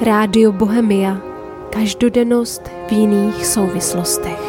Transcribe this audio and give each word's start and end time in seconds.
Rádio 0.00 0.52
Bohemia. 0.52 1.20
Každodennost 1.72 2.62
v 2.88 2.92
jiných 2.92 3.46
souvislostech. 3.46 4.40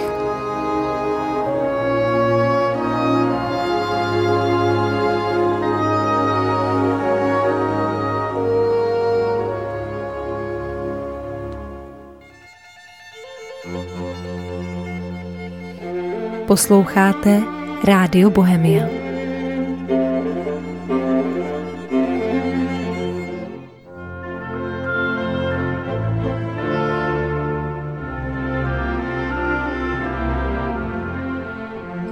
Posloucháte 16.47 17.43
Rádio 17.83 18.29
Bohemia. 18.29 19.00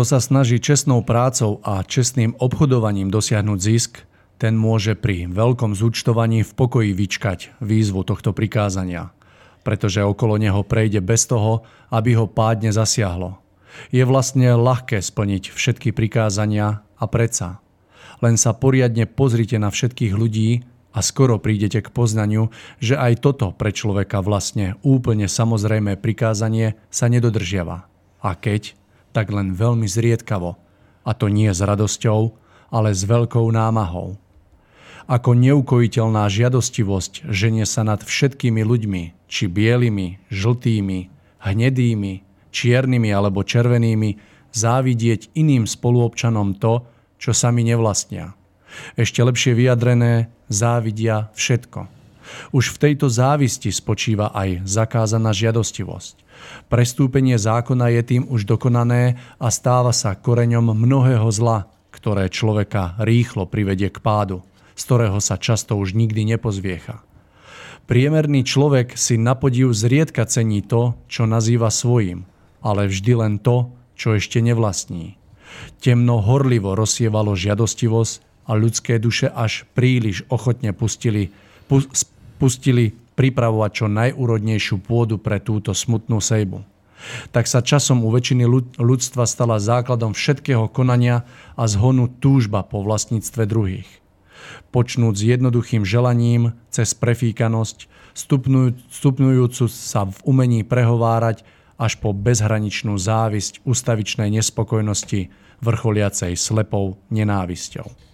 Kto 0.00 0.16
sa 0.16 0.24
snaží 0.24 0.56
čestnou 0.64 1.04
prácou 1.04 1.60
a 1.60 1.84
čestným 1.84 2.32
obchodovaním 2.40 3.12
dosiahnuť 3.12 3.58
zisk, 3.60 4.00
ten 4.40 4.56
môže 4.56 4.96
pri 4.96 5.28
veľkom 5.28 5.76
zúčtovaní 5.76 6.40
v 6.40 6.56
pokoji 6.56 6.96
vyčkať 6.96 7.60
výzvu 7.60 8.08
tohto 8.08 8.32
prikázania. 8.32 9.12
pretože 9.62 10.00
okolo 10.00 10.40
neho 10.40 10.64
prejde 10.64 11.04
bez 11.04 11.28
toho, 11.28 11.68
aby 11.92 12.16
ho 12.16 12.24
pádne 12.24 12.72
zasiahlo. 12.72 13.38
Je 13.94 14.02
vlastne 14.02 14.56
ľahké 14.56 14.98
splniť 14.98 15.52
všetky 15.52 15.92
prikázania 15.92 16.82
a 16.96 17.04
predsa. 17.04 17.60
Len 18.24 18.40
sa 18.40 18.56
poriadne 18.56 19.04
pozrite 19.04 19.56
na 19.56 19.68
všetkých 19.68 20.12
ľudí 20.16 20.64
a 20.90 21.04
skoro 21.04 21.38
prídete 21.38 21.84
k 21.84 21.92
poznaniu, 21.92 22.50
že 22.82 22.98
aj 22.98 23.22
toto 23.22 23.52
pre 23.54 23.70
človeka 23.70 24.24
vlastne 24.24 24.74
úplne 24.82 25.30
samozrejmé 25.30 26.00
prikázanie 26.00 26.74
sa 26.90 27.06
nedodržiava. 27.06 27.86
A 28.20 28.30
keď, 28.36 28.79
tak 29.10 29.30
len 29.34 29.54
veľmi 29.54 29.86
zriedkavo. 29.86 30.56
A 31.06 31.10
to 31.16 31.26
nie 31.32 31.50
s 31.50 31.60
radosťou, 31.64 32.34
ale 32.70 32.94
s 32.94 33.02
veľkou 33.02 33.46
námahou. 33.50 34.16
Ako 35.10 35.34
neukojiteľná 35.34 36.30
žiadostivosť 36.30 37.26
ženie 37.26 37.66
sa 37.66 37.82
nad 37.82 37.98
všetkými 37.98 38.62
ľuďmi, 38.62 39.02
či 39.26 39.50
bielými, 39.50 40.22
žltými, 40.30 40.98
hnedými, 41.42 42.12
čiernymi 42.54 43.10
alebo 43.10 43.42
červenými, 43.42 44.22
závidieť 44.54 45.34
iným 45.34 45.66
spoluobčanom 45.66 46.58
to, 46.62 46.86
čo 47.18 47.34
sami 47.34 47.66
nevlastnia. 47.66 48.38
Ešte 48.94 49.22
lepšie 49.26 49.58
vyjadrené, 49.58 50.30
závidia 50.46 51.34
všetko. 51.34 51.90
Už 52.54 52.70
v 52.70 52.76
tejto 52.78 53.10
závisti 53.10 53.74
spočíva 53.74 54.30
aj 54.30 54.62
zakázaná 54.62 55.34
žiadostivosť. 55.34 56.22
Prestúpenie 56.70 57.36
zákona 57.36 57.90
je 58.00 58.02
tým 58.16 58.22
už 58.28 58.46
dokonané 58.46 59.18
a 59.40 59.48
stáva 59.50 59.90
sa 59.90 60.14
koreňom 60.14 60.72
mnohého 60.72 61.26
zla, 61.34 61.66
ktoré 61.90 62.30
človeka 62.30 62.96
rýchlo 63.02 63.50
privedie 63.50 63.90
k 63.90 63.98
pádu, 63.98 64.46
z 64.78 64.82
ktorého 64.86 65.18
sa 65.18 65.36
často 65.36 65.76
už 65.76 65.98
nikdy 65.98 66.24
nepozviecha. 66.36 67.02
Priemerný 67.90 68.46
človek 68.46 68.94
si 68.94 69.18
na 69.18 69.34
podiv 69.34 69.74
zriedka 69.74 70.22
cení 70.22 70.62
to, 70.62 70.94
čo 71.10 71.26
nazýva 71.26 71.74
svojim, 71.74 72.22
ale 72.62 72.86
vždy 72.86 73.12
len 73.18 73.34
to, 73.42 73.74
čo 73.98 74.14
ešte 74.14 74.38
nevlastní. 74.38 75.18
Temno 75.82 76.22
horlivo 76.22 76.78
rozsievalo 76.78 77.34
žiadostivosť 77.34 78.46
a 78.46 78.54
ľudské 78.54 79.02
duše 79.02 79.26
až 79.26 79.66
príliš 79.74 80.22
ochotne 80.30 80.70
pustili, 80.70 81.34
pustili 82.38 82.94
pripravovať 83.18 83.70
čo 83.72 83.86
najúrodnejšiu 83.88 84.82
pôdu 84.82 85.16
pre 85.20 85.38
túto 85.40 85.74
smutnú 85.74 86.18
sejbu. 86.20 86.62
Tak 87.32 87.48
sa 87.48 87.64
časom 87.64 88.04
u 88.04 88.12
väčšiny 88.12 88.44
ľudstva 88.76 89.24
stala 89.24 89.56
základom 89.56 90.12
všetkého 90.12 90.68
konania 90.68 91.24
a 91.56 91.64
zhonu 91.64 92.12
túžba 92.20 92.60
po 92.60 92.84
vlastníctve 92.84 93.48
druhých. 93.48 93.88
Počnúť 94.68 95.14
s 95.16 95.22
jednoduchým 95.24 95.82
želaním 95.88 96.52
cez 96.68 96.92
prefíkanosť, 96.92 97.88
stupňujúcu 98.92 99.64
sa 99.68 100.04
v 100.04 100.16
umení 100.28 100.60
prehovárať 100.60 101.42
až 101.80 101.96
po 101.96 102.12
bezhraničnú 102.12 103.00
závisť 103.00 103.64
ustavičnej 103.64 104.28
nespokojnosti 104.28 105.32
vrcholiacej 105.64 106.36
slepou 106.36 107.00
nenávisťou. 107.08 108.09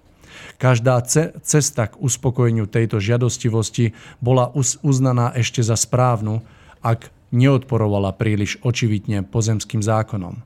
Každá 0.56 0.96
cesta 1.44 1.92
k 1.92 2.00
uspokojeniu 2.00 2.64
tejto 2.64 2.96
žiadostivosti 2.96 3.92
bola 4.24 4.48
uznaná 4.80 5.36
ešte 5.36 5.60
za 5.60 5.76
správnu, 5.76 6.40
ak 6.80 7.12
neodporovala 7.28 8.16
príliš 8.16 8.56
očividne 8.64 9.20
pozemským 9.20 9.84
zákonom. 9.84 10.40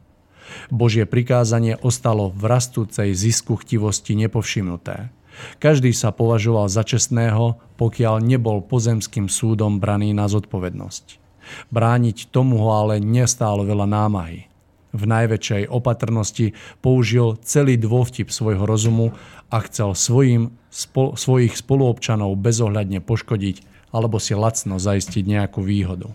Božie 0.67 1.07
prikázanie 1.07 1.79
ostalo 1.79 2.35
v 2.35 2.43
rastúcej 2.51 3.15
zisku 3.15 3.55
chtivosti 3.55 4.19
nepovšimnuté. 4.19 5.15
Každý 5.63 5.95
sa 5.95 6.11
považoval 6.11 6.67
za 6.67 6.83
čestného, 6.83 7.63
pokiaľ 7.79 8.19
nebol 8.19 8.59
pozemským 8.67 9.31
súdom 9.31 9.79
braný 9.79 10.11
na 10.11 10.27
zodpovednosť. 10.27 11.23
Brániť 11.71 12.35
tomu 12.35 12.59
ho 12.59 12.75
ale 12.75 12.99
nestálo 12.99 13.63
veľa 13.63 13.87
námahy 13.87 14.50
v 14.91 15.03
najväčšej 15.07 15.71
opatrnosti 15.71 16.55
použil 16.83 17.39
celý 17.47 17.79
dôvtip 17.79 18.31
svojho 18.31 18.67
rozumu 18.67 19.15
a 19.51 19.63
chcel 19.67 19.95
svojim, 19.95 20.55
spo, 20.71 21.15
svojich 21.19 21.59
spoluobčanov 21.59 22.39
bezohľadne 22.39 23.03
poškodiť 23.03 23.63
alebo 23.91 24.23
si 24.23 24.39
lacno 24.39 24.79
zaistiť 24.79 25.25
nejakú 25.27 25.63
výhodu. 25.63 26.11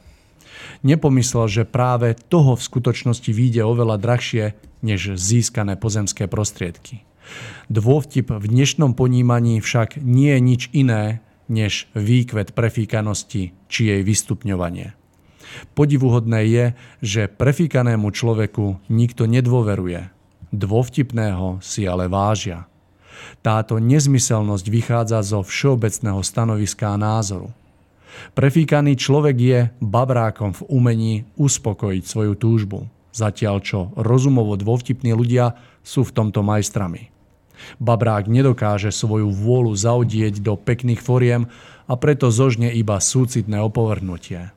Nepomyslel, 0.81 1.45
že 1.51 1.63
práve 1.67 2.15
toho 2.15 2.55
v 2.55 2.65
skutočnosti 2.65 3.29
vyjde 3.29 3.61
oveľa 3.67 3.99
drahšie 3.99 4.55
než 4.85 5.19
získané 5.19 5.75
pozemské 5.75 6.29
prostriedky. 6.29 7.03
Dôvtip 7.73 8.29
v 8.29 8.45
dnešnom 8.45 8.93
ponímaní 8.93 9.57
však 9.59 9.97
nie 9.99 10.37
je 10.37 10.41
nič 10.41 10.61
iné 10.71 11.25
než 11.49 11.89
výkvet 11.93 12.53
prefíkanosti 12.53 13.53
či 13.69 13.81
jej 13.81 14.01
vystupňovanie. 14.01 14.93
Podivuhodné 15.73 16.41
je, 16.47 16.65
že 17.01 17.31
prefíkanému 17.31 18.11
človeku 18.11 18.79
nikto 18.91 19.27
nedôveruje. 19.27 20.09
Dôvtipného 20.55 21.59
si 21.59 21.83
ale 21.83 22.07
vážia. 22.07 22.67
Táto 23.43 23.79
nezmyselnosť 23.79 24.65
vychádza 24.67 25.19
zo 25.23 25.39
všeobecného 25.43 26.19
stanoviska 26.21 26.95
a 26.95 26.99
názoru. 26.99 27.51
Prefíkaný 28.31 28.95
človek 28.95 29.35
je 29.35 29.59
babrákom 29.83 30.55
v 30.55 30.61
umení 30.71 31.13
uspokojiť 31.35 32.03
svoju 32.07 32.33
túžbu, 32.39 32.87
zatiaľ 33.11 33.59
čo 33.59 33.79
rozumovo 33.99 34.55
dôvtipní 34.55 35.11
ľudia 35.11 35.55
sú 35.83 36.07
v 36.07 36.15
tomto 36.15 36.39
majstrami. 36.39 37.11
Babrák 37.79 38.27
nedokáže 38.27 38.91
svoju 38.91 39.31
vôľu 39.31 39.75
zaudieť 39.75 40.43
do 40.43 40.59
pekných 40.59 40.99
foriem 40.99 41.47
a 41.87 41.93
preto 41.95 42.27
zožne 42.31 42.71
iba 42.71 42.99
súcitné 42.99 43.59
opovrhnutie. 43.63 44.51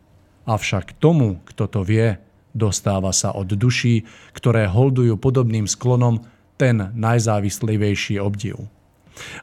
Avšak 0.48 0.96
tomu, 0.96 1.44
kto 1.44 1.68
to 1.68 1.84
vie, 1.84 2.16
dostáva 2.56 3.12
sa 3.12 3.36
od 3.36 3.52
duší, 3.52 4.08
ktoré 4.32 4.64
holdujú 4.64 5.20
podobným 5.20 5.68
sklonom 5.68 6.24
ten 6.56 6.88
najzávislivejší 6.96 8.16
obdiv. 8.16 8.64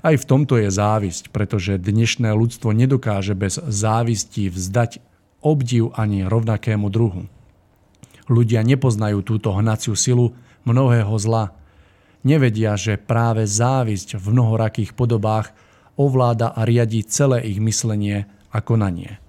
Aj 0.02 0.18
v 0.18 0.26
tomto 0.26 0.58
je 0.58 0.74
závisť, 0.74 1.30
pretože 1.30 1.78
dnešné 1.78 2.34
ľudstvo 2.34 2.74
nedokáže 2.74 3.38
bez 3.38 3.62
závisti 3.62 4.50
vzdať 4.50 4.98
obdiv 5.46 5.94
ani 5.94 6.26
rovnakému 6.26 6.90
druhu. 6.90 7.30
Ľudia 8.26 8.66
nepoznajú 8.66 9.22
túto 9.22 9.54
hnaciu 9.54 9.94
silu 9.94 10.34
mnohého 10.66 11.14
zla. 11.22 11.54
Nevedia, 12.26 12.74
že 12.74 12.98
práve 12.98 13.46
závisť 13.46 14.18
v 14.18 14.26
mnohorakých 14.34 14.98
podobách 14.98 15.54
ovláda 15.94 16.50
a 16.50 16.66
riadi 16.66 17.06
celé 17.06 17.46
ich 17.46 17.62
myslenie 17.62 18.26
a 18.50 18.58
konanie 18.66 19.22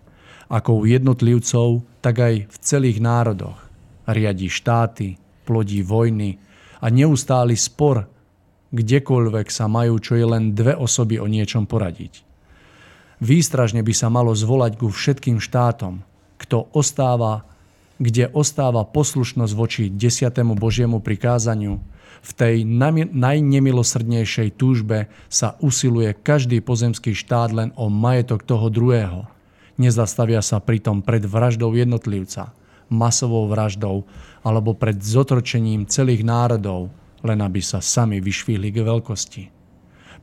ako 0.46 0.82
u 0.82 0.84
jednotlivcov, 0.86 1.82
tak 1.98 2.22
aj 2.22 2.34
v 2.46 2.56
celých 2.62 3.02
národoch. 3.02 3.58
Riadi 4.06 4.46
štáty, 4.46 5.18
plodí 5.42 5.82
vojny 5.82 6.38
a 6.78 6.86
neustály 6.90 7.58
spor, 7.58 8.06
kdekoľvek 8.70 9.46
sa 9.50 9.66
majú 9.66 9.98
čo 9.98 10.14
je 10.14 10.26
len 10.26 10.54
dve 10.54 10.78
osoby 10.78 11.18
o 11.18 11.26
niečom 11.26 11.66
poradiť. 11.66 12.22
Výstražne 13.18 13.80
by 13.80 13.94
sa 13.96 14.12
malo 14.12 14.36
zvolať 14.36 14.76
ku 14.76 14.92
všetkým 14.92 15.40
štátom, 15.40 16.04
kto 16.36 16.68
ostáva, 16.76 17.48
kde 17.96 18.28
ostáva 18.30 18.84
poslušnosť 18.84 19.52
voči 19.56 19.88
desiatému 19.88 20.52
Božiemu 20.54 21.00
prikázaniu, 21.00 21.80
v 22.26 22.30
tej 22.34 22.66
najnemilosrdnejšej 23.14 24.58
túžbe 24.58 25.06
sa 25.30 25.54
usiluje 25.62 26.10
každý 26.10 26.58
pozemský 26.58 27.14
štát 27.14 27.54
len 27.54 27.70
o 27.78 27.86
majetok 27.86 28.42
toho 28.42 28.66
druhého– 28.66 29.30
Nezastavia 29.76 30.40
sa 30.40 30.56
pritom 30.56 31.04
pred 31.04 31.20
vraždou 31.20 31.76
jednotlivca, 31.76 32.56
masovou 32.88 33.44
vraždou 33.44 34.08
alebo 34.40 34.72
pred 34.72 34.96
zotročením 34.96 35.84
celých 35.84 36.24
národov, 36.24 36.88
len 37.20 37.44
aby 37.44 37.60
sa 37.60 37.84
sami 37.84 38.22
vyšvihli 38.24 38.72
k 38.72 38.78
veľkosti. 38.80 39.42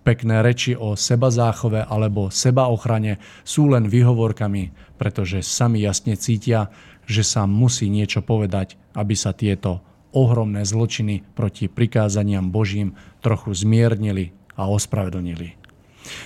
Pekné 0.04 0.44
reči 0.44 0.76
o 0.76 1.00
seba 1.00 1.32
záchove 1.32 1.80
alebo 1.80 2.28
seba 2.28 2.68
ochrane 2.68 3.24
sú 3.48 3.72
len 3.72 3.88
vyhovorkami, 3.88 4.96
pretože 5.00 5.40
sami 5.46 5.80
jasne 5.80 6.20
cítia, 6.20 6.68
že 7.08 7.24
sa 7.24 7.48
musí 7.48 7.88
niečo 7.88 8.20
povedať, 8.20 8.76
aby 9.00 9.16
sa 9.16 9.32
tieto 9.32 9.80
ohromné 10.12 10.68
zločiny 10.68 11.24
proti 11.34 11.72
prikázaniam 11.72 12.52
Božím 12.52 13.00
trochu 13.24 13.56
zmiernili 13.56 14.36
a 14.60 14.68
ospravedlnili. 14.68 15.56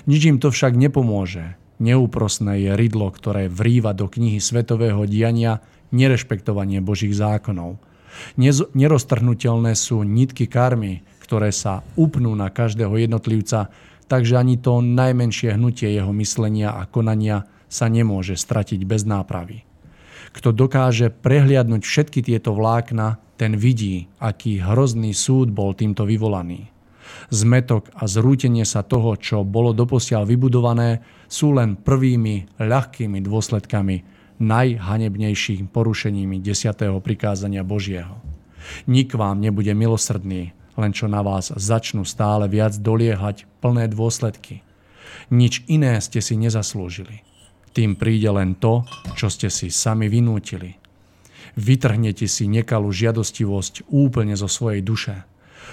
Nič 0.10 0.22
im 0.25 0.38
to 0.41 0.50
však 0.50 0.74
nepomôže, 0.74 1.53
Neúprosné 1.77 2.65
je 2.65 2.72
rydlo, 2.74 3.13
ktoré 3.13 3.46
vrýva 3.48 3.93
do 3.93 4.10
knihy 4.10 4.41
svetového 4.41 5.05
diania 5.05 5.62
nerešpektovanie 5.93 6.81
Božích 6.81 7.13
zákonov. 7.13 7.77
Neroztrhnutelné 8.74 9.77
sú 9.77 10.01
nitky 10.01 10.50
karmy, 10.50 11.05
ktoré 11.22 11.53
sa 11.53 11.86
upnú 11.93 12.34
na 12.34 12.50
každého 12.50 12.98
jednotlivca, 12.98 13.69
takže 14.10 14.41
ani 14.41 14.57
to 14.57 14.81
najmenšie 14.81 15.53
hnutie 15.53 15.93
jeho 15.93 16.10
myslenia 16.17 16.74
a 16.74 16.89
konania 16.89 17.46
sa 17.69 17.91
nemôže 17.91 18.34
stratiť 18.39 18.81
bez 18.88 19.05
nápravy. 19.05 19.67
Kto 20.34 20.55
dokáže 20.55 21.13
prehliadnúť 21.13 21.84
všetky 21.86 22.25
tieto 22.25 22.57
vlákna, 22.57 23.22
ten 23.38 23.53
vidí, 23.53 24.10
aký 24.17 24.57
hrozný 24.63 25.13
súd 25.13 25.53
bol 25.53 25.77
týmto 25.77 26.10
vyvolaný. 26.10 26.74
Zmetok 27.30 27.92
a 27.96 28.08
zrútenie 28.08 28.64
sa 28.64 28.84
toho, 28.84 29.16
čo 29.20 29.44
bolo 29.44 29.76
doposiaľ 29.76 30.28
vybudované, 30.28 31.04
sú 31.28 31.52
len 31.56 31.76
prvými 31.76 32.60
ľahkými 32.62 33.20
dôsledkami 33.24 33.96
najhanebnejším 34.38 35.74
porušením 35.74 36.40
desiatého 36.40 37.02
prikázania 37.02 37.66
Božieho. 37.66 38.22
Nik 38.86 39.16
vám 39.16 39.42
nebude 39.42 39.72
milosrdný, 39.74 40.54
len 40.78 40.92
čo 40.94 41.10
na 41.10 41.26
vás 41.26 41.50
začnú 41.50 42.06
stále 42.06 42.46
viac 42.46 42.78
doliehať 42.78 43.50
plné 43.64 43.90
dôsledky. 43.90 44.62
Nič 45.34 45.66
iné 45.68 45.98
ste 46.00 46.22
si 46.22 46.38
nezaslúžili. 46.38 47.26
Tým 47.74 47.98
príde 47.98 48.30
len 48.30 48.58
to, 48.58 48.86
čo 49.18 49.30
ste 49.30 49.50
si 49.50 49.74
sami 49.74 50.10
vynútili. 50.10 50.78
Vytrhnete 51.58 52.30
si 52.30 52.46
nekalú 52.46 52.94
žiadostivosť 52.94 53.90
úplne 53.90 54.38
zo 54.38 54.46
svojej 54.46 54.86
duše. 54.86 55.26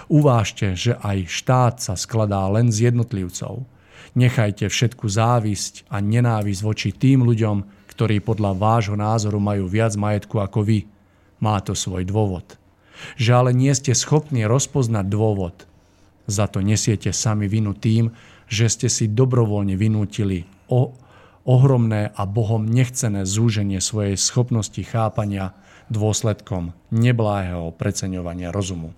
Uvážte, 0.08 0.76
že 0.76 0.96
aj 1.00 1.28
štát 1.28 1.74
sa 1.80 1.94
skladá 1.94 2.44
len 2.52 2.68
z 2.68 2.92
jednotlivcov. 2.92 3.64
Nechajte 4.14 4.70
všetku 4.70 5.10
závisť 5.10 5.88
a 5.90 5.98
nenávisť 5.98 6.60
voči 6.62 6.90
tým 6.94 7.26
ľuďom, 7.26 7.88
ktorí 7.90 8.22
podľa 8.22 8.54
vášho 8.54 8.96
názoru 8.98 9.38
majú 9.42 9.66
viac 9.66 9.94
majetku 9.98 10.38
ako 10.38 10.62
vy. 10.62 10.78
Má 11.42 11.58
to 11.64 11.74
svoj 11.74 12.06
dôvod 12.06 12.58
že 13.16 13.30
ale 13.34 13.50
nie 13.52 13.72
ste 13.74 13.92
schopní 13.92 14.46
rozpoznať 14.48 15.06
dôvod. 15.06 15.66
Za 16.24 16.48
to 16.48 16.64
nesiete 16.64 17.12
sami 17.12 17.50
vinu 17.50 17.76
tým, 17.76 18.14
že 18.48 18.70
ste 18.72 18.88
si 18.88 19.10
dobrovoľne 19.10 19.76
vynútili 19.76 20.48
o 20.72 20.96
ohromné 21.44 22.12
a 22.16 22.22
Bohom 22.24 22.64
nechcené 22.64 23.28
zúženie 23.28 23.80
svojej 23.84 24.16
schopnosti 24.16 24.80
chápania 24.80 25.52
dôsledkom 25.92 26.72
nebláhého 26.88 27.68
preceňovania 27.76 28.48
rozumu. 28.48 28.96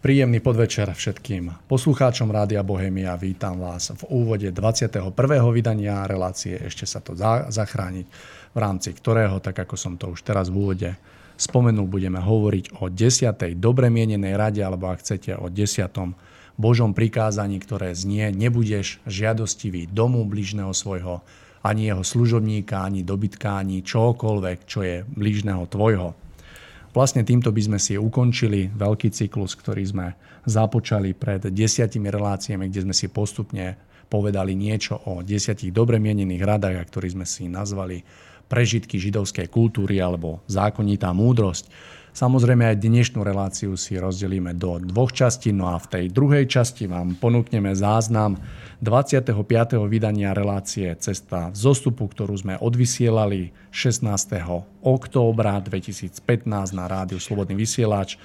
Príjemný 0.00 0.40
podvečer 0.40 0.88
všetkým 0.96 1.68
poslucháčom 1.68 2.32
Rádia 2.32 2.64
Bohemia. 2.64 3.20
Vítam 3.20 3.60
vás 3.60 3.92
v 3.92 4.00
úvode 4.08 4.48
21. 4.48 5.12
vydania 5.52 6.08
relácie 6.08 6.56
Ešte 6.56 6.88
sa 6.88 7.04
to 7.04 7.12
zachrániť, 7.52 8.06
v 8.48 8.56
rámci 8.56 8.96
ktorého, 8.96 9.44
tak 9.44 9.60
ako 9.60 9.76
som 9.76 10.00
to 10.00 10.08
už 10.08 10.24
teraz 10.24 10.48
v 10.48 10.56
úvode 10.56 10.90
spomenul, 11.36 11.84
budeme 11.84 12.16
hovoriť 12.16 12.80
o 12.80 12.88
desiatej 12.88 13.60
dobre 13.60 13.92
mienenej 13.92 14.40
rade, 14.40 14.64
alebo 14.64 14.88
ak 14.88 15.04
chcete 15.04 15.36
o 15.36 15.52
desiatom 15.52 16.16
Božom 16.56 16.96
prikázaní, 16.96 17.60
ktoré 17.60 17.92
znie, 17.92 18.32
nebudeš 18.32 19.04
žiadostivý 19.04 19.84
domu 19.84 20.24
blížneho 20.24 20.72
svojho, 20.72 21.20
ani 21.60 21.92
jeho 21.92 22.00
služobníka, 22.00 22.88
ani 22.88 23.04
dobytka, 23.04 23.60
ani 23.60 23.84
čokoľvek, 23.84 24.58
čo 24.64 24.80
je 24.80 25.04
blížneho 25.04 25.68
tvojho. 25.68 26.16
Vlastne 26.90 27.22
týmto 27.22 27.54
by 27.54 27.62
sme 27.62 27.78
si 27.78 27.94
ukončili 27.94 28.66
veľký 28.74 29.14
cyklus, 29.14 29.54
ktorý 29.54 29.82
sme 29.86 30.06
započali 30.42 31.14
pred 31.14 31.46
desiatimi 31.46 32.10
reláciami, 32.10 32.66
kde 32.66 32.90
sme 32.90 32.94
si 32.94 33.06
postupne 33.06 33.78
povedali 34.10 34.58
niečo 34.58 34.98
o 35.06 35.22
desiatich 35.22 35.70
dobre 35.70 36.02
mienených 36.02 36.42
radách, 36.42 36.76
a 36.82 36.88
ktorý 36.90 37.14
sme 37.14 37.26
si 37.30 37.46
nazvali 37.46 38.02
prežitky 38.50 38.98
židovskej 38.98 39.46
kultúry 39.46 40.02
alebo 40.02 40.42
zákonitá 40.50 41.14
múdrosť. 41.14 41.70
Samozrejme 42.10 42.74
aj 42.74 42.82
dnešnú 42.82 43.22
reláciu 43.22 43.78
si 43.78 43.94
rozdelíme 43.94 44.50
do 44.58 44.82
dvoch 44.82 45.14
častí, 45.14 45.54
no 45.54 45.70
a 45.70 45.78
v 45.78 45.86
tej 45.86 46.04
druhej 46.10 46.42
časti 46.50 46.90
vám 46.90 47.14
ponúkneme 47.14 47.70
záznam 47.70 48.34
25. 48.82 49.30
vydania 49.86 50.34
relácie 50.34 50.90
Cesta 50.98 51.54
zostupu, 51.54 52.10
ktorú 52.10 52.34
sme 52.34 52.58
odvysielali 52.58 53.54
16. 53.70 54.10
októbra 54.82 55.62
2015 55.62 56.50
na 56.74 56.90
rádiu 56.90 57.22
Slobodný 57.22 57.54
vysielač, 57.54 58.18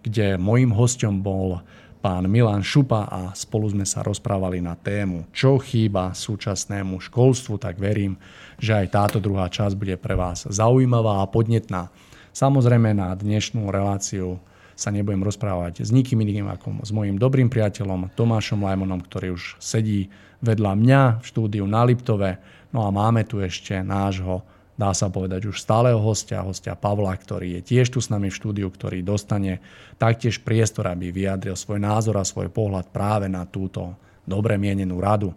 kde 0.00 0.40
mojim 0.40 0.72
hostom 0.72 1.20
bol 1.20 1.60
pán 2.00 2.24
Milan 2.32 2.64
Šupa 2.64 3.04
a 3.04 3.36
spolu 3.36 3.68
sme 3.68 3.84
sa 3.84 4.00
rozprávali 4.00 4.64
na 4.64 4.80
tému, 4.80 5.28
čo 5.36 5.60
chýba 5.60 6.16
súčasnému 6.16 7.04
školstvu, 7.04 7.60
tak 7.60 7.76
verím, 7.76 8.16
že 8.56 8.72
aj 8.72 8.86
táto 8.96 9.18
druhá 9.20 9.52
časť 9.52 9.76
bude 9.76 9.98
pre 10.00 10.16
vás 10.16 10.48
zaujímavá 10.48 11.20
a 11.20 11.28
podnetná. 11.28 11.92
Samozrejme 12.36 12.92
na 12.92 13.16
dnešnú 13.16 13.72
reláciu 13.72 14.36
sa 14.76 14.92
nebudem 14.92 15.24
rozprávať 15.24 15.80
s 15.80 15.88
nikým 15.88 16.20
iným 16.20 16.52
ako 16.52 16.84
s 16.84 16.92
mojim 16.92 17.16
dobrým 17.16 17.48
priateľom 17.48 18.12
Tomášom 18.12 18.60
Lajmonom, 18.60 19.00
ktorý 19.00 19.40
už 19.40 19.56
sedí 19.56 20.12
vedľa 20.44 20.76
mňa 20.76 21.02
v 21.16 21.24
štúdiu 21.24 21.64
na 21.64 21.80
Liptove. 21.88 22.36
No 22.76 22.84
a 22.84 22.92
máme 22.92 23.24
tu 23.24 23.40
ešte 23.40 23.80
nášho 23.80 24.44
dá 24.76 24.92
sa 24.92 25.08
povedať 25.08 25.48
už 25.48 25.56
stáleho 25.56 25.96
hostia, 25.96 26.44
hostia 26.44 26.76
Pavla, 26.76 27.16
ktorý 27.16 27.56
je 27.56 27.60
tiež 27.72 27.96
tu 27.96 28.04
s 28.04 28.12
nami 28.12 28.28
v 28.28 28.36
štúdiu, 28.36 28.68
ktorý 28.68 29.00
dostane 29.00 29.64
taktiež 29.96 30.44
priestor, 30.44 30.92
aby 30.92 31.08
vyjadril 31.08 31.56
svoj 31.56 31.80
názor 31.80 32.20
a 32.20 32.28
svoj 32.28 32.52
pohľad 32.52 32.92
práve 32.92 33.32
na 33.32 33.48
túto 33.48 33.96
dobre 34.28 34.60
mienenú 34.60 35.00
radu. 35.00 35.32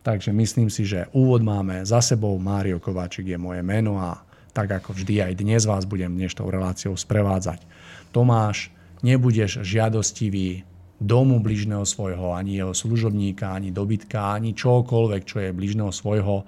Takže 0.00 0.32
myslím 0.32 0.72
si, 0.72 0.88
že 0.88 1.12
úvod 1.12 1.44
máme 1.44 1.84
za 1.84 2.00
sebou. 2.00 2.32
Mário 2.40 2.80
Kováčik 2.80 3.28
je 3.28 3.36
moje 3.36 3.60
meno 3.60 4.00
a 4.00 4.24
tak 4.58 4.82
ako 4.82 4.90
vždy 4.90 5.22
aj 5.22 5.32
dnes 5.38 5.62
vás 5.70 5.86
budem 5.86 6.18
dnešnou 6.18 6.50
reláciou 6.50 6.98
sprevádzať. 6.98 7.62
Tomáš, 8.10 8.74
nebudeš 9.06 9.62
žiadostivý 9.62 10.66
domu 10.98 11.38
bližného 11.38 11.86
svojho, 11.86 12.34
ani 12.34 12.58
jeho 12.58 12.74
služobníka, 12.74 13.54
ani 13.54 13.70
dobytka, 13.70 14.34
ani 14.34 14.58
čokoľvek, 14.58 15.22
čo 15.22 15.38
je 15.46 15.54
bližného 15.54 15.94
svojho, 15.94 16.42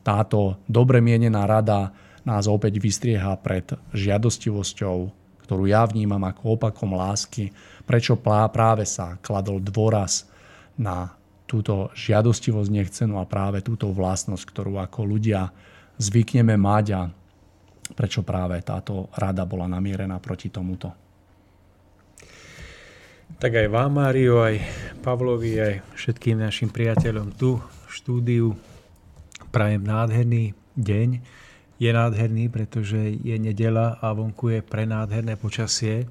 táto 0.00 0.56
dobre 0.64 1.04
mienená 1.04 1.44
rada 1.44 1.92
nás 2.24 2.48
opäť 2.48 2.80
vystrieha 2.80 3.36
pred 3.36 3.68
žiadostivosťou, 3.92 4.96
ktorú 5.44 5.68
ja 5.68 5.84
vnímam 5.84 6.24
ako 6.24 6.56
opakom 6.56 6.96
lásky, 6.96 7.52
prečo 7.84 8.16
práve 8.24 8.88
sa 8.88 9.20
kladol 9.20 9.60
dôraz 9.60 10.24
na 10.80 11.12
túto 11.44 11.92
žiadostivosť 11.92 12.70
nechcenú 12.72 13.20
a 13.20 13.28
práve 13.28 13.60
túto 13.60 13.92
vlastnosť, 13.92 14.48
ktorú 14.48 14.80
ako 14.80 15.04
ľudia 15.04 15.52
zvykneme 16.00 16.56
mať 16.56 16.86
a 16.96 17.02
prečo 18.00 18.24
práve 18.24 18.56
táto 18.64 19.12
rada 19.12 19.44
bola 19.44 19.68
namierená 19.68 20.16
proti 20.24 20.48
tomuto. 20.48 20.88
Tak 23.36 23.52
aj 23.60 23.68
vám, 23.68 24.00
Mário, 24.00 24.40
aj 24.40 24.56
Pavlovi, 25.04 25.60
aj 25.60 25.74
všetkým 26.00 26.40
našim 26.40 26.72
priateľom 26.72 27.36
tu 27.36 27.60
v 27.60 27.88
štúdiu 27.92 28.56
prajem 29.52 29.84
nádherný 29.84 30.56
deň. 30.80 31.08
Je 31.76 31.90
nádherný, 31.92 32.48
pretože 32.48 33.20
je 33.20 33.36
nedela 33.36 34.00
a 34.00 34.16
vonku 34.16 34.48
je 34.48 34.64
prenádherné 34.64 35.36
počasie. 35.36 36.08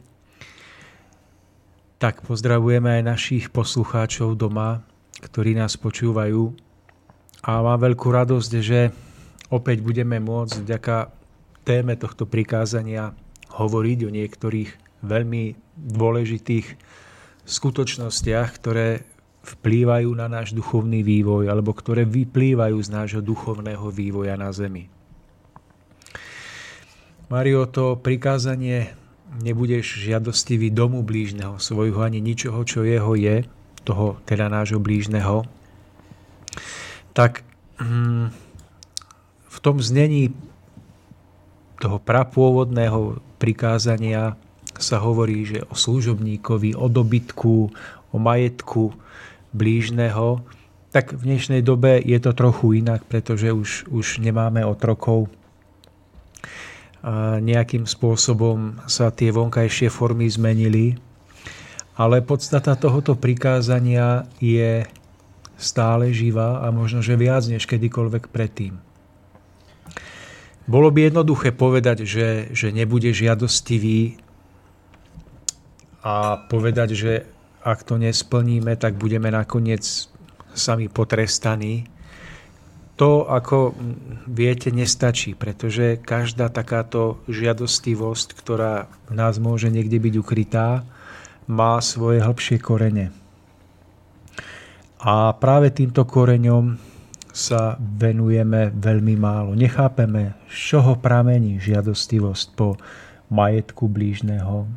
Tak 1.97 2.21
pozdravujeme 2.21 3.01
aj 3.01 3.17
našich 3.17 3.45
poslucháčov 3.49 4.37
doma, 4.37 4.85
ktorí 5.25 5.57
nás 5.57 5.73
počúvajú. 5.73 6.53
A 7.49 7.65
mám 7.65 7.81
veľkú 7.81 8.13
radosť, 8.13 8.51
že 8.61 8.93
opäť 9.49 9.81
budeme 9.81 10.21
môcť 10.21 10.69
vďaka 10.69 11.18
téme 11.69 11.93
tohto 11.93 12.25
prikázania 12.25 13.13
hovoriť 13.53 13.99
o 14.01 14.09
niektorých 14.09 14.69
veľmi 15.05 15.43
dôležitých 15.77 16.65
skutočnostiach, 17.45 18.49
ktoré 18.57 19.05
vplývajú 19.45 20.09
na 20.17 20.25
náš 20.25 20.57
duchovný 20.57 21.05
vývoj 21.05 21.45
alebo 21.45 21.77
ktoré 21.77 22.09
vyplývajú 22.09 22.77
z 22.81 22.89
nášho 22.89 23.21
duchovného 23.21 23.85
vývoja 23.93 24.33
na 24.33 24.49
zemi. 24.49 24.89
Mario, 27.29 27.69
to 27.69 27.93
prikázanie 28.01 28.89
nebudeš 29.45 30.01
žiadostivý 30.01 30.73
domu 30.73 31.05
blížneho 31.05 31.61
svojho 31.61 32.01
ani 32.01 32.17
ničoho, 32.17 32.65
čo 32.65 32.81
jeho 32.81 33.13
je, 33.13 33.45
toho 33.85 34.17
teda 34.25 34.49
nášho 34.49 34.81
blížneho, 34.81 35.45
tak 37.13 37.45
hm, 37.77 38.33
v 39.45 39.57
tom 39.61 39.77
znení 39.77 40.33
toho 41.79 41.97
prapôvodného 41.97 43.23
prikázania 43.39 44.35
sa 44.75 44.99
hovorí, 44.99 45.47
že 45.47 45.63
o 45.67 45.75
služobníkovi, 45.75 46.75
o 46.75 46.91
dobytku, 46.91 47.57
o 48.11 48.17
majetku, 48.19 48.93
blížneho, 49.55 50.43
tak 50.89 51.13
v 51.13 51.21
dnešnej 51.21 51.61
dobe 51.61 52.01
je 52.01 52.17
to 52.17 52.33
trochu 52.33 52.81
inak, 52.81 53.05
pretože 53.05 53.53
už, 53.53 53.69
už 53.89 54.21
nemáme 54.21 54.65
otrokov. 54.65 55.29
A 56.99 57.39
nejakým 57.39 57.87
spôsobom 57.87 58.83
sa 58.89 59.13
tie 59.13 59.31
vonkajšie 59.31 59.87
formy 59.87 60.27
zmenili, 60.27 60.99
ale 61.95 62.19
podstata 62.19 62.75
tohoto 62.75 63.15
prikázania 63.15 64.27
je 64.43 64.83
stále 65.59 66.15
živá 66.15 66.63
a 66.63 66.71
možno, 66.71 67.03
že 67.03 67.19
viac 67.19 67.43
než 67.47 67.67
kedykoľvek 67.67 68.31
predtým. 68.31 68.88
Bolo 70.69 70.93
by 70.93 71.09
jednoduché 71.09 71.49
povedať, 71.49 72.05
že, 72.05 72.53
že 72.53 72.69
nebude 72.69 73.09
žiadostivý 73.09 74.21
a 76.05 76.45
povedať, 76.45 76.89
že 76.93 77.13
ak 77.65 77.81
to 77.81 77.97
nesplníme, 77.97 78.77
tak 78.77 78.93
budeme 78.93 79.33
nakoniec 79.33 79.81
sami 80.53 80.85
potrestaní. 80.85 81.89
To, 83.01 83.25
ako 83.25 83.73
viete, 84.29 84.69
nestačí, 84.69 85.33
pretože 85.33 85.97
každá 86.05 86.53
takáto 86.53 87.17
žiadostivosť, 87.25 88.37
ktorá 88.37 88.91
v 89.09 89.13
nás 89.17 89.41
môže 89.41 89.73
niekde 89.73 89.97
byť 89.97 90.13
ukrytá, 90.21 90.85
má 91.49 91.81
svoje 91.81 92.21
hĺbšie 92.21 92.61
korene. 92.61 93.09
A 95.01 95.33
práve 95.33 95.73
týmto 95.73 96.05
koreňom 96.05 96.77
sa 97.39 97.79
venujeme 97.79 98.75
veľmi 98.75 99.15
málo. 99.15 99.55
Nechápeme, 99.55 100.35
z 100.51 100.75
čoho 100.75 100.99
pramení 100.99 101.55
žiadostivosť 101.55 102.47
po 102.59 102.75
majetku 103.31 103.87
blížneho, 103.87 104.67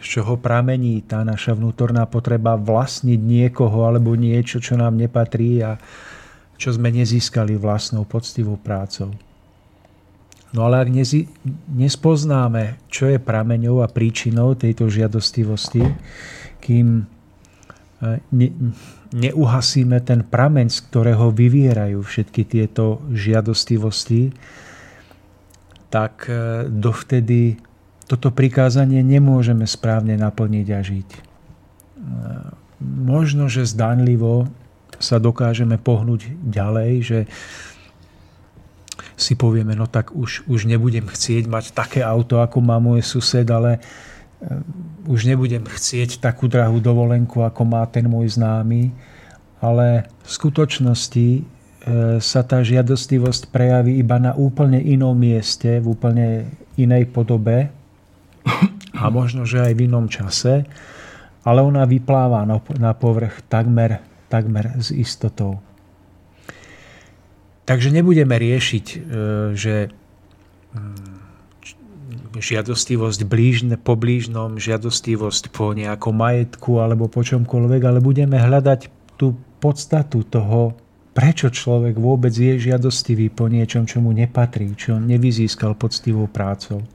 z 0.00 0.06
čoho 0.18 0.40
pramení 0.40 1.04
tá 1.04 1.20
naša 1.20 1.52
vnútorná 1.52 2.08
potreba 2.08 2.56
vlastniť 2.56 3.20
niekoho 3.20 3.84
alebo 3.84 4.16
niečo, 4.16 4.56
čo 4.56 4.80
nám 4.80 4.96
nepatrí 4.96 5.60
a 5.60 5.76
čo 6.56 6.72
sme 6.72 6.88
nezískali 6.88 7.60
vlastnou 7.60 8.08
poctivou 8.08 8.56
prácou. 8.56 9.12
No 10.48 10.64
ale 10.64 10.80
ak 10.80 10.88
nezi, 10.88 11.28
nespoznáme, 11.68 12.80
čo 12.88 13.04
je 13.04 13.20
prameňou 13.20 13.84
a 13.84 13.92
príčinou 13.92 14.56
tejto 14.56 14.88
žiadostivosti, 14.88 15.84
kým 16.64 17.04
e, 17.04 18.16
neuhasíme 19.12 20.00
ten 20.04 20.24
prameň, 20.24 20.68
z 20.68 20.78
ktorého 20.90 21.32
vyvierajú 21.32 22.00
všetky 22.04 22.42
tieto 22.44 23.00
žiadostivosti, 23.12 24.32
tak 25.88 26.28
e, 26.28 26.68
dovtedy 26.68 27.56
toto 28.04 28.32
prikázanie 28.32 29.00
nemôžeme 29.00 29.64
správne 29.64 30.16
naplniť 30.20 30.66
a 30.72 30.80
žiť. 30.84 31.08
E, 31.12 31.20
možno, 32.84 33.48
že 33.48 33.64
zdanlivo 33.64 34.48
sa 34.98 35.16
dokážeme 35.22 35.78
pohnúť 35.78 36.28
ďalej, 36.44 36.92
že 37.00 37.18
si 39.18 39.34
povieme, 39.34 39.74
no 39.74 39.90
tak 39.90 40.14
už, 40.14 40.46
už 40.46 40.70
nebudem 40.70 41.10
chcieť 41.10 41.50
mať 41.50 41.64
také 41.74 42.06
auto, 42.06 42.38
ako 42.38 42.62
má 42.62 42.78
môj 42.78 43.02
sused, 43.02 43.44
ale 43.50 43.78
eh, 43.78 44.62
už 45.08 45.24
nebudem 45.24 45.64
chcieť 45.64 46.20
takú 46.20 46.52
drahú 46.52 46.84
dovolenku, 46.84 47.40
ako 47.40 47.64
má 47.64 47.82
ten 47.88 48.04
môj 48.04 48.36
známy, 48.36 48.92
ale 49.58 50.04
v 50.22 50.28
skutočnosti 50.28 51.28
eh, 51.34 51.42
sa 52.20 52.40
tá 52.44 52.60
žiadostivosť 52.60 53.48
prejaví 53.48 53.96
iba 53.96 54.20
na 54.20 54.36
úplne 54.36 54.76
inom 54.78 55.16
mieste, 55.16 55.80
v 55.80 55.96
úplne 55.96 56.26
inej 56.76 57.08
podobe 57.08 57.72
a 59.02 59.04
možno, 59.08 59.48
že 59.48 59.64
aj 59.64 59.72
v 59.72 59.84
inom 59.88 60.06
čase, 60.06 60.68
ale 61.42 61.64
ona 61.64 61.88
vypláva 61.88 62.44
na 62.76 62.92
povrch 62.92 63.40
takmer, 63.48 64.04
takmer 64.28 64.76
s 64.76 64.92
istotou. 64.92 65.64
Takže 67.68 67.92
nebudeme 67.92 68.32
riešiť, 68.32 68.86
e, 68.88 68.98
že 69.52 69.92
mm, 70.72 71.17
žiadostivosť 72.38 73.20
blížne, 73.26 73.76
po 73.78 73.98
blížnom, 73.98 74.56
žiadostivosť 74.56 75.50
po 75.52 75.74
nejakom 75.74 76.14
majetku 76.14 76.78
alebo 76.78 77.10
po 77.10 77.26
čomkoľvek, 77.26 77.82
ale 77.84 77.98
budeme 77.98 78.38
hľadať 78.38 78.90
tú 79.18 79.34
podstatu 79.58 80.22
toho, 80.26 80.78
prečo 81.12 81.50
človek 81.50 81.98
vôbec 81.98 82.30
je 82.30 82.70
žiadostivý 82.70 83.34
po 83.34 83.50
niečom, 83.50 83.84
čo 83.84 83.98
mu 83.98 84.14
nepatrí, 84.14 84.70
čo 84.78 85.02
nevyzískal 85.02 85.74
poctivou 85.74 86.30
prácou. 86.30 86.86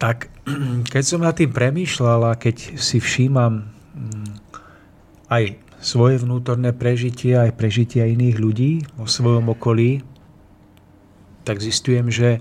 Tak 0.00 0.26
keď 0.92 1.02
som 1.06 1.22
nad 1.22 1.38
tým 1.38 1.54
premýšľal 1.54 2.34
a 2.34 2.38
keď 2.40 2.74
si 2.74 2.98
všímam 2.98 3.70
mm, 3.94 4.30
aj 5.30 5.42
svoje 5.80 6.20
vnútorné 6.20 6.76
prežitie, 6.76 7.38
aj 7.38 7.56
prežitia 7.56 8.04
iných 8.04 8.36
ľudí 8.36 8.72
vo 9.00 9.08
svojom 9.08 9.54
okolí, 9.56 10.04
tak 11.50 11.58
zistujem, 11.58 12.14
že 12.14 12.38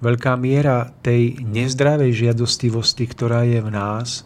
veľká 0.00 0.32
miera 0.40 0.96
tej 1.04 1.44
nezdravej 1.44 2.24
žiadostivosti, 2.24 3.04
ktorá 3.04 3.44
je 3.44 3.60
v 3.60 3.68
nás, 3.68 4.24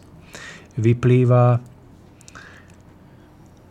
vyplýva 0.79 1.59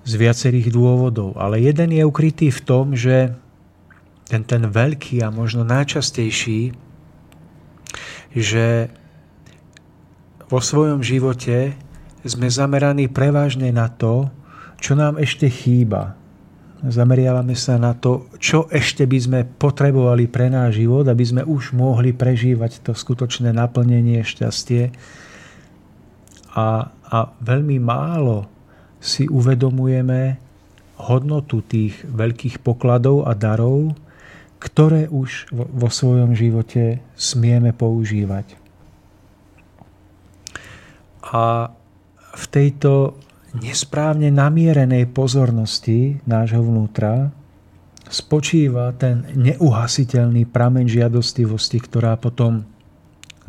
z 0.04 0.12
viacerých 0.20 0.68
dôvodov. 0.68 1.40
Ale 1.40 1.64
jeden 1.64 1.96
je 1.96 2.04
ukrytý 2.04 2.52
v 2.52 2.61
tom, 2.61 2.92
že 2.92 3.32
ten, 4.28 4.44
ten 4.44 4.68
veľký 4.68 5.24
a 5.24 5.32
možno 5.32 5.64
najčastejší, 5.64 6.76
že 8.37 8.92
vo 10.46 10.61
svojom 10.61 11.00
živote 11.00 11.72
sme 12.20 12.52
zameraní 12.52 13.09
prevažne 13.09 13.72
na 13.72 13.88
to, 13.88 14.28
čo 14.76 14.92
nám 14.92 15.16
ešte 15.16 15.48
chýba. 15.48 16.20
Zameriavame 16.84 17.56
sa 17.56 17.80
na 17.80 17.96
to, 17.96 18.28
čo 18.36 18.68
ešte 18.68 19.08
by 19.08 19.18
sme 19.18 19.40
potrebovali 19.48 20.28
pre 20.28 20.52
náš 20.52 20.84
život, 20.84 21.08
aby 21.08 21.24
sme 21.24 21.42
už 21.48 21.72
mohli 21.72 22.12
prežívať 22.12 22.84
to 22.84 22.92
skutočné 22.92 23.48
naplnenie, 23.48 24.20
šťastie. 24.20 24.92
A, 26.52 26.92
a 26.92 27.18
veľmi 27.40 27.80
málo 27.80 28.44
si 29.00 29.24
uvedomujeme 29.24 30.36
hodnotu 31.00 31.64
tých 31.64 31.96
veľkých 32.04 32.60
pokladov 32.60 33.24
a 33.24 33.32
darov, 33.32 33.96
ktoré 34.60 35.08
už 35.08 35.48
vo, 35.52 35.64
vo 35.68 35.88
svojom 35.88 36.36
živote 36.36 37.00
smieme 37.16 37.72
používať. 37.72 38.56
A 41.32 41.72
v 42.36 42.44
tejto 42.52 43.16
nesprávne 43.62 44.29
namierenej 44.29 45.09
pozornosti 45.11 46.21
nášho 46.29 46.61
vnútra 46.61 47.33
spočíva 48.07 48.95
ten 48.95 49.27
neuhasiteľný 49.35 50.47
prameň 50.47 50.87
žiadostivosti, 50.87 51.79
ktorá 51.83 52.14
potom 52.21 52.62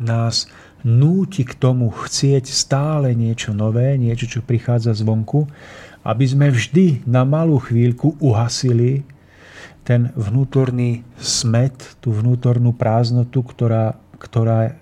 nás 0.02 0.50
núti 0.82 1.42
k 1.42 1.54
tomu 1.58 1.90
chcieť 1.90 2.46
stále 2.46 3.14
niečo 3.14 3.54
nové, 3.54 3.98
niečo, 3.98 4.38
čo 4.38 4.40
prichádza 4.42 4.94
zvonku, 4.94 5.46
aby 6.06 6.24
sme 6.26 6.48
vždy 6.54 7.06
na 7.06 7.26
malú 7.26 7.58
chvíľku 7.58 8.18
uhasili 8.22 9.02
ten 9.82 10.12
vnútorný 10.14 11.02
smet, 11.18 11.96
tú 11.98 12.12
vnútornú 12.14 12.76
prázdnotu, 12.76 13.40
ktorá, 13.42 13.96
ktorá, 14.20 14.78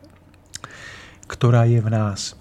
ktorá 1.31 1.63
je 1.65 1.81
v 1.81 1.89
nás. 1.89 2.35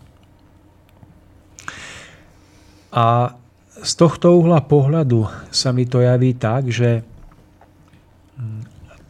A 2.95 3.35
z 3.75 3.91
tohto 3.99 4.39
uhla 4.39 4.63
pohľadu 4.63 5.27
sa 5.51 5.75
mi 5.75 5.83
to 5.83 5.99
javí 5.99 6.31
tak, 6.39 6.71
že 6.71 7.03
mm, 8.39 8.61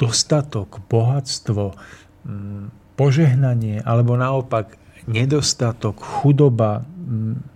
dostatok, 0.02 0.82
bohatstvo, 0.89 1.78
mm, 2.26 2.98
požehnanie 2.98 3.86
alebo 3.86 4.17
naopak 4.17 4.74
nedostatok, 5.06 6.02
chudoba, 6.02 6.82
mm, 6.82 7.56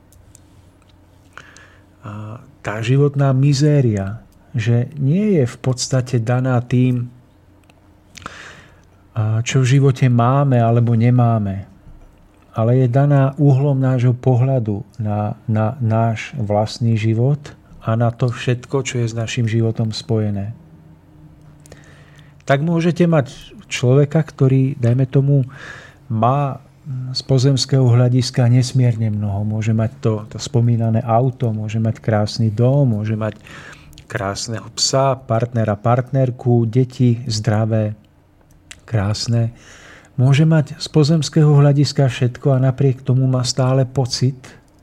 tá 2.59 2.75
životná 2.83 3.31
mizéria, 3.35 4.23
že 4.55 4.89
nie 4.97 5.39
je 5.39 5.45
v 5.45 5.57
podstate 5.61 6.19
daná 6.19 6.57
tým, 6.63 7.11
čo 9.43 9.61
v 9.61 9.69
živote 9.77 10.07
máme 10.07 10.57
alebo 10.57 10.95
nemáme, 10.95 11.68
ale 12.53 12.85
je 12.85 12.87
daná 12.89 13.37
úhlom 13.37 13.77
nášho 13.77 14.17
pohľadu 14.17 14.81
na, 14.97 15.37
na 15.45 15.77
náš 15.79 16.33
vlastný 16.35 16.97
život 16.97 17.39
a 17.83 17.95
na 17.95 18.09
to 18.09 18.29
všetko, 18.29 18.83
čo 18.83 19.01
je 19.01 19.07
s 19.07 19.15
našim 19.15 19.45
životom 19.45 19.93
spojené. 19.93 20.53
Tak 22.43 22.65
môžete 22.65 23.05
mať 23.05 23.29
človeka, 23.69 24.25
ktorý, 24.25 24.73
dajme 24.81 25.05
tomu, 25.05 25.45
má 26.09 26.57
z 27.13 27.21
pozemského 27.21 27.85
hľadiska 27.85 28.49
nesmierne 28.49 29.13
mnoho. 29.13 29.45
Môže 29.45 29.77
mať 29.77 29.91
to, 30.01 30.13
to 30.25 30.41
spomínané 30.41 31.05
auto, 31.05 31.53
môže 31.53 31.77
mať 31.77 32.01
krásny 32.01 32.49
dom, 32.49 32.97
môže 32.97 33.13
mať 33.13 33.37
krásneho 34.09 34.65
psa, 34.73 35.13
partnera, 35.13 35.77
partnerku, 35.77 36.65
deti 36.65 37.21
zdravé, 37.29 37.93
krásne 38.89 39.53
môže 40.19 40.43
mať 40.43 40.75
z 40.75 40.87
pozemského 40.91 41.47
hľadiska 41.47 42.11
všetko 42.11 42.59
a 42.59 42.59
napriek 42.59 43.07
tomu 43.07 43.23
má 43.23 43.47
stále 43.47 43.87
pocit, 43.87 44.35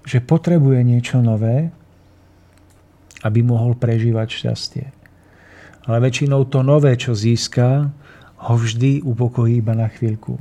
že 0.08 0.24
potrebuje 0.24 0.80
niečo 0.80 1.20
nové, 1.20 1.68
aby 3.20 3.44
mohol 3.44 3.76
prežívať 3.76 4.28
šťastie. 4.32 4.86
Ale 5.84 6.00
väčšinou 6.00 6.48
to 6.48 6.64
nové, 6.64 6.96
čo 6.96 7.12
získa, 7.12 7.92
ho 8.36 8.54
vždy 8.56 9.04
upokojí 9.04 9.60
iba 9.60 9.76
na 9.76 9.92
chvíľku. 9.92 10.40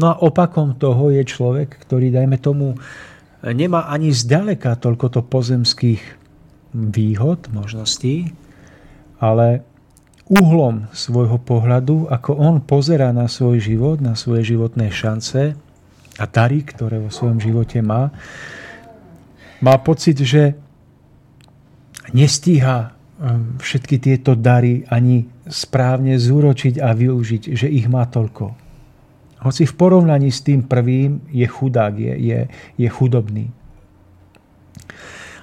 No 0.00 0.16
a 0.16 0.18
opakom 0.24 0.80
toho 0.80 1.12
je 1.12 1.20
človek, 1.20 1.76
ktorý, 1.84 2.08
dajme 2.08 2.40
tomu, 2.40 2.80
nemá 3.44 3.84
ani 3.92 4.16
zďaleka 4.16 4.80
toľko 4.80 5.06
to 5.12 5.20
pozemských 5.20 6.00
výhod, 6.72 7.52
možností, 7.52 8.32
ale 9.20 9.60
uhlom 10.30 10.86
svojho 10.94 11.42
pohľadu, 11.42 12.06
ako 12.06 12.38
on 12.38 12.62
pozerá 12.62 13.10
na 13.10 13.26
svoj 13.26 13.58
život, 13.58 13.98
na 13.98 14.14
svoje 14.14 14.54
životné 14.54 14.86
šance 14.94 15.58
a 16.16 16.24
dary, 16.30 16.62
ktoré 16.62 17.02
vo 17.02 17.10
svojom 17.10 17.42
živote 17.42 17.82
má, 17.82 18.14
má 19.60 19.74
pocit, 19.82 20.22
že 20.22 20.54
nestíha 22.14 22.94
um, 23.18 23.58
všetky 23.58 23.98
tieto 23.98 24.38
dary 24.38 24.86
ani 24.86 25.26
správne 25.50 26.14
zúročiť 26.14 26.78
a 26.78 26.94
využiť, 26.94 27.42
že 27.58 27.66
ich 27.66 27.90
má 27.90 28.06
toľko. 28.06 28.54
Hoci 29.42 29.66
v 29.66 29.74
porovnaní 29.74 30.30
s 30.30 30.46
tým 30.46 30.62
prvým 30.62 31.26
je 31.32 31.48
chudák, 31.48 31.96
je, 31.98 32.14
je, 32.14 32.38
je 32.78 32.88
chudobný. 32.88 33.50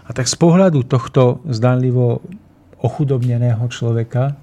A 0.08 0.16
tak 0.16 0.32
z 0.32 0.38
pohľadu 0.40 0.88
tohto 0.88 1.44
zdanlivo 1.44 2.24
ochudobneného 2.80 3.68
človeka, 3.68 4.38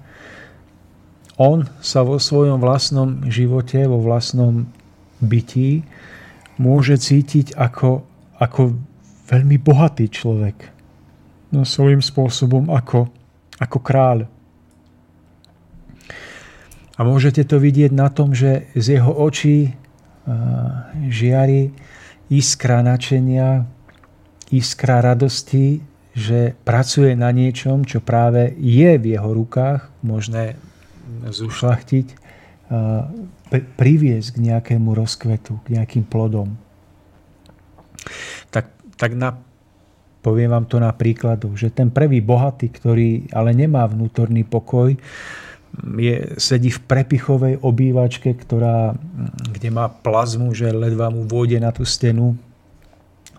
on 1.35 1.67
sa 1.83 2.03
vo 2.07 2.15
svojom 2.15 2.63
vlastnom 2.63 3.27
živote, 3.27 3.83
vo 3.87 3.99
vlastnom 3.99 4.67
bytí 5.19 5.83
môže 6.55 6.95
cítiť 6.95 7.55
ako, 7.59 8.03
ako 8.39 8.75
veľmi 9.27 9.57
bohatý 9.59 10.07
človek. 10.07 10.71
No 11.51 11.67
svojím 11.67 11.99
spôsobom 11.99 12.71
ako, 12.71 13.11
ako 13.59 13.77
kráľ. 13.83 14.19
A 16.95 17.03
môžete 17.03 17.43
to 17.43 17.59
vidieť 17.59 17.91
na 17.91 18.07
tom, 18.07 18.31
že 18.31 18.71
z 18.71 18.99
jeho 18.99 19.11
očí 19.11 19.75
žiari 21.11 21.75
iskra 22.31 22.79
načenia, 22.79 23.67
iskra 24.49 25.03
radosti, 25.03 25.83
že 26.15 26.55
pracuje 26.63 27.11
na 27.19 27.35
niečom, 27.35 27.83
čo 27.83 27.99
práve 27.99 28.55
je 28.55 28.95
v 28.95 29.05
jeho 29.19 29.35
rukách, 29.35 29.91
možné 29.99 30.55
zušlachtiť, 31.29 32.07
priviesť 33.77 34.29
k 34.33 34.37
nejakému 34.41 34.89
rozkvetu, 34.97 35.61
k 35.65 35.77
nejakým 35.77 36.05
plodom. 36.05 36.57
Tak, 38.49 38.73
tak 38.97 39.13
na, 39.13 39.37
poviem 40.25 40.49
vám 40.49 40.65
to 40.65 40.81
na 40.81 40.89
príkladu, 40.89 41.53
že 41.53 41.69
ten 41.69 41.93
prvý 41.93 42.21
bohatý, 42.25 42.73
ktorý 42.73 43.29
ale 43.29 43.53
nemá 43.53 43.85
vnútorný 43.85 44.41
pokoj, 44.41 44.97
je, 45.99 46.15
sedí 46.39 46.71
v 46.71 46.79
prepichovej 46.87 47.59
obývačke, 47.59 48.31
ktorá, 48.33 48.95
kde 49.51 49.69
má 49.69 49.91
plazmu, 49.91 50.55
že 50.55 50.71
ledva 50.71 51.11
mu 51.11 51.27
vôjde 51.27 51.59
na 51.59 51.75
tú 51.75 51.83
stenu. 51.83 52.39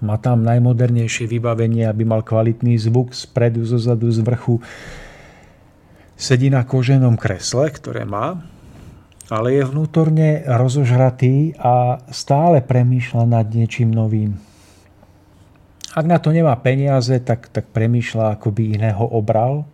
Má 0.04 0.20
tam 0.20 0.44
najmodernejšie 0.44 1.24
vybavenie, 1.24 1.88
aby 1.88 2.04
mal 2.04 2.20
kvalitný 2.20 2.76
zvuk 2.76 3.16
spredu, 3.16 3.64
zozadu, 3.64 4.12
z 4.12 4.20
vrchu. 4.20 4.60
Sedí 6.16 6.48
na 6.48 6.64
koženom 6.64 7.20
kresle, 7.20 7.68
ktoré 7.68 8.08
má, 8.08 8.40
ale 9.28 9.60
je 9.60 9.68
vnútorne 9.68 10.48
rozožratý 10.48 11.52
a 11.60 12.00
stále 12.08 12.64
premýšľa 12.64 13.24
nad 13.28 13.46
niečím 13.52 13.92
novým. 13.92 14.32
Ak 15.92 16.08
na 16.08 16.16
to 16.16 16.32
nemá 16.32 16.56
peniaze, 16.56 17.12
tak, 17.20 17.52
tak 17.52 17.68
premýšľa, 17.68 18.40
ako 18.40 18.48
by 18.48 18.80
iného 18.80 19.04
obral, 19.04 19.68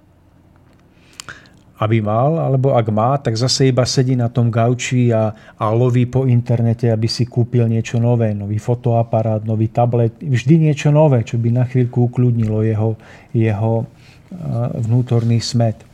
aby 1.82 1.98
mal, 1.98 2.38
alebo 2.38 2.74
ak 2.78 2.86
má, 2.90 3.18
tak 3.18 3.34
zase 3.34 3.70
iba 3.70 3.86
sedí 3.86 4.14
na 4.14 4.30
tom 4.30 4.50
gauči 4.50 5.10
a, 5.14 5.34
a 5.58 5.64
loví 5.70 6.06
po 6.06 6.26
internete, 6.26 6.90
aby 6.90 7.10
si 7.10 7.26
kúpil 7.26 7.66
niečo 7.66 7.98
nové, 7.98 8.34
nový 8.34 8.58
fotoaparát, 8.58 9.46
nový 9.46 9.70
tablet, 9.70 10.14
vždy 10.18 10.70
niečo 10.70 10.90
nové, 10.90 11.26
čo 11.26 11.38
by 11.38 11.54
na 11.54 11.64
chvíľku 11.66 12.06
ukludnilo 12.06 12.66
jeho, 12.66 12.98
jeho 13.34 13.86
vnútorný 14.78 15.42
smet. 15.42 15.91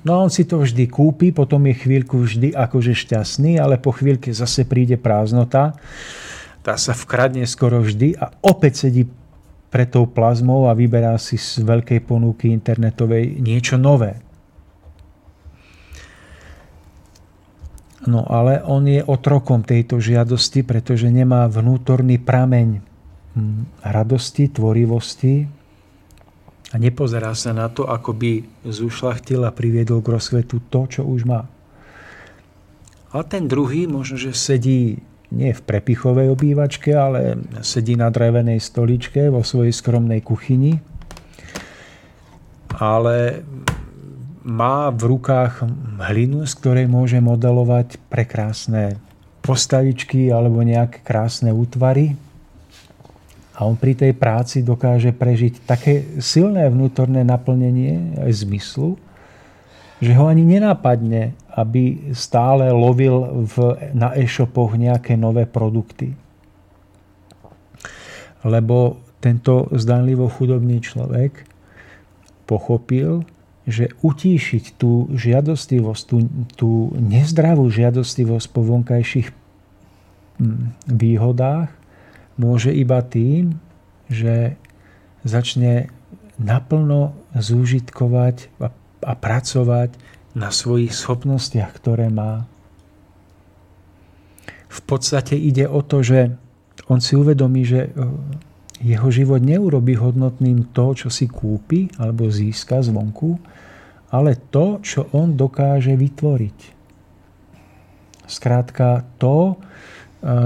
No 0.00 0.16
a 0.16 0.22
on 0.24 0.32
si 0.32 0.48
to 0.48 0.64
vždy 0.64 0.88
kúpi, 0.88 1.28
potom 1.28 1.60
je 1.68 1.76
chvíľku 1.76 2.24
vždy 2.24 2.56
akože 2.56 2.96
šťastný, 2.96 3.60
ale 3.60 3.76
po 3.76 3.92
chvíľke 3.92 4.32
zase 4.32 4.64
príde 4.64 4.96
prázdnota. 4.96 5.76
Tá 6.64 6.74
sa 6.80 6.96
vkradne 6.96 7.44
skoro 7.44 7.84
vždy 7.84 8.16
a 8.16 8.32
opäť 8.40 8.88
sedí 8.88 9.04
pred 9.68 9.88
tou 9.92 10.08
plazmou 10.08 10.66
a 10.66 10.74
vyberá 10.74 11.14
si 11.20 11.36
z 11.36 11.62
veľkej 11.62 12.00
ponuky 12.08 12.50
internetovej 12.50 13.38
niečo 13.38 13.76
nové. 13.76 14.18
No 18.08 18.24
ale 18.24 18.64
on 18.64 18.88
je 18.88 19.04
otrokom 19.04 19.60
tejto 19.60 20.00
žiadosti, 20.00 20.64
pretože 20.64 21.12
nemá 21.12 21.44
vnútorný 21.44 22.16
prameň 22.16 22.80
hm, 23.36 23.84
radosti, 23.84 24.48
tvorivosti, 24.48 25.59
a 26.70 26.74
nepozerá 26.78 27.34
sa 27.34 27.50
na 27.50 27.66
to, 27.66 27.86
ako 27.86 28.14
by 28.14 28.46
zušlachtil 28.62 29.42
a 29.42 29.50
priviedol 29.50 29.98
k 30.00 30.14
rozkvetu 30.14 30.62
to, 30.70 30.80
čo 30.86 31.02
už 31.02 31.26
má. 31.26 31.50
A 33.10 33.26
ten 33.26 33.50
druhý 33.50 33.90
možno, 33.90 34.14
že 34.14 34.30
sedí 34.30 35.02
nie 35.30 35.50
v 35.50 35.62
prepichovej 35.62 36.30
obývačke, 36.30 36.94
ale 36.94 37.38
sedí 37.62 37.98
na 37.98 38.10
drevenej 38.10 38.62
stoličke 38.62 39.30
vo 39.30 39.42
svojej 39.42 39.74
skromnej 39.74 40.22
kuchyni, 40.22 40.78
ale 42.78 43.42
má 44.46 44.90
v 44.90 45.02
rukách 45.10 45.66
hlinu, 46.00 46.46
z 46.46 46.52
ktorej 46.58 46.86
môže 46.90 47.18
modelovať 47.22 47.98
prekrásne 48.10 48.98
postavičky 49.42 50.30
alebo 50.30 50.62
nejaké 50.62 51.02
krásne 51.02 51.50
útvary, 51.54 52.16
a 53.60 53.68
on 53.68 53.76
pri 53.76 53.92
tej 53.92 54.16
práci 54.16 54.64
dokáže 54.64 55.12
prežiť 55.12 55.68
také 55.68 56.16
silné 56.16 56.64
vnútorné 56.72 57.20
naplnenie 57.20 58.16
aj 58.24 58.48
zmyslu, 58.48 58.96
že 60.00 60.16
ho 60.16 60.32
ani 60.32 60.48
nenápadne, 60.48 61.36
aby 61.52 62.16
stále 62.16 62.72
lovil 62.72 63.44
v, 63.44 63.76
na 63.92 64.16
e-shopoch 64.16 64.72
nejaké 64.72 65.12
nové 65.20 65.44
produkty. 65.44 66.16
Lebo 68.40 69.04
tento 69.20 69.68
zdanlivo 69.76 70.32
chudobný 70.32 70.80
človek 70.80 71.44
pochopil, 72.48 73.28
že 73.68 73.92
utíšiť 74.00 74.80
tú 74.80 75.12
žiadostivosť, 75.12 76.02
tú, 76.08 76.16
tú 76.56 76.70
nezdravú 76.96 77.68
žiadostivosť 77.68 78.46
po 78.48 78.64
vonkajších 78.64 79.28
hm, 80.40 80.80
výhodách 80.88 81.79
môže 82.40 82.72
iba 82.72 83.04
tým, 83.04 83.60
že 84.08 84.56
začne 85.22 85.92
naplno 86.40 87.12
zúžitkovať 87.36 88.48
a, 88.64 88.72
a 89.04 89.12
pracovať 89.12 89.92
na 90.32 90.48
svojich 90.48 90.96
schopnostiach, 90.96 91.70
ktoré 91.76 92.08
má. 92.08 92.48
V 94.72 94.80
podstate 94.88 95.36
ide 95.36 95.68
o 95.68 95.84
to, 95.84 96.00
že 96.00 96.32
on 96.88 97.02
si 97.04 97.18
uvedomí, 97.18 97.66
že 97.66 97.86
e, 97.86 98.08
jeho 98.80 99.12
život 99.12 99.44
neurobi 99.44 99.98
hodnotným 99.98 100.72
to, 100.72 100.96
čo 100.96 101.12
si 101.12 101.28
kúpi 101.28 101.92
alebo 102.00 102.32
získa 102.32 102.80
zvonku, 102.80 103.36
ale 104.10 104.38
to, 104.50 104.80
čo 104.80 105.06
on 105.12 105.36
dokáže 105.36 105.94
vytvoriť. 105.94 106.58
Skrátka 108.30 109.04
to, 109.18 109.58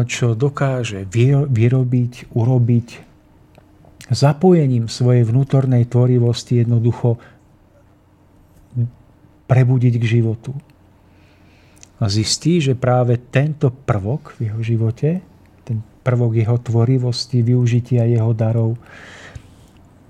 čo 0.06 0.38
dokáže 0.38 1.02
vyrobiť, 1.50 2.30
urobiť 2.30 2.88
zapojením 4.12 4.87
svojej 4.87 5.26
vnútornej 5.26 5.88
tvorivosti 5.88 6.62
jednoducho 6.62 7.18
prebudiť 9.44 9.94
k 9.98 10.04
životu. 10.18 10.54
A 12.02 12.10
zistí, 12.10 12.58
že 12.58 12.78
práve 12.78 13.16
tento 13.18 13.70
prvok 13.70 14.37
v 14.38 14.50
jeho 14.50 14.60
živote, 14.60 15.22
ten 15.62 15.78
prvok 16.02 16.37
jeho 16.37 16.58
tvorivosti, 16.58 17.40
využitia 17.40 18.04
jeho 18.04 18.34
darov, 18.34 18.76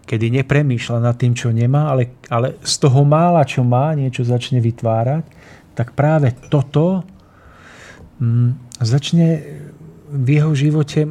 kedy 0.04 0.42
nepremýšľa 0.42 0.98
nad 1.00 1.16
tým, 1.16 1.32
čo 1.32 1.48
nemá, 1.52 1.92
ale, 1.92 2.20
ale 2.28 2.60
z 2.60 2.74
toho 2.76 3.04
mála, 3.04 3.46
čo 3.48 3.64
má, 3.64 3.96
niečo 3.96 4.24
začne 4.24 4.60
vytvárať, 4.60 5.24
tak 5.72 5.96
práve 5.96 6.32
toto 6.52 7.04
mm, 8.20 8.63
začne 8.84 9.42
v 10.14 10.28
jeho 10.38 10.52
živote 10.54 11.10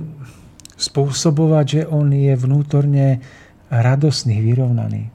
spôsobovať, 0.77 1.65
že 1.65 1.81
on 1.89 2.09
je 2.09 2.33
vnútorne 2.33 3.19
radosný, 3.69 4.41
vyrovnaný. 4.41 5.09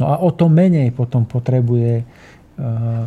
No 0.00 0.10
a 0.10 0.18
o 0.18 0.34
to 0.34 0.50
menej 0.50 0.90
potom 0.90 1.22
potrebuje 1.22 2.02
uh, 2.02 3.06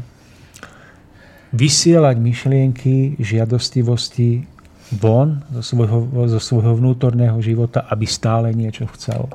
vysielať 1.51 2.15
myšlienky, 2.15 3.19
žiadostivosti 3.19 4.47
von 4.95 5.43
zo 5.51 5.63
svojho, 5.63 5.99
zo 6.31 6.39
svojho 6.39 6.79
vnútorného 6.79 7.35
života, 7.43 7.83
aby 7.91 8.07
stále 8.07 8.55
niečo 8.55 8.87
chcel. 8.95 9.27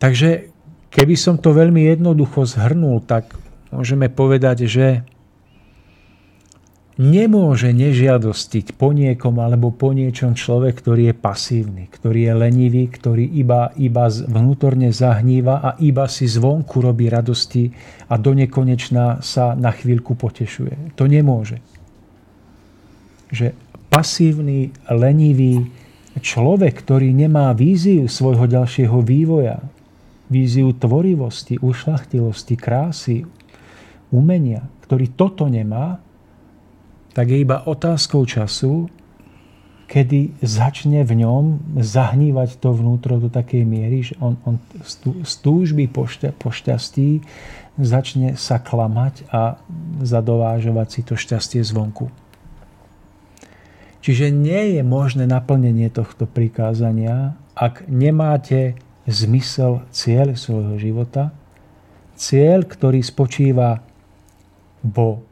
Takže 0.00 0.52
keby 0.88 1.14
som 1.16 1.36
to 1.36 1.52
veľmi 1.52 1.84
jednoducho 1.84 2.48
zhrnul, 2.48 3.04
tak 3.04 3.32
môžeme 3.72 4.08
povedať, 4.08 4.68
že 4.68 4.86
nemôže 6.94 7.74
nežiadostiť 7.74 8.78
po 8.78 8.94
niekom 8.94 9.42
alebo 9.42 9.74
po 9.74 9.90
niečom 9.90 10.38
človek, 10.38 10.78
ktorý 10.78 11.10
je 11.10 11.14
pasívny, 11.14 11.84
ktorý 11.90 12.30
je 12.30 12.32
lenivý, 12.38 12.84
ktorý 12.86 13.26
iba, 13.34 13.74
iba 13.74 14.06
vnútorne 14.06 14.94
zahníva 14.94 15.58
a 15.58 15.70
iba 15.82 16.06
si 16.06 16.30
zvonku 16.30 16.78
robí 16.78 17.10
radosti 17.10 17.74
a 18.06 18.14
do 18.14 18.30
nekonečna 18.38 19.18
sa 19.26 19.58
na 19.58 19.74
chvíľku 19.74 20.14
potešuje. 20.14 20.94
To 20.94 21.10
nemôže. 21.10 21.58
Že 23.34 23.58
pasívny, 23.90 24.70
lenivý 24.86 25.66
človek, 26.14 26.86
ktorý 26.86 27.10
nemá 27.10 27.50
víziu 27.58 28.06
svojho 28.06 28.46
ďalšieho 28.46 29.02
vývoja, 29.02 29.58
víziu 30.30 30.70
tvorivosti, 30.78 31.58
ušlachtilosti, 31.58 32.54
krásy, 32.54 33.26
umenia, 34.14 34.62
ktorý 34.86 35.10
toto 35.18 35.50
nemá, 35.50 35.98
tak 37.14 37.30
je 37.30 37.38
iba 37.40 37.62
otázkou 37.64 38.26
času, 38.26 38.90
kedy 39.86 40.42
začne 40.42 41.06
v 41.06 41.22
ňom 41.22 41.78
zahnívať 41.78 42.58
to 42.58 42.74
vnútro 42.74 43.22
do 43.22 43.30
takej 43.30 43.62
miery, 43.62 44.02
že 44.02 44.18
on, 44.18 44.34
on 44.42 44.58
z 45.22 45.34
túžby 45.38 45.86
po, 45.86 46.10
šťa, 46.10 46.34
po 46.34 46.50
šťastí 46.50 47.22
začne 47.78 48.34
sa 48.34 48.58
klamať 48.58 49.28
a 49.30 49.60
zadovážovať 50.02 50.88
si 50.90 51.00
to 51.06 51.14
šťastie 51.14 51.62
zvonku. 51.62 52.10
Čiže 54.04 54.28
nie 54.34 54.76
je 54.76 54.82
možné 54.84 55.24
naplnenie 55.24 55.88
tohto 55.88 56.28
prikázania, 56.28 57.38
ak 57.54 57.88
nemáte 57.88 58.76
zmysel 59.08 59.86
cieľ 59.94 60.36
svojho 60.36 60.76
života, 60.76 61.32
cieľ, 62.18 62.66
ktorý 62.66 63.00
spočíva 63.00 63.80
vo, 64.84 65.24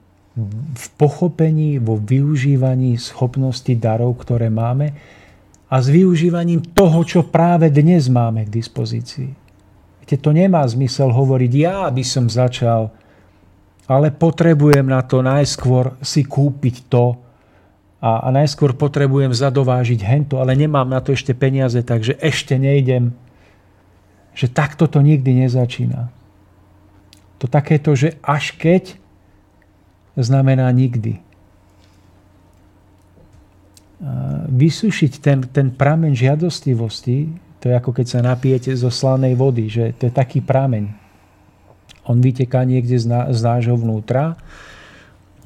v 0.72 0.86
pochopení, 0.96 1.76
vo 1.76 2.00
využívaní 2.00 2.96
schopnosti 2.96 3.72
darov, 3.76 4.16
ktoré 4.24 4.48
máme 4.48 4.96
a 5.68 5.76
s 5.76 5.92
využívaním 5.92 6.72
toho, 6.72 7.04
čo 7.04 7.20
práve 7.28 7.68
dnes 7.68 8.08
máme 8.08 8.48
k 8.48 8.54
dispozícii. 8.54 9.28
Viete, 10.00 10.16
to 10.16 10.32
nemá 10.32 10.64
zmysel 10.64 11.12
hovoriť, 11.12 11.52
ja 11.52 11.84
by 11.92 12.04
som 12.04 12.32
začal, 12.32 12.88
ale 13.88 14.08
potrebujem 14.08 14.88
na 14.88 15.04
to 15.04 15.20
najskôr 15.20 16.00
si 16.00 16.24
kúpiť 16.24 16.88
to 16.88 17.12
a, 18.00 18.24
a 18.24 18.28
najskôr 18.32 18.72
potrebujem 18.72 19.36
zadovážiť 19.36 20.00
hento, 20.00 20.40
ale 20.40 20.56
nemám 20.56 20.88
na 20.88 21.04
to 21.04 21.12
ešte 21.12 21.36
peniaze, 21.36 21.76
takže 21.84 22.16
ešte 22.18 22.56
nejdem. 22.56 23.12
Že 24.32 24.48
takto 24.48 24.88
to 24.88 25.04
nikdy 25.04 25.44
nezačína. 25.44 26.08
To 27.36 27.44
takéto, 27.52 27.92
že 27.92 28.16
až 28.24 28.56
keď 28.56 29.01
znamená 30.18 30.68
nikdy. 30.70 31.20
Vysušiť 34.50 35.12
ten, 35.22 35.38
ten 35.46 35.70
prameň 35.70 36.12
žiadostivosti 36.12 37.30
to 37.62 37.70
je 37.70 37.78
ako 37.78 37.94
keď 37.94 38.06
sa 38.10 38.20
napijete 38.26 38.74
zo 38.74 38.90
slanej 38.90 39.38
vody, 39.38 39.70
že 39.70 39.94
to 39.94 40.10
je 40.10 40.12
taký 40.12 40.42
prameň. 40.42 40.90
On 42.10 42.18
vyteká 42.18 42.66
niekde 42.66 42.98
z, 42.98 43.06
ná, 43.06 43.30
z 43.30 43.38
nášho 43.38 43.78
vnútra 43.78 44.34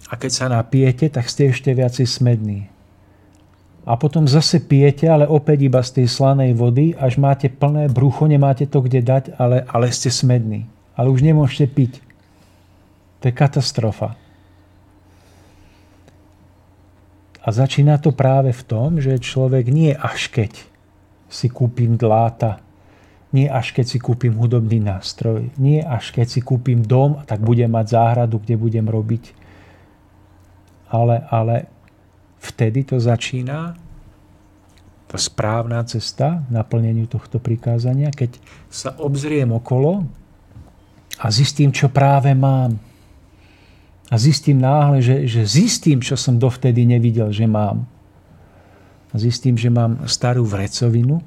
a 0.08 0.14
keď 0.16 0.32
sa 0.32 0.46
napijete, 0.48 1.12
tak 1.12 1.28
ste 1.28 1.52
ešte 1.52 1.76
viacej 1.76 2.08
smední. 2.08 2.72
A 3.84 4.00
potom 4.00 4.24
zase 4.24 4.64
pijete, 4.64 5.04
ale 5.04 5.28
opäť 5.28 5.68
iba 5.68 5.84
z 5.84 6.00
tej 6.00 6.08
slanej 6.08 6.56
vody, 6.56 6.96
až 6.96 7.20
máte 7.20 7.52
plné 7.52 7.92
brucho, 7.92 8.24
nemáte 8.24 8.64
to 8.64 8.80
kde 8.80 9.04
dať, 9.04 9.24
ale, 9.36 9.68
ale 9.68 9.92
ste 9.92 10.08
smední. 10.08 10.64
Ale 10.96 11.12
už 11.12 11.20
nemôžete 11.20 11.68
piť. 11.68 11.92
To 13.20 13.28
je 13.28 13.34
katastrofa. 13.36 14.16
A 17.46 17.54
začína 17.54 18.02
to 18.02 18.10
práve 18.10 18.50
v 18.50 18.62
tom, 18.66 18.98
že 18.98 19.22
človek 19.22 19.70
nie 19.70 19.94
až 19.94 20.34
keď 20.34 20.66
si 21.30 21.46
kúpim 21.46 21.94
dláta. 21.94 22.58
Nie 23.30 23.46
až 23.46 23.70
keď 23.70 23.86
si 23.86 23.98
kúpim 24.02 24.34
hudobný 24.34 24.82
nástroj. 24.82 25.54
Nie 25.54 25.86
až 25.86 26.10
keď 26.10 26.26
si 26.26 26.40
kúpim 26.42 26.82
dom 26.82 27.22
tak 27.22 27.38
budem 27.38 27.70
mať 27.70 27.94
záhradu, 27.94 28.42
kde 28.42 28.58
budem 28.58 28.86
robiť. 28.90 29.30
Ale, 30.90 31.22
ale 31.30 31.70
vtedy 32.42 32.82
to 32.82 32.98
začína 32.98 33.78
tá 35.06 35.18
správna 35.22 35.86
cesta 35.86 36.42
k 36.42 36.50
naplneniu 36.50 37.06
tohto 37.06 37.38
prikázania, 37.38 38.10
keď 38.10 38.42
sa 38.66 38.90
obzriem 38.98 39.54
okolo 39.54 40.02
a 41.22 41.26
zistím, 41.30 41.70
čo 41.70 41.86
práve 41.94 42.34
mám. 42.34 42.74
A 44.06 44.14
zistím 44.18 44.62
náhle, 44.62 45.02
že, 45.02 45.26
že 45.26 45.42
zistím, 45.46 45.98
čo 45.98 46.14
som 46.14 46.38
dovtedy 46.38 46.86
nevidel, 46.86 47.34
že 47.34 47.46
mám 47.46 47.90
zistím, 49.18 49.56
že 49.56 49.72
mám 49.72 50.04
starú 50.06 50.44
vrecovinu, 50.44 51.24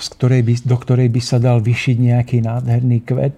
z 0.00 0.06
ktorej 0.16 0.42
by, 0.44 0.54
do 0.64 0.76
ktorej 0.80 1.08
by 1.12 1.20
sa 1.20 1.36
dal 1.36 1.60
vyšiť 1.60 1.96
nejaký 2.00 2.36
nádherný 2.40 3.04
kvet 3.04 3.36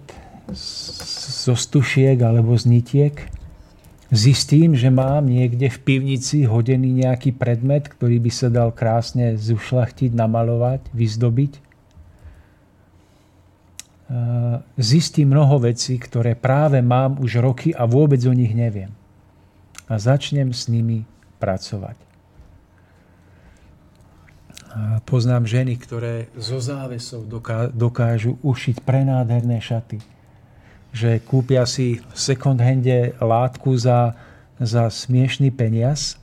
zo 1.42 1.54
stušiek 1.58 2.18
alebo 2.22 2.54
z 2.54 2.70
nitiek. 2.70 3.14
Zistím, 4.12 4.76
že 4.76 4.92
mám 4.92 5.24
niekde 5.24 5.72
v 5.72 5.78
pivnici 5.80 6.44
hodený 6.44 7.02
nejaký 7.02 7.32
predmet, 7.32 7.88
ktorý 7.88 8.20
by 8.20 8.30
sa 8.30 8.52
dal 8.52 8.68
krásne 8.68 9.40
zušlachtiť, 9.40 10.12
namalovať, 10.12 10.92
vyzdobiť. 10.92 11.71
Zistím 14.76 15.32
mnoho 15.32 15.58
vecí, 15.58 15.96
ktoré 15.96 16.36
práve 16.36 16.84
mám 16.84 17.16
už 17.16 17.40
roky 17.40 17.72
a 17.72 17.88
vôbec 17.88 18.20
o 18.28 18.34
nich 18.36 18.52
neviem. 18.52 18.92
A 19.88 19.96
začnem 19.96 20.52
s 20.52 20.68
nimi 20.68 21.08
pracovať. 21.40 21.96
A 24.72 25.04
poznám 25.04 25.44
ženy, 25.44 25.76
ktoré 25.76 26.32
zo 26.36 26.56
závesov 26.56 27.28
dokážu 27.72 28.40
ušiť 28.40 28.80
prenádherné 28.84 29.60
šaty. 29.60 30.00
Že 30.92 31.20
kúpia 31.24 31.68
si 31.68 32.00
v 32.00 32.16
second 32.16 32.56
hande 32.56 33.16
látku 33.20 33.76
za, 33.76 34.16
za 34.56 34.88
smiešný 34.88 35.52
peniaz 35.52 36.21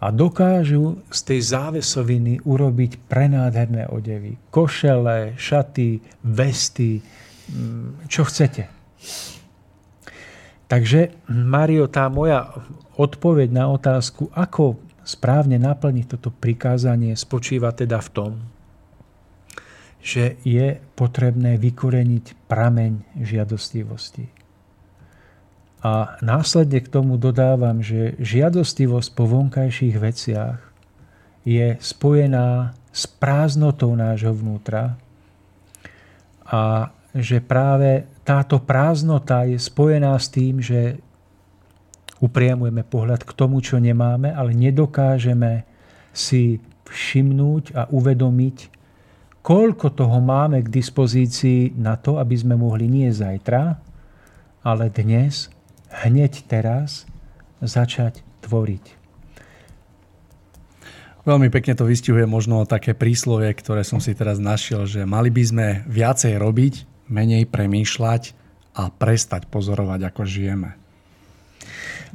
a 0.00 0.08
dokážu 0.08 1.04
z 1.12 1.20
tej 1.28 1.40
závesoviny 1.44 2.40
urobiť 2.40 3.04
prenádherné 3.04 3.84
odevy. 3.92 4.40
Košele, 4.48 5.36
šaty, 5.36 6.00
vesty, 6.24 7.04
mm, 7.52 8.08
čo 8.08 8.24
chcete. 8.24 8.64
Takže, 10.70 11.28
Mario, 11.28 11.90
tá 11.92 12.08
moja 12.08 12.48
odpoveď 12.96 13.52
na 13.52 13.68
otázku, 13.68 14.32
ako 14.32 14.80
správne 15.04 15.60
naplniť 15.60 16.16
toto 16.16 16.32
prikázanie, 16.32 17.12
spočíva 17.12 17.74
teda 17.76 18.00
v 18.00 18.10
tom, 18.14 18.32
že 20.00 20.40
je 20.48 20.80
potrebné 20.96 21.60
vykoreniť 21.60 22.48
prameň 22.48 23.20
žiadostivosti. 23.20 24.39
A 25.80 26.20
následne 26.20 26.84
k 26.84 26.92
tomu 26.92 27.16
dodávam, 27.16 27.80
že 27.80 28.16
žiadostivosť 28.20 29.08
po 29.16 29.24
vonkajších 29.24 29.96
veciach 29.96 30.60
je 31.48 31.80
spojená 31.80 32.76
s 32.92 33.08
prázdnotou 33.08 33.96
nášho 33.96 34.36
vnútra 34.36 35.00
a 36.44 36.92
že 37.16 37.40
práve 37.40 38.06
táto 38.22 38.60
prázdnota 38.60 39.48
je 39.48 39.56
spojená 39.56 40.14
s 40.20 40.28
tým, 40.28 40.60
že 40.60 41.00
upriamujeme 42.20 42.84
pohľad 42.84 43.24
k 43.24 43.32
tomu, 43.32 43.64
čo 43.64 43.80
nemáme, 43.80 44.30
ale 44.30 44.52
nedokážeme 44.52 45.64
si 46.12 46.60
všimnúť 46.90 47.72
a 47.72 47.82
uvedomiť, 47.88 48.56
koľko 49.40 49.96
toho 49.96 50.18
máme 50.20 50.60
k 50.60 50.68
dispozícii 50.68 51.78
na 51.78 51.96
to, 51.96 52.20
aby 52.20 52.36
sme 52.36 52.58
mohli 52.58 52.90
nie 52.90 53.08
zajtra, 53.08 53.80
ale 54.60 54.92
dnes, 54.92 55.48
hneď 55.90 56.46
teraz, 56.46 57.04
začať 57.60 58.24
tvoriť. 58.40 59.00
Veľmi 61.28 61.52
pekne 61.52 61.76
to 61.76 61.84
vystihuje 61.84 62.24
možno 62.24 62.64
také 62.64 62.96
príslovie, 62.96 63.52
ktoré 63.52 63.84
som 63.84 64.00
si 64.00 64.16
teraz 64.16 64.40
našiel, 64.40 64.88
že 64.88 65.04
mali 65.04 65.28
by 65.28 65.42
sme 65.44 65.66
viacej 65.84 66.40
robiť, 66.40 66.74
menej 67.12 67.44
premýšľať 67.44 68.32
a 68.72 68.88
prestať 68.88 69.44
pozorovať, 69.52 70.00
ako 70.08 70.22
žijeme. 70.24 70.80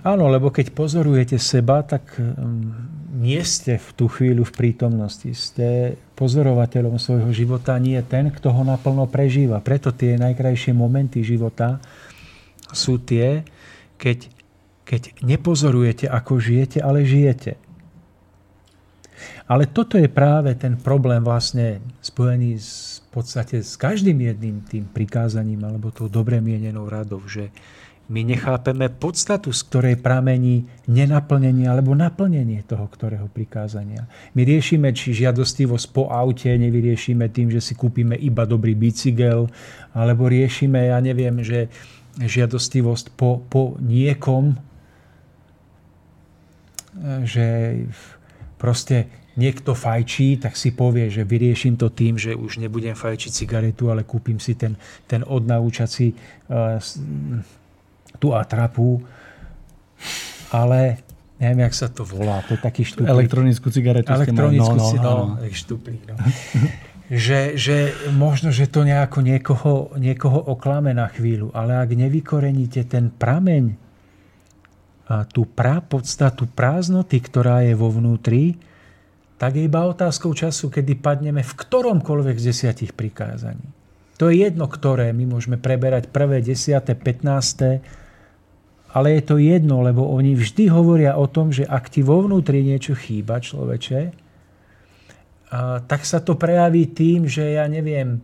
Áno, 0.02 0.30
lebo 0.30 0.50
keď 0.50 0.74
pozorujete 0.74 1.38
seba, 1.38 1.86
tak 1.86 2.18
mm, 2.18 3.16
nie 3.22 3.42
ste 3.46 3.78
v 3.78 3.90
tú 3.94 4.06
chvíľu 4.10 4.46
v 4.46 4.54
prítomnosti. 4.54 5.30
Ste 5.32 5.98
pozorovateľom 6.18 6.98
svojho 7.00 7.32
života, 7.32 7.78
nie 7.78 7.98
ten, 8.06 8.30
kto 8.30 8.52
ho 8.54 8.64
naplno 8.66 9.06
prežíva. 9.10 9.62
Preto 9.62 9.94
tie 9.94 10.18
najkrajšie 10.20 10.74
momenty 10.78 11.22
života 11.22 11.80
sú 12.76 13.00
tie, 13.02 13.46
keď, 13.96 14.30
keď 14.84 15.02
nepozorujete, 15.24 16.06
ako 16.08 16.40
žijete, 16.40 16.80
ale 16.84 17.08
žijete. 17.08 17.58
Ale 19.48 19.70
toto 19.70 19.96
je 19.96 20.10
práve 20.10 20.58
ten 20.58 20.76
problém 20.76 21.24
vlastne 21.24 21.80
spojený 22.02 22.60
s, 22.60 23.00
v 23.08 23.10
podstate 23.22 23.64
s 23.64 23.78
každým 23.80 24.18
jedným 24.20 24.66
tým 24.66 24.90
prikázaním 24.90 25.64
alebo 25.64 25.94
tou 25.94 26.12
dobre 26.12 26.42
mienenou 26.44 26.90
radou, 26.90 27.24
že, 27.24 27.54
my 28.06 28.22
nechápeme 28.22 28.94
podstatu, 28.94 29.50
z 29.50 29.66
ktorej 29.66 29.96
pramení 29.98 30.70
nenaplnenie 30.86 31.66
alebo 31.66 31.98
naplnenie 31.98 32.62
toho, 32.62 32.86
ktorého 32.86 33.26
prikázania. 33.26 34.06
My 34.38 34.46
riešime, 34.46 34.94
či 34.94 35.18
žiadostivosť 35.26 35.86
po 35.90 36.14
aute 36.14 36.54
nevyriešime 36.54 37.26
tým, 37.34 37.50
že 37.50 37.66
si 37.66 37.74
kúpime 37.74 38.14
iba 38.14 38.46
dobrý 38.46 38.78
bicykel, 38.78 39.50
alebo 39.90 40.30
riešime, 40.30 40.94
ja 40.94 41.02
neviem, 41.02 41.42
že 41.42 41.74
žiadostivosť 42.20 43.12
po, 43.16 43.44
po 43.46 43.76
niekom, 43.84 44.56
že 47.28 47.76
proste 48.56 49.12
niekto 49.36 49.76
fajčí, 49.76 50.40
tak 50.40 50.56
si 50.56 50.72
povie, 50.72 51.12
že 51.12 51.28
vyrieším 51.28 51.76
to 51.76 51.92
tým, 51.92 52.16
že 52.16 52.32
už 52.32 52.64
nebudem 52.64 52.96
fajčiť 52.96 53.32
cigaretu, 53.36 53.92
ale 53.92 54.08
kúpim 54.08 54.40
si 54.40 54.56
ten, 54.56 54.80
ten 55.12 55.28
odnaučací 55.28 56.16
uh, 56.16 56.80
tú 58.16 58.32
atrapu, 58.32 59.04
ale 60.56 61.04
neviem, 61.36 61.68
jak 61.68 61.76
sa 61.76 61.88
to 61.92 62.08
volá, 62.08 62.40
to 62.48 62.56
je 62.56 62.62
taký 62.64 62.88
štuplík. 62.88 63.12
Elektronickú 63.12 63.68
cigaretu 63.76 64.08
Elektronickú 64.08 64.80
no, 64.80 64.88
no, 64.88 65.04
no, 65.04 65.16
no. 65.36 65.52
štuplík, 65.52 66.02
no. 66.10 66.16
Že, 67.12 67.54
že 67.54 67.94
možno, 68.14 68.50
že 68.50 68.66
to 68.66 68.82
nejako 68.82 69.22
niekoho, 69.22 69.74
niekoho 70.02 70.40
oklame 70.42 70.92
na 70.94 71.06
chvíľu, 71.10 71.54
ale 71.54 71.78
ak 71.78 71.94
nevykoreníte 71.94 72.86
ten 72.90 73.14
prameň, 73.14 73.86
a 75.06 75.22
tú 75.22 75.46
prá 75.46 75.86
podstatu 75.86 76.50
prázdnoty, 76.50 77.22
ktorá 77.22 77.62
je 77.62 77.78
vo 77.78 77.94
vnútri, 77.94 78.58
tak 79.38 79.54
je 79.54 79.70
iba 79.70 79.86
otázkou 79.86 80.34
času, 80.34 80.74
kedy 80.74 80.98
padneme 80.98 81.46
v 81.46 81.54
ktoromkoľvek 81.54 82.36
z 82.42 82.46
desiatich 82.50 82.92
prikázaní. 82.98 83.70
To 84.18 84.32
je 84.32 84.48
jedno, 84.48 84.66
ktoré. 84.66 85.12
My 85.12 85.28
môžeme 85.28 85.60
preberať 85.60 86.08
prvé, 86.10 86.40
desiate, 86.40 86.96
15. 86.96 87.84
Ale 88.96 89.08
je 89.20 89.22
to 89.28 89.36
jedno, 89.36 89.84
lebo 89.84 90.08
oni 90.08 90.40
vždy 90.40 90.72
hovoria 90.72 91.20
o 91.20 91.28
tom, 91.28 91.52
že 91.52 91.68
ak 91.68 91.92
ti 91.92 92.00
vo 92.00 92.24
vnútri 92.24 92.64
niečo 92.64 92.96
chýba, 92.96 93.44
človeče, 93.44 94.25
tak 95.86 96.02
sa 96.04 96.20
to 96.20 96.36
prejaví 96.36 96.90
tým, 96.92 97.30
že 97.30 97.56
ja 97.56 97.66
neviem, 97.70 98.20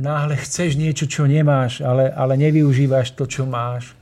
náhle 0.00 0.36
chceš 0.40 0.80
niečo, 0.80 1.04
čo 1.04 1.28
nemáš, 1.28 1.84
ale, 1.84 2.08
ale 2.08 2.40
nevyužívaš 2.40 3.12
to, 3.12 3.28
čo 3.28 3.44
máš. 3.44 3.92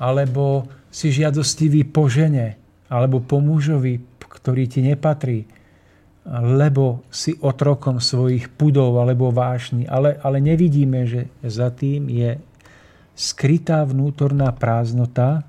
Alebo 0.00 0.70
si 0.90 1.10
žiadostivý 1.10 1.84
po 1.90 2.06
žene, 2.06 2.56
alebo 2.88 3.20
po 3.20 3.42
mužovi, 3.42 4.00
ktorý 4.18 4.64
ti 4.70 4.80
nepatrí, 4.80 5.44
lebo 6.30 7.04
si 7.10 7.34
otrokom 7.40 7.98
svojich 7.98 8.52
pudov 8.54 8.96
alebo 9.02 9.34
vášni. 9.34 9.84
Ale, 9.90 10.16
ale 10.22 10.38
nevidíme, 10.38 11.04
že 11.04 11.28
za 11.42 11.68
tým 11.74 12.08
je 12.08 12.38
skrytá 13.12 13.82
vnútorná 13.84 14.54
prázdnota, 14.54 15.44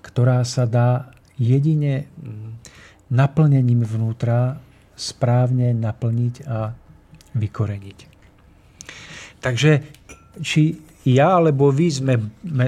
ktorá 0.00 0.40
sa 0.46 0.64
dá 0.64 1.12
jedine 1.36 2.08
naplnením 3.10 3.84
vnútra 3.84 4.62
správne 5.00 5.72
naplniť 5.72 6.34
a 6.44 6.76
vykoreniť. 7.32 7.98
Takže 9.40 9.72
či 10.44 10.76
ja 11.08 11.40
alebo 11.40 11.72
vy 11.72 11.88
sme, 11.88 12.14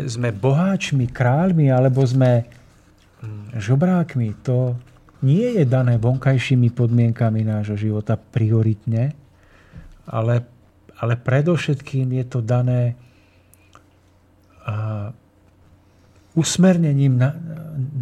sme 0.09 0.33
boháčmi, 0.33 1.13
kráľmi 1.13 1.69
alebo 1.69 2.01
sme 2.01 2.49
hm, 3.21 3.61
žobrákmi, 3.61 4.41
to 4.41 4.73
nie 5.23 5.61
je 5.61 5.65
dané 5.69 6.01
vonkajšími 6.01 6.73
podmienkami 6.73 7.45
nášho 7.47 7.77
života 7.79 8.17
prioritne, 8.17 9.15
ale, 10.09 10.43
ale 10.99 11.15
predovšetkým 11.15 12.11
je 12.19 12.25
to 12.27 12.41
dané 12.43 12.99
a, 14.67 15.13
usmernením 16.33 17.21
na, 17.21 17.37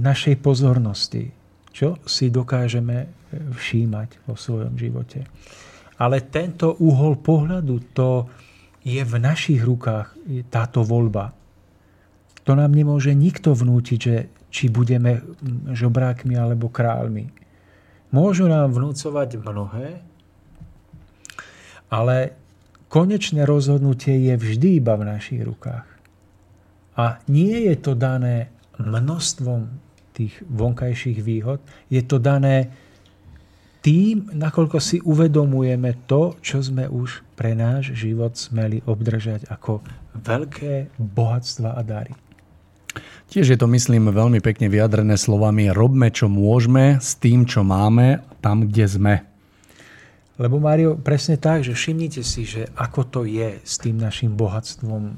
našej 0.01 0.39
pozornosti, 0.39 1.35
čo 1.75 1.99
si 2.07 2.31
dokážeme 2.31 3.20
všímať 3.31 4.27
vo 4.27 4.35
svojom 4.35 4.75
živote. 4.75 5.27
Ale 6.01 6.25
tento 6.33 6.75
úhol 6.81 7.21
pohľadu, 7.21 7.75
to 7.93 8.27
je 8.81 9.05
v 9.05 9.15
našich 9.21 9.61
rukách, 9.61 10.17
táto 10.49 10.81
voľba. 10.81 11.37
To 12.49 12.57
nám 12.57 12.73
nemôže 12.73 13.13
nikto 13.13 13.53
vnútiť, 13.53 13.99
že 14.01 14.17
či 14.51 14.73
budeme 14.73 15.23
žobrákmi 15.71 16.35
alebo 16.35 16.73
kráľmi. 16.73 17.31
Môžu 18.11 18.51
nám 18.51 18.75
vnúcovať 18.75 19.39
mnohé, 19.39 20.03
ale 21.93 22.35
konečné 22.91 23.47
rozhodnutie 23.47 24.19
je 24.31 24.35
vždy 24.35 24.83
iba 24.83 24.99
v 24.99 25.07
našich 25.07 25.47
rukách. 25.47 25.87
A 26.99 27.23
nie 27.31 27.71
je 27.71 27.77
to 27.79 27.95
dané 27.95 28.51
množstvom 28.81 29.71
tých 30.17 30.43
vonkajších 30.51 31.23
výhod, 31.23 31.63
je 31.87 32.03
to 32.03 32.19
dané 32.19 32.73
tým, 33.81 34.29
nakoľko 34.37 34.77
si 34.77 35.01
uvedomujeme 35.01 36.05
to, 36.05 36.37
čo 36.45 36.61
sme 36.61 36.85
už 36.85 37.25
pre 37.33 37.57
náš 37.57 37.97
život 37.97 38.37
smeli 38.37 38.85
obdržať 38.85 39.49
ako 39.49 39.81
veľké 40.21 40.93
bohatstva 41.01 41.77
a 41.77 41.83
dary. 41.85 42.13
Tiež 43.31 43.47
je 43.47 43.59
to, 43.59 43.71
myslím, 43.71 44.11
veľmi 44.11 44.43
pekne 44.43 44.67
vyjadrené 44.67 45.15
slovami 45.15 45.71
robme, 45.71 46.11
čo 46.11 46.27
môžeme 46.27 46.99
s 46.99 47.15
tým, 47.15 47.47
čo 47.47 47.63
máme, 47.63 48.27
tam, 48.43 48.67
kde 48.67 48.87
sme. 48.91 49.15
Lebo 50.41 50.59
Mário, 50.59 50.99
presne 50.99 51.39
tak, 51.39 51.63
že 51.63 51.77
všimnite 51.77 52.25
si, 52.27 52.43
že 52.49 52.67
ako 52.75 53.01
to 53.07 53.21
je 53.29 53.61
s 53.63 53.79
tým 53.79 54.01
našim 54.01 54.35
bohatstvom 54.35 55.15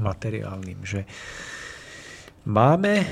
materiálnym, 0.00 0.80
že 0.86 1.04
máme 2.48 3.04
eh, 3.04 3.06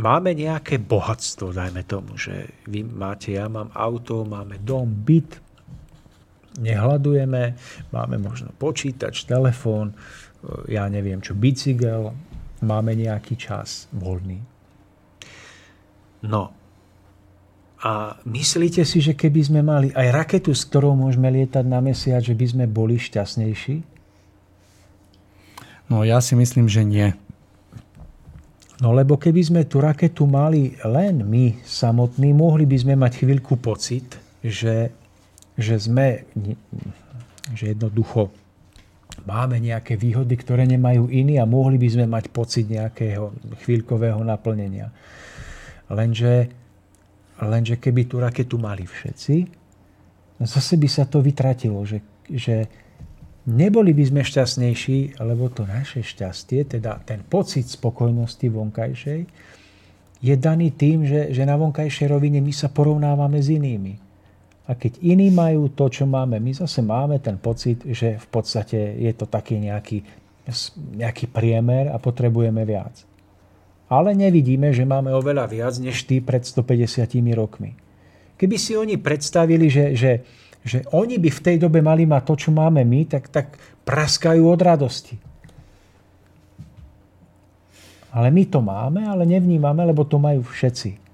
máme 0.00 0.34
nejaké 0.34 0.82
bohatstvo, 0.82 1.54
dajme 1.54 1.82
tomu, 1.86 2.18
že 2.18 2.50
vy 2.66 2.82
máte, 2.82 3.34
ja 3.34 3.46
mám 3.46 3.70
auto, 3.74 4.26
máme 4.26 4.58
dom, 4.62 4.90
byt, 4.90 5.38
nehľadujeme, 6.58 7.42
máme 7.90 8.16
možno 8.18 8.54
počítač, 8.54 9.26
telefón, 9.26 9.94
ja 10.70 10.86
neviem 10.86 11.18
čo, 11.18 11.34
bicykel, 11.34 12.14
máme 12.62 12.94
nejaký 12.94 13.34
čas 13.38 13.90
voľný. 13.94 14.40
No, 16.24 16.56
a 17.84 18.16
myslíte 18.24 18.80
si, 18.88 19.04
že 19.04 19.12
keby 19.12 19.40
sme 19.44 19.60
mali 19.60 19.92
aj 19.92 20.08
raketu, 20.08 20.56
s 20.56 20.64
ktorou 20.64 20.96
môžeme 20.96 21.28
lietať 21.28 21.68
na 21.68 21.84
mesiac, 21.84 22.24
že 22.24 22.32
by 22.32 22.46
sme 22.48 22.64
boli 22.64 22.96
šťastnejší? 22.96 23.84
No 25.92 26.00
ja 26.00 26.24
si 26.24 26.32
myslím, 26.32 26.64
že 26.64 26.80
nie. 26.80 27.12
No 28.84 28.92
lebo 28.92 29.16
keby 29.16 29.40
sme 29.40 29.62
tú 29.64 29.80
raketu 29.80 30.28
mali 30.28 30.76
len 30.84 31.24
my 31.24 31.56
samotní, 31.64 32.36
mohli 32.36 32.68
by 32.68 32.76
sme 32.76 32.94
mať 33.00 33.24
chvíľku 33.24 33.56
pocit, 33.56 34.20
že, 34.44 34.92
že 35.56 35.80
sme, 35.80 36.28
že 37.56 37.72
jednoducho 37.72 38.28
máme 39.24 39.56
nejaké 39.56 39.96
výhody, 39.96 40.36
ktoré 40.36 40.68
nemajú 40.68 41.08
iní 41.08 41.40
a 41.40 41.48
mohli 41.48 41.80
by 41.80 41.88
sme 41.96 42.04
mať 42.12 42.28
pocit 42.28 42.68
nejakého 42.68 43.32
chvíľkového 43.64 44.20
naplnenia. 44.20 44.92
Lenže, 45.88 46.52
lenže 47.40 47.80
keby 47.80 48.04
tú 48.04 48.20
raketu 48.20 48.60
mali 48.60 48.84
všetci, 48.84 49.48
zase 50.44 50.76
by 50.76 50.88
sa 50.92 51.08
to 51.08 51.24
vytratilo, 51.24 51.80
že, 51.88 52.04
že 52.28 52.68
neboli 53.48 53.92
by 53.92 54.04
sme 54.08 54.22
šťastnejší, 54.24 55.20
lebo 55.20 55.52
to 55.52 55.68
naše 55.68 56.00
šťastie, 56.00 56.64
teda 56.64 57.00
ten 57.04 57.20
pocit 57.24 57.68
spokojnosti 57.68 58.46
vonkajšej, 58.48 59.20
je 60.24 60.34
daný 60.40 60.72
tým, 60.72 61.04
že, 61.04 61.36
že 61.36 61.44
na 61.44 61.60
vonkajšej 61.60 62.08
rovine 62.08 62.40
my 62.40 62.52
sa 62.52 62.72
porovnávame 62.72 63.44
s 63.44 63.52
inými. 63.52 64.00
A 64.64 64.72
keď 64.72 64.96
iní 65.04 65.28
majú 65.28 65.68
to, 65.68 65.92
čo 65.92 66.08
máme, 66.08 66.40
my 66.40 66.56
zase 66.56 66.80
máme 66.80 67.20
ten 67.20 67.36
pocit, 67.36 67.84
že 67.84 68.16
v 68.16 68.26
podstate 68.32 68.96
je 68.96 69.12
to 69.12 69.28
taký 69.28 69.60
nejaký, 69.60 70.00
nejaký 70.96 71.28
priemer 71.28 71.92
a 71.92 72.00
potrebujeme 72.00 72.64
viac. 72.64 73.04
Ale 73.92 74.16
nevidíme, 74.16 74.72
že 74.72 74.88
máme 74.88 75.12
oveľa 75.12 75.44
viac 75.52 75.76
než 75.76 76.08
tí 76.08 76.24
pred 76.24 76.40
150 76.40 77.04
rokmi. 77.36 77.76
Keby 78.40 78.56
si 78.56 78.72
oni 78.80 78.96
predstavili, 78.96 79.68
že, 79.68 79.92
že 79.92 80.24
že 80.64 80.82
oni 80.96 81.20
by 81.20 81.30
v 81.30 81.44
tej 81.44 81.56
dobe 81.60 81.84
mali 81.84 82.08
mať 82.08 82.22
to, 82.24 82.34
čo 82.48 82.50
máme 82.50 82.80
my, 82.82 83.04
tak, 83.04 83.28
tak 83.28 83.60
praskajú 83.84 84.42
od 84.48 84.60
radosti. 84.64 85.20
Ale 88.14 88.32
my 88.32 88.44
to 88.48 88.64
máme, 88.64 89.04
ale 89.04 89.28
nevnímame, 89.28 89.84
lebo 89.84 90.08
to 90.08 90.16
majú 90.16 90.40
všetci. 90.40 91.04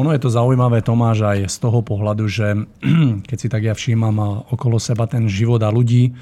Ono 0.00 0.08
je 0.08 0.24
to 0.24 0.32
zaujímavé, 0.32 0.80
Tomáš, 0.80 1.20
aj 1.20 1.52
z 1.52 1.56
toho 1.60 1.84
pohľadu, 1.84 2.24
že 2.24 2.56
keď 3.28 3.36
si 3.36 3.48
tak 3.52 3.68
ja 3.68 3.76
všímam 3.76 4.48
okolo 4.48 4.80
seba 4.80 5.04
ten 5.04 5.28
život 5.28 5.60
a 5.60 5.68
ľudí, 5.68 6.16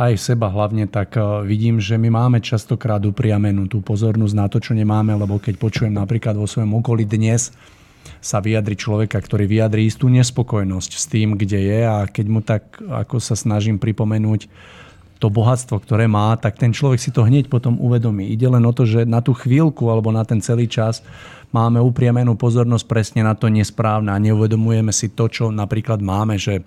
aj 0.00 0.16
seba 0.16 0.48
hlavne, 0.48 0.88
tak 0.88 1.14
eh, 1.14 1.22
vidím, 1.44 1.78
že 1.78 2.00
my 2.00 2.08
máme 2.08 2.38
častokrát 2.40 3.04
upriamenú 3.04 3.68
tú 3.68 3.84
pozornosť 3.84 4.34
na 4.34 4.46
to, 4.48 4.58
čo 4.58 4.72
nemáme, 4.72 5.12
lebo 5.14 5.36
keď 5.36 5.54
počujem 5.60 5.94
napríklad 5.94 6.34
vo 6.34 6.48
svojom 6.48 6.80
okolí 6.80 7.04
dnes, 7.04 7.52
sa 8.22 8.38
vyjadri 8.38 8.78
človeka, 8.78 9.18
ktorý 9.18 9.50
vyjadri 9.50 9.90
istú 9.90 10.06
nespokojnosť 10.06 10.90
s 10.94 11.04
tým, 11.10 11.34
kde 11.34 11.58
je 11.58 11.80
a 11.82 12.06
keď 12.06 12.26
mu 12.30 12.38
tak, 12.38 12.78
ako 12.78 13.18
sa 13.18 13.34
snažím 13.34 13.82
pripomenúť, 13.82 14.46
to 15.22 15.30
bohatstvo, 15.30 15.78
ktoré 15.78 16.10
má, 16.10 16.34
tak 16.34 16.58
ten 16.58 16.74
človek 16.74 16.98
si 16.98 17.14
to 17.14 17.22
hneď 17.22 17.46
potom 17.46 17.78
uvedomí. 17.78 18.26
Ide 18.34 18.58
len 18.58 18.66
o 18.66 18.74
to, 18.74 18.82
že 18.82 19.06
na 19.06 19.22
tú 19.22 19.30
chvíľku 19.30 19.86
alebo 19.86 20.10
na 20.10 20.26
ten 20.26 20.42
celý 20.42 20.66
čas 20.66 20.98
máme 21.54 21.78
upriamenú 21.78 22.34
pozornosť 22.34 22.90
presne 22.90 23.20
na 23.22 23.38
to 23.38 23.46
nesprávne 23.46 24.10
a 24.10 24.18
neuvedomujeme 24.18 24.90
si 24.90 25.14
to, 25.14 25.30
čo 25.30 25.54
napríklad 25.54 26.02
máme, 26.02 26.42
že 26.42 26.66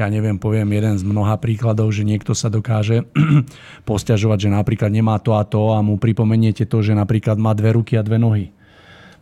ja 0.00 0.08
neviem, 0.08 0.40
poviem 0.40 0.72
jeden 0.72 0.96
z 0.96 1.04
mnoha 1.04 1.36
príkladov, 1.36 1.92
že 1.92 2.08
niekto 2.08 2.32
sa 2.32 2.48
dokáže 2.48 3.04
posťažovať, 3.88 4.48
že 4.48 4.48
napríklad 4.48 4.88
nemá 4.88 5.20
to 5.20 5.36
a 5.36 5.44
to 5.44 5.76
a 5.76 5.84
mu 5.84 6.00
pripomeniete 6.00 6.64
to, 6.64 6.80
že 6.80 6.96
napríklad 6.96 7.36
má 7.36 7.52
dve 7.52 7.76
ruky 7.76 8.00
a 8.00 8.06
dve 8.06 8.16
nohy 8.16 8.48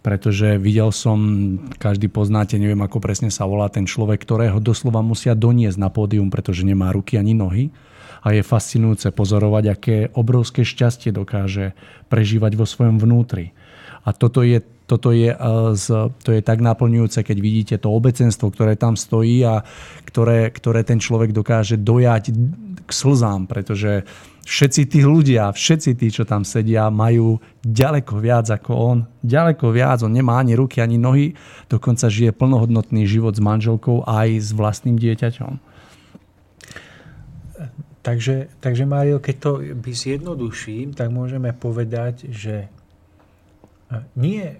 pretože 0.01 0.57
videl 0.57 0.94
som, 0.94 1.18
každý 1.76 2.07
poznáte, 2.07 2.57
neviem 2.57 2.80
ako 2.80 3.03
presne 3.03 3.28
sa 3.28 3.44
volá 3.44 3.66
ten 3.68 3.84
človek, 3.84 4.22
ktorého 4.22 4.62
doslova 4.62 5.03
musia 5.03 5.34
doniesť 5.34 5.78
na 5.78 5.90
pódium, 5.90 6.30
pretože 6.30 6.62
nemá 6.62 6.94
ruky 6.94 7.18
ani 7.18 7.34
nohy. 7.34 7.74
A 8.18 8.34
je 8.34 8.42
fascinujúce 8.42 9.14
pozorovať, 9.14 9.64
aké 9.70 9.96
obrovské 10.11 10.66
šťastie 10.66 11.14
dokáže 11.14 11.78
prežívať 12.11 12.59
vo 12.59 12.66
svojom 12.66 12.99
vnútri. 12.99 13.55
A 14.03 14.11
toto 14.11 14.42
je, 14.42 14.59
toto 14.90 15.14
je, 15.14 15.30
to 16.24 16.30
je 16.32 16.40
tak 16.42 16.59
naplňujúce, 16.59 17.22
keď 17.22 17.36
vidíte 17.38 17.76
to 17.78 17.94
obecenstvo, 17.94 18.51
ktoré 18.51 18.74
tam 18.74 18.99
stojí 18.99 19.44
a 19.46 19.62
ktoré, 20.03 20.51
ktoré 20.51 20.82
ten 20.82 20.99
človek 20.99 21.30
dokáže 21.30 21.78
dojať 21.78 22.34
k 22.86 22.90
slzám, 22.90 23.46
pretože 23.46 24.03
všetci 24.49 24.82
tí 24.88 25.05
ľudia, 25.05 25.53
všetci 25.53 25.92
tí, 26.01 26.09
čo 26.09 26.24
tam 26.24 26.40
sedia, 26.40 26.88
majú 26.88 27.36
ďaleko 27.61 28.16
viac 28.16 28.49
ako 28.49 28.72
on. 28.72 28.99
Ďaleko 29.20 29.68
viac. 29.68 30.01
On 30.01 30.09
nemá 30.09 30.40
ani 30.40 30.57
ruky, 30.57 30.80
ani 30.80 30.96
nohy. 30.96 31.36
Dokonca 31.68 32.09
žije 32.09 32.32
plnohodnotný 32.32 33.05
život 33.05 33.36
s 33.36 33.44
manželkou 33.44 34.09
aj 34.09 34.40
s 34.40 34.51
vlastným 34.57 34.96
dieťaťom. 34.96 35.53
Takže, 38.01 38.49
takže 38.64 38.88
Mário, 38.88 39.20
keď 39.20 39.36
to 39.36 39.51
by 39.76 39.92
zjednoduším, 39.92 40.96
tak 40.96 41.12
môžeme 41.12 41.53
povedať, 41.53 42.32
že 42.32 42.72
nie 44.16 44.57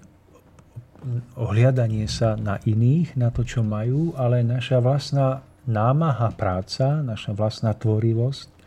ohliadanie 1.32 2.05
sa 2.12 2.36
na 2.36 2.61
iných, 2.61 3.16
na 3.16 3.32
to, 3.32 3.41
čo 3.41 3.64
majú, 3.64 4.12
ale 4.20 4.45
naša 4.45 4.84
vlastná 4.84 5.41
námaha 5.64 6.28
práca, 6.36 7.01
naša 7.01 7.32
vlastná 7.32 7.72
tvorivosť 7.72 8.57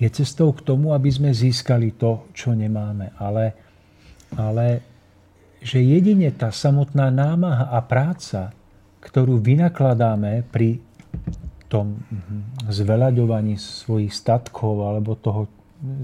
je 0.00 0.08
cestou 0.08 0.56
k 0.56 0.64
tomu, 0.64 0.96
aby 0.96 1.12
sme 1.12 1.30
získali 1.30 1.92
to, 1.92 2.32
čo 2.32 2.56
nemáme. 2.56 3.12
Ale, 3.20 3.52
ale 4.32 4.80
že 5.60 5.84
jedine 5.84 6.32
tá 6.32 6.48
samotná 6.48 7.12
námaha 7.12 7.68
a 7.68 7.84
práca, 7.84 8.56
ktorú 9.04 9.36
vynakladáme 9.44 10.48
pri 10.48 10.80
tom 11.68 12.00
zveľaďovaní 12.66 13.60
svojich 13.60 14.10
statkov 14.10 14.82
alebo 14.82 15.14
toho 15.14 15.46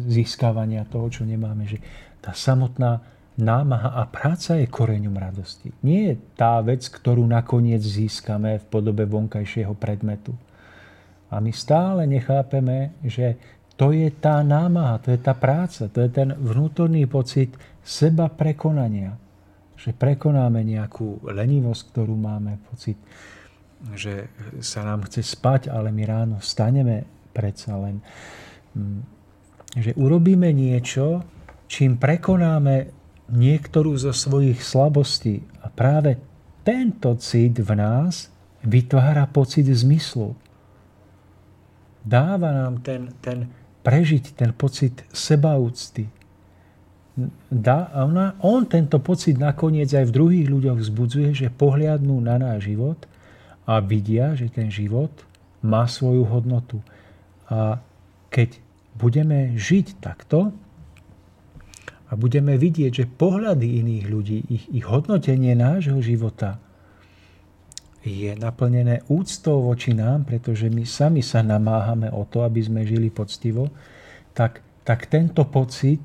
získavania 0.06 0.84
toho, 0.86 1.08
čo 1.08 1.22
nemáme, 1.24 1.64
že 1.64 1.80
tá 2.20 2.36
samotná 2.36 3.00
námaha 3.36 4.00
a 4.00 4.08
práca 4.08 4.56
je 4.56 4.68
koreňom 4.68 5.12
radosti. 5.12 5.72
Nie 5.84 6.12
je 6.12 6.14
tá 6.36 6.56
vec, 6.64 6.88
ktorú 6.88 7.24
nakoniec 7.28 7.84
získame 7.84 8.60
v 8.60 8.64
podobe 8.68 9.04
vonkajšieho 9.04 9.76
predmetu. 9.76 10.32
A 11.28 11.42
my 11.42 11.52
stále 11.52 12.06
nechápeme, 12.08 12.96
že 13.04 13.36
to 13.76 13.92
je 13.92 14.08
tá 14.08 14.40
námaha, 14.40 14.96
to 15.04 15.12
je 15.12 15.20
tá 15.20 15.36
práca, 15.36 15.92
to 15.92 16.00
je 16.00 16.10
ten 16.10 16.32
vnútorný 16.32 17.04
pocit 17.04 17.52
seba 17.84 18.32
prekonania. 18.32 19.20
Že 19.76 19.92
prekonáme 19.92 20.64
nejakú 20.64 21.20
lenivosť, 21.28 21.82
ktorú 21.92 22.16
máme, 22.16 22.56
pocit, 22.72 22.96
že 23.92 24.32
sa 24.64 24.80
nám 24.88 25.04
chce 25.04 25.20
spať, 25.20 25.68
ale 25.68 25.92
my 25.92 26.02
ráno 26.08 26.36
staneme 26.40 27.04
predsa 27.36 27.76
len. 27.76 28.00
Mm, 28.72 29.04
že 29.76 29.92
urobíme 30.00 30.48
niečo, 30.56 31.20
čím 31.68 32.00
prekonáme 32.00 32.88
niektorú 33.28 33.92
zo 34.00 34.16
svojich 34.16 34.64
slabostí. 34.64 35.44
A 35.60 35.68
práve 35.68 36.16
tento 36.64 37.12
cit 37.20 37.60
v 37.60 37.76
nás 37.76 38.32
vytvára 38.64 39.28
pocit 39.28 39.68
zmyslu. 39.68 40.32
Dáva 42.06 42.54
nám 42.54 42.80
ten, 42.80 43.12
ten 43.20 43.65
prežiť 43.86 44.34
ten 44.34 44.50
pocit 44.50 45.06
sebaúcty. 45.14 46.10
Dá, 47.46 47.86
a 47.94 48.02
ona, 48.02 48.34
on 48.42 48.66
tento 48.66 48.98
pocit 48.98 49.38
nakoniec 49.38 49.94
aj 49.94 50.10
v 50.10 50.16
druhých 50.18 50.46
ľuďoch 50.50 50.78
vzbudzuje, 50.82 51.30
že 51.32 51.54
pohliadnú 51.54 52.18
na 52.18 52.34
náš 52.36 52.66
život 52.66 53.06
a 53.62 53.78
vidia, 53.78 54.34
že 54.34 54.50
ten 54.50 54.74
život 54.74 55.14
má 55.62 55.86
svoju 55.86 56.26
hodnotu. 56.26 56.82
A 57.46 57.78
keď 58.28 58.58
budeme 58.98 59.54
žiť 59.54 60.02
takto 60.02 60.50
a 62.10 62.12
budeme 62.18 62.58
vidieť, 62.58 62.92
že 62.92 63.06
pohľady 63.06 63.86
iných 63.86 64.04
ľudí, 64.10 64.38
ich, 64.50 64.64
ich 64.82 64.84
hodnotenie 64.84 65.54
nášho 65.54 66.02
života 66.02 66.58
je 68.06 68.38
naplnené 68.38 69.02
úctou 69.10 69.66
voči 69.66 69.90
nám, 69.90 70.22
pretože 70.22 70.70
my 70.70 70.86
sami 70.86 71.26
sa 71.26 71.42
namáhame 71.42 72.06
o 72.14 72.22
to, 72.22 72.46
aby 72.46 72.62
sme 72.62 72.86
žili 72.86 73.10
poctivo, 73.10 73.66
tak, 74.30 74.62
tak 74.86 75.10
tento 75.10 75.42
pocit 75.42 76.02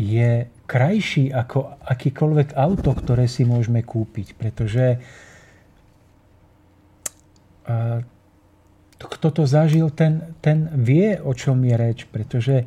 je 0.00 0.48
krajší 0.64 1.28
ako 1.28 1.76
akýkoľvek 1.84 2.56
auto, 2.56 2.96
ktoré 2.96 3.28
si 3.28 3.44
môžeme 3.44 3.84
kúpiť, 3.84 4.32
pretože 4.32 4.96
kto 9.00 9.28
to 9.32 9.42
zažil, 9.44 9.92
ten, 9.92 10.36
ten 10.40 10.72
vie, 10.72 11.20
o 11.20 11.36
čom 11.36 11.60
je 11.64 11.74
reč, 11.76 12.08
pretože 12.08 12.64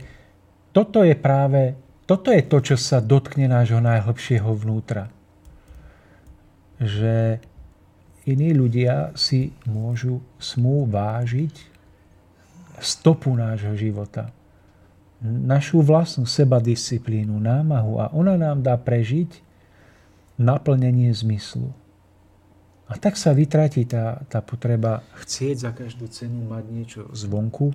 toto 0.73 1.01
je 1.01 1.17
práve, 1.17 1.73
toto 2.05 2.29
je 2.29 2.43
to, 2.45 2.57
čo 2.61 2.75
sa 2.77 3.01
dotkne 3.01 3.49
nášho 3.49 3.81
najhlbšieho 3.81 4.49
vnútra. 4.53 5.09
Že 6.81 7.37
iní 8.23 8.55
ľudia 8.55 9.11
si 9.15 9.51
môžu, 9.67 10.23
smú 10.39 10.87
vážiť 10.87 11.55
stopu 12.79 13.35
nášho 13.35 13.75
života. 13.75 14.31
Našu 15.23 15.79
vlastnú 15.79 16.27
sebadisciplínu, 16.27 17.39
námahu 17.39 17.99
a 18.03 18.11
ona 18.11 18.35
nám 18.35 18.59
dá 18.59 18.75
prežiť 18.75 19.39
naplnenie 20.35 21.11
zmyslu. 21.15 21.71
A 22.91 22.99
tak 22.99 23.15
sa 23.15 23.31
vytratí 23.31 23.87
tá, 23.87 24.19
tá 24.27 24.43
potreba 24.43 24.99
chcieť 25.23 25.55
za 25.55 25.71
každú 25.71 26.11
cenu 26.11 26.43
mať 26.43 26.63
niečo 26.67 27.01
zvonku, 27.15 27.71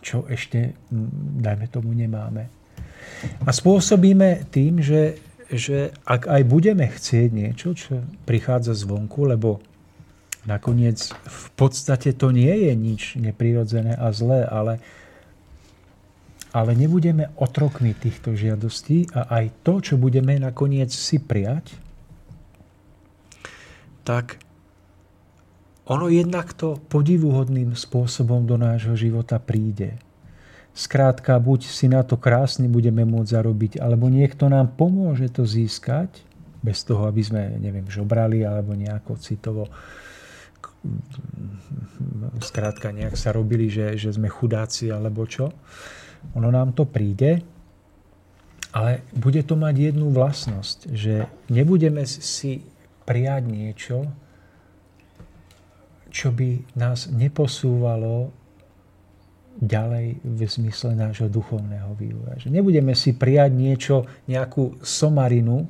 čo 0.00 0.24
ešte, 0.24 0.72
dajme 1.44 1.68
tomu, 1.68 1.92
nemáme. 1.92 2.48
A 3.44 3.50
spôsobíme 3.52 4.48
tým, 4.48 4.80
že 4.80 5.20
že 5.48 5.96
ak 6.04 6.28
aj 6.28 6.42
budeme 6.44 6.84
chcieť 6.88 7.28
niečo, 7.32 7.72
čo 7.72 8.04
prichádza 8.28 8.76
zvonku, 8.76 9.24
lebo 9.24 9.64
nakoniec 10.44 11.12
v 11.12 11.46
podstate 11.56 12.12
to 12.12 12.32
nie 12.32 12.68
je 12.68 12.72
nič 12.76 13.02
neprirodzené 13.16 13.96
a 13.96 14.12
zlé, 14.12 14.44
ale, 14.44 14.80
ale 16.52 16.72
nebudeme 16.76 17.32
otrokmi 17.40 17.96
týchto 17.96 18.36
žiadostí 18.36 19.08
a 19.16 19.28
aj 19.40 19.44
to, 19.64 19.80
čo 19.80 19.94
budeme 19.96 20.36
nakoniec 20.36 20.92
si 20.92 21.20
prijať, 21.20 21.76
tak 24.04 24.40
ono 25.88 26.12
jednak 26.12 26.52
to 26.52 26.76
podivuhodným 26.92 27.72
spôsobom 27.72 28.44
do 28.44 28.60
nášho 28.60 28.92
života 28.96 29.40
príde. 29.40 29.96
Skrátka, 30.78 31.34
buď 31.42 31.66
si 31.66 31.90
na 31.90 32.06
to 32.06 32.14
krásne 32.14 32.70
budeme 32.70 33.02
môcť 33.02 33.34
zarobiť, 33.34 33.72
alebo 33.82 34.06
niekto 34.06 34.46
nám 34.46 34.78
pomôže 34.78 35.26
to 35.26 35.42
získať, 35.42 36.22
bez 36.62 36.86
toho, 36.86 37.10
aby 37.10 37.22
sme, 37.22 37.58
neviem, 37.58 37.86
žobrali, 37.90 38.46
alebo 38.46 38.78
nejako 38.78 39.18
citovo 39.18 39.66
skrátka 42.38 42.94
nejak 42.94 43.18
sa 43.18 43.34
robili, 43.34 43.66
že, 43.66 43.98
že 43.98 44.14
sme 44.14 44.30
chudáci, 44.30 44.90
alebo 44.94 45.26
čo. 45.26 45.50
Ono 46.38 46.48
nám 46.50 46.74
to 46.74 46.86
príde, 46.86 47.42
ale 48.74 49.02
bude 49.14 49.42
to 49.42 49.58
mať 49.58 49.74
jednu 49.94 50.14
vlastnosť, 50.14 50.78
že 50.94 51.26
nebudeme 51.50 52.06
si 52.06 52.62
prijať 53.02 53.42
niečo, 53.48 53.98
čo 56.08 56.30
by 56.30 56.78
nás 56.78 57.10
neposúvalo 57.10 58.30
ďalej 59.58 60.22
v 60.22 60.40
zmysle 60.46 60.94
nášho 60.94 61.26
duchovného 61.26 61.94
vývoja. 61.98 62.38
Že 62.38 62.54
nebudeme 62.54 62.94
si 62.94 63.14
prijať 63.14 63.50
niečo, 63.54 63.96
nejakú 64.30 64.78
somarinu, 64.80 65.66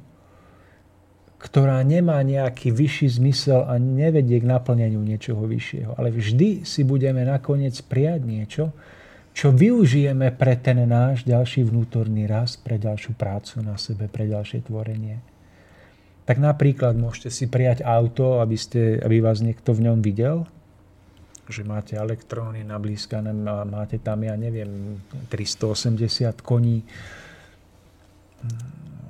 ktorá 1.39 1.81
nemá 1.87 2.19
nejaký 2.21 2.75
vyšší 2.75 3.23
zmysel 3.23 3.63
a 3.65 3.79
nevedie 3.79 4.43
k 4.43 4.51
naplneniu 4.51 4.99
niečoho 5.01 5.47
vyššieho. 5.47 5.95
Ale 5.95 6.11
vždy 6.11 6.67
si 6.67 6.83
budeme 6.83 7.23
nakoniec 7.23 7.79
prijať 7.87 8.21
niečo, 8.27 8.65
čo 9.39 9.55
využijeme 9.55 10.35
pre 10.35 10.59
ten 10.59 10.83
náš 10.83 11.23
ďalší 11.23 11.63
vnútorný 11.63 12.27
rast, 12.27 12.59
pre 12.67 12.75
ďalšiu 12.75 13.15
prácu 13.15 13.63
na 13.63 13.79
sebe, 13.79 14.11
pre 14.11 14.27
ďalšie 14.27 14.67
tvorenie. 14.67 15.23
Tak 16.27 16.43
napríklad 16.43 16.99
môžete 16.99 17.31
si 17.31 17.47
prijať 17.47 17.87
auto, 17.87 18.43
aby, 18.43 18.59
ste, 18.59 18.99
aby 18.99 19.23
vás 19.23 19.39
niekto 19.39 19.71
v 19.73 19.89
ňom 19.89 20.03
videl, 20.03 20.45
že 21.49 21.65
máte 21.65 21.97
elektróny 21.97 22.61
nablískané, 22.65 23.33
máte 23.65 23.97
tam, 23.99 24.21
ja 24.21 24.37
neviem, 24.37 25.01
380 25.33 26.45
koní, 26.45 26.85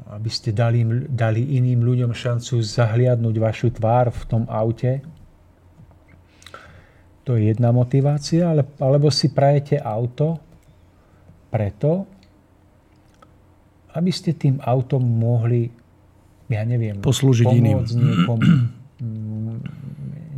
aby 0.08 0.30
ste 0.32 0.54
dali, 0.54 0.86
dali 1.10 1.58
iným 1.60 1.84
ľuďom 1.84 2.12
šancu 2.14 2.62
zahliadnúť 2.64 3.36
vašu 3.36 3.68
tvár 3.76 4.14
v 4.14 4.22
tom 4.24 4.42
aute. 4.48 5.04
To 7.28 7.36
je 7.36 7.52
jedna 7.52 7.74
motivácia, 7.76 8.48
ale, 8.48 8.64
alebo 8.80 9.12
si 9.12 9.28
prajete 9.28 9.76
auto 9.76 10.40
preto, 11.52 12.08
aby 13.92 14.08
ste 14.08 14.32
tým 14.32 14.62
autom 14.64 15.04
mohli, 15.04 15.68
ja 16.48 16.64
neviem, 16.64 17.02
poslúžiť 17.04 17.46
iným. 17.52 17.84
niekomu, 17.84 18.40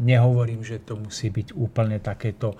nehovorím, 0.00 0.64
že 0.64 0.80
to 0.80 0.96
musí 0.96 1.28
byť 1.28 1.52
úplne 1.52 2.00
takéto 2.00 2.56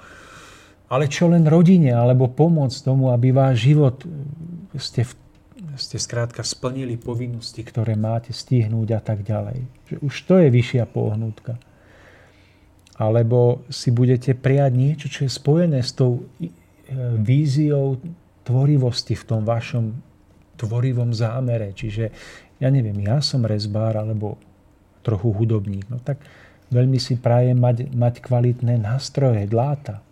ale 0.91 1.07
čo 1.07 1.31
len 1.31 1.47
rodine, 1.47 1.95
alebo 1.95 2.27
pomôcť 2.27 2.83
tomu, 2.83 3.15
aby 3.15 3.31
váš 3.31 3.71
život 3.71 4.03
ste, 4.75 5.07
ste 5.79 5.97
skrátka 6.03 6.43
splnili 6.43 6.99
povinnosti, 6.99 7.63
ktoré 7.63 7.95
máte 7.95 8.35
stihnúť 8.35 8.99
a 8.99 9.01
tak 9.01 9.23
ďalej. 9.23 9.63
Že 9.87 9.97
už 10.03 10.15
to 10.27 10.35
je 10.43 10.49
vyššia 10.51 10.91
pohnutka. 10.91 11.63
Alebo 12.99 13.63
si 13.71 13.95
budete 13.95 14.35
prijať 14.35 14.73
niečo, 14.75 15.07
čo 15.07 15.21
je 15.25 15.31
spojené 15.31 15.79
s 15.79 15.95
tou 15.95 16.27
e, 16.43 16.53
víziou 17.23 18.03
tvorivosti 18.43 19.15
v 19.15 19.25
tom 19.31 19.47
vašom 19.47 19.95
tvorivom 20.59 21.15
zámere. 21.15 21.71
Čiže 21.71 22.11
ja 22.59 22.69
neviem, 22.69 22.99
ja 23.07 23.23
som 23.23 23.47
rezbár 23.47 23.95
alebo 23.95 24.43
trochu 25.07 25.33
hudobník. 25.33 25.87
No 25.87 26.03
tak 26.03 26.19
veľmi 26.71 26.99
si 27.03 27.19
prajem 27.19 27.59
mať, 27.59 27.91
mať 27.93 28.15
kvalitné 28.23 28.79
nástroje, 28.79 29.47
dláta. 29.51 30.03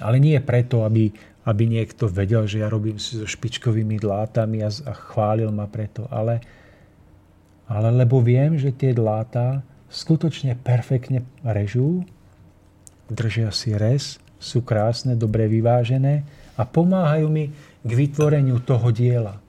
Ale 0.00 0.16
nie 0.16 0.40
preto, 0.40 0.82
aby 0.82 1.12
aby 1.48 1.64
niekto 1.64 2.04
vedel, 2.04 2.44
že 2.44 2.60
ja 2.60 2.68
robím 2.68 3.00
si 3.00 3.16
so 3.16 3.24
špičkovými 3.24 3.96
dlátami 3.96 4.60
a, 4.60 4.68
a 4.68 4.92
chválil 4.92 5.48
ma 5.48 5.64
preto, 5.64 6.04
ale, 6.12 6.44
ale 7.64 7.88
lebo 7.88 8.20
viem, 8.20 8.60
že 8.60 8.76
tie 8.76 8.92
dláta 8.92 9.64
skutočne 9.88 10.60
perfektne 10.60 11.24
režú, 11.40 12.04
držia 13.08 13.48
si 13.50 13.72
res, 13.72 14.20
sú 14.36 14.60
krásne, 14.60 15.16
dobre 15.16 15.48
vyvážené 15.48 16.22
a 16.60 16.62
pomáhajú 16.68 17.26
mi 17.32 17.50
k 17.80 17.90
vytvoreniu 17.90 18.60
toho 18.60 18.92
diela. 18.92 19.40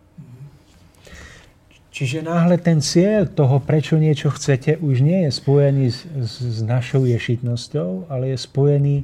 Čiže 1.92 2.24
náhle 2.24 2.56
ten 2.56 2.80
cieľ 2.80 3.28
toho, 3.28 3.60
prečo 3.60 4.00
niečo 4.00 4.32
chcete, 4.32 4.80
už 4.80 5.04
nie 5.04 5.28
je 5.28 5.32
spojený 5.36 5.86
s, 5.92 6.08
s, 6.08 6.34
s 6.40 6.60
našou 6.64 7.04
ješitnosťou, 7.04 8.08
ale 8.08 8.32
je 8.32 8.38
spojený 8.40 8.96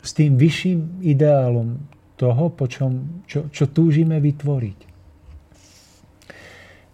s 0.00 0.10
tým 0.16 0.40
vyšším 0.40 1.04
ideálom 1.04 1.76
toho, 2.16 2.48
po 2.48 2.64
čom, 2.64 3.20
čo, 3.28 3.52
čo 3.52 3.68
túžime 3.68 4.16
vytvoriť. 4.16 4.78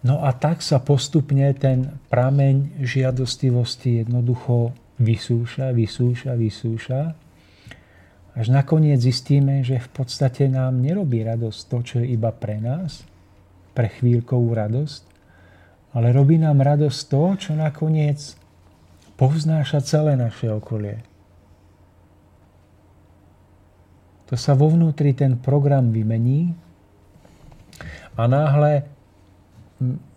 No 0.06 0.26
a 0.26 0.34
tak 0.34 0.62
sa 0.62 0.82
postupne 0.82 1.50
ten 1.54 1.98
prameň 2.10 2.82
žiadostivosti 2.82 4.02
jednoducho 4.02 4.74
vysúša, 4.98 5.70
vysúša, 5.70 6.34
vysúša. 6.34 7.00
Až 8.34 8.46
nakoniec 8.50 8.98
zistíme, 8.98 9.62
že 9.62 9.82
v 9.82 9.90
podstate 10.02 10.50
nám 10.50 10.82
nerobí 10.82 11.22
radosť 11.22 11.60
to, 11.70 11.78
čo 11.82 11.94
je 12.02 12.10
iba 12.10 12.30
pre 12.34 12.58
nás, 12.58 13.06
pre 13.76 13.92
chvíľkovú 13.92 14.56
radosť, 14.56 15.02
ale 15.92 16.16
robí 16.16 16.40
nám 16.40 16.64
radosť 16.64 17.00
to, 17.12 17.22
čo 17.36 17.52
nakoniec 17.52 18.40
povznáša 19.20 19.84
celé 19.84 20.16
naše 20.16 20.48
okolie. 20.48 21.04
to 24.26 24.34
sa 24.34 24.58
vo 24.58 24.66
vnútri 24.66 25.14
ten 25.14 25.38
program 25.38 25.94
vymení 25.94 26.50
a 28.18 28.26
náhle 28.26 28.82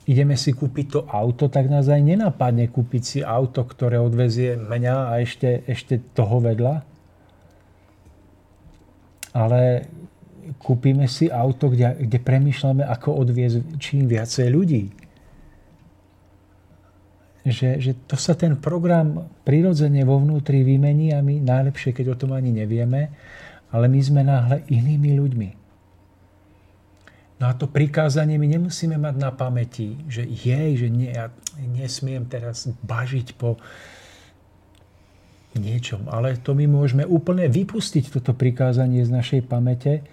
ideme 0.10 0.34
si 0.34 0.58
kúpiť 0.58 0.86
to 0.90 1.00
auto, 1.06 1.46
tak 1.46 1.70
nás 1.70 1.86
aj 1.86 2.02
nenapadne 2.02 2.66
kúpiť 2.74 3.04
si 3.06 3.20
auto, 3.22 3.62
ktoré 3.62 4.02
odvezie 4.02 4.58
mňa 4.58 5.14
a 5.14 5.22
ešte, 5.22 5.62
ešte 5.70 6.02
toho 6.18 6.42
vedľa. 6.42 6.82
Ale 9.38 9.86
kúpime 10.58 11.06
si 11.06 11.30
auto, 11.30 11.70
kde, 11.70 12.08
kde 12.10 12.18
premyšľame, 12.18 12.82
ako 12.88 13.22
odviezť 13.22 13.78
čím 13.78 14.10
viacej 14.10 14.48
ľudí. 14.50 14.84
Že, 17.46 17.70
že 17.82 17.92
to 18.06 18.20
sa 18.20 18.34
ten 18.34 18.58
program 18.58 19.30
prirodzene 19.46 20.02
vo 20.04 20.20
vnútri 20.20 20.66
vymení 20.66 21.14
a 21.14 21.22
my 21.22 21.40
najlepšie, 21.40 21.94
keď 21.94 22.14
o 22.14 22.20
tom 22.20 22.34
ani 22.34 22.52
nevieme, 22.54 23.14
ale 23.70 23.86
my 23.86 24.00
sme 24.02 24.22
náhle 24.26 24.66
inými 24.70 25.14
ľuďmi. 25.18 25.50
No 27.40 27.48
a 27.48 27.56
to 27.56 27.72
prikázanie 27.72 28.36
my 28.36 28.60
nemusíme 28.60 29.00
mať 29.00 29.16
na 29.16 29.32
pamäti, 29.32 29.96
že 30.12 30.28
jej, 30.28 30.76
že 30.76 30.92
nie, 30.92 31.08
ja 31.08 31.32
nesmiem 31.56 32.28
teraz 32.28 32.68
bažiť 32.84 33.40
po 33.40 33.56
niečom, 35.56 36.12
ale 36.12 36.36
to 36.36 36.52
my 36.52 36.68
môžeme 36.68 37.08
úplne 37.08 37.48
vypustiť 37.48 38.12
toto 38.12 38.36
prikázanie 38.36 39.02
z 39.08 39.12
našej 39.16 39.42
pamäte, 39.48 40.04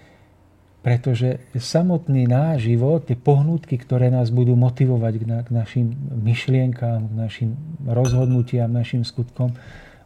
pretože 0.87 1.43
samotný 1.59 2.31
náš 2.31 2.71
život, 2.71 3.11
tie 3.11 3.19
pohnutky, 3.19 3.75
ktoré 3.75 4.07
nás 4.07 4.31
budú 4.31 4.55
motivovať 4.55 5.15
k, 5.19 5.25
na, 5.27 5.39
k 5.43 5.51
našim 5.51 5.87
myšlienkám, 6.23 7.11
k 7.11 7.13
našim 7.27 7.51
rozhodnutiam, 7.83 8.71
našim 8.71 9.03
skutkom, 9.03 9.51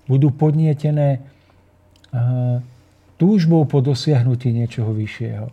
budú 0.08 0.32
podnietené 0.32 1.20
uh, 1.20 2.64
túžbou 3.20 3.68
po 3.68 3.84
dosiahnutí 3.84 4.56
niečoho 4.56 4.96
vyššieho. 4.96 5.52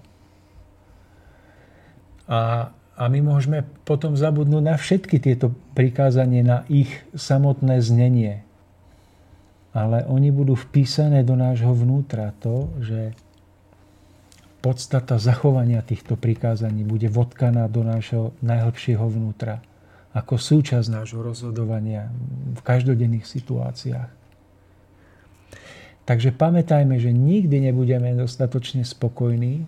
A, 2.32 2.71
a 2.95 3.03
my 3.11 3.19
môžeme 3.19 3.67
potom 3.84 4.15
zabudnúť 4.15 4.63
na 4.63 4.80
všetky 4.80 5.19
tieto 5.19 5.51
prikázanie, 5.75 6.39
na 6.39 6.63
ich 6.71 7.03
samotné 7.11 7.84
znenie. 7.84 8.47
Ale 9.75 10.07
oni 10.07 10.32
budú 10.32 10.55
vpísané 10.55 11.28
do 11.28 11.36
nášho 11.36 11.75
vnútra 11.75 12.32
to, 12.39 12.71
že 12.80 13.26
podstata 14.60 15.22
zachovania 15.22 15.86
týchto 15.86 16.18
prikázaní 16.18 16.84
bude 16.84 17.08
vodkaná 17.08 17.70
do 17.70 17.86
nášho 17.86 18.34
najhlbšieho 18.41 19.05
vnútra 19.05 19.62
ako 20.18 20.36
súčasť 20.41 20.88
nášho 20.89 21.22
rozhodovania 21.22 22.10
v 22.58 22.62
každodenných 22.66 23.28
situáciách. 23.28 24.10
Takže 26.08 26.32
pamätajme, 26.34 26.97
že 26.97 27.12
nikdy 27.12 27.70
nebudeme 27.70 28.16
dostatočne 28.16 28.88
spokojní 28.88 29.68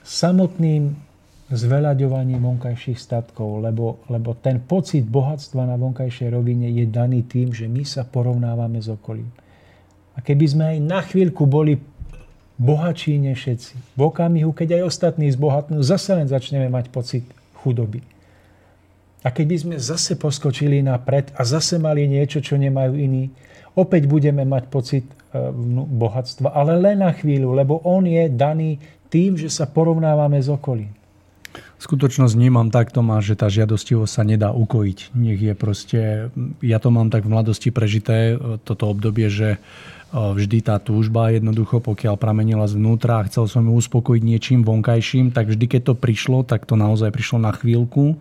samotným 0.00 0.96
zveľaďovaním 1.52 2.40
vonkajších 2.40 2.96
statkov, 2.96 3.60
lebo, 3.60 4.00
lebo 4.08 4.32
ten 4.38 4.62
pocit 4.62 5.04
bohatstva 5.04 5.68
na 5.68 5.76
vonkajšej 5.76 6.32
rovine 6.32 6.70
je 6.72 6.86
daný 6.88 7.26
tým, 7.26 7.52
že 7.52 7.68
my 7.68 7.84
sa 7.84 8.08
porovnávame 8.08 8.80
s 8.80 8.88
okolím. 8.88 9.28
A 10.16 10.24
keby 10.24 10.44
sme 10.46 10.64
aj 10.74 10.78
na 10.80 11.00
chvíľku 11.04 11.44
boli 11.44 11.76
bohatší 12.60 13.16
než 13.16 13.40
všetci, 13.40 13.74
v 13.96 14.00
okamihu, 14.04 14.52
keď 14.52 14.76
aj 14.76 14.82
ostatní 14.84 15.32
zbohatnú, 15.32 15.80
zase 15.80 16.12
len 16.12 16.28
začneme 16.28 16.68
mať 16.68 16.92
pocit 16.92 17.24
chudoby. 17.64 18.04
A 19.24 19.32
keby 19.32 19.54
sme 19.56 19.76
zase 19.80 20.16
poskočili 20.16 20.84
napred 20.84 21.32
a 21.36 21.44
zase 21.44 21.80
mali 21.80 22.04
niečo, 22.04 22.44
čo 22.44 22.60
nemajú 22.60 22.96
iní, 22.96 23.32
opäť 23.76 24.04
budeme 24.08 24.44
mať 24.44 24.64
pocit 24.68 25.04
e, 25.08 25.14
bohatstva, 25.88 26.52
ale 26.52 26.76
len 26.76 27.00
na 27.00 27.12
chvíľu, 27.12 27.56
lebo 27.56 27.80
on 27.84 28.04
je 28.04 28.28
daný 28.28 28.80
tým, 29.12 29.36
že 29.40 29.48
sa 29.48 29.68
porovnávame 29.68 30.40
s 30.40 30.48
okolím. 30.48 30.92
Skutočnosť 31.80 32.36
vnímam 32.36 32.68
tak, 32.68 32.92
Tomáš, 32.92 33.32
že 33.32 33.40
tá 33.40 33.48
žiadostivosť 33.48 34.12
sa 34.12 34.20
nedá 34.20 34.52
ukojiť. 34.52 35.16
Nech 35.16 35.40
je 35.40 35.54
proste, 35.56 36.00
ja 36.60 36.76
to 36.76 36.92
mám 36.92 37.08
tak 37.08 37.24
v 37.24 37.32
mladosti 37.32 37.72
prežité, 37.72 38.36
e, 38.36 38.60
toto 38.60 38.88
obdobie, 38.88 39.32
že 39.32 39.56
e, 39.56 39.58
vždy 40.10 40.58
tá 40.66 40.82
túžba 40.82 41.30
jednoducho, 41.30 41.78
pokiaľ 41.78 42.18
pramenila 42.18 42.66
zvnútra 42.66 43.22
a 43.22 43.26
chcel 43.30 43.46
som 43.46 43.62
ju 43.62 43.78
uspokojiť 43.78 44.22
niečím 44.22 44.60
vonkajším, 44.66 45.30
tak 45.30 45.54
vždy, 45.54 45.64
keď 45.70 45.82
to 45.90 45.94
prišlo, 45.94 46.42
tak 46.42 46.66
to 46.66 46.74
naozaj 46.74 47.14
prišlo 47.14 47.38
na 47.38 47.54
chvíľku. 47.54 48.18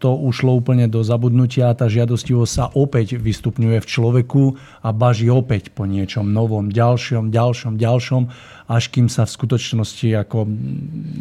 To 0.00 0.10
ušlo 0.22 0.54
úplne 0.54 0.86
do 0.86 1.02
zabudnutia 1.02 1.74
tá 1.74 1.90
žiadostivosť 1.90 2.52
sa 2.54 2.70
opäť 2.78 3.18
vystupňuje 3.18 3.82
v 3.82 3.90
človeku 3.90 4.54
a 4.86 4.94
baží 4.94 5.26
opäť 5.26 5.74
po 5.74 5.82
niečom 5.82 6.30
novom, 6.30 6.70
ďalšom, 6.70 7.34
ďalšom, 7.34 7.74
ďalšom, 7.74 8.22
až 8.70 8.84
kým 8.94 9.10
sa 9.10 9.26
v 9.26 9.34
skutočnosti 9.34 10.14
ako 10.14 10.46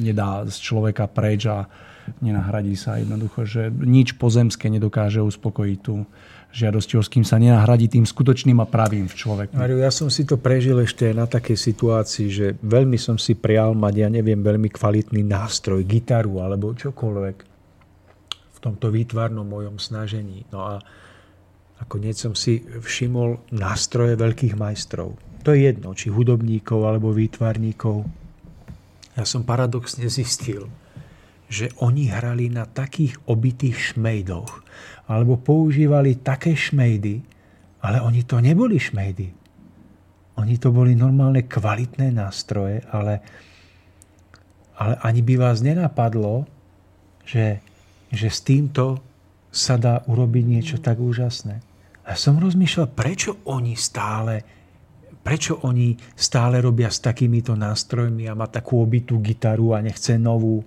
nedá 0.06 0.46
z 0.46 0.56
človeka 0.62 1.10
preč 1.10 1.50
a 1.50 1.66
nenahradí 2.22 2.78
sa 2.78 3.02
jednoducho, 3.02 3.50
že 3.50 3.74
nič 3.74 4.22
pozemské 4.22 4.70
nedokáže 4.70 5.26
uspokojiť 5.26 5.78
tú 5.82 6.06
žiadostivosť, 6.50 7.22
sa 7.22 7.38
nenahradí 7.38 7.86
tým 7.90 8.10
skutočným 8.10 8.58
a 8.58 8.66
pravým 8.66 9.06
v 9.06 9.16
človeku. 9.16 9.54
Mario, 9.54 9.78
ja 9.78 9.94
som 9.94 10.10
si 10.10 10.26
to 10.26 10.42
prežil 10.42 10.82
ešte 10.82 11.14
na 11.14 11.30
takej 11.30 11.54
situácii, 11.54 12.28
že 12.30 12.48
veľmi 12.66 12.98
som 12.98 13.22
si 13.22 13.38
prial 13.38 13.78
mať, 13.78 13.94
ja 14.02 14.10
neviem, 14.10 14.42
veľmi 14.42 14.74
kvalitný 14.74 15.22
nástroj, 15.22 15.86
gitaru 15.86 16.42
alebo 16.42 16.74
čokoľvek 16.74 17.38
v 18.30 18.60
tomto 18.60 18.92
výtvarnom 18.92 19.46
mojom 19.46 19.78
snažení. 19.78 20.44
No 20.50 20.66
a 20.66 20.74
nakoniec 21.80 22.18
som 22.18 22.34
si 22.34 22.60
všimol 22.66 23.54
nástroje 23.54 24.18
veľkých 24.18 24.58
majstrov. 24.58 25.16
To 25.48 25.56
je 25.56 25.72
jedno, 25.72 25.96
či 25.96 26.12
hudobníkov 26.12 26.84
alebo 26.84 27.16
výtvarníkov. 27.16 28.04
Ja 29.16 29.24
som 29.24 29.48
paradoxne 29.48 30.12
zistil, 30.12 30.68
že 31.50 31.72
oni 31.82 32.12
hrali 32.12 32.52
na 32.52 32.68
takých 32.68 33.18
obitých 33.26 33.96
šmejdoch 33.96 34.52
alebo 35.10 35.42
používali 35.42 36.22
také 36.22 36.54
šmejdy, 36.54 37.26
ale 37.82 37.98
oni 38.06 38.22
to 38.24 38.38
neboli 38.38 38.78
šmejdy. 38.78 39.28
Oni 40.38 40.56
to 40.62 40.70
boli 40.72 40.94
normálne 40.96 41.44
kvalitné 41.50 42.14
nástroje, 42.14 42.86
ale, 42.94 43.20
ale 44.78 44.94
ani 45.04 45.26
by 45.26 45.36
vás 45.36 45.60
nenapadlo, 45.66 46.46
že 47.26 47.60
že 48.10 48.28
s 48.30 48.42
týmto 48.42 49.02
sa 49.50 49.78
dá 49.78 50.02
urobiť 50.06 50.44
niečo 50.46 50.78
tak 50.82 50.98
úžasné. 51.02 51.62
A 52.10 52.18
som 52.18 52.42
rozmýšľal, 52.42 52.90
prečo 52.94 53.38
oni 53.46 53.78
stále 53.78 54.58
prečo 55.20 55.62
oni 55.68 55.94
stále 56.16 56.58
robia 56.64 56.90
s 56.90 57.04
takýmito 57.04 57.54
nástrojmi 57.54 58.26
a 58.26 58.40
má 58.40 58.50
takú 58.50 58.82
obitú 58.82 59.22
gitaru 59.22 59.78
a 59.78 59.84
nechce 59.84 60.18
novú. 60.18 60.64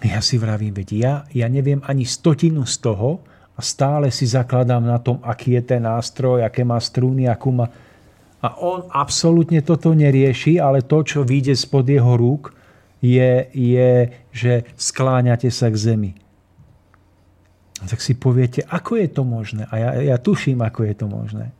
Ja 0.00 0.24
si 0.24 0.40
vravím, 0.40 0.72
veď 0.72 0.88
ja, 0.96 1.14
ja 1.28 1.46
neviem 1.52 1.84
ani 1.84 2.08
stotinu 2.08 2.64
z 2.64 2.80
toho 2.80 3.20
a 3.52 3.60
stále 3.60 4.08
si 4.08 4.24
zakladám 4.24 4.80
na 4.80 4.96
tom, 4.96 5.20
aký 5.20 5.60
je 5.60 5.76
ten 5.76 5.84
nástroj, 5.84 6.40
aké 6.40 6.64
má 6.64 6.80
strúny, 6.80 7.28
akú 7.28 7.52
má... 7.52 7.68
A 8.40 8.56
on 8.56 8.88
absolútne 8.88 9.60
toto 9.60 9.92
nerieši, 9.92 10.56
ale 10.56 10.80
to, 10.80 11.04
čo 11.04 11.20
vyjde 11.28 11.52
spod 11.52 11.84
jeho 11.84 12.16
rúk, 12.16 12.56
je, 13.04 13.48
je 13.52 13.90
že 14.32 14.64
skláňate 14.80 15.52
sa 15.52 15.68
k 15.68 15.76
zemi. 15.76 16.12
Tak 17.80 18.00
si 18.00 18.16
poviete, 18.16 18.64
ako 18.64 18.96
je 18.96 19.08
to 19.08 19.22
možné? 19.24 19.68
A 19.68 19.74
ja, 19.76 19.90
ja 20.00 20.16
tuším, 20.16 20.60
ako 20.64 20.84
je 20.84 20.94
to 20.96 21.06
možné. 21.08 21.52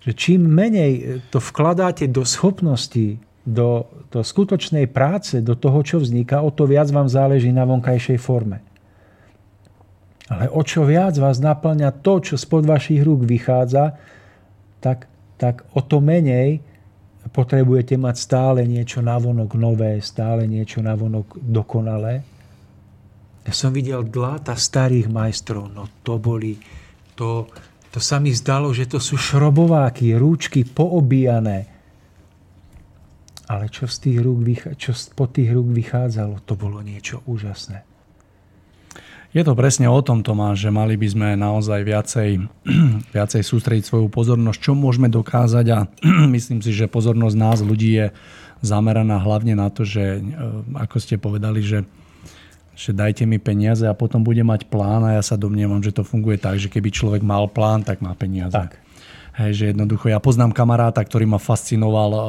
Že 0.00 0.12
čím 0.16 0.40
menej 0.48 1.24
to 1.28 1.40
vkladáte 1.40 2.08
do 2.08 2.24
schopností 2.24 3.20
do, 3.44 3.88
do 4.12 4.20
skutočnej 4.20 4.88
práce, 4.90 5.40
do 5.40 5.56
toho, 5.56 5.80
čo 5.80 5.96
vzniká, 5.98 6.44
o 6.44 6.52
to 6.52 6.68
viac 6.68 6.92
vám 6.92 7.08
záleží 7.08 7.48
na 7.50 7.64
vonkajšej 7.64 8.18
forme. 8.20 8.60
Ale 10.30 10.46
o 10.46 10.62
čo 10.62 10.86
viac 10.86 11.18
vás 11.18 11.42
naplňa 11.42 11.90
to, 12.04 12.22
čo 12.22 12.34
spod 12.38 12.62
vašich 12.68 13.02
rúk 13.02 13.26
vychádza, 13.26 13.98
tak, 14.78 15.10
tak 15.40 15.66
o 15.74 15.82
to 15.82 15.98
menej 15.98 16.62
potrebujete 17.34 17.98
mať 18.00 18.16
stále 18.16 18.60
niečo 18.64 19.04
navonok 19.04 19.50
nové, 19.58 19.98
stále 20.00 20.48
niečo 20.48 20.80
navonok 20.80 21.36
dokonalé. 21.36 22.22
Ja 23.44 23.52
som 23.56 23.72
videl 23.74 24.06
dláta 24.06 24.54
starých 24.54 25.08
majstrov, 25.08 25.72
no 25.72 25.88
to 26.04 26.20
boli, 26.20 26.60
to, 27.16 27.48
to 27.90 27.98
sa 27.98 28.22
mi 28.22 28.30
zdalo, 28.30 28.70
že 28.70 28.86
to 28.86 29.02
sú 29.02 29.16
šrobováky, 29.16 30.14
rúčky 30.14 30.62
poobíjané, 30.62 31.69
ale 33.50 33.66
čo 33.66 33.90
z 33.90 33.96
tých 34.06 34.18
rúk, 34.22 34.46
čo 34.78 34.94
po 35.18 35.26
tých 35.26 35.50
rúk 35.50 35.74
vychádzalo, 35.74 36.38
to 36.46 36.54
bolo 36.54 36.78
niečo 36.86 37.18
úžasné. 37.26 37.82
Je 39.30 39.46
to 39.46 39.54
presne 39.54 39.86
o 39.86 40.02
tom, 40.02 40.26
Tomáš, 40.26 40.66
že 40.66 40.74
mali 40.74 40.98
by 40.98 41.06
sme 41.10 41.28
naozaj 41.38 41.86
viacej, 41.86 42.30
viacej 43.16 43.42
sústrediť 43.42 43.86
svoju 43.86 44.06
pozornosť, 44.10 44.58
čo 44.58 44.72
môžeme 44.78 45.10
dokázať 45.10 45.66
a 45.74 45.78
myslím 46.34 46.62
si, 46.62 46.70
že 46.70 46.90
pozornosť 46.90 47.36
nás, 47.38 47.58
ľudí 47.62 47.98
je 47.98 48.06
zameraná 48.62 49.18
hlavne 49.18 49.58
na 49.58 49.70
to, 49.70 49.82
že 49.82 50.18
e, 50.18 50.20
ako 50.78 50.96
ste 50.98 51.14
povedali, 51.18 51.62
že, 51.62 51.86
že 52.74 52.90
dajte 52.90 53.22
mi 53.26 53.38
peniaze 53.38 53.86
a 53.86 53.98
potom 53.98 54.22
bude 54.22 54.42
mať 54.42 54.66
plán 54.66 55.06
a 55.06 55.18
ja 55.18 55.22
sa 55.22 55.38
domnievam, 55.38 55.78
že 55.78 55.94
to 55.94 56.06
funguje 56.06 56.38
tak, 56.38 56.58
že 56.58 56.66
keby 56.66 56.90
človek 56.90 57.22
mal 57.22 57.46
plán, 57.46 57.86
tak 57.86 58.02
má 58.02 58.14
peniaze. 58.18 58.54
Tak. 58.54 58.89
Hej, 59.38 59.52
že 59.54 59.64
jednoducho, 59.70 60.10
ja 60.10 60.18
poznám 60.18 60.50
kamaráta, 60.50 61.04
ktorý 61.06 61.30
ma 61.30 61.38
fascinoval, 61.38 62.10
e, 62.10 62.20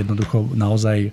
jednoducho 0.00 0.56
naozaj 0.56 0.98
e, 1.08 1.10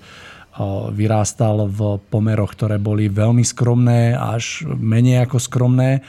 vyrástal 0.96 1.68
v 1.68 2.00
pomeroch, 2.08 2.56
ktoré 2.56 2.80
boli 2.80 3.12
veľmi 3.12 3.44
skromné, 3.44 4.16
až 4.16 4.64
menej 4.64 5.28
ako 5.28 5.38
skromné 5.44 6.00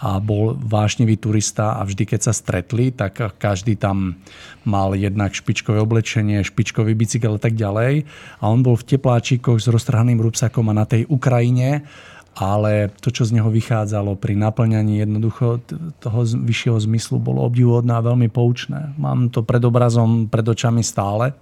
a 0.00 0.16
bol 0.16 0.56
vášnivý 0.56 1.20
turista 1.20 1.76
a 1.76 1.84
vždy, 1.84 2.08
keď 2.08 2.20
sa 2.24 2.32
stretli, 2.32 2.88
tak 2.88 3.20
každý 3.36 3.76
tam 3.76 4.16
mal 4.64 4.96
jednak 4.96 5.36
špičkové 5.36 5.76
oblečenie, 5.76 6.40
špičkový 6.40 6.96
bicykel 6.96 7.36
a 7.36 7.40
tak 7.40 7.52
ďalej. 7.52 8.08
A 8.40 8.44
on 8.48 8.64
bol 8.64 8.80
v 8.80 8.96
tepláčikoch 8.96 9.60
s 9.60 9.68
roztrhaným 9.68 10.16
rúbsakom 10.16 10.72
a 10.72 10.74
na 10.74 10.88
tej 10.88 11.04
Ukrajine 11.04 11.84
ale 12.36 12.94
to, 13.02 13.10
čo 13.10 13.26
z 13.26 13.36
neho 13.36 13.50
vychádzalo 13.50 14.16
pri 14.16 14.38
naplňaní 14.38 15.02
jednoducho 15.02 15.60
toho 15.98 16.20
vyššieho 16.24 16.78
zmyslu, 16.78 17.18
bolo 17.18 17.42
obdivuhodné 17.44 17.92
a 17.92 18.06
veľmi 18.06 18.30
poučné. 18.30 18.94
Mám 18.96 19.34
to 19.34 19.42
pred 19.42 19.60
obrazom, 19.60 20.30
pred 20.30 20.46
očami 20.46 20.80
stále 20.80 21.34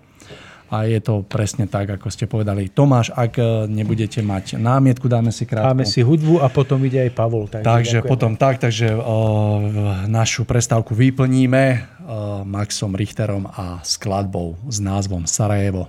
a 0.69 0.85
je 0.85 1.01
to 1.01 1.25
presne 1.25 1.65
tak, 1.65 1.89
ako 1.89 2.13
ste 2.13 2.29
povedali. 2.29 2.69
Tomáš, 2.69 3.09
ak 3.17 3.41
e, 3.41 3.45
nebudete 3.73 4.21
mať 4.21 4.61
námietku, 4.61 5.09
dáme 5.09 5.33
si 5.33 5.49
krátko. 5.49 5.73
Dáme 5.73 5.89
si 5.89 6.05
hudbu 6.05 6.45
a 6.45 6.53
potom 6.53 6.77
ide 6.85 7.09
aj 7.09 7.13
Pavol. 7.17 7.49
Takže, 7.49 7.65
takže 7.65 7.99
potom 8.05 8.37
tak, 8.37 8.61
takže 8.61 8.93
o, 8.93 9.65
našu 10.05 10.45
prestávku 10.45 10.93
vyplníme 10.93 11.65
o, 12.05 12.45
Maxom 12.45 12.93
Richterom 12.93 13.49
a 13.49 13.81
skladbou 13.81 14.61
s 14.69 14.77
názvom 14.77 15.25
Sarajevo. 15.25 15.89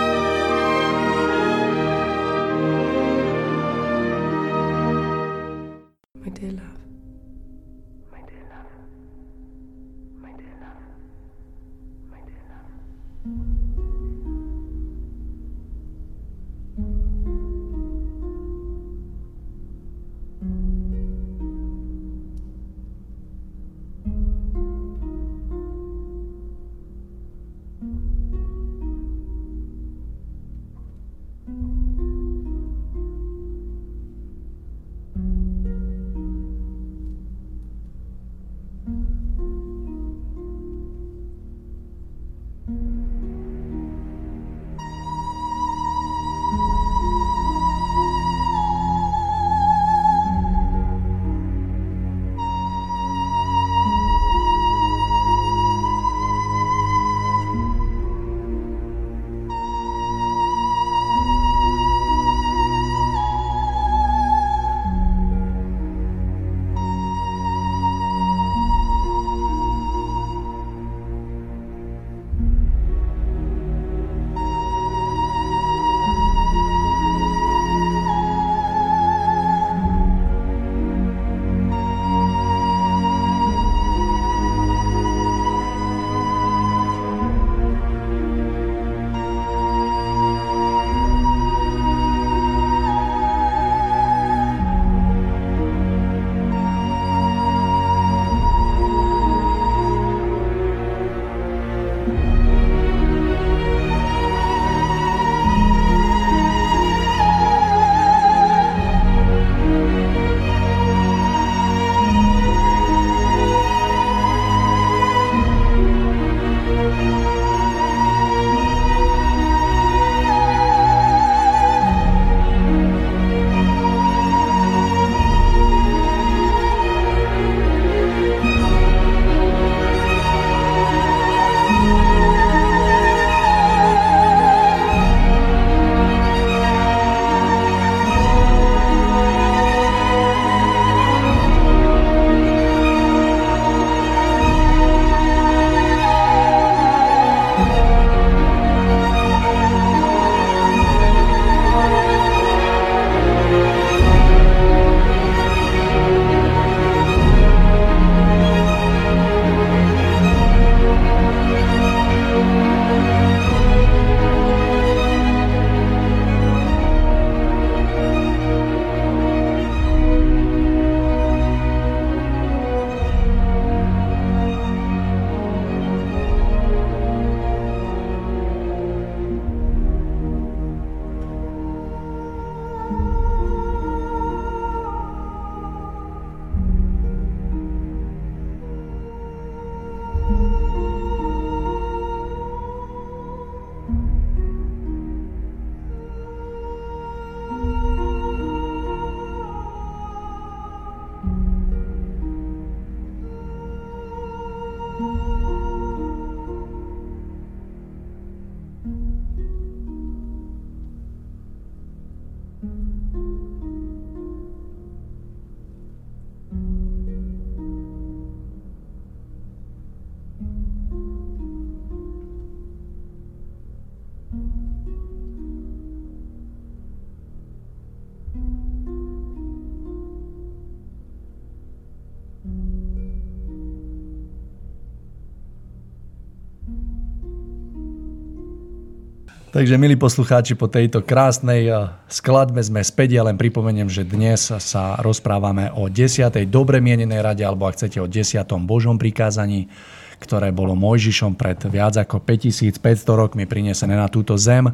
Takže 239.61 239.77
milí 239.77 239.93
poslucháči, 239.93 240.57
po 240.57 240.65
tejto 240.65 241.05
krásnej 241.05 241.69
eh, 241.69 241.93
skladbe 242.09 242.65
sme 242.65 242.81
späť. 242.81 243.21
Ja 243.21 243.29
len 243.29 243.37
pripomeniem, 243.37 243.93
že 243.93 244.01
dnes 244.01 244.49
sa 244.49 244.97
rozprávame 244.97 245.69
o 245.77 245.85
10. 245.85 246.33
dobre 246.49 246.81
mienenej 246.81 247.21
rade, 247.21 247.45
alebo 247.45 247.69
ak 247.69 247.77
chcete 247.77 248.01
o 248.01 248.09
10. 248.09 248.41
Božom 248.65 248.97
prikázaní, 248.97 249.69
ktoré 250.17 250.49
bolo 250.49 250.73
Mojžišom 250.73 251.37
pred 251.37 251.61
viac 251.69 251.93
ako 251.93 252.25
5500 252.25 252.81
rokmi 253.13 253.45
prinesené 253.45 253.93
na 253.93 254.09
túto 254.09 254.33
zem, 254.33 254.65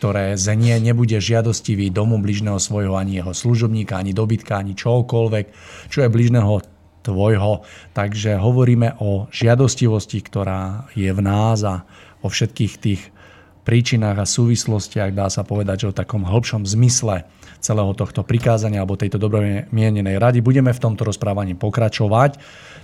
ktoré 0.00 0.32
zenie 0.40 0.72
nebude 0.80 1.20
žiadostivý 1.20 1.92
domu 1.92 2.16
bližného 2.16 2.56
svojho 2.56 2.96
ani 2.96 3.20
jeho 3.20 3.36
služobníka, 3.36 4.00
ani 4.00 4.16
dobytka, 4.16 4.56
ani 4.56 4.72
čokoľvek, 4.72 5.46
čo 5.92 6.00
je 6.00 6.08
bližného 6.08 6.64
tvojho. 7.04 7.60
Takže 7.92 8.40
hovoríme 8.40 9.04
o 9.04 9.28
žiadostivosti, 9.28 10.24
ktorá 10.24 10.88
je 10.96 11.12
v 11.12 11.20
nás 11.20 11.60
a 11.60 11.84
o 12.24 12.32
všetkých 12.32 12.74
tých 12.80 13.19
príčinách 13.62 14.22
a 14.22 14.26
súvislostiach, 14.26 15.12
dá 15.14 15.28
sa 15.28 15.44
povedať, 15.44 15.86
že 15.86 15.90
o 15.90 15.96
takom 15.96 16.24
hĺbšom 16.24 16.64
zmysle 16.64 17.24
celého 17.60 17.92
tohto 17.92 18.24
prikázania 18.24 18.80
alebo 18.80 18.96
tejto 18.96 19.20
dobromienenej 19.20 20.16
rady. 20.16 20.40
Budeme 20.40 20.72
v 20.72 20.82
tomto 20.82 21.04
rozprávaní 21.04 21.54
pokračovať. 21.54 22.40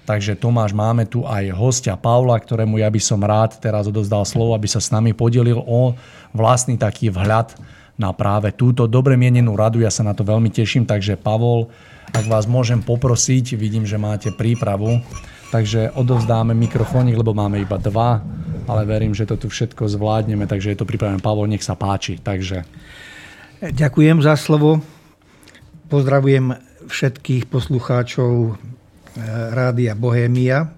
Takže 0.06 0.38
Tomáš, 0.38 0.70
máme 0.70 1.08
tu 1.08 1.26
aj 1.26 1.50
hostia 1.50 1.98
Paula, 1.98 2.38
ktorému 2.38 2.78
ja 2.78 2.86
by 2.92 3.00
som 3.02 3.18
rád 3.24 3.58
teraz 3.58 3.90
odozdal 3.90 4.22
slovo, 4.22 4.54
aby 4.54 4.70
sa 4.70 4.78
s 4.78 4.94
nami 4.94 5.16
podelil 5.16 5.58
o 5.58 5.98
vlastný 6.30 6.78
taký 6.78 7.10
vhľad 7.10 7.58
na 7.96 8.12
práve 8.12 8.52
túto 8.52 8.84
dobre 8.86 9.16
mienenú 9.16 9.56
radu. 9.56 9.82
Ja 9.82 9.90
sa 9.90 10.04
na 10.04 10.12
to 10.12 10.22
veľmi 10.22 10.52
teším, 10.52 10.86
takže 10.86 11.18
Pavol, 11.18 11.72
ak 12.14 12.28
vás 12.28 12.46
môžem 12.46 12.84
poprosiť, 12.84 13.58
vidím, 13.58 13.82
že 13.88 13.98
máte 13.98 14.30
prípravu, 14.30 15.02
takže 15.52 15.90
odovzdáme 15.94 16.54
mikrofónik, 16.54 17.16
lebo 17.16 17.34
máme 17.34 17.62
iba 17.62 17.78
dva 17.78 18.24
ale 18.66 18.82
verím, 18.82 19.14
že 19.14 19.26
to 19.26 19.38
tu 19.38 19.46
všetko 19.46 19.86
zvládneme, 19.86 20.44
takže 20.50 20.74
je 20.74 20.78
to 20.78 20.86
pripravené. 20.86 21.22
Pavol, 21.22 21.46
nech 21.46 21.62
sa 21.62 21.78
páči. 21.78 22.18
Takže... 22.18 22.66
Ďakujem 23.62 24.20
za 24.20 24.36
slovo. 24.36 24.82
Pozdravujem 25.86 26.52
všetkých 26.90 27.46
poslucháčov 27.46 28.52
eh, 28.52 28.56
Rádia 29.54 29.94
Bohémia. 29.94 30.74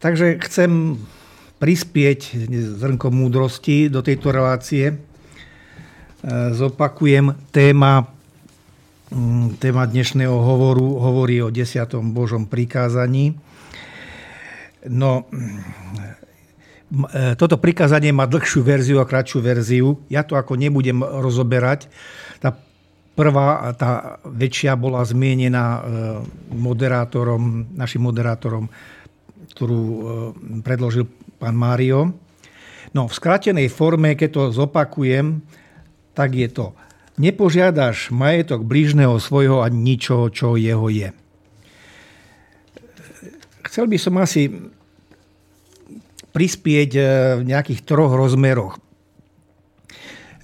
Takže 0.00 0.40
chcem 0.48 0.96
prispieť 1.58 2.48
zrnkom 2.78 3.12
múdrosti 3.12 3.92
do 3.92 4.00
tejto 4.00 4.32
relácie. 4.32 4.86
Eh, 4.90 4.96
zopakujem 6.56 7.36
téma, 7.52 8.08
téma 9.56 9.88
dnešného 9.88 10.36
hovoru 10.36 11.00
hovorí 11.00 11.40
o 11.40 11.48
desiatom 11.48 12.12
Božom 12.12 12.44
prikázaní. 12.44 13.40
No, 14.84 15.24
e, 17.16 17.32
toto 17.40 17.56
prikázanie 17.56 18.12
má 18.12 18.28
dlhšiu 18.28 18.60
verziu 18.60 19.00
a 19.00 19.08
kratšiu 19.08 19.40
verziu. 19.40 19.88
Ja 20.12 20.28
to 20.28 20.36
ako 20.36 20.60
nebudem 20.60 21.00
rozoberať. 21.00 21.88
Tá 22.36 22.52
prvá, 23.16 23.72
tá 23.74 24.20
väčšia 24.28 24.76
bola 24.76 25.00
zmienená 25.08 25.64
e, 25.64 25.80
moderátorom, 26.52 27.72
našim 27.80 28.04
moderátorom, 28.04 28.68
ktorú 29.56 29.80
e, 29.80 30.00
predložil 30.60 31.08
pán 31.40 31.56
Mário. 31.56 32.12
No, 32.92 33.08
v 33.08 33.16
skratenej 33.16 33.72
forme, 33.72 34.16
keď 34.20 34.28
to 34.32 34.42
zopakujem, 34.52 35.40
tak 36.12 36.36
je 36.36 36.48
to 36.52 36.76
nepožiadaš 37.18 38.14
majetok 38.14 38.62
blížneho 38.64 39.18
svojho 39.18 39.60
ani 39.60 39.94
ničoho, 39.94 40.30
čo 40.30 40.54
jeho 40.54 40.86
je. 40.88 41.10
Chcel 43.68 43.84
by 43.90 43.98
som 44.00 44.16
asi 44.16 44.48
prispieť 46.32 46.90
e, 46.94 47.02
v 47.40 47.42
nejakých 47.44 47.84
troch 47.84 48.14
rozmeroch. 48.14 48.78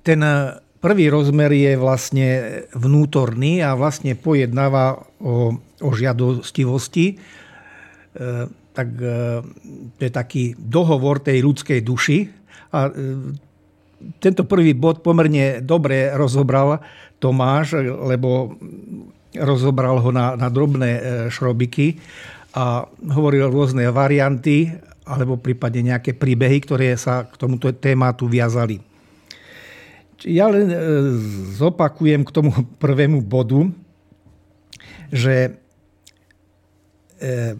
Ten 0.05 0.21
e, 0.21 0.61
prvý 0.83 1.09
rozmer 1.09 1.55
je 1.55 1.73
vlastne 1.79 2.29
vnútorný 2.77 3.65
a 3.65 3.79
vlastne 3.79 4.19
pojednáva 4.19 5.01
o, 5.23 5.57
o 5.61 5.89
žiadostivosti. 5.95 7.07
E, 7.11 7.17
tak 8.75 8.91
to 9.95 10.01
je 10.03 10.11
taký 10.11 10.59
dohovor 10.59 11.23
tej 11.23 11.47
ľudskej 11.47 11.79
duši. 11.87 12.27
A 12.75 12.91
tento 14.21 14.45
prvý 14.45 14.77
bod 14.77 15.01
pomerne 15.05 15.61
dobre 15.65 16.13
rozobral 16.13 16.81
Tomáš, 17.23 17.79
lebo 17.83 18.59
rozobral 19.35 19.99
ho 19.99 20.11
na, 20.15 20.37
na 20.37 20.49
drobné 20.53 20.91
šrobiky 21.33 21.99
a 22.55 22.87
hovoril 22.87 23.51
rôzne 23.51 23.91
varianty 23.91 24.71
alebo 25.05 25.37
prípadne 25.37 25.95
nejaké 25.95 26.17
príbehy, 26.17 26.65
ktoré 26.65 26.97
sa 26.97 27.29
k 27.29 27.37
tomuto 27.37 27.69
tématu 27.77 28.25
viazali. 28.25 28.81
Ja 30.25 30.49
len 30.49 30.73
e, 30.73 30.79
zopakujem 31.61 32.25
k 32.25 32.33
tomu 32.33 32.51
prvému 32.83 33.21
bodu, 33.21 33.69
že 35.13 35.61
e, 37.21 37.59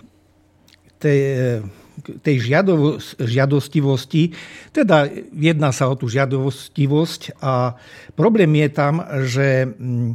tej, 2.05 2.37
e, 2.37 3.01
tej 3.19 3.27
žiadostivosti, 3.27 4.37
teda 4.77 5.09
jedná 5.33 5.73
sa 5.73 5.89
o 5.89 5.95
tú 5.97 6.07
žiadostivosť 6.07 7.41
a 7.41 7.79
problém 8.15 8.53
je 8.61 8.69
tam, 8.71 8.95
že 9.25 9.65
mm, 9.65 10.13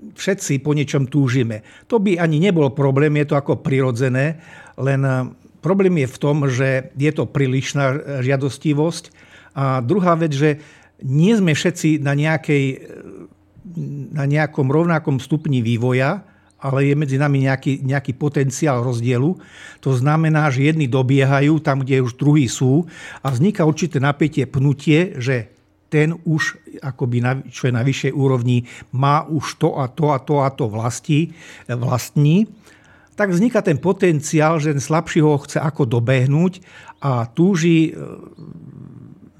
všetci 0.00 0.64
po 0.64 0.72
niečom 0.72 1.06
túžime. 1.06 1.62
To 1.92 2.00
by 2.00 2.16
ani 2.16 2.40
nebol 2.40 2.72
problém, 2.72 3.20
je 3.20 3.26
to 3.32 3.36
ako 3.36 3.60
prirodzené, 3.60 4.40
len 4.80 5.00
eh, 5.04 5.28
problém 5.60 6.00
je 6.00 6.08
v 6.08 6.20
tom, 6.20 6.36
že 6.48 6.68
je 6.96 7.12
to 7.12 7.28
prílišná 7.28 8.18
žiadostivosť. 8.24 9.04
A 9.52 9.84
druhá 9.84 10.16
vec, 10.16 10.32
že 10.32 10.62
nie 11.04 11.34
sme 11.36 11.52
všetci 11.52 12.00
na, 12.00 12.16
nejakej, 12.16 12.64
eh, 12.72 12.78
na 14.16 14.24
nejakom 14.24 14.72
rovnakom 14.72 15.20
stupni 15.20 15.60
vývoja, 15.60 16.24
ale 16.60 16.92
je 16.92 16.94
medzi 16.94 17.16
nami 17.16 17.48
nejaký, 17.48 17.80
nejaký 17.82 18.12
potenciál 18.14 18.84
rozdielu. 18.84 19.36
To 19.80 19.90
znamená, 19.96 20.52
že 20.52 20.68
jedni 20.68 20.86
dobiehajú 20.86 21.58
tam, 21.64 21.82
kde 21.82 22.04
už 22.04 22.20
druhí 22.20 22.46
sú 22.46 22.84
a 23.24 23.32
vzniká 23.32 23.64
určité 23.64 23.98
napätie, 23.98 24.44
pnutie, 24.44 25.16
že 25.16 25.50
ten 25.90 26.14
už 26.22 26.62
akoby 26.78 27.18
na, 27.18 27.32
čo 27.50 27.66
je 27.66 27.74
na 27.74 27.82
vyššej 27.82 28.12
úrovni, 28.14 28.70
má 28.94 29.26
už 29.26 29.58
to 29.58 29.74
a 29.82 29.90
to 29.90 30.14
a 30.14 30.22
to 30.22 30.38
a 30.38 30.48
to 30.54 30.70
vlastí, 30.70 31.34
vlastní, 31.66 32.46
tak 33.18 33.36
vzniká 33.36 33.60
ten 33.60 33.76
potenciál, 33.76 34.56
že 34.62 34.72
ten 34.72 34.80
slabší 34.80 35.20
ho 35.20 35.36
chce 35.36 35.60
ako 35.60 35.84
dobehnúť 35.84 36.64
a 37.04 37.28
túži 37.28 37.92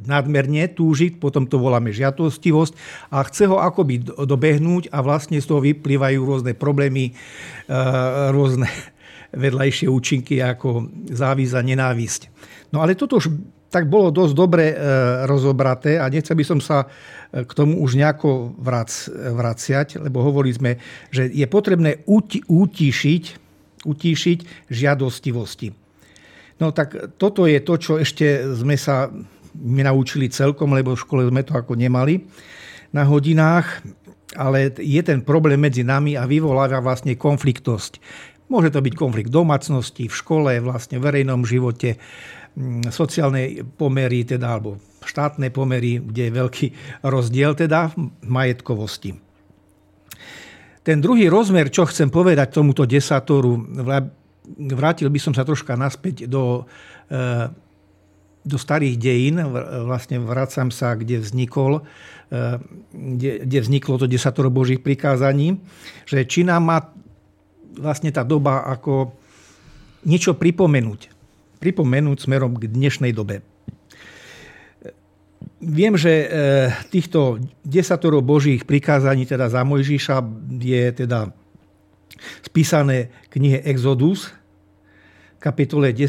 nadmerne 0.07 0.69
túži, 0.73 1.13
potom 1.13 1.45
to 1.45 1.61
voláme 1.61 1.93
žiadostivosť 1.93 2.73
a 3.13 3.25
chce 3.27 3.45
ho 3.51 3.61
akoby 3.61 4.01
dobehnúť 4.05 4.89
a 4.93 5.05
vlastne 5.05 5.41
z 5.41 5.47
toho 5.49 5.61
vyplývajú 5.61 6.21
rôzne 6.23 6.53
problémy, 6.57 7.13
e, 7.13 7.13
rôzne 8.33 8.69
vedľajšie 9.45 9.87
účinky 9.87 10.41
ako 10.41 10.89
závisť 11.11 11.55
a 11.55 11.63
nenávisť. 11.63 12.23
No 12.75 12.81
ale 12.81 12.97
toto 12.97 13.19
už 13.21 13.31
tak 13.71 13.87
bolo 13.87 14.11
dosť 14.11 14.35
dobre 14.35 14.75
e, 14.75 14.77
rozobraté 15.31 16.03
a 16.03 16.11
nechcel 16.11 16.35
by 16.35 16.45
som 16.45 16.59
sa 16.59 16.91
e, 17.31 17.47
k 17.47 17.53
tomu 17.55 17.79
už 17.79 17.95
nejako 17.95 18.59
vrac, 18.59 18.91
vraciať, 19.15 20.03
lebo 20.03 20.27
hovorili 20.27 20.55
sme, 20.55 20.73
že 21.15 21.31
je 21.31 21.47
potrebné 21.47 22.03
uti, 22.11 22.43
utíšiť 22.51 24.35
žiadostivosti. 24.67 25.69
No 26.61 26.77
tak 26.77 27.17
toto 27.17 27.49
je 27.49 27.57
to, 27.65 27.75
čo 27.81 27.93
ešte 27.97 28.45
sme 28.53 28.77
sa 28.77 29.09
nenaučili 29.57 30.31
celkom, 30.31 30.75
lebo 30.75 30.95
v 30.95 31.03
škole 31.03 31.23
sme 31.27 31.43
to 31.43 31.57
ako 31.57 31.75
nemali 31.75 32.27
na 32.91 33.07
hodinách, 33.07 33.83
ale 34.35 34.75
je 34.79 35.01
ten 35.03 35.23
problém 35.23 35.59
medzi 35.59 35.83
nami 35.83 36.15
a 36.15 36.27
vyvoláva 36.27 36.83
vlastne 36.83 37.15
konfliktosť. 37.19 37.99
Môže 38.51 38.75
to 38.75 38.83
byť 38.83 38.95
konflikt 38.99 39.31
v 39.31 39.39
domácnosti, 39.43 40.11
v 40.11 40.15
škole, 40.15 40.53
vlastne 40.59 40.99
v 40.99 41.07
verejnom 41.07 41.47
živote, 41.47 42.03
Mm, 42.59 42.91
sociálnej 42.91 43.63
pomery, 43.79 44.27
teda, 44.27 44.59
alebo 44.59 44.83
štátne 45.07 45.55
pomery, 45.55 46.03
kde 46.03 46.23
je 46.27 46.33
veľký 46.35 46.67
rozdiel 47.07 47.55
teda 47.55 47.95
v 47.95 48.11
majetkovosti. 48.27 49.15
Ten 50.83 50.99
druhý 50.99 51.31
rozmer, 51.31 51.71
čo 51.71 51.87
chcem 51.87 52.11
povedať 52.11 52.51
tomuto 52.51 52.91
desatoru, 52.91 53.55
vrátil 54.75 55.07
by 55.15 55.21
som 55.23 55.31
sa 55.31 55.47
troška 55.47 55.79
naspäť 55.79 56.27
do, 56.27 56.67
e, 57.07 57.23
do 58.41 58.57
starých 58.57 58.97
dejín, 58.97 59.37
vlastne 59.85 60.17
vracam 60.21 60.73
sa, 60.73 60.97
kde 60.97 61.21
vznikol, 61.21 61.85
e, 62.33 62.61
kde, 62.93 63.45
kde 63.45 63.59
vzniklo 63.61 64.01
to 64.01 64.09
desatoro 64.09 64.49
Božích 64.49 64.81
prikázaní, 64.81 65.61
že 66.09 66.25
nám 66.45 66.63
má 66.65 66.79
vlastne 67.77 68.09
tá 68.09 68.25
doba 68.25 68.65
ako 68.65 69.13
niečo 70.09 70.33
pripomenúť 70.33 71.21
pripomenúť 71.61 72.25
smerom 72.25 72.57
k 72.57 72.67
dnešnej 72.73 73.13
dobe. 73.13 73.45
Viem, 75.61 76.01
že 76.01 76.25
e, 76.25 76.27
týchto 76.89 77.37
desatorov 77.61 78.25
božích 78.25 78.65
prikázaní 78.65 79.29
teda 79.29 79.53
za 79.53 79.61
Mojžiša 79.61 80.25
je 80.57 80.85
teda 81.05 81.37
spísané 82.41 83.13
knihe 83.29 83.61
Exodus, 83.69 84.33
kapitole 85.37 85.93
10, 85.93 86.09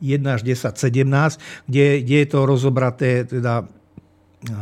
1 0.00 0.24
až 0.26 0.42
10, 0.42 0.76
17, 0.76 1.68
kde, 1.68 1.86
kde 2.02 2.16
je 2.24 2.28
to 2.28 2.38
rozobraté 2.48 3.28
teda 3.28 3.68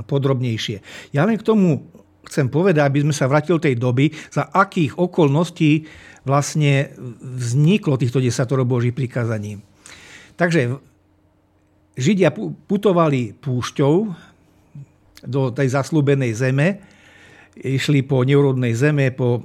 podrobnejšie. 0.06 0.82
Ja 1.14 1.22
len 1.22 1.38
k 1.38 1.46
tomu 1.46 1.86
chcem 2.26 2.50
povedať, 2.52 2.84
aby 2.84 3.06
sme 3.06 3.14
sa 3.14 3.30
vrátili 3.30 3.62
tej 3.62 3.74
doby, 3.78 4.12
za 4.28 4.50
akých 4.52 4.98
okolností 4.98 5.88
vlastne 6.28 6.92
vzniklo 7.24 7.96
týchto 7.96 8.20
desatoro 8.20 8.68
Božích 8.68 8.92
prikázaní. 8.92 9.62
Takže 10.36 10.76
Židia 11.98 12.30
putovali 12.70 13.34
púšťou 13.34 13.94
do 15.26 15.50
tej 15.50 15.68
zaslúbenej 15.74 16.30
zeme, 16.36 16.78
išli 17.58 18.06
po 18.06 18.22
neurodnej 18.22 18.70
zeme, 18.70 19.10
po, 19.10 19.42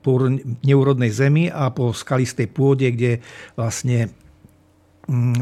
po 0.00 0.24
neurodnej 0.64 1.12
zemi 1.12 1.52
a 1.52 1.68
po 1.68 1.92
skalistej 1.92 2.48
pôde, 2.48 2.88
kde 2.96 3.20
vlastne 3.60 4.08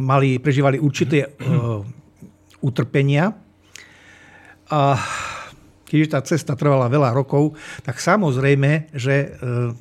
mali, 0.01 0.41
prežívali 0.41 0.81
určité 0.81 1.27
uh, 1.27 1.85
utrpenia. 2.65 3.35
A 4.71 4.81
keďže 5.85 6.13
tá 6.15 6.21
cesta 6.23 6.53
trvala 6.55 6.87
veľa 6.87 7.11
rokov, 7.13 7.59
tak 7.83 7.99
samozrejme, 7.99 8.95
že 8.95 9.35
uh, 9.37 9.75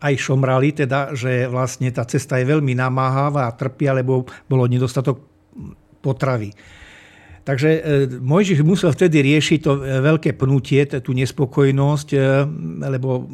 aj 0.00 0.14
šomrali, 0.16 0.72
teda, 0.72 1.12
že 1.12 1.44
vlastne 1.44 1.92
tá 1.92 2.08
cesta 2.08 2.40
je 2.40 2.48
veľmi 2.48 2.72
namáhavá 2.72 3.44
a 3.44 3.56
trpia, 3.56 3.92
lebo 3.92 4.24
bolo 4.48 4.64
nedostatok 4.64 5.20
potravy. 6.00 6.56
Takže 7.44 7.68
e, 7.68 7.80
Mojžiš 8.20 8.64
musel 8.64 8.92
vtedy 8.96 9.20
riešiť 9.20 9.58
to 9.60 9.72
veľké 9.80 10.36
pnutie, 10.40 10.88
tú 10.88 11.12
nespokojnosť, 11.12 12.08
lebo 12.80 13.28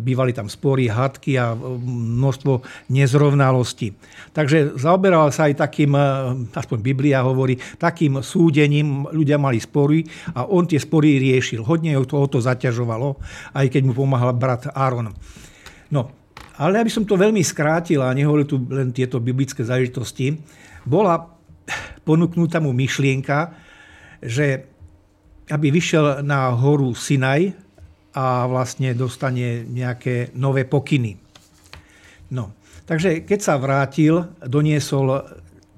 bývali 0.00 0.32
tam 0.32 0.48
spory, 0.48 0.88
hadky 0.88 1.36
a 1.36 1.52
množstvo 1.54 2.64
nezrovnalostí. 2.90 3.94
Takže 4.32 4.80
zaoberal 4.80 5.28
sa 5.30 5.46
aj 5.46 5.60
takým, 5.60 5.92
aspoň 6.50 6.78
Biblia 6.80 7.20
hovorí, 7.20 7.60
takým 7.76 8.24
súdením, 8.24 9.06
ľudia 9.12 9.36
mali 9.36 9.60
spory 9.60 10.02
a 10.34 10.48
on 10.48 10.64
tie 10.64 10.80
spory 10.80 11.20
riešil. 11.20 11.62
Hodne 11.62 11.94
ho 11.94 12.08
to, 12.08 12.24
to 12.26 12.40
zaťažovalo, 12.40 13.20
aj 13.54 13.66
keď 13.68 13.82
mu 13.84 13.92
pomáhal 13.92 14.32
brat 14.34 14.72
Áron. 14.72 15.12
No, 15.92 16.02
ale 16.60 16.80
aby 16.80 16.90
som 16.92 17.08
to 17.08 17.20
veľmi 17.20 17.40
skrátil 17.40 18.04
a 18.04 18.12
nehovoril 18.16 18.46
tu 18.48 18.60
len 18.68 18.92
tieto 18.92 19.20
biblické 19.20 19.64
záležitosti, 19.64 20.36
bola 20.84 21.20
ponúknutá 22.04 22.58
mu 22.58 22.72
myšlienka, 22.72 23.54
že 24.20 24.68
aby 25.50 25.66
vyšiel 25.74 26.22
na 26.22 26.54
horu 26.54 26.94
Sinaj 26.94 27.50
a 28.14 28.46
vlastne 28.50 28.90
dostane 28.94 29.62
nejaké 29.66 30.34
nové 30.34 30.66
pokyny. 30.66 31.18
No, 32.30 32.54
takže 32.86 33.22
keď 33.22 33.40
sa 33.42 33.54
vrátil, 33.58 34.26
doniesol 34.42 35.22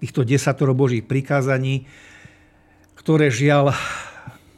týchto 0.00 0.24
desatoro 0.24 0.72
Božích 0.72 1.04
prikázaní, 1.04 1.86
ktoré 2.96 3.28
žiaľ 3.28 3.74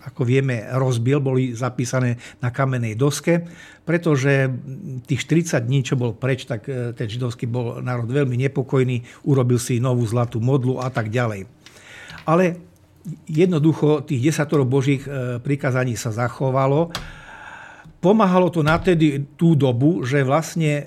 ako 0.05 0.23
vieme, 0.29 0.69
rozbil, 0.69 1.17
boli 1.17 1.57
zapísané 1.57 2.21
na 2.45 2.53
kamenej 2.53 2.93
doske, 2.95 3.49
pretože 3.89 4.53
tých 5.09 5.25
40 5.25 5.65
dní, 5.65 5.81
čo 5.81 5.97
bol 5.97 6.13
preč, 6.13 6.45
tak 6.45 6.69
e, 6.69 6.93
ten 6.93 7.09
židovský 7.09 7.49
bol 7.49 7.81
národ 7.81 8.05
veľmi 8.05 8.37
nepokojný, 8.49 9.01
urobil 9.25 9.57
si 9.57 9.81
novú 9.81 10.05
zlatú 10.05 10.45
modlu 10.45 10.77
a 10.77 10.93
tak 10.93 11.09
ďalej. 11.09 11.49
Ale 12.29 12.61
jednoducho 13.29 14.05
tých 14.05 14.33
desatorov 14.33 14.69
božích 14.69 15.05
e, 15.09 15.41
prikázaní 15.41 15.97
sa 15.97 16.13
zachovalo. 16.13 16.93
Pomáhalo 18.05 18.53
to 18.53 18.61
na 18.61 18.77
tedy 18.77 19.25
tú 19.41 19.57
dobu, 19.57 20.05
že 20.05 20.21
vlastne 20.21 20.85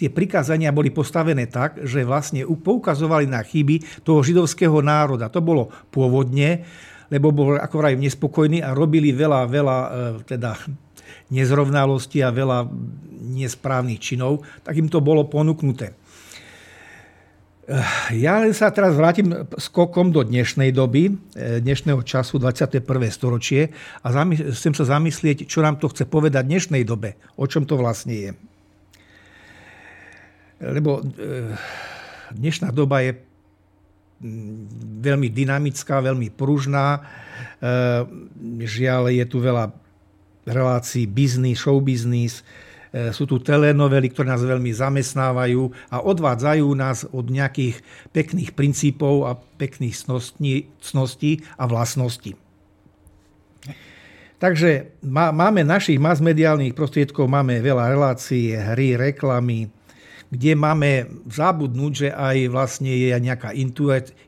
tie 0.00 0.08
prikázania 0.08 0.72
boli 0.72 0.88
postavené 0.88 1.44
tak, 1.44 1.84
že 1.84 2.08
vlastne 2.08 2.48
poukazovali 2.48 3.28
na 3.28 3.44
chyby 3.44 4.00
toho 4.00 4.24
židovského 4.24 4.80
národa. 4.80 5.28
To 5.28 5.44
bolo 5.44 5.68
pôvodne 5.92 6.64
lebo 7.08 7.32
bol 7.32 7.56
ako 7.56 7.76
vraj 7.80 7.96
nespokojný 7.96 8.60
a 8.60 8.76
robili 8.76 9.12
veľa, 9.16 9.48
veľa 9.48 9.78
e, 9.80 9.88
teda 10.28 10.52
nezrovnalostí 11.32 12.20
a 12.24 12.32
veľa 12.32 12.68
nesprávnych 13.36 14.00
činov, 14.00 14.44
tak 14.64 14.76
im 14.76 14.88
to 14.88 15.04
bolo 15.04 15.28
ponúknuté. 15.28 15.92
E, 17.68 17.84
ja 18.16 18.40
sa 18.56 18.72
teraz 18.72 18.96
vrátim 18.96 19.44
skokom 19.60 20.08
do 20.08 20.24
dnešnej 20.24 20.72
doby, 20.72 21.12
e, 21.36 21.60
dnešného 21.60 22.00
času, 22.00 22.40
21. 22.40 22.80
storočie 23.12 23.76
a 24.00 24.08
chcem 24.56 24.72
sa 24.72 24.84
zamyslieť, 24.88 25.44
čo 25.44 25.60
nám 25.60 25.76
to 25.76 25.92
chce 25.92 26.08
povedať 26.08 26.48
dnešnej 26.48 26.80
dobe, 26.88 27.20
o 27.36 27.44
čom 27.44 27.68
to 27.68 27.76
vlastne 27.76 28.16
je. 28.16 28.30
Lebo 30.58 31.04
dnešná 32.34 32.74
doba 32.74 32.98
je 33.04 33.14
veľmi 34.98 35.30
dynamická, 35.30 36.02
veľmi 36.02 36.34
pružná. 36.34 36.98
Žiaľ, 38.58 39.14
je 39.14 39.24
tu 39.30 39.38
veľa 39.38 39.70
relácií 40.48 41.04
biznis, 41.06 41.60
show 41.60 41.78
e, 41.78 42.42
sú 42.88 43.28
tu 43.28 43.36
telenovely, 43.42 44.08
ktoré 44.08 44.32
nás 44.32 44.40
veľmi 44.40 44.72
zamestnávajú 44.72 45.92
a 45.92 46.00
odvádzajú 46.00 46.66
nás 46.72 47.04
od 47.12 47.28
nejakých 47.28 47.84
pekných 48.16 48.56
princípov 48.56 49.28
a 49.28 49.36
pekných 49.36 49.96
cností 50.80 51.32
a 51.60 51.64
vlastností. 51.68 52.32
Takže 54.38 55.02
máme 55.02 55.66
našich 55.66 55.98
masmediálnych 55.98 56.70
prostriedkov, 56.70 57.26
máme 57.26 57.58
veľa 57.58 57.90
relácií, 57.90 58.54
hry, 58.54 58.94
reklamy, 58.94 59.66
kde 60.30 60.54
máme 60.54 61.10
zabudnúť, 61.26 61.92
že 61.92 62.08
aj 62.14 62.36
vlastne 62.52 62.92
je 62.92 63.10
nejaká 63.18 63.50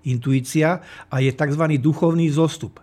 intuícia 0.03 0.83
a 1.13 1.23
je 1.23 1.31
tzv. 1.31 1.65
duchovný 1.79 2.27
zostup. 2.27 2.83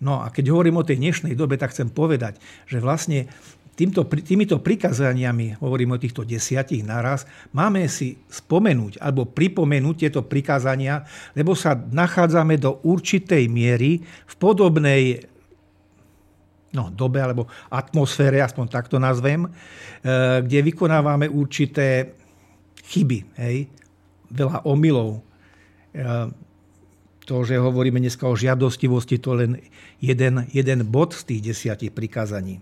No 0.00 0.24
a 0.24 0.32
keď 0.32 0.56
hovorím 0.56 0.80
o 0.80 0.86
tej 0.86 1.04
dnešnej 1.04 1.36
dobe, 1.36 1.60
tak 1.60 1.76
chcem 1.76 1.92
povedať, 1.92 2.40
že 2.64 2.80
vlastne 2.80 3.28
týmto, 3.74 4.06
týmito 4.06 4.58
prikazaniami, 4.62 5.58
hovorím 5.58 5.94
o 5.94 6.02
týchto 6.02 6.22
desiatich 6.22 6.86
naraz, 6.86 7.26
máme 7.50 7.86
si 7.90 8.16
spomenúť 8.30 9.02
alebo 9.02 9.26
pripomenúť 9.28 10.06
tieto 10.06 10.22
prikázania, 10.22 11.02
lebo 11.34 11.52
sa 11.58 11.74
nachádzame 11.74 12.56
do 12.58 12.80
určitej 12.82 13.50
miery 13.50 14.00
v 14.02 14.34
podobnej 14.38 15.26
no, 16.74 16.90
dobe 16.90 17.22
alebo 17.22 17.46
atmosfére, 17.70 18.42
aspoň 18.42 18.66
takto 18.70 18.96
nazvem, 18.98 19.46
eh, 19.46 20.42
kde 20.42 20.58
vykonávame 20.74 21.30
určité 21.30 22.14
chyby, 22.90 23.18
hej? 23.38 23.70
veľa 24.34 24.66
omylov. 24.66 25.22
To, 27.24 27.34
že 27.46 27.56
hovoríme 27.56 28.02
dneska 28.02 28.28
o 28.28 28.36
žiadostivosti, 28.36 29.16
to 29.22 29.38
len 29.38 29.62
jeden, 30.02 30.44
jeden 30.52 30.80
bod 30.84 31.16
z 31.16 31.22
tých 31.24 31.54
desiatich 31.54 31.94
prikázaní. 31.94 32.60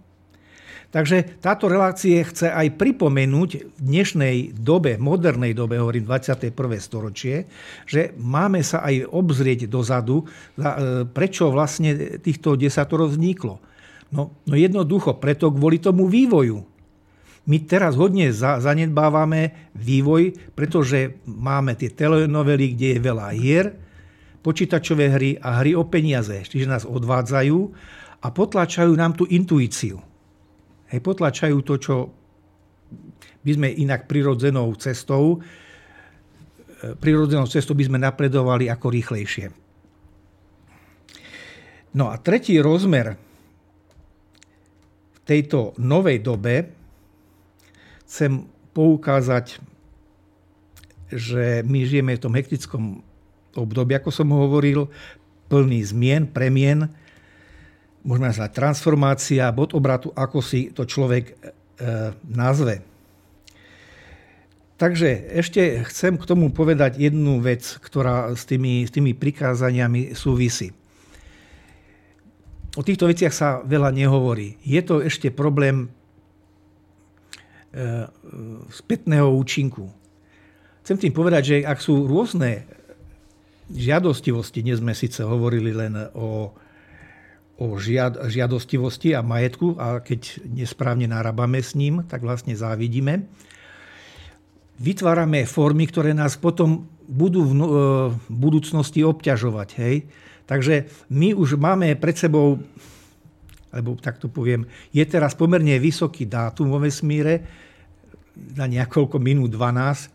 Takže 0.92 1.40
táto 1.40 1.72
relácie 1.72 2.20
chce 2.20 2.52
aj 2.52 2.76
pripomenúť 2.76 3.50
v 3.64 3.80
dnešnej 3.80 4.52
dobe, 4.52 5.00
modernej 5.00 5.56
dobe, 5.56 5.80
hovorím 5.80 6.04
21. 6.04 6.52
storočie, 6.76 7.48
že 7.88 8.12
máme 8.20 8.60
sa 8.60 8.84
aj 8.84 9.08
obzrieť 9.08 9.72
dozadu, 9.72 10.20
e, 10.20 10.24
prečo 11.08 11.48
vlastne 11.48 12.20
týchto 12.20 12.60
desatorov 12.60 13.16
vzniklo. 13.16 13.56
No, 14.12 14.36
no 14.44 14.52
jednoducho, 14.52 15.16
preto 15.16 15.48
kvôli 15.48 15.80
tomu 15.80 16.12
vývoju. 16.12 16.60
My 17.48 17.56
teraz 17.64 17.96
hodne 17.96 18.28
zanedbávame 18.36 19.72
vývoj, 19.72 20.36
pretože 20.52 21.24
máme 21.24 21.72
tie 21.72 21.88
telenovely, 21.88 22.76
kde 22.76 22.88
je 22.92 23.00
veľa 23.00 23.28
hier, 23.32 23.66
počítačové 24.44 25.08
hry 25.08 25.30
a 25.40 25.64
hry 25.64 25.72
o 25.72 25.88
peniaze. 25.88 26.44
Čiže 26.44 26.68
nás 26.68 26.84
odvádzajú 26.84 27.58
a 28.22 28.26
potlačajú 28.28 28.92
nám 28.92 29.16
tú 29.16 29.24
intuíciu. 29.24 30.11
Hej, 30.92 31.00
potlačajú 31.00 31.58
to, 31.64 31.74
čo 31.80 31.94
by 33.42 33.50
sme 33.56 33.68
inak 33.72 34.04
prirodzenou 34.04 34.68
cestou, 34.76 35.40
e, 36.84 36.92
prirodzenou 37.00 37.48
cestou 37.48 37.72
by 37.72 37.88
sme 37.88 37.98
napredovali 37.98 38.68
ako 38.68 38.92
rýchlejšie. 38.92 39.48
No 41.96 42.12
a 42.12 42.20
tretí 42.20 42.60
rozmer 42.60 43.16
v 45.16 45.18
tejto 45.24 45.72
novej 45.80 46.20
dobe 46.20 46.72
chcem 48.04 48.44
poukázať, 48.76 49.60
že 51.12 51.64
my 51.64 51.88
žijeme 51.88 52.16
v 52.16 52.24
tom 52.24 52.36
hektickom 52.36 53.04
období, 53.56 53.92
ako 53.96 54.08
som 54.08 54.32
hovoril, 54.32 54.88
plný 55.52 55.84
zmien, 55.84 56.24
premien, 56.28 56.88
môžeme 58.02 58.30
nazvať 58.30 58.50
transformácia, 58.54 59.54
bod 59.54 59.74
obratu, 59.74 60.10
ako 60.14 60.38
si 60.42 60.70
to 60.74 60.86
človek 60.86 61.32
e, 61.32 61.34
nazve. 62.26 62.82
Takže 64.78 65.30
ešte 65.38 65.86
chcem 65.86 66.18
k 66.18 66.26
tomu 66.26 66.50
povedať 66.50 66.98
jednu 66.98 67.38
vec, 67.38 67.62
ktorá 67.78 68.34
s 68.34 68.42
tými, 68.42 68.82
s 68.82 68.90
tými 68.90 69.14
prikázaniami 69.14 70.18
súvisí. 70.18 70.74
O 72.74 72.82
týchto 72.82 73.06
veciach 73.06 73.30
sa 73.30 73.48
veľa 73.62 73.94
nehovorí. 73.94 74.58
Je 74.66 74.80
to 74.82 74.98
ešte 74.98 75.30
problém 75.30 75.92
E, 77.72 78.04
spätného 78.68 79.32
účinku. 79.32 79.88
chcem 80.84 81.00
tým 81.00 81.14
povedať, 81.16 81.42
že 81.48 81.56
ak 81.64 81.80
sú 81.80 82.04
rôzne 82.04 82.68
žiadostivosti, 83.72 84.60
dnes 84.60 84.76
sme 84.76 84.92
síce 84.92 85.24
hovorili 85.24 85.72
len 85.72 85.96
o, 86.12 86.52
o 87.62 87.78
žiad, 87.78 88.26
žiadostivosti 88.26 89.14
a 89.14 89.22
majetku 89.22 89.78
a 89.78 90.02
keď 90.02 90.42
nesprávne 90.50 91.06
narábame 91.06 91.62
s 91.62 91.78
ním, 91.78 92.02
tak 92.10 92.26
vlastne 92.26 92.58
závidíme. 92.58 93.30
Vytvárame 94.82 95.46
formy, 95.46 95.86
ktoré 95.86 96.10
nás 96.10 96.34
potom 96.34 96.90
budú 97.06 97.46
v, 97.46 97.52
e, 97.54 97.62
v 98.10 98.18
budúcnosti 98.26 99.06
obťažovať. 99.06 99.68
Hej? 99.78 100.10
Takže 100.50 100.90
my 101.14 101.38
už 101.38 101.54
máme 101.54 101.94
pred 101.94 102.18
sebou, 102.18 102.58
alebo 103.70 103.94
tak 104.02 104.18
to 104.18 104.26
poviem, 104.26 104.66
je 104.90 105.06
teraz 105.06 105.38
pomerne 105.38 105.78
vysoký 105.78 106.26
dátum 106.26 106.66
vo 106.66 106.82
vesmíre, 106.82 107.46
na 108.32 108.64
niekoľko 108.64 109.20
minút 109.22 109.52
12, 109.54 110.08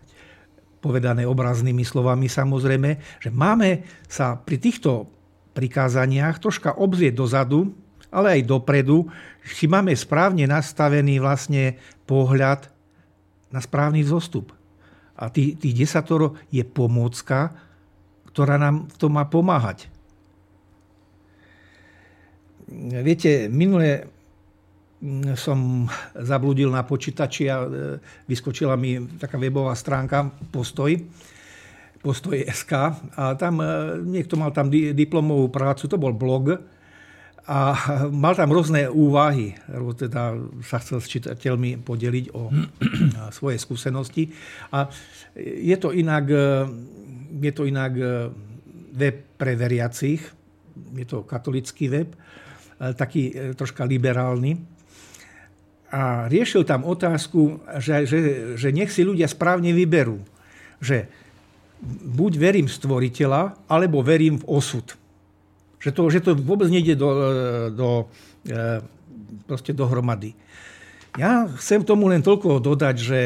povedané 0.82 1.26
obraznými 1.26 1.86
slovami 1.86 2.30
samozrejme, 2.30 3.22
že 3.22 3.30
máme 3.30 3.86
sa 4.10 4.38
pri 4.38 4.58
týchto 4.62 5.17
prikázaniach 5.58 6.38
troška 6.38 6.78
obzrieť 6.78 7.18
dozadu, 7.18 7.74
ale 8.14 8.38
aj 8.38 8.46
dopredu, 8.46 9.10
či 9.42 9.66
máme 9.66 9.98
správne 9.98 10.46
nastavený 10.46 11.18
vlastne 11.18 11.82
pohľad 12.06 12.70
na 13.50 13.60
správny 13.60 14.06
zostup. 14.06 14.54
A 15.18 15.34
tých, 15.34 15.58
tých 15.58 15.74
desatoro 15.74 16.38
je 16.54 16.62
pomôcka, 16.62 17.58
ktorá 18.30 18.62
nám 18.62 18.86
v 18.86 18.96
tom 19.02 19.18
má 19.18 19.26
pomáhať. 19.26 19.90
Viete, 23.02 23.50
minule 23.50 24.14
som 25.38 25.90
zabludil 26.14 26.74
na 26.74 26.82
počítači 26.82 27.48
a 27.48 27.64
e, 27.64 27.68
vyskočila 28.26 28.74
mi 28.74 28.98
taká 29.22 29.38
webová 29.38 29.78
stránka 29.78 30.34
Postoj, 30.50 30.98
Postoj 31.98 32.38
SK 32.46 32.72
a 33.18 33.34
tam 33.36 33.60
e, 33.60 33.98
niekto 34.06 34.38
mal 34.38 34.54
tam 34.54 34.70
diplomovú 34.72 35.50
prácu, 35.50 35.90
to 35.90 35.98
bol 35.98 36.14
blog. 36.14 36.62
A 37.48 37.60
mal 38.12 38.36
tam 38.36 38.52
rôzne 38.52 38.92
úvahy, 38.92 39.56
teda 39.96 40.36
sa 40.68 40.84
chcel 40.84 41.00
s 41.00 41.08
čitateľmi 41.08 41.80
podeliť 41.80 42.26
o 42.36 42.52
svoje 43.38 43.56
skúsenosti. 43.56 44.28
A 44.76 44.92
je 45.40 45.76
to 45.80 45.96
inak, 45.96 46.26
e, 46.28 46.48
je 47.42 47.52
to 47.56 47.64
inak 47.64 47.94
web 48.98 49.18
pre 49.40 49.54
veriacich, 49.56 50.22
je 50.94 51.06
to 51.06 51.26
katolický 51.26 51.90
web, 51.90 52.10
taký 52.78 53.34
troška 53.58 53.86
liberálny. 53.86 54.78
A 55.88 56.28
riešil 56.28 56.68
tam 56.68 56.84
otázku, 56.84 57.64
že, 57.80 58.04
že, 58.04 58.20
že 58.60 58.70
nech 58.76 58.92
si 58.92 59.08
ľudia 59.08 59.26
správne 59.32 59.72
vyberú. 59.72 60.20
Že 60.84 61.08
buď 62.18 62.32
verím 62.42 62.68
stvoriteľa, 62.68 63.70
alebo 63.70 64.02
verím 64.02 64.42
v 64.42 64.48
osud. 64.50 64.98
Že 65.78 65.90
to, 65.94 66.02
že 66.10 66.20
to 66.26 66.32
vôbec 66.34 66.68
nejde 66.74 66.98
do, 66.98 67.10
do, 67.70 67.90
e, 68.50 68.82
proste 69.46 69.72
dohromady. 69.78 70.34
Ja 71.18 71.50
chcem 71.58 71.82
tomu 71.86 72.10
len 72.10 72.22
toľko 72.22 72.62
dodať, 72.62 72.96
že 72.98 73.20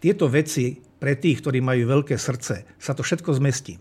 tieto 0.00 0.28
veci 0.28 0.76
pre 0.96 1.16
tých, 1.16 1.44
ktorí 1.44 1.60
majú 1.60 1.88
veľké 1.88 2.16
srdce, 2.16 2.64
sa 2.80 2.92
to 2.96 3.04
všetko 3.04 3.36
zmestí. 3.36 3.76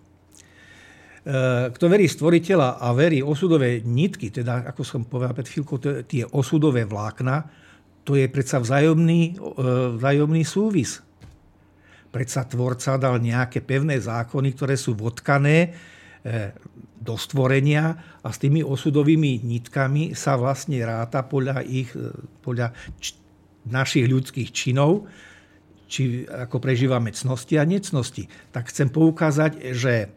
Eh, 1.26 1.74
kto 1.74 1.86
verí 1.90 2.06
stvoriteľa 2.06 2.78
a 2.78 2.94
verí 2.94 3.26
osudové 3.26 3.82
nitky, 3.82 4.30
teda 4.30 4.62
ako 4.70 4.82
som 4.86 5.02
povedal 5.10 5.34
pred 5.34 5.50
chvíľkou, 5.50 6.06
tie 6.06 6.22
osudové 6.30 6.86
vlákna, 6.86 7.50
to 8.06 8.14
je 8.14 8.30
predsa 8.30 8.62
vzájomný, 8.62 9.42
vzájomný 9.98 10.46
súvis. 10.46 11.02
Predsa 12.16 12.48
tvorca 12.48 12.96
dal 12.96 13.20
nejaké 13.20 13.60
pevné 13.60 14.00
zákony, 14.00 14.56
ktoré 14.56 14.80
sú 14.80 14.96
vodkané 14.96 15.76
eh, 16.24 16.56
do 16.96 17.20
stvorenia 17.20 18.00
a 18.24 18.32
s 18.32 18.40
tými 18.40 18.64
osudovými 18.64 19.44
nitkami 19.44 20.16
sa 20.16 20.40
vlastne 20.40 20.80
ráta 20.88 21.28
podľa, 21.28 21.60
ich, 21.68 21.92
podľa 22.40 22.72
č- 23.04 23.20
našich 23.68 24.08
ľudských 24.08 24.50
činov, 24.56 25.12
či 25.86 26.26
ako 26.26 26.58
prežívame 26.58 27.14
cnosti 27.14 27.62
a 27.62 27.68
necnosti. 27.68 28.26
Tak 28.50 28.74
chcem 28.74 28.90
poukázať, 28.90 29.76
že 29.76 30.10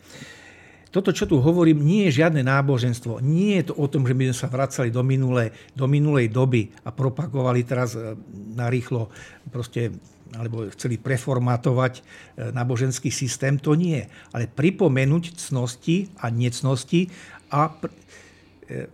toto, 0.88 1.12
čo 1.12 1.28
tu 1.28 1.36
hovorím, 1.44 1.84
nie 1.84 2.08
je 2.08 2.24
žiadne 2.24 2.40
náboženstvo. 2.40 3.20
Nie 3.20 3.60
je 3.60 3.68
to 3.68 3.74
o 3.76 3.86
tom, 3.92 4.08
že 4.08 4.16
by 4.16 4.32
sme 4.32 4.36
sa 4.40 4.48
vracali 4.48 4.88
do, 4.88 5.04
minulé, 5.04 5.52
do 5.76 5.84
minulej 5.84 6.32
doby 6.32 6.72
a 6.80 6.88
propagovali 6.88 7.60
teraz 7.68 7.92
e, 7.92 8.16
narýchlo 8.56 9.12
proste 9.52 9.92
alebo 10.36 10.68
chceli 10.74 11.00
preformátovať 11.00 11.92
e, 11.98 12.02
náboženský 12.52 13.08
systém, 13.08 13.56
to 13.56 13.72
nie. 13.78 14.04
Ale 14.34 14.50
pripomenúť 14.50 15.38
cnosti 15.38 16.12
a 16.20 16.28
necnosti 16.28 17.08
a, 17.48 17.72
e, 18.68 18.88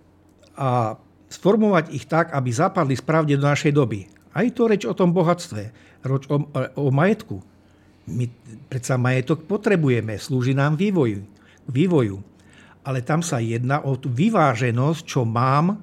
a 0.55 0.95
sformovať 1.26 1.85
ich 1.91 2.07
tak, 2.07 2.30
aby 2.30 2.51
zapadli 2.55 2.95
správne 2.95 3.35
do 3.35 3.47
našej 3.49 3.74
doby. 3.74 4.07
Aj 4.35 4.47
to 4.55 4.70
reč 4.70 4.87
o 4.87 4.95
tom 4.95 5.11
bohatstve, 5.11 5.62
reč 6.07 6.24
o, 6.30 6.37
o 6.78 6.85
majetku. 6.95 7.43
My 8.11 8.28
predsa 8.68 9.01
majetok 9.01 9.49
potrebujeme, 9.49 10.20
slúži 10.20 10.53
nám 10.53 10.76
vývoju 10.78 11.35
vývoju. 11.68 12.20
Ale 12.85 13.01
tam 13.01 13.24
sa 13.24 13.41
jedná 13.41 13.80
o 13.80 13.97
tú 13.97 14.12
vyváženosť, 14.12 15.01
čo 15.09 15.24
mám 15.24 15.80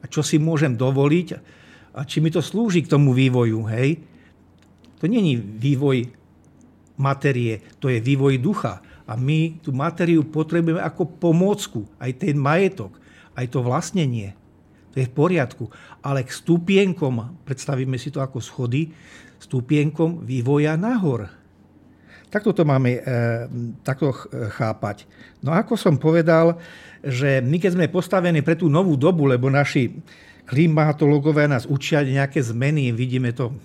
a 0.00 0.04
čo 0.08 0.24
si 0.24 0.40
môžem 0.40 0.72
dovoliť 0.72 1.28
a 1.92 2.00
či 2.08 2.24
mi 2.24 2.32
to 2.32 2.40
slúži 2.40 2.84
k 2.84 2.92
tomu 2.96 3.12
vývoju. 3.12 3.68
Hej? 3.68 4.00
To 4.98 5.06
není 5.06 5.38
vývoj 5.38 6.10
materie, 6.98 7.62
to 7.78 7.88
je 7.88 8.02
vývoj 8.02 8.42
ducha. 8.42 8.82
A 9.08 9.16
my 9.16 9.62
tú 9.64 9.72
materiu 9.72 10.26
potrebujeme 10.26 10.82
ako 10.82 11.08
pomôcku, 11.16 11.88
aj 11.96 12.20
ten 12.20 12.36
majetok, 12.36 12.92
aj 13.38 13.46
to 13.48 13.64
vlastnenie. 13.64 14.36
To 14.92 15.00
je 15.00 15.08
v 15.08 15.16
poriadku. 15.16 15.64
Ale 16.04 16.26
k 16.26 16.30
stupienkom, 16.34 17.40
predstavíme 17.48 17.96
si 17.96 18.12
to 18.12 18.20
ako 18.20 18.42
schody, 18.42 18.92
stupienkom 19.38 20.26
vývoja 20.26 20.74
nahor. 20.74 21.30
Takto 22.28 22.52
to 22.52 22.68
máme 22.68 23.00
e, 23.00 23.00
takto 23.80 24.12
chápať. 24.52 25.08
No 25.40 25.56
ako 25.56 25.80
som 25.80 25.96
povedal, 25.96 26.60
že 27.00 27.40
my 27.40 27.56
keď 27.56 27.80
sme 27.80 27.88
postavení 27.88 28.44
pre 28.44 28.52
tú 28.52 28.68
novú 28.68 29.00
dobu, 29.00 29.24
lebo 29.24 29.48
naši 29.48 29.96
klimatológovia 30.44 31.48
nás 31.48 31.64
učia 31.64 32.04
nejaké 32.04 32.44
zmeny, 32.44 32.92
vidíme 32.92 33.32
to 33.32 33.56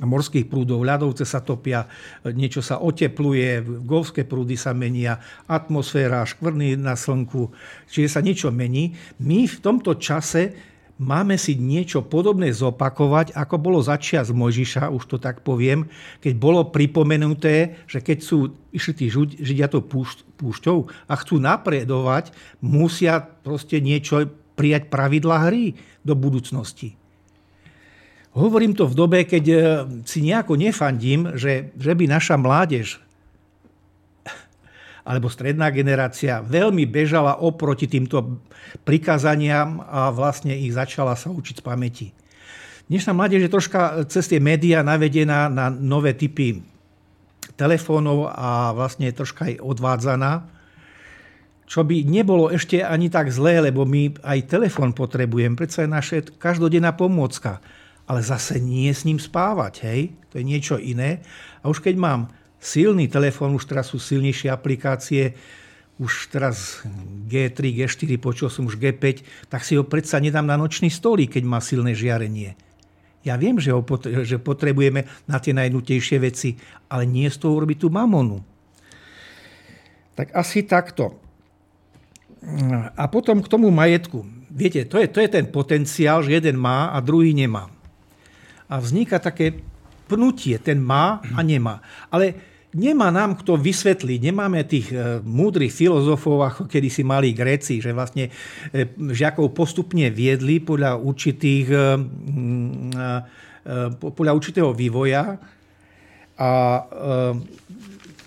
morských 0.00 0.48
prúdov, 0.48 0.88
ľadovce 0.88 1.28
sa 1.28 1.44
topia, 1.44 1.84
niečo 2.24 2.64
sa 2.64 2.80
otepluje, 2.80 3.60
golfské 3.84 4.24
prúdy 4.24 4.56
sa 4.56 4.72
menia, 4.72 5.20
atmosféra, 5.44 6.24
škvrny 6.24 6.80
na 6.80 6.96
slnku, 6.96 7.52
čiže 7.92 8.08
sa 8.08 8.24
niečo 8.24 8.48
mení. 8.48 8.96
My 9.20 9.44
v 9.44 9.56
tomto 9.60 10.00
čase 10.00 10.56
máme 11.02 11.34
si 11.34 11.58
niečo 11.58 12.06
podobné 12.06 12.54
zopakovať, 12.54 13.34
ako 13.34 13.56
bolo 13.58 13.78
začias 13.82 14.30
Mojžiša, 14.30 14.88
už 14.94 15.04
to 15.10 15.16
tak 15.18 15.42
poviem, 15.42 15.90
keď 16.22 16.34
bolo 16.38 16.70
pripomenuté, 16.70 17.82
že 17.90 17.98
keď 17.98 18.18
sú 18.22 18.54
išli 18.70 18.92
tí 18.94 19.06
Židia 19.42 19.66
to 19.66 19.82
púšťou 20.38 20.78
a 21.10 21.14
chcú 21.18 21.42
napredovať, 21.42 22.30
musia 22.62 23.18
proste 23.20 23.82
niečo 23.82 24.30
prijať 24.54 24.92
pravidla 24.92 25.50
hry 25.50 25.74
do 26.06 26.14
budúcnosti. 26.14 27.01
Hovorím 28.32 28.72
to 28.72 28.88
v 28.88 28.96
dobe, 28.96 29.18
keď 29.28 29.44
eh, 29.52 29.60
si 30.08 30.24
nejako 30.24 30.56
nefandím, 30.56 31.36
že, 31.36 31.72
že 31.76 31.92
by 31.92 32.08
naša 32.08 32.40
mládež 32.40 32.96
alebo 35.08 35.28
stredná 35.28 35.68
generácia 35.68 36.40
veľmi 36.40 36.88
bežala 36.88 37.36
oproti 37.36 37.84
týmto 37.84 38.40
prikázaniam 38.88 39.84
a 39.84 40.08
vlastne 40.08 40.56
ich 40.56 40.72
začala 40.72 41.12
sa 41.12 41.28
učiť 41.28 41.60
z 41.60 41.64
pamäti. 41.64 42.08
Dnešná 42.88 43.12
mládež 43.12 43.46
je 43.46 43.52
troška 43.52 43.80
cez 44.08 44.24
tie 44.32 44.40
médiá 44.40 44.80
navedená 44.80 45.52
na 45.52 45.68
nové 45.68 46.16
typy 46.16 46.64
telefónov 47.54 48.32
a 48.32 48.72
vlastne 48.72 49.12
je 49.12 49.18
troška 49.20 49.52
aj 49.52 49.60
odvádzaná, 49.60 50.32
čo 51.68 51.84
by 51.84 52.04
nebolo 52.04 52.48
ešte 52.48 52.80
ani 52.80 53.12
tak 53.12 53.28
zlé, 53.28 53.60
lebo 53.60 53.84
my 53.84 54.16
aj 54.24 54.48
telefón 54.48 54.96
potrebujeme, 54.96 55.56
predsa 55.56 55.84
je 55.84 55.88
naše 55.88 56.16
každodenná 56.36 56.92
pomôcka, 56.96 57.60
ale 58.06 58.20
zase 58.20 58.58
nie 58.58 58.90
s 58.90 59.06
ním 59.06 59.22
spávať, 59.22 59.74
hej, 59.86 60.00
to 60.30 60.40
je 60.40 60.44
niečo 60.44 60.76
iné. 60.78 61.22
A 61.62 61.70
už 61.70 61.80
keď 61.80 61.94
mám 61.98 62.20
silný 62.62 63.06
telefón, 63.06 63.54
už 63.58 63.66
teraz 63.66 63.90
sú 63.90 63.98
silnejšie 63.98 64.50
aplikácie, 64.50 65.34
už 66.02 66.34
teraz 66.34 66.82
G3, 67.30 67.84
G4, 67.84 68.18
počul 68.18 68.48
som 68.50 68.66
už 68.66 68.80
G5, 68.80 69.22
tak 69.46 69.62
si 69.62 69.78
ho 69.78 69.86
predsa 69.86 70.18
nedám 70.18 70.46
na 70.46 70.58
nočný 70.58 70.90
stolík, 70.90 71.38
keď 71.38 71.44
má 71.46 71.62
silné 71.62 71.94
žiarenie. 71.94 72.58
Ja 73.22 73.38
viem, 73.38 73.54
že 73.62 73.70
ho 73.70 73.86
že 74.26 74.42
potrebujeme 74.42 75.06
na 75.30 75.38
tie 75.38 75.54
najnutejšie 75.54 76.18
veci, 76.18 76.58
ale 76.90 77.06
nie 77.06 77.30
z 77.30 77.38
toho 77.38 77.54
urobiť 77.54 77.86
tú 77.86 77.88
mamonu. 77.90 78.42
Tak 80.18 80.34
asi 80.34 80.66
takto. 80.66 81.22
A 82.98 83.06
potom 83.06 83.38
k 83.38 83.46
tomu 83.46 83.70
majetku. 83.70 84.26
Viete, 84.50 84.82
to 84.90 84.98
je, 84.98 85.06
to 85.06 85.22
je 85.22 85.30
ten 85.30 85.46
potenciál, 85.46 86.26
že 86.26 86.34
jeden 86.34 86.58
má 86.58 86.90
a 86.90 86.98
druhý 86.98 87.30
nemá. 87.30 87.70
A 88.72 88.80
vzniká 88.80 89.20
také 89.20 89.60
pnutie, 90.08 90.56
ten 90.56 90.80
má 90.80 91.20
a 91.36 91.44
nemá. 91.44 91.84
Ale 92.08 92.32
nemá 92.72 93.12
nám 93.12 93.36
kto 93.36 93.60
vysvetliť, 93.60 94.18
nemáme 94.32 94.64
tých 94.64 94.88
e, 94.92 95.20
múdrych 95.20 95.72
filozofov, 95.72 96.40
ako 96.40 96.62
kedy 96.64 96.88
si 96.88 97.04
mali 97.04 97.36
Gréci, 97.36 97.84
že 97.84 97.92
vlastne 97.92 98.32
e, 98.72 98.88
žiakov 99.12 99.52
postupne 99.52 100.08
viedli 100.08 100.58
podľa 100.60 100.96
určitých 100.96 101.66
e, 101.68 101.80
podľa 103.94 104.32
určitého 104.34 104.74
vývoja 104.74 105.38
a 106.34 106.50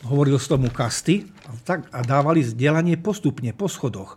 hovoril 0.07 0.39
z 0.39 0.47
tomu 0.47 0.71
kasty 0.71 1.27
tak, 1.67 1.91
a 1.91 1.99
dávali 2.07 2.39
vzdelanie 2.39 2.95
postupne 2.95 3.51
po 3.51 3.67
schodoch. 3.67 4.15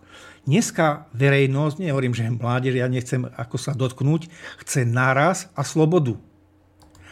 Dneska 0.49 1.13
verejnosť, 1.13 1.77
nehovorím, 1.85 2.17
že 2.17 2.25
mládež, 2.25 2.81
ja 2.81 2.89
nechcem 2.89 3.29
ako 3.37 3.61
sa 3.61 3.77
dotknúť, 3.77 4.33
chce 4.65 4.89
náraz 4.89 5.53
a 5.53 5.61
slobodu. 5.61 6.17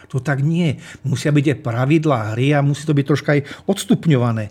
To 0.09 0.17
tak 0.17 0.41
nie. 0.41 0.81
Musia 1.05 1.29
byť 1.29 1.45
aj 1.53 1.57
pravidlá 1.61 2.33
hry 2.33 2.57
a 2.57 2.65
musí 2.65 2.81
to 2.89 2.97
byť 2.97 3.05
troška 3.05 3.37
aj 3.37 3.45
odstupňované. 3.69 4.49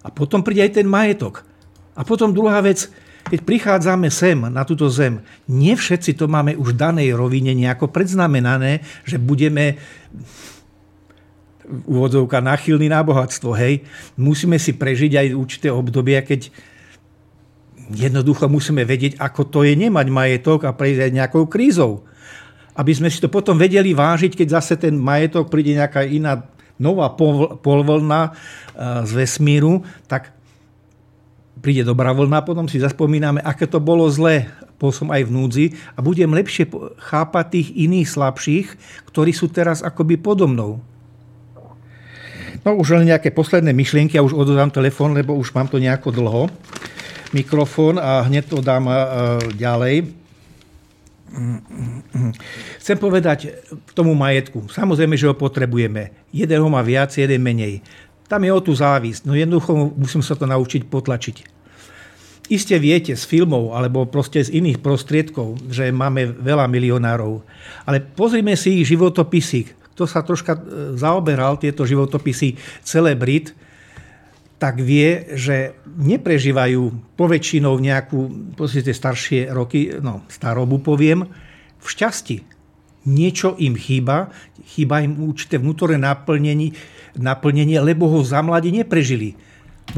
A 0.00 0.08
potom 0.08 0.40
príde 0.40 0.64
aj 0.64 0.80
ten 0.80 0.88
majetok. 0.88 1.44
A 1.92 2.08
potom 2.08 2.32
druhá 2.32 2.64
vec, 2.64 2.88
keď 3.28 3.44
prichádzame 3.44 4.08
sem, 4.08 4.40
na 4.40 4.64
túto 4.64 4.88
zem, 4.88 5.20
nie 5.44 5.76
všetci 5.76 6.16
to 6.16 6.24
máme 6.24 6.56
už 6.56 6.72
v 6.72 6.80
danej 6.80 7.12
rovine 7.12 7.52
nejako 7.52 7.92
predznamenané, 7.92 8.80
že 9.04 9.20
budeme 9.20 9.76
úvodzovka 11.68 12.40
náchylný 12.40 12.88
na 12.88 13.04
bohatstvo, 13.04 13.52
hej. 13.60 13.84
Musíme 14.16 14.56
si 14.56 14.72
prežiť 14.72 15.20
aj 15.20 15.26
určité 15.36 15.68
obdobia, 15.68 16.24
keď 16.24 16.48
jednoducho 17.90 18.46
musíme 18.46 18.86
vedieť, 18.86 19.18
ako 19.18 19.50
to 19.50 19.60
je 19.66 19.74
nemať 19.74 20.06
majetok 20.12 20.68
a 20.68 20.76
prejsť 20.76 21.10
nejakou 21.10 21.50
krízou. 21.50 22.06
Aby 22.78 22.94
sme 22.94 23.08
si 23.10 23.18
to 23.20 23.28
potom 23.28 23.58
vedeli 23.58 23.92
vážiť, 23.92 24.32
keď 24.38 24.48
zase 24.62 24.78
ten 24.78 24.96
majetok 24.96 25.50
príde 25.50 25.74
nejaká 25.76 26.06
iná 26.06 26.46
nová 26.80 27.12
polvlna 27.60 28.32
eh, 28.32 29.04
z 29.04 29.10
vesmíru, 29.12 29.84
tak 30.08 30.32
príde 31.62 31.86
dobrá 31.86 32.10
vlna, 32.10 32.42
potom 32.42 32.66
si 32.66 32.82
zaspomíname, 32.82 33.38
aké 33.38 33.70
to 33.70 33.78
bolo 33.78 34.10
zlé, 34.10 34.50
bol 34.82 34.90
som 34.90 35.14
aj 35.14 35.22
v 35.22 35.30
núdzi 35.30 35.66
a 35.94 36.02
budem 36.02 36.26
lepšie 36.34 36.66
chápať 36.98 37.44
tých 37.54 37.68
iných 37.86 38.08
slabších, 38.10 38.66
ktorí 39.06 39.30
sú 39.30 39.46
teraz 39.46 39.78
akoby 39.86 40.18
podo 40.18 40.50
mnou. 40.50 40.82
No 42.62 42.78
už 42.78 42.98
len 42.98 43.14
nejaké 43.14 43.30
posledné 43.30 43.70
myšlienky, 43.70 44.18
ja 44.18 44.26
už 44.26 44.34
ododám 44.34 44.74
telefón, 44.74 45.14
lebo 45.14 45.38
už 45.38 45.54
mám 45.54 45.70
to 45.70 45.78
nejako 45.78 46.10
dlho, 46.10 46.50
mikrofón 47.32 47.96
a 47.96 48.24
hneď 48.24 48.44
to 48.48 48.58
dám 48.60 48.88
eh, 48.88 48.96
ďalej. 49.56 49.96
Chcem 52.76 52.96
povedať 53.00 53.56
k 53.72 53.90
tomu 53.96 54.12
majetku. 54.12 54.68
Samozrejme, 54.68 55.16
že 55.16 55.28
ho 55.28 55.34
potrebujeme. 55.36 56.12
Jeden 56.28 56.60
ho 56.60 56.68
má 56.68 56.84
viac, 56.84 57.08
jeden 57.16 57.40
menej. 57.40 57.80
Tam 58.28 58.44
je 58.44 58.52
o 58.52 58.60
tú 58.60 58.76
závisť. 58.76 59.24
No 59.24 59.32
jednoducho 59.32 59.96
musím 59.96 60.20
sa 60.20 60.36
to 60.36 60.44
naučiť 60.44 60.84
potlačiť. 60.88 61.36
Iste 62.52 62.76
viete 62.76 63.16
z 63.16 63.24
filmov 63.24 63.72
alebo 63.72 64.04
proste 64.04 64.44
z 64.44 64.52
iných 64.52 64.84
prostriedkov, 64.84 65.56
že 65.72 65.88
máme 65.88 66.36
veľa 66.36 66.68
milionárov. 66.68 67.40
Ale 67.88 68.04
pozrime 68.04 68.52
si 68.58 68.84
ich 68.84 68.92
životopisy. 68.92 69.72
Kto 69.96 70.04
sa 70.04 70.20
troška 70.20 70.58
e, 70.58 70.60
zaoberal 71.00 71.56
tieto 71.56 71.88
životopisy 71.88 72.60
celebrit, 72.84 73.56
tak 74.62 74.78
vie, 74.78 75.34
že 75.34 75.74
neprežívajú 75.98 77.18
poväčšinou 77.18 77.82
nejakú, 77.82 78.54
pozrite, 78.54 78.94
staršie 78.94 79.50
roky, 79.50 79.90
no 79.98 80.22
starobu 80.30 80.78
poviem, 80.78 81.26
v 81.82 81.86
šťastí. 81.90 82.46
Niečo 83.10 83.58
im 83.58 83.74
chýba, 83.74 84.30
chýba 84.62 85.02
im 85.02 85.18
určité 85.18 85.58
vnútorné 85.58 85.98
naplnenie, 85.98 86.78
naplnenie, 87.18 87.82
lebo 87.82 88.06
ho 88.06 88.22
za 88.22 88.38
mladí 88.38 88.70
neprežili. 88.70 89.34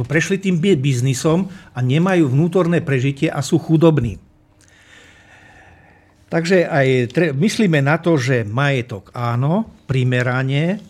Bo 0.00 0.08
prešli 0.08 0.40
tým 0.40 0.56
biznisom 0.56 1.52
a 1.76 1.84
nemajú 1.84 2.32
vnútorné 2.32 2.80
prežitie 2.80 3.28
a 3.28 3.44
sú 3.44 3.60
chudobní. 3.60 4.16
Takže 6.32 6.64
aj 6.64 7.12
myslíme 7.36 7.84
na 7.84 8.00
to, 8.00 8.16
že 8.16 8.48
majetok 8.48 9.12
áno, 9.12 9.68
primerane, 9.84 10.80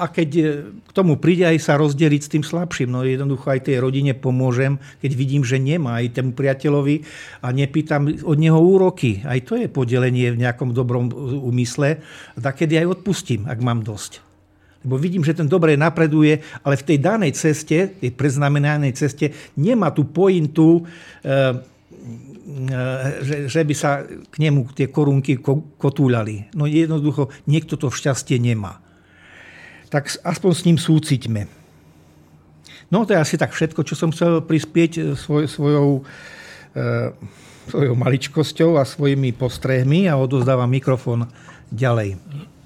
a 0.00 0.08
keď 0.08 0.30
e, 0.32 0.42
k 0.88 0.90
tomu 0.96 1.20
príde 1.20 1.44
aj 1.44 1.60
sa 1.60 1.76
rozdeliť 1.76 2.20
s 2.24 2.32
tým 2.32 2.40
slabším, 2.40 2.88
no 2.88 3.04
jednoducho 3.04 3.52
aj 3.52 3.68
tej 3.68 3.84
rodine 3.84 4.16
pomôžem, 4.16 4.80
keď 5.04 5.12
vidím, 5.12 5.44
že 5.44 5.60
nemá 5.60 6.00
aj 6.00 6.16
tomu 6.16 6.32
priateľovi 6.32 7.04
a 7.44 7.52
nepýtam 7.52 8.08
od 8.24 8.36
neho 8.40 8.56
úroky. 8.56 9.20
Aj 9.28 9.36
to 9.44 9.60
je 9.60 9.68
podelenie 9.68 10.32
v 10.32 10.40
nejakom 10.40 10.72
dobrom 10.72 11.12
úmysle. 11.44 12.00
A 12.40 12.40
kedy 12.40 12.80
aj 12.80 12.96
odpustím, 12.96 13.44
ak 13.44 13.60
mám 13.60 13.84
dosť. 13.84 14.24
Lebo 14.80 14.96
vidím, 14.96 15.20
že 15.20 15.36
ten 15.36 15.44
dobre 15.44 15.76
napreduje, 15.76 16.40
ale 16.64 16.80
v 16.80 16.86
tej 16.88 16.98
danej 17.04 17.36
ceste, 17.36 18.00
tej 18.00 18.16
preznamenanej 18.16 18.96
ceste, 18.96 19.36
nemá 19.60 19.92
tú 19.92 20.08
pointu, 20.08 20.80
e, 20.80 21.28
e, 21.28 21.44
že, 23.20 23.36
že 23.52 23.60
by 23.60 23.74
sa 23.76 24.08
k 24.08 24.36
nemu 24.40 24.72
tie 24.72 24.88
korunky 24.88 25.36
kotúľali. 25.76 26.56
No 26.56 26.64
jednoducho, 26.64 27.28
niekto 27.44 27.76
to 27.76 27.92
šťastie 27.92 28.40
nemá 28.40 28.80
tak 29.90 30.06
aspoň 30.22 30.50
s 30.54 30.64
ním 30.64 30.78
súciťme. 30.78 31.60
No 32.90 33.06
to 33.06 33.14
je 33.14 33.22
asi 33.22 33.38
tak 33.38 33.54
všetko, 33.54 33.86
čo 33.86 33.94
som 33.94 34.10
chcel 34.10 34.42
prispieť 34.42 34.92
e, 34.98 35.02
svoj, 35.14 35.46
svojou, 35.46 36.02
e, 36.74 36.82
svojou 37.70 37.94
maličkosťou 37.94 38.82
a 38.82 38.86
svojimi 38.86 39.30
postrehmi 39.30 40.10
a 40.10 40.18
odozdávam 40.18 40.66
mikrofón 40.66 41.30
ďalej. 41.70 42.18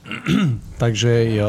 Takže 0.82 1.40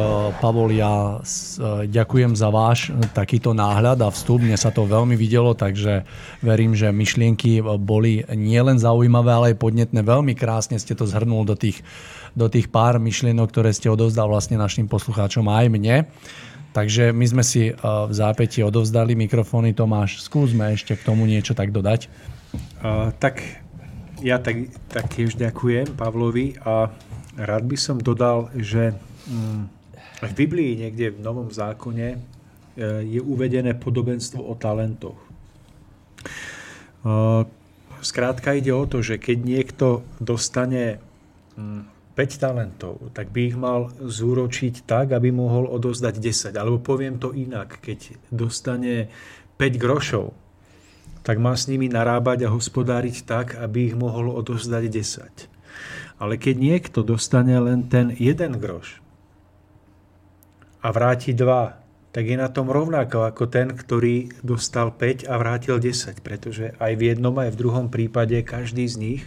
Pavol, 0.43 0.75
ja 0.75 1.19
e, 1.19 1.87
ďakujem 1.87 2.35
za 2.35 2.51
váš 2.51 2.91
takýto 3.15 3.55
náhľad 3.55 4.03
a 4.03 4.11
vstup. 4.11 4.43
Mne 4.43 4.59
sa 4.59 4.75
to 4.75 4.83
veľmi 4.83 5.15
videlo, 5.15 5.55
takže 5.55 6.03
verím, 6.43 6.75
že 6.75 6.91
myšlienky 6.91 7.63
boli 7.79 8.27
nielen 8.27 8.75
zaujímavé, 8.75 9.31
ale 9.31 9.47
aj 9.55 9.59
podnetné. 9.63 10.03
Veľmi 10.03 10.35
krásne 10.35 10.75
ste 10.79 10.95
to 10.99 11.07
zhrnul 11.07 11.47
do 11.47 11.55
tých 11.55 11.79
do 12.35 12.51
tých 12.51 12.67
pár 12.67 12.99
myšlienok, 12.99 13.47
ktoré 13.49 13.71
ste 13.71 13.87
odovzdal 13.87 14.27
vlastne 14.27 14.59
našim 14.59 14.91
poslucháčom 14.91 15.47
aj 15.47 15.65
mne. 15.71 16.05
Takže 16.75 17.15
my 17.15 17.25
sme 17.25 17.43
si 17.47 17.71
eh, 17.71 17.75
v 17.79 18.11
zápäti 18.11 18.59
odovzdali 18.59 19.15
mikrofóny. 19.15 19.71
Tomáš, 19.71 20.19
skúsme 20.27 20.75
ešte 20.75 20.99
k 20.99 21.07
tomu 21.07 21.23
niečo 21.23 21.55
tak 21.55 21.71
dodať. 21.71 22.11
Uh, 22.79 23.11
tak 23.19 23.43
ja 24.23 24.39
tak, 24.39 24.71
tak 24.87 25.11
tiež 25.11 25.35
ďakujem 25.35 25.91
Pavlovi 25.99 26.55
a 26.63 26.87
rád 27.35 27.63
by 27.67 27.75
som 27.75 27.99
dodal, 27.99 28.47
že 28.55 28.95
um, 29.27 29.67
v 30.23 30.31
Biblii 30.39 30.79
niekde 30.79 31.11
v 31.11 31.19
Novom 31.19 31.51
zákone 31.51 32.15
uh, 32.15 32.19
je 33.03 33.19
uvedené 33.19 33.75
podobenstvo 33.75 34.39
o 34.39 34.55
talentoch. 34.55 35.19
Skrátka 38.01 38.57
ide 38.57 38.73
o 38.73 38.89
to, 38.89 39.05
že 39.05 39.21
keď 39.21 39.37
niekto 39.45 39.87
dostane 40.17 40.97
um, 41.53 41.85
5 42.15 42.39
talentov, 42.39 43.11
tak 43.11 43.29
by 43.35 43.51
ich 43.51 43.57
mal 43.59 43.91
zúročiť 43.99 44.87
tak, 44.87 45.11
aby 45.11 45.35
mohol 45.35 45.67
odozdať 45.67 46.15
10. 46.23 46.55
Alebo 46.55 46.79
poviem 46.79 47.19
to 47.19 47.35
inak, 47.35 47.83
keď 47.83 48.15
dostane 48.31 49.11
5 49.59 49.75
grošov, 49.75 50.31
tak 51.27 51.43
má 51.43 51.51
s 51.59 51.67
nimi 51.67 51.91
narábať 51.91 52.47
a 52.47 52.53
hospodáriť 52.55 53.27
tak, 53.27 53.59
aby 53.59 53.91
ich 53.91 53.95
mohol 53.99 54.31
odozdať 54.31 54.83
10. 54.87 55.51
Ale 56.23 56.39
keď 56.39 56.55
niekto 56.55 57.03
dostane 57.03 57.59
len 57.59 57.91
ten 57.91 58.15
jeden 58.15 58.63
groš 58.63 59.03
a 60.79 60.87
vráti 60.95 61.35
2, 61.35 62.15
tak 62.15 62.23
je 62.23 62.39
na 62.39 62.47
tom 62.47 62.71
rovnako 62.71 63.27
ako 63.27 63.51
ten, 63.51 63.75
ktorý 63.75 64.31
dostal 64.39 64.95
5 64.95 65.27
a 65.27 65.35
vrátil 65.35 65.83
10, 65.83 66.23
pretože 66.23 66.71
aj 66.79 66.95
v 66.95 67.11
jednom, 67.11 67.35
aj 67.35 67.51
v 67.51 67.59
druhom 67.59 67.91
prípade 67.91 68.39
každý 68.39 68.87
z 68.87 68.95
nich 68.95 69.23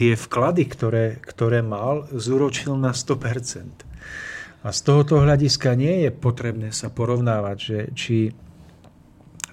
tie 0.00 0.16
vklady, 0.16 0.64
ktoré, 0.64 1.06
ktoré 1.20 1.60
mal, 1.60 2.08
zúročil 2.08 2.72
na 2.80 2.96
100%. 2.96 3.84
A 4.64 4.72
z 4.72 4.80
tohoto 4.80 5.20
hľadiska 5.20 5.76
nie 5.76 6.08
je 6.08 6.10
potrebné 6.12 6.72
sa 6.72 6.88
porovnávať, 6.88 7.56
že 7.60 7.78
či 7.92 8.18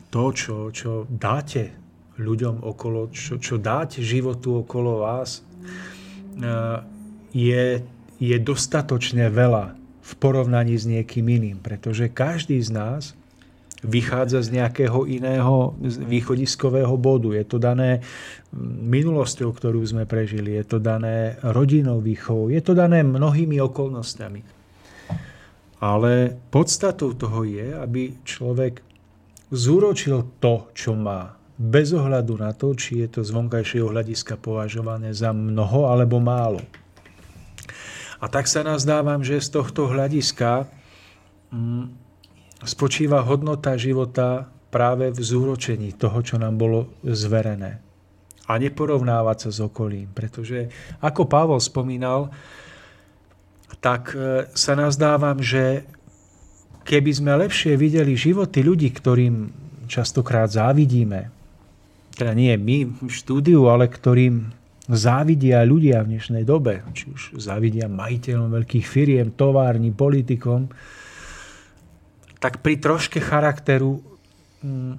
to, 0.07 0.31
čo, 0.31 0.71
čo 0.71 1.03
dáte 1.11 1.75
ľuďom 2.15 2.63
okolo, 2.63 3.11
čo, 3.11 3.35
čo 3.43 3.59
dáte 3.59 3.99
životu 3.99 4.63
okolo 4.63 5.03
vás, 5.03 5.43
eh, 5.43 6.79
je, 7.35 7.83
je 8.15 8.37
dostatočne 8.39 9.27
veľa 9.27 9.75
v 9.99 10.11
porovnaní 10.15 10.79
s 10.79 10.87
niekým 10.87 11.27
iným, 11.27 11.59
pretože 11.59 12.07
každý 12.07 12.63
z 12.63 12.71
nás 12.71 13.03
vychádza 13.85 14.41
z 14.41 14.57
nejakého 14.57 15.05
iného 15.05 15.77
východiskového 15.85 16.97
bodu. 16.97 17.37
Je 17.37 17.45
to 17.45 17.61
dané 17.61 18.01
minulosťou, 18.81 19.53
ktorú 19.53 19.85
sme 19.85 20.09
prežili, 20.09 20.57
je 20.57 20.65
to 20.65 20.77
dané 20.81 21.37
rodinou 21.45 22.01
výchovou, 22.01 22.49
je 22.49 22.61
to 22.63 22.73
dané 22.73 23.05
mnohými 23.05 23.61
okolnostiami. 23.61 24.41
Ale 25.77 26.33
podstatou 26.49 27.13
toho 27.13 27.45
je, 27.45 27.77
aby 27.77 28.17
človek 28.25 28.81
zúročil 29.53 30.41
to, 30.41 30.73
čo 30.73 30.97
má, 30.97 31.37
bez 31.57 31.93
ohľadu 31.93 32.33
na 32.37 32.53
to, 32.57 32.73
či 32.73 33.05
je 33.05 33.07
to 33.17 33.21
z 33.21 33.29
vonkajšieho 33.29 33.89
hľadiska 33.89 34.41
považované 34.41 35.13
za 35.13 35.29
mnoho 35.33 35.89
alebo 35.89 36.17
málo. 36.17 36.61
A 38.17 38.25
tak 38.25 38.49
sa 38.49 38.65
nazdávam, 38.65 39.21
že 39.21 39.37
z 39.37 39.53
tohto 39.53 39.85
hľadiska 39.85 40.65
mm, 41.53 42.06
spočíva 42.63 43.21
hodnota 43.21 43.77
života 43.77 44.49
práve 44.73 45.13
v 45.13 45.19
zúročení 45.21 45.93
toho, 45.95 46.21
čo 46.21 46.35
nám 46.41 46.57
bolo 46.57 46.97
zverené. 47.05 47.81
A 48.47 48.55
neporovnávať 48.55 49.37
sa 49.47 49.49
s 49.51 49.59
okolím, 49.59 50.07
pretože 50.15 50.71
ako 51.03 51.27
Pavol 51.27 51.59
spomínal, 51.59 52.31
tak 53.83 54.15
e, 54.15 54.47
sa 54.55 54.73
nazdávam, 54.73 55.43
že 55.43 55.83
keby 56.87 57.11
sme 57.11 57.35
lepšie 57.43 57.75
videli 57.75 58.15
životy 58.15 58.63
ľudí, 58.63 58.87
ktorým 58.95 59.51
častokrát 59.91 60.47
závidíme, 60.47 61.27
teda 62.15 62.33
nie 62.33 62.55
my 62.55 62.77
v 62.87 63.11
štúdiu, 63.11 63.67
ale 63.67 63.91
ktorým 63.91 64.49
závidia 64.87 65.61
ľudia 65.67 66.01
v 66.01 66.15
dnešnej 66.15 66.47
dobe, 66.47 66.81
či 66.95 67.11
už 67.11 67.37
závidia 67.37 67.91
majiteľom 67.91 68.49
veľkých 68.55 68.85
firiem, 68.87 69.35
továrni, 69.35 69.91
politikom, 69.91 70.71
tak 72.37 72.61
pri 72.61 72.77
troške 72.77 73.17
charakteru 73.17 74.01
mm, 74.61 74.93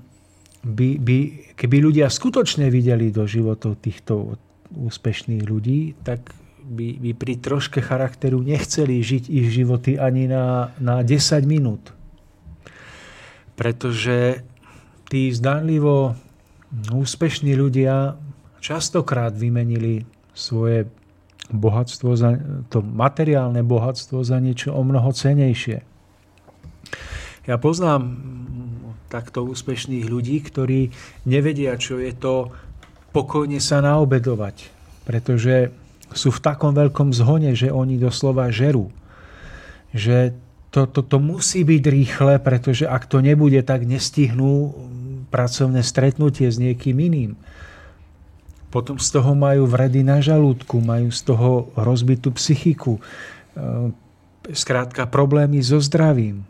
by, 0.65 0.89
by, 0.99 1.19
keby 1.55 1.77
ľudia 1.79 2.11
skutočne 2.11 2.67
videli 2.69 3.15
do 3.15 3.25
životov 3.25 3.79
týchto 3.79 4.39
úspešných 4.75 5.43
ľudí, 5.47 5.97
tak 6.03 6.35
by, 6.69 7.01
by 7.01 7.11
pri 7.17 7.35
troške 7.41 7.81
charakteru 7.81 8.45
nechceli 8.45 9.01
žiť 9.01 9.25
ich 9.33 9.49
životy 9.49 9.97
ani 9.97 10.29
na, 10.29 10.77
na 10.77 11.01
10 11.01 11.49
minút. 11.49 11.97
Pretože 13.57 14.45
tí 15.09 15.33
zdanlivo 15.33 16.15
úspešní 16.93 17.57
ľudia 17.57 18.21
častokrát 18.61 19.33
vymenili 19.33 20.05
svoje 20.37 20.85
bohatstvo, 21.49 22.13
za, 22.13 22.37
to 22.69 22.85
materiálne 22.85 23.65
bohatstvo 23.65 24.21
za 24.21 24.37
niečo 24.37 24.77
o 24.77 24.85
mnoho 24.85 25.09
cenejšie. 25.09 25.81
Ja 27.49 27.57
poznám 27.57 28.13
takto 29.09 29.41
úspešných 29.49 30.05
ľudí, 30.05 30.45
ktorí 30.45 30.93
nevedia, 31.25 31.81
čo 31.81 31.97
je 31.97 32.13
to 32.13 32.53
pokojne 33.17 33.57
sa 33.57 33.81
naobedovať, 33.81 34.69
pretože 35.09 35.73
sú 36.13 36.29
v 36.29 36.45
takom 36.45 36.77
veľkom 36.77 37.17
zhone, 37.17 37.57
že 37.57 37.73
oni 37.73 37.97
doslova 37.97 38.53
žerú. 38.53 38.93
Že 39.97 40.37
to, 40.69 40.85
to, 40.85 41.01
to 41.01 41.17
musí 41.17 41.65
byť 41.65 41.83
rýchle, 41.89 42.35
pretože 42.45 42.85
ak 42.85 43.09
to 43.09 43.25
nebude, 43.25 43.61
tak 43.65 43.89
nestihnú 43.89 44.77
pracovné 45.33 45.81
stretnutie 45.81 46.49
s 46.49 46.61
niekým 46.61 47.01
iným. 47.01 47.33
Potom 48.69 49.01
z 49.01 49.09
toho 49.09 49.33
majú 49.33 49.65
vredy 49.65 50.05
na 50.05 50.21
žalúdku, 50.21 50.85
majú 50.85 51.09
z 51.09 51.21
toho 51.25 51.73
rozbitú 51.73 52.29
psychiku, 52.37 53.01
skrátka 54.53 55.09
problémy 55.09 55.65
so 55.65 55.81
zdravím. 55.81 56.45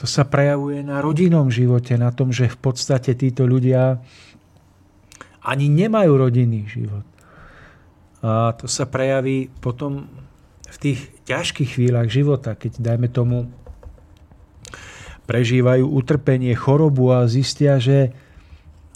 To 0.00 0.08
sa 0.08 0.24
prejavuje 0.24 0.80
na 0.80 1.04
rodinnom 1.04 1.52
živote, 1.52 2.00
na 2.00 2.08
tom, 2.08 2.32
že 2.32 2.48
v 2.48 2.56
podstate 2.56 3.12
títo 3.12 3.44
ľudia 3.44 4.00
ani 5.44 5.68
nemajú 5.68 6.12
rodinný 6.16 6.64
život. 6.64 7.04
A 8.24 8.56
to 8.56 8.64
sa 8.64 8.88
prejaví 8.88 9.52
potom 9.60 10.08
v 10.64 10.76
tých 10.80 11.00
ťažkých 11.28 11.76
chvíľach 11.76 12.08
života, 12.08 12.56
keď 12.56 12.80
dajme 12.80 13.08
tomu 13.12 13.52
prežívajú 15.28 15.84
utrpenie, 15.84 16.56
chorobu 16.56 17.12
a 17.12 17.28
zistia, 17.28 17.76
že 17.76 18.16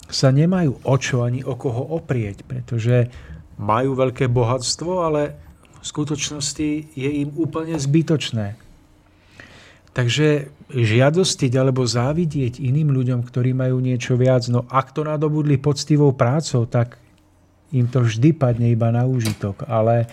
sa 0.09 0.33
nemajú 0.33 0.81
o 0.81 0.95
čo 0.97 1.21
ani 1.21 1.45
o 1.45 1.53
koho 1.53 1.85
oprieť, 1.95 2.45
pretože 2.49 3.13
majú 3.61 3.93
veľké 3.93 4.25
bohatstvo, 4.29 5.05
ale 5.05 5.37
v 5.79 5.85
skutočnosti 5.85 6.69
je 6.97 7.09
im 7.25 7.29
úplne 7.37 7.77
zbytočné. 7.77 8.64
Takže 9.95 10.51
žiadostiť 10.75 11.51
alebo 11.55 11.87
závidieť 11.87 12.59
iným 12.59 12.91
ľuďom, 12.91 13.23
ktorí 13.23 13.55
majú 13.55 13.79
niečo 13.79 14.19
viac, 14.19 14.43
no 14.51 14.67
ak 14.67 14.91
to 14.91 15.07
nadobudli 15.07 15.55
poctivou 15.55 16.11
prácou, 16.11 16.67
tak 16.67 16.99
im 17.71 17.87
to 17.87 18.03
vždy 18.03 18.35
padne 18.35 18.67
iba 18.75 18.91
na 18.91 19.07
úžitok. 19.07 19.63
Ale 19.63 20.11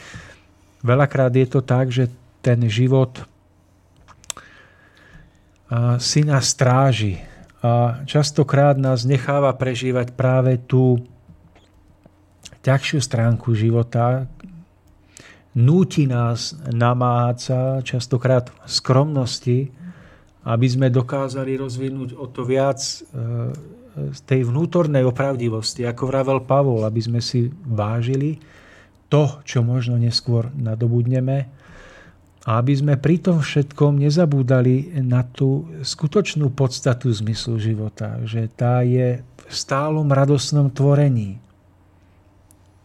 veľakrát 0.87 1.35
je 1.35 1.47
to 1.51 1.61
tak, 1.67 1.91
že 1.91 2.07
ten 2.39 2.63
život 2.71 3.27
si 5.99 6.21
na 6.23 6.39
stráži 6.39 7.19
a 7.63 8.03
častokrát 8.07 8.79
nás 8.79 9.03
necháva 9.03 9.51
prežívať 9.55 10.15
práve 10.15 10.63
tú 10.63 11.03
ťažšiu 12.63 12.99
stránku 13.03 13.51
života, 13.59 14.31
núti 15.57 16.09
nás 16.09 16.57
namáhať 16.69 17.37
sa 17.39 17.61
častokrát 17.85 18.49
skromnosti, 18.65 19.69
aby 20.43 20.67
sme 20.67 20.91
dokázali 20.91 21.55
rozvinúť 21.55 22.19
o 22.19 22.27
to 22.27 22.43
viac 22.43 22.81
e, 22.83 22.97
z 23.93 24.21
tej 24.25 24.49
vnútornej 24.49 25.05
opravdivosti, 25.05 25.85
ako 25.85 26.09
vravel 26.09 26.41
Pavol, 26.43 26.83
aby 26.83 26.99
sme 26.99 27.21
si 27.21 27.53
vážili 27.69 28.41
to, 29.13 29.45
čo 29.45 29.61
možno 29.61 30.01
neskôr 30.01 30.49
nadobudneme. 30.57 31.47
A 32.43 32.59
aby 32.59 32.75
sme 32.75 32.95
pri 32.99 33.23
tom 33.23 33.39
všetkom 33.39 34.03
nezabúdali 34.03 34.99
na 34.99 35.23
tú 35.23 35.69
skutočnú 35.85 36.51
podstatu 36.51 37.07
zmyslu 37.13 37.61
života, 37.63 38.19
že 38.27 38.51
tá 38.51 38.83
je 38.83 39.23
v 39.23 39.53
stálom 39.53 40.11
radosnom 40.11 40.73
tvorení. 40.73 41.39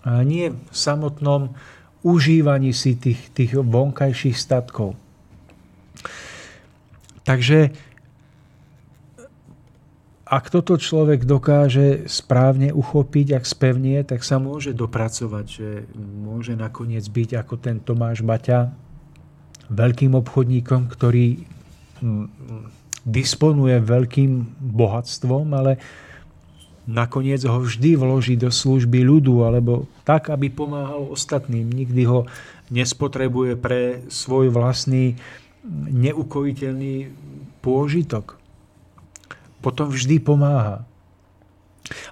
A 0.06 0.22
nie 0.22 0.54
v 0.54 0.76
samotnom 0.76 1.58
užívaní 2.06 2.74
si 2.74 2.98
tých, 2.98 3.32
tých 3.34 3.58
vonkajších 3.58 4.38
statkov. 4.38 4.94
Takže 7.28 7.76
ak 10.28 10.52
toto 10.52 10.76
človek 10.76 11.24
dokáže 11.24 12.04
správne 12.08 12.76
uchopiť, 12.76 13.40
ak 13.40 13.46
spevnie, 13.48 14.04
tak 14.04 14.28
sa 14.28 14.44
môže 14.44 14.76
dopracovať, 14.76 15.46
že 15.48 15.70
môže 15.96 16.56
nakoniec 16.60 17.08
byť 17.08 17.30
ako 17.48 17.56
ten 17.56 17.80
Tomáš 17.80 18.28
Baťa, 18.28 18.76
veľkým 19.72 20.16
obchodníkom, 20.16 20.88
ktorý 20.92 21.44
disponuje 23.08 23.80
veľkým 23.80 24.32
bohatstvom, 24.60 25.48
ale 25.56 25.80
nakoniec 26.88 27.44
ho 27.44 27.60
vždy 27.60 28.00
vloží 28.00 28.40
do 28.40 28.48
služby 28.48 29.04
ľudu, 29.04 29.44
alebo 29.44 29.86
tak, 30.08 30.32
aby 30.32 30.48
pomáhal 30.48 31.12
ostatným. 31.12 31.68
Nikdy 31.68 32.02
ho 32.08 32.26
nespotrebuje 32.72 33.60
pre 33.60 34.02
svoj 34.08 34.50
vlastný 34.50 35.20
neukojiteľný 35.92 37.12
pôžitok. 37.60 38.40
Potom 39.60 39.92
vždy 39.92 40.24
pomáha. 40.24 40.88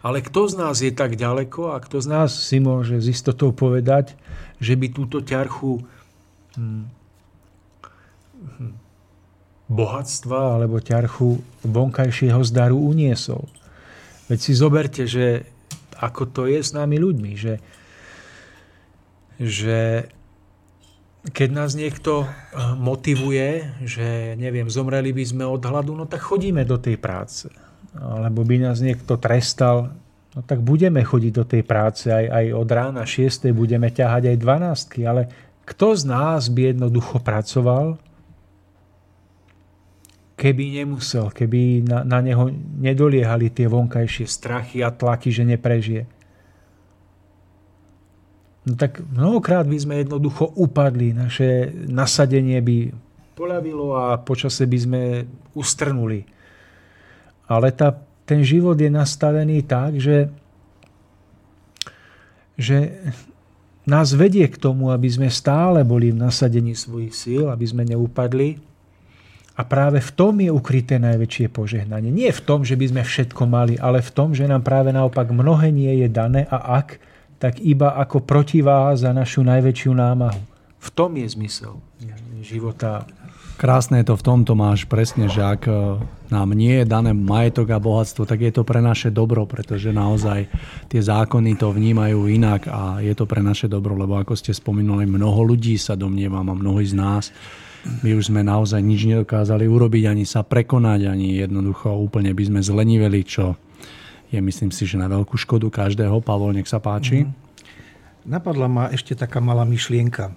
Ale 0.03 0.23
kto 0.23 0.51
z 0.51 0.53
nás 0.59 0.75
je 0.83 0.91
tak 0.91 1.15
ďaleko 1.15 1.75
a 1.75 1.83
kto 1.83 2.03
z 2.03 2.07
nás 2.07 2.31
si 2.31 2.59
môže 2.59 2.99
s 2.99 3.11
istotou 3.11 3.51
povedať, 3.51 4.15
že 4.59 4.75
by 4.75 4.87
túto 4.91 5.19
ťarchu 5.19 5.83
hm, 6.55 6.87
hm, 8.59 8.73
bohatstva 9.67 10.59
alebo 10.59 10.79
ťarchu 10.79 11.43
vonkajšieho 11.67 12.39
zdaru 12.43 12.79
uniesol. 12.79 13.43
Veď 14.25 14.39
si 14.41 14.53
zoberte, 14.57 15.05
že 15.05 15.45
ako 15.95 16.27
to 16.27 16.41
je 16.49 16.59
s 16.59 16.75
nami 16.75 16.99
ľuďmi, 16.99 17.31
že, 17.37 17.55
že 19.39 20.09
keď 21.29 21.49
nás 21.49 21.73
niekto 21.73 22.25
eh, 22.25 22.29
motivuje, 22.77 23.81
že 23.85 24.37
neviem, 24.37 24.69
zomreli 24.69 25.15
by 25.15 25.23
sme 25.25 25.43
od 25.47 25.61
hladu, 25.63 25.97
no 25.97 26.05
tak 26.05 26.21
chodíme 26.21 26.61
do 26.67 26.77
tej 26.77 26.99
práce. 26.99 27.49
Alebo 27.95 28.43
by 28.43 28.59
nás 28.59 28.83
niekto 28.83 29.15
trestal, 29.15 29.95
no 30.35 30.39
tak 30.43 30.59
budeme 30.59 30.99
chodiť 30.99 31.31
do 31.31 31.45
tej 31.47 31.63
práce 31.63 32.11
aj, 32.11 32.27
aj 32.27 32.45
od 32.51 32.69
rána 32.69 33.03
6. 33.07 33.55
budeme 33.55 33.87
ťahať 33.87 34.35
aj 34.35 34.37
12. 34.99 35.07
Ale 35.07 35.21
kto 35.63 35.95
z 35.95 36.03
nás 36.05 36.51
by 36.51 36.75
jednoducho 36.75 37.23
pracoval, 37.23 37.97
keby 40.35 40.83
nemusel, 40.83 41.31
keby 41.31 41.87
na, 41.87 42.03
na 42.03 42.19
neho 42.19 42.51
nedoliehali 42.79 43.51
tie 43.55 43.71
vonkajšie 43.71 44.27
strachy 44.27 44.83
a 44.83 44.91
tlaky, 44.91 45.31
že 45.31 45.43
neprežije 45.47 46.15
no 48.65 48.73
tak 48.73 48.99
mnohokrát 48.99 49.69
by 49.69 49.77
sme 49.77 49.95
jednoducho 50.01 50.49
upadli, 50.57 51.13
naše 51.13 51.69
nasadenie 51.85 52.59
by 52.59 52.77
poľavilo 53.37 53.93
a 53.93 54.17
počase 54.17 54.65
by 54.65 54.77
sme 54.77 55.01
ustrnuli. 55.53 56.25
Ale 57.45 57.69
tá, 57.75 57.93
ten 58.25 58.41
život 58.41 58.73
je 58.79 58.89
nastavený 58.89 59.61
tak, 59.69 60.01
že, 60.01 60.33
že 62.57 63.05
nás 63.85 64.17
vedie 64.17 64.49
k 64.49 64.57
tomu, 64.57 64.89
aby 64.89 65.05
sme 65.05 65.29
stále 65.29 65.85
boli 65.85 66.09
v 66.09 66.17
nasadení 66.25 66.73
svojich 66.73 67.13
síl, 67.13 67.43
aby 67.53 67.65
sme 67.69 67.85
neupadli. 67.85 68.57
A 69.55 69.63
práve 69.63 70.03
v 70.03 70.11
tom 70.11 70.35
je 70.43 70.51
ukryté 70.51 70.99
najväčšie 70.99 71.47
požehnanie. 71.47 72.11
Nie 72.11 72.35
v 72.35 72.43
tom, 72.43 72.67
že 72.67 72.75
by 72.75 72.91
sme 72.91 73.03
všetko 73.07 73.43
mali, 73.47 73.79
ale 73.79 74.03
v 74.03 74.11
tom, 74.11 74.35
že 74.35 74.47
nám 74.47 74.67
práve 74.67 74.91
naopak 74.91 75.31
mnohé 75.31 75.71
nie 75.71 76.03
je 76.03 76.07
dané 76.11 76.43
a 76.51 76.83
ak, 76.83 76.99
tak 77.39 77.63
iba 77.63 77.95
ako 77.95 78.23
protiváha 78.23 78.95
za 78.99 79.15
našu 79.15 79.43
najväčšiu 79.47 79.91
námahu. 79.95 80.41
V 80.79 80.85
V 80.85 80.93
tom 80.93 81.17
je 81.17 81.25
zmysel 81.25 81.81
života. 82.45 83.09
Krásne 83.57 84.03
je 84.03 84.13
to 84.13 84.19
v 84.19 84.25
tom, 84.25 84.39
Tomáš, 84.45 84.85
presne, 84.85 85.25
že 85.31 85.41
ak 85.41 85.65
e, 85.65 85.73
nám 86.29 86.53
nie 86.53 86.83
je 86.83 86.85
dané 86.85 87.15
majetok 87.15 87.73
a 87.73 87.81
bohatstvo, 87.81 88.27
tak 88.27 88.45
je 88.45 88.53
to 88.53 88.61
pre 88.61 88.83
naše 88.83 89.09
dobro, 89.09 89.47
pretože 89.49 89.95
naozaj 89.95 90.45
tie 90.91 91.01
zákony 91.01 91.57
to 91.57 91.73
vnímajú 91.73 92.29
inak 92.29 92.67
a 92.69 92.99
je 93.01 93.15
to 93.17 93.25
pre 93.25 93.41
naše 93.41 93.65
dobro, 93.65 93.97
lebo 93.97 94.19
ako 94.19 94.37
ste 94.37 94.53
spomínali, 94.53 95.09
mnoho 95.09 95.55
ľudí 95.55 95.79
sa 95.79 95.97
domnievam 95.97 96.45
a 96.51 96.53
mnohí 96.53 96.85
z 96.85 96.99
nás, 96.99 97.33
my 97.85 98.17
už 98.17 98.33
sme 98.33 98.41
naozaj 98.41 98.81
nič 98.81 99.05
nedokázali 99.05 99.69
urobiť, 99.69 100.09
ani 100.09 100.25
sa 100.25 100.41
prekonať, 100.41 101.05
ani 101.05 101.37
jednoducho 101.37 101.93
úplne 101.93 102.33
by 102.33 102.43
sme 102.49 102.61
zleniveli, 102.65 103.21
čo 103.21 103.53
je 104.33 104.41
myslím 104.41 104.73
si, 104.73 104.89
že 104.89 104.97
na 104.97 105.05
veľkú 105.05 105.37
škodu 105.37 105.69
každého. 105.69 106.17
Pavol, 106.19 106.57
nech 106.57 106.67
sa 106.67 106.81
páči. 106.81 107.23
Mm. 107.23 107.31
Napadla 108.25 108.65
ma 108.65 108.83
ešte 108.89 109.13
taká 109.13 109.37
malá 109.37 109.63
myšlienka. 109.63 110.33
E, 110.33 110.35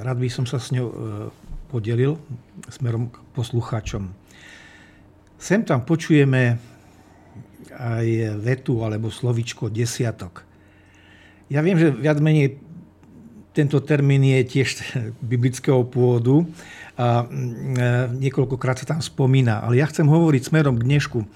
rád 0.00 0.16
by 0.16 0.28
som 0.32 0.48
sa 0.48 0.56
s 0.56 0.72
ňou 0.72 0.88
e, 0.88 0.94
podelil 1.68 2.16
smerom 2.72 3.12
k 3.12 3.20
poslucháčom. 3.36 4.08
Sem 5.36 5.60
tam 5.62 5.84
počujeme 5.84 6.56
aj 7.72 8.38
vetu 8.40 8.80
alebo 8.80 9.12
slovičko 9.12 9.68
desiatok. 9.68 10.44
Ja 11.52 11.60
viem, 11.60 11.76
že 11.76 11.92
viac 11.92 12.16
menej 12.16 12.56
tento 13.52 13.78
termín 13.84 14.24
je 14.24 14.40
tiež 14.44 14.68
biblického 15.32 15.84
pôvodu 15.84 16.44
a 16.96 17.24
mm, 17.24 17.28
e, 17.28 17.90
niekoľkokrát 18.28 18.84
sa 18.84 18.96
tam 18.96 19.00
spomína. 19.00 19.64
Ale 19.64 19.80
ja 19.80 19.88
chcem 19.88 20.08
hovoriť 20.08 20.42
smerom 20.48 20.76
k 20.76 20.86
dnešku, 20.88 21.20
e, 21.22 21.26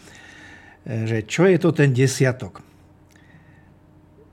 že 1.08 1.18
čo 1.24 1.48
je 1.48 1.56
to 1.60 1.70
ten 1.72 1.92
desiatok. 1.92 2.64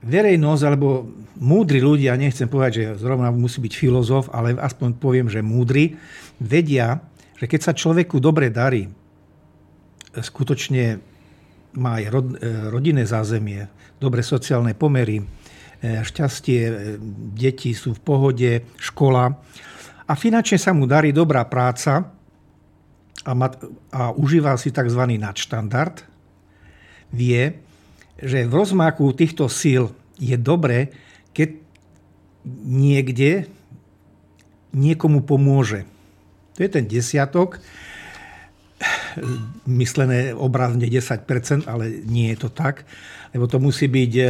Verejnosť 0.04 0.62
alebo 0.68 1.08
múdri 1.40 1.80
ľudia, 1.80 2.20
nechcem 2.20 2.44
povedať, 2.44 2.72
že 2.76 2.84
zrovna 3.00 3.32
musí 3.32 3.64
byť 3.64 3.72
filozof, 3.72 4.28
ale 4.36 4.52
aspoň 4.52 5.00
poviem, 5.00 5.32
že 5.32 5.40
múdri, 5.40 5.96
vedia, 6.36 7.00
že 7.40 7.48
keď 7.48 7.60
sa 7.60 7.72
človeku 7.72 8.20
dobre 8.20 8.52
darí, 8.52 8.92
skutočne 10.12 11.00
má 11.74 11.98
aj 11.98 12.04
e, 12.06 12.10
rodinné 12.70 13.08
zázemie, 13.08 13.66
dobre 13.98 14.22
sociálne 14.22 14.76
pomery, 14.76 15.24
šťastie, 15.82 16.60
e, 16.62 16.72
deti 17.34 17.74
sú 17.74 17.96
v 17.96 18.00
pohode, 18.04 18.52
škola 18.76 19.32
a 20.04 20.12
finančne 20.12 20.60
sa 20.60 20.76
mu 20.76 20.84
darí 20.84 21.10
dobrá 21.10 21.44
práca 21.48 22.12
a, 23.24 23.32
mat, 23.32 23.56
a 23.88 24.12
užíva 24.12 24.54
si 24.60 24.68
tzv. 24.68 25.02
nadštandard, 25.16 26.04
vie, 27.14 27.56
že 28.20 28.44
v 28.44 28.52
rozmáku 28.52 29.10
týchto 29.16 29.48
síl 29.48 29.90
je 30.20 30.36
dobre, 30.36 30.92
keď 31.32 31.56
niekde 32.64 33.48
niekomu 34.76 35.24
pomôže. 35.24 35.88
To 36.54 36.62
je 36.62 36.70
ten 36.70 36.84
desiatok, 36.84 37.58
myslené 39.64 40.34
obrazne 40.34 40.86
10%, 40.86 41.70
ale 41.70 42.04
nie 42.04 42.34
je 42.34 42.38
to 42.46 42.50
tak, 42.50 42.84
lebo 43.32 43.46
to 43.46 43.62
musí 43.62 43.86
byť, 43.86 44.12
e, 44.18 44.26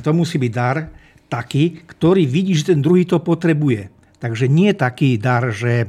to 0.00 0.10
musí 0.12 0.36
byť 0.36 0.52
dar 0.52 0.92
taký, 1.32 1.82
ktorý 1.88 2.28
vidí, 2.28 2.52
že 2.52 2.76
ten 2.76 2.80
druhý 2.84 3.08
to 3.08 3.18
potrebuje. 3.20 3.88
Takže 4.20 4.48
nie 4.48 4.72
taký 4.76 5.16
dar, 5.16 5.52
že 5.52 5.88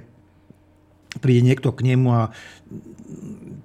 príde 1.20 1.44
niekto 1.44 1.72
k 1.72 1.96
nemu 1.96 2.08
a 2.12 2.24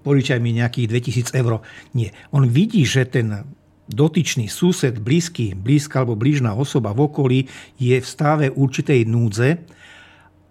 požičaj 0.07 0.39
mi 0.39 0.55
nejakých 0.55 0.87
2000 1.31 1.41
eur. 1.43 1.53
Nie. 1.95 2.15
On 2.31 2.47
vidí, 2.47 2.83
že 2.87 3.07
ten 3.07 3.47
dotyčný 3.91 4.47
sused, 4.47 5.03
blízky, 5.03 5.53
blízka 5.59 6.03
alebo 6.03 6.15
blížna 6.15 6.55
osoba 6.55 6.95
v 6.95 7.11
okolí 7.11 7.41
je 7.75 7.99
v 7.99 8.07
stave 8.07 8.47
určitej 8.55 9.03
núdze 9.11 9.59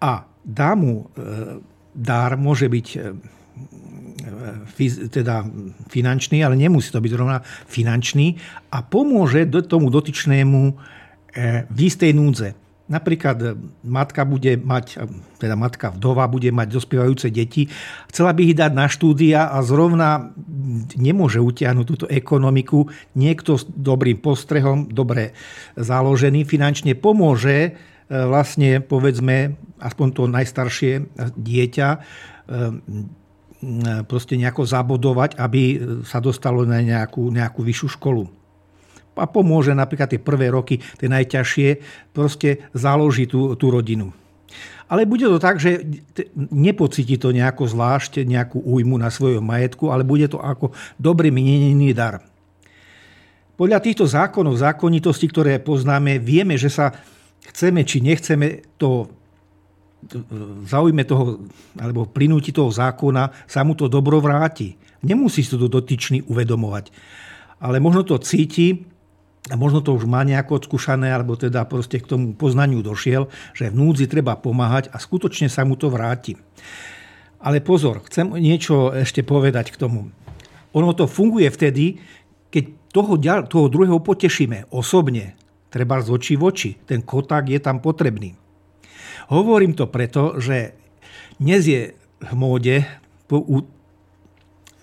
a 0.04 0.28
dá 0.44 0.72
mu 0.76 1.08
e, 1.16 1.64
dar, 1.96 2.36
môže 2.36 2.68
byť 2.68 2.88
e, 2.92 3.00
teda 5.10 5.46
finančný, 5.90 6.44
ale 6.44 6.56
nemusí 6.56 6.90
to 6.90 7.02
byť 7.02 7.14
rovná 7.16 7.42
finančný 7.68 8.38
a 8.74 8.82
pomôže 8.82 9.46
tomu 9.66 9.90
dotyčnému 9.94 10.62
e, 10.70 10.74
v 11.68 11.80
istej 11.80 12.12
núdze. 12.16 12.50
Napríklad 12.90 13.54
matka 13.86 14.26
bude 14.26 14.58
mať, 14.58 14.98
teda 15.38 15.54
matka 15.54 15.94
vdova 15.94 16.26
bude 16.26 16.50
mať 16.50 16.74
dospievajúce 16.74 17.30
deti, 17.30 17.70
chcela 18.10 18.34
by 18.34 18.42
ich 18.50 18.58
dať 18.58 18.72
na 18.74 18.90
štúdia 18.90 19.46
a 19.54 19.62
zrovna 19.62 20.34
nemôže 20.98 21.38
utiahnuť 21.38 21.86
túto 21.86 22.06
ekonomiku. 22.10 22.90
Niekto 23.14 23.62
s 23.62 23.70
dobrým 23.70 24.18
postrehom, 24.18 24.90
dobre 24.90 25.38
založený 25.78 26.50
finančne 26.50 26.98
pomôže 26.98 27.58
e, 27.62 27.70
vlastne 28.10 28.82
povedzme 28.82 29.54
aspoň 29.78 30.08
to 30.10 30.24
najstaršie 30.26 31.14
dieťa 31.38 31.88
e, 31.94 31.98
proste 34.08 34.40
nejako 34.40 34.64
zabodovať, 34.64 35.36
aby 35.36 35.62
sa 36.08 36.24
dostalo 36.24 36.64
na 36.64 36.80
nejakú, 36.80 37.28
nejakú 37.28 37.60
vyššiu 37.60 37.88
školu 38.00 38.40
a 39.20 39.28
pomôže 39.28 39.76
napríklad 39.76 40.08
tie 40.08 40.22
prvé 40.22 40.48
roky, 40.50 40.80
tie 40.96 41.12
najťažšie, 41.12 41.70
proste 42.16 42.64
založí 42.72 43.28
tú, 43.28 43.54
tú 43.60 43.68
rodinu. 43.68 44.16
Ale 44.90 45.06
bude 45.06 45.30
to 45.30 45.38
tak, 45.38 45.62
že 45.62 45.86
nepocíti 46.50 47.22
to 47.22 47.30
nejako 47.30 47.70
zvlášť, 47.70 48.26
nejakú 48.26 48.58
újmu 48.58 48.98
na 48.98 49.14
svojom 49.14 49.46
majetku, 49.46 49.94
ale 49.94 50.02
bude 50.02 50.26
to 50.26 50.42
ako 50.42 50.74
dobrý 50.98 51.30
minený 51.30 51.94
dar. 51.94 52.26
Podľa 53.54 53.84
týchto 53.84 54.10
zákonov, 54.10 54.58
zákonitosti, 54.58 55.30
ktoré 55.30 55.62
poznáme, 55.62 56.18
vieme, 56.18 56.58
že 56.58 56.74
sa 56.74 56.96
chceme 57.54 57.86
či 57.86 58.02
nechceme 58.02 58.66
to 58.80 59.19
zaujme 60.66 61.04
toho, 61.04 61.44
alebo 61.76 62.08
plynúti 62.08 62.56
toho 62.56 62.72
zákona, 62.72 63.46
sa 63.46 63.62
mu 63.68 63.76
to 63.76 63.92
dobro 63.92 64.24
vráti. 64.24 64.80
Nemusí 65.04 65.44
si 65.44 65.52
to 65.56 65.68
dotyčný 65.68 66.24
uvedomovať. 66.28 66.92
Ale 67.60 67.84
možno 67.84 68.08
to 68.08 68.16
cíti 68.20 68.88
a 69.52 69.56
možno 69.60 69.84
to 69.84 69.96
už 69.96 70.08
má 70.08 70.24
nejako 70.24 70.60
odskúšané, 70.64 71.12
alebo 71.12 71.36
teda 71.36 71.68
proste 71.68 72.00
k 72.00 72.08
tomu 72.08 72.36
poznaniu 72.36 72.84
došiel, 72.84 73.28
že 73.56 73.72
v 73.72 73.80
núdzi 73.80 74.08
treba 74.08 74.40
pomáhať 74.40 74.92
a 74.92 75.00
skutočne 75.00 75.48
sa 75.52 75.64
mu 75.68 75.76
to 75.76 75.92
vráti. 75.92 76.40
Ale 77.40 77.64
pozor, 77.64 78.04
chcem 78.08 78.36
niečo 78.36 78.92
ešte 78.92 79.24
povedať 79.24 79.72
k 79.72 79.80
tomu. 79.80 80.12
Ono 80.76 80.92
to 80.92 81.08
funguje 81.08 81.48
vtedy, 81.48 81.98
keď 82.52 82.64
toho, 82.92 83.16
toho 83.48 83.68
druhého 83.72 84.04
potešíme 84.04 84.70
osobne, 84.76 85.40
treba 85.72 86.04
z 86.04 86.12
očí 86.12 86.34
v 86.36 86.44
oči. 86.44 86.72
Ten 86.84 87.06
koták 87.06 87.48
je 87.48 87.60
tam 87.64 87.80
potrebný. 87.80 88.36
Hovorím 89.30 89.78
to 89.78 89.86
preto, 89.86 90.42
že 90.42 90.74
dnes 91.38 91.62
je 91.70 91.94
v 92.18 92.34
móde, 92.34 92.82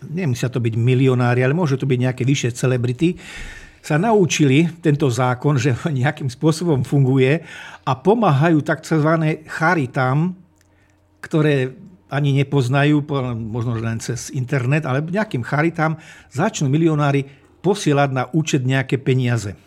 nemusia 0.06 0.46
to 0.46 0.62
byť 0.62 0.74
milionári, 0.78 1.42
ale 1.42 1.50
môže 1.50 1.74
to 1.74 1.82
byť 1.82 1.98
nejaké 1.98 2.22
vyššie 2.22 2.54
celebrity, 2.54 3.18
sa 3.82 3.98
naučili 3.98 4.70
tento 4.78 5.10
zákon, 5.10 5.58
že 5.58 5.74
nejakým 5.90 6.30
spôsobom 6.30 6.86
funguje 6.86 7.42
a 7.82 7.92
pomáhajú 7.98 8.62
tzv. 8.62 9.10
charitám, 9.50 10.38
ktoré 11.18 11.74
ani 12.06 12.38
nepoznajú, 12.38 13.02
možno 13.34 13.74
len 13.82 13.98
cez 13.98 14.30
internet, 14.30 14.86
ale 14.86 15.02
nejakým 15.02 15.42
charitám 15.42 15.98
začnú 16.30 16.70
milionári 16.70 17.26
posielať 17.66 18.10
na 18.14 18.30
účet 18.30 18.62
nejaké 18.62 19.02
peniaze. 19.02 19.58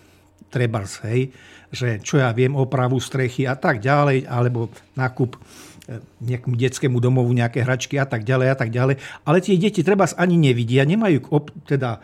Trebars, 0.48 1.04
hej, 1.04 1.36
že 1.70 2.02
čo 2.02 2.18
ja 2.18 2.34
viem, 2.34 2.58
opravu 2.58 2.98
strechy 2.98 3.46
a 3.46 3.54
tak 3.54 3.82
ďalej, 3.82 4.26
alebo 4.26 4.74
nákup 4.98 5.38
e, 5.38 5.40
nejakému 6.26 6.56
detskému 6.58 6.98
domovu 6.98 7.30
nejaké 7.30 7.62
hračky 7.62 8.02
a 8.02 8.10
tak 8.10 8.26
ďalej 8.26 8.48
a 8.52 8.56
tak 8.58 8.70
ďalej. 8.74 8.96
Ale 9.26 9.38
tie 9.42 9.56
deti 9.58 9.86
treba 9.86 10.10
ani 10.18 10.36
nevidia, 10.36 10.86
nemajú 10.86 11.22
teda 11.70 12.02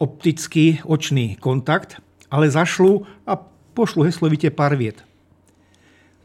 optický 0.00 0.80
očný 0.84 1.36
kontakt, 1.36 2.00
ale 2.32 2.50
zašlu 2.50 3.04
a 3.28 3.36
pošlu 3.76 4.08
heslovite 4.08 4.48
pár 4.50 4.74
viet. 4.74 5.04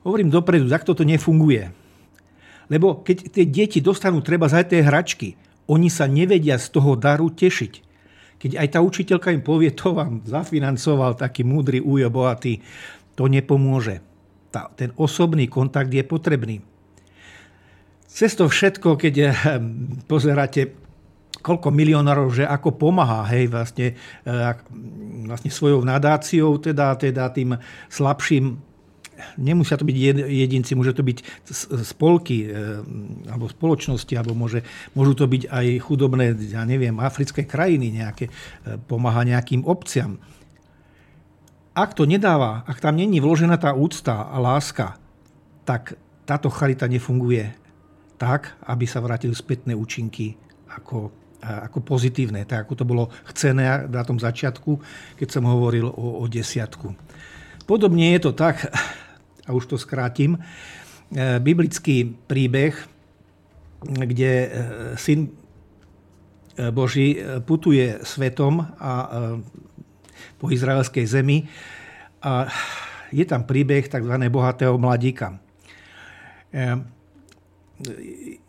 Hovorím 0.08 0.32
dopredu, 0.32 0.72
takto 0.72 0.96
to 0.96 1.04
nefunguje. 1.04 1.70
Lebo 2.72 3.02
keď 3.02 3.34
tie 3.34 3.46
deti 3.46 3.80
dostanú 3.82 4.22
treba 4.24 4.48
za 4.48 4.64
tie 4.64 4.86
hračky, 4.86 5.36
oni 5.70 5.90
sa 5.92 6.10
nevedia 6.10 6.58
z 6.58 6.70
toho 6.72 6.96
daru 6.96 7.30
tešiť. 7.30 7.89
Keď 8.40 8.56
aj 8.56 8.68
tá 8.72 8.80
učiteľka 8.80 9.36
im 9.36 9.44
povie, 9.44 9.76
to 9.76 9.92
vám 9.92 10.24
zafinancoval 10.24 11.20
taký 11.20 11.44
múdry 11.44 11.84
újo 11.84 12.08
bohatý, 12.08 12.64
to 13.20 13.28
nepomôže. 13.28 14.00
Tá, 14.50 14.72
ten 14.74 14.96
osobný 14.96 15.52
kontakt 15.52 15.92
je 15.92 16.02
potrebný. 16.02 16.64
Cez 18.10 18.34
to 18.34 18.50
všetko, 18.50 18.98
keď 18.98 19.16
eh, 19.22 19.32
pozeráte 20.10 20.74
koľko 21.40 21.72
milionárov, 21.72 22.28
že 22.36 22.44
ako 22.44 22.76
pomáha, 22.76 23.24
hej, 23.32 23.48
vlastne, 23.48 23.96
e, 24.28 24.34
vlastne 25.24 25.48
svojou 25.48 25.88
nadáciou, 25.88 26.60
teda, 26.60 27.00
teda 27.00 27.32
tým 27.32 27.56
slabším 27.88 28.60
nemusia 29.38 29.76
to 29.76 29.86
byť 29.86 29.98
jedinci, 30.28 30.76
môže 30.76 30.96
to 30.96 31.04
byť 31.04 31.46
spolky 31.84 32.48
e, 32.48 32.82
alebo 33.28 33.52
spoločnosti, 33.52 34.14
alebo 34.16 34.36
môže, 34.36 34.64
môžu 34.96 35.14
to 35.16 35.26
byť 35.28 35.52
aj 35.52 35.66
chudobné, 35.84 36.36
ja 36.50 36.64
neviem, 36.64 36.98
africké 37.00 37.44
krajiny 37.44 37.94
nejaké, 37.94 38.28
e, 38.28 38.32
pomáha 38.88 39.24
nejakým 39.28 39.64
obciam. 39.68 40.18
ak 41.80 41.96
to 41.96 42.04
nedáva, 42.04 42.68
ak 42.68 42.84
tam 42.84 43.00
není 43.00 43.24
vložená 43.24 43.56
tá 43.56 43.72
úcta 43.72 44.28
a 44.28 44.36
láska, 44.36 45.00
tak 45.64 45.96
táto 46.28 46.52
charita 46.52 46.90
nefunguje 46.90 47.56
tak, 48.20 48.60
aby 48.68 48.84
sa 48.84 49.00
vrátili 49.00 49.32
spätné 49.32 49.72
účinky 49.74 50.36
ako, 50.76 51.10
ako 51.40 51.80
pozitívne, 51.80 52.44
tak 52.44 52.68
ako 52.68 52.74
to 52.76 52.86
bolo 52.86 53.04
chcené 53.32 53.88
na 53.88 54.04
tom 54.04 54.20
začiatku, 54.20 54.76
keď 55.16 55.28
som 55.40 55.48
hovoril 55.48 55.88
o, 55.88 56.20
o 56.20 56.24
desiatku. 56.28 56.94
Podobne 57.64 58.12
je 58.18 58.20
to 58.28 58.32
tak, 58.36 58.68
a 59.50 59.58
už 59.58 59.66
to 59.66 59.82
skrátim, 59.82 60.38
e, 60.38 61.42
biblický 61.42 62.06
príbeh, 62.30 62.78
kde 63.82 64.32
e, 64.46 64.50
syn 64.94 65.26
e, 65.26 65.30
Boží 66.70 67.18
putuje 67.50 67.98
svetom 68.06 68.62
a 68.78 68.92
po 70.38 70.54
izraelskej 70.54 71.10
zemi 71.10 71.50
a 72.22 72.46
je 73.10 73.26
tam 73.26 73.48
príbeh 73.48 73.90
tzv. 73.90 74.14
bohatého 74.30 74.78
mladíka 74.78 75.42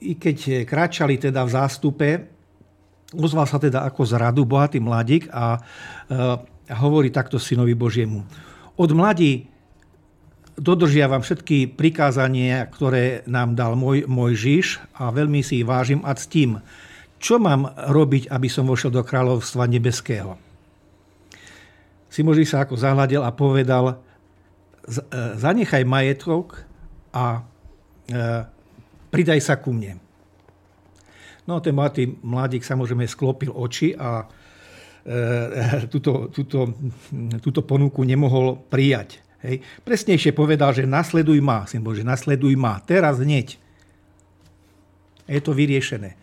i 0.01 0.13
keď 0.19 0.67
kráčali 0.67 1.21
teda 1.21 1.47
v 1.47 1.51
zástupe, 1.55 2.09
ozval 3.15 3.47
sa 3.47 3.63
teda 3.63 3.87
ako 3.87 4.03
z 4.03 4.13
radu 4.19 4.43
bohatý 4.43 4.83
mladík 4.83 5.31
a 5.31 5.61
hovorí 6.81 7.15
takto 7.15 7.39
synovi 7.39 7.75
Božiemu. 7.75 8.27
Od 8.75 8.91
mladí 8.91 9.50
dodržiavam 10.61 11.24
všetky 11.24 11.73
prikázania, 11.73 12.69
ktoré 12.69 13.24
nám 13.24 13.57
dal 13.57 13.73
môj, 13.81 14.05
môj 14.05 14.37
Žiž 14.37 14.66
a 15.01 15.09
veľmi 15.09 15.41
si 15.41 15.65
ich 15.65 15.66
vážim 15.66 16.05
a 16.05 16.12
ctím. 16.12 16.61
Čo 17.16 17.41
mám 17.41 17.73
robiť, 17.73 18.28
aby 18.28 18.49
som 18.53 18.69
vošiel 18.69 18.93
do 18.93 19.01
kráľovstva 19.01 19.65
nebeského? 19.65 20.37
Simoži 22.12 22.45
sa 22.45 22.69
ako 22.69 22.77
zahľadil 22.77 23.24
a 23.24 23.32
povedal, 23.32 23.85
e, 23.93 23.95
zanechaj 25.41 25.85
majetok 25.89 26.65
a 27.16 27.41
e, 27.41 27.41
pridaj 29.09 29.41
sa 29.41 29.57
ku 29.57 29.73
mne. 29.73 29.97
No 31.49 31.61
ten 31.65 31.73
mladý 31.73 32.20
mladík 32.20 32.62
samozrejme 32.66 33.09
sklopil 33.09 33.53
oči 33.55 33.97
a 33.97 34.24
e, 35.05 35.15
túto, 35.93 36.28
túto, 36.35 36.69
túto 37.41 37.61
ponuku 37.65 38.05
nemohol 38.05 38.61
prijať. 38.69 39.30
Hej. 39.41 39.65
Presnejšie 39.85 40.37
povedal, 40.37 40.77
že 40.77 40.85
nasleduj 40.85 41.41
ma, 41.41 41.65
symbol, 41.65 41.97
že 41.97 42.05
nasleduj 42.05 42.53
ma, 42.61 42.77
teraz 42.85 43.21
hneď. 43.21 43.57
Je 45.31 45.41
to 45.41 45.57
vyriešené. 45.57 46.21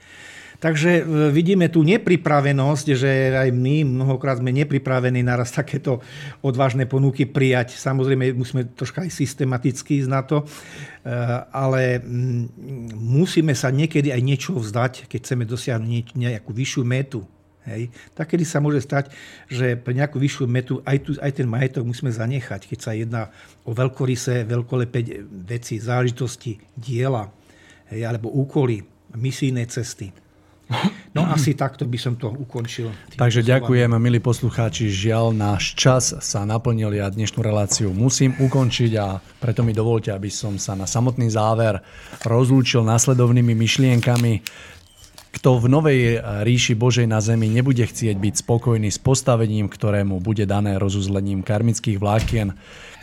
Takže 0.57 1.01
e, 1.01 1.03
vidíme 1.29 1.69
tú 1.69 1.85
nepripravenosť, 1.85 2.85
že 2.97 3.09
aj 3.29 3.49
my 3.53 3.85
mnohokrát 3.85 4.41
sme 4.41 4.49
nepripravení 4.49 5.21
naraz 5.21 5.53
takéto 5.53 6.01
odvážne 6.41 6.89
ponuky 6.89 7.29
prijať. 7.29 7.77
Samozrejme, 7.77 8.33
musíme 8.33 8.65
troška 8.73 9.05
aj 9.05 9.13
systematicky 9.13 10.01
ísť 10.01 10.09
na 10.09 10.21
to, 10.25 10.41
e, 10.41 10.45
ale 11.53 12.01
mm, 12.01 12.57
musíme 12.97 13.53
sa 13.53 13.69
niekedy 13.69 14.09
aj 14.09 14.21
niečo 14.25 14.57
vzdať, 14.57 15.05
keď 15.05 15.19
chceme 15.21 15.45
dosiahnuť 15.45 16.17
nejakú 16.17 16.49
vyššiu 16.49 16.81
metu. 16.81 17.21
Hej. 17.67 17.91
Tak 18.15 18.31
kedy 18.31 18.47
sa 18.47 18.63
môže 18.63 18.79
stať, 18.79 19.11
že 19.51 19.75
pre 19.75 19.91
nejakú 19.91 20.15
vyššiu 20.15 20.47
metu 20.47 20.79
aj, 20.87 20.97
tu, 21.03 21.11
aj 21.19 21.31
ten 21.35 21.47
majetok 21.47 21.83
musíme 21.83 22.07
zanechať, 22.07 22.63
keď 22.63 22.79
sa 22.79 22.95
jedná 22.95 23.27
o 23.67 23.75
veľkorysé, 23.75 24.47
veľkolepé 24.47 25.27
veci, 25.43 25.75
záležitosti, 25.75 26.55
diela 26.79 27.27
hej, 27.91 28.07
alebo 28.07 28.31
úkoly, 28.31 28.83
misijné 29.19 29.67
cesty. 29.67 30.15
No 31.15 31.23
asi 31.35 31.55
takto 31.55 31.87
by 31.87 31.99
som 31.99 32.13
to 32.19 32.27
ukončil. 32.31 32.91
Takže 33.15 33.43
ďakujem, 33.43 33.91
milí 33.99 34.19
poslucháči. 34.19 34.91
Žiaľ, 34.91 35.35
náš 35.35 35.75
čas 35.75 36.11
sa 36.11 36.43
naplnil 36.43 36.99
a 36.99 37.11
dnešnú 37.11 37.39
reláciu 37.39 37.91
musím 37.95 38.35
ukončiť 38.35 38.91
a 38.99 39.19
preto 39.39 39.63
mi 39.63 39.71
dovolte, 39.71 40.11
aby 40.11 40.27
som 40.31 40.59
sa 40.59 40.75
na 40.75 40.87
samotný 40.87 41.31
záver 41.31 41.79
rozlúčil 42.23 42.83
následovnými 42.83 43.55
myšlienkami. 43.55 44.43
Kto 45.47 45.63
v 45.63 45.71
novej 45.71 46.01
ríši 46.43 46.75
Božej 46.75 47.07
na 47.07 47.23
zemi 47.23 47.47
nebude 47.47 47.79
chcieť 47.79 48.19
byť 48.19 48.43
spokojný 48.43 48.91
s 48.91 48.99
postavením, 48.99 49.71
ktorému 49.71 50.19
bude 50.19 50.43
dané 50.43 50.75
rozuzlením 50.75 51.39
karmických 51.39 52.03
vlákien, 52.03 52.51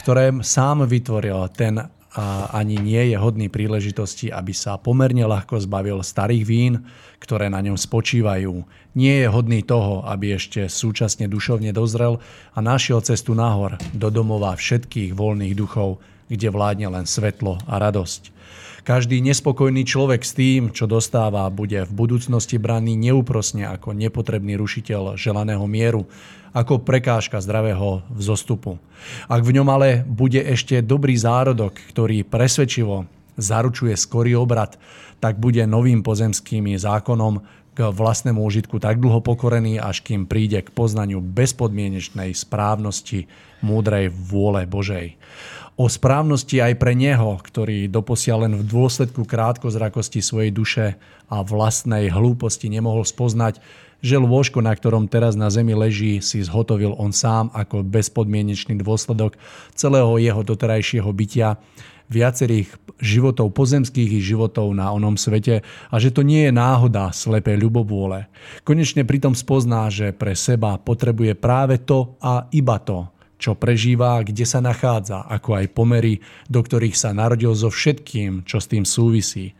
ktoré 0.04 0.28
sám 0.44 0.84
vytvoril, 0.84 1.40
ten 1.56 1.88
a 2.12 2.52
ani 2.52 2.76
nie 2.76 3.00
je 3.08 3.16
hodný 3.16 3.48
príležitosti, 3.48 4.28
aby 4.28 4.52
sa 4.52 4.76
pomerne 4.76 5.24
ľahko 5.24 5.56
zbavil 5.56 6.04
starých 6.04 6.44
vín, 6.44 6.84
ktoré 7.16 7.48
na 7.48 7.64
ňom 7.64 7.80
spočívajú. 7.80 8.60
Nie 8.92 9.24
je 9.24 9.32
hodný 9.32 9.64
toho, 9.64 10.04
aby 10.04 10.36
ešte 10.36 10.68
súčasne 10.68 11.24
dušovne 11.32 11.72
dozrel 11.72 12.20
a 12.52 12.60
našiel 12.60 13.00
cestu 13.00 13.32
nahor 13.32 13.80
do 13.96 14.12
domova 14.12 14.52
všetkých 14.52 15.16
voľných 15.16 15.56
duchov, 15.56 15.96
kde 16.28 16.52
vládne 16.52 16.92
len 16.92 17.08
svetlo 17.08 17.56
a 17.64 17.80
radosť. 17.80 18.33
Každý 18.84 19.24
nespokojný 19.24 19.88
človek 19.88 20.20
s 20.20 20.36
tým, 20.36 20.68
čo 20.68 20.84
dostáva, 20.84 21.48
bude 21.48 21.88
v 21.88 21.92
budúcnosti 22.04 22.60
braný 22.60 23.00
neúprosne 23.00 23.64
ako 23.64 23.96
nepotrebný 23.96 24.60
rušiteľ 24.60 25.16
želaného 25.16 25.64
mieru, 25.64 26.04
ako 26.52 26.84
prekážka 26.84 27.40
zdravého 27.40 28.04
vzostupu. 28.12 28.76
Ak 29.24 29.40
v 29.40 29.56
ňom 29.56 29.72
ale 29.72 30.04
bude 30.04 30.36
ešte 30.36 30.84
dobrý 30.84 31.16
zárodok, 31.16 31.80
ktorý 31.96 32.28
presvedčivo 32.28 33.08
zaručuje 33.40 33.96
skorý 33.96 34.36
obrad, 34.36 34.76
tak 35.16 35.40
bude 35.40 35.64
novým 35.64 36.04
pozemským 36.04 36.76
zákonom 36.76 37.40
k 37.72 37.88
vlastnému 37.88 38.38
užitku 38.38 38.78
tak 38.84 39.00
dlho 39.00 39.24
pokorený, 39.24 39.80
až 39.80 40.04
kým 40.04 40.28
príde 40.28 40.60
k 40.60 40.68
poznaniu 40.70 41.24
bezpodmienečnej 41.24 42.36
správnosti 42.36 43.26
múdrej 43.64 44.12
vôle 44.12 44.68
Božej. 44.68 45.16
O 45.74 45.90
správnosti 45.90 46.62
aj 46.62 46.78
pre 46.78 46.94
neho, 46.94 47.34
ktorý 47.42 47.90
doposiaľ 47.90 48.46
len 48.46 48.54
v 48.54 48.62
dôsledku 48.62 49.26
krátkozrakosti 49.26 50.22
svojej 50.22 50.54
duše 50.54 50.86
a 51.26 51.42
vlastnej 51.42 52.14
hlúposti 52.14 52.70
nemohol 52.70 53.02
spoznať, 53.02 53.58
že 53.98 54.14
lôžko, 54.14 54.62
na 54.62 54.70
ktorom 54.70 55.10
teraz 55.10 55.34
na 55.34 55.50
zemi 55.50 55.74
leží, 55.74 56.22
si 56.22 56.46
zhotovil 56.46 56.94
on 56.94 57.10
sám 57.10 57.50
ako 57.50 57.82
bezpodmienečný 57.82 58.78
dôsledok 58.78 59.34
celého 59.74 60.14
jeho 60.22 60.46
doterajšieho 60.46 61.10
bytia, 61.10 61.58
viacerých 62.06 62.68
životov 63.00 63.50
pozemských 63.56 64.14
i 64.14 64.20
životov 64.20 64.70
na 64.76 64.92
onom 64.92 65.16
svete 65.16 65.64
a 65.88 65.94
že 65.96 66.12
to 66.12 66.20
nie 66.20 66.46
je 66.46 66.52
náhoda 66.52 67.10
slepé 67.16 67.56
ľubovôle. 67.56 68.28
Konečne 68.62 69.02
pritom 69.08 69.32
spozná, 69.32 69.88
že 69.88 70.12
pre 70.12 70.36
seba 70.36 70.76
potrebuje 70.76 71.34
práve 71.34 71.80
to 71.80 72.14
a 72.20 72.46
iba 72.52 72.76
to, 72.78 73.08
čo 73.44 73.52
prežíva, 73.52 74.24
kde 74.24 74.48
sa 74.48 74.64
nachádza, 74.64 75.20
ako 75.28 75.60
aj 75.60 75.76
pomery, 75.76 76.24
do 76.48 76.64
ktorých 76.64 76.96
sa 76.96 77.12
narodil 77.12 77.52
so 77.52 77.68
všetkým, 77.68 78.48
čo 78.48 78.56
s 78.56 78.72
tým 78.72 78.88
súvisí. 78.88 79.52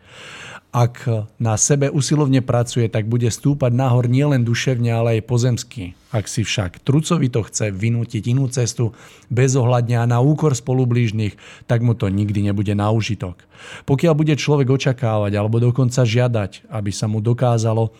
Ak 0.75 1.07
na 1.39 1.55
sebe 1.55 1.87
usilovne 1.87 2.43
pracuje, 2.43 2.91
tak 2.91 3.07
bude 3.07 3.31
stúpať 3.31 3.71
nahor 3.71 4.11
nielen 4.11 4.43
duševne, 4.43 4.91
ale 4.91 5.09
aj 5.21 5.29
pozemsky. 5.29 5.95
Ak 6.11 6.27
si 6.27 6.43
však 6.43 6.83
trucovito 6.83 7.47
chce 7.47 7.71
vynútiť 7.71 8.27
inú 8.27 8.51
cestu 8.51 8.91
bez 9.31 9.55
ohľadňa 9.55 10.03
na 10.03 10.19
úkor 10.19 10.51
spolublížnych, 10.51 11.39
tak 11.63 11.79
mu 11.79 11.95
to 11.95 12.11
nikdy 12.11 12.43
nebude 12.43 12.75
na 12.75 12.91
užitok. 12.91 13.39
Pokiaľ 13.87 14.13
bude 14.19 14.35
človek 14.35 14.67
očakávať 14.67 15.31
alebo 15.39 15.63
dokonca 15.63 16.03
žiadať, 16.03 16.67
aby 16.67 16.91
sa 16.91 17.07
mu 17.07 17.23
dokázalo, 17.23 17.95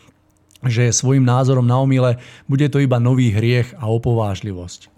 že 0.66 0.90
svojim 0.90 1.22
názorom 1.22 1.66
na 1.66 1.78
omyle 1.78 2.18
bude 2.50 2.66
to 2.74 2.82
iba 2.82 2.98
nový 2.98 3.30
hriech 3.30 3.78
a 3.78 3.86
opovážlivosť. 3.86 4.94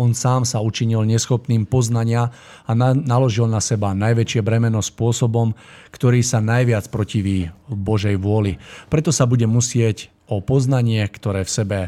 On 0.00 0.10
sám 0.16 0.42
sa 0.48 0.64
učinil 0.64 1.04
neschopným 1.04 1.68
poznania 1.68 2.32
a 2.64 2.72
naložil 2.78 3.44
na 3.44 3.60
seba 3.60 3.92
najväčšie 3.92 4.40
bremeno 4.40 4.80
spôsobom, 4.80 5.52
ktorý 5.92 6.24
sa 6.24 6.40
najviac 6.40 6.88
protiví 6.88 7.52
Božej 7.68 8.16
vôli. 8.16 8.56
Preto 8.88 9.12
sa 9.12 9.28
bude 9.28 9.44
musieť 9.44 10.08
o 10.30 10.40
poznanie, 10.40 11.02
ktoré 11.10 11.44
v 11.44 11.52
sebe 11.52 11.78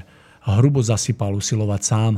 hrubo 0.47 0.83
zasypal 0.83 1.39
usilovať 1.39 1.81
sám. 1.83 2.13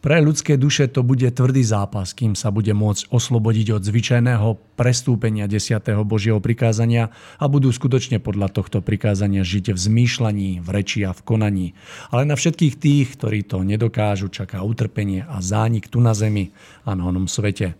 Pre 0.00 0.16
ľudské 0.24 0.56
duše 0.56 0.88
to 0.88 1.04
bude 1.04 1.28
tvrdý 1.28 1.60
zápas, 1.60 2.16
kým 2.16 2.32
sa 2.32 2.48
bude 2.48 2.72
môcť 2.72 3.12
oslobodiť 3.12 3.76
od 3.76 3.82
zvyčajného 3.84 4.48
prestúpenia 4.76 5.44
10. 5.44 5.80
Božieho 6.04 6.40
prikázania 6.40 7.12
a 7.36 7.44
budú 7.48 7.68
skutočne 7.68 8.20
podľa 8.20 8.52
tohto 8.52 8.80
prikázania 8.80 9.44
žiť 9.44 9.76
v 9.76 9.78
zmýšľaní, 9.78 10.50
v 10.64 10.68
reči 10.72 11.04
a 11.04 11.12
v 11.12 11.20
konaní. 11.20 11.66
Ale 12.08 12.24
na 12.24 12.36
všetkých 12.36 12.74
tých, 12.80 13.06
ktorí 13.20 13.44
to 13.44 13.60
nedokážu, 13.60 14.32
čaká 14.32 14.64
utrpenie 14.64 15.28
a 15.28 15.40
zánik 15.44 15.92
tu 15.92 16.00
na 16.00 16.16
zemi 16.16 16.52
a 16.88 16.96
na 16.96 17.08
onom 17.08 17.28
svete. 17.28 17.76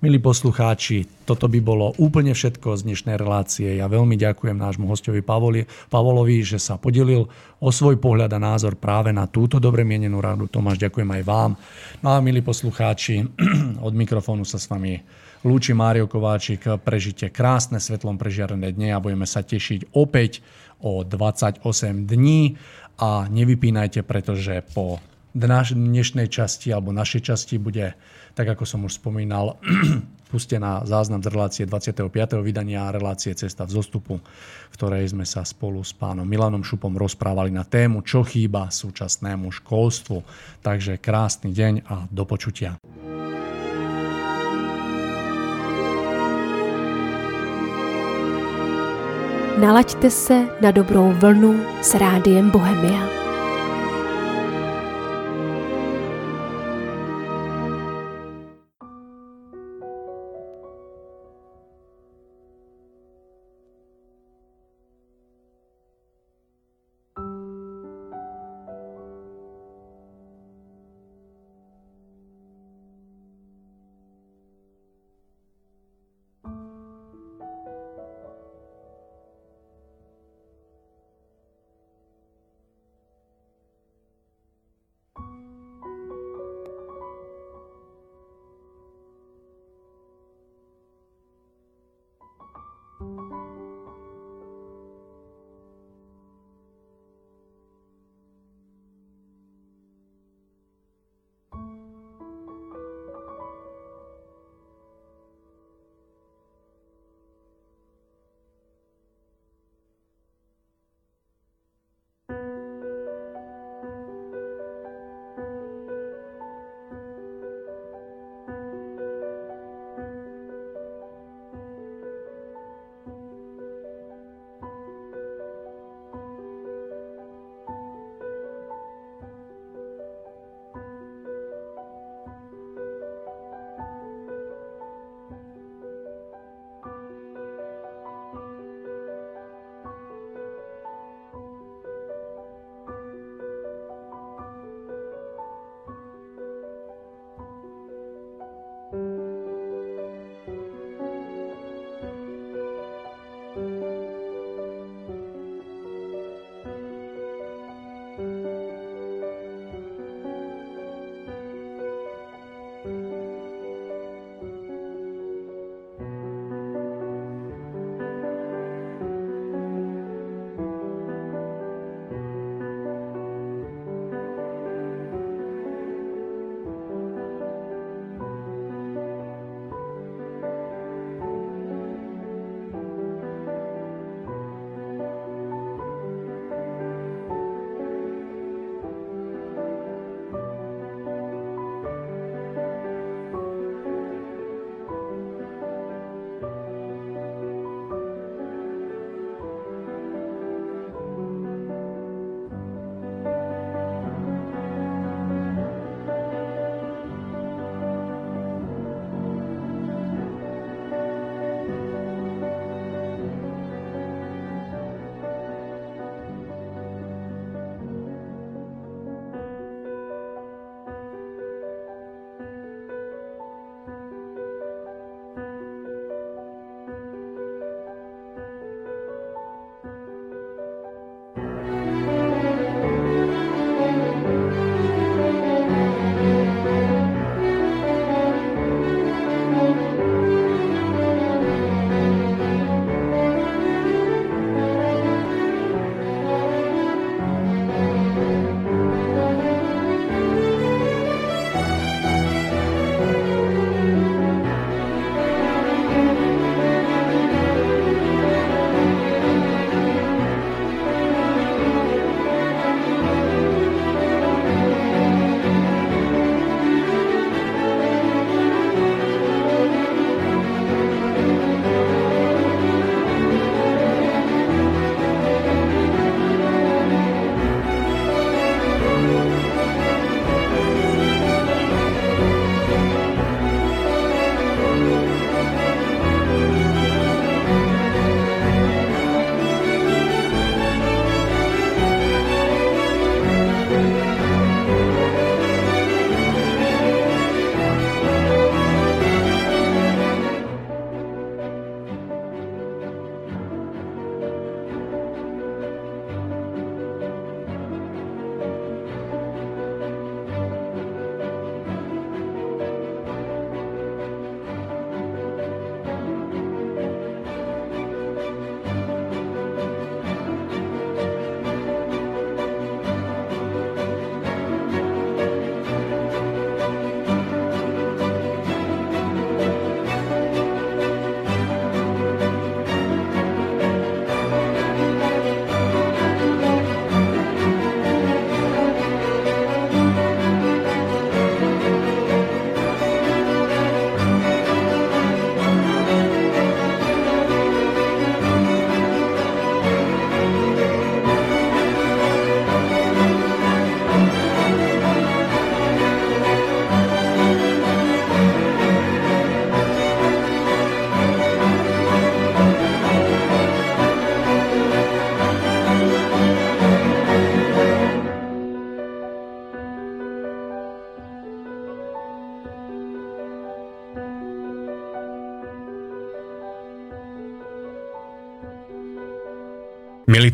Milí 0.00 0.16
poslucháči, 0.16 1.04
toto 1.28 1.44
by 1.44 1.60
bolo 1.60 1.92
úplne 2.00 2.32
všetko 2.32 2.72
z 2.72 2.88
dnešnej 2.88 3.20
relácie. 3.20 3.68
Ja 3.76 3.84
veľmi 3.84 4.16
ďakujem 4.16 4.56
nášmu 4.56 4.88
hostovi 4.88 5.20
Pavolovi, 5.20 6.40
že 6.40 6.56
sa 6.56 6.80
podelil 6.80 7.28
o 7.60 7.68
svoj 7.68 8.00
pohľad 8.00 8.32
a 8.32 8.40
názor 8.40 8.80
práve 8.80 9.12
na 9.12 9.28
túto 9.28 9.60
dobre 9.60 9.84
mienenú 9.84 10.24
radu. 10.24 10.48
Tomáš, 10.48 10.80
ďakujem 10.80 11.04
aj 11.04 11.22
vám. 11.28 11.52
No 12.00 12.16
a 12.16 12.24
milí 12.24 12.40
poslucháči, 12.40 13.28
od 13.84 13.92
mikrofónu 13.92 14.48
sa 14.48 14.56
s 14.56 14.72
vami 14.72 14.96
lúči 15.44 15.76
Mário 15.76 16.08
Kováčik. 16.08 16.64
Prežite 16.80 17.28
krásne 17.28 17.76
svetlom 17.76 18.16
prežiarené 18.16 18.72
dne 18.72 18.96
a 18.96 19.04
budeme 19.04 19.28
sa 19.28 19.44
tešiť 19.44 19.92
opäť 19.92 20.40
o 20.80 21.04
28 21.04 21.60
dní 22.08 22.56
a 23.04 23.28
nevypínajte, 23.28 24.00
pretože 24.08 24.64
po 24.72 24.96
dnešnej 25.36 26.26
časti 26.26 26.74
alebo 26.74 26.90
našej 26.90 27.22
časti 27.22 27.60
bude, 27.60 27.94
tak 28.34 28.56
ako 28.56 28.64
som 28.66 28.86
už 28.86 28.98
spomínal, 28.98 29.58
pustená 30.32 30.86
záznam 30.86 31.18
z 31.20 31.28
relácie 31.28 31.64
25. 31.66 32.06
vydania 32.40 32.94
relácie 32.94 33.34
Cesta 33.34 33.66
v 33.66 33.74
zostupu, 33.74 34.14
v 34.70 34.74
ktorej 34.78 35.10
sme 35.10 35.26
sa 35.26 35.42
spolu 35.42 35.82
s 35.82 35.90
pánom 35.90 36.24
Milanom 36.24 36.62
Šupom 36.62 36.94
rozprávali 36.94 37.50
na 37.50 37.66
tému, 37.66 38.06
čo 38.06 38.22
chýba 38.22 38.70
súčasnému 38.70 39.50
školstvu. 39.50 40.22
Takže 40.62 41.02
krásny 41.02 41.50
deň 41.50 41.74
a 41.90 42.06
do 42.08 42.24
počutia. 42.24 42.78
Nalaďte 49.60 50.10
se 50.10 50.48
na 50.62 50.70
dobrou 50.70 51.12
vlnu 51.12 51.60
s 51.82 51.94
rádiem 51.94 52.50
Bohemia. 52.50 53.19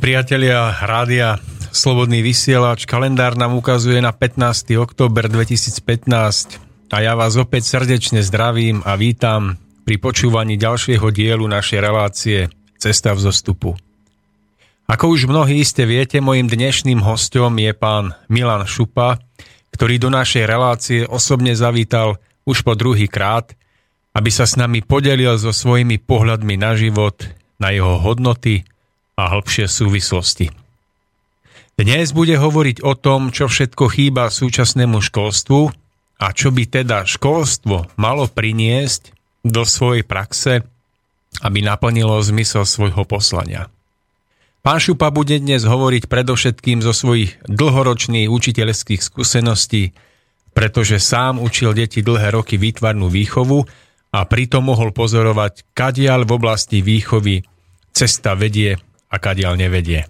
Priatelia 0.06 0.70
rádia 0.86 1.34
Slobodný 1.74 2.22
vysielač, 2.22 2.86
kalendár 2.86 3.34
nám 3.34 3.58
ukazuje 3.58 3.98
na 3.98 4.14
15. 4.14 4.78
október 4.78 5.26
2015 5.26 6.62
a 6.94 6.96
ja 7.02 7.18
vás 7.18 7.34
opäť 7.34 7.74
srdečne 7.74 8.22
zdravím 8.22 8.86
a 8.86 8.94
vítam 8.94 9.58
pri 9.82 9.98
počúvaní 9.98 10.54
ďalšieho 10.62 11.10
dielu 11.10 11.42
našej 11.42 11.78
relácie 11.82 12.46
Cesta 12.78 13.18
v 13.18 13.20
zostupu. 13.26 13.74
Ako 14.86 15.10
už 15.10 15.26
mnohí 15.26 15.58
iste 15.58 15.82
viete, 15.82 16.22
mojim 16.22 16.46
dnešným 16.46 17.02
hostom 17.02 17.58
je 17.58 17.74
pán 17.74 18.14
Milan 18.30 18.62
Šupa, 18.62 19.18
ktorý 19.74 19.98
do 19.98 20.14
našej 20.14 20.46
relácie 20.46 21.02
osobne 21.02 21.58
zavítal 21.58 22.22
už 22.46 22.62
po 22.62 22.78
druhý 22.78 23.10
krát, 23.10 23.58
aby 24.14 24.30
sa 24.30 24.46
s 24.46 24.54
nami 24.54 24.86
podelil 24.86 25.34
so 25.34 25.50
svojimi 25.50 25.98
pohľadmi 25.98 26.54
na 26.54 26.78
život, 26.78 27.26
na 27.58 27.74
jeho 27.74 27.98
hodnoty, 27.98 28.62
a 29.16 29.32
hĺbšie 29.32 29.66
súvislosti. 29.66 30.52
Dnes 31.76 32.12
bude 32.16 32.36
hovoriť 32.40 32.80
o 32.84 32.96
tom, 32.96 33.32
čo 33.32 33.48
všetko 33.48 33.84
chýba 33.92 34.32
súčasnému 34.32 35.00
školstvu 35.00 35.60
a 36.16 36.26
čo 36.32 36.48
by 36.48 36.64
teda 36.64 37.04
školstvo 37.04 37.92
malo 38.00 38.24
priniesť 38.28 39.12
do 39.44 39.64
svojej 39.64 40.04
praxe, 40.04 40.64
aby 41.44 41.58
naplnilo 41.60 42.16
zmysel 42.24 42.64
svojho 42.64 43.04
poslania. 43.04 43.68
Pán 44.64 44.80
Šupa 44.80 45.12
bude 45.12 45.36
dnes 45.36 45.62
hovoriť 45.62 46.08
predovšetkým 46.08 46.80
zo 46.80 46.90
svojich 46.90 47.38
dlhoročných 47.46 48.26
učiteľských 48.26 48.98
skúseností, 48.98 49.94
pretože 50.56 50.96
sám 50.98 51.38
učil 51.38 51.76
deti 51.76 52.00
dlhé 52.00 52.34
roky 52.34 52.56
výtvarnú 52.56 53.12
výchovu 53.12 53.62
a 54.16 54.24
pritom 54.24 54.72
mohol 54.72 54.90
pozorovať, 54.96 55.76
kadiaľ 55.76 56.24
v 56.24 56.34
oblasti 56.34 56.80
výchovy 56.80 57.44
cesta 57.92 58.32
vedie 58.32 58.80
a 59.10 59.16
kadiaľ 59.16 59.58
nevedie. 59.58 60.06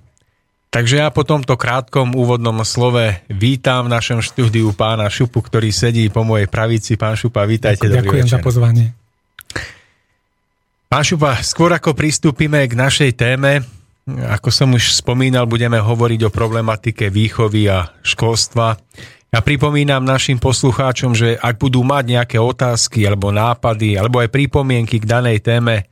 Takže 0.77 1.01
ja 1.01 1.09
po 1.09 1.24
tomto 1.24 1.56
krátkom 1.56 2.12
úvodnom 2.12 2.60
slove 2.60 3.24
vítam 3.32 3.89
v 3.89 3.97
našom 3.97 4.20
štúdiu 4.20 4.77
pána 4.77 5.09
Šupu, 5.09 5.40
ktorý 5.40 5.73
sedí 5.73 6.05
po 6.12 6.20
mojej 6.20 6.51
pravici. 6.51 7.01
Pán 7.01 7.16
Šupa, 7.16 7.48
vítajte. 7.48 7.89
Ďakujem, 7.89 8.05
ďakujem 8.05 8.28
za 8.28 8.39
pozvanie. 8.44 8.86
Pán 10.93 11.05
Šupa, 11.06 11.40
skôr 11.40 11.73
ako 11.73 11.97
pristúpime 11.97 12.60
k 12.68 12.77
našej 12.77 13.16
téme, 13.16 13.64
ako 14.06 14.48
som 14.55 14.70
už 14.77 15.02
spomínal, 15.02 15.51
budeme 15.51 15.82
hovoriť 15.82 16.28
o 16.28 16.35
problematike 16.35 17.10
výchovy 17.10 17.66
a 17.66 17.90
školstva. 18.06 18.78
Ja 19.35 19.40
pripomínam 19.43 20.06
našim 20.06 20.39
poslucháčom, 20.39 21.10
že 21.16 21.35
ak 21.35 21.59
budú 21.59 21.82
mať 21.82 22.05
nejaké 22.14 22.39
otázky 22.39 23.02
alebo 23.02 23.35
nápady 23.35 23.98
alebo 23.98 24.23
aj 24.23 24.31
pripomienky 24.31 25.02
k 25.02 25.10
danej 25.10 25.43
téme, 25.43 25.90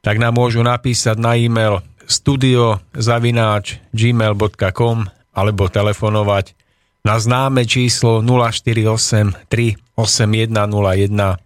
tak 0.00 0.16
nám 0.16 0.40
môžu 0.40 0.64
napísať 0.64 1.20
na 1.20 1.36
e-mail 1.36 1.84
studio 2.10 2.82
zavináč 2.90 3.78
gmail.com 3.94 5.06
alebo 5.30 5.62
telefonovať 5.70 6.58
na 7.06 7.16
známe 7.16 7.64
číslo 7.64 8.20
048 8.20 9.46
38101. 9.46 11.38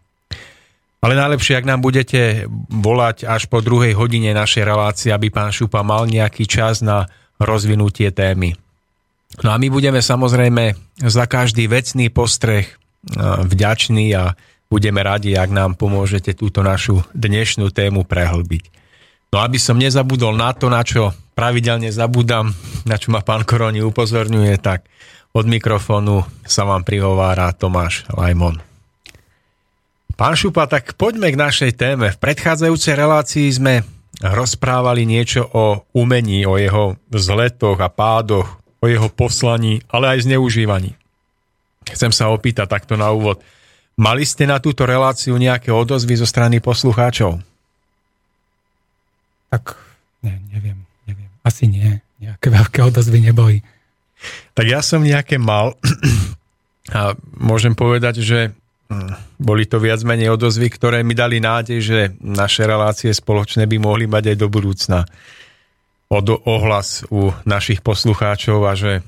Ale 1.05 1.21
najlepšie, 1.21 1.61
ak 1.61 1.69
nám 1.69 1.85
budete 1.85 2.49
volať 2.73 3.29
až 3.29 3.45
po 3.53 3.61
druhej 3.61 3.93
hodine 3.93 4.33
našej 4.33 4.65
relácie, 4.65 5.13
aby 5.13 5.29
pán 5.29 5.53
Šupa 5.53 5.85
mal 5.85 6.09
nejaký 6.09 6.49
čas 6.49 6.81
na 6.81 7.13
rozvinutie 7.37 8.09
témy. 8.09 8.57
No 9.45 9.53
a 9.53 9.61
my 9.61 9.69
budeme 9.69 10.01
samozrejme 10.01 10.73
za 11.05 11.29
každý 11.29 11.69
vecný 11.69 12.09
postreh 12.09 12.73
vďační 13.45 14.17
a 14.17 14.33
budeme 14.73 15.05
radi, 15.05 15.37
ak 15.37 15.51
nám 15.53 15.77
pomôžete 15.77 16.33
túto 16.33 16.65
našu 16.65 17.05
dnešnú 17.13 17.69
tému 17.69 18.09
prehlbiť. 18.09 18.74
No 19.35 19.43
aby 19.43 19.59
som 19.59 19.75
nezabudol 19.75 20.39
na 20.39 20.55
to, 20.55 20.71
na 20.71 20.87
čo 20.87 21.11
pravidelne 21.35 21.91
zabudám, 21.91 22.55
na 22.87 22.95
čo 22.95 23.11
ma 23.11 23.19
pán 23.19 23.43
Koroni 23.43 23.83
upozorňuje, 23.83 24.63
tak 24.63 24.87
od 25.35 25.51
mikrofónu 25.51 26.23
sa 26.47 26.63
vám 26.63 26.87
prihovára 26.87 27.51
Tomáš 27.51 28.07
Lajmon. 28.15 28.63
Pán 30.15 30.39
Šupa, 30.39 30.71
tak 30.71 30.95
poďme 30.95 31.35
k 31.35 31.41
našej 31.51 31.75
téme. 31.75 32.15
V 32.15 32.21
predchádzajúcej 32.23 32.95
relácii 32.95 33.51
sme 33.51 33.83
rozprávali 34.23 35.03
niečo 35.03 35.43
o 35.51 35.83
umení, 35.91 36.47
o 36.47 36.55
jeho 36.55 36.95
vzletoch 37.11 37.83
a 37.83 37.91
pádoch, 37.91 38.47
o 38.79 38.87
jeho 38.87 39.11
poslaní, 39.11 39.83
ale 39.91 40.15
aj 40.15 40.31
zneužívaní. 40.31 40.95
Chcem 41.91 42.15
sa 42.15 42.31
opýtať 42.31 42.71
takto 42.71 42.95
na 42.95 43.11
úvod. 43.11 43.43
Mali 43.99 44.23
ste 44.23 44.47
na 44.47 44.63
túto 44.63 44.87
reláciu 44.87 45.35
nejaké 45.35 45.75
odozvy 45.75 46.15
zo 46.23 46.27
strany 46.31 46.63
poslucháčov? 46.63 47.43
Tak 49.55 49.79
ne, 50.27 50.43
neviem, 50.51 50.83
neviem. 51.07 51.31
Asi 51.47 51.71
nie. 51.71 52.03
Nejaké 52.19 52.51
veľké 52.51 52.81
odozvy 52.83 53.23
neboli. 53.23 53.63
Tak 54.59 54.67
ja 54.67 54.83
som 54.83 55.07
nejaké 55.07 55.39
mal 55.39 55.79
a 56.99 57.15
môžem 57.39 57.79
povedať, 57.79 58.19
že 58.19 58.51
hm, 58.91 59.39
boli 59.39 59.71
to 59.71 59.79
viac 59.79 60.03
menej 60.03 60.35
odozvy, 60.35 60.67
ktoré 60.75 61.07
mi 61.07 61.15
dali 61.15 61.39
nádej, 61.39 61.79
že 61.79 61.99
naše 62.19 62.67
relácie 62.67 63.15
spoločné 63.15 63.71
by 63.71 63.77
mohli 63.79 64.11
mať 64.11 64.35
aj 64.35 64.37
do 64.43 64.49
budúcna 64.51 65.07
od 66.11 66.27
ohlas 66.47 67.07
u 67.11 67.31
našich 67.47 67.79
poslucháčov 67.83 68.67
a 68.67 68.75
že, 68.75 69.03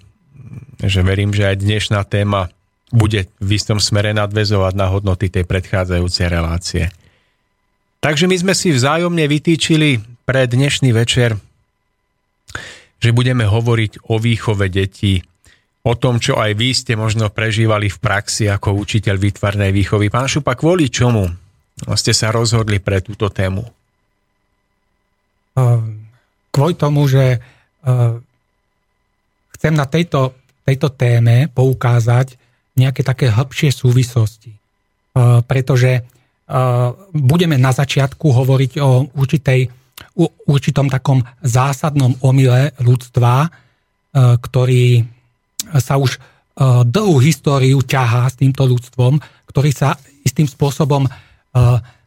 že 0.81 1.01
verím, 1.03 1.35
že 1.35 1.51
aj 1.51 1.63
dnešná 1.63 2.03
téma 2.07 2.51
bude 2.95 3.27
v 3.43 3.51
istom 3.59 3.83
smere 3.83 4.15
nadvezovať 4.15 4.73
na 4.79 4.87
hodnoty 4.87 5.27
tej 5.27 5.43
predchádzajúcej 5.43 6.27
relácie. 6.31 6.85
Takže 7.99 8.31
my 8.31 8.37
sme 8.39 8.55
si 8.55 8.71
vzájomne 8.71 9.27
vytýčili 9.27 10.16
pre 10.27 10.51
dnešný 10.51 10.91
večer, 10.91 11.39
že 12.99 13.15
budeme 13.15 13.47
hovoriť 13.47 14.11
o 14.11 14.19
výchove 14.19 14.67
detí, 14.67 15.23
o 15.87 15.95
tom, 15.95 16.19
čo 16.19 16.35
aj 16.35 16.59
vy 16.59 16.75
ste 16.75 16.99
možno 16.99 17.31
prežívali 17.31 17.87
v 17.87 18.03
praxi 18.03 18.51
ako 18.51 18.75
učiteľ 18.75 19.23
výtvarnej 19.23 19.71
výchovy. 19.71 20.11
Pán 20.11 20.27
Šupa, 20.27 20.59
kvôli 20.59 20.91
čomu 20.91 21.31
ste 21.95 22.11
sa 22.11 22.35
rozhodli 22.35 22.83
pre 22.83 22.99
túto 22.99 23.31
tému? 23.31 23.63
Kvôli 26.51 26.75
tomu, 26.75 27.07
že 27.07 27.39
chcem 29.55 29.73
na 29.79 29.87
tejto, 29.87 30.35
tejto 30.67 30.91
téme 30.91 31.47
poukázať 31.55 32.35
nejaké 32.75 33.07
také 33.07 33.31
hĺbšie 33.31 33.71
súvislosti. 33.71 34.51
Pretože 35.47 36.03
budeme 37.15 37.57
na 37.63 37.71
začiatku 37.71 38.27
hovoriť 38.27 38.73
o 38.83 39.07
určitej 39.15 39.71
určitom 40.47 40.93
takom 40.93 41.25
zásadnom 41.41 42.17
omyle 42.21 42.73
ľudstva, 42.81 43.47
e, 43.47 43.49
ktorý 44.41 45.05
sa 45.81 45.97
už 45.97 46.17
e, 46.17 46.19
dlhú 46.85 47.17
históriu 47.21 47.81
ťahá 47.81 48.29
s 48.29 48.37
týmto 48.41 48.69
ľudstvom, 48.69 49.21
ktorý 49.49 49.71
sa 49.73 49.97
istým 50.25 50.49
spôsobom 50.49 51.09
e, 51.09 51.11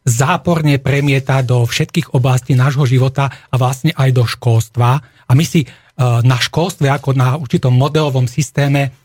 záporne 0.06 0.78
premieta 0.80 1.42
do 1.42 1.66
všetkých 1.66 2.14
oblastí 2.16 2.56
nášho 2.56 2.86
života 2.88 3.28
a 3.50 3.54
vlastne 3.60 3.92
aj 3.94 4.10
do 4.16 4.24
školstva. 4.24 4.88
A 5.28 5.32
my 5.36 5.44
si 5.44 5.68
na 6.00 6.40
školstve 6.40 6.88
ako 6.88 7.12
na 7.12 7.36
určitom 7.36 7.76
modelovom 7.76 8.24
systéme 8.24 8.96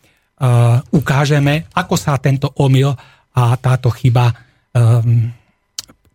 ukážeme, 0.95 1.68
ako 1.76 1.99
sa 1.99 2.16
tento 2.16 2.48
omyl 2.56 2.95
a 3.36 3.44
táto 3.60 3.91
chyba 3.91 4.32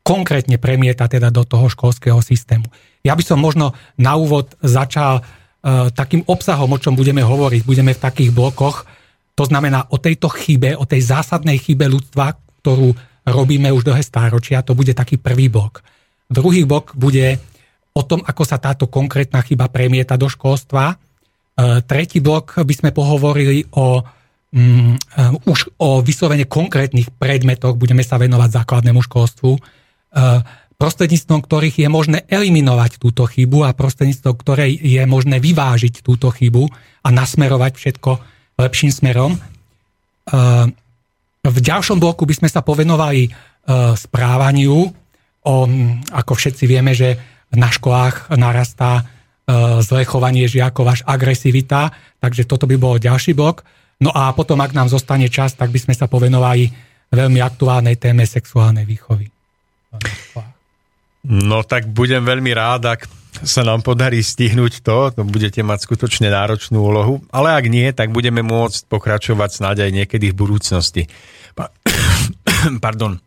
konkrétne 0.01 0.57
premieta 0.57 1.07
teda 1.07 1.29
do 1.29 1.45
toho 1.45 1.69
školského 1.69 2.19
systému. 2.25 2.67
Ja 3.05 3.17
by 3.17 3.25
som 3.25 3.41
možno 3.41 3.77
na 3.97 4.17
úvod 4.17 4.53
začal 4.61 5.21
uh, 5.21 5.89
takým 5.93 6.25
obsahom, 6.29 6.73
o 6.73 6.81
čom 6.81 6.97
budeme 6.97 7.25
hovoriť. 7.25 7.63
Budeme 7.65 7.93
v 7.97 8.03
takých 8.03 8.31
blokoch. 8.33 8.85
To 9.37 9.45
znamená 9.49 9.89
o 9.93 9.97
tejto 9.97 10.29
chybe, 10.29 10.77
o 10.77 10.85
tej 10.85 11.05
zásadnej 11.05 11.57
chybe 11.61 11.89
ľudstva, 11.89 12.37
ktorú 12.61 12.93
robíme 13.25 13.73
už 13.73 13.89
dlhé 13.89 14.05
stáročia. 14.05 14.65
To 14.65 14.77
bude 14.77 14.93
taký 14.93 15.17
prvý 15.17 15.49
blok. 15.49 15.85
Druhý 16.29 16.65
blok 16.69 16.93
bude 16.97 17.41
o 17.97 18.03
tom, 18.05 18.21
ako 18.25 18.43
sa 18.45 18.61
táto 18.61 18.89
konkrétna 18.89 19.41
chyba 19.45 19.69
premieta 19.73 20.17
do 20.21 20.29
školstva. 20.29 20.97
Uh, 20.97 21.81
tretí 21.85 22.21
blok 22.21 22.57
by 22.57 22.75
sme 22.77 22.91
pohovorili 22.93 23.69
o 23.77 24.01
um, 24.01 24.97
už 25.45 25.73
o 25.81 26.01
vyslovene 26.05 26.45
konkrétnych 26.45 27.13
predmetoch. 27.17 27.77
Budeme 27.77 28.05
sa 28.05 28.21
venovať 28.21 28.65
základnému 28.65 29.01
školstvu 29.05 29.80
prostredníctvom 30.81 31.45
ktorých 31.45 31.85
je 31.85 31.89
možné 31.93 32.19
eliminovať 32.25 32.97
túto 32.97 33.29
chybu 33.29 33.69
a 33.69 33.77
prostredníctvom 33.77 34.35
ktorej 34.41 34.81
je 34.81 35.03
možné 35.05 35.37
vyvážiť 35.37 36.01
túto 36.01 36.33
chybu 36.33 36.73
a 37.05 37.09
nasmerovať 37.13 37.77
všetko 37.77 38.11
lepším 38.57 38.89
smerom. 38.89 39.37
Eh, 39.37 40.67
v 41.41 41.59
ďalšom 41.61 42.01
bloku 42.01 42.25
by 42.25 42.35
sme 42.41 42.49
sa 42.49 42.65
povenovali 42.65 43.29
eh, 43.29 43.33
správaniu. 43.93 44.97
O, 45.41 45.65
ako 46.13 46.37
všetci 46.37 46.69
vieme, 46.69 46.93
že 46.93 47.17
na 47.57 47.73
školách 47.73 48.37
narastá 48.37 49.09
zlé 49.81 50.05
chovanie 50.05 50.45
žiakov 50.45 50.85
až 50.85 51.01
agresivita, 51.09 51.91
takže 52.21 52.45
toto 52.45 52.69
by 52.69 52.77
bol 52.77 53.01
ďalší 53.01 53.33
blok. 53.33 53.65
No 54.05 54.13
a 54.13 54.37
potom, 54.37 54.61
ak 54.61 54.77
nám 54.77 54.93
zostane 54.93 55.33
čas, 55.33 55.57
tak 55.57 55.73
by 55.73 55.81
sme 55.81 55.95
sa 55.97 56.13
povenovali 56.13 56.69
veľmi 57.09 57.41
aktuálnej 57.41 57.97
téme 57.97 58.29
sexuálnej 58.29 58.85
výchovy. 58.85 59.40
No 61.27 61.61
tak 61.67 61.91
budem 61.93 62.25
veľmi 62.25 62.53
rád, 62.57 62.97
ak 62.97 63.01
sa 63.45 63.63
nám 63.63 63.81
podarí 63.87 64.21
stihnúť 64.21 64.83
to, 64.83 65.15
to 65.15 65.23
budete 65.23 65.61
mať 65.63 65.87
skutočne 65.87 66.29
náročnú 66.29 66.83
úlohu, 66.83 67.23
ale 67.31 67.55
ak 67.55 67.65
nie, 67.71 67.87
tak 67.95 68.11
budeme 68.11 68.43
môcť 68.43 68.91
pokračovať 68.91 69.51
snáď 69.63 69.77
aj 69.89 69.91
niekedy 70.03 70.27
v 70.33 70.39
budúcnosti. 70.39 71.03
Pa, 71.55 71.71
pardon. 72.85 73.23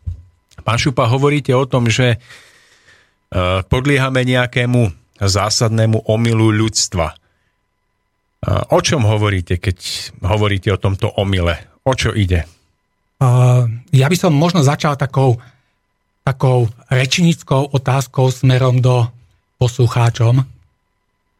Pán 0.63 0.79
Šupa, 0.79 1.09
hovoríte 1.09 1.51
o 1.55 1.67
tom, 1.67 1.89
že 1.91 2.17
uh, 2.17 3.65
podliehame 3.67 4.23
nejakému 4.23 4.91
zásadnému 5.19 6.07
omylu 6.07 6.51
ľudstva. 6.53 7.15
Uh, 8.43 8.75
o 8.75 8.79
čom 8.83 9.07
hovoríte, 9.07 9.59
keď 9.59 9.77
hovoríte 10.23 10.69
o 10.71 10.81
tomto 10.81 11.11
omyle? 11.15 11.57
O 11.83 11.95
čo 11.95 12.15
ide? 12.15 12.47
Uh, 13.23 13.67
ja 13.95 14.07
by 14.11 14.17
som 14.19 14.35
možno 14.35 14.63
začal 14.63 14.99
takou, 14.99 15.39
takou 16.23 16.71
rečníckou 16.87 17.75
otázkou 17.75 18.31
smerom 18.31 18.79
do 18.79 19.07
poslucháčom. 19.59 20.39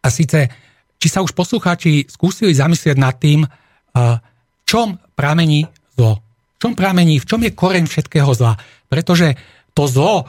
A 0.04 0.08
síce, 0.12 0.52
či 1.00 1.08
sa 1.08 1.24
už 1.24 1.32
poslucháči 1.32 2.08
skúsili 2.12 2.52
zamyslieť 2.52 2.98
nad 3.00 3.16
tým, 3.16 3.48
v 3.96 4.20
čom 4.68 5.00
pramení 5.16 5.68
zlo. 5.96 6.20
V 6.20 6.58
čom 6.60 6.76
pramení, 6.76 7.20
v 7.20 7.28
čom 7.28 7.40
je 7.44 7.56
koreň 7.56 7.88
všetkého 7.88 8.32
zla. 8.36 8.60
Pretože 8.92 9.40
to 9.72 9.88
zlo 9.88 10.28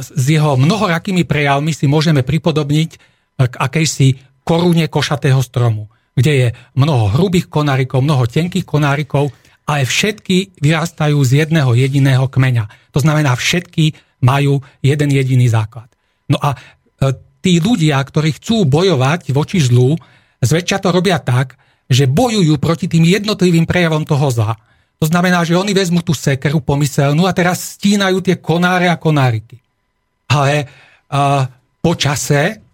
s 0.00 0.24
jeho 0.28 0.56
mnohorakými 0.60 1.24
prejavmi 1.24 1.72
si 1.72 1.88
môžeme 1.88 2.20
pripodobniť 2.20 2.90
k 3.36 3.54
akejsi 3.56 4.16
korune 4.46 4.86
košatého 4.86 5.42
stromu, 5.42 5.90
kde 6.14 6.32
je 6.32 6.48
mnoho 6.78 7.12
hrubých 7.18 7.50
konárikov, 7.50 8.00
mnoho 8.00 8.24
tenkých 8.30 8.64
konárikov, 8.64 9.32
ale 9.66 9.82
všetky 9.82 10.62
vyrastajú 10.62 11.18
z 11.26 11.44
jedného 11.44 11.74
jediného 11.74 12.30
kmeňa. 12.30 12.94
To 12.94 13.02
znamená, 13.02 13.34
všetky 13.34 13.98
majú 14.22 14.62
jeden 14.80 15.10
jediný 15.10 15.50
základ. 15.50 15.90
No 16.30 16.38
a 16.38 16.54
tí 17.46 17.62
ľudia, 17.62 18.02
ktorí 18.02 18.42
chcú 18.42 18.66
bojovať 18.66 19.30
voči 19.30 19.62
zlu, 19.62 19.94
zväčša 20.42 20.82
to 20.82 20.90
robia 20.90 21.22
tak, 21.22 21.54
že 21.86 22.10
bojujú 22.10 22.58
proti 22.58 22.90
tým 22.90 23.06
jednotlivým 23.06 23.62
prejavom 23.62 24.02
toho 24.02 24.26
zla. 24.34 24.58
To 24.98 25.06
znamená, 25.06 25.46
že 25.46 25.54
oni 25.54 25.70
vezmú 25.70 26.02
tú 26.02 26.10
sekeru 26.10 26.58
pomyselnú 26.58 27.22
a 27.22 27.36
teraz 27.36 27.78
stínajú 27.78 28.18
tie 28.18 28.42
konáre 28.42 28.90
a 28.90 28.98
konáriky. 28.98 29.62
Ale 30.26 30.66
uh, 30.66 31.46
po 31.78 31.94
čase 31.94 32.65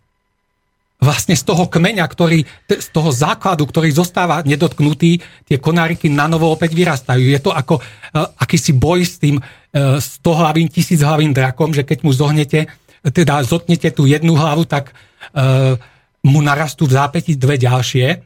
vlastne 1.03 1.35
z 1.35 1.43
toho 1.43 1.67
kmeňa, 1.67 2.07
ktorý, 2.07 2.47
z 2.71 2.89
toho 2.95 3.11
základu, 3.11 3.67
ktorý 3.67 3.91
zostáva 3.91 4.47
nedotknutý, 4.47 5.19
tie 5.43 5.59
konáriky 5.59 6.07
na 6.07 6.31
novo 6.31 6.47
opäť 6.55 6.79
vyrastajú. 6.79 7.27
Je 7.27 7.43
to 7.43 7.51
ako 7.51 7.83
uh, 7.83 8.31
akýsi 8.39 8.71
boj 8.79 9.03
s 9.03 9.19
tým 9.19 9.43
uh, 9.43 9.99
stohlavým, 9.99 10.71
tisíchlavým 10.71 11.35
drakom, 11.35 11.75
že 11.75 11.83
keď 11.83 12.07
mu 12.07 12.15
zohnete 12.15 12.71
teda 13.03 13.43
zotnete 13.43 13.91
tú 13.91 14.07
jednu 14.07 14.39
hlavu, 14.39 14.63
tak 14.63 14.95
e, 14.95 15.75
mu 16.23 16.39
narastú 16.39 16.87
v 16.87 16.95
zápäti 16.95 17.35
dve 17.35 17.59
ďalšie. 17.59 18.23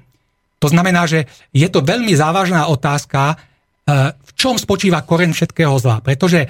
To 0.60 0.68
znamená, 0.68 1.08
že 1.08 1.24
je 1.56 1.64
to 1.72 1.80
veľmi 1.80 2.12
závažná 2.12 2.68
otázka, 2.68 3.40
v 4.12 4.30
čom 4.36 4.60
spočíva 4.60 5.00
koren 5.04 5.32
všetkého 5.32 5.72
zla. 5.80 6.04
Pretože 6.04 6.48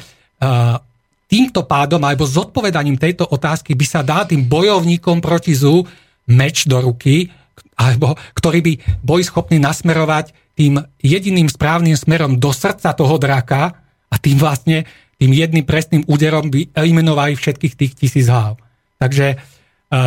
týmto 1.27 1.61
pádom 1.67 2.03
alebo 2.03 2.27
zodpovedaním 2.27 2.99
tejto 2.99 3.27
otázky 3.31 3.79
by 3.79 3.87
sa 3.87 4.01
dal 4.03 4.27
tým 4.27 4.47
bojovníkom 4.47 5.23
proti 5.23 5.55
zlu 5.55 5.87
meč 6.27 6.67
do 6.67 6.83
ruky, 6.83 7.31
alebo 7.77 8.17
ktorý 8.35 8.61
by 8.65 8.73
boli 9.05 9.23
schopní 9.23 9.61
nasmerovať 9.61 10.33
tým 10.57 10.81
jediným 11.05 11.53
správnym 11.53 11.95
smerom 11.95 12.41
do 12.41 12.51
srdca 12.51 12.97
toho 12.97 13.21
draka 13.21 13.77
a 14.09 14.17
tým 14.17 14.41
vlastne 14.41 14.89
tým 15.17 15.33
jedným 15.33 15.65
presným 15.65 16.05
úderom 16.09 16.49
by 16.49 16.73
eliminovali 16.77 17.37
všetkých 17.37 17.75
tých 17.77 17.93
tisíc 17.97 18.27
hlav. 18.29 18.61
Takže 18.97 19.27
e, 19.33 19.37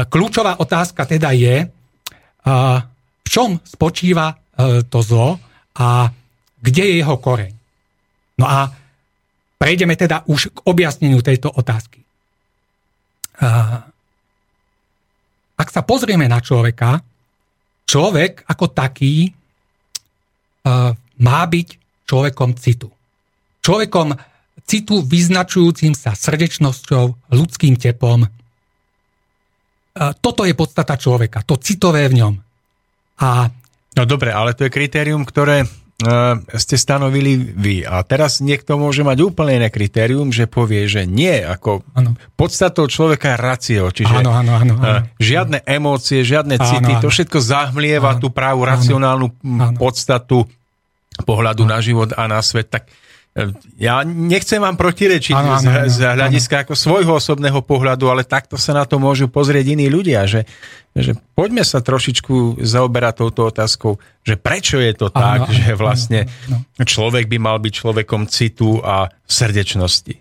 kľúčová 0.10 0.58
otázka 0.62 1.06
teda 1.06 1.34
je, 1.34 1.66
e, 1.66 1.68
v 3.26 3.28
čom 3.30 3.62
spočíva 3.62 4.34
e, 4.34 4.36
to 4.86 5.02
zlo 5.02 5.38
a 5.78 6.10
kde 6.62 6.84
je 6.86 6.96
jeho 7.02 7.18
koreň. 7.18 7.54
No 8.42 8.46
a 8.50 8.70
prejdeme 9.58 9.94
teda 9.98 10.26
už 10.30 10.54
k 10.54 10.58
objasneniu 10.66 11.22
tejto 11.22 11.50
otázky. 11.54 12.02
Ak 15.60 15.68
sa 15.68 15.84
pozrieme 15.84 16.32
na 16.32 16.40
človeka, 16.40 17.04
človek 17.84 18.48
ako 18.48 18.66
taký 18.72 19.36
má 21.20 21.42
byť 21.44 21.68
človekom 22.08 22.56
citu. 22.56 22.88
Človekom 23.60 24.16
citu 24.64 25.04
vyznačujúcim 25.04 25.92
sa 25.92 26.16
srdečnosťou, 26.16 27.36
ľudským 27.36 27.76
tepom. 27.76 28.24
Toto 30.24 30.42
je 30.48 30.56
podstata 30.56 30.96
človeka, 30.96 31.44
to 31.44 31.60
citové 31.60 32.08
v 32.08 32.24
ňom. 32.24 32.34
A 33.20 33.52
No 34.00 34.06
dobre, 34.06 34.32
ale 34.32 34.54
to 34.54 34.64
je 34.64 34.72
kritérium, 34.72 35.26
ktoré 35.26 35.66
uh, 35.66 35.70
ste 36.56 36.76
stanovili 36.80 37.36
vy. 37.36 37.84
A 37.84 38.00
teraz 38.08 38.40
niekto 38.40 38.80
môže 38.80 39.04
mať 39.04 39.20
úplne 39.20 39.60
iné 39.60 39.68
kritérium, 39.68 40.32
že 40.32 40.48
povie, 40.48 40.88
že 40.88 41.04
nie, 41.04 41.44
ako 41.44 41.84
ano. 41.92 42.16
podstatou 42.40 42.88
človeka 42.88 43.36
je 43.36 43.38
racio, 43.38 43.84
čiže 43.92 44.24
ano, 44.24 44.32
ano, 44.32 44.56
ano, 44.56 44.74
ano. 44.80 45.04
žiadne 45.20 45.60
emócie, 45.68 46.24
žiadne 46.24 46.56
city, 46.56 46.94
ano, 46.96 47.04
to 47.04 47.12
všetko 47.12 47.44
zahmlieva 47.44 48.16
ano, 48.16 48.22
tú 48.24 48.32
právu 48.32 48.64
racionálnu 48.64 49.28
ano, 49.44 49.76
podstatu 49.76 50.48
pohľadu 51.28 51.68
ano. 51.68 51.72
na 51.76 51.80
život 51.84 52.10
a 52.16 52.24
na 52.32 52.40
svet. 52.40 52.72
Tak 52.72 52.88
ja 53.80 54.02
nechcem 54.04 54.60
vám 54.60 54.76
protirečiť 54.76 55.36
ano, 55.36 55.60
ano, 55.60 55.88
z, 55.88 55.96
z 55.96 56.00
hľadiska 56.18 56.56
ano. 56.56 56.64
ako 56.68 56.74
svojho 56.76 57.14
osobného 57.18 57.60
pohľadu, 57.64 58.10
ale 58.12 58.28
takto 58.28 58.60
sa 58.60 58.76
na 58.76 58.84
to 58.84 58.98
môžu 58.98 59.30
pozrieť 59.32 59.76
iní 59.76 59.88
ľudia, 59.88 60.26
že, 60.26 60.44
že 60.96 61.16
poďme 61.38 61.64
sa 61.64 61.80
trošičku 61.80 62.60
zaoberať 62.60 63.24
touto 63.24 63.48
otázkou, 63.48 63.98
že 64.26 64.36
prečo 64.36 64.82
je 64.82 64.94
to 64.98 65.08
ano, 65.12 65.20
tak, 65.20 65.40
ano, 65.46 65.54
že 65.54 65.68
vlastne 65.78 66.20
ano, 66.50 66.64
ano. 66.64 66.86
človek 66.86 67.26
by 67.30 67.38
mal 67.38 67.58
byť 67.62 67.74
človekom 67.74 68.28
citu 68.28 68.82
a 68.84 69.08
srdečnosti. 69.26 70.16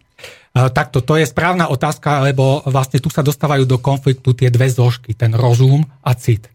Takto, 0.59 1.05
to 1.05 1.15
je 1.15 1.29
správna 1.29 1.71
otázka, 1.71 2.25
lebo 2.25 2.67
vlastne 2.67 2.99
tu 2.99 3.13
sa 3.13 3.23
dostávajú 3.23 3.63
do 3.69 3.79
konfliktu 3.79 4.35
tie 4.35 4.51
dve 4.51 4.67
zložky, 4.67 5.15
ten 5.15 5.31
rozum 5.31 5.87
a 6.03 6.17
cit. 6.19 6.51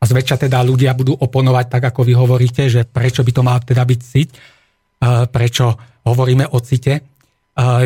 A 0.00 0.08
zväčša 0.08 0.48
teda 0.48 0.64
ľudia 0.64 0.96
budú 0.96 1.14
oponovať 1.14 1.66
tak, 1.68 1.82
ako 1.92 2.00
vy 2.02 2.14
hovoríte, 2.16 2.66
že 2.66 2.82
prečo 2.88 3.20
by 3.22 3.32
to 3.34 3.42
mal 3.44 3.58
teda 3.60 3.84
byť 3.84 4.00
cit, 4.00 4.30
prečo 5.30 5.74
hovoríme 6.06 6.46
o 6.54 6.58
cite. 6.62 7.02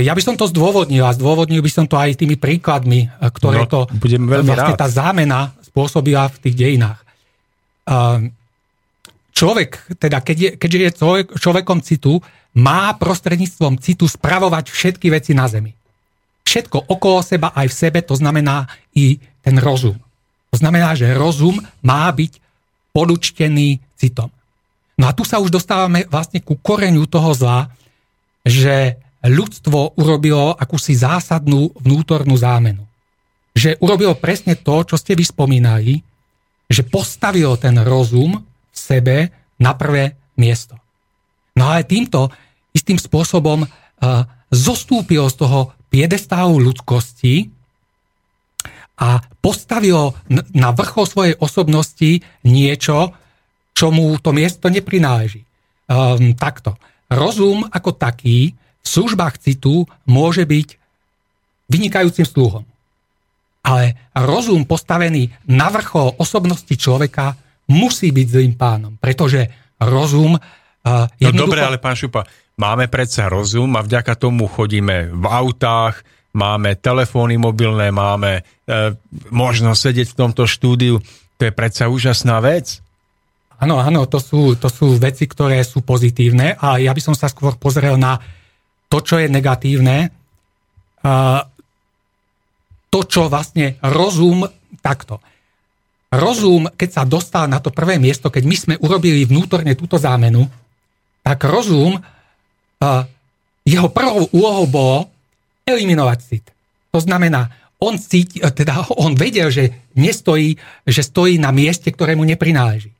Ja 0.00 0.12
by 0.14 0.22
som 0.22 0.36
to 0.38 0.46
zdôvodnil 0.46 1.02
a 1.02 1.16
zdôvodnil 1.16 1.64
by 1.64 1.70
som 1.72 1.84
to 1.88 1.96
aj 1.96 2.20
tými 2.20 2.36
príkladmi, 2.36 3.08
ktoré 3.18 3.64
no, 3.64 3.70
to 3.70 3.80
vlastne 3.90 4.76
rád. 4.76 4.78
tá 4.78 4.86
zámena 4.86 5.50
spôsobila 5.64 6.28
v 6.30 6.36
tých 6.44 6.54
dejinách. 6.54 7.00
Človek, 9.36 9.98
teda 9.98 10.22
keď 10.22 10.36
je, 10.36 10.50
keďže 10.56 10.78
je 10.78 10.90
človek, 10.96 11.26
človekom 11.34 11.78
citu, 11.82 12.22
má 12.56 12.94
prostredníctvom 12.96 13.76
citu 13.82 14.08
spravovať 14.08 14.72
všetky 14.72 15.12
veci 15.12 15.36
na 15.36 15.44
Zemi. 15.44 15.76
Všetko 16.46 16.88
okolo 16.88 17.20
seba 17.20 17.52
aj 17.52 17.68
v 17.68 17.74
sebe, 17.74 17.98
to 18.00 18.16
znamená 18.16 18.64
i 18.96 19.20
ten 19.44 19.60
rozum. 19.60 19.98
To 20.54 20.56
znamená, 20.56 20.96
že 20.96 21.12
rozum 21.12 21.58
má 21.84 22.08
byť 22.08 22.38
podúčtený 22.96 23.82
citom. 23.98 24.32
No 24.96 25.04
a 25.08 25.12
tu 25.12 25.28
sa 25.28 25.40
už 25.40 25.52
dostávame 25.52 26.08
vlastne 26.08 26.40
ku 26.40 26.56
koreňu 26.56 27.04
toho 27.04 27.36
zla, 27.36 27.68
že 28.46 28.96
ľudstvo 29.20 29.98
urobilo 30.00 30.56
akúsi 30.56 30.96
zásadnú 30.96 31.74
vnútornú 31.76 32.32
zámenu. 32.38 32.84
Že 33.52 33.80
urobilo 33.80 34.16
presne 34.16 34.56
to, 34.56 34.84
čo 34.88 34.96
ste 34.96 35.12
vyspomínali, 35.12 36.00
že 36.66 36.82
postavilo 36.86 37.54
ten 37.60 37.76
rozum 37.80 38.40
v 38.42 38.76
sebe 38.76 39.16
na 39.60 39.76
prvé 39.76 40.16
miesto. 40.36 40.76
No 41.56 41.72
ale 41.72 41.88
týmto 41.88 42.28
istým 42.76 43.00
spôsobom 43.00 43.64
uh, 43.64 43.68
zostúpilo 44.52 45.28
z 45.32 45.36
toho 45.40 45.72
piedestálu 45.88 46.60
ľudskosti 46.60 47.48
a 48.96 49.20
postavilo 49.40 50.16
na 50.52 50.72
vrchol 50.72 51.04
svojej 51.04 51.34
osobnosti 51.40 52.24
niečo, 52.44 53.12
čo 53.76 53.92
mu 53.92 54.16
to 54.16 54.32
miesto 54.32 54.72
neprináleží. 54.72 55.44
Um, 55.86 56.32
takto 56.32 56.80
rozum 57.12 57.62
ako 57.68 57.94
taký 57.94 58.56
v 58.56 58.86
službách 58.86 59.38
citu 59.38 59.86
môže 60.08 60.42
byť 60.48 60.68
vynikajúcim 61.68 62.26
sluhom. 62.26 62.64
Ale 63.66 63.98
rozum 64.14 64.62
postavený 64.62 65.34
na 65.50 65.68
vrchol 65.70 66.14
osobnosti 66.22 66.70
človeka 66.70 67.34
musí 67.66 68.14
byť 68.14 68.26
zlým 68.30 68.54
pánom, 68.54 68.94
pretože 68.94 69.50
rozum 69.82 70.38
uh, 70.38 70.40
jednoducho... 71.18 71.34
No 71.34 71.50
dobre, 71.50 71.60
ale 71.66 71.82
pán 71.82 71.98
Šupa, 71.98 72.22
máme 72.54 72.86
predsa 72.86 73.26
rozum 73.26 73.74
a 73.74 73.82
vďaka 73.82 74.14
tomu 74.14 74.46
chodíme 74.46 75.10
v 75.10 75.26
autách, 75.26 76.06
máme 76.36 76.78
telefóny 76.78 77.40
mobilné, 77.40 77.88
máme 77.88 78.44
e, 78.44 78.92
možnosť 79.32 79.80
sedieť 79.80 80.08
v 80.12 80.18
tomto 80.20 80.44
štúdiu. 80.44 81.00
To 81.40 81.42
je 81.48 81.52
predsa 81.52 81.88
úžasná 81.88 82.44
vec. 82.44 82.84
Áno, 83.56 83.80
áno, 83.80 84.04
to 84.04 84.20
sú, 84.20 84.52
to 84.60 84.68
sú 84.68 85.00
veci, 85.00 85.24
ktoré 85.24 85.64
sú 85.64 85.80
pozitívne 85.80 86.60
a 86.60 86.76
ja 86.76 86.92
by 86.92 87.00
som 87.00 87.16
sa 87.16 87.32
skôr 87.32 87.56
pozrel 87.56 87.96
na 87.96 88.20
to, 88.92 89.00
čo 89.00 89.16
je 89.16 89.32
negatívne. 89.32 90.12
To, 92.92 93.00
čo 93.04 93.32
vlastne 93.32 93.80
rozum 93.80 94.44
takto. 94.84 95.24
Rozum, 96.12 96.68
keď 96.76 96.88
sa 96.92 97.02
dostal 97.08 97.48
na 97.48 97.58
to 97.58 97.72
prvé 97.72 97.96
miesto, 97.96 98.28
keď 98.28 98.44
my 98.44 98.56
sme 98.56 98.74
urobili 98.78 99.24
vnútorne 99.24 99.72
túto 99.72 99.96
zámenu, 99.96 100.46
tak 101.24 101.42
rozum, 101.48 101.98
jeho 103.66 103.88
prvou 103.90 104.30
úlohou 104.30 104.66
bolo 104.70 104.98
eliminovať 105.66 106.18
cit. 106.22 106.46
To 106.94 107.02
znamená, 107.02 107.50
on, 107.76 108.00
cíti, 108.00 108.40
teda 108.40 108.88
on 108.96 109.12
vedel, 109.18 109.52
že 109.52 109.92
nestojí, 109.98 110.56
že 110.86 111.02
stojí 111.04 111.36
na 111.36 111.52
mieste, 111.52 111.92
ktorému 111.92 112.24
neprináleží. 112.24 112.95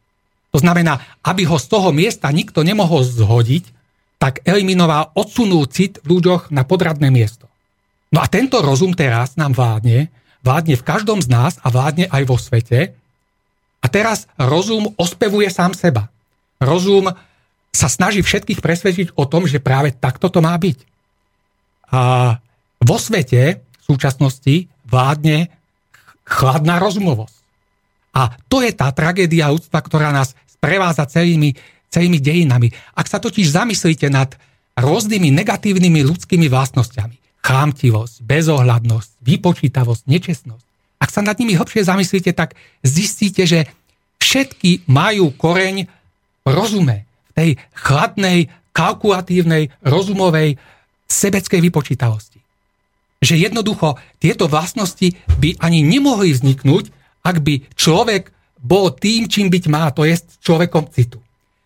To 0.57 0.65
znamená, 0.65 1.21
aby 1.21 1.45
ho 1.45 1.61
z 1.61 1.69
toho 1.69 1.93
miesta 1.93 2.33
nikto 2.33 2.65
nemohol 2.65 3.05
zhodiť, 3.05 3.69
tak 4.17 4.41
eliminoval, 4.49 5.13
odsunul 5.13 5.69
cit 5.69 6.01
v 6.01 6.17
ľuďoch 6.17 6.49
na 6.49 6.65
podradné 6.65 7.13
miesto. 7.13 7.45
No 8.09 8.25
a 8.25 8.27
tento 8.33 8.65
rozum 8.65 8.97
teraz 8.97 9.37
nám 9.37 9.53
vládne, 9.53 10.09
vládne 10.41 10.81
v 10.81 10.87
každom 10.89 11.21
z 11.21 11.29
nás 11.29 11.61
a 11.61 11.69
vládne 11.69 12.09
aj 12.09 12.23
vo 12.25 12.41
svete. 12.41 12.97
A 13.85 13.87
teraz 13.93 14.25
rozum 14.41 14.97
ospevuje 14.97 15.53
sám 15.53 15.77
seba. 15.77 16.09
Rozum 16.57 17.13
sa 17.69 17.93
snaží 17.93 18.25
všetkých 18.25 18.65
presvedčiť 18.65 19.09
o 19.21 19.29
tom, 19.29 19.45
že 19.45 19.61
práve 19.61 19.93
takto 19.93 20.33
to 20.33 20.41
má 20.41 20.57
byť. 20.57 20.79
A 21.93 22.01
vo 22.81 22.97
svete 22.97 23.61
v 23.61 23.85
súčasnosti 23.85 24.73
vládne 24.89 25.53
chladná 26.25 26.81
rozumovosť. 26.81 27.37
A 28.17 28.33
to 28.49 28.65
je 28.65 28.73
tá 28.73 28.89
tragédia 28.97 29.53
ľudstva, 29.53 29.85
ktorá 29.85 30.09
nás 30.09 30.33
sprevádza 30.57 31.05
celými, 31.07 31.53
celými 31.93 32.19
dejinami. 32.19 32.73
Ak 32.97 33.07
sa 33.07 33.21
totiž 33.21 33.53
zamyslíte 33.53 34.09
nad 34.09 34.35
rôznymi 34.77 35.33
negatívnymi 35.33 36.01
ľudskými 36.05 36.49
vlastnosťami, 36.49 37.45
chámtivosť, 37.45 38.25
bezohľadnosť, 38.25 39.11
vypočítavosť, 39.23 40.03
nečestnosť, 40.09 40.65
ak 40.97 41.11
sa 41.13 41.21
nad 41.21 41.37
nimi 41.37 41.55
hlbšie 41.55 41.87
zamyslíte, 41.87 42.33
tak 42.33 42.57
zistíte, 42.81 43.45
že 43.45 43.69
všetky 44.19 44.89
majú 44.89 45.31
koreň 45.37 45.87
v 46.43 46.49
rozume, 46.51 47.05
v 47.05 47.33
tej 47.37 47.51
chladnej, 47.77 48.49
kalkulatívnej, 48.73 49.73
rozumovej, 49.85 50.61
sebeckej 51.07 51.61
vypočítavosti. 51.71 52.41
Že 53.23 53.49
jednoducho 53.49 53.97
tieto 54.21 54.51
vlastnosti 54.51 55.17
by 55.41 55.57
ani 55.63 55.81
nemohli 55.81 56.37
vzniknúť, 56.37 56.93
ak 57.25 57.41
by 57.41 57.65
človek 57.79 58.36
bol 58.61 58.93
tým, 58.97 59.29
čím 59.29 59.53
byť 59.53 59.65
má, 59.69 59.93
to 59.93 60.09
je 60.09 60.17
človekom 60.43 60.89
citu. 60.91 61.21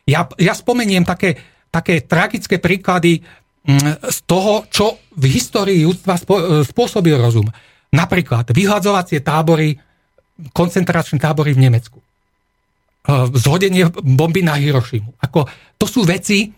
Ja, 0.04 0.26
ja 0.36 0.52
spomeniem 0.52 1.06
také, 1.06 1.38
také 1.70 2.02
tragické 2.02 2.58
príklady 2.58 3.22
mm, 3.64 4.10
z 4.10 4.18
toho, 4.26 4.66
čo 4.68 4.98
v 5.14 5.24
histórii 5.30 5.86
ľudstva 5.86 6.18
spôsobil 6.66 7.14
rozum. 7.14 7.46
Napríklad 7.94 8.50
vyhľadzovacie 8.50 9.22
tábory, 9.22 9.78
koncentračné 10.50 11.18
tábory 11.22 11.54
v 11.54 11.62
Nemecku. 11.68 11.98
E, 11.98 12.04
zhodenie 13.38 13.88
bomby 13.90 14.44
na 14.44 14.58
Hirošimu. 14.58 15.18
Ako, 15.24 15.48
to 15.78 15.86
sú 15.86 16.06
veci, 16.06 16.52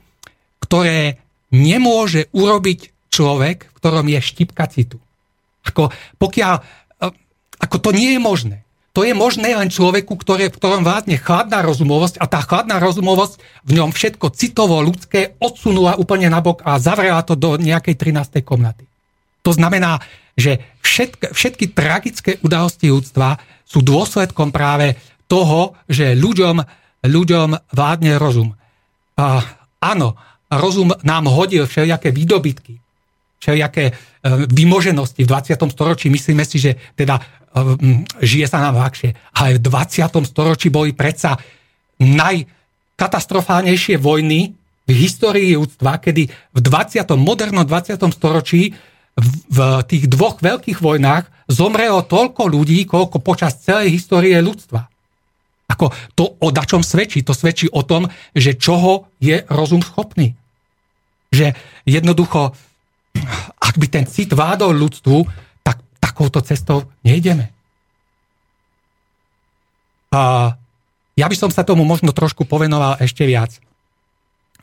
ktoré 0.63 1.19
nemôže 1.53 2.33
urobiť 2.33 3.11
človek, 3.13 3.69
v 3.69 3.77
ktorom 3.77 4.07
je 4.09 4.21
štipka 4.21 4.65
citu. 4.69 4.97
Ako, 5.69 5.93
pokiaľ, 6.19 6.55
e, 6.59 6.63
ako 7.63 7.77
to 7.79 7.91
nie 7.95 8.17
je 8.17 8.21
možné. 8.21 8.59
To 8.93 9.09
je 9.09 9.17
možné 9.17 9.57
len 9.57 9.73
človeku, 9.73 10.21
ktoré, 10.21 10.53
v 10.53 10.57
ktorom 10.61 10.85
vládne 10.85 11.17
chladná 11.17 11.65
rozumovosť 11.65 12.21
a 12.21 12.29
tá 12.29 12.45
chladná 12.45 12.77
rozumovosť 12.77 13.41
v 13.65 13.81
ňom 13.81 13.89
všetko 13.89 14.37
citovo 14.37 14.85
ľudské 14.85 15.33
odsunula 15.41 15.97
úplne 15.97 16.29
nabok 16.29 16.61
a 16.61 16.77
zavrela 16.77 17.25
to 17.25 17.33
do 17.33 17.57
nejakej 17.57 17.97
13. 17.97 18.45
komnaty. 18.45 18.85
To 19.49 19.51
znamená, 19.57 20.05
že 20.37 20.61
všetky, 20.85 21.33
všetky 21.33 21.65
tragické 21.73 22.37
udalosti 22.45 22.93
ľudstva 22.93 23.41
sú 23.65 23.81
dôsledkom 23.81 24.53
práve 24.53 25.01
toho, 25.25 25.73
že 25.89 26.13
ľuďom, 26.13 26.61
ľuďom 27.09 27.73
vládne 27.73 28.21
rozum. 28.21 28.53
A, 29.17 29.41
áno, 29.81 30.21
rozum 30.53 30.93
nám 31.01 31.33
hodil 31.33 31.65
všelijaké 31.65 32.13
výdobytky, 32.13 32.77
všelijaké 33.41 33.85
e, 33.89 33.93
vymoženosti 34.53 35.25
v 35.25 35.31
20. 35.33 35.57
storočí. 35.73 36.13
Myslíme 36.13 36.45
si, 36.45 36.61
že 36.61 36.77
teda 36.93 37.21
žije 38.21 38.47
sa 38.49 38.61
nám 38.65 38.77
ľahšie. 38.81 39.13
Ale 39.37 39.61
v 39.61 39.69
20. 39.69 40.09
storočí 40.25 40.73
boli 40.73 40.97
predsa 40.97 41.37
najkatastrofálnejšie 42.01 44.01
vojny 44.01 44.57
v 44.83 44.91
histórii 44.91 45.55
ľudstva, 45.55 46.03
kedy 46.03 46.27
v 46.29 46.59
20. 46.59 47.07
modernom 47.15 47.63
20. 47.63 48.03
storočí 48.11 48.75
v, 49.13 49.27
v 49.53 49.59
tých 49.87 50.09
dvoch 50.09 50.41
veľkých 50.41 50.81
vojnách 50.81 51.29
zomrelo 51.47 52.03
toľko 52.03 52.49
ľudí, 52.49 52.89
koľko 52.89 53.21
počas 53.21 53.61
celej 53.61 53.93
histórie 53.93 54.35
ľudstva. 54.41 54.89
Ako 55.69 55.93
to 56.17 56.37
o 56.41 56.49
dačom 56.53 56.85
svedčí? 56.85 57.25
To 57.25 57.33
svedčí 57.33 57.69
o 57.73 57.85
tom, 57.85 58.09
že 58.37 58.57
čoho 58.57 59.09
je 59.21 59.41
rozum 59.49 59.81
schopný. 59.81 60.37
Že 61.33 61.57
jednoducho, 61.89 62.53
ak 63.57 63.75
by 63.81 63.87
ten 63.89 64.05
cit 64.05 64.33
vládol 64.33 64.77
ľudstvu, 64.77 65.19
takouto 66.13 66.45
cestou 66.45 66.85
nejdeme. 67.01 67.49
A 70.13 70.53
ja 71.17 71.27
by 71.27 71.37
som 71.41 71.49
sa 71.49 71.65
tomu 71.65 71.89
možno 71.89 72.13
trošku 72.13 72.45
povenoval 72.45 73.01
ešte 73.01 73.25
viac. 73.25 73.57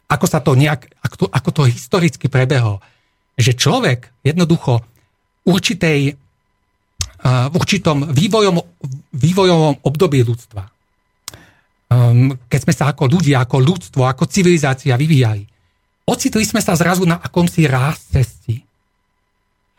Ako 0.06 0.30
sa 0.30 0.46
to 0.46 0.54
nejak, 0.54 0.94
ako 1.02 1.16
to, 1.18 1.26
ako 1.34 1.50
to 1.50 1.62
historicky 1.66 2.30
prebehlo. 2.30 2.86
Že 3.34 3.58
človek 3.58 4.00
jednoducho 4.22 4.86
určitej, 5.50 6.14
v 7.26 7.56
určitom 7.58 8.14
vývojom, 8.14 8.62
vývojovom 9.12 9.82
období 9.84 10.22
ľudstva, 10.22 10.64
um, 11.90 12.32
keď 12.48 12.60
sme 12.64 12.74
sa 12.78 12.86
ako 12.94 13.10
ľudia, 13.10 13.42
ako 13.44 13.58
ľudstvo, 13.60 14.02
ako 14.06 14.30
civilizácia 14.30 14.96
vyvíjali, 14.96 15.44
ocitli 16.06 16.46
sme 16.46 16.62
sa 16.62 16.78
zrazu 16.78 17.04
na 17.04 17.18
akomsi 17.20 17.66
ráz 17.66 18.08
cesty. 18.08 18.69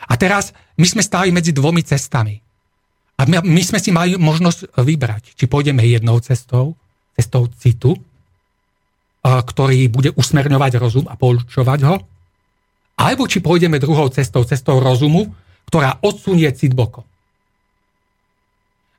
A 0.09 0.15
teraz 0.17 0.57
my 0.81 0.87
sme 0.89 1.03
stáli 1.05 1.29
medzi 1.35 1.53
dvomi 1.53 1.85
cestami. 1.85 2.41
A 3.21 3.29
my, 3.29 3.61
sme 3.61 3.77
si 3.77 3.93
mali 3.93 4.17
možnosť 4.17 4.81
vybrať, 4.81 5.37
či 5.37 5.45
pôjdeme 5.45 5.85
jednou 5.85 6.17
cestou, 6.25 6.73
cestou 7.13 7.53
citu, 7.61 7.93
ktorý 9.21 9.93
bude 9.93 10.17
usmerňovať 10.17 10.81
rozum 10.81 11.05
a 11.05 11.21
poučovať 11.21 11.81
ho, 11.85 12.01
alebo 12.97 13.29
či 13.29 13.45
pôjdeme 13.45 13.77
druhou 13.77 14.09
cestou, 14.09 14.41
cestou 14.49 14.81
rozumu, 14.81 15.29
ktorá 15.69 16.01
odsunie 16.01 16.49
cit 16.57 16.73
bokom. 16.73 17.05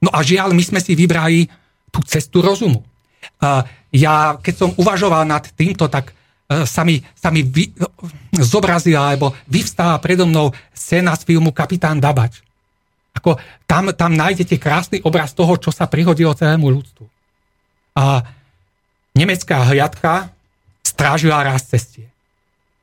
No 0.05 0.13
a 0.13 0.21
žiaľ, 0.21 0.53
my 0.53 0.61
sme 0.61 0.77
si 0.81 0.93
vybrali 0.93 1.49
tú 1.89 2.05
cestu 2.05 2.45
rozumu. 2.45 2.85
Ja, 3.89 4.37
keď 4.37 4.53
som 4.53 4.69
uvažoval 4.77 5.25
nad 5.25 5.49
týmto, 5.57 5.89
tak 5.89 6.13
sa 6.67 6.81
mi, 6.83 6.99
sa 7.15 7.31
mi 7.31 7.47
vy, 7.47 7.71
zobrazila, 8.35 9.15
alebo 9.15 9.31
vyvstáva 9.47 9.95
predo 10.03 10.27
mnou 10.27 10.51
scéna 10.75 11.15
z 11.15 11.23
filmu 11.23 11.55
Kapitán 11.55 12.03
Dabač. 12.03 12.43
Ako 13.15 13.39
tam, 13.67 13.91
tam 13.95 14.11
nájdete 14.15 14.59
krásny 14.59 14.97
obraz 15.03 15.31
toho, 15.35 15.55
čo 15.59 15.71
sa 15.71 15.87
prihodilo 15.87 16.35
celému 16.35 16.67
ľudstvu. 16.71 17.05
A 17.95 18.23
nemecká 19.15 19.67
hliadka 19.67 20.31
strážila 20.83 21.43
raz 21.43 21.67
cestie. 21.67 22.07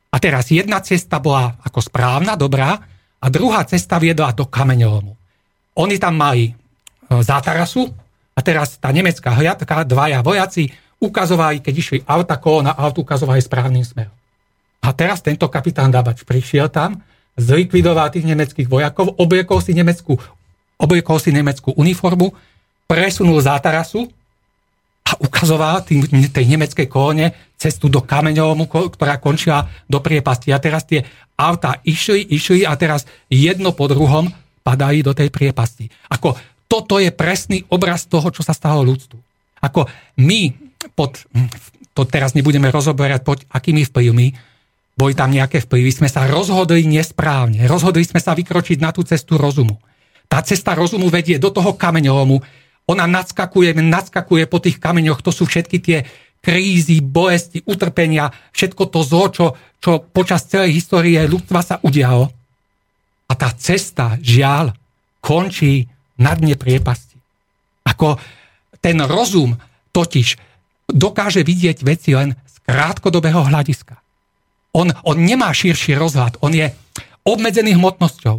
A 0.08 0.16
teraz 0.16 0.48
jedna 0.48 0.80
cesta 0.80 1.20
bola 1.20 1.56
ako 1.64 1.84
správna, 1.84 2.36
dobrá, 2.36 2.80
a 3.18 3.26
druhá 3.28 3.66
cesta 3.66 3.98
viedla 3.98 4.32
do 4.32 4.46
kameňovomu. 4.46 5.12
Oni 5.78 5.96
tam 5.98 6.14
mali 6.16 6.48
e, 6.48 6.52
zátarasu 7.18 7.90
a 8.32 8.40
teraz 8.40 8.78
tá 8.78 8.94
nemecká 8.94 9.34
hliadka, 9.34 9.82
dvaja 9.84 10.22
vojaci, 10.22 10.70
ukazovali, 10.98 11.62
keď 11.62 11.74
išli 11.74 11.98
auta, 12.04 12.38
na 12.62 12.74
auto 12.74 13.06
ukazovali 13.06 13.38
správnym 13.38 13.86
smerom. 13.86 14.14
A 14.82 14.94
teraz 14.94 15.22
tento 15.22 15.46
kapitán 15.50 15.90
Dabač 15.90 16.22
prišiel 16.22 16.70
tam, 16.70 17.02
zlikvidoval 17.38 18.10
tých 18.10 18.26
nemeckých 18.26 18.66
vojakov, 18.66 19.14
obliekol 19.18 19.62
si 19.62 19.74
nemeckú, 19.74 20.18
obliekol 20.78 21.22
si 21.22 21.30
nemeckú 21.30 21.74
uniformu, 21.78 22.34
presunul 22.90 23.38
zátarasu 23.38 24.10
a 25.06 25.12
ukazoval 25.22 25.86
tým, 25.86 26.02
tej 26.08 26.44
nemeckej 26.50 26.86
kolone 26.90 27.54
cestu 27.54 27.86
do 27.86 28.02
kameňovomu, 28.02 28.66
ktorá 28.66 29.22
končila 29.22 29.70
do 29.86 30.02
priepasti. 30.02 30.50
A 30.50 30.58
teraz 30.58 30.86
tie 30.86 31.06
auta 31.38 31.78
išli, 31.86 32.26
išli 32.34 32.66
a 32.66 32.74
teraz 32.74 33.06
jedno 33.30 33.70
po 33.74 33.86
druhom 33.86 34.30
padali 34.66 35.00
do 35.00 35.14
tej 35.14 35.30
priepasti. 35.30 35.88
Ako 36.10 36.34
toto 36.68 37.00
je 37.00 37.08
presný 37.08 37.64
obraz 37.72 38.04
toho, 38.04 38.28
čo 38.28 38.44
sa 38.44 38.52
stalo 38.52 38.84
ľudstvu. 38.84 39.16
Ako 39.64 39.88
my 40.20 40.67
pod, 40.94 41.18
to 41.94 42.02
teraz 42.06 42.32
nebudeme 42.38 42.70
rozoberať 42.70 43.20
pod 43.26 43.38
akými 43.50 43.82
vplyvmi, 43.88 44.26
boli 44.98 45.14
tam 45.14 45.30
nejaké 45.30 45.62
vplyvy, 45.62 45.90
sme 45.94 46.10
sa 46.10 46.26
rozhodli 46.26 46.82
nesprávne. 46.90 47.70
Rozhodli 47.70 48.02
sme 48.02 48.18
sa 48.18 48.34
vykročiť 48.34 48.82
na 48.82 48.90
tú 48.90 49.06
cestu 49.06 49.38
rozumu. 49.38 49.78
Tá 50.26 50.42
cesta 50.42 50.74
rozumu 50.74 51.06
vedie 51.06 51.38
do 51.38 51.54
toho 51.54 51.78
kameňovomu. 51.78 52.42
Ona 52.90 53.06
nadskakuje, 53.06 53.78
nadskakuje 53.78 54.50
po 54.50 54.58
tých 54.58 54.82
kameňoch. 54.82 55.22
To 55.22 55.30
sú 55.30 55.46
všetky 55.46 55.78
tie 55.78 55.98
krízy, 56.42 56.98
bolesti, 56.98 57.62
utrpenia, 57.62 58.34
všetko 58.50 58.82
to 58.90 59.00
zlo, 59.06 59.30
čo, 59.30 59.46
čo 59.78 60.02
počas 60.02 60.50
celej 60.50 60.74
histórie 60.74 61.18
ľudstva 61.30 61.60
sa 61.62 61.76
udialo. 61.78 62.30
A 63.30 63.32
tá 63.38 63.54
cesta, 63.54 64.18
žiaľ, 64.18 64.74
končí 65.22 65.86
na 66.18 66.34
dne 66.34 66.58
priepasti. 66.58 67.14
Ako 67.86 68.18
ten 68.82 68.98
rozum 69.06 69.54
totiž 69.94 70.47
dokáže 70.88 71.44
vidieť 71.44 71.84
veci 71.84 72.16
len 72.16 72.32
z 72.48 72.54
krátkodobého 72.64 73.44
hľadiska. 73.44 74.00
On, 74.72 74.88
on 75.04 75.16
nemá 75.16 75.52
širší 75.52 75.96
rozhľad, 75.96 76.40
on 76.44 76.52
je 76.52 76.72
obmedzený 77.24 77.76
hmotnosťou. 77.76 78.36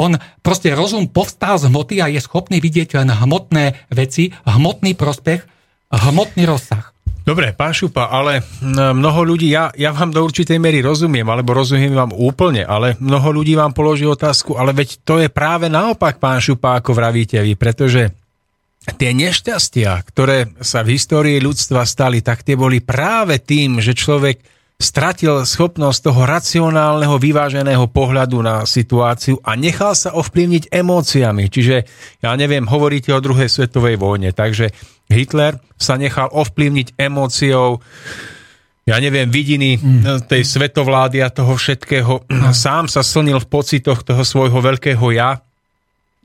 On 0.00 0.16
proste 0.42 0.72
rozum 0.72 1.06
povstal 1.06 1.60
z 1.60 1.68
hmoty 1.70 2.02
a 2.02 2.10
je 2.10 2.18
schopný 2.18 2.58
vidieť 2.58 2.98
len 2.98 3.12
hmotné 3.12 3.86
veci, 3.92 4.34
hmotný 4.48 4.98
prospech, 4.98 5.44
hmotný 5.92 6.42
rozsah. 6.48 6.90
Dobre, 7.22 7.54
pán 7.54 7.70
Šupa, 7.70 8.10
ale 8.10 8.42
mnoho 8.66 9.22
ľudí, 9.22 9.46
ja, 9.46 9.70
ja 9.78 9.94
vám 9.94 10.10
do 10.10 10.26
určitej 10.26 10.58
miery 10.58 10.82
rozumiem, 10.82 11.22
alebo 11.30 11.54
rozumiem 11.54 11.94
vám 11.94 12.10
úplne, 12.10 12.66
ale 12.66 12.98
mnoho 12.98 13.30
ľudí 13.30 13.54
vám 13.54 13.70
položí 13.70 14.02
otázku, 14.02 14.58
ale 14.58 14.74
veď 14.74 15.06
to 15.06 15.22
je 15.22 15.30
práve 15.30 15.70
naopak, 15.70 16.18
pán 16.18 16.42
Šupa, 16.42 16.82
ako 16.82 16.98
vravíte 16.98 17.38
vy, 17.38 17.54
pretože 17.54 18.10
tie 18.82 19.10
nešťastia, 19.14 19.94
ktoré 20.10 20.58
sa 20.58 20.82
v 20.82 20.98
histórii 20.98 21.38
ľudstva 21.38 21.86
stali, 21.86 22.18
tak 22.18 22.42
tie 22.42 22.58
boli 22.58 22.82
práve 22.82 23.38
tým, 23.38 23.78
že 23.78 23.94
človek 23.94 24.42
stratil 24.82 25.46
schopnosť 25.46 26.10
toho 26.10 26.26
racionálneho, 26.26 27.14
vyváženého 27.22 27.86
pohľadu 27.86 28.42
na 28.42 28.66
situáciu 28.66 29.38
a 29.46 29.54
nechal 29.54 29.94
sa 29.94 30.10
ovplyvniť 30.18 30.74
emóciami. 30.74 31.46
Čiže, 31.46 31.76
ja 32.18 32.34
neviem, 32.34 32.66
hovoríte 32.66 33.14
o 33.14 33.22
druhej 33.22 33.46
svetovej 33.46 33.94
vojne, 33.94 34.34
takže 34.34 34.74
Hitler 35.06 35.62
sa 35.78 35.94
nechal 35.94 36.26
ovplyvniť 36.34 36.98
emóciou, 36.98 37.78
ja 38.82 38.98
neviem, 38.98 39.30
vidiny 39.30 39.78
mm. 39.78 40.26
tej 40.26 40.42
svetovlády 40.42 41.22
a 41.22 41.30
toho 41.30 41.54
všetkého. 41.54 42.26
Mm. 42.26 42.50
Sám 42.50 42.90
sa 42.90 43.06
slnil 43.06 43.38
v 43.38 43.46
pocitoch 43.46 44.02
toho 44.02 44.26
svojho 44.26 44.58
veľkého 44.58 45.06
ja 45.14 45.38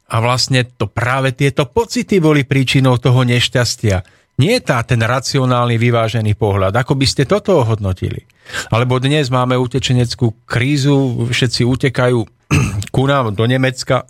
a 0.08 0.16
vlastne 0.24 0.64
to 0.64 0.88
práve 0.88 1.36
tieto 1.36 1.68
pocity 1.68 2.24
boli 2.24 2.48
príčinou 2.48 2.96
toho 2.96 3.28
nešťastia. 3.28 4.04
Nie 4.38 4.62
tá 4.62 4.80
ten 4.86 5.02
racionálny 5.02 5.76
vyvážený 5.82 6.38
pohľad. 6.38 6.72
Ako 6.72 6.94
by 6.94 7.06
ste 7.10 7.26
toto 7.26 7.58
ohodnotili? 7.58 8.24
Alebo 8.70 9.02
dnes 9.02 9.28
máme 9.34 9.58
utečeneckú 9.58 10.46
krízu, 10.46 11.28
všetci 11.28 11.62
utekajú 11.66 12.20
ku 12.96 13.04
nám 13.10 13.34
do 13.34 13.44
Nemecka. 13.50 14.06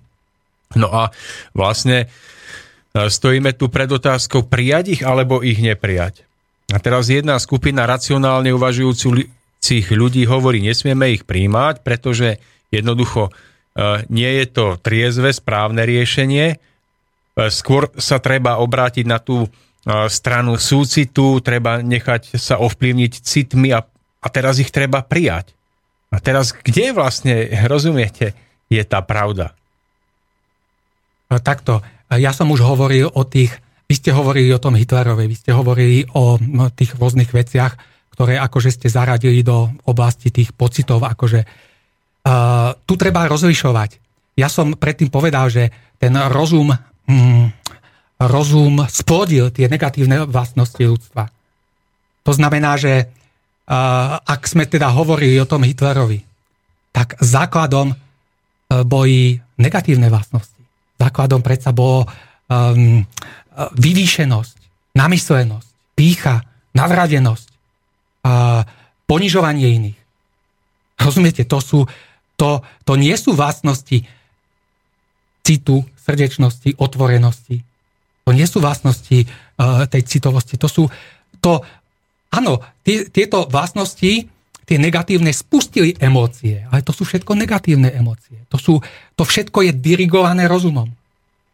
no 0.82 0.88
a 0.90 1.14
vlastne 1.56 2.04
e, 2.04 3.06
stojíme 3.08 3.54
tu 3.56 3.70
pred 3.72 3.88
otázkou 3.88 4.50
prijať 4.50 5.00
ich 5.00 5.02
alebo 5.06 5.40
ich 5.40 5.62
neprijať. 5.62 6.26
A 6.74 6.82
teraz 6.82 7.08
jedna 7.08 7.38
skupina 7.38 7.86
racionálne 7.86 8.50
uvažujúcich 8.50 9.86
ľudí 9.94 10.26
hovorí, 10.26 10.58
nesmieme 10.64 11.14
ich 11.14 11.22
príjmať, 11.22 11.86
pretože 11.86 12.42
jednoducho 12.74 13.30
nie 14.12 14.30
je 14.42 14.46
to 14.52 14.76
triezve 14.76 15.32
správne 15.32 15.88
riešenie, 15.88 16.60
E, 17.32 17.48
skôr 17.48 17.88
sa 17.96 18.20
treba 18.20 18.60
obrátiť 18.60 19.08
na 19.08 19.16
tú 19.16 19.44
e, 19.44 19.48
stranu 20.12 20.60
súcitu, 20.60 21.40
treba 21.40 21.80
nechať 21.80 22.36
sa 22.36 22.60
ovplyvniť 22.60 23.12
citmi 23.24 23.72
a, 23.72 23.80
a 24.20 24.26
teraz 24.28 24.60
ich 24.60 24.68
treba 24.68 25.00
prijať. 25.00 25.56
A 26.12 26.20
teraz 26.20 26.52
kde 26.52 26.92
vlastne, 26.92 27.48
rozumiete, 27.72 28.36
je 28.68 28.82
tá 28.84 29.00
pravda? 29.00 29.56
Takto. 31.32 31.80
Ja 32.12 32.36
som 32.36 32.52
už 32.52 32.60
hovoril 32.60 33.08
o 33.08 33.24
tých, 33.24 33.56
vy 33.88 33.94
ste 33.96 34.12
hovorili 34.12 34.52
o 34.52 34.60
tom 34.60 34.76
Hitlerovi, 34.76 35.24
vy 35.24 35.36
ste 35.36 35.56
hovorili 35.56 36.04
o 36.12 36.36
no, 36.36 36.68
tých 36.68 36.92
rôznych 37.00 37.32
veciach, 37.32 37.72
ktoré 38.12 38.36
akože 38.36 38.68
ste 38.68 38.92
zaradili 38.92 39.40
do 39.40 39.72
oblasti 39.88 40.28
tých 40.28 40.52
pocitov, 40.52 41.00
akože 41.08 41.48
uh, 42.26 42.74
tu 42.86 42.94
treba 42.98 43.26
rozlišovať. 43.26 43.98
Ja 44.38 44.48
som 44.48 44.74
predtým 44.74 45.12
povedal, 45.12 45.52
že 45.52 45.68
ten 46.00 46.14
rozum 46.16 46.72
mm, 47.06 47.62
rozum 48.28 48.86
splodil 48.86 49.50
tie 49.50 49.66
negatívne 49.66 50.26
vlastnosti 50.26 50.78
ľudstva. 50.78 51.26
To 52.22 52.32
znamená, 52.32 52.78
že 52.78 53.06
uh, 53.06 54.18
ak 54.22 54.46
sme 54.46 54.66
teda 54.66 54.94
hovorili 54.94 55.38
o 55.42 55.48
tom 55.48 55.66
Hitlerovi, 55.66 56.22
tak 56.94 57.18
základom 57.18 57.92
uh, 57.92 57.96
boli 58.86 59.40
negatívne 59.58 60.06
vlastnosti. 60.06 60.60
Základom 61.02 61.42
predsa 61.42 61.74
bolo 61.74 62.06
um, 62.06 63.02
vyvýšenosť, 63.74 64.56
namyslenosť, 64.94 65.68
pícha, 65.98 66.46
navradenosť, 66.78 67.48
uh, 68.22 68.62
ponižovanie 69.10 69.66
iných. 69.82 69.98
Rozumiete, 71.02 71.42
to, 71.42 71.58
sú, 71.58 71.78
to, 72.36 72.64
to 72.84 72.92
nie 72.98 73.14
sú 73.14 73.36
vlastnosti 73.36 74.04
citu, 75.42 75.76
srdečnosti, 75.98 76.78
otvorenosti. 76.78 77.62
To 78.26 78.30
nie 78.30 78.46
sú 78.46 78.62
vlastnosti 78.62 79.26
uh, 79.26 79.86
tej 79.90 80.02
citovosti. 80.06 80.54
To 80.58 80.70
sú, 80.70 80.86
to, 81.42 81.66
áno, 82.30 82.62
tie, 82.86 83.10
tieto 83.10 83.50
vlastnosti, 83.50 84.30
tie 84.62 84.76
negatívne 84.78 85.34
spustili 85.34 85.98
emócie, 85.98 86.62
ale 86.70 86.86
to 86.86 86.94
sú 86.94 87.02
všetko 87.02 87.34
negatívne 87.34 87.90
emócie. 87.90 88.38
To, 88.54 88.58
sú, 88.58 88.78
to 89.18 89.26
všetko 89.26 89.66
je 89.66 89.72
dirigované 89.74 90.46
rozumom. 90.46 90.86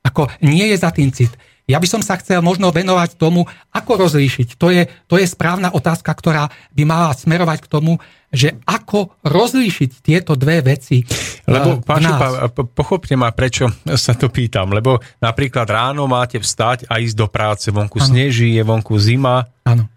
Ako 0.05 0.29
nie 0.45 0.69
je 0.69 0.77
za 0.77 0.93
tým 0.93 1.09
cit. 1.09 1.33
Ja 1.69 1.77
by 1.77 1.85
som 1.85 2.01
sa 2.01 2.17
chcel 2.17 2.41
možno 2.41 2.73
venovať 2.73 3.21
tomu, 3.21 3.45
ako 3.77 4.09
rozlíšiť. 4.09 4.57
To 4.57 4.73
je, 4.73 4.89
to 5.05 5.21
je 5.21 5.29
správna 5.29 5.69
otázka, 5.69 6.09
ktorá 6.17 6.49
by 6.73 6.83
mala 6.89 7.13
smerovať 7.13 7.61
k 7.61 7.71
tomu, 7.71 8.01
že 8.33 8.57
ako 8.65 9.13
rozlíšiť 9.21 9.91
tieto 10.01 10.33
dve 10.33 10.65
veci. 10.65 11.05
Lebo, 11.45 11.85
pán 11.85 12.01
Šupa, 12.01 12.29
pochopte 12.73 13.21
ma, 13.21 13.37
prečo 13.37 13.69
sa 14.09 14.17
to 14.17 14.33
pýtam. 14.33 14.73
Lebo 14.73 14.97
napríklad 15.21 15.69
ráno 15.69 16.09
máte 16.09 16.41
vstať 16.41 16.89
a 16.89 17.05
ísť 17.05 17.17
do 17.21 17.29
práce. 17.29 17.69
Vonku 17.69 18.01
ano. 18.01 18.09
sneží, 18.09 18.57
je 18.57 18.65
vonku 18.65 18.97
zima. 18.97 19.45
Áno. 19.69 19.93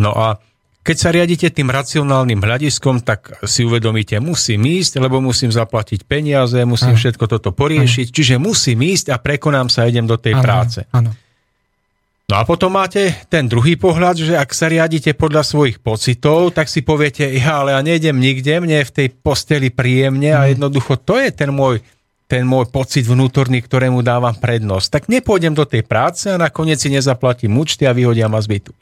No 0.00 0.16
a 0.16 0.40
keď 0.82 0.96
sa 0.98 1.14
riadite 1.14 1.46
tým 1.46 1.70
racionálnym 1.70 2.42
hľadiskom, 2.42 3.06
tak 3.06 3.38
si 3.46 3.62
uvedomíte, 3.62 4.18
musím 4.18 4.66
ísť, 4.66 4.98
lebo 4.98 5.22
musím 5.22 5.54
zaplatiť 5.54 6.02
peniaze, 6.10 6.58
musím 6.66 6.98
ano. 6.98 7.00
všetko 7.00 7.24
toto 7.30 7.54
poriešiť, 7.54 8.06
ano. 8.10 8.14
čiže 8.18 8.34
musím 8.42 8.82
ísť 8.82 9.14
a 9.14 9.16
prekonám 9.22 9.70
sa, 9.70 9.86
idem 9.86 10.10
do 10.10 10.18
tej 10.18 10.34
ano. 10.34 10.42
práce. 10.42 10.82
Ano. 10.90 11.14
No 12.26 12.34
a 12.34 12.42
potom 12.42 12.74
máte 12.74 13.14
ten 13.30 13.46
druhý 13.46 13.78
pohľad, 13.78 14.16
že 14.18 14.34
ak 14.34 14.50
sa 14.50 14.66
riadite 14.66 15.14
podľa 15.14 15.46
svojich 15.46 15.78
pocitov, 15.78 16.50
tak 16.50 16.66
si 16.66 16.82
poviete, 16.82 17.30
ja, 17.30 17.62
ale 17.62 17.78
ja 17.78 17.80
nejdem 17.84 18.18
nikde, 18.18 18.58
mne 18.58 18.82
je 18.82 18.88
v 18.90 18.94
tej 19.04 19.08
posteli 19.14 19.70
príjemne 19.70 20.34
a 20.34 20.46
mhm. 20.46 20.58
jednoducho 20.58 20.98
to 20.98 21.14
je 21.22 21.30
ten 21.30 21.54
môj, 21.54 21.78
ten 22.26 22.42
môj 22.42 22.66
pocit 22.74 23.06
vnútorný, 23.06 23.62
ktorému 23.62 24.02
dávam 24.02 24.34
prednosť. 24.34 24.86
Tak 24.90 25.02
nepôjdem 25.06 25.54
do 25.54 25.62
tej 25.62 25.86
práce 25.86 26.26
a 26.26 26.40
nakoniec 26.40 26.82
si 26.82 26.90
nezaplatím 26.90 27.54
účty 27.54 27.86
a 27.86 27.94
vyhodia 27.94 28.26
ma 28.26 28.42
z 28.42 28.50
bytu. 28.50 28.72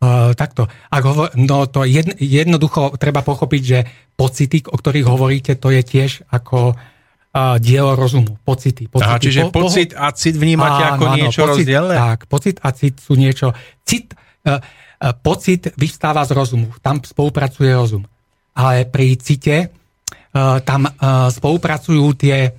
Uh, 0.00 0.32
takto. 0.32 0.64
Ak 0.88 1.04
hovor, 1.04 1.28
no 1.36 1.68
to 1.68 1.84
jedn, 1.84 2.16
jednoducho 2.16 2.96
treba 2.96 3.20
pochopiť, 3.20 3.62
že 3.62 3.78
pocity, 4.16 4.64
o 4.64 4.80
ktorých 4.80 5.04
hovoríte, 5.04 5.60
to 5.60 5.68
je 5.68 5.84
tiež 5.84 6.24
ako 6.32 6.72
uh, 6.72 7.60
dielo 7.60 7.92
rozumu. 7.92 8.40
Pocity. 8.40 8.88
pocity. 8.88 9.04
Aha, 9.04 9.20
čiže 9.20 9.40
po, 9.52 9.68
pocit 9.68 9.92
a 9.92 10.08
cit 10.16 10.40
vnímate 10.40 10.88
áno, 10.88 10.92
ako 10.96 11.04
áno, 11.04 11.16
niečo 11.20 11.40
pocit, 11.44 11.68
rozdielne? 11.68 11.94
Tak, 12.00 12.18
pocit 12.32 12.56
a 12.64 12.68
cit 12.72 12.96
sú 12.96 13.12
niečo... 13.12 13.52
Cit, 13.84 14.16
uh, 14.48 14.56
uh, 14.56 15.12
pocit 15.20 15.68
vystáva 15.76 16.24
z 16.24 16.32
rozumu. 16.32 16.72
Tam 16.80 17.04
spolupracuje 17.04 17.68
rozum. 17.68 18.08
Ale 18.56 18.88
pri 18.88 19.20
cite 19.20 19.68
uh, 19.68 20.64
tam 20.64 20.88
uh, 20.88 21.28
spolupracujú 21.28 22.04
tie 22.16 22.56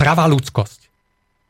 pravá 0.00 0.24
ľudskosť. 0.24 0.80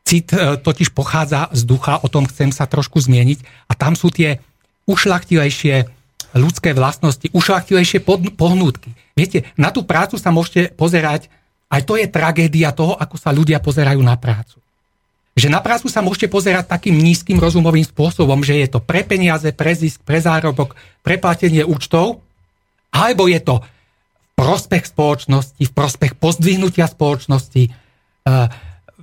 Cit 0.03 0.35
uh, 0.35 0.59
totiž 0.59 0.91
pochádza 0.91 1.47
z 1.55 1.63
ducha, 1.63 2.03
o 2.03 2.11
tom 2.11 2.27
chcem 2.27 2.51
sa 2.51 2.67
trošku 2.67 2.99
zmieniť. 2.99 3.71
A 3.71 3.79
tam 3.79 3.95
sú 3.95 4.11
tie 4.11 4.43
ušlachtilejšie 4.89 5.87
ľudské 6.33 6.73
vlastnosti, 6.73 7.29
ušlachtilejšie 7.29 8.01
pohnútky. 8.33 8.91
Viete, 9.13 9.45
na 9.53 9.69
tú 9.69 9.85
prácu 9.85 10.17
sa 10.17 10.33
môžete 10.33 10.73
pozerať, 10.73 11.29
aj 11.69 11.81
to 11.85 11.93
je 11.97 12.09
tragédia 12.09 12.73
toho, 12.73 12.97
ako 12.97 13.15
sa 13.17 13.29
ľudia 13.29 13.61
pozerajú 13.61 14.01
na 14.01 14.17
prácu. 14.17 14.57
Že 15.33 15.49
na 15.49 15.61
prácu 15.61 15.89
sa 15.89 16.05
môžete 16.05 16.29
pozerať 16.29 16.69
takým 16.69 16.93
nízkym 16.93 17.41
rozumovým 17.41 17.85
spôsobom, 17.85 18.45
že 18.45 18.61
je 18.61 18.67
to 18.69 18.79
pre 18.81 19.01
peniaze, 19.01 19.49
pre 19.53 19.73
zisk, 19.73 20.05
pre 20.05 20.21
zárobok, 20.21 20.77
pre 21.01 21.17
platenie 21.17 21.65
účtov, 21.65 22.21
alebo 22.93 23.25
je 23.25 23.41
to 23.41 23.57
v 23.57 24.29
prospech 24.37 24.93
spoločnosti, 24.93 25.61
v 25.61 25.73
prospech 25.73 26.13
pozdvihnutia 26.21 26.85
spoločnosti, 26.85 27.63
eh, 27.65 28.47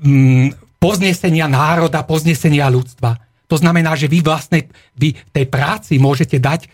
mm, 0.07 0.79
poznesenia 0.79 1.51
národa, 1.51 2.07
poznesenia 2.07 2.71
ľudstva. 2.71 3.30
To 3.51 3.59
znamená, 3.59 3.99
že 3.99 4.07
vy 4.07 4.23
vlastne 4.23 4.71
vy 4.95 5.19
tej 5.35 5.51
práci 5.51 5.99
môžete 5.99 6.39
dať 6.39 6.61
e, 6.65 6.69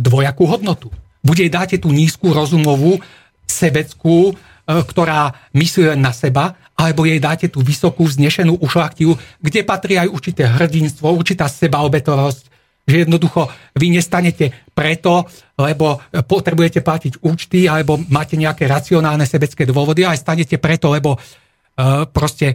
dvojakú 0.00 0.48
hodnotu. 0.48 0.88
Bude 1.20 1.44
dáte 1.52 1.76
tú 1.76 1.92
nízku 1.92 2.32
rozumovú, 2.32 2.96
sebeckú, 3.44 4.32
e, 4.32 4.34
ktorá 4.64 5.52
myslí 5.52 5.92
len 5.92 6.00
na 6.00 6.16
seba, 6.16 6.56
alebo 6.72 7.04
jej 7.04 7.20
dáte 7.20 7.52
tú 7.52 7.60
vysokú, 7.60 8.08
vznešenú 8.08 8.56
ušlachtiu, 8.64 9.12
kde 9.44 9.60
patrí 9.68 10.00
aj 10.00 10.08
určité 10.08 10.48
hrdinstvo, 10.48 11.12
určitá 11.12 11.52
sebaobetovosť, 11.52 12.44
že 12.86 13.02
jednoducho 13.02 13.50
vy 13.76 13.98
nestanete 13.98 14.70
preto, 14.70 15.26
lebo 15.58 15.98
potrebujete 16.30 16.86
platiť 16.86 17.18
účty, 17.18 17.66
alebo 17.66 17.98
máte 18.08 18.38
nejaké 18.38 18.70
racionálne 18.70 19.26
sebecké 19.26 19.66
dôvody, 19.66 20.06
ale 20.06 20.14
stanete 20.14 20.62
preto, 20.62 20.94
lebo 20.94 21.18
uh, 21.18 22.06
proste 22.06 22.54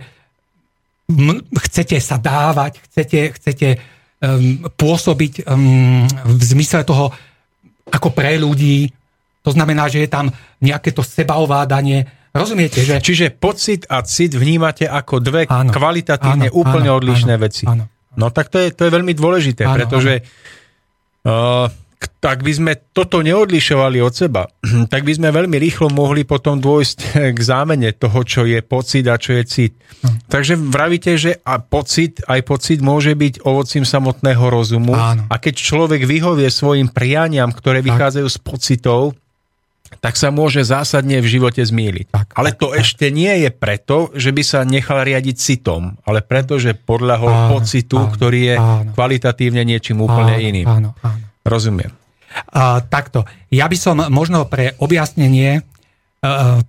chcete 1.68 1.98
sa 2.00 2.18
dávať, 2.18 2.82
chcete, 2.88 3.20
chcete 3.38 3.68
um, 4.22 4.68
pôsobiť 4.76 5.46
um, 5.46 6.08
v 6.08 6.44
zmysle 6.44 6.86
toho 6.86 7.12
ako 7.92 8.10
pre 8.16 8.40
ľudí. 8.40 8.90
To 9.42 9.52
znamená, 9.52 9.90
že 9.90 10.06
je 10.06 10.10
tam 10.10 10.30
nejaké 10.62 10.94
to 10.94 11.02
sebaovládanie. 11.02 12.06
Rozumiete, 12.32 12.86
že... 12.86 13.02
Čiže 13.02 13.36
pocit 13.36 13.90
a 13.92 14.06
cit 14.08 14.32
vnímate 14.38 14.88
ako 14.88 15.20
dve 15.20 15.50
áno, 15.50 15.74
kvalitatívne 15.74 16.48
áno, 16.48 16.56
úplne 16.56 16.90
áno, 16.94 17.00
odlišné 17.02 17.34
áno, 17.36 17.44
veci. 17.44 17.64
Áno. 17.68 17.86
No 18.16 18.30
tak 18.32 18.54
to 18.54 18.60
je, 18.62 18.72
to 18.72 18.88
je 18.88 18.92
veľmi 18.92 19.12
dôležité, 19.12 19.68
áno, 19.68 19.76
pretože 19.76 20.24
áno. 21.28 21.68
Uh, 21.68 21.81
tak 22.22 22.46
by 22.46 22.54
sme 22.54 22.74
toto 22.94 23.22
neodlišovali 23.22 23.98
od 24.02 24.14
seba, 24.14 24.46
tak 24.94 25.06
by 25.06 25.14
sme 25.18 25.30
veľmi 25.34 25.58
rýchlo 25.58 25.90
mohli 25.90 26.26
potom 26.26 26.58
dôjsť 26.62 26.98
k 27.34 27.40
zámene 27.40 27.94
toho, 27.94 28.22
čo 28.26 28.46
je 28.46 28.62
pocit 28.62 29.06
a 29.10 29.18
čo 29.18 29.38
je 29.38 29.44
cit. 29.46 29.74
Hm. 30.06 30.30
Takže 30.30 30.54
vravíte, 30.58 31.14
že 31.18 31.38
a 31.46 31.62
pocit, 31.62 32.22
aj 32.26 32.42
pocit 32.46 32.80
môže 32.82 33.14
byť 33.14 33.46
ovocím 33.46 33.86
samotného 33.86 34.46
rozumu. 34.50 34.94
Áno. 34.94 35.26
A 35.30 35.36
keď 35.38 35.62
človek 35.62 36.06
vyhovie 36.06 36.50
svojim 36.50 36.90
prianiam, 36.90 37.50
ktoré 37.54 37.86
vychádzajú 37.86 38.28
z 38.30 38.38
pocitov, 38.42 39.02
tak 40.00 40.16
sa 40.16 40.32
môže 40.32 40.64
zásadne 40.64 41.20
v 41.20 41.28
živote 41.28 41.60
zmýliť. 41.60 42.16
Tak, 42.16 42.28
ale 42.40 42.56
to 42.56 42.72
tak, 42.72 42.80
ešte 42.80 43.12
nie 43.12 43.44
je 43.44 43.50
preto, 43.52 44.08
že 44.16 44.32
by 44.32 44.44
sa 44.46 44.64
nechal 44.64 45.04
riadiť 45.04 45.36
citom, 45.36 46.00
ale 46.08 46.24
preto, 46.24 46.56
že 46.56 46.72
podľahol 46.72 47.28
áno, 47.28 47.60
pocitu, 47.60 48.00
áno, 48.00 48.14
ktorý 48.16 48.40
je 48.40 48.56
áno. 48.56 48.92
kvalitatívne 48.96 49.68
niečím 49.68 50.00
úplne 50.00 50.40
áno, 50.40 50.46
iným. 50.48 50.68
Áno, 50.70 50.90
áno. 51.04 51.31
Rozumiem. 51.42 51.92
Uh, 52.52 52.80
takto. 52.88 53.28
Ja 53.52 53.68
by 53.68 53.78
som 53.78 53.98
možno 54.08 54.48
pre 54.48 54.78
objasnenie 54.80 55.62
uh, 55.62 56.64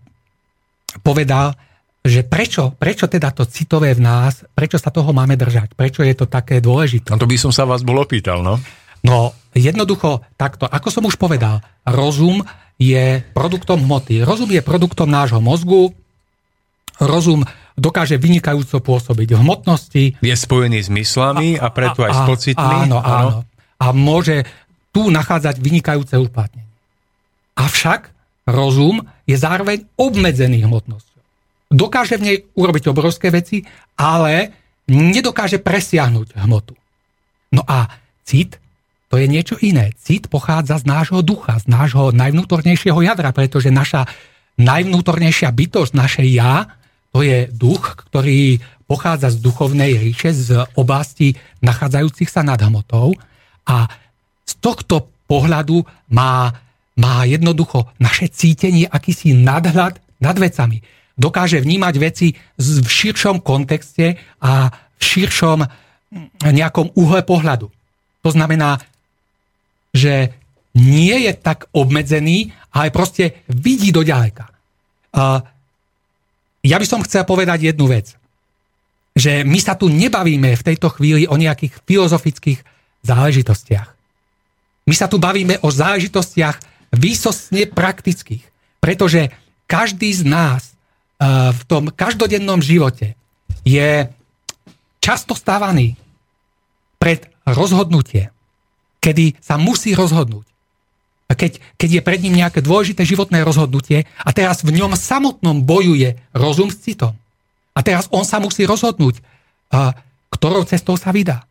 povedal, 1.07 1.55
že 2.03 2.27
prečo, 2.27 2.74
prečo 2.74 3.07
teda 3.07 3.31
to 3.31 3.47
citové 3.47 3.94
v 3.94 4.03
nás, 4.03 4.43
prečo 4.59 4.74
sa 4.74 4.90
toho 4.90 5.15
máme 5.15 5.39
držať, 5.39 5.78
prečo 5.78 6.03
je 6.03 6.19
to 6.19 6.27
také 6.27 6.59
dôležité. 6.59 7.15
No 7.15 7.23
to 7.23 7.31
by 7.31 7.39
som 7.39 7.55
sa 7.55 7.62
vás 7.62 7.86
bol 7.86 7.94
opýtal, 8.03 8.43
no. 8.43 8.59
No, 9.07 9.35
jednoducho 9.55 10.27
takto, 10.35 10.66
ako 10.66 10.89
som 10.90 11.07
už 11.07 11.15
povedal, 11.15 11.62
rozum 11.86 12.43
je 12.78 13.23
produktom 13.35 13.78
hmoty. 13.86 14.27
Rozum 14.27 14.51
je 14.51 14.62
produktom 14.62 15.07
nášho 15.07 15.39
mozgu, 15.39 15.94
rozum 16.99 17.47
dokáže 17.78 18.19
vynikajúco 18.19 18.82
pôsobiť 18.82 19.28
v 19.35 19.39
hmotnosti. 19.39 20.05
Je 20.19 20.35
spojený 20.35 20.82
s 20.82 20.90
myslami 20.90 21.59
a, 21.59 21.70
a 21.70 21.74
preto 21.74 22.03
a, 22.03 22.11
aj 22.11 22.12
s 22.15 22.23
pocitmi. 22.27 22.77
Áno, 22.90 22.99
áno. 22.99 23.47
A 23.82 23.90
môže 23.90 24.47
tu 24.93 25.09
nachádzať 25.09 25.59
vynikajúce 25.59 26.14
uplatnenie. 26.20 26.69
Avšak 27.56 28.12
rozum 28.48 29.05
je 29.24 29.36
zároveň 29.36 29.89
obmedzený 29.97 30.64
hmotnosťou. 30.69 31.23
Dokáže 31.73 32.20
v 32.20 32.24
nej 32.28 32.36
urobiť 32.52 32.93
obrovské 32.93 33.32
veci, 33.32 33.64
ale 33.97 34.52
nedokáže 34.89 35.59
presiahnuť 35.59 36.36
hmotu. 36.36 36.77
No 37.56 37.64
a 37.64 37.89
cit 38.28 38.60
to 39.12 39.20
je 39.20 39.28
niečo 39.28 39.60
iné. 39.60 39.93
Cit 40.01 40.32
pochádza 40.32 40.81
z 40.81 40.89
nášho 40.89 41.20
ducha, 41.20 41.60
z 41.60 41.69
nášho 41.69 42.16
najvnútornejšieho 42.16 42.97
jadra, 43.05 43.28
pretože 43.36 43.69
naša 43.69 44.09
najvnútornejšia 44.56 45.52
bytosť, 45.52 45.93
naše 45.93 46.24
ja, 46.32 46.81
to 47.12 47.20
je 47.20 47.44
duch, 47.52 48.09
ktorý 48.09 48.64
pochádza 48.89 49.32
z 49.32 49.44
duchovnej 49.44 50.01
ríše, 50.01 50.32
z 50.32 50.64
oblasti 50.81 51.36
nachádzajúcich 51.60 52.28
sa 52.28 52.40
nad 52.40 52.56
hmotou 52.60 53.12
a 53.69 53.85
tohto 54.63 55.11
pohľadu 55.27 55.83
má, 56.15 56.55
má 56.97 57.15
jednoducho 57.27 57.91
naše 57.99 58.31
cítenie 58.31 58.87
akýsi 58.87 59.35
nadhľad 59.35 59.99
nad 60.23 60.37
vecami. 60.39 60.79
Dokáže 61.19 61.61
vnímať 61.61 61.95
veci 62.01 62.33
v 62.57 62.89
širšom 62.89 63.43
kontexte 63.43 64.17
a 64.41 64.71
v 64.73 65.03
širšom 65.03 65.59
nejakom 66.47 66.95
uhle 66.95 67.27
pohľadu. 67.27 67.67
To 68.23 68.31
znamená, 68.31 68.81
že 69.93 70.33
nie 70.73 71.29
je 71.29 71.37
tak 71.37 71.69
obmedzený, 71.77 72.55
ale 72.73 72.89
proste 72.89 73.45
vidí 73.51 73.93
do 73.93 74.01
ďaleka. 74.01 74.49
Ja 76.65 76.77
by 76.81 76.87
som 76.89 77.05
chcel 77.05 77.29
povedať 77.29 77.69
jednu 77.69 77.93
vec. 77.93 78.17
Že 79.13 79.45
my 79.45 79.59
sa 79.61 79.77
tu 79.77 79.93
nebavíme 79.93 80.57
v 80.57 80.65
tejto 80.65 80.89
chvíli 80.97 81.29
o 81.29 81.37
nejakých 81.37 81.77
filozofických 81.85 82.65
záležitostiach. 83.05 83.91
My 84.93 85.01
sa 85.01 85.09
tu 85.09 85.16
bavíme 85.16 85.56
o 85.64 85.73
záležitostiach 85.73 86.60
výsostne 86.93 87.64
praktických, 87.64 88.44
pretože 88.77 89.32
každý 89.64 90.12
z 90.12 90.28
nás 90.28 90.77
uh, 91.16 91.48
v 91.48 91.62
tom 91.64 91.89
každodennom 91.89 92.60
živote 92.60 93.16
je 93.64 94.12
často 95.01 95.32
stávaný 95.32 95.97
pred 97.01 97.24
rozhodnutie, 97.48 98.28
kedy 99.01 99.40
sa 99.40 99.56
musí 99.56 99.97
rozhodnúť. 99.97 100.44
Keď, 101.32 101.81
keď 101.81 101.89
je 101.89 102.02
pred 102.05 102.20
ním 102.20 102.44
nejaké 102.44 102.60
dôležité 102.60 103.09
životné 103.09 103.40
rozhodnutie 103.48 104.05
a 104.20 104.31
teraz 104.36 104.60
v 104.60 104.77
ňom 104.77 104.93
samotnom 104.93 105.64
bojuje 105.64 106.20
rozum 106.36 106.69
s 106.69 106.85
citom. 106.85 107.16
A 107.73 107.81
teraz 107.81 108.12
on 108.12 108.28
sa 108.28 108.44
musí 108.44 108.69
rozhodnúť, 108.69 109.24
uh, 109.73 109.97
ktorou 110.36 110.69
cestou 110.69 111.01
sa 111.01 111.16
vydá. 111.16 111.48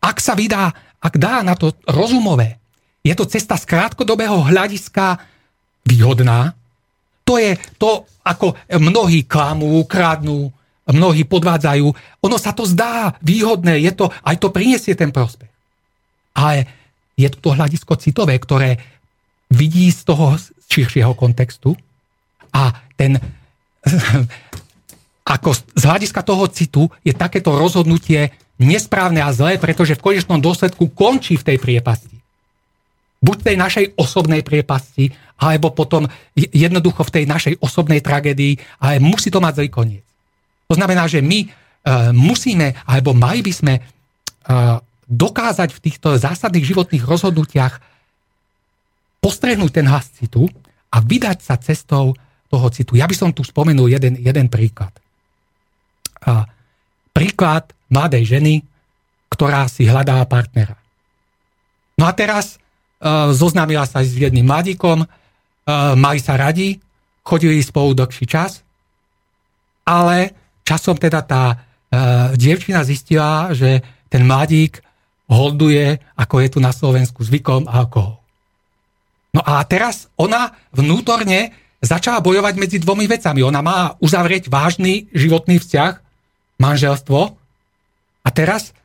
Ak 0.00 0.16
sa 0.20 0.32
vydá 0.32 0.72
ak 0.98 1.14
dá 1.18 1.42
na 1.46 1.54
to 1.54 1.74
rozumové, 1.86 2.58
je 3.06 3.14
to 3.14 3.24
cesta 3.24 3.54
z 3.54 3.64
krátkodobého 3.64 4.42
hľadiska 4.50 5.22
výhodná. 5.86 6.52
To 7.24 7.38
je 7.38 7.56
to, 7.78 8.04
ako 8.24 8.56
mnohí 8.76 9.24
klamú, 9.24 9.84
kradnú, 9.84 10.50
mnohí 10.88 11.24
podvádzajú. 11.24 11.86
Ono 12.24 12.36
sa 12.40 12.56
to 12.56 12.64
zdá 12.64 13.16
výhodné, 13.20 13.80
je 13.84 13.92
to, 13.92 14.08
aj 14.10 14.36
to 14.40 14.48
prinesie 14.52 14.96
ten 14.96 15.12
prospech. 15.12 15.48
Ale 16.36 16.66
je 17.18 17.28
to 17.30 17.38
to 17.38 17.50
hľadisko 17.56 17.98
citové, 17.98 18.38
ktoré 18.38 18.78
vidí 19.52 19.88
z 19.90 20.04
toho 20.04 20.36
širšieho 20.68 21.16
kontextu 21.16 21.72
a 22.52 22.72
ten 22.96 23.16
ako 25.34 25.52
z 25.52 25.82
hľadiska 25.84 26.24
toho 26.24 26.48
citu 26.48 26.88
je 27.04 27.12
takéto 27.12 27.52
rozhodnutie 27.56 28.32
nesprávne 28.58 29.22
a 29.22 29.30
zlé, 29.30 29.56
pretože 29.56 29.94
v 29.94 30.04
konečnom 30.12 30.42
dôsledku 30.42 30.90
končí 30.90 31.38
v 31.38 31.46
tej 31.54 31.58
priepasti. 31.62 32.18
Buď 33.18 33.36
v 33.42 33.46
tej 33.50 33.56
našej 33.58 33.86
osobnej 33.98 34.42
priepasti, 34.46 35.10
alebo 35.38 35.70
potom 35.74 36.06
jednoducho 36.34 37.06
v 37.06 37.14
tej 37.14 37.24
našej 37.26 37.54
osobnej 37.62 38.02
tragédii, 38.02 38.58
ale 38.82 39.02
musí 39.02 39.30
to 39.30 39.42
mať 39.42 39.62
zlý 39.62 39.70
koniec. 39.70 40.04
To 40.66 40.74
znamená, 40.74 41.06
že 41.06 41.22
my 41.22 41.46
uh, 41.46 42.10
musíme, 42.14 42.74
alebo 42.86 43.14
mali 43.14 43.42
by 43.42 43.52
sme 43.54 43.74
uh, 43.78 44.78
dokázať 45.08 45.70
v 45.72 45.82
týchto 45.82 46.18
zásadných 46.18 46.66
životných 46.66 47.04
rozhodnutiach 47.06 47.74
postrehnúť 49.18 49.70
ten 49.72 49.86
hlas 49.88 50.10
citu 50.14 50.46
a 50.90 51.00
vydať 51.00 51.38
sa 51.42 51.56
cestou 51.58 52.14
toho 52.50 52.66
citu. 52.70 52.94
Ja 52.98 53.08
by 53.08 53.16
som 53.16 53.30
tu 53.30 53.42
spomenul 53.42 53.88
jeden, 53.88 54.18
jeden 54.18 54.46
príklad. 54.50 54.92
Uh, 56.22 56.44
príklad 57.14 57.70
mladej 57.88 58.24
ženy, 58.24 58.54
ktorá 59.28 59.68
si 59.68 59.84
hľadá 59.84 60.24
partnera. 60.24 60.76
No 61.98 62.06
a 62.08 62.12
teraz 62.14 62.56
uh, 62.56 63.34
zoznámila 63.34 63.84
sa 63.84 64.00
s 64.00 64.14
jedným 64.14 64.46
mladíkom, 64.46 65.04
uh, 65.04 65.08
mali 65.98 66.22
sa 66.22 66.38
radi, 66.38 66.78
chodili 67.26 67.60
spolu 67.60 67.92
dlhší 67.92 68.24
čas, 68.24 68.64
ale 69.84 70.32
časom 70.64 70.96
teda 70.96 71.20
tá 71.24 71.44
uh, 71.52 71.58
dievčina 72.38 72.84
zistila, 72.84 73.52
že 73.52 73.82
ten 74.08 74.24
mladík 74.24 74.80
holduje, 75.28 76.00
ako 76.16 76.34
je 76.40 76.48
tu 76.48 76.58
na 76.60 76.72
Slovensku 76.72 77.20
zvykom, 77.20 77.68
alkohol. 77.68 78.16
No 79.36 79.44
a 79.44 79.60
teraz 79.68 80.08
ona 80.16 80.56
vnútorne 80.72 81.52
začala 81.84 82.24
bojovať 82.24 82.54
medzi 82.56 82.76
dvomi 82.80 83.04
vecami. 83.04 83.44
Ona 83.44 83.60
má 83.60 83.92
uzavrieť 84.00 84.48
vážny 84.48 85.06
životný 85.12 85.60
vzťah 85.60 85.92
manželstvo 86.58 87.36
a 88.28 88.30
teraz 88.30 88.76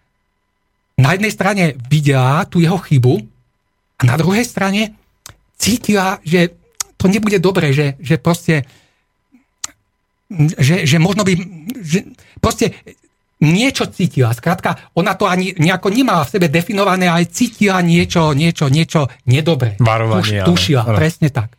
na 0.95 1.11
jednej 1.11 1.35
strane 1.35 1.63
videla 1.91 2.47
tú 2.47 2.63
jeho 2.63 2.79
chybu 2.79 3.19
a 3.99 4.01
na 4.07 4.15
druhej 4.15 4.47
strane 4.47 4.95
cítila, 5.59 6.23
že 6.23 6.55
to 6.95 7.11
nebude 7.11 7.43
dobre, 7.43 7.75
že, 7.75 7.99
že 7.99 8.15
proste 8.15 8.63
že, 10.57 10.87
že 10.87 10.97
možno 10.97 11.27
by 11.27 11.33
že 11.83 12.15
proste 12.39 12.71
niečo 13.43 13.91
cítila. 13.91 14.31
Skrátka, 14.31 14.95
ona 14.95 15.19
to 15.19 15.27
ani 15.27 15.51
nejako 15.59 15.91
nemala 15.91 16.23
v 16.23 16.39
sebe 16.39 16.47
definované, 16.47 17.11
ale 17.11 17.27
cítila 17.27 17.83
niečo, 17.83 18.31
niečo, 18.31 18.71
niečo 18.71 19.11
nedobré. 19.27 19.75
Varovanie. 19.83 20.47
Tuš, 20.47 20.71
tušila, 20.71 20.87
ale... 20.87 20.97
presne 20.97 21.27
tak. 21.27 21.51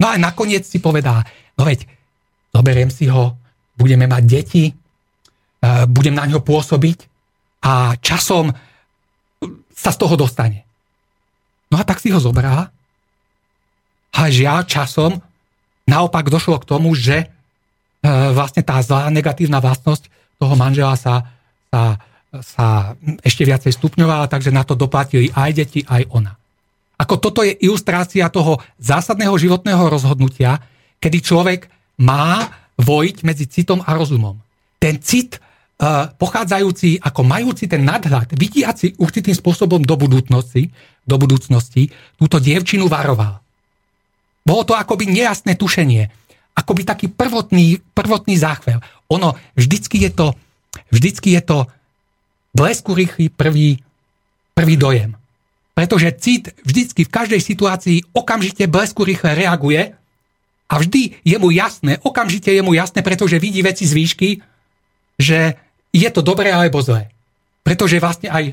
No 0.00 0.08
a 0.08 0.16
nakoniec 0.16 0.64
si 0.64 0.80
povedala, 0.80 1.20
no 1.60 1.68
veď, 1.68 1.84
zoberiem 2.56 2.88
si 2.88 3.04
ho, 3.12 3.36
budeme 3.76 4.08
mať 4.08 4.22
deti, 4.24 4.64
Eh, 5.60 5.84
budem 5.84 6.16
na 6.16 6.24
ňo 6.24 6.40
pôsobiť 6.40 7.09
a 7.60 7.94
časom 8.00 8.52
sa 9.72 9.90
z 9.92 9.98
toho 10.00 10.16
dostane. 10.16 10.64
No 11.72 11.80
a 11.80 11.84
tak 11.86 12.02
si 12.02 12.10
ho 12.10 12.20
zobrá 12.20 12.68
a 14.10 14.20
žiaľ 14.26 14.66
časom 14.66 15.22
naopak 15.86 16.28
došlo 16.28 16.58
k 16.60 16.68
tomu, 16.68 16.92
že 16.92 17.24
eh, 17.24 17.28
vlastne 18.34 18.60
tá 18.66 18.80
zlá 18.82 19.08
negatívna 19.08 19.62
vlastnosť 19.62 20.10
toho 20.40 20.54
manžela 20.56 20.96
sa, 20.96 21.28
sa, 21.68 22.00
sa 22.40 22.66
ešte 23.20 23.44
viacej 23.44 23.76
stupňovala, 23.76 24.32
takže 24.32 24.48
na 24.48 24.64
to 24.64 24.72
doplatili 24.72 25.28
aj 25.36 25.50
deti, 25.52 25.84
aj 25.84 26.08
ona. 26.08 26.32
Ako 26.96 27.20
toto 27.20 27.44
je 27.44 27.56
ilustrácia 27.60 28.28
toho 28.32 28.60
zásadného 28.80 29.32
životného 29.36 29.88
rozhodnutia, 29.88 30.60
kedy 31.00 31.18
človek 31.20 31.68
má 32.00 32.48
vojiť 32.80 33.16
medzi 33.24 33.44
citom 33.48 33.84
a 33.84 33.92
rozumom. 33.92 34.36
Ten 34.80 35.00
cit 35.00 35.36
pochádzajúci, 36.20 37.00
ako 37.00 37.24
majúci 37.24 37.64
ten 37.64 37.80
nadhľad, 37.88 38.36
vidiaci 38.36 39.00
určitým 39.00 39.32
spôsobom 39.32 39.80
do 39.80 39.96
budúcnosti, 39.96 40.68
do 41.08 41.16
budúcnosti, 41.16 41.88
túto 42.20 42.36
dievčinu 42.36 42.84
varoval. 42.84 43.40
Bolo 44.44 44.62
to 44.68 44.76
akoby 44.76 45.08
nejasné 45.08 45.56
tušenie, 45.56 46.04
akoby 46.52 46.84
taký 46.84 47.06
prvotný, 47.08 47.80
prvotný 47.96 48.36
záchvel. 48.36 48.84
Ono, 49.08 49.40
vždycky 49.56 50.04
je 50.04 50.10
to, 50.12 50.36
vždycky 50.92 51.32
je 51.32 51.42
to 51.48 51.58
blesku 52.52 52.92
rýchly 52.92 53.32
prvý, 53.32 53.80
prvý 54.52 54.76
dojem. 54.76 55.16
Pretože 55.72 56.12
cit 56.20 56.52
vždycky 56.60 57.08
v 57.08 57.14
každej 57.14 57.40
situácii 57.40 58.12
okamžite 58.12 58.68
blesku 58.68 59.00
rýchle 59.00 59.32
reaguje 59.32 59.96
a 60.68 60.74
vždy 60.76 61.24
je 61.24 61.36
mu 61.40 61.48
jasné, 61.48 61.96
okamžite 62.04 62.52
je 62.52 62.60
mu 62.60 62.76
jasné, 62.76 63.00
pretože 63.00 63.40
vidí 63.40 63.64
veci 63.64 63.88
z 63.88 63.96
výšky, 63.96 64.30
že 65.16 65.56
je 65.90 66.08
to 66.10 66.22
dobré 66.22 66.54
alebo 66.54 66.78
zlé. 66.82 67.10
Pretože 67.60 68.00
vlastne 68.00 68.32
aj 68.32 68.44
e, 68.46 68.52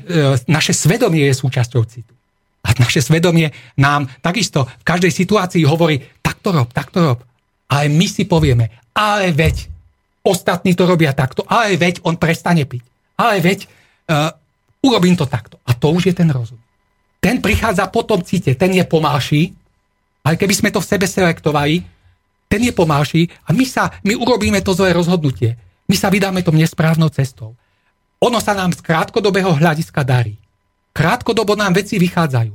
naše 0.50 0.76
svedomie 0.76 1.24
je 1.26 1.34
súčasťou 1.34 1.82
citu. 1.88 2.12
A 2.66 2.74
naše 2.76 3.00
svedomie 3.00 3.54
nám 3.78 4.10
takisto 4.20 4.66
v 4.66 4.84
každej 4.84 5.12
situácii 5.14 5.62
hovorí, 5.64 6.02
takto 6.20 6.52
rob, 6.52 6.68
takto 6.74 6.98
rob. 7.00 7.18
Ale 7.70 7.88
my 7.88 8.06
si 8.10 8.28
povieme, 8.28 8.68
ale 8.92 9.32
veď 9.32 9.70
ostatní 10.26 10.76
to 10.76 10.84
robia 10.84 11.16
takto, 11.16 11.46
ale 11.48 11.78
veď 11.80 12.04
on 12.04 12.20
prestane 12.20 12.68
piť. 12.68 12.84
Ale 13.16 13.40
veď 13.40 13.64
uh, 13.64 14.32
urobím 14.84 15.16
to 15.16 15.24
takto. 15.24 15.56
A 15.64 15.72
to 15.72 15.92
už 15.92 16.12
je 16.12 16.14
ten 16.16 16.28
rozum 16.28 16.58
ten 17.20 17.42
prichádza 17.42 17.90
po 17.90 18.06
tom 18.06 18.22
cite, 18.22 18.54
ten 18.54 18.70
je 18.70 18.84
pomalší, 18.86 19.54
ale 20.22 20.38
keby 20.38 20.54
sme 20.54 20.70
to 20.70 20.80
v 20.80 20.90
sebe 20.90 21.06
selektovali, 21.06 21.82
ten 22.48 22.60
je 22.62 22.72
pomalší 22.72 23.28
a 23.44 23.52
my, 23.52 23.64
sa, 23.66 23.90
my 24.06 24.16
urobíme 24.16 24.62
to 24.62 24.72
zlé 24.72 24.94
rozhodnutie. 24.94 25.58
My 25.88 25.96
sa 25.96 26.12
vydáme 26.12 26.44
tom 26.44 26.54
nesprávnou 26.54 27.08
cestou. 27.08 27.56
Ono 28.20 28.38
sa 28.38 28.52
nám 28.52 28.76
z 28.76 28.84
krátkodobého 28.84 29.56
hľadiska 29.56 30.04
darí. 30.04 30.36
Krátkodobo 30.92 31.56
nám 31.56 31.74
veci 31.74 31.96
vychádzajú. 31.96 32.52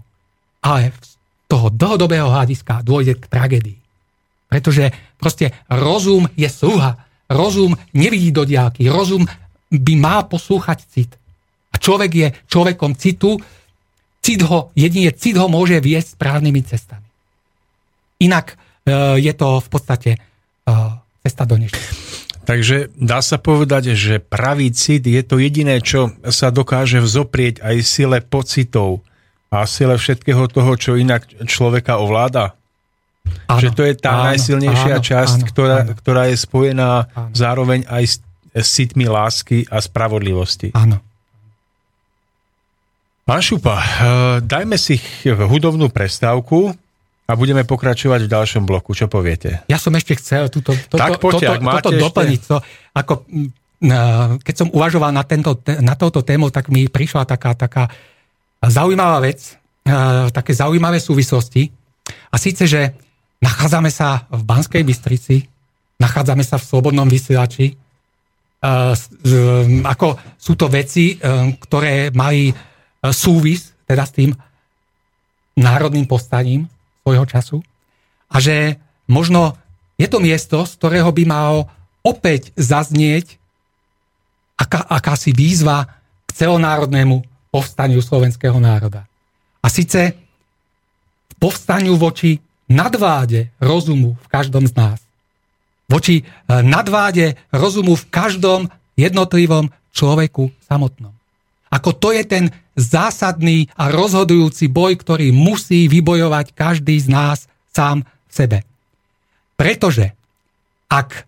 Ale 0.64 0.93
z 0.93 1.18
toho 1.49 1.68
dlhodobého 1.73 2.30
hľadiska 2.30 2.85
dôjde 2.85 3.18
k 3.18 3.26
tragédii. 3.27 3.80
Pretože 4.47 4.93
proste 5.18 5.51
rozum 5.65 6.30
je 6.38 6.45
sluha. 6.45 7.01
Rozum 7.26 7.73
nevidí 7.95 8.30
do 8.30 8.45
diálky. 8.45 8.85
Rozum 8.85 9.26
by 9.73 9.93
mal 9.97 10.30
poslúchať 10.30 10.85
cit. 10.85 11.11
A 11.73 11.81
človek 11.81 12.11
je 12.14 12.27
človekom 12.45 12.93
citu, 12.93 13.41
Cit 14.23 14.39
ho, 14.47 14.72
jedine 14.72 15.11
cit 15.11 15.35
ho 15.35 15.51
môže 15.51 15.84
viesť 15.84 16.15
správnymi 16.15 16.64
cestami. 16.64 17.03
Inak 18.23 18.55
e, 18.88 19.19
je 19.19 19.34
to 19.35 19.60
v 19.60 19.68
podstate 19.68 20.11
e, 20.15 20.19
cesta 21.27 21.43
do 21.43 21.60
nešťastia. 21.60 22.32
Takže 22.44 22.91
dá 22.99 23.24
sa 23.24 23.40
povedať, 23.40 23.95
že 23.95 24.20
pravý 24.20 24.76
cit 24.76 25.07
je 25.07 25.24
to 25.24 25.40
jediné, 25.40 25.80
čo 25.80 26.11
sa 26.28 26.52
dokáže 26.52 26.99
vzoprieť 26.99 27.64
aj 27.64 27.76
sile 27.88 28.20
pocitov 28.20 28.99
a 29.48 29.64
sile 29.64 29.95
všetkého 29.95 30.52
toho, 30.52 30.76
čo 30.76 30.99
inak 30.99 31.24
človeka 31.48 32.03
ovláda. 32.03 32.60
Áno, 33.48 33.60
že 33.64 33.72
to 33.72 33.88
je 33.88 33.95
tá 33.95 34.20
áno, 34.20 34.24
najsilnejšia 34.36 34.95
áno, 34.99 35.06
časť, 35.07 35.40
áno, 35.40 35.48
ktorá, 35.48 35.78
áno. 35.88 35.94
ktorá 35.95 36.24
je 36.28 36.38
spojená 36.44 36.90
áno. 37.15 37.32
zároveň 37.32 37.88
aj 37.88 38.03
s, 38.03 38.15
s 38.52 38.68
citmi 38.76 39.07
lásky 39.07 39.64
a 39.72 39.80
spravodlivosti. 39.80 40.76
Áno. 40.76 40.99
Pán 43.24 43.40
Šupa, 43.40 43.80
eh, 43.80 43.88
dajme 44.44 44.76
si 44.76 44.99
hudobnú 45.24 45.88
prestávku 45.88 46.76
a 47.24 47.32
budeme 47.40 47.64
pokračovať 47.64 48.28
v 48.28 48.32
ďalšom 48.32 48.64
bloku. 48.68 48.91
Čo 48.91 49.08
poviete? 49.08 49.64
Ja 49.72 49.80
som 49.80 49.95
ešte 49.95 50.20
chcel 50.20 50.52
túto, 50.52 50.76
toto, 50.76 51.00
tak 51.00 51.24
poďte, 51.24 51.56
toto, 51.56 51.91
toto 51.91 51.91
doplniť. 51.95 52.41
To, 52.52 52.58
ako, 52.91 53.14
keď 54.44 54.56
som 54.56 54.68
uvažoval 54.72 55.16
na, 55.16 55.24
tento, 55.24 55.56
na 55.80 55.95
touto 55.95 56.20
tému, 56.20 56.52
tak 56.52 56.68
mi 56.68 56.91
prišla 56.91 57.24
taká, 57.24 57.56
taká 57.56 57.88
zaujímavá 58.60 59.24
vec, 59.24 59.56
také 60.36 60.52
zaujímavé 60.52 61.00
súvislosti. 61.00 61.72
A 62.32 62.36
síce, 62.36 62.68
že 62.68 62.91
nachádzame 63.40 63.91
sa 63.91 64.28
v 64.28 64.44
Banskej 64.44 64.84
Bystrici, 64.84 65.48
nachádzame 66.00 66.44
sa 66.44 66.60
v 66.60 66.68
Slobodnom 66.68 67.08
vysielači, 67.08 67.76
ako 69.84 70.08
sú 70.40 70.56
to 70.56 70.72
veci, 70.72 71.20
ktoré 71.60 72.16
mali 72.16 72.52
súvis 73.12 73.76
teda 73.84 74.08
s 74.08 74.12
tým 74.16 74.32
národným 75.60 76.08
postaním 76.08 76.64
svojho 77.04 77.28
času 77.28 77.58
a 78.32 78.40
že 78.40 78.80
možno 79.06 79.60
je 80.00 80.08
to 80.10 80.18
miesto, 80.18 80.66
z 80.66 80.74
ktorého 80.80 81.12
by 81.14 81.24
mal 81.28 81.54
opäť 82.02 82.50
zaznieť 82.58 83.38
aká, 84.58 84.82
akási 84.90 85.32
výzva 85.32 86.02
k 86.26 86.30
celonárodnému 86.34 87.22
povstaniu 87.54 88.02
slovenského 88.02 88.58
národa. 88.58 89.06
A 89.62 89.68
síce 89.70 90.18
povstaniu 91.38 91.96
voči 91.96 92.42
nadváde 92.68 93.54
rozumu 93.62 94.18
v 94.18 94.28
každom 94.28 94.66
z 94.66 94.74
nás. 94.74 95.00
Voči 95.86 96.24
e, 96.24 96.24
nadváde 96.66 97.38
rozumu 97.54 97.94
v 97.94 98.10
každom 98.10 98.62
jednotlivom 98.98 99.70
človeku 99.94 100.50
samotnom. 100.66 101.12
Ako 101.74 101.98
to 101.98 102.14
je 102.14 102.22
ten 102.22 102.45
zásadný 102.78 103.66
a 103.74 103.90
rozhodujúci 103.90 104.70
boj, 104.70 104.94
ktorý 105.02 105.34
musí 105.34 105.90
vybojovať 105.90 106.54
každý 106.54 107.02
z 107.02 107.10
nás 107.10 107.50
sám 107.74 108.06
v 108.06 108.32
sebe. 108.34 108.60
Pretože 109.58 110.14
ak 110.90 111.26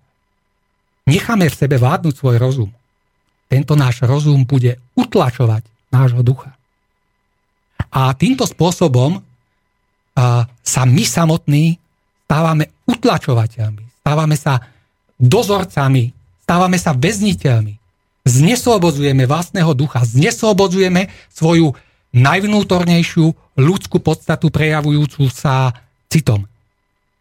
necháme 1.10 1.50
v 1.50 1.58
sebe 1.58 1.82
vládnuť 1.82 2.14
svoj 2.14 2.38
rozum, 2.38 2.70
tento 3.50 3.74
náš 3.74 4.06
rozum 4.06 4.46
bude 4.46 4.78
utlačovať 4.94 5.66
nášho 5.90 6.22
ducha. 6.22 6.54
A 7.90 8.14
týmto 8.14 8.46
spôsobom 8.46 9.22
sa 10.62 10.82
my 10.86 11.04
samotní 11.06 11.78
stávame 12.26 12.74
utlačovateľmi, 12.90 14.02
stávame 14.02 14.38
sa 14.38 14.62
dozorcami, 15.18 16.10
stávame 16.46 16.78
sa 16.82 16.94
väzniteľmi 16.94 17.85
zneslobodzujeme 18.26 19.30
vlastného 19.30 19.72
ducha, 19.78 20.02
zneslobodzujeme 20.02 21.14
svoju 21.30 21.78
najvnútornejšiu 22.12 23.26
ľudskú 23.56 24.02
podstatu 24.02 24.50
prejavujúcu 24.50 25.30
sa 25.30 25.72
citom. 26.10 26.50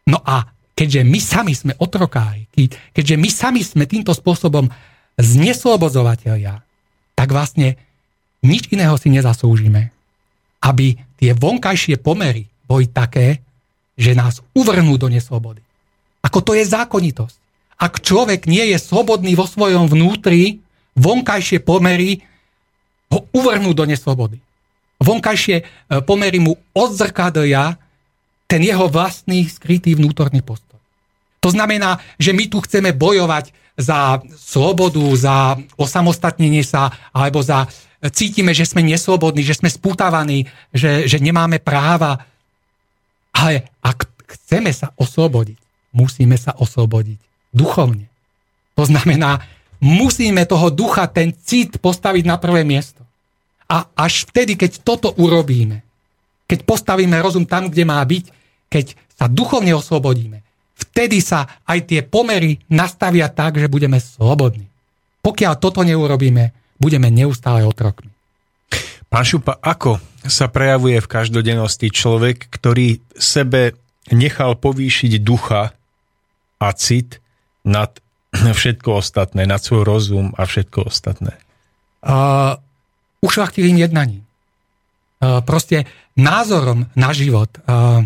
No 0.09 0.19
a 0.25 0.49
keďže 0.75 1.03
my 1.05 1.21
sami 1.21 1.53
sme 1.53 1.73
otrokári, 1.77 2.49
keďže 2.97 3.17
my 3.21 3.29
sami 3.31 3.61
sme 3.63 3.85
týmto 3.85 4.17
spôsobom 4.17 4.73
zneslobodzovateľia, 5.21 6.65
tak 7.15 7.29
vlastne 7.31 7.79
nič 8.43 8.69
iného 8.75 8.97
si 8.99 9.09
nezaslúžime, 9.13 9.95
aby 10.65 10.99
tie 11.21 11.31
vonkajšie 11.37 12.01
pomery 12.03 12.51
boli 12.67 12.89
také, 12.91 13.45
že 13.95 14.17
nás 14.17 14.43
uvrhnú 14.57 14.99
do 14.99 15.07
neslobody. 15.07 15.63
Ako 16.25 16.41
to 16.43 16.57
je 16.57 16.67
zákonitosť. 16.67 17.37
Ak 17.79 18.01
človek 18.01 18.49
nie 18.49 18.73
je 18.73 18.79
slobodný 18.81 19.37
vo 19.37 19.45
svojom 19.45 19.87
vnútri, 19.87 20.64
vonkajšie 20.95 21.62
pomery 21.62 22.23
ho 23.11 23.27
uvrhnú 23.35 23.75
do 23.75 23.85
neslobody. 23.87 24.39
Vonkajšie 25.03 25.57
e, 25.61 25.65
pomery 26.03 26.39
mu 26.41 26.55
odzrkadlia 26.75 27.77
ten 28.47 28.62
jeho 28.62 28.87
vlastný 28.87 29.47
skrytý 29.47 29.99
vnútorný 29.99 30.41
postoj. 30.41 30.79
To 31.43 31.53
znamená, 31.53 32.01
že 32.16 32.33
my 32.33 32.49
tu 32.49 32.62
chceme 32.65 32.97
bojovať 32.97 33.53
za 33.75 34.23
slobodu, 34.39 35.03
za 35.19 35.59
osamostatnenie 35.75 36.62
sa, 36.62 36.95
alebo 37.11 37.43
za 37.43 37.66
cítime, 38.15 38.55
že 38.55 38.65
sme 38.65 38.87
neslobodní, 38.87 39.43
že 39.45 39.59
sme 39.59 39.69
spútavaní, 39.69 40.47
že, 40.71 41.05
že 41.11 41.19
nemáme 41.21 41.59
práva. 41.61 42.23
Ale 43.35 43.66
ak 43.83 44.09
chceme 44.25 44.71
sa 44.71 44.95
oslobodiť, 44.97 45.59
musíme 45.93 46.39
sa 46.39 46.55
oslobodiť 46.55 47.19
duchovne. 47.51 48.07
To 48.79 48.87
znamená, 48.87 49.43
musíme 49.85 50.48
toho 50.48 50.73
ducha, 50.73 51.05
ten 51.12 51.36
cit 51.36 51.77
postaviť 51.77 52.24
na 52.24 52.40
prvé 52.40 52.65
miesto. 52.65 53.05
A 53.69 53.85
až 53.93 54.24
vtedy, 54.24 54.56
keď 54.56 54.81
toto 54.81 55.12
urobíme, 55.20 55.85
keď 56.48 56.65
postavíme 56.65 57.12
rozum 57.20 57.44
tam, 57.44 57.69
kde 57.69 57.85
má 57.85 58.01
byť, 58.01 58.24
keď 58.73 58.97
sa 59.20 59.28
duchovne 59.28 59.77
oslobodíme, 59.77 60.40
vtedy 60.81 61.20
sa 61.20 61.61
aj 61.69 61.93
tie 61.93 62.01
pomery 62.01 62.65
nastavia 62.73 63.28
tak, 63.28 63.61
že 63.61 63.69
budeme 63.69 64.01
slobodní. 64.01 64.65
Pokiaľ 65.20 65.52
toto 65.61 65.85
neurobíme, 65.85 66.52
budeme 66.81 67.09
neustále 67.12 67.65
otrokmi. 67.65 68.12
Pán 69.09 69.24
Šupa, 69.24 69.61
ako 69.62 70.01
sa 70.27 70.51
prejavuje 70.51 70.98
v 70.98 71.06
každodennosti 71.06 71.93
človek, 71.93 72.51
ktorý 72.51 72.98
sebe 73.15 73.78
nechal 74.11 74.59
povýšiť 74.59 75.12
ducha 75.23 75.73
a 76.61 76.69
cit 76.74 77.23
nad 77.65 78.04
všetko 78.35 78.98
ostatné, 78.98 79.47
nad 79.47 79.62
svoj 79.62 79.86
rozum 79.86 80.35
a 80.35 80.43
všetko 80.44 80.90
ostatné? 80.90 81.39
Uh, 82.05 82.59
ušlachtilým 83.23 83.78
jednaním. 83.78 84.27
Uh, 85.23 85.40
proste 85.40 85.89
názorom 86.19 86.90
na 86.98 87.15
život. 87.15 87.48
Uh, 87.65 88.05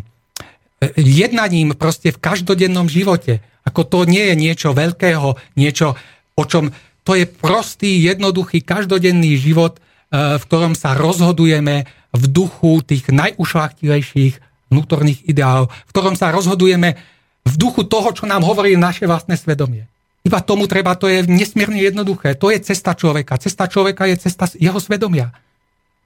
jednaním 0.95 1.75
proste 1.75 2.15
v 2.15 2.21
každodennom 2.21 2.87
živote. 2.87 3.43
Ako 3.67 3.89
to 3.89 3.99
nie 4.07 4.33
je 4.33 4.35
niečo 4.39 4.77
veľkého, 4.77 5.35
niečo, 5.57 5.97
o 6.37 6.45
čom... 6.45 6.71
To 7.09 7.17
je 7.17 7.25
prostý, 7.25 8.05
jednoduchý, 8.05 8.61
každodenný 8.61 9.41
život, 9.41 9.81
uh, 9.81 10.37
v 10.37 10.45
ktorom 10.45 10.77
sa 10.77 10.93
rozhodujeme 10.93 11.89
v 12.13 12.25
duchu 12.29 12.85
tých 12.85 13.09
najušlachtilejších 13.09 14.45
vnútorných 14.69 15.25
ideálov, 15.25 15.73
v 15.73 15.93
ktorom 15.97 16.15
sa 16.21 16.29
rozhodujeme 16.29 17.01
v 17.49 17.55
duchu 17.57 17.89
toho, 17.89 18.13
čo 18.13 18.29
nám 18.29 18.45
hovorí 18.45 18.77
naše 18.77 19.09
vlastné 19.09 19.41
svedomie. 19.41 19.89
Iba 20.27 20.43
tomu 20.43 20.67
treba, 20.67 20.99
to 20.99 21.07
je 21.07 21.25
nesmierne 21.25 21.79
jednoduché. 21.79 22.35
To 22.37 22.51
je 22.51 22.59
cesta 22.59 22.93
človeka. 22.93 23.39
Cesta 23.39 23.71
človeka 23.71 24.05
je 24.11 24.17
cesta 24.19 24.51
jeho 24.59 24.77
svedomia. 24.83 25.31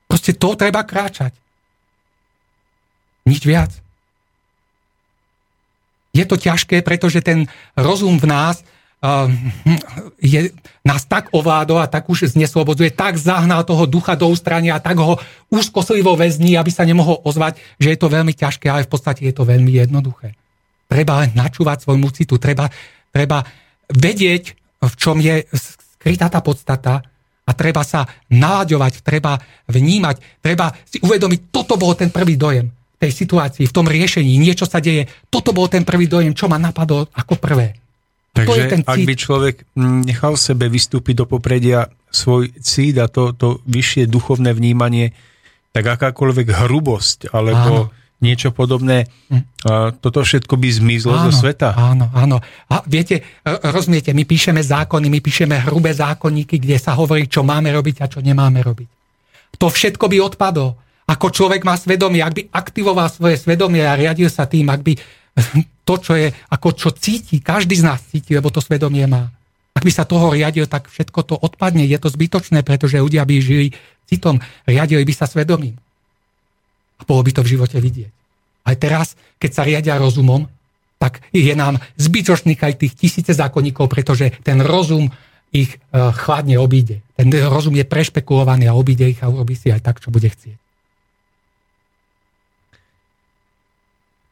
Proste 0.06 0.36
to 0.36 0.52
treba 0.52 0.84
kráčať. 0.84 1.32
Nič 3.24 3.42
viac. 3.46 3.72
Je 6.12 6.28
to 6.28 6.36
ťažké, 6.36 6.84
pretože 6.84 7.24
ten 7.24 7.48
rozum 7.72 8.20
v 8.20 8.28
nás 8.28 8.60
uh, 9.00 9.32
je, 10.20 10.52
nás 10.84 11.08
tak 11.08 11.32
ovládol 11.32 11.80
a 11.80 11.88
tak 11.88 12.04
už 12.12 12.36
zneslobodzuje, 12.36 12.92
tak 12.92 13.16
zahnal 13.16 13.64
toho 13.64 13.88
ducha 13.88 14.12
do 14.12 14.28
ústrania 14.28 14.76
a 14.76 14.84
tak 14.84 15.00
ho 15.00 15.16
úzkoslivo 15.48 16.12
väzní, 16.12 16.60
aby 16.60 16.68
sa 16.68 16.84
nemohol 16.84 17.24
ozvať, 17.24 17.56
že 17.80 17.96
je 17.96 17.98
to 17.98 18.12
veľmi 18.12 18.36
ťažké, 18.36 18.68
ale 18.68 18.84
v 18.84 18.92
podstate 18.92 19.24
je 19.24 19.32
to 19.32 19.48
veľmi 19.48 19.72
jednoduché. 19.72 20.36
Treba 20.84 21.24
len 21.24 21.32
načúvať 21.32 21.88
svojmu 21.88 22.12
citu, 22.12 22.36
treba, 22.36 22.68
treba 23.08 23.40
vedieť, 23.90 24.44
v 24.82 24.94
čom 24.98 25.18
je 25.18 25.46
skrytá 25.54 26.26
tá 26.26 26.42
podstata 26.42 27.02
a 27.42 27.50
treba 27.54 27.82
sa 27.82 28.06
nalaďovať, 28.30 29.02
treba 29.02 29.38
vnímať, 29.70 30.42
treba 30.42 30.70
si 30.86 31.02
uvedomiť, 31.02 31.50
toto 31.50 31.74
bol 31.74 31.94
ten 31.98 32.10
prvý 32.10 32.38
dojem 32.38 32.70
tej 32.98 33.10
situácii, 33.10 33.66
v 33.66 33.74
tom 33.74 33.90
riešení, 33.90 34.38
niečo 34.38 34.62
sa 34.62 34.78
deje, 34.78 35.10
toto 35.26 35.50
bol 35.50 35.66
ten 35.66 35.82
prvý 35.82 36.06
dojem, 36.06 36.38
čo 36.38 36.46
ma 36.46 36.54
napadlo 36.54 37.10
ako 37.10 37.34
prvé. 37.34 37.74
Takže 38.32 38.46
to 38.46 38.54
je 38.54 38.64
ten 38.70 38.82
ak 38.86 38.98
by 39.02 39.14
človek 39.18 39.56
nechal 40.06 40.38
sebe 40.38 40.70
vystúpiť 40.70 41.20
do 41.20 41.26
popredia 41.26 41.90
svoj 42.08 42.54
cít 42.62 42.96
a 43.02 43.10
to, 43.10 43.34
to 43.34 43.60
vyššie 43.66 44.06
duchovné 44.06 44.54
vnímanie, 44.54 45.12
tak 45.74 45.84
akákoľvek 45.84 46.46
hrubosť 46.64 47.34
alebo 47.34 47.90
Áno 47.90 48.01
niečo 48.22 48.54
podobné, 48.54 49.10
hm. 49.28 49.42
toto 49.98 50.22
všetko 50.22 50.54
by 50.54 50.68
zmizlo 50.70 51.12
áno, 51.12 51.28
zo 51.28 51.42
sveta. 51.42 51.74
Áno, 51.74 52.06
áno. 52.14 52.38
A 52.70 52.80
viete, 52.86 53.26
rozumiete, 53.44 54.14
my 54.14 54.22
píšeme 54.22 54.62
zákony, 54.62 55.10
my 55.10 55.20
píšeme 55.20 55.58
hrubé 55.66 55.90
zákonníky, 55.90 56.62
kde 56.62 56.78
sa 56.78 56.94
hovorí, 56.94 57.26
čo 57.26 57.42
máme 57.42 57.74
robiť 57.74 58.00
a 58.00 58.06
čo 58.06 58.22
nemáme 58.22 58.62
robiť. 58.62 58.88
To 59.58 59.66
všetko 59.68 60.06
by 60.06 60.16
odpadlo. 60.22 60.78
Ako 61.10 61.34
človek 61.34 61.66
má 61.66 61.74
svedomie, 61.74 62.22
ak 62.22 62.32
by 62.32 62.42
aktivoval 62.54 63.10
svoje 63.10 63.36
svedomie 63.36 63.82
a 63.82 63.98
riadil 63.98 64.30
sa 64.30 64.46
tým, 64.46 64.70
ak 64.70 64.80
by 64.80 64.94
to, 65.88 65.94
čo 65.98 66.14
je, 66.14 66.30
ako 66.48 66.68
čo 66.78 66.88
cíti, 66.94 67.42
každý 67.42 67.74
z 67.74 67.84
nás 67.84 68.00
cíti, 68.06 68.32
lebo 68.38 68.48
to 68.54 68.62
svedomie 68.62 69.04
má. 69.10 69.28
Ak 69.72 69.82
by 69.82 69.92
sa 69.92 70.06
toho 70.06 70.30
riadil, 70.30 70.68
tak 70.68 70.86
všetko 70.86 71.20
to 71.26 71.34
odpadne. 71.34 71.82
Je 71.88 71.96
to 71.96 72.12
zbytočné, 72.12 72.62
pretože 72.62 73.00
ľudia 73.00 73.24
by 73.24 73.34
žili 73.40 73.72
citom, 74.04 74.38
riadili 74.68 75.02
by 75.02 75.14
sa 75.16 75.24
svedomím. 75.24 75.80
A 77.02 77.06
bolo 77.06 77.26
by 77.26 77.34
to 77.34 77.42
v 77.42 77.58
živote 77.58 77.82
vidieť. 77.82 78.12
Aj 78.62 78.76
teraz, 78.78 79.18
keď 79.42 79.50
sa 79.50 79.66
riadia 79.66 79.98
rozumom, 79.98 80.46
tak 81.02 81.18
je 81.34 81.50
nám 81.58 81.82
zbytočných 81.98 82.62
aj 82.62 82.78
tých 82.78 82.94
tisíce 82.94 83.34
zákonníkov, 83.34 83.90
pretože 83.90 84.30
ten 84.46 84.62
rozum 84.62 85.10
ich 85.50 85.74
e, 85.74 85.78
chladne 86.14 86.62
obíde. 86.62 87.02
Ten 87.18 87.26
rozum 87.50 87.74
je 87.74 87.82
prešpekulovaný 87.82 88.70
a 88.70 88.78
obíde 88.78 89.10
ich 89.10 89.18
a 89.18 89.26
urobí 89.26 89.58
si 89.58 89.74
aj 89.74 89.82
tak, 89.82 89.98
čo 89.98 90.14
bude 90.14 90.30
chcieť. 90.30 90.56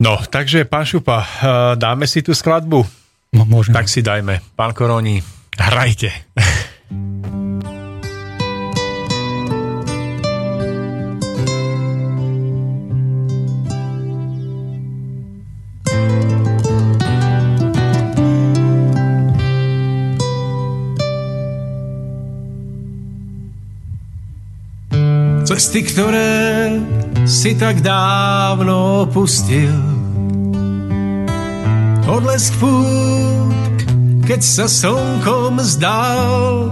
No, 0.00 0.16
takže 0.16 0.64
pán 0.64 0.86
Šupa, 0.86 1.18
e, 1.20 1.26
dáme 1.74 2.06
si 2.06 2.22
tú 2.22 2.32
skladbu? 2.32 2.86
No, 3.34 3.42
môžeme. 3.44 3.74
Tak 3.74 3.90
si 3.90 4.00
dajme. 4.00 4.38
Pán 4.54 4.70
Koroni, 4.70 5.18
hrajte. 5.58 6.14
Cesty, 25.50 25.82
ktoré 25.82 26.78
si 27.26 27.58
tak 27.58 27.82
dávno 27.82 29.02
opustil. 29.04 29.74
Odlesk 32.06 32.54
pút, 32.62 33.76
keď 34.30 34.40
sa 34.46 34.70
slnkom 34.70 35.58
zdal. 35.66 36.70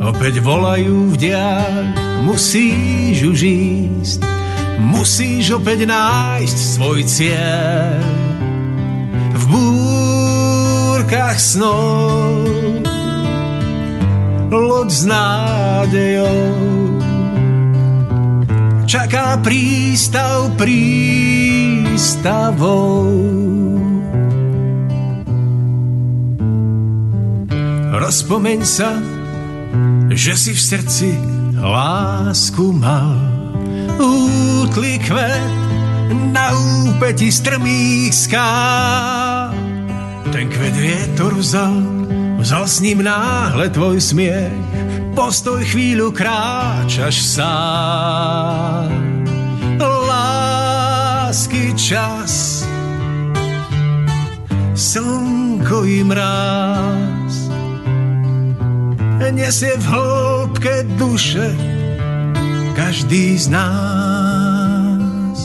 Opäť 0.00 0.40
volajú 0.40 1.12
v 1.12 1.16
diaľ, 1.20 1.94
musíš 2.24 3.28
už 3.28 3.38
ísť. 3.44 4.20
Musíš 4.80 5.60
opäť 5.60 5.84
nájsť 5.84 6.58
svoj 6.80 7.04
cieľ. 7.04 8.00
V 9.36 9.44
búrkach 9.52 11.36
snov 11.36 12.40
loď 14.50 14.88
s 14.90 15.02
nádejou 15.06 16.79
čaká 18.90 19.38
prístav 19.38 20.50
prístavou. 20.58 21.06
Rozpomeň 27.94 28.60
sa, 28.66 28.98
že 30.10 30.34
si 30.34 30.50
v 30.50 30.58
srdci 30.58 31.14
lásku 31.54 32.74
mal. 32.74 33.14
Útli 33.94 34.98
kvet 34.98 35.54
na 36.34 36.50
úpeti 36.90 37.30
strmých 37.30 38.10
skál. 38.10 39.54
Ten 40.34 40.50
kvet 40.50 40.74
vietor 40.74 41.38
vzal, 41.38 41.78
vzal 42.42 42.66
s 42.66 42.82
ním 42.82 43.06
náhle 43.06 43.70
tvoj 43.70 44.02
smiech 44.02 44.79
postoj 45.14 45.62
chvíľu 45.64 46.12
kráčaš 46.14 47.38
sám. 47.38 48.90
Lásky 49.80 51.70
čas, 51.78 52.66
slnko 54.74 55.86
i 55.86 56.02
mráz, 56.02 57.50
nesie 59.30 59.78
v 59.78 59.84
hĺbke 59.86 60.82
duše 60.98 61.54
každý 62.74 63.38
z 63.38 63.54
nás. 63.54 65.38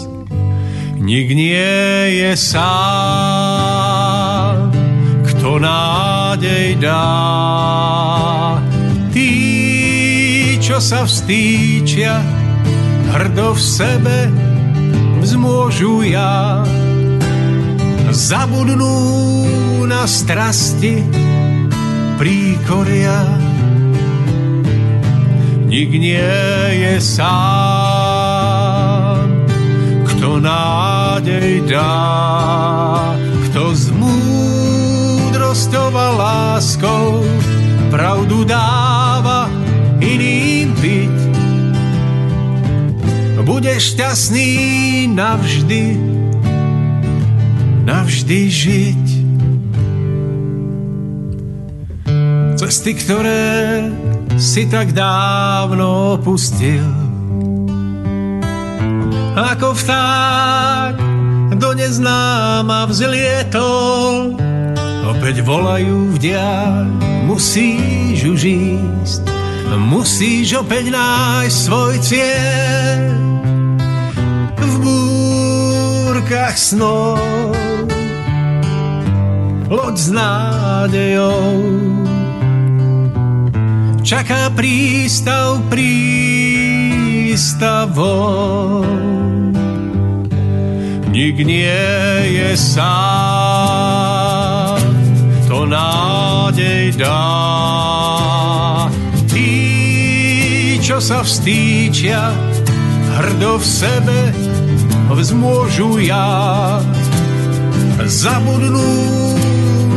Nik 0.98 1.30
nie 1.38 2.18
je 2.26 2.34
sám, 2.34 2.74
kto 5.22 5.62
nádej 5.62 6.82
dá 6.82 7.06
čo 10.66 10.82
sa 10.82 11.06
vstýčia, 11.06 12.26
hrdo 13.14 13.54
v 13.54 13.62
sebe 13.62 14.34
vzmôžu 15.22 16.02
ja. 16.10 16.66
Zabudnú 18.10 18.98
na 19.86 20.10
strasti 20.10 21.06
príkoria. 22.18 23.30
Nik 25.70 25.92
nie 26.02 26.34
je 26.82 26.98
sám, 26.98 28.10
kto 30.08 30.42
nádej 30.42 31.62
dá, 31.70 31.94
kto 33.52 33.70
s 33.70 33.94
múdrosťou 33.94 35.94
a 35.94 36.08
láskou 36.16 37.22
pravdu 37.94 38.42
dáva 38.48 38.95
Budeš 43.56 43.96
šťastný 43.96 44.52
navždy, 45.16 45.96
navždy 47.88 48.40
žiť. 48.52 49.06
Cesty, 52.60 52.92
ktoré 53.00 53.80
si 54.36 54.68
tak 54.68 54.92
dávno 54.92 56.20
opustil, 56.20 56.84
ako 59.40 59.72
vták 59.72 60.96
do 61.56 61.70
neznáma 61.80 62.92
vzlietol, 62.92 64.36
opäť 65.16 65.48
volajú 65.48 66.12
v 66.12 66.18
diaľ, 66.20 66.92
musíš 67.24 68.20
už 68.20 68.42
ísť, 68.52 69.35
musíš 69.74 70.62
opäť 70.62 70.94
nájsť 70.94 71.58
svoj 71.58 71.98
cieľ. 72.04 73.02
V 74.56 74.74
búrkach 74.82 76.54
snov, 76.54 77.18
loď 79.66 79.96
s 79.98 80.10
nádejou, 80.14 81.66
čaká 84.06 84.54
prístav 84.54 85.62
prístavou. 85.74 86.06
Nik 91.16 91.40
nie 91.48 91.88
je 92.28 92.52
sám, 92.60 92.84
to 95.48 95.64
nádej 95.64 96.92
dá. 97.00 98.45
Čo 100.86 101.02
sa 101.02 101.26
vstýčia, 101.26 102.30
hrdo 103.18 103.58
v 103.58 103.66
sebe 103.66 104.30
vzmôžu 105.18 105.98
ja. 105.98 106.78
Zabudnú 108.06 108.94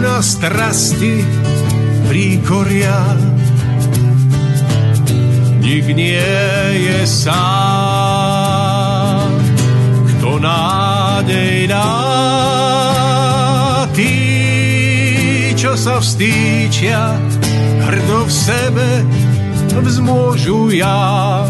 na 0.00 0.24
strasti 0.24 1.28
príkoria 2.08 3.04
nik 5.60 5.92
nie 5.92 6.40
je 6.72 7.04
sám, 7.04 7.28
kto 10.16 10.40
nádej 10.40 11.68
dá. 11.68 11.92
Tí, 13.92 14.16
čo 15.52 15.76
sa 15.76 16.00
vstýčia, 16.00 17.12
hrdo 17.84 18.24
v 18.24 18.32
sebe 18.32 19.04
vzmôžu 19.80 20.74
ja. 20.74 21.46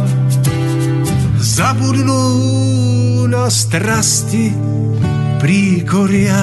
Zabudnú 1.38 2.24
na 3.26 3.48
strasti 3.50 4.52
príkoria. 5.40 6.40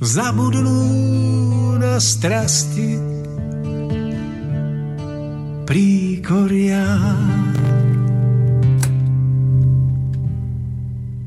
Zabudnú 0.00 0.80
na 1.80 1.98
strasti 1.98 3.00
príkoria. 5.66 6.84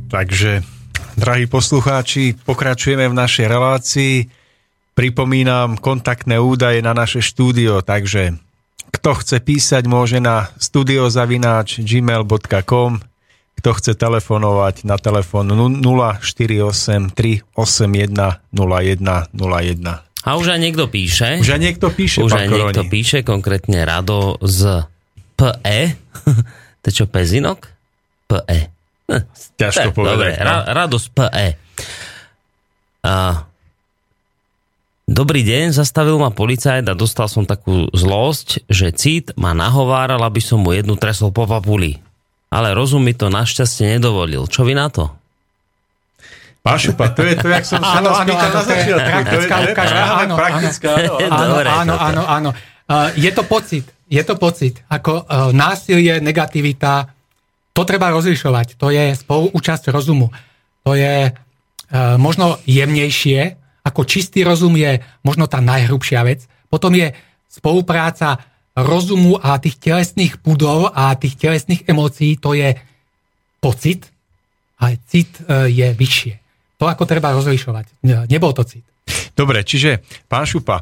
Takže, 0.10 0.66
drahí 1.20 1.46
poslucháči, 1.46 2.34
pokračujeme 2.42 3.06
v 3.06 3.14
našej 3.14 3.46
relácii. 3.46 4.39
Pripomínam 5.00 5.80
kontaktné 5.80 6.44
údaje 6.44 6.84
na 6.84 6.92
naše 6.92 7.24
štúdio, 7.24 7.80
takže 7.80 8.36
kto 8.92 9.16
chce 9.16 9.40
písať, 9.40 9.88
môže 9.88 10.20
na 10.20 10.52
studiozavináč 10.60 11.80
gmail.com 11.80 13.00
kto 13.60 13.76
chce 13.76 13.92
telefonovať 14.00 14.88
na 14.88 14.96
telefón 14.96 15.52
048 15.52 17.12
381 17.12 18.40
0101. 18.56 20.28
A 20.28 20.30
už 20.36 20.48
aj 20.56 20.60
niekto 20.60 20.88
píše. 20.88 21.44
Už 21.44 21.50
aj 21.56 21.60
niekto 21.60 21.88
píše, 21.92 22.24
Už 22.24 22.36
aj 22.40 22.48
niekto 22.48 22.84
píše, 22.88 23.24
konkrétne 23.24 23.84
Rado 23.84 24.40
z 24.44 24.84
PE. 25.36 25.96
to 26.84 26.86
je 26.88 26.94
čo, 26.96 27.08
Pezinok? 27.08 27.72
PE. 28.32 28.60
Hm, 29.12 29.24
Ťažko 29.60 29.90
povedať. 29.96 30.16
Dobre, 30.16 30.30
no. 30.44 30.56
Rado 30.76 30.96
z 31.00 31.08
PE. 31.12 31.48
A 33.04 33.48
Dobrý 35.10 35.42
deň, 35.42 35.74
zastavil 35.74 36.22
ma 36.22 36.30
policajt 36.30 36.86
a 36.86 36.94
dostal 36.94 37.26
som 37.26 37.42
takú 37.42 37.90
zlosť, 37.98 38.70
že 38.70 38.94
cít 38.94 39.34
ma 39.34 39.58
nahováral, 39.58 40.22
aby 40.22 40.38
som 40.38 40.62
mu 40.62 40.70
jednu 40.70 41.02
tresol 41.02 41.34
po 41.34 41.50
papuli. 41.50 41.98
Ale 42.54 42.78
rozum 42.78 43.02
mi 43.02 43.18
to 43.18 43.26
našťastie 43.26 43.98
nedovolil. 43.98 44.46
Čo 44.46 44.70
vy 44.70 44.78
na 44.78 44.86
to? 44.94 45.10
Pašupa, 46.62 47.10
to 47.18 47.26
je 47.26 47.42
to, 47.42 47.50
jak 47.50 47.66
som 47.66 47.82
sa 47.90 48.06
vás 48.06 48.22
pýtal 48.22 48.54
na 48.54 48.62
začiatku. 48.62 49.18
Ukážka, 49.74 50.02
áno, 50.14 50.34
praktická, 50.38 50.90
áno, 51.26 51.56
áno, 51.58 51.94
áno, 51.98 52.22
áno. 52.30 52.50
Je 53.18 53.34
to 53.34 53.42
pocit, 53.50 53.90
je 54.14 54.22
to 54.22 54.38
pocit. 54.38 54.78
Ako 54.94 55.26
uh, 55.26 55.50
násilie, 55.50 56.22
negativita, 56.22 57.10
to 57.74 57.82
treba 57.82 58.14
rozlišovať. 58.14 58.78
To 58.78 58.94
je 58.94 59.18
spoluúčasť 59.18 59.90
rozumu. 59.90 60.30
To 60.86 60.94
je 60.94 61.34
uh, 61.34 62.18
možno 62.22 62.62
jemnejšie, 62.70 63.59
ako 63.86 64.04
čistý 64.04 64.44
rozum 64.44 64.76
je 64.76 65.00
možno 65.24 65.48
tá 65.48 65.64
najhrubšia 65.64 66.22
vec. 66.28 66.46
Potom 66.68 66.94
je 66.94 67.16
spolupráca 67.50 68.40
rozumu 68.78 69.36
a 69.40 69.60
tých 69.60 69.82
telesných 69.82 70.40
pudov 70.40 70.94
a 70.94 71.12
tých 71.18 71.36
telesných 71.36 71.88
emócií, 71.90 72.40
to 72.40 72.56
je 72.56 72.78
pocit, 73.60 74.08
ale 74.80 75.02
cit 75.04 75.28
uh, 75.44 75.68
je 75.68 75.92
vyššie. 75.92 76.34
To 76.80 76.88
ako 76.88 77.04
treba 77.04 77.36
rozlišovať. 77.36 78.00
Nebol 78.32 78.56
to 78.56 78.64
cit. 78.64 78.88
Dobre, 79.36 79.68
čiže 79.68 80.00
pán 80.32 80.48
Šupa, 80.48 80.80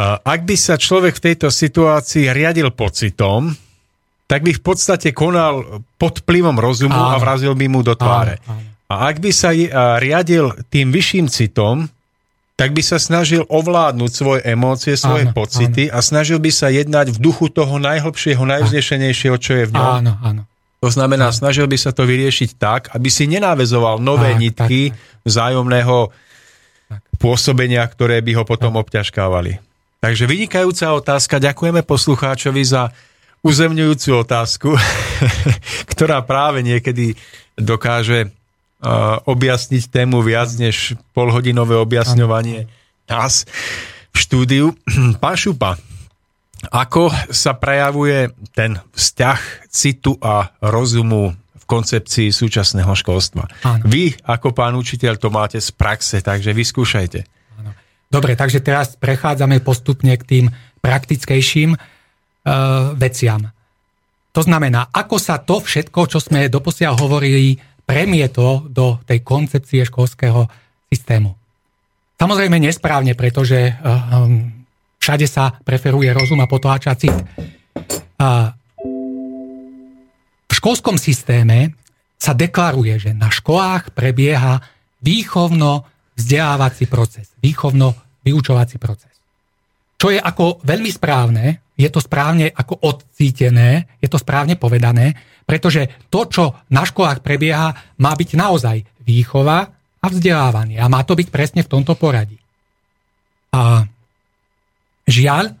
ak 0.00 0.40
by 0.48 0.56
sa 0.56 0.80
človek 0.80 1.20
v 1.20 1.24
tejto 1.28 1.52
situácii 1.52 2.32
riadil 2.32 2.72
pocitom, 2.72 3.52
tak 4.24 4.46
by 4.46 4.56
v 4.56 4.62
podstate 4.62 5.12
konal 5.12 5.82
pod 6.00 6.24
vplyvom 6.24 6.56
rozumu 6.56 6.96
áno. 6.96 7.12
a 7.12 7.20
vrazil 7.20 7.52
by 7.52 7.66
mu 7.68 7.84
do 7.84 7.92
tváre. 7.98 8.40
Áno, 8.48 8.56
áno. 8.56 8.68
A 8.90 8.94
ak 9.12 9.20
by 9.20 9.30
sa 9.34 9.52
riadil 10.00 10.56
tým 10.72 10.88
vyšším 10.88 11.26
citom, 11.28 11.84
tak 12.60 12.76
by 12.76 12.82
sa 12.84 13.00
snažil 13.00 13.48
ovládnuť 13.48 14.10
svoje 14.12 14.40
emócie, 14.44 14.92
svoje 14.92 15.24
áno, 15.24 15.32
pocity 15.32 15.88
áno. 15.88 15.96
a 15.96 15.98
snažil 16.04 16.36
by 16.36 16.52
sa 16.52 16.68
jednať 16.68 17.16
v 17.16 17.18
duchu 17.18 17.48
toho 17.48 17.80
najhlbšieho, 17.80 18.44
najvznešenejšieho, 18.44 19.36
čo 19.40 19.52
je 19.56 19.64
v 19.64 19.72
ňom. 19.72 19.88
Áno, 20.04 20.12
áno. 20.20 20.42
To 20.84 20.88
znamená, 20.92 21.32
snažil 21.32 21.64
by 21.64 21.76
sa 21.80 21.96
to 21.96 22.04
vyriešiť 22.04 22.50
tak, 22.60 22.92
aby 22.92 23.08
si 23.08 23.24
nenávezoval 23.28 23.96
nové 24.00 24.36
tak, 24.36 24.40
nitky 24.44 24.80
tak, 24.92 24.96
tak. 24.96 25.24
vzájomného 25.24 25.96
tak. 26.88 27.00
pôsobenia, 27.16 27.84
ktoré 27.88 28.20
by 28.20 28.32
ho 28.36 28.44
potom 28.44 28.76
tak. 28.76 28.80
obťažkávali. 28.84 29.56
Takže 30.00 30.24
vynikajúca 30.28 30.96
otázka. 30.96 31.40
Ďakujeme 31.40 31.80
poslucháčovi 31.84 32.64
za 32.64 32.92
uzemňujúcu 33.40 34.08
otázku, 34.20 34.76
ktorá 35.92 36.24
práve 36.24 36.60
niekedy 36.60 37.16
dokáže 37.56 38.32
objasniť 39.28 39.92
tému 39.92 40.24
viac 40.24 40.48
než 40.56 40.96
polhodinové 41.12 41.76
objasňovanie 41.76 42.64
nás 43.10 43.44
v 44.10 44.16
štúdiu. 44.16 44.66
Pán 45.22 45.36
Šupa, 45.36 45.76
ako 46.68 47.08
sa 47.32 47.56
prejavuje 47.56 48.28
ten 48.52 48.76
vzťah 48.92 49.40
citu 49.72 50.20
a 50.20 50.52
rozumu 50.60 51.32
v 51.32 51.64
koncepcii 51.64 52.28
súčasného 52.28 52.92
školstva? 52.92 53.48
Áno. 53.64 53.84
Vy, 53.88 54.20
ako 54.28 54.52
pán 54.52 54.76
učiteľ, 54.76 55.16
to 55.16 55.32
máte 55.32 55.56
z 55.56 55.72
praxe, 55.72 56.20
takže 56.20 56.52
vyskúšajte. 56.52 57.20
Áno. 57.64 57.72
Dobre, 58.12 58.36
takže 58.36 58.60
teraz 58.60 58.92
prechádzame 59.00 59.64
postupne 59.64 60.12
k 60.20 60.24
tým 60.28 60.46
praktickejším 60.84 61.76
uh, 61.76 62.92
veciam. 62.92 63.48
To 64.30 64.40
znamená, 64.44 64.92
ako 64.92 65.16
sa 65.16 65.40
to 65.40 65.64
všetko, 65.64 66.06
čo 66.06 66.20
sme 66.20 66.52
doposiaľ 66.52 66.94
hovorili, 67.00 67.58
premietlo 67.90 68.70
do 68.70 69.02
tej 69.02 69.26
koncepcie 69.26 69.82
školského 69.82 70.46
systému. 70.86 71.34
Samozrejme 72.14 72.62
nesprávne, 72.62 73.18
pretože 73.18 73.74
uh, 73.74 74.22
um, 74.22 74.60
Všade 75.00 75.24
sa 75.24 75.56
preferuje 75.64 76.12
rozum 76.12 76.44
a 76.44 76.46
potláča 76.46 76.92
cit. 76.92 77.16
V 80.44 80.52
školskom 80.52 81.00
systéme 81.00 81.72
sa 82.20 82.36
deklaruje, 82.36 83.00
že 83.00 83.16
na 83.16 83.32
školách 83.32 83.96
prebieha 83.96 84.60
výchovno-vzdelávací 85.00 86.84
proces, 86.84 87.32
výchovno-vyučovací 87.40 88.76
proces. 88.76 89.08
Čo 89.96 90.12
je 90.12 90.20
ako 90.20 90.60
veľmi 90.68 90.92
správne, 90.92 91.72
je 91.80 91.88
to 91.88 92.04
správne 92.04 92.52
ako 92.52 92.76
odcítené, 92.84 93.96
je 94.04 94.08
to 94.12 94.20
správne 94.20 94.60
povedané, 94.60 95.16
pretože 95.50 96.06
to, 96.14 96.30
čo 96.30 96.44
na 96.70 96.86
školách 96.86 97.26
prebieha, 97.26 97.98
má 97.98 98.12
byť 98.14 98.30
naozaj 98.38 98.86
výchova 99.02 99.66
a 99.98 100.06
vzdelávanie. 100.06 100.78
A 100.78 100.86
má 100.86 101.02
to 101.02 101.18
byť 101.18 101.28
presne 101.34 101.66
v 101.66 101.72
tomto 101.74 101.98
poradí. 101.98 102.38
A 103.50 103.82
Žiaľ, 105.10 105.58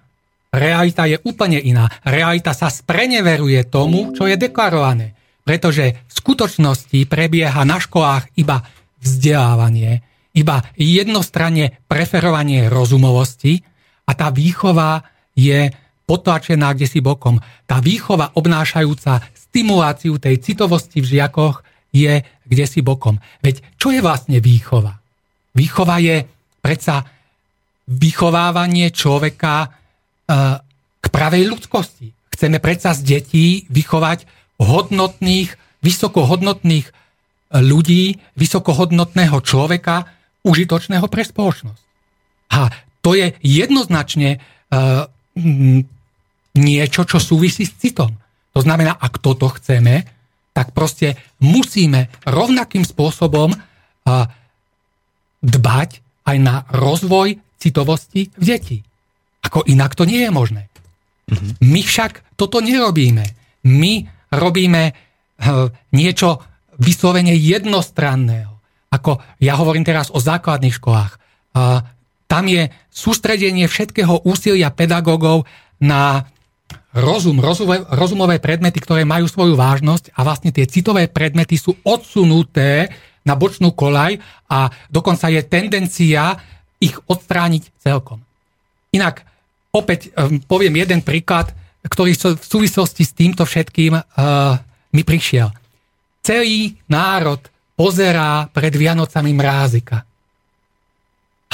realita 0.54 1.10
je 1.10 1.18
úplne 1.26 1.58
iná. 1.58 1.90
Realita 2.06 2.54
sa 2.54 2.70
spreneveruje 2.70 3.66
tomu, 3.66 4.14
čo 4.14 4.30
je 4.30 4.38
deklarované. 4.38 5.18
Pretože 5.42 5.98
v 6.06 6.12
skutočnosti 6.14 7.10
prebieha 7.10 7.66
na 7.66 7.82
školách 7.82 8.30
iba 8.38 8.62
vzdelávanie, 9.02 10.06
iba 10.38 10.62
jednostranne 10.78 11.82
preferovanie 11.90 12.70
rozumovosti 12.70 13.66
a 14.06 14.14
tá 14.14 14.30
výchova 14.30 15.02
je 15.34 15.74
potlačená 16.06 16.70
kde 16.78 16.86
si 16.86 17.02
bokom. 17.02 17.42
Tá 17.66 17.82
výchova 17.82 18.30
obnášajúca 18.38 19.26
stimuláciu 19.50 20.16
tej 20.22 20.38
citovosti 20.38 21.02
v 21.02 21.18
žiakoch 21.18 21.66
je 21.90 22.22
kde 22.22 22.64
si 22.66 22.82
bokom. 22.82 23.18
Veď 23.42 23.62
čo 23.78 23.94
je 23.94 24.02
vlastne 24.02 24.38
výchova? 24.42 24.98
Výchova 25.54 25.98
je 26.02 26.26
predsa 26.58 27.06
vychovávanie 27.86 28.90
človeka 28.94 29.66
e, 29.66 29.68
k 31.02 31.06
pravej 31.10 31.46
ľudskosti. 31.50 32.10
Chceme 32.30 32.62
predsa 32.62 32.94
z 32.94 33.02
detí 33.02 33.46
vychovať 33.70 34.26
hodnotných, 34.62 35.54
vysokohodnotných 35.82 36.86
e, 36.86 36.92
ľudí, 37.58 38.18
vysokohodnotného 38.34 39.38
človeka, 39.42 40.10
užitočného 40.46 41.06
pre 41.06 41.22
spoločnosť. 41.26 41.82
A 42.50 42.70
to 43.00 43.14
je 43.16 43.32
jednoznačne 43.40 44.40
uh, 44.40 45.08
niečo, 46.56 47.02
čo 47.08 47.18
súvisí 47.20 47.64
s 47.64 47.76
citom. 47.80 48.12
To 48.60 48.68
znamená, 48.68 48.92
ak 48.92 49.24
toto 49.24 49.48
chceme, 49.56 50.04
tak 50.52 50.76
proste 50.76 51.16
musíme 51.40 52.12
rovnakým 52.28 52.84
spôsobom 52.84 53.56
dbať 55.40 55.90
aj 56.28 56.36
na 56.36 56.68
rozvoj 56.68 57.40
citovosti 57.56 58.28
v 58.36 58.44
deti. 58.44 58.78
Ako 59.40 59.64
inak 59.64 59.96
to 59.96 60.04
nie 60.04 60.28
je 60.28 60.28
možné. 60.28 60.68
Mm-hmm. 61.32 61.64
My 61.64 61.80
však 61.80 62.36
toto 62.36 62.60
nerobíme. 62.60 63.24
My 63.64 64.04
robíme 64.28 64.92
uh, 64.92 65.72
niečo 65.96 66.44
vyslovene 66.76 67.32
jednostranného. 67.32 68.60
Ako 68.92 69.40
ja 69.40 69.56
hovorím 69.56 69.88
teraz 69.88 70.12
o 70.12 70.20
základných 70.20 70.76
školách. 70.76 71.16
Tam 72.28 72.44
je 72.44 72.68
sústredenie 72.92 73.64
všetkého 73.70 74.28
úsilia 74.28 74.68
pedagógov 74.68 75.48
na 75.80 76.28
rozum, 76.94 77.38
rozumové, 77.38 77.86
rozumové 77.94 78.36
predmety, 78.42 78.82
ktoré 78.82 79.06
majú 79.06 79.30
svoju 79.30 79.54
vážnosť 79.54 80.10
a 80.14 80.20
vlastne 80.26 80.50
tie 80.50 80.66
citové 80.66 81.06
predmety 81.06 81.54
sú 81.54 81.78
odsunuté 81.86 82.90
na 83.22 83.38
bočnú 83.38 83.70
kolaj 83.76 84.18
a 84.50 84.72
dokonca 84.90 85.30
je 85.30 85.40
tendencia 85.46 86.34
ich 86.80 86.96
odstrániť 87.06 87.62
celkom. 87.78 88.18
Inak 88.90 89.22
opäť 89.70 90.10
um, 90.16 90.42
poviem 90.42 90.82
jeden 90.82 91.04
príklad, 91.04 91.52
ktorý 91.86 92.12
v 92.16 92.44
súvislosti 92.44 93.06
s 93.06 93.16
týmto 93.16 93.46
všetkým 93.46 93.92
uh, 93.94 94.02
mi 94.92 95.02
prišiel. 95.06 95.48
Celý 96.20 96.76
národ 96.90 97.40
pozerá 97.78 98.50
pred 98.50 98.74
Vianocami 98.74 99.32
mrázika. 99.32 100.04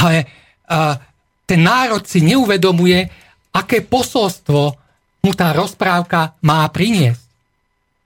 Ale 0.00 0.26
uh, 0.66 0.98
ten 1.46 1.62
národ 1.62 2.02
si 2.02 2.24
neuvedomuje, 2.26 3.06
aké 3.54 3.86
posolstvo 3.86 4.85
mu 5.26 5.34
tá 5.34 5.50
rozprávka 5.50 6.38
má 6.46 6.62
priniesť. 6.70 7.26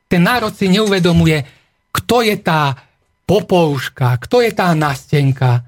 Ten 0.09 0.25
národ 0.25 0.57
si 0.57 0.73
neuvedomuje, 0.73 1.45
kto 1.93 2.25
je 2.25 2.41
tá 2.41 2.73
popouška, 3.29 4.17
kto 4.25 4.41
je 4.41 4.51
tá 4.57 4.73
nastenka, 4.73 5.63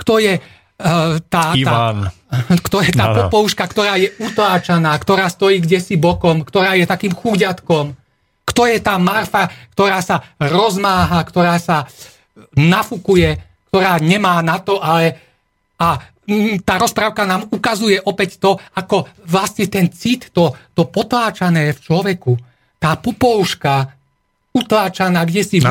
kto 0.00 0.18
je 0.18 0.34
uh, 0.40 1.20
tá, 1.28 1.52
Ivan. 1.52 2.08
tá, 2.08 2.56
kto 2.66 2.76
je 2.80 2.90
tá 2.96 3.06
no, 3.06 3.12
no. 3.12 3.16
popouška, 3.28 3.68
ktorá 3.68 4.00
je 4.00 4.10
utláčaná, 4.18 4.96
ktorá 4.96 5.28
stojí 5.28 5.60
kde 5.60 5.78
si 5.78 5.94
bokom, 6.00 6.42
ktorá 6.42 6.74
je 6.74 6.88
takým 6.88 7.12
chúďatkom, 7.12 7.94
kto 8.48 8.62
je 8.66 8.78
tá 8.80 8.96
Marfa, 8.96 9.52
ktorá 9.76 10.00
sa 10.00 10.24
rozmáha, 10.40 11.20
ktorá 11.22 11.60
sa 11.60 11.86
nafukuje, 12.54 13.38
ktorá 13.70 13.98
nemá 14.02 14.42
na 14.42 14.58
to, 14.58 14.82
ale 14.82 15.18
a 15.78 15.98
tá 16.64 16.74
rozprávka 16.80 17.28
nám 17.28 17.48
ukazuje 17.52 18.00
opäť 18.00 18.40
to, 18.40 18.56
ako 18.76 19.04
vlastne 19.28 19.68
ten 19.68 19.92
cit, 19.92 20.32
to, 20.32 20.56
to 20.72 20.88
potláčané 20.88 21.76
v 21.76 21.78
človeku, 21.80 22.32
tá 22.80 22.96
pupouška 22.96 23.92
utláčaná, 24.54 25.26
kde 25.26 25.42
si 25.44 25.56
v 25.60 25.66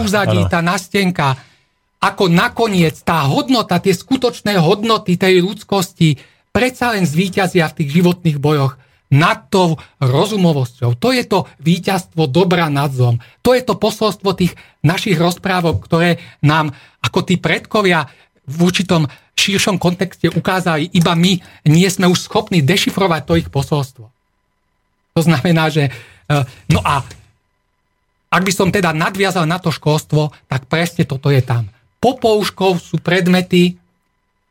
úzadí, 0.00 0.40
tá 0.46 0.62
nastenka, 0.62 1.36
ako 2.00 2.32
nakoniec 2.32 2.96
tá 3.04 3.28
hodnota, 3.28 3.82
tie 3.82 3.92
skutočné 3.92 4.56
hodnoty 4.56 5.20
tej 5.20 5.44
ľudskosti 5.44 6.16
predsa 6.48 6.96
len 6.96 7.04
zvíťazia 7.04 7.68
v 7.68 7.76
tých 7.84 7.90
životných 8.00 8.38
bojoch 8.40 8.80
nad 9.10 9.50
tou 9.50 9.74
rozumovosťou. 9.98 10.94
To 11.02 11.08
je 11.10 11.26
to 11.26 11.50
víťazstvo 11.58 12.30
dobra 12.30 12.70
nad 12.70 12.94
zlom. 12.94 13.18
To 13.42 13.58
je 13.58 13.62
to 13.66 13.74
posolstvo 13.74 14.38
tých 14.38 14.54
našich 14.86 15.18
rozprávok, 15.18 15.82
ktoré 15.82 16.22
nám 16.46 16.70
ako 17.02 17.26
tí 17.26 17.34
predkovia 17.36 18.06
v 18.50 18.58
určitom 18.66 19.06
širšom 19.38 19.78
kontexte 19.78 20.26
ukázali, 20.26 20.90
iba 20.90 21.14
my 21.14 21.38
nie 21.70 21.88
sme 21.88 22.10
už 22.10 22.26
schopní 22.26 22.60
dešifrovať 22.60 23.22
to 23.24 23.34
ich 23.38 23.48
posolstvo. 23.48 24.10
To 25.14 25.20
znamená, 25.22 25.70
že... 25.70 25.88
E, 25.88 25.90
no 26.74 26.82
a 26.82 27.06
ak 28.30 28.42
by 28.46 28.52
som 28.54 28.70
teda 28.70 28.94
nadviazal 28.94 29.46
na 29.46 29.58
to 29.58 29.74
školstvo, 29.74 30.30
tak 30.46 30.70
presne 30.70 31.02
toto 31.02 31.34
je 31.34 31.42
tam. 31.42 31.66
Popouškov 31.98 32.78
sú 32.78 33.02
predmety, 33.02 33.74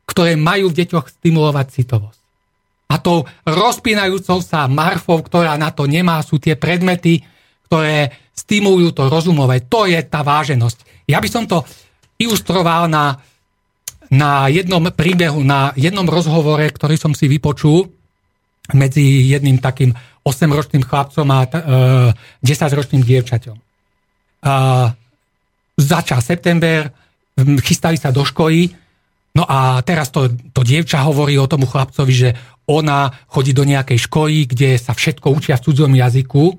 ktoré 0.03 0.35
majú 0.35 0.73
v 0.73 0.83
deťoch 0.83 1.07
stimulovať 1.21 1.67
citovosť. 1.79 2.21
A 2.89 2.97
tou 2.97 3.23
rozpínajúcou 3.45 4.41
sa 4.41 4.65
marfou, 4.65 5.21
ktorá 5.21 5.55
na 5.55 5.69
to 5.69 5.85
nemá, 5.85 6.19
sú 6.25 6.41
tie 6.41 6.57
predmety, 6.57 7.21
ktoré 7.69 8.09
stimulujú 8.33 8.97
to 8.97 9.05
rozumové. 9.07 9.61
To 9.69 9.85
je 9.85 10.01
tá 10.01 10.25
váženosť. 10.25 11.05
Ja 11.05 11.21
by 11.21 11.29
som 11.29 11.45
to 11.45 11.61
ilustroval 12.17 12.89
na 12.89 13.21
na 14.09 14.49
jednom 14.49 14.81
príbehu, 14.89 15.45
na 15.45 15.73
jednom 15.77 16.05
rozhovore, 16.09 16.65
ktorý 16.65 16.97
som 16.97 17.13
si 17.13 17.29
vypočul 17.29 17.93
medzi 18.73 19.29
jedným 19.29 19.61
takým 19.61 19.93
8-ročným 20.25 20.85
chlapcom 20.85 21.25
a 21.29 21.39
e, 21.45 21.49
10-ročným 22.45 23.01
dievčaťom. 23.01 23.57
A, 24.45 24.53
začal 25.79 26.19
september, 26.21 26.91
chystali 27.63 27.95
sa 27.95 28.11
do 28.11 28.25
školy, 28.25 28.69
no 29.33 29.47
a 29.47 29.79
teraz 29.81 30.11
to, 30.11 30.29
to 30.53 30.61
dievča 30.61 31.05
hovorí 31.05 31.39
o 31.39 31.49
tomu 31.49 31.65
chlapcovi, 31.65 32.13
že 32.13 32.29
ona 32.69 33.09
chodí 33.31 33.55
do 33.55 33.65
nejakej 33.65 34.05
školy, 34.05 34.45
kde 34.45 34.77
sa 34.77 34.93
všetko 34.93 35.33
učia 35.33 35.57
v 35.57 35.63
cudzom 35.65 35.93
jazyku 35.95 36.53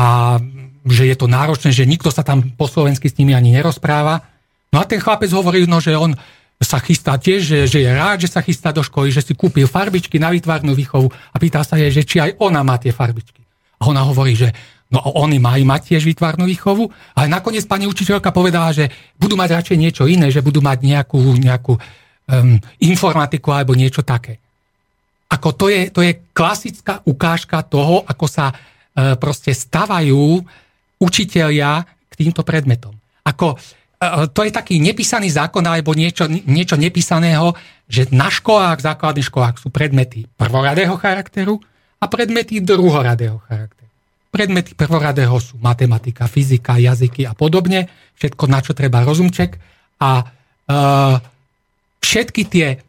a 0.00 0.40
že 0.88 1.04
je 1.04 1.16
to 1.16 1.28
náročné, 1.28 1.70
že 1.70 1.84
nikto 1.84 2.08
sa 2.08 2.24
tam 2.24 2.56
po 2.56 2.64
slovensky 2.64 3.12
s 3.12 3.18
nimi 3.20 3.36
ani 3.36 3.52
nerozpráva. 3.52 4.24
No 4.72 4.80
a 4.80 4.88
ten 4.88 4.98
chlapec 4.98 5.28
hovorí, 5.36 5.68
no, 5.68 5.84
že 5.84 5.92
on 5.92 6.16
sa 6.62 6.78
chystá 6.78 7.18
tiež, 7.18 7.40
že, 7.42 7.58
že 7.66 7.78
je 7.82 7.90
rád, 7.90 8.22
že 8.22 8.30
sa 8.30 8.40
chystá 8.40 8.70
do 8.70 8.80
školy, 8.80 9.10
že 9.10 9.20
si 9.22 9.34
kúpil 9.34 9.66
farbičky 9.66 10.16
na 10.16 10.30
výtvarnú 10.30 10.72
výchovu 10.72 11.10
a 11.10 11.36
pýta 11.36 11.66
sa 11.66 11.74
jej, 11.76 11.90
že 11.90 12.06
či 12.06 12.22
aj 12.22 12.38
ona 12.38 12.62
má 12.62 12.78
tie 12.78 12.94
farbičky. 12.94 13.42
A 13.82 13.90
ona 13.90 14.06
hovorí, 14.06 14.38
že 14.38 14.54
no 14.94 15.02
oni 15.18 15.42
majú 15.42 15.66
mať 15.66 15.94
tiež 15.94 16.06
výtvarnú 16.06 16.46
výchovu, 16.46 16.86
ale 17.18 17.26
nakoniec 17.26 17.66
pani 17.66 17.90
učiteľka 17.90 18.30
povedala, 18.30 18.70
že 18.70 18.88
budú 19.18 19.34
mať 19.34 19.50
radšej 19.58 19.76
niečo 19.76 20.04
iné, 20.06 20.30
že 20.30 20.44
budú 20.44 20.62
mať 20.62 20.78
nejakú, 20.86 21.20
nejakú 21.36 21.74
um, 21.76 22.56
informatiku 22.78 23.48
alebo 23.50 23.74
niečo 23.74 24.06
také. 24.06 24.38
Ako 25.32 25.56
to 25.56 25.72
je, 25.72 25.88
to 25.88 26.04
je 26.04 26.12
klasická 26.36 27.00
ukážka 27.08 27.64
toho, 27.64 28.04
ako 28.04 28.26
sa 28.28 28.52
uh, 28.52 29.16
proste 29.16 29.50
stavajú 29.56 30.44
učitelia 31.00 31.82
k 31.82 32.12
týmto 32.14 32.44
predmetom. 32.46 32.94
Ako 33.24 33.58
to 34.34 34.40
je 34.42 34.50
taký 34.50 34.82
nepísaný 34.82 35.30
zákon 35.30 35.62
alebo 35.62 35.94
niečo, 35.94 36.26
niečo 36.26 36.74
nepísaného, 36.74 37.54
že 37.86 38.10
na 38.10 38.26
školách, 38.26 38.82
základných 38.82 39.28
školách 39.30 39.62
sú 39.62 39.70
predmety 39.70 40.26
prvoradého 40.34 40.98
charakteru 40.98 41.62
a 42.02 42.04
predmety 42.10 42.58
druhoradého 42.58 43.38
charakteru. 43.46 43.90
Predmety 44.32 44.74
prvoradého 44.74 45.36
sú 45.38 45.60
matematika, 45.60 46.26
fyzika, 46.26 46.80
jazyky 46.82 47.28
a 47.28 47.36
podobne, 47.36 47.86
všetko 48.18 48.44
na 48.48 48.58
čo 48.64 48.72
treba 48.74 49.04
rozumček 49.06 49.60
a 50.00 50.10
e, 50.18 50.24
všetky 52.00 52.42
tie 52.48 52.80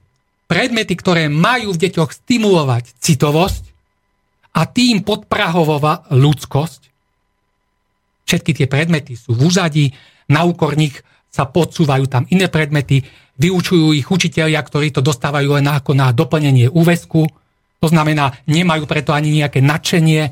predmety, 0.50 0.98
ktoré 0.98 1.30
majú 1.30 1.76
v 1.76 1.82
deťoch 1.84 2.26
stimulovať 2.26 2.96
citovosť 2.98 3.64
a 4.56 4.66
tým 4.66 5.04
podprahovovať 5.04 6.16
ľudskosť, 6.16 6.82
všetky 8.24 8.52
tie 8.56 8.68
predmety 8.72 9.14
sú 9.20 9.36
v 9.36 9.52
úzadí, 9.52 9.92
na 10.34 10.42
úkor 10.50 10.74
nich 10.74 10.98
sa 11.30 11.46
podsúvajú 11.46 12.06
tam 12.10 12.26
iné 12.30 12.50
predmety, 12.50 13.06
vyučujú 13.38 13.98
ich 13.98 14.06
učiteľia, 14.06 14.62
ktorí 14.62 14.94
to 14.94 15.02
dostávajú 15.02 15.58
len 15.58 15.66
ako 15.66 15.98
na 15.98 16.14
doplnenie 16.14 16.70
úvesku. 16.70 17.26
To 17.82 17.88
znamená, 17.90 18.38
nemajú 18.46 18.86
preto 18.86 19.14
ani 19.14 19.42
nejaké 19.42 19.62
nadšenie, 19.66 20.22
e, 20.26 20.32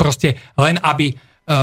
proste 0.00 0.40
len 0.56 0.80
aby 0.80 1.12
e, 1.12 1.14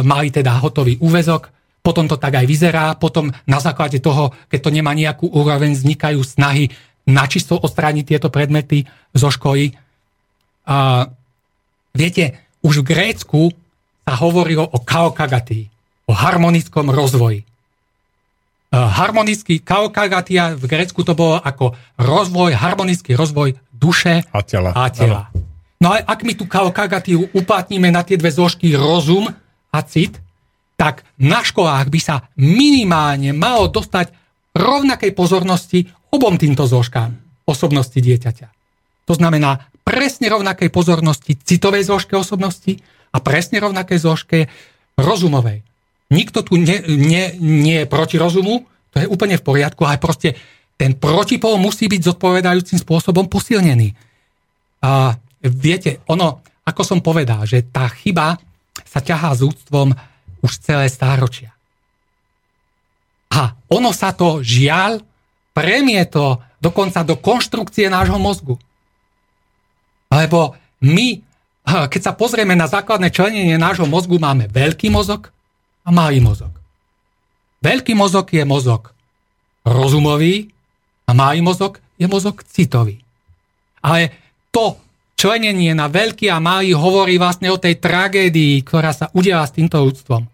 mali 0.05 0.29
teda 0.29 0.61
hotový 0.61 1.01
úvezok. 1.01 1.49
Potom 1.81 2.05
to 2.05 2.21
tak 2.21 2.37
aj 2.37 2.45
vyzerá. 2.45 2.93
Potom 2.93 3.33
na 3.49 3.57
základe 3.57 3.97
toho, 3.97 4.29
keď 4.45 4.59
to 4.61 4.69
nemá 4.69 4.93
nejakú 4.93 5.25
úroveň, 5.33 5.73
vznikajú 5.73 6.21
snahy 6.21 6.69
načisto 7.09 7.57
odstrániť 7.57 8.05
tieto 8.05 8.29
predmety 8.29 8.85
zo 9.17 9.33
školy. 9.33 9.73
A 10.69 11.09
viete, 11.97 12.53
už 12.61 12.85
v 12.85 12.87
Grécku 12.93 13.49
sa 14.05 14.13
hovorilo 14.21 14.61
o 14.61 14.77
kaokagatii 14.77 15.70
o 16.11 16.13
harmonickom 16.13 16.91
rozvoji. 16.91 17.39
E, 17.41 17.45
harmonický 18.75 19.63
kaokagatia 19.63 20.59
v 20.59 20.67
Grécku 20.67 21.07
to 21.07 21.15
bolo 21.15 21.39
ako 21.39 21.79
rozvoj, 21.95 22.51
harmonický 22.51 23.15
rozvoj 23.15 23.55
duše 23.71 24.27
a 24.27 24.39
tela. 24.43 24.75
A 24.75 24.91
tela. 24.91 25.31
No 25.79 25.95
a 25.95 26.03
ak 26.03 26.27
my 26.27 26.35
tú 26.35 26.45
kaokagatiu 26.45 27.31
uplatníme 27.31 27.87
na 27.89 28.03
tie 28.03 28.19
dve 28.19 28.29
zložky 28.29 28.75
rozum 28.75 29.31
a 29.71 29.79
cit, 29.87 30.19
tak 30.75 31.07
na 31.15 31.41
školách 31.41 31.87
by 31.87 31.99
sa 32.03 32.27
minimálne 32.35 33.31
malo 33.31 33.71
dostať 33.71 34.11
rovnakej 34.51 35.15
pozornosti 35.15 35.87
obom 36.11 36.35
týmto 36.35 36.67
zložkám 36.67 37.15
osobnosti 37.47 37.97
dieťaťa. 37.97 38.47
To 39.09 39.13
znamená 39.17 39.71
presne 39.81 40.29
rovnakej 40.29 40.69
pozornosti 40.69 41.39
citovej 41.39 41.87
zložke 41.87 42.13
osobnosti 42.13 42.77
a 43.09 43.17
presne 43.17 43.57
rovnakej 43.57 43.97
zložke 43.97 44.39
rozumovej. 44.99 45.70
Nikto 46.11 46.43
tu 46.43 46.59
nie, 46.59 46.83
nie, 46.91 47.31
nie 47.39 47.77
je 47.83 47.87
proti 47.87 48.19
rozumu, 48.19 48.67
to 48.91 48.99
je 48.99 49.07
úplne 49.07 49.39
v 49.39 49.47
poriadku, 49.47 49.87
ale 49.87 49.95
proste 49.95 50.35
ten 50.75 50.91
protipol 50.91 51.55
musí 51.55 51.87
byť 51.87 52.11
zodpovedajúcim 52.11 52.83
spôsobom 52.83 53.31
posilnený. 53.31 53.95
A 54.83 55.15
viete, 55.39 56.03
ono, 56.11 56.43
ako 56.67 56.81
som 56.83 56.99
povedal, 56.99 57.47
že 57.47 57.63
tá 57.63 57.87
chyba 57.87 58.35
sa 58.83 58.99
ťahá 58.99 59.31
s 59.31 59.41
úctvom 59.45 59.95
už 60.43 60.51
celé 60.59 60.91
stáročia. 60.91 61.55
A 63.31 63.55
ono 63.71 63.95
sa 63.95 64.11
to 64.11 64.43
žiaľ 64.43 64.99
premietlo 65.55 66.43
dokonca 66.59 67.07
do 67.07 67.15
konštrukcie 67.15 67.87
nášho 67.87 68.19
mozgu. 68.19 68.59
Lebo 70.11 70.59
my, 70.83 71.23
keď 71.63 72.01
sa 72.03 72.11
pozrieme 72.11 72.57
na 72.57 72.67
základné 72.67 73.13
členenie 73.15 73.55
nášho 73.55 73.87
mozgu, 73.87 74.19
máme 74.19 74.51
veľký 74.51 74.91
mozog 74.91 75.31
a 75.85 75.89
malý 75.89 76.21
mozog. 76.21 76.53
Veľký 77.61 77.93
mozog 77.93 78.25
je 78.29 78.41
mozog 78.41 78.93
rozumový 79.61 80.49
a 81.05 81.13
malý 81.13 81.45
mozog 81.45 81.77
je 81.97 82.09
mozog 82.09 82.41
citový. 82.49 83.01
Ale 83.81 84.13
to 84.49 84.77
členenie 85.17 85.77
na 85.77 85.85
veľký 85.85 86.33
a 86.33 86.41
malý 86.41 86.73
hovorí 86.73 87.21
vlastne 87.21 87.53
o 87.53 87.61
tej 87.61 87.77
tragédii, 87.77 88.65
ktorá 88.65 88.89
sa 88.89 89.13
udiela 89.13 89.45
s 89.45 89.53
týmto 89.53 89.77
ľudstvom 89.77 90.25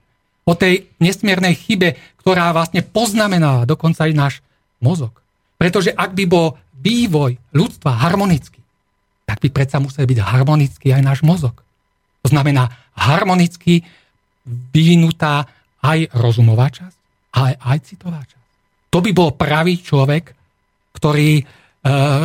o 0.48 0.54
tej 0.56 0.88
nesmiernej 1.04 1.60
chybe, 1.60 2.00
ktorá 2.24 2.56
vlastne 2.56 2.80
poznamenala 2.80 3.68
dokonca 3.68 4.08
aj 4.08 4.14
náš 4.16 4.34
mozog. 4.80 5.12
Pretože 5.60 5.92
ak 5.92 6.16
by 6.16 6.24
bol 6.24 6.56
vývoj 6.80 7.36
ľudstva 7.52 8.00
harmonický, 8.00 8.64
tak 9.28 9.44
by 9.44 9.52
predsa 9.52 9.84
musel 9.84 10.08
byť 10.08 10.24
harmonický 10.24 10.96
aj 10.96 11.04
náš 11.04 11.20
mozog. 11.20 11.60
To 12.24 12.32
znamená 12.32 12.72
harmonicky 12.96 13.84
vyvinutá 14.48 15.44
aj 15.84 16.12
rozumová 16.16 16.72
časť, 16.72 16.98
ale 17.36 17.60
aj 17.60 17.78
citová 17.84 18.22
časť. 18.24 18.46
To 18.92 19.04
by 19.04 19.12
bol 19.12 19.36
pravý 19.36 19.78
človek, 19.84 20.32
ktorý, 20.96 21.40
e, 21.40 21.44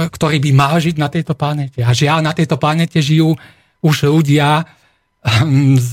ktorý 0.08 0.36
by 0.38 0.50
mal 0.54 0.74
žiť 0.78 0.96
na 0.96 1.10
tejto 1.10 1.34
planete. 1.34 1.82
A 1.82 1.90
žiaľ, 1.92 2.24
na 2.24 2.32
tejto 2.32 2.56
planete 2.56 3.02
žijú 3.02 3.34
už 3.82 4.08
ľudia 4.08 4.64
z 5.90 5.92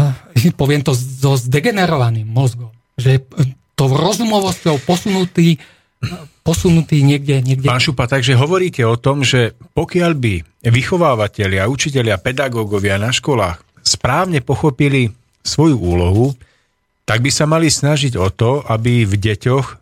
Eh, 0.00 0.52
poviem 0.54 0.80
to 0.86 0.94
so 0.94 1.34
zdegenerovaným 1.34 2.26
mozgom, 2.26 2.70
že 2.94 3.26
to 3.74 3.90
rozumovosťou 3.90 4.78
posunutý, 4.86 5.58
posunutý 6.46 7.02
niekde, 7.02 7.42
niekde. 7.42 7.66
Pán 7.66 7.82
Šupa, 7.82 8.06
takže 8.06 8.38
hovoríte 8.38 8.86
o 8.86 8.94
tom, 8.94 9.26
že 9.26 9.58
pokiaľ 9.74 10.12
by 10.14 10.34
vychovávateľia, 10.68 11.66
učiteľia, 11.66 12.20
pedagógovia 12.20 13.00
na 13.00 13.10
školách 13.10 13.64
správne 13.80 14.44
pochopili 14.44 15.10
svoju 15.42 15.76
úlohu, 15.76 16.36
tak 17.08 17.24
by 17.24 17.30
sa 17.32 17.48
mali 17.48 17.66
snažiť 17.66 18.14
o 18.20 18.28
to, 18.30 18.62
aby 18.68 19.04
v 19.08 19.14
deťoch 19.18 19.80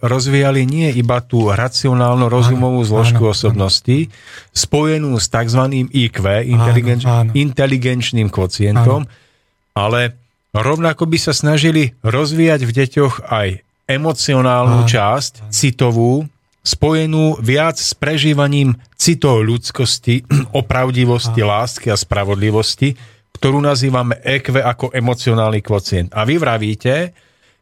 rozvíjali 0.00 0.64
nie 0.64 0.88
iba 0.96 1.20
tú 1.20 1.52
racionálno 1.52 2.32
rozumovú 2.32 2.80
zložku 2.80 3.28
áno, 3.28 3.32
osobnosti, 3.36 4.08
áno. 4.08 4.12
spojenú 4.56 5.20
s 5.20 5.28
tzv. 5.28 5.84
IQ, 5.92 6.16
inteligenč, 6.48 7.04
áno, 7.04 7.28
áno. 7.28 7.30
inteligenčným 7.36 8.32
kocientom, 8.32 9.04
áno 9.04 9.28
ale 9.74 10.18
rovnako 10.52 11.06
by 11.06 11.18
sa 11.18 11.32
snažili 11.32 11.94
rozvíjať 12.02 12.60
v 12.66 12.72
deťoch 12.74 13.14
aj 13.30 13.48
emocionálnu 13.90 14.86
časť, 14.86 15.50
citovú, 15.50 16.26
spojenú 16.62 17.40
viac 17.42 17.80
s 17.80 17.96
prežívaním 17.96 18.78
citov 18.94 19.42
ľudskosti, 19.42 20.26
opravdivosti, 20.60 21.40
lásky 21.40 21.90
a 21.90 21.96
spravodlivosti, 21.98 22.94
ktorú 23.36 23.62
nazývame 23.62 24.18
EQ 24.20 24.60
ako 24.60 24.92
emocionálny 24.92 25.60
kvocient. 25.62 26.12
A 26.12 26.26
vy 26.26 26.36
vravíte, 26.36 27.14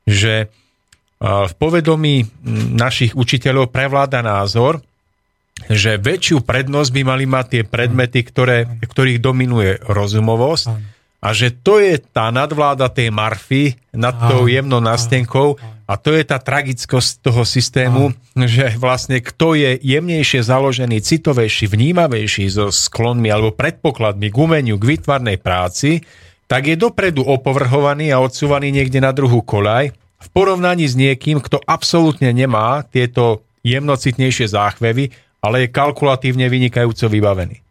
že 0.09 0.49
v 1.19 1.53
povedomí 1.59 2.23
našich 2.79 3.19
učiteľov 3.19 3.75
prevláda 3.75 4.23
názor, 4.23 4.79
že 5.67 5.99
väčšiu 5.99 6.47
prednosť 6.47 6.91
by 6.95 7.03
mali 7.03 7.27
mať 7.27 7.47
tie 7.51 7.63
predmety, 7.67 8.23
ktoré, 8.23 8.79
ktorých 8.79 9.19
dominuje 9.19 9.83
rozumovosť, 9.83 10.67
a 11.19 11.35
že 11.35 11.51
to 11.51 11.83
je 11.83 11.99
tá 11.99 12.31
nadvláda 12.31 12.87
tej 12.95 13.11
marfy 13.11 13.75
nad 13.91 14.15
tou 14.31 14.47
jemnou 14.47 14.79
nástenkou 14.79 15.59
a 15.89 15.97
to 15.97 16.13
je 16.13 16.21
tá 16.21 16.37
tragickosť 16.37 17.25
toho 17.25 17.49
systému, 17.49 18.13
že 18.37 18.77
vlastne 18.77 19.25
kto 19.25 19.57
je 19.57 19.81
jemnejšie 19.81 20.45
založený, 20.45 21.01
citovejší, 21.01 21.65
vnímavejší 21.65 22.45
so 22.53 22.69
sklonmi 22.69 23.33
alebo 23.33 23.57
predpokladmi 23.57 24.29
k 24.29 24.37
umeniu, 24.37 24.77
k 24.77 25.01
vytvarnej 25.01 25.41
práci, 25.41 26.05
tak 26.45 26.69
je 26.69 26.77
dopredu 26.77 27.25
opovrhovaný 27.25 28.13
a 28.13 28.21
odsúvaný 28.21 28.69
niekde 28.69 29.01
na 29.01 29.17
druhú 29.17 29.41
kolaj 29.41 29.97
v 29.97 30.29
porovnaní 30.37 30.85
s 30.85 30.93
niekým, 30.93 31.41
kto 31.41 31.57
absolútne 31.65 32.37
nemá 32.37 32.85
tieto 32.85 33.41
jemnocitnejšie 33.65 34.53
záchvevy, 34.53 35.09
ale 35.41 35.65
je 35.65 35.73
kalkulatívne 35.73 36.53
vynikajúco 36.53 37.09
vybavený. 37.09 37.65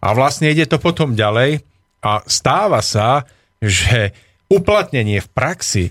A 0.00 0.16
vlastne 0.16 0.48
ide 0.48 0.64
to 0.64 0.80
potom 0.80 1.12
ďalej, 1.12 1.60
a 2.00 2.22
stáva 2.24 2.80
sa, 2.80 3.26
že 3.58 4.14
uplatnenie 4.46 5.18
v 5.18 5.28
praxi 5.32 5.84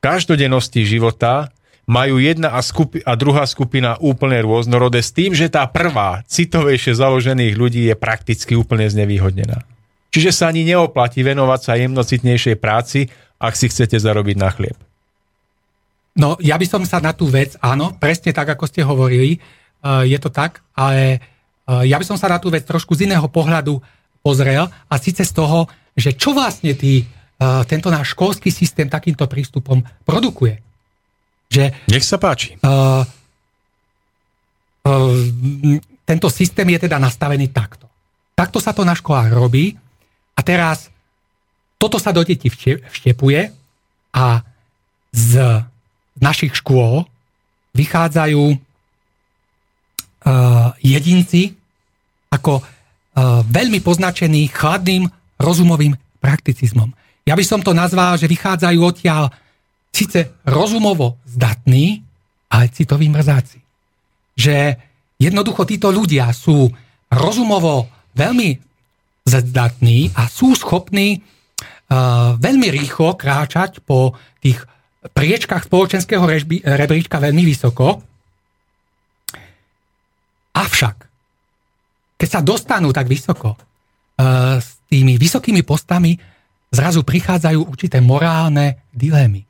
každodennosti 0.00 0.82
života 0.88 1.52
majú 1.90 2.16
jedna 2.22 2.56
a, 2.56 2.60
skupi- 2.64 3.04
a 3.04 3.12
druhá 3.14 3.44
skupina 3.44 4.00
úplne 4.00 4.40
rôznorodé 4.40 5.04
s 5.04 5.12
tým, 5.12 5.36
že 5.36 5.52
tá 5.52 5.66
prvá, 5.68 6.24
citovejšie 6.26 6.96
založených 6.96 7.54
ľudí 7.56 7.82
je 7.90 7.96
prakticky 7.98 8.56
úplne 8.56 8.88
znevýhodnená. 8.88 9.66
Čiže 10.10 10.30
sa 10.34 10.50
ani 10.50 10.66
neoplatí 10.66 11.22
venovať 11.22 11.60
sa 11.62 11.78
jemnocitnejšej 11.78 12.56
práci, 12.58 13.10
ak 13.38 13.54
si 13.54 13.70
chcete 13.70 13.98
zarobiť 13.98 14.36
na 14.38 14.50
chlieb. 14.50 14.78
No, 16.18 16.34
ja 16.42 16.58
by 16.58 16.66
som 16.66 16.82
sa 16.82 16.98
na 16.98 17.14
tú 17.14 17.30
vec, 17.30 17.54
áno, 17.62 17.94
presne 17.94 18.34
tak, 18.34 18.50
ako 18.50 18.66
ste 18.66 18.82
hovorili, 18.82 19.38
uh, 19.38 20.02
je 20.02 20.18
to 20.18 20.30
tak, 20.30 20.62
ale 20.74 21.22
uh, 21.70 21.86
ja 21.86 21.98
by 21.98 22.04
som 22.06 22.18
sa 22.18 22.26
na 22.26 22.42
tú 22.42 22.50
vec 22.50 22.66
trošku 22.66 22.98
z 22.98 23.06
iného 23.06 23.24
pohľadu 23.30 23.78
pozrel 24.20 24.66
a 24.66 24.94
síce 24.98 25.22
z 25.22 25.32
toho, 25.32 25.70
že 25.94 26.14
čo 26.18 26.34
vlastne 26.34 26.74
uh, 26.74 27.19
tento 27.40 27.88
náš 27.88 28.12
školský 28.12 28.52
systém 28.52 28.84
takýmto 28.84 29.24
prístupom 29.24 29.80
produkuje. 30.04 30.60
Že, 31.48 31.72
Nech 31.88 32.04
sa 32.04 32.20
páči. 32.20 32.60
Uh, 32.60 33.02
uh, 34.84 35.80
tento 36.04 36.28
systém 36.28 36.68
je 36.76 36.84
teda 36.84 37.00
nastavený 37.00 37.48
takto. 37.48 37.88
Takto 38.36 38.60
sa 38.60 38.76
to 38.76 38.84
na 38.84 38.92
školách 38.92 39.32
robí 39.32 39.72
a 40.36 40.40
teraz 40.44 40.92
toto 41.80 41.96
sa 41.96 42.12
do 42.12 42.20
detí 42.20 42.52
vštepuje 42.52 43.40
a 44.12 44.26
z 45.10 45.32
našich 46.20 46.60
škôl 46.60 47.08
vychádzajú 47.72 48.44
uh, 48.52 48.58
jedinci 50.84 51.56
ako 52.30 52.62
veľmi 53.50 53.82
poznačený 53.82 54.48
chladným 54.54 55.10
rozumovým 55.42 55.98
prakticizmom. 56.22 56.94
Ja 57.30 57.38
by 57.38 57.46
som 57.46 57.62
to 57.62 57.70
nazval, 57.70 58.18
že 58.18 58.26
vychádzajú 58.26 58.78
odtiaľ 58.82 59.30
síce 59.94 60.34
rozumovo 60.42 61.22
zdatní, 61.30 62.02
ale 62.50 62.74
citoví 62.74 63.06
mrzáci. 63.06 63.62
Že 64.34 64.74
jednoducho 65.14 65.62
títo 65.62 65.94
ľudia 65.94 66.34
sú 66.34 66.66
rozumovo 67.06 67.86
veľmi 68.18 68.58
zdatní 69.30 70.10
a 70.18 70.26
sú 70.26 70.58
schopní 70.58 71.22
uh, 71.22 72.34
veľmi 72.34 72.66
rýchlo 72.66 73.14
kráčať 73.14 73.78
po 73.78 74.18
tých 74.42 74.66
priečkách 75.14 75.70
spoločenského 75.70 76.26
rebríčka 76.66 77.22
veľmi 77.22 77.46
vysoko. 77.46 78.02
Avšak 80.58 80.96
keď 82.18 82.28
sa 82.28 82.42
dostanú 82.42 82.90
tak 82.90 83.06
vysoko, 83.06 83.54
uh, 83.54 84.58
s 84.58 84.82
tými 84.90 85.14
vysokými 85.14 85.62
postami 85.62 86.18
zrazu 86.70 87.02
prichádzajú 87.02 87.66
určité 87.66 87.98
morálne 87.98 88.86
dilemy. 88.94 89.42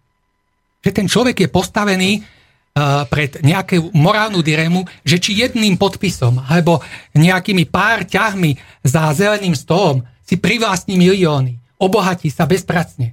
Že 0.81 0.91
ten 0.97 1.07
človek 1.07 1.45
je 1.45 1.49
postavený 1.53 2.11
uh, 2.21 3.05
pred 3.07 3.45
nejakú 3.45 3.93
morálnu 3.93 4.41
dilemu, 4.41 4.89
že 5.05 5.21
či 5.21 5.37
jedným 5.37 5.77
podpisom 5.77 6.41
alebo 6.49 6.81
nejakými 7.13 7.69
pár 7.69 8.09
ťahmi 8.09 8.57
za 8.81 9.13
zeleným 9.13 9.53
stolom 9.53 10.01
si 10.25 10.41
privlastní 10.41 10.97
milióny, 10.97 11.61
obohatí 11.77 12.33
sa 12.33 12.49
bezpracne. 12.49 13.13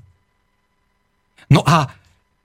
No 1.51 1.63
a, 1.63 1.87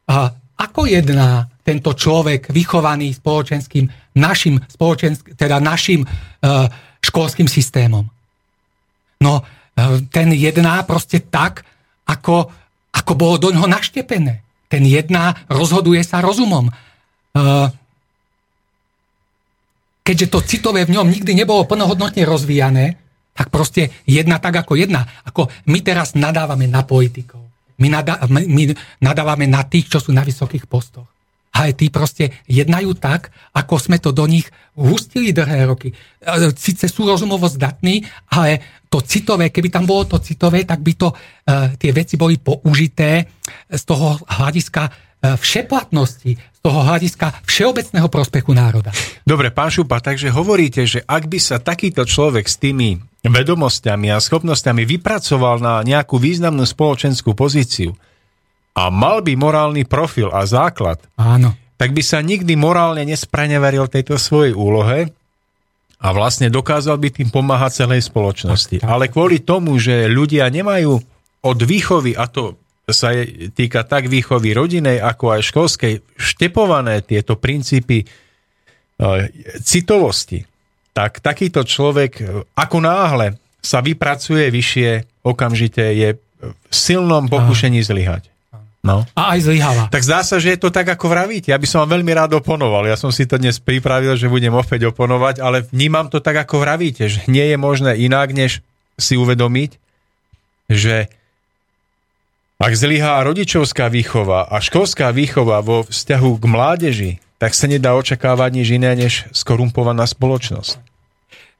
a 0.06 0.14
ako 0.58 0.86
jedná 0.86 1.50
tento 1.62 1.94
človek 1.94 2.50
vychovaný 2.50 3.14
spoločenským, 3.14 3.86
našim, 4.18 4.58
spoločensk, 4.66 5.38
teda 5.38 5.62
našim 5.62 6.02
uh, 6.02 6.66
školským 7.02 7.50
systémom. 7.50 8.06
No, 9.22 9.32
e, 9.38 9.42
ten 10.12 10.28
jedná 10.36 10.84
proste 10.84 11.20
tak, 11.20 11.64
ako, 12.04 12.52
ako 12.92 13.12
bolo 13.16 13.36
do 13.40 13.48
ňoho 13.54 13.68
naštepené. 13.68 14.44
Ten 14.68 14.84
jedná 14.84 15.36
rozhoduje 15.48 16.00
sa 16.04 16.20
rozumom. 16.24 16.72
Uh, 17.32 17.68
keďže 20.04 20.26
to 20.28 20.38
citové 20.44 20.84
v 20.84 20.96
ňom 20.96 21.08
nikdy 21.08 21.32
nebolo 21.32 21.64
plnohodnotne 21.64 22.24
rozvíjané, 22.24 23.00
tak 23.32 23.48
proste 23.48 23.92
jedna 24.04 24.36
tak 24.36 24.60
ako 24.60 24.76
jedna. 24.76 25.08
Ako 25.24 25.48
my 25.68 25.78
teraz 25.80 26.12
nadávame 26.12 26.68
na 26.68 26.84
politikov. 26.84 27.40
My, 27.80 27.88
nadá, 27.88 28.20
my 28.28 28.76
nadávame 29.00 29.48
na 29.48 29.64
tých, 29.64 29.88
čo 29.88 29.98
sú 29.98 30.12
na 30.12 30.20
vysokých 30.20 30.68
postoch. 30.68 31.08
Tí 31.52 31.92
proste 31.92 32.42
jednajú 32.48 32.96
tak, 32.96 33.30
ako 33.52 33.78
sme 33.78 34.00
to 34.00 34.10
do 34.10 34.24
nich 34.26 34.48
hustili 34.74 35.36
dlhé 35.36 35.68
roky. 35.68 35.92
Sice 36.56 36.88
sú 36.88 37.04
rozumovo 37.04 37.44
zdatní, 37.46 38.02
ale 38.32 38.82
to 38.88 39.04
citové, 39.04 39.52
keby 39.52 39.68
tam 39.68 39.84
bolo 39.84 40.08
to 40.08 40.18
citové, 40.18 40.64
tak 40.64 40.80
by 40.80 40.92
to, 40.96 41.12
uh, 41.12 41.72
tie 41.76 41.92
veci 41.92 42.16
boli 42.16 42.40
použité 42.40 43.28
z 43.68 43.82
toho 43.84 44.20
hľadiska 44.26 44.82
uh, 44.88 44.92
všeplatnosti, 45.36 46.32
z 46.34 46.60
toho 46.64 46.80
hľadiska 46.82 47.44
všeobecného 47.44 48.08
prospechu 48.08 48.52
národa. 48.56 48.92
Dobre, 49.24 49.52
pán 49.52 49.72
Šupa, 49.72 50.00
takže 50.00 50.32
hovoríte, 50.32 50.84
že 50.88 51.04
ak 51.04 51.28
by 51.28 51.38
sa 51.38 51.56
takýto 51.60 52.08
človek 52.08 52.48
s 52.48 52.56
tými 52.60 53.00
vedomosťami 53.22 54.10
a 54.10 54.18
schopnosťami 54.18 54.82
vypracoval 54.88 55.62
na 55.62 55.74
nejakú 55.86 56.18
významnú 56.18 56.66
spoločenskú 56.66 57.38
pozíciu, 57.38 57.94
a 58.72 58.88
mal 58.88 59.20
by 59.20 59.36
morálny 59.36 59.84
profil 59.84 60.32
a 60.32 60.48
základ, 60.48 61.00
Áno. 61.20 61.52
tak 61.76 61.92
by 61.92 62.00
sa 62.00 62.24
nikdy 62.24 62.56
morálne 62.56 63.04
nespraneveril 63.04 63.88
tejto 63.88 64.16
svojej 64.16 64.56
úlohe 64.56 65.12
a 66.02 66.08
vlastne 66.10 66.48
dokázal 66.48 66.98
by 66.98 67.08
tým 67.14 67.28
pomáhať 67.30 67.86
celej 67.86 68.08
spoločnosti. 68.08 68.82
Tak, 68.82 68.84
tak. 68.84 68.90
Ale 68.90 69.12
kvôli 69.12 69.44
tomu, 69.44 69.76
že 69.78 70.08
ľudia 70.08 70.48
nemajú 70.48 70.98
od 71.42 71.58
výchovy, 71.62 72.16
a 72.16 72.26
to 72.26 72.58
sa 72.90 73.14
je, 73.14 73.52
týka 73.54 73.86
tak 73.86 74.10
výchovy 74.10 74.56
rodinej, 74.56 74.98
ako 74.98 75.38
aj 75.38 75.40
školskej, 75.46 75.94
štepované 76.18 77.04
tieto 77.06 77.38
princípy 77.38 78.02
e, 78.02 78.06
citovosti, 79.62 80.42
tak 80.90 81.22
takýto 81.22 81.62
človek, 81.62 82.12
e, 82.18 82.22
ako 82.58 82.78
náhle 82.82 83.38
sa 83.62 83.78
vypracuje 83.78 84.50
vyššie, 84.50 85.22
okamžite 85.22 85.84
je 85.94 86.18
v 86.42 86.74
silnom 86.74 87.30
pokušení 87.30 87.78
zlyhať. 87.86 88.31
No. 88.82 89.06
A 89.14 89.38
aj 89.38 89.46
zlyháva. 89.46 89.86
Tak 89.94 90.02
zdá 90.02 90.26
sa, 90.26 90.42
že 90.42 90.58
je 90.58 90.58
to 90.58 90.74
tak, 90.74 90.90
ako 90.90 91.06
vravíte. 91.06 91.54
Ja 91.54 91.58
by 91.58 91.66
som 91.70 91.86
vám 91.86 92.02
veľmi 92.02 92.12
rád 92.18 92.34
oponoval. 92.34 92.90
Ja 92.90 92.98
som 92.98 93.14
si 93.14 93.30
to 93.30 93.38
dnes 93.38 93.62
pripravil, 93.62 94.18
že 94.18 94.26
budem 94.26 94.50
opäť 94.50 94.90
oponovať, 94.90 95.38
ale 95.38 95.62
vnímam 95.70 96.10
to 96.10 96.18
tak, 96.18 96.42
ako 96.42 96.66
vravíte, 96.66 97.06
že 97.06 97.22
nie 97.30 97.46
je 97.46 97.54
možné 97.54 97.94
inak, 97.94 98.34
než 98.34 98.58
si 98.98 99.14
uvedomiť, 99.14 99.78
že 100.66 101.06
ak 102.58 102.72
zlyhá 102.74 103.22
rodičovská 103.22 103.86
výchova 103.86 104.50
a 104.50 104.58
školská 104.58 105.14
výchova 105.14 105.62
vo 105.62 105.86
vzťahu 105.86 106.30
k 106.38 106.44
mládeži, 106.46 107.12
tak 107.38 107.54
sa 107.54 107.66
nedá 107.70 107.94
očakávať 107.94 108.50
nič 108.54 108.68
iné, 108.70 108.94
než 108.94 109.26
skorumpovaná 109.34 110.06
spoločnosť. 110.06 110.78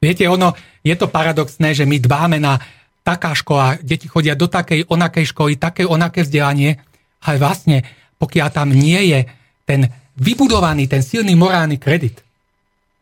Viete, 0.03 0.27
ono, 0.27 0.55
je 0.83 0.95
to 0.95 1.07
paradoxné, 1.07 1.71
že 1.71 1.87
my 1.87 1.99
dbáme 1.99 2.39
na 2.39 2.59
taká 3.03 3.35
škola, 3.35 3.79
deti 3.83 4.07
chodia 4.07 4.35
do 4.35 4.47
takej, 4.47 4.87
onakej 4.87 5.35
školy, 5.35 5.59
také, 5.59 5.83
onaké 5.83 6.23
vzdelanie, 6.23 6.79
ale 7.23 7.37
vlastne, 7.39 7.83
pokiaľ 8.19 8.47
tam 8.51 8.69
nie 8.71 9.11
je 9.11 9.19
ten 9.63 9.87
vybudovaný, 10.19 10.85
ten 10.85 11.01
silný 11.01 11.33
morálny 11.33 11.81
kredit, 11.81 12.21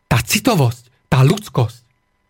tá 0.08 0.22
citovosť, 0.22 1.12
tá 1.12 1.26
ľudskosť, 1.26 1.82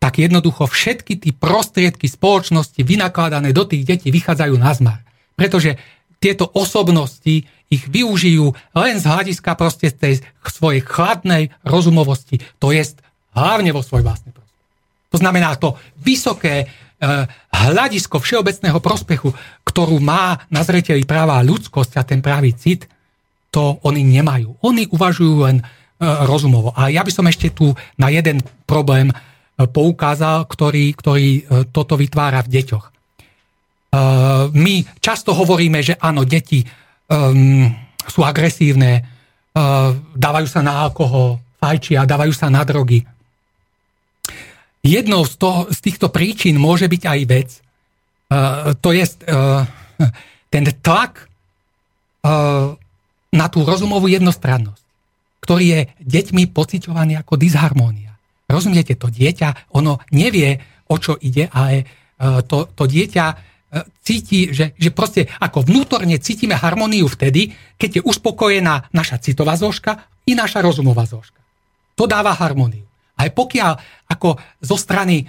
tak 0.02 0.18
jednoducho 0.18 0.66
všetky 0.66 1.22
tie 1.22 1.34
prostriedky 1.38 2.10
spoločnosti 2.10 2.82
vynakladané 2.82 3.54
do 3.54 3.70
tých 3.70 3.86
detí 3.86 4.10
vychádzajú 4.10 4.56
na 4.58 4.74
zmar. 4.74 5.00
Pretože 5.38 5.78
tieto 6.18 6.50
osobnosti 6.58 7.46
ich 7.72 7.84
využijú 7.86 8.54
len 8.74 8.98
z 8.98 9.06
hľadiska 9.06 9.54
proste 9.54 9.94
tej 9.94 10.26
svojej 10.42 10.82
chladnej 10.82 11.54
rozumovosti, 11.62 12.42
to 12.58 12.74
je 12.74 12.84
hlavne 13.38 13.70
vo 13.72 13.86
svoj 13.86 14.02
vlastnej 14.02 14.34
prospech. 14.34 14.60
To 15.14 15.18
znamená 15.22 15.56
to 15.62 15.78
vysoké 16.02 16.68
hľadisko 17.50 18.22
všeobecného 18.22 18.78
prospechu, 18.78 19.34
ktorú 19.66 19.98
má 19.98 20.38
na 20.54 20.62
zreteli 20.62 21.02
práva 21.02 21.42
ľudskosť 21.42 21.98
a 21.98 22.06
ten 22.06 22.22
pravý 22.22 22.54
cit, 22.54 22.86
to 23.50 23.82
oni 23.84 24.06
nemajú. 24.06 24.62
Oni 24.64 24.86
uvažujú 24.88 25.36
len 25.50 25.58
eh, 25.60 25.66
rozumovo. 26.30 26.72
A 26.78 26.94
ja 26.94 27.02
by 27.02 27.12
som 27.12 27.26
ešte 27.26 27.52
tu 27.52 27.74
na 27.98 28.14
jeden 28.14 28.40
problém 28.70 29.10
eh, 29.10 29.18
poukázal, 29.66 30.46
ktorý, 30.46 30.94
ktorý 30.94 31.28
toto 31.74 31.98
vytvára 31.98 32.46
v 32.46 32.62
deťoch. 32.62 32.86
My 34.56 34.76
často 35.04 35.36
hovoríme, 35.36 35.84
že 35.84 36.00
áno, 36.00 36.24
deti 36.24 36.64
um, 37.12 37.68
sú 38.08 38.24
agresívne, 38.24 39.04
uh, 39.04 39.92
dávajú 40.16 40.48
sa 40.48 40.64
na 40.64 40.88
alkohol, 40.88 41.44
fajčia, 41.60 42.08
dávajú 42.08 42.32
sa 42.32 42.48
na 42.48 42.64
drogy. 42.64 43.04
Jednou 44.82 45.22
z, 45.26 45.34
toho, 45.38 45.70
z 45.70 45.80
týchto 45.82 46.10
príčin 46.10 46.58
môže 46.58 46.90
byť 46.90 47.04
aj 47.06 47.20
vec, 47.30 47.50
uh, 47.58 48.74
to 48.82 48.90
je 48.94 49.06
uh, 49.06 49.66
ten 50.50 50.66
tlak 50.82 51.30
uh, 52.26 52.74
na 53.32 53.46
tú 53.48 53.62
rozumovú 53.62 54.10
jednostrannosť, 54.10 54.84
ktorý 55.46 55.66
je 55.66 55.82
deťmi 56.02 56.50
pociťovaný 56.50 57.22
ako 57.22 57.38
disharmónia. 57.38 58.18
Rozumiete, 58.50 58.98
to 58.98 59.14
dieťa, 59.14 59.78
ono 59.78 60.02
nevie, 60.12 60.58
o 60.90 60.96
čo 60.98 61.16
ide, 61.22 61.48
ale 61.54 61.86
uh, 62.20 62.42
to, 62.42 62.66
to 62.74 62.90
dieťa 62.90 63.54
cíti, 64.04 64.52
že, 64.52 64.76
že 64.76 64.92
proste 64.92 65.32
ako 65.40 65.64
vnútorne 65.64 66.20
cítime 66.20 66.60
harmóniu 66.60 67.08
vtedy, 67.08 67.56
keď 67.80 67.90
je 67.96 68.02
uspokojená 68.04 68.92
naša 68.92 69.24
citová 69.24 69.56
zložka 69.56 70.12
i 70.28 70.36
naša 70.36 70.60
rozumová 70.60 71.08
zložka. 71.08 71.40
To 71.96 72.04
dáva 72.04 72.36
harmóniu. 72.36 72.84
Aj 73.16 73.30
pokiaľ 73.32 73.80
ako 74.22 74.38
zo 74.62 74.78
strany 74.78 75.26
e, 75.26 75.28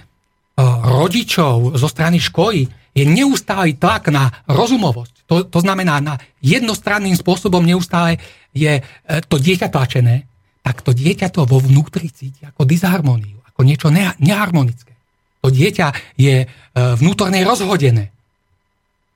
rodičov, 0.84 1.80
zo 1.80 1.88
strany 1.88 2.20
školy 2.20 2.68
je 2.92 3.08
neustály 3.08 3.80
tlak 3.80 4.12
na 4.12 4.28
rozumovosť, 4.44 5.24
to, 5.24 5.48
to 5.48 5.58
znamená 5.64 5.96
na 6.04 6.20
jednostranným 6.44 7.16
spôsobom 7.16 7.64
neustále 7.64 8.20
je 8.52 8.76
e, 8.76 8.82
to 9.24 9.40
dieťa 9.40 9.72
tlačené, 9.72 10.28
tak 10.60 10.84
to 10.84 10.92
dieťa 10.92 11.32
to 11.32 11.48
vo 11.48 11.56
vnútri 11.56 12.12
cíti 12.12 12.44
ako 12.44 12.68
disharmóniu, 12.68 13.40
ako 13.48 13.64
niečo 13.64 13.88
ne, 13.88 14.12
neharmonické. 14.20 14.92
To 15.40 15.48
dieťa 15.48 16.20
je 16.20 16.44
e, 16.44 16.46
vnútorne 16.76 17.40
rozhodené. 17.48 18.12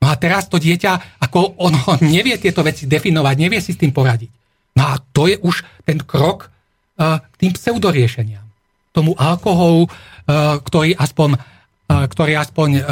No 0.00 0.08
a 0.08 0.16
teraz 0.16 0.48
to 0.48 0.56
dieťa, 0.56 1.20
ako 1.20 1.60
ono 1.60 2.00
nevie 2.16 2.40
tieto 2.40 2.64
veci 2.64 2.88
definovať, 2.88 3.34
nevie 3.36 3.60
si 3.60 3.76
s 3.76 3.80
tým 3.84 3.92
poradiť. 3.92 4.32
No 4.80 4.88
a 4.88 4.96
to 5.12 5.28
je 5.28 5.36
už 5.36 5.84
ten 5.84 6.00
krok 6.00 6.48
k 6.96 7.34
tým 7.36 7.52
pseudoriešeniam 7.52 8.45
tomu 8.96 9.12
alkoholu, 9.20 9.84
e, 9.84 9.90
ktorý 10.64 10.96
aspoň, 10.96 11.36
e, 11.36 11.38
ktorý 12.08 12.32
aspoň 12.40 12.68
e, 12.72 12.82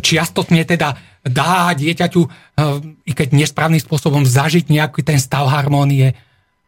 čiastotne 0.00 0.64
teda 0.64 0.96
dá 1.24 1.74
dieťaťu, 1.74 2.22
i 3.02 3.12
keď 3.16 3.28
nesprávnym 3.34 3.82
spôsobom, 3.82 4.22
zažiť 4.22 4.70
nejaký 4.70 5.02
ten 5.02 5.18
stav 5.18 5.50
harmónie, 5.50 6.14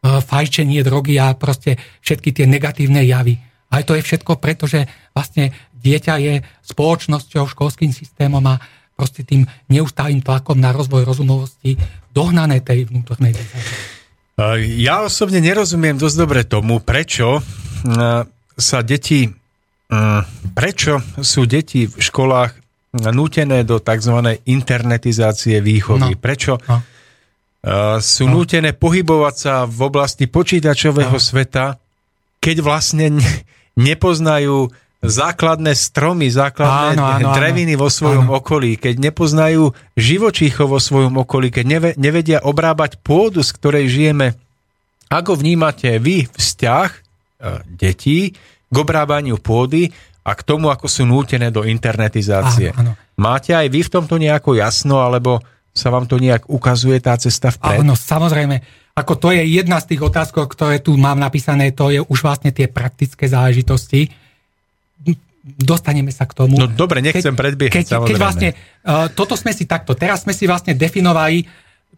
fajčenie, 0.02 0.82
drogy 0.82 1.20
a 1.22 1.36
proste 1.38 1.78
všetky 2.02 2.34
tie 2.34 2.50
negatívne 2.50 3.04
javy. 3.06 3.38
Ale 3.70 3.86
to 3.86 3.94
je 3.94 4.02
všetko, 4.02 4.42
pretože 4.42 4.90
vlastne 5.14 5.54
dieťa 5.76 6.14
je 6.18 6.34
spoločnosťou, 6.66 7.46
školským 7.46 7.94
systémom 7.94 8.42
a 8.48 8.58
proste 8.96 9.22
tým 9.22 9.46
neustálým 9.70 10.24
tlakom 10.24 10.58
na 10.58 10.72
rozvoj 10.72 11.04
rozumovosti 11.04 11.78
dohnané 12.10 12.64
tej 12.64 12.88
vnútornej 12.88 13.36
Ja 14.80 15.04
osobne 15.04 15.40
nerozumiem 15.40 15.96
dosť 15.96 16.16
dobre 16.16 16.42
tomu, 16.44 16.80
prečo 16.80 17.44
sa 18.56 18.78
deti, 18.80 19.28
prečo 20.56 21.02
sú 21.20 21.44
deti 21.44 21.84
v 21.84 21.98
školách 22.00 22.52
nútené 23.12 23.62
do 23.66 23.76
tzv. 23.76 24.40
internetizácie 24.48 25.60
výchovy? 25.60 26.16
No. 26.16 26.20
Prečo 26.20 26.56
no. 26.64 26.80
sú 28.00 28.24
no. 28.24 28.40
nútené 28.40 28.72
pohybovať 28.72 29.34
sa 29.36 29.54
v 29.68 29.80
oblasti 29.84 30.24
počítačového 30.30 31.16
no. 31.16 31.20
sveta, 31.20 31.76
keď 32.40 32.56
vlastne 32.64 33.20
nepoznajú 33.76 34.72
základné 35.06 35.76
stromy, 35.76 36.32
základné 36.32 36.98
áno, 36.98 37.30
áno, 37.30 37.36
dreviny 37.36 37.76
áno. 37.76 37.84
vo 37.84 37.88
svojom 37.92 38.26
áno. 38.32 38.40
okolí, 38.40 38.80
keď 38.80 39.12
nepoznajú 39.12 39.76
živočíchov 39.94 40.72
vo 40.72 40.80
svojom 40.80 41.20
okolí, 41.20 41.52
keď 41.52 41.94
nevedia 42.00 42.40
obrábať 42.40 42.98
pôdu, 43.04 43.44
z 43.44 43.50
ktorej 43.54 43.86
žijeme. 43.92 44.34
Ako 45.06 45.38
vnímate 45.38 46.02
vy 46.02 46.26
vzťah 46.34 47.05
detí 47.68 48.32
k 48.66 48.74
obrábaniu 48.74 49.38
pôdy 49.38 49.92
a 50.26 50.34
k 50.34 50.42
tomu, 50.42 50.74
ako 50.74 50.90
sú 50.90 51.06
nútené 51.06 51.54
do 51.54 51.62
internetizácie. 51.62 52.74
Áno, 52.74 52.98
áno. 52.98 53.14
Máte 53.16 53.54
aj 53.54 53.70
vy 53.70 53.80
v 53.86 53.92
tomto 53.92 54.18
nejako 54.18 54.58
jasno, 54.58 54.98
alebo 54.98 55.38
sa 55.70 55.92
vám 55.92 56.08
to 56.08 56.18
nejak 56.18 56.48
ukazuje 56.50 56.98
tá 56.98 57.14
cesta 57.20 57.54
vpred? 57.54 57.84
Áno, 57.84 57.94
samozrejme. 57.94 58.64
Ako 58.96 59.20
to 59.20 59.28
je 59.30 59.44
jedna 59.44 59.76
z 59.76 59.92
tých 59.92 60.02
otázok, 60.02 60.48
ktoré 60.48 60.80
tu 60.80 60.96
mám 60.96 61.20
napísané, 61.20 61.70
to 61.76 61.92
je 61.92 62.00
už 62.00 62.24
vlastne 62.24 62.48
tie 62.50 62.66
praktické 62.66 63.28
záležitosti. 63.28 64.08
dostaneme 65.46 66.10
sa 66.10 66.26
k 66.26 66.32
tomu. 66.34 66.58
No 66.58 66.66
dobre, 66.66 66.98
nechcem 66.98 67.36
keď, 67.36 67.38
predbiehať, 67.38 67.76
keď, 67.76 67.86
samozrejme. 67.86 68.10
Keď 68.10 68.18
vlastne, 68.18 68.48
uh, 68.82 69.06
toto 69.14 69.38
sme 69.38 69.54
si 69.54 69.62
takto, 69.68 69.94
teraz 69.94 70.26
sme 70.26 70.34
si 70.34 70.48
vlastne 70.48 70.74
definovali 70.74 71.46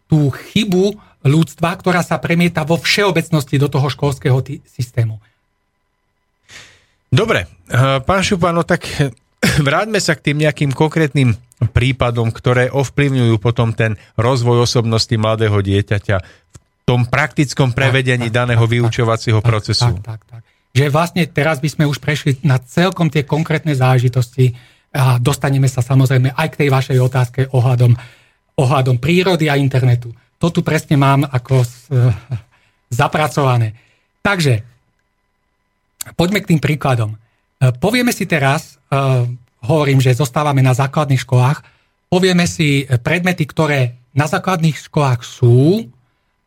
tú 0.05 0.29
chybu 0.29 1.08
ľudstva, 1.25 1.75
ktorá 1.75 1.99
sa 2.05 2.21
premieta 2.21 2.63
vo 2.63 2.79
všeobecnosti 2.79 3.59
do 3.59 3.67
toho 3.67 3.91
školského 3.91 4.39
t- 4.39 4.63
systému. 4.63 5.19
Dobre, 7.09 7.49
uh, 7.49 7.99
pán 8.05 8.21
Šupa, 8.21 8.53
no 8.53 8.63
tak 8.63 8.85
vráťme 9.67 9.99
sa 9.99 10.15
k 10.15 10.31
tým 10.31 10.45
nejakým 10.45 10.71
konkrétnym 10.71 11.35
prípadom, 11.75 12.31
ktoré 12.31 12.71
ovplyvňujú 12.71 13.35
potom 13.41 13.75
ten 13.75 13.99
rozvoj 14.15 14.63
osobnosti 14.63 15.11
mladého 15.11 15.59
dieťaťa 15.59 16.17
v 16.23 16.55
tom 16.87 17.03
praktickom 17.09 17.75
prevedení 17.75 18.31
tak, 18.31 18.33
tak, 18.33 18.39
daného 18.39 18.63
tak, 18.63 18.71
vyučovacieho 18.71 19.39
tak, 19.43 19.47
procesu. 19.47 19.91
Tak, 19.99 20.05
tak, 20.05 20.21
tak 20.23 20.41
že 20.69 20.85
vlastne 20.93 21.25
teraz 21.25 21.57
by 21.57 21.69
sme 21.69 21.83
už 21.89 21.97
prešli 21.97 22.37
na 22.45 22.61
celkom 22.61 23.09
tie 23.09 23.25
konkrétne 23.25 23.73
záležitosti 23.73 24.53
a 24.93 25.17
dostaneme 25.17 25.65
sa 25.69 25.81
samozrejme 25.81 26.33
aj 26.33 26.47
k 26.53 26.59
tej 26.65 26.69
vašej 26.69 26.97
otázke 27.01 27.41
ohľadom, 27.49 27.93
ohľadom 28.57 28.97
prírody 29.01 29.49
a 29.49 29.57
internetu. 29.57 30.13
To 30.39 30.47
tu 30.49 30.63
presne 30.63 30.95
mám 30.95 31.27
ako 31.27 31.67
z, 31.67 31.75
zapracované. 32.99 33.75
Takže, 34.23 34.63
poďme 36.15 36.43
k 36.43 36.55
tým 36.55 36.61
príkladom. 36.63 37.15
E, 37.15 37.17
povieme 37.75 38.11
si 38.15 38.23
teraz, 38.27 38.79
uh, 38.91 39.27
hovorím, 39.63 39.99
že 39.99 40.15
zostávame 40.15 40.63
na 40.63 40.71
základných 40.71 41.23
školách, 41.23 41.59
povieme 42.07 42.47
si 42.47 42.87
predmety, 42.87 43.43
ktoré 43.45 43.99
na 44.15 44.25
základných 44.25 44.89
školách 44.89 45.21
sú 45.21 45.85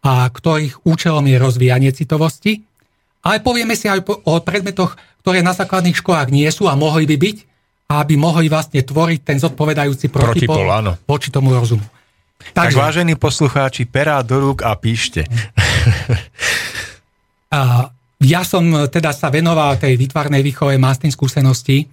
a 0.03 0.27
ktorých 0.27 0.83
účelom 0.83 1.23
je 1.23 1.37
rozvíjanie 1.39 1.95
citovosti, 1.95 2.67
ale 3.23 3.39
povieme 3.39 3.79
si 3.79 3.87
aj 3.87 4.03
o 4.27 4.43
predmetoch, 4.43 4.99
ktoré 5.23 5.47
na 5.47 5.55
základných 5.55 5.95
školách 5.95 6.35
nie 6.35 6.51
sú 6.51 6.67
a 6.67 6.75
mohli 6.75 7.07
by 7.07 7.17
byť, 7.17 7.37
aby 7.93 8.15
mohli 8.19 8.51
vlastne 8.51 8.83
tvoriť 8.83 9.21
ten 9.23 9.39
zodpovedajúci 9.39 10.11
protipol, 10.11 10.67
protipol 10.67 10.99
voči 11.07 11.29
tomu 11.31 11.55
rozumu. 11.55 11.87
Takže, 12.51 12.75
tak 12.75 12.83
vážení 12.83 13.15
poslucháči, 13.15 13.87
perá 13.87 14.19
do 14.27 14.43
rúk 14.43 14.67
a 14.67 14.75
píšte. 14.75 15.23
A 17.53 17.91
ja 18.23 18.43
som 18.47 18.65
teda 18.89 19.13
sa 19.13 19.29
venoval 19.29 19.77
tej 19.77 19.99
výtvarnej 19.99 20.41
výchove, 20.41 20.79
mám 20.81 20.97
s 20.97 21.03
tým 21.05 21.13
skúsenosti. 21.13 21.85
E, 21.85 21.87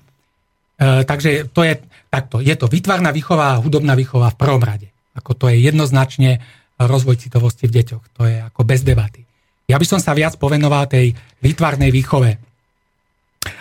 takže 1.04 1.52
to 1.52 1.68
je 1.68 1.76
takto. 2.08 2.40
Je 2.40 2.56
to 2.56 2.72
výtvarná 2.72 3.12
výchova 3.12 3.58
a 3.58 3.60
hudobná 3.60 3.98
výchova 3.98 4.32
v 4.32 4.40
prvom 4.40 4.64
rade. 4.64 4.88
Ako 5.18 5.36
to 5.36 5.52
je 5.52 5.60
jednoznačne 5.60 6.40
rozvoj 6.80 7.20
citovosti 7.20 7.68
v 7.68 7.76
deťoch. 7.82 8.04
To 8.16 8.24
je 8.24 8.40
ako 8.40 8.62
bez 8.64 8.88
debaty. 8.88 9.26
Ja 9.68 9.76
by 9.76 9.86
som 9.86 10.00
sa 10.00 10.16
viac 10.16 10.40
povenoval 10.40 10.88
tej 10.88 11.12
výtvarnej 11.44 11.92
výchove. 11.92 12.32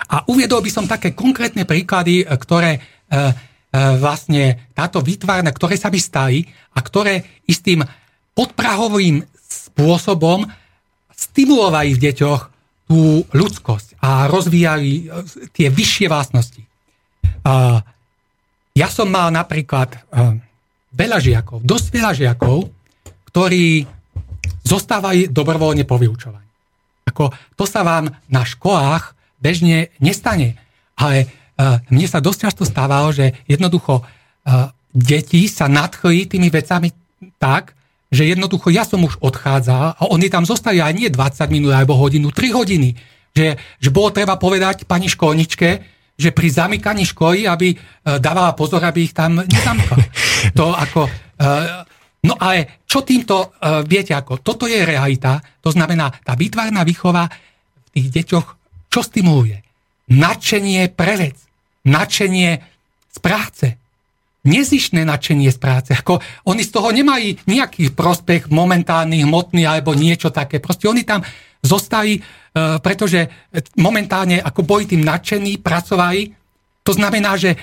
A 0.08 0.24
uviedol 0.30 0.62
by 0.62 0.70
som 0.72 0.86
také 0.86 1.12
konkrétne 1.12 1.66
príklady, 1.66 2.24
ktoré 2.24 2.78
e, 2.78 2.80
e, 2.80 3.47
vlastne 3.72 4.72
táto 4.72 5.04
výtvarná, 5.04 5.52
ktoré 5.52 5.76
sa 5.76 5.92
by 5.92 6.00
stali 6.00 6.40
a 6.72 6.80
ktoré 6.80 7.44
istým 7.44 7.84
podprahovým 8.32 9.20
spôsobom 9.36 10.48
stimulovali 11.12 11.92
v 11.98 12.02
deťoch 12.08 12.42
tú 12.88 13.26
ľudskosť 13.28 14.00
a 14.00 14.24
rozvíjali 14.32 14.92
e, 14.96 15.04
tie 15.52 15.68
vyššie 15.68 16.06
vlastnosti. 16.08 16.62
Ja 18.76 18.88
som 18.92 19.08
mal 19.08 19.32
napríklad 19.32 19.96
veľa 20.92 21.18
žiakov, 21.18 21.64
dosť 21.64 21.86
veľa 21.88 22.12
žiakov, 22.12 22.68
ktorí 23.32 23.88
zostávajú 24.68 25.32
dobrovoľne 25.32 25.88
po 25.88 25.96
vyučovaní. 25.96 26.44
Ako, 27.08 27.32
to 27.56 27.64
sa 27.64 27.80
vám 27.80 28.12
na 28.28 28.42
školách 28.44 29.16
bežne 29.40 29.88
nestane. 29.96 30.60
Ale 30.98 31.30
mne 31.90 32.06
sa 32.06 32.22
dosť 32.22 32.38
často 32.46 32.62
stávalo, 32.62 33.10
že 33.10 33.34
jednoducho 33.50 34.06
deti 34.94 35.50
sa 35.50 35.66
nadchli 35.66 36.30
tými 36.30 36.48
vecami 36.48 36.94
tak, 37.42 37.74
že 38.08 38.24
jednoducho 38.24 38.72
ja 38.72 38.88
som 38.88 39.04
už 39.04 39.20
odchádzal 39.20 40.00
a 40.00 40.02
oni 40.08 40.32
tam 40.32 40.48
zostali 40.48 40.80
aj 40.80 40.92
nie 40.96 41.08
20 41.12 41.52
minút 41.52 41.76
alebo 41.76 41.98
hodinu, 41.98 42.32
3 42.32 42.56
hodiny. 42.56 42.96
Že, 43.36 43.46
že 43.58 43.90
bolo 43.92 44.08
treba 44.08 44.40
povedať 44.40 44.88
pani 44.88 45.12
školničke, 45.12 45.68
že 46.18 46.34
pri 46.34 46.48
zamykaní 46.50 47.06
školy, 47.06 47.46
aby 47.46 47.76
uh, 47.76 48.18
dávala 48.18 48.56
pozor, 48.56 48.82
aby 48.82 49.06
ich 49.06 49.14
tam 49.14 49.38
nezamkal. 49.38 50.00
To 50.58 50.74
ako... 50.74 51.06
Uh, 51.38 51.84
No 52.18 52.34
ale 52.34 52.82
čo 52.82 53.06
týmto, 53.06 53.54
uh, 53.62 53.86
viete 53.86 54.10
ako, 54.10 54.42
toto 54.42 54.66
je 54.66 54.82
realita, 54.82 55.38
to 55.62 55.70
znamená, 55.70 56.10
tá 56.26 56.34
výtvarná 56.34 56.82
výchova 56.82 57.30
v 57.30 57.88
tých 57.94 58.10
deťoch, 58.10 58.46
čo 58.90 59.00
stimuluje? 59.06 59.62
Nadšenie 60.10 60.98
pre 60.98 61.14
vec, 61.14 61.38
nadšenie 61.88 62.50
z 63.08 63.18
práce, 63.18 63.66
nezišné 64.44 65.02
nadšenie 65.08 65.48
z 65.50 65.58
práce. 65.58 65.90
Ako, 65.96 66.20
oni 66.46 66.62
z 66.62 66.70
toho 66.70 66.92
nemajú 66.92 67.40
nejaký 67.48 67.96
prospech 67.96 68.52
momentálny, 68.52 69.24
hmotný 69.24 69.64
alebo 69.64 69.96
niečo 69.96 70.28
také. 70.28 70.60
Proste 70.60 70.86
oni 70.86 71.02
tam 71.02 71.24
zostali, 71.64 72.20
uh, 72.20 72.78
pretože 72.78 73.26
momentálne 73.74 74.38
ako 74.38 74.62
boli 74.62 74.86
tým 74.86 75.02
nadšení, 75.02 75.58
pracovali. 75.58 76.36
To 76.86 76.92
znamená, 76.94 77.34
že 77.34 77.58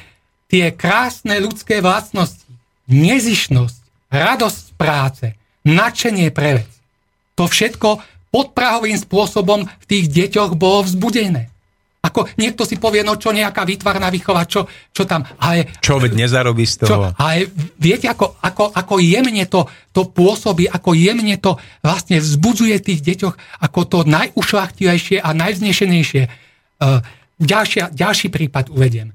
tie 0.52 0.76
krásne 0.76 1.40
ľudské 1.40 1.80
vlastnosti, 1.80 2.45
nezišnosť, 2.86 4.12
radosť 4.14 4.60
z 4.62 4.72
práce, 4.78 5.26
nadšenie 5.66 6.30
pre 6.30 6.62
vec. 6.62 6.72
To 7.40 7.50
všetko 7.50 8.04
podprahovým 8.30 9.00
spôsobom 9.00 9.66
v 9.66 9.86
tých 9.88 10.12
deťoch 10.12 10.60
bolo 10.60 10.84
vzbudené. 10.84 11.55
Ako 12.06 12.30
niekto 12.38 12.61
si 12.69 12.77
povie, 12.77 13.01
no 13.01 13.17
čo 13.17 13.34
nejaká 13.34 13.66
výtvarná 13.66 14.14
výchova, 14.14 14.45
čo, 14.45 14.69
čo 14.93 15.09
tam, 15.09 15.25
ale... 15.42 15.74
Čo 15.82 15.98
veď 15.98 16.14
nezarobí 16.14 16.61
z 16.61 16.85
toho. 16.85 16.90
Čo, 16.90 16.98
ale 17.17 17.50
viete, 17.82 18.06
ako, 18.06 18.38
ako, 18.45 18.69
ako 18.69 18.95
jemne 19.01 19.45
to, 19.50 19.66
to 19.90 20.06
pôsobí, 20.14 20.69
ako 20.69 20.93
jemne 20.93 21.34
to 21.42 21.58
vlastne 21.82 22.22
vzbudzuje 22.22 22.77
tých 22.77 23.01
deťoch 23.01 23.35
ako 23.66 23.80
to 23.90 23.98
najušlachtilejšie 24.06 25.17
a 25.24 25.34
najvznešenejšie. 25.34 26.24
Uh, 26.77 27.01
ďalšia, 27.42 27.90
ďalší 27.90 28.30
prípad 28.30 28.69
uvediem. 28.69 29.09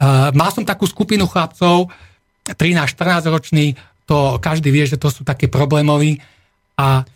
Uh, 0.00 0.32
mal 0.32 0.48
som 0.48 0.64
takú 0.64 0.88
skupinu 0.88 1.28
chlapcov, 1.28 1.92
13-14 2.48 3.28
ročný, 3.28 3.66
to 4.04 4.36
každý 4.40 4.68
vie, 4.68 4.84
že 4.84 5.00
to 5.00 5.08
sú 5.08 5.24
také 5.24 5.48
problémoví 5.48 6.20
a 6.76 7.08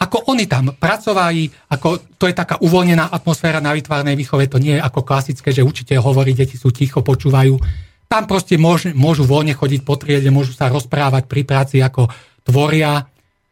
ako 0.00 0.32
oni 0.32 0.48
tam 0.48 0.72
pracovali, 0.72 1.68
ako 1.76 2.16
to 2.16 2.24
je 2.24 2.32
taká 2.32 2.56
uvoľnená 2.64 3.12
atmosféra 3.12 3.60
na 3.60 3.76
vytvárnej 3.76 4.16
výchove, 4.16 4.48
to 4.48 4.56
nie 4.56 4.80
je 4.80 4.82
ako 4.82 5.04
klasické, 5.04 5.52
že 5.52 5.60
učiteľ 5.60 6.00
hovorí, 6.00 6.32
deti 6.32 6.56
sú 6.56 6.72
ticho, 6.72 7.04
počúvajú. 7.04 7.60
Tam 8.08 8.24
proste 8.24 8.56
môžu, 8.56 8.96
môžu 8.96 9.28
voľne 9.28 9.52
chodiť 9.52 9.84
po 9.84 10.00
triede, 10.00 10.32
môžu 10.32 10.56
sa 10.56 10.72
rozprávať 10.72 11.28
pri 11.28 11.44
práci, 11.44 11.84
ako 11.84 12.08
tvoria. 12.48 13.04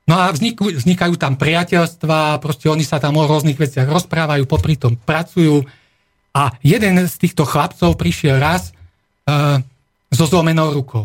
No 0.09 0.17
a 0.17 0.33
vznikajú, 0.33 0.81
vznikajú 0.81 1.15
tam 1.21 1.37
priateľstva, 1.37 2.41
proste 2.41 2.73
oni 2.73 2.83
sa 2.83 2.97
tam 2.97 3.21
o 3.21 3.29
rôznych 3.29 3.61
veciach 3.61 3.85
rozprávajú, 3.85 4.49
popri 4.49 4.81
tom 4.81 4.97
pracujú. 4.97 5.69
A 6.33 6.57
jeden 6.65 6.97
z 7.05 7.15
týchto 7.21 7.45
chlapcov 7.45 7.93
prišiel 8.01 8.41
raz 8.41 8.73
e, 9.29 9.63
so 10.09 10.25
zlomenou 10.25 10.73
rukou. 10.73 11.05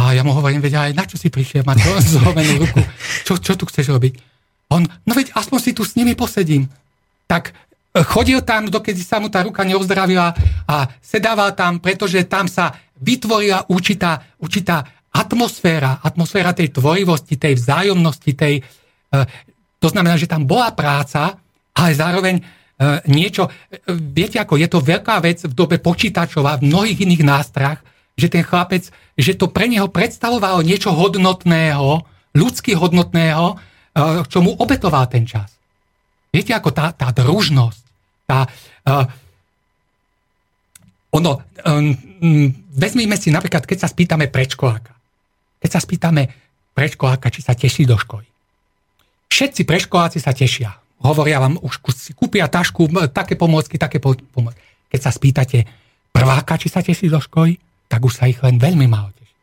A 0.00 0.16
ja 0.16 0.24
mu 0.24 0.32
hovorím, 0.32 0.64
veď 0.64 0.88
aj 0.88 0.90
na 0.96 1.04
čo 1.04 1.20
si 1.20 1.28
prišiel 1.28 1.60
mať 1.60 1.76
zlomenú 2.16 2.64
ruku? 2.64 2.80
Čo, 3.28 3.36
čo 3.36 3.52
tu 3.60 3.68
chceš 3.68 3.92
robiť? 3.92 4.16
On, 4.72 4.80
no 4.80 5.12
veď 5.12 5.36
aspoň 5.36 5.58
si 5.60 5.76
tu 5.76 5.84
s 5.84 5.92
nimi 5.92 6.16
posedím. 6.16 6.64
Tak 7.28 7.52
e, 7.52 7.52
chodil 8.08 8.40
tam, 8.40 8.72
dokedy 8.72 9.04
sa 9.04 9.20
mu 9.20 9.28
tá 9.28 9.44
ruka 9.44 9.60
neozdravila 9.60 10.32
a 10.64 10.76
sedával 11.04 11.52
tam, 11.52 11.84
pretože 11.84 12.24
tam 12.24 12.48
sa 12.48 12.72
vytvorila 12.96 13.68
určitá, 13.68 14.24
určitá 14.40 14.88
atmosféra, 15.12 16.00
atmosféra 16.00 16.56
tej 16.56 16.72
tvorivosti, 16.72 17.36
tej 17.36 17.60
vzájomnosti, 17.60 18.30
tej, 18.32 18.62
e, 18.62 19.18
to 19.76 19.88
znamená, 19.92 20.16
že 20.16 20.30
tam 20.30 20.48
bola 20.48 20.72
práca, 20.72 21.36
ale 21.76 21.90
zároveň 21.92 22.40
e, 22.40 22.42
niečo, 23.10 23.52
viete 24.16 24.40
ako, 24.40 24.56
je 24.56 24.68
to 24.70 24.80
veľká 24.80 25.20
vec 25.20 25.44
v 25.44 25.52
dobe 25.52 25.76
počítačova, 25.76 26.56
v 26.56 26.72
mnohých 26.72 27.04
iných 27.04 27.22
nástrach, 27.26 27.84
že 28.20 28.28
ten 28.28 28.44
chlapec, 28.44 28.92
že 29.16 29.32
to 29.32 29.48
pre 29.48 29.64
neho 29.64 29.88
predstavovalo 29.88 30.60
niečo 30.60 30.92
hodnotného, 30.92 32.04
ľudsky 32.36 32.76
hodnotného, 32.76 33.56
eh, 33.56 34.20
čo 34.28 34.44
mu 34.44 34.52
obetoval 34.60 35.08
ten 35.08 35.24
čas. 35.24 35.56
Viete, 36.30 36.54
ako 36.54 36.70
tá, 36.70 36.94
tá 36.94 37.10
družnosť, 37.10 37.82
tá... 38.30 38.46
Uh, 38.86 39.02
ono, 41.10 41.42
um, 41.66 41.90
vezmime 42.70 43.18
si 43.18 43.34
napríklad, 43.34 43.66
keď 43.66 43.82
sa 43.82 43.88
spýtame 43.90 44.30
prečkoláka. 44.30 44.94
Keď 45.58 45.70
sa 45.74 45.82
spýtame 45.82 46.30
prečkoláka, 46.70 47.34
či 47.34 47.42
sa 47.42 47.58
teší 47.58 47.82
do 47.82 47.98
školy. 47.98 48.30
Všetci 49.26 49.66
preškoláci 49.66 50.22
sa 50.22 50.30
tešia. 50.30 50.70
Hovoria 51.02 51.42
vám, 51.42 51.58
už 51.58 51.82
si 51.98 52.14
kúpia 52.14 52.46
tašku, 52.46 52.86
také 53.10 53.34
pomôcky, 53.34 53.74
také 53.74 53.98
pomôcky. 53.98 54.62
Keď 54.86 55.00
sa 55.02 55.10
spýtate 55.10 55.66
prváka, 56.14 56.54
či 56.62 56.70
sa 56.70 56.78
teší 56.78 57.10
do 57.10 57.18
školy, 57.18 57.58
tak 57.90 58.06
už 58.06 58.14
sa 58.14 58.30
ich 58.30 58.38
len 58.38 58.62
veľmi 58.62 58.86
málo 58.86 59.10
teší. 59.18 59.34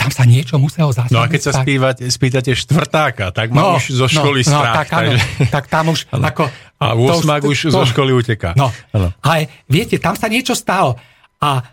tam 0.00 0.08
sa 0.08 0.24
niečo 0.24 0.56
muselo 0.56 0.88
zastaviť. 0.88 1.12
No 1.12 1.20
a 1.20 1.28
keď 1.28 1.40
sa 1.44 1.52
spívate, 1.60 2.08
spýtate 2.08 2.56
štvrtáka, 2.56 3.36
tak 3.36 3.52
má 3.52 3.60
no, 3.60 3.76
už 3.76 3.92
zo 3.92 4.08
školy 4.08 4.40
no, 4.40 4.48
strach. 4.48 4.72
No, 4.72 4.78
tak, 4.80 4.88
áno, 4.96 5.10
tak 5.52 5.64
tam 5.68 5.84
už 5.92 6.00
ano. 6.16 6.24
ako... 6.24 6.44
A 6.80 6.92
úsmak 6.96 7.44
už 7.44 7.72
to, 7.72 7.76
zo 7.80 7.84
školy 7.88 8.12
uteká. 8.12 8.56
No, 8.56 8.72
ano. 8.92 9.12
ale 9.24 9.64
viete, 9.68 9.96
tam 10.00 10.16
sa 10.16 10.28
niečo 10.28 10.52
stalo. 10.56 10.96
A 11.40 11.64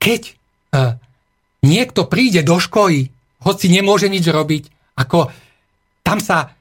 keď 0.00 0.32
uh, 0.72 0.96
niekto 1.64 2.08
príde 2.08 2.40
do 2.44 2.56
školy, 2.56 3.12
hoci 3.44 3.66
nemôže 3.68 4.08
nič 4.08 4.24
robiť, 4.24 4.96
ako 4.96 5.28
tam 6.04 6.18
sa, 6.20 6.52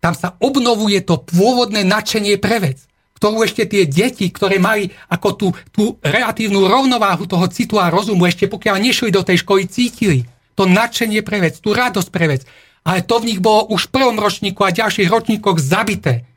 tam 0.00 0.12
sa 0.12 0.36
obnovuje 0.40 1.00
to 1.04 1.20
pôvodné 1.20 1.84
nadšenie 1.84 2.36
pre 2.36 2.60
vec 2.60 2.78
ktorú 3.16 3.42
ešte 3.48 3.64
tie 3.64 3.88
deti, 3.88 4.28
ktoré 4.28 4.60
mali 4.60 4.92
ako 5.08 5.28
tú, 5.34 5.48
tú 5.72 5.96
relatívnu 6.04 6.68
rovnováhu 6.68 7.24
toho 7.24 7.48
citu 7.48 7.80
a 7.80 7.88
rozumu, 7.88 8.28
ešte 8.28 8.44
pokiaľ 8.44 8.76
nešli 8.76 9.08
do 9.08 9.24
tej 9.24 9.40
školy, 9.40 9.64
cítili 9.64 10.28
to 10.52 10.68
nadšenie 10.68 11.24
pre 11.24 11.40
vec, 11.40 11.56
tú 11.60 11.72
radosť 11.72 12.08
pre 12.12 12.26
vec. 12.28 12.44
Ale 12.86 13.02
to 13.02 13.18
v 13.18 13.32
nich 13.32 13.40
bolo 13.40 13.72
už 13.72 13.88
v 13.88 13.92
prvom 13.98 14.16
ročníku 14.20 14.62
a 14.62 14.72
ďalších 14.72 15.08
ročníkoch 15.08 15.58
zabité. 15.58 16.28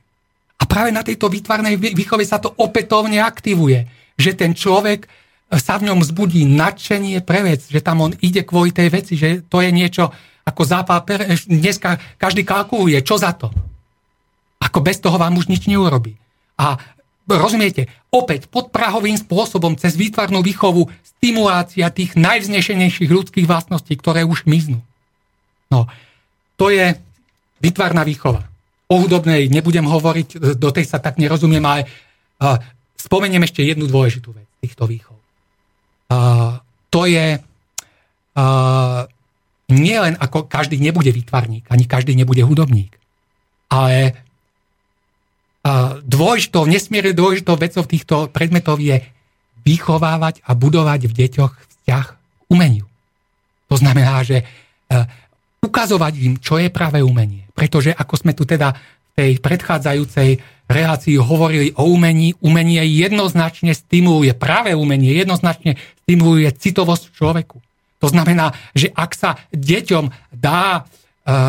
A 0.59 0.67
práve 0.67 0.91
na 0.91 1.03
tejto 1.05 1.31
výtvarnej 1.31 1.77
výchove 1.77 2.23
sa 2.27 2.39
to 2.39 2.51
opätovne 2.57 3.21
aktivuje, 3.23 3.87
že 4.19 4.35
ten 4.35 4.51
človek 4.51 5.07
sa 5.49 5.81
v 5.81 5.89
ňom 5.89 6.03
zbudí 6.03 6.45
nadšenie 6.45 7.25
pre 7.25 7.41
vec, 7.41 7.65
že 7.65 7.81
tam 7.81 8.05
on 8.05 8.13
ide 8.21 8.43
kvôli 8.45 8.69
tej 8.69 8.89
veci, 8.91 9.13
že 9.15 9.41
to 9.47 9.63
je 9.63 9.71
niečo 9.71 10.11
ako 10.45 10.61
zápal, 10.65 11.05
dneska 11.45 12.01
každý 12.17 12.41
kalkuluje, 12.41 13.01
čo 13.05 13.17
za 13.17 13.33
to. 13.33 13.49
Ako 14.59 14.81
bez 14.81 14.99
toho 15.01 15.15
vám 15.17 15.37
už 15.37 15.47
nič 15.47 15.65
neurobi. 15.69 16.17
A 16.59 16.75
rozumiete, 17.25 17.87
opäť 18.11 18.51
podprahovým 18.51 19.15
spôsobom 19.15 19.79
cez 19.79 19.95
výtvarnú 19.95 20.43
výchovu 20.43 20.91
stimulácia 21.01 21.87
tých 21.93 22.19
najvznešenejších 22.19 23.07
ľudských 23.07 23.47
vlastností, 23.47 23.95
ktoré 23.95 24.27
už 24.27 24.43
miznú. 24.43 24.83
No, 25.71 25.87
to 26.59 26.73
je 26.73 26.97
výtvarná 27.63 28.03
výchova. 28.03 28.49
O 28.89 28.99
hudobnej 29.05 29.47
nebudem 29.53 29.85
hovoriť, 29.85 30.57
do 30.57 30.69
tej 30.73 30.85
sa 30.89 30.97
tak 30.97 31.21
nerozumiem, 31.21 31.61
ale 31.61 31.85
uh, 31.85 32.57
spomeniem 32.97 33.45
ešte 33.45 33.61
jednu 33.61 33.85
dôležitú 33.85 34.33
vec 34.33 34.49
týchto 34.59 34.89
výchov. 34.89 35.15
Uh, 36.09 36.57
to 36.89 37.05
je 37.05 37.37
uh, 37.37 39.01
nie 39.69 39.97
len 40.01 40.17
ako 40.17 40.49
každý 40.49 40.81
nebude 40.81 41.13
výtvarník, 41.13 41.69
ani 41.69 41.85
každý 41.85 42.17
nebude 42.17 42.41
hudobník, 42.41 42.97
ale 43.69 44.17
dôležitou, 46.07 46.63
nesmierne 46.63 47.11
dôležitou 47.11 47.59
vecou 47.59 47.83
týchto 47.83 48.31
predmetov 48.31 48.79
je 48.79 49.03
vychovávať 49.67 50.41
a 50.47 50.55
budovať 50.55 51.11
v 51.11 51.13
deťoch 51.13 51.53
vzťah 51.53 52.05
k 52.07 52.17
umeniu. 52.47 52.85
To 53.69 53.75
znamená, 53.77 54.25
že 54.25 54.41
e, 54.41 54.45
ukazovať 55.61 56.13
im, 56.25 56.33
čo 56.41 56.57
je 56.57 56.73
práve 56.73 57.03
umenie. 57.05 57.45
Pretože 57.53 57.93
ako 57.93 58.15
sme 58.17 58.33
tu 58.33 58.47
teda 58.47 58.73
v 58.73 59.09
tej 59.13 59.31
predchádzajúcej 59.43 60.41
relácii 60.69 61.17
hovorili 61.19 61.75
o 61.77 61.85
umení, 61.91 62.33
umenie 62.41 62.81
jednoznačne 62.87 63.75
stimuluje, 63.75 64.33
práve 64.33 64.73
umenie 64.73 65.13
jednoznačne 65.13 65.77
stimuluje 66.05 66.49
citovosť 66.49 67.13
človeku. 67.13 67.57
To 67.99 68.07
znamená, 68.07 68.55
že 68.71 68.89
ak 68.95 69.11
sa 69.11 69.35
deťom 69.53 70.33
dá 70.33 70.63
e, 70.73 70.81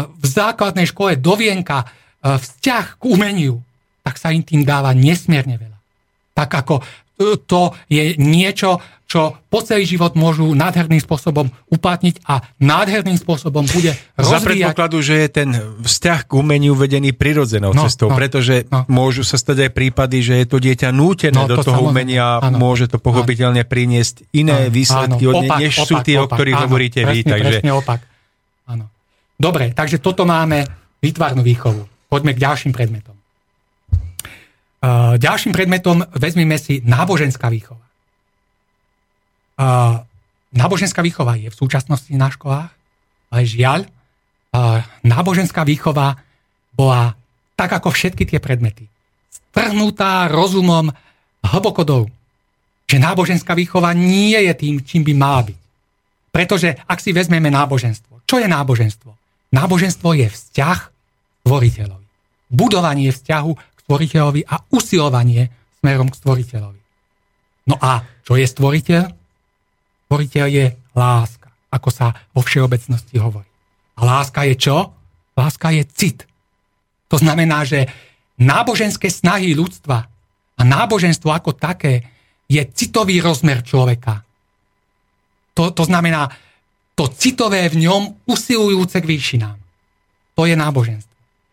v 0.05 0.25
základnej 0.27 0.91
škole 0.91 1.17
do 1.17 1.39
vienka 1.39 1.87
e, 1.87 2.37
vzťah 2.37 3.01
k 3.01 3.03
umeniu, 3.07 3.63
tak 4.11 4.19
sa 4.19 4.35
im 4.35 4.43
tým 4.43 4.67
dáva 4.67 4.91
nesmierne 4.91 5.55
veľa. 5.55 5.79
Tak 6.35 6.51
ako 6.67 6.83
e, 6.83 7.39
to 7.47 7.71
je 7.87 8.19
niečo, 8.19 8.83
čo 9.07 9.39
po 9.47 9.63
celý 9.63 9.87
život 9.87 10.19
môžu 10.19 10.51
nádherným 10.51 10.99
spôsobom 10.99 11.47
uplatniť 11.71 12.27
a 12.27 12.43
nádherným 12.59 13.15
spôsobom 13.19 13.63
bude 13.71 13.95
rozvíjať. 14.19 14.35
Za 14.35 14.39
predpokladu, 14.43 14.99
že 14.99 15.15
je 15.15 15.29
ten 15.31 15.51
vzťah 15.83 16.21
k 16.27 16.31
umeniu 16.35 16.75
vedený 16.75 17.15
prirodzenou 17.15 17.71
no, 17.71 17.87
cestou, 17.87 18.11
no, 18.11 18.19
pretože 18.19 18.67
no. 18.67 18.83
môžu 18.91 19.23
sa 19.23 19.39
stať 19.39 19.67
aj 19.67 19.71
prípady, 19.75 20.27
že 20.27 20.35
je 20.43 20.47
to 20.47 20.59
dieťa 20.59 20.91
nútené 20.91 21.39
no, 21.39 21.47
do 21.47 21.59
to 21.59 21.71
toho 21.71 21.87
umenia 21.87 22.43
a 22.43 22.51
môže 22.51 22.91
to 22.91 22.99
pochopiteľne 22.99 23.63
priniesť 23.63 24.27
iné 24.35 24.67
áno, 24.67 24.75
výsledky, 24.75 25.23
áno, 25.27 25.43
opak, 25.47 25.59
než 25.63 25.75
opak, 25.75 25.87
sú 25.87 25.95
tie, 26.03 26.17
opak, 26.19 26.27
o 26.27 26.35
ktorých 26.35 26.59
áno, 26.59 26.65
hovoríte 26.67 27.01
presne, 27.03 27.15
vy. 27.15 27.31
Takže... 27.31 27.55
Presne 27.63 27.73
opak. 27.79 28.01
Áno. 28.71 28.85
Dobre, 29.39 29.65
takže 29.75 29.99
toto 30.03 30.27
máme 30.27 30.67
výtvarnú 30.99 31.43
výchovu. 31.43 31.83
Poďme 32.11 32.35
k 32.35 32.43
ďalším 32.43 32.75
predmetom. 32.75 33.20
Ďalším 35.21 35.53
predmetom 35.53 36.09
vezmeme 36.17 36.57
si 36.57 36.81
náboženská 36.81 37.53
výchova. 37.53 37.85
Náboženská 40.51 41.05
výchova 41.05 41.37
je 41.37 41.53
v 41.53 41.59
súčasnosti 41.59 42.09
na 42.17 42.33
školách, 42.33 42.73
ale 43.29 43.43
žiaľ, 43.45 43.85
náboženská 45.05 45.63
výchova 45.69 46.17
bola 46.73 47.13
tak 47.61 47.77
ako 47.77 47.93
všetky 47.93 48.25
tie 48.25 48.41
predmety. 48.41 48.89
Strhnutá 49.29 50.33
rozumom 50.33 50.89
hlboko 51.45 51.85
dolu. 51.85 52.09
Že 52.89 53.05
náboženská 53.05 53.53
výchova 53.53 53.93
nie 53.93 54.35
je 54.35 54.55
tým, 54.57 54.75
čím 54.81 55.05
by 55.05 55.13
mala 55.13 55.45
byť. 55.47 55.61
Pretože 56.33 56.75
ak 56.89 56.99
si 56.99 57.13
vezmeme 57.13 57.53
náboženstvo, 57.53 58.25
čo 58.25 58.41
je 58.41 58.49
náboženstvo? 58.49 59.13
Náboženstvo 59.53 60.09
je 60.17 60.27
vzťah 60.31 60.79
stvoriteľovi. 61.45 62.07
Budovanie 62.51 63.15
vzťahu 63.15 63.70
stvoriteľovi 63.91 64.47
a 64.47 64.63
usilovanie 64.71 65.51
smerom 65.83 66.15
k 66.15 66.19
stvoriteľovi. 66.23 66.81
No 67.67 67.75
a 67.83 68.07
čo 68.23 68.39
je 68.39 68.47
stvoriteľ? 68.47 69.03
Stvoriteľ 70.07 70.47
je 70.47 70.67
láska, 70.95 71.51
ako 71.75 71.91
sa 71.91 72.15
vo 72.31 72.47
všeobecnosti 72.47 73.19
hovorí. 73.19 73.51
A 73.99 74.07
láska 74.07 74.47
je 74.47 74.55
čo? 74.55 74.95
Láska 75.35 75.75
je 75.75 75.83
cit. 75.91 76.23
To 77.11 77.19
znamená, 77.19 77.67
že 77.67 77.91
náboženské 78.39 79.11
snahy 79.11 79.59
ľudstva 79.59 79.99
a 80.55 80.63
náboženstvo 80.63 81.27
ako 81.27 81.59
také 81.59 82.07
je 82.47 82.63
citový 82.71 83.19
rozmer 83.19 83.67
človeka. 83.67 84.23
To, 85.59 85.75
to 85.75 85.83
znamená 85.83 86.31
to 86.95 87.11
citové 87.11 87.67
v 87.67 87.91
ňom 87.91 88.23
usilujúce 88.31 89.03
k 89.03 89.11
výšinám. 89.11 89.59
To 90.39 90.47
je 90.47 90.55
náboženstvo. 90.55 91.10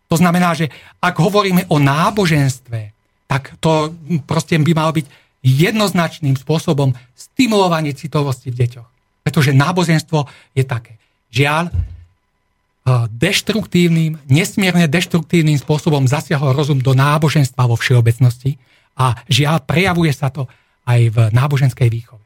To 0.07 0.15
znamená, 0.15 0.55
že 0.55 0.71
ak 1.03 1.19
hovoríme 1.19 1.67
o 1.67 1.77
náboženstve, 1.83 2.95
tak 3.27 3.59
to 3.59 3.91
proste 4.23 4.55
by 4.55 4.71
malo 4.71 4.95
byť 4.95 5.05
jednoznačným 5.43 6.39
spôsobom 6.39 6.95
stimulovanie 7.13 7.91
citovosti 7.91 8.49
v 8.49 8.65
deťoch. 8.65 8.89
Pretože 9.27 9.51
náboženstvo 9.51 10.27
je 10.55 10.63
také. 10.63 10.95
Žiaľ, 11.35 11.67
e, 11.67 11.71
deštruktívnym, 13.11 14.23
nesmierne 14.31 14.87
deštruktívnym 14.87 15.59
spôsobom 15.59 16.07
zasiahol 16.07 16.55
rozum 16.55 16.79
do 16.79 16.95
náboženstva 16.95 17.67
vo 17.67 17.75
všeobecnosti 17.75 18.55
a 18.95 19.19
žiaľ, 19.27 19.59
prejavuje 19.67 20.15
sa 20.15 20.31
to 20.31 20.47
aj 20.87 20.99
v 21.11 21.17
náboženskej 21.35 21.91
výchove. 21.91 22.23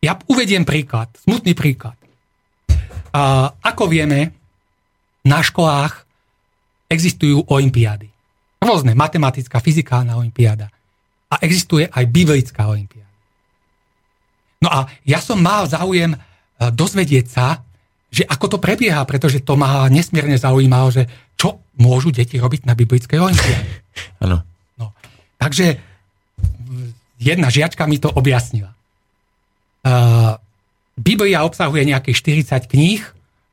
Ja 0.00 0.16
uvediem 0.24 0.64
príklad, 0.64 1.12
smutný 1.20 1.52
príklad. 1.52 1.98
Ako 3.60 3.84
vieme, 3.90 4.32
na 5.26 5.44
školách 5.44 6.07
existujú 6.88 7.44
olimpiády. 7.46 8.08
Rôzne, 8.58 8.96
matematická, 8.96 9.60
fyzikálna 9.60 10.16
olimpiáda. 10.18 10.72
A 11.28 11.34
existuje 11.44 11.86
aj 11.86 12.04
biblická 12.08 12.66
olimpiáda. 12.66 13.12
No 14.58 14.68
a 14.72 14.90
ja 15.06 15.22
som 15.22 15.38
mal 15.38 15.68
záujem 15.70 16.16
e, 16.16 16.18
dozvedieť 16.72 17.26
sa, 17.30 17.62
že 18.08 18.24
ako 18.24 18.56
to 18.56 18.58
prebieha, 18.58 19.04
pretože 19.04 19.44
to 19.44 19.54
ma 19.54 19.86
nesmierne 19.92 20.34
zaujímalo, 20.34 20.88
že 20.90 21.04
čo 21.38 21.62
môžu 21.78 22.10
deti 22.10 22.40
robiť 22.40 22.66
na 22.66 22.74
biblickej 22.74 23.18
olimpiáde. 23.20 23.68
Áno. 24.24 24.42
No, 24.80 24.96
takže 25.38 25.78
jedna 27.20 27.52
žiačka 27.52 27.86
mi 27.86 28.02
to 28.02 28.10
objasnila. 28.10 28.72
Uh, 29.86 30.34
Biblia 30.98 31.46
obsahuje 31.46 31.86
nejakých 31.86 32.42
40 32.50 32.66
kníh, 32.66 33.02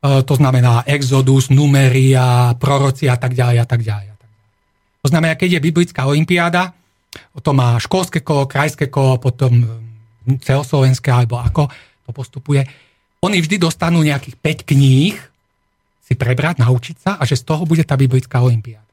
to 0.06 0.34
znamená 0.36 0.86
Exodus, 0.86 1.50
Numeria, 1.50 2.54
proroci 2.60 3.10
a 3.10 3.18
tak 3.18 3.34
ďalej 3.34 3.58
a 3.62 3.66
tak 3.66 3.82
ďalej. 3.82 4.16
To 5.06 5.14
znamená, 5.14 5.38
keď 5.38 5.62
je 5.62 5.66
biblická 5.70 6.10
olimpiáda, 6.10 6.74
to 7.38 7.52
má 7.54 7.78
školské 7.78 8.26
kolo, 8.26 8.50
krajské 8.50 8.90
kolo, 8.90 9.22
potom 9.22 9.62
mm, 9.62 10.42
celoslovenské 10.42 11.14
alebo 11.14 11.38
ako 11.38 11.70
to 12.06 12.12
postupuje, 12.12 12.66
oni 13.22 13.38
vždy 13.38 13.62
dostanú 13.62 14.02
nejakých 14.02 14.66
5 14.66 14.70
kníh 14.74 15.14
si 16.02 16.14
prebrať, 16.18 16.62
naučiť 16.62 16.96
sa 16.98 17.12
a 17.18 17.24
že 17.26 17.38
z 17.38 17.46
toho 17.46 17.70
bude 17.70 17.86
tá 17.86 17.94
biblická 17.94 18.42
olimpiáda. 18.42 18.86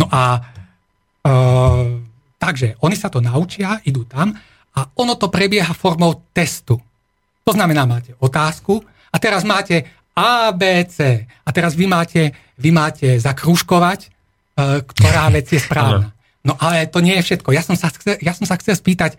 No 0.00 0.08
a 0.08 0.40
e, 1.24 1.30
takže 2.40 2.80
oni 2.80 2.96
sa 2.96 3.12
to 3.12 3.20
naučia, 3.20 3.84
idú 3.84 4.08
tam 4.08 4.32
a 4.76 4.80
ono 4.96 5.12
to 5.16 5.32
prebieha 5.32 5.76
formou 5.76 6.24
testu. 6.32 6.80
To 7.44 7.52
znamená, 7.52 7.84
máte 7.84 8.16
otázku, 8.20 8.80
a 9.08 9.16
teraz 9.16 9.42
máte 9.44 9.88
A, 10.18 10.50
B, 10.50 10.84
C. 10.90 11.24
A 11.46 11.48
teraz 11.54 11.78
vy 11.78 11.86
máte, 11.86 12.34
vy 12.58 12.74
máte 12.74 13.06
zakružkovať, 13.22 14.00
e, 14.04 14.08
ktorá 14.82 15.30
vec 15.30 15.46
je 15.48 15.62
správna. 15.62 16.10
No 16.42 16.58
ale 16.58 16.90
to 16.90 16.98
nie 16.98 17.14
je 17.18 17.26
všetko. 17.32 17.54
Ja 17.54 17.62
som 17.62 17.78
sa 17.78 17.92
chcel, 17.92 18.18
ja 18.18 18.34
som 18.34 18.48
sa 18.48 18.58
chcel 18.58 18.74
spýtať, 18.74 19.14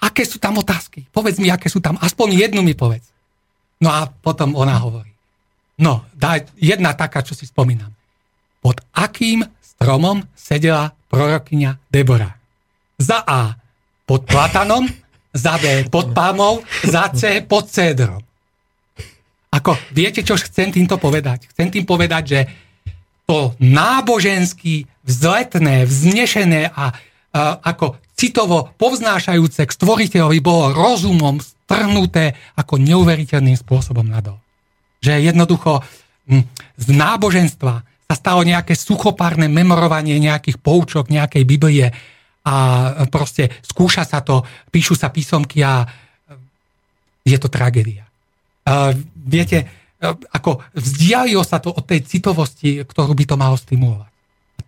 aké 0.00 0.26
sú 0.28 0.36
tam 0.36 0.60
otázky? 0.60 1.08
Povedz 1.08 1.40
mi, 1.40 1.48
aké 1.48 1.72
sú 1.72 1.80
tam. 1.80 1.96
Aspoň 1.96 2.36
jednu 2.36 2.60
mi 2.60 2.76
povedz. 2.76 3.08
No 3.80 3.88
a 3.88 4.06
potom 4.10 4.52
ona 4.52 4.76
hovorí. 4.80 5.10
No, 5.80 6.06
daj, 6.14 6.46
jedna 6.54 6.94
taká, 6.94 7.24
čo 7.24 7.34
si 7.34 7.48
spomínam. 7.48 7.90
Pod 8.62 8.78
akým 8.94 9.42
stromom 9.60 10.22
sedela 10.36 10.94
prorokyňa 11.10 11.90
Debora? 11.90 12.30
Za 13.00 13.26
A 13.26 13.58
pod 14.06 14.28
platanom, 14.28 14.86
za 15.34 15.58
B 15.58 15.88
pod 15.90 16.14
palmou, 16.14 16.62
za 16.86 17.10
C 17.10 17.42
pod 17.42 17.66
cédrom. 17.66 18.22
Ako, 19.54 19.78
viete, 19.94 20.26
čo 20.26 20.34
chcem 20.34 20.74
týmto 20.74 20.98
povedať? 20.98 21.46
Chcem 21.54 21.70
tým 21.70 21.86
povedať, 21.86 22.22
že 22.26 22.40
to 23.24 23.54
nábožensky, 23.62 24.90
vzletné, 25.06 25.86
vznešené 25.86 26.74
a, 26.74 26.74
a 26.74 26.84
ako 27.62 28.02
citovo 28.18 28.74
povznášajúce 28.76 29.64
k 29.64 29.76
stvoriteľovi 29.78 30.38
bolo 30.42 30.74
rozumom 30.74 31.38
strhnuté 31.38 32.34
ako 32.58 32.82
neuveriteľným 32.82 33.54
spôsobom 33.54 34.04
nadol. 34.04 34.42
Že 35.00 35.22
jednoducho 35.22 35.80
hm, 36.26 36.44
z 36.74 36.86
náboženstva 36.90 37.74
sa 38.10 38.14
stalo 38.14 38.44
nejaké 38.44 38.76
suchopárne 38.76 39.48
memorovanie 39.48 40.20
nejakých 40.20 40.60
poučok, 40.60 41.08
nejakej 41.08 41.44
Biblie 41.48 41.88
a 42.44 42.54
proste 43.08 43.48
skúša 43.64 44.04
sa 44.04 44.20
to, 44.20 44.44
píšu 44.68 44.92
sa 44.92 45.08
písomky 45.08 45.64
a 45.64 45.88
je 47.24 47.36
to 47.40 47.48
tragédia. 47.48 48.03
Viete, 49.24 49.68
ako 50.32 50.60
vzdialilo 50.76 51.40
sa 51.44 51.60
to 51.60 51.72
od 51.72 51.84
tej 51.84 52.04
citovosti, 52.04 52.84
ktorú 52.84 53.16
by 53.16 53.24
to 53.24 53.36
malo 53.40 53.56
stimulovať. 53.56 54.12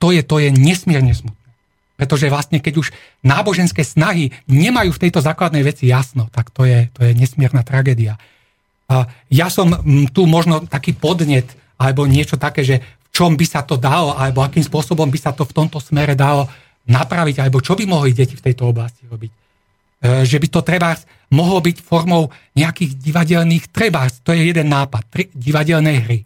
To 0.01 0.13
je, 0.13 0.21
to 0.25 0.37
je 0.41 0.49
nesmierne 0.53 1.13
smutné. 1.13 1.49
Pretože 1.97 2.29
vlastne, 2.29 2.61
keď 2.61 2.75
už 2.77 2.93
náboženské 3.25 3.81
snahy 3.81 4.29
nemajú 4.45 4.93
v 4.93 5.03
tejto 5.09 5.25
základnej 5.25 5.65
veci 5.65 5.89
jasno, 5.89 6.29
tak 6.29 6.53
to 6.53 6.69
je, 6.69 6.93
to 6.93 7.09
je 7.09 7.17
nesmierna 7.17 7.65
tragédia. 7.65 8.21
Ja 9.33 9.49
som 9.49 9.73
tu 10.13 10.29
možno 10.29 10.69
taký 10.69 10.93
podnet, 10.93 11.49
alebo 11.81 12.05
niečo 12.05 12.37
také, 12.37 12.61
že 12.65 12.85
v 12.85 13.09
čom 13.17 13.33
by 13.33 13.47
sa 13.49 13.65
to 13.65 13.81
dalo, 13.81 14.13
alebo 14.13 14.45
akým 14.45 14.61
spôsobom 14.61 15.09
by 15.09 15.17
sa 15.17 15.33
to 15.33 15.49
v 15.49 15.57
tomto 15.57 15.81
smere 15.81 16.13
dalo 16.13 16.45
napraviť, 16.85 17.41
alebo 17.41 17.65
čo 17.65 17.73
by 17.73 17.89
mohli 17.89 18.13
deti 18.13 18.37
v 18.37 18.45
tejto 18.45 18.69
oblasti 18.69 19.09
robiť. 19.09 19.46
E, 19.97 20.29
že 20.29 20.37
by 20.37 20.49
to 20.53 20.61
treba 20.61 20.93
mohlo 21.33 21.59
byť 21.65 21.77
formou 21.81 22.29
nejakých 22.55 23.01
divadelných 23.01 23.73
treba, 23.73 24.07
to 24.23 24.31
je 24.37 24.53
jeden 24.53 24.69
nápad, 24.69 25.03
tri, 25.09 25.25
divadelnej 25.33 25.99
hry. 26.05 26.21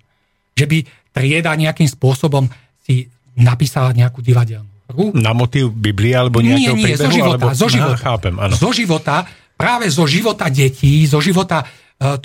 Že 0.59 0.65
by 0.67 0.79
trieda 1.15 1.55
nejakým 1.55 1.89
spôsobom 1.89 2.51
si 2.83 3.07
napísala 3.39 3.95
nejakú 3.95 4.21
divadelnú 4.21 4.69
hru. 4.91 5.15
Na 5.15 5.31
motív 5.31 5.71
Biblie 5.71 6.13
alebo 6.13 6.43
nejakého 6.43 6.77
nie, 6.77 6.83
nie, 6.83 6.87
príbehu? 6.93 7.07
zo 7.07 7.11
života. 7.15 7.45
Alebo... 7.47 7.57
Zo 7.57 7.69
života, 7.71 7.97
Aha, 7.97 8.05
chápem, 8.05 8.35
áno. 8.37 8.55
zo 8.59 8.71
života, 8.75 9.17
práve 9.55 9.87
zo 9.89 10.05
života 10.11 10.47
detí, 10.51 11.07
zo 11.07 11.23
života 11.23 11.63
uh, 12.03 12.19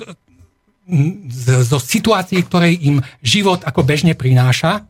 zo 1.65 1.81
situácií, 1.81 2.45
ktoré 2.45 2.69
im 2.77 3.01
život 3.25 3.65
ako 3.65 3.81
bežne 3.81 4.13
prináša, 4.13 4.85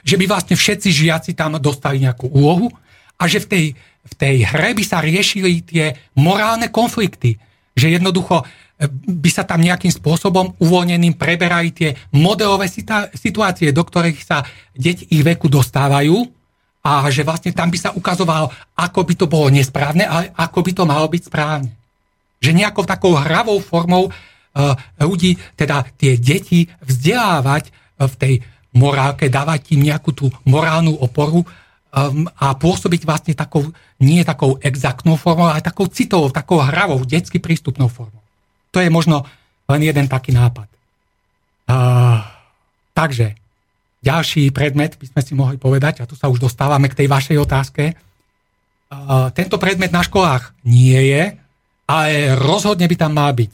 že 0.00 0.16
by 0.16 0.24
vlastne 0.24 0.56
všetci 0.56 0.88
žiaci 0.88 1.30
tam 1.36 1.60
dostali 1.60 2.00
nejakú 2.00 2.32
úlohu 2.32 2.72
a 3.20 3.28
že 3.28 3.44
v 3.44 3.46
tej, 3.48 3.64
v 4.04 4.12
tej 4.14 4.44
hre 4.44 4.76
by 4.76 4.84
sa 4.84 5.00
riešili 5.00 5.64
tie 5.64 5.96
morálne 6.20 6.68
konflikty. 6.68 7.40
Že 7.74 7.98
jednoducho 7.98 8.44
e, 8.44 8.44
by 9.24 9.30
sa 9.32 9.48
tam 9.48 9.64
nejakým 9.64 9.90
spôsobom 9.90 10.60
uvoľneným 10.60 11.16
preberali 11.16 11.72
tie 11.72 11.96
modelové 12.12 12.68
situácie, 13.16 13.72
do 13.72 13.82
ktorých 13.82 14.20
sa 14.20 14.44
deti 14.76 15.08
ich 15.08 15.24
veku 15.24 15.48
dostávajú 15.48 16.28
a 16.84 17.08
že 17.08 17.24
vlastne 17.24 17.56
tam 17.56 17.72
by 17.72 17.78
sa 17.80 17.90
ukazovalo, 17.96 18.52
ako 18.76 19.00
by 19.08 19.14
to 19.16 19.26
bolo 19.26 19.48
nesprávne 19.48 20.04
a 20.04 20.36
ako 20.36 20.60
by 20.60 20.72
to 20.76 20.84
malo 20.84 21.08
byť 21.08 21.22
správne. 21.32 21.72
Že 22.44 22.60
nejakou 22.60 22.84
takou 22.84 23.16
hravou 23.16 23.56
formou 23.64 24.12
uh, 24.12 24.76
ľudí, 25.00 25.40
teda 25.56 25.88
tie 25.96 26.20
deti 26.20 26.68
vzdelávať 26.84 27.72
uh, 27.72 28.04
v 28.04 28.14
tej 28.20 28.34
morálke, 28.76 29.32
dávať 29.32 29.72
im 29.72 29.88
nejakú 29.88 30.12
tú 30.12 30.28
morálnu 30.44 30.92
oporu 31.00 31.48
um, 31.94 32.26
a 32.34 32.58
pôsobiť 32.58 33.06
vlastne 33.06 33.38
takou, 33.38 33.70
nie 34.02 34.26
takou 34.26 34.58
exaktnou 34.58 35.14
formou, 35.14 35.46
ale 35.46 35.62
takou 35.62 35.86
citovou, 35.86 36.34
takou 36.34 36.58
hravou, 36.58 37.06
detsky 37.06 37.38
prístupnou 37.38 37.86
formou. 37.86 38.20
To 38.74 38.82
je 38.82 38.90
možno 38.90 39.22
len 39.70 39.80
jeden 39.86 40.10
taký 40.10 40.34
nápad. 40.34 40.66
Uh, 41.70 42.18
takže, 42.92 43.38
ďalší 44.02 44.52
predmet 44.52 44.98
by 44.98 45.06
sme 45.08 45.22
si 45.22 45.32
mohli 45.32 45.56
povedať, 45.56 46.02
a 46.02 46.08
tu 46.10 46.18
sa 46.18 46.28
už 46.28 46.42
dostávame 46.42 46.92
k 46.92 46.98
tej 46.98 47.08
vašej 47.08 47.38
otázke. 47.40 47.96
Tento 49.34 49.56
predmet 49.58 49.90
na 49.90 50.06
školách 50.06 50.54
nie 50.68 51.10
je, 51.10 51.34
ale 51.88 52.36
rozhodne 52.38 52.86
by 52.86 52.94
tam 52.94 53.16
mal 53.16 53.32
byť. 53.32 53.52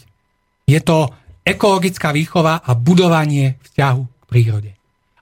Je 0.69 0.81
to 0.83 1.09
ekologická 1.47 2.13
výchova 2.13 2.61
a 2.61 2.77
budovanie 2.77 3.57
vzťahu 3.63 4.03
k 4.05 4.25
prírode. 4.29 4.71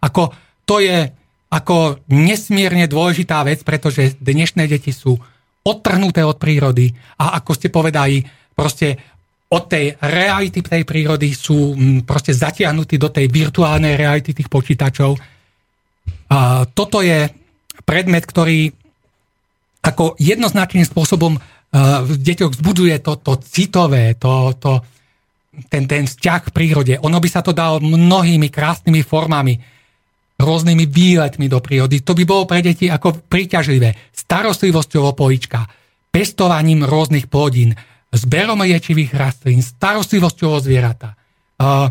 Ako 0.02 0.32
to 0.66 0.82
je 0.82 1.12
ako 1.48 2.04
nesmierne 2.12 2.84
dôležitá 2.84 3.40
vec, 3.44 3.64
pretože 3.64 4.20
dnešné 4.20 4.68
deti 4.68 4.92
sú 4.92 5.16
odtrhnuté 5.64 6.24
od 6.24 6.36
prírody 6.36 6.92
a 7.16 7.40
ako 7.40 7.50
ste 7.56 7.68
povedali, 7.72 8.24
proste 8.52 9.00
od 9.48 9.64
tej 9.64 9.96
reality 9.96 10.60
tej 10.60 10.84
prírody 10.84 11.32
sú 11.32 11.72
mm, 11.72 12.04
proste 12.04 12.36
zatiahnutí 12.36 13.00
do 13.00 13.08
tej 13.08 13.32
virtuálnej 13.32 13.96
reality 13.96 14.36
tých 14.36 14.52
počítačov. 14.52 15.16
A 16.28 16.68
toto 16.68 17.00
je 17.00 17.32
predmet, 17.88 18.28
ktorý 18.28 18.68
ako 19.80 20.20
jednoznačným 20.20 20.84
spôsobom 20.84 21.40
v 22.04 22.12
deťoch 22.16 22.56
vzbudzuje 22.56 22.96
to, 23.04 23.12
to 23.20 23.32
citové, 23.44 24.16
to, 24.16 24.56
to, 24.56 24.80
ten, 25.68 25.84
ten 25.84 26.08
vzťah 26.08 26.48
k 26.48 26.54
prírode. 26.54 26.94
Ono 27.04 27.18
by 27.20 27.28
sa 27.28 27.44
to 27.44 27.52
dalo 27.52 27.80
mnohými 27.80 28.48
krásnymi 28.48 29.04
formami, 29.04 29.60
rôznymi 30.38 30.86
výletmi 30.86 31.50
do 31.50 31.58
prírody. 31.58 32.00
To 32.06 32.14
by 32.14 32.24
bolo 32.24 32.46
pre 32.46 32.62
deti 32.62 32.86
ako 32.86 33.26
príťažlivé. 33.26 34.14
Starostlivosťou 34.14 35.10
o 35.10 35.12
polička, 35.12 35.66
pestovaním 36.14 36.86
rôznych 36.86 37.26
plodín, 37.26 37.74
zberom 38.14 38.62
liečivých 38.62 39.12
rastlín, 39.12 39.60
starostlivosťou 39.60 40.48
o 40.48 40.62
zvieratá. 40.62 41.18
Uh, 41.58 41.90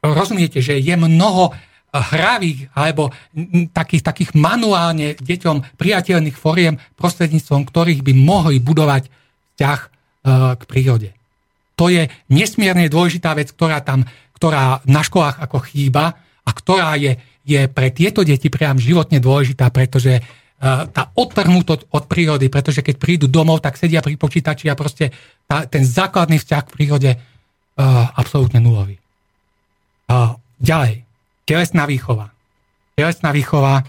rozumiete, 0.00 0.62
že 0.62 0.78
je 0.78 0.94
mnoho 0.94 1.52
hravých 1.88 2.68
alebo 2.76 3.10
takých, 3.72 4.04
takých 4.04 4.30
manuálne 4.36 5.16
deťom 5.18 5.80
priateľných 5.80 6.36
foriem, 6.36 6.78
prostredníctvom 7.00 7.64
ktorých 7.66 8.04
by 8.04 8.12
mohli 8.14 8.62
budovať 8.62 9.08
vzťah 9.08 9.80
uh, 9.80 9.88
k 10.54 10.62
prírode. 10.68 11.10
To 11.78 11.90
je 11.90 12.10
nesmierne 12.30 12.90
dôležitá 12.90 13.34
vec, 13.34 13.54
ktorá 13.54 13.82
tam, 13.82 14.06
ktorá 14.34 14.82
na 14.86 15.02
školách 15.02 15.38
ako 15.42 15.58
chýba 15.66 16.18
a 16.44 16.50
ktorá 16.50 16.98
je, 16.98 17.18
je 17.48 17.64
pre 17.72 17.88
tieto 17.88 18.20
deti 18.20 18.52
priam 18.52 18.76
životne 18.76 19.16
dôležitá, 19.24 19.72
pretože 19.72 20.20
tá 20.92 21.14
odtrhnúť 21.14 21.88
od 21.94 22.04
prírody, 22.10 22.50
pretože 22.50 22.82
keď 22.82 22.98
prídu 22.98 23.26
domov, 23.30 23.62
tak 23.62 23.78
sedia 23.78 24.02
pri 24.02 24.18
počítači 24.18 24.66
a 24.66 24.74
proste 24.74 25.14
tá, 25.46 25.64
ten 25.70 25.86
základný 25.86 26.42
vzťah 26.42 26.62
k 26.66 26.74
prírode 26.74 27.10
uh, 27.14 28.10
absolútne 28.18 28.58
nulový. 28.58 28.98
Uh, 30.10 30.34
ďalej, 30.58 31.06
telesná 31.46 31.86
výchova. 31.86 32.34
Telesná 32.98 33.30
výchova. 33.30 33.86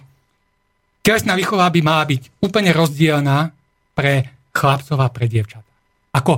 Telesná 1.01 1.33
výchova 1.33 1.73
by 1.73 1.81
mala 1.81 2.05
byť 2.05 2.37
úplne 2.37 2.69
rozdielná 2.69 3.49
pre 3.97 4.29
chlapcov 4.53 5.01
a 5.01 5.09
pre 5.09 5.25
dievčatá. 5.25 5.65
Ako 6.13 6.37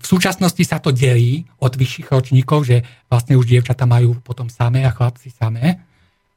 v 0.00 0.04
súčasnosti 0.04 0.64
sa 0.64 0.80
to 0.80 0.90
delí 0.90 1.44
od 1.60 1.76
vyšších 1.76 2.08
ročníkov, 2.10 2.66
že 2.66 2.82
vlastne 3.06 3.38
už 3.38 3.46
dievčatá 3.46 3.86
majú 3.86 4.18
potom 4.24 4.50
samé 4.50 4.82
a 4.82 4.90
chlapci 4.90 5.30
samé 5.30 5.78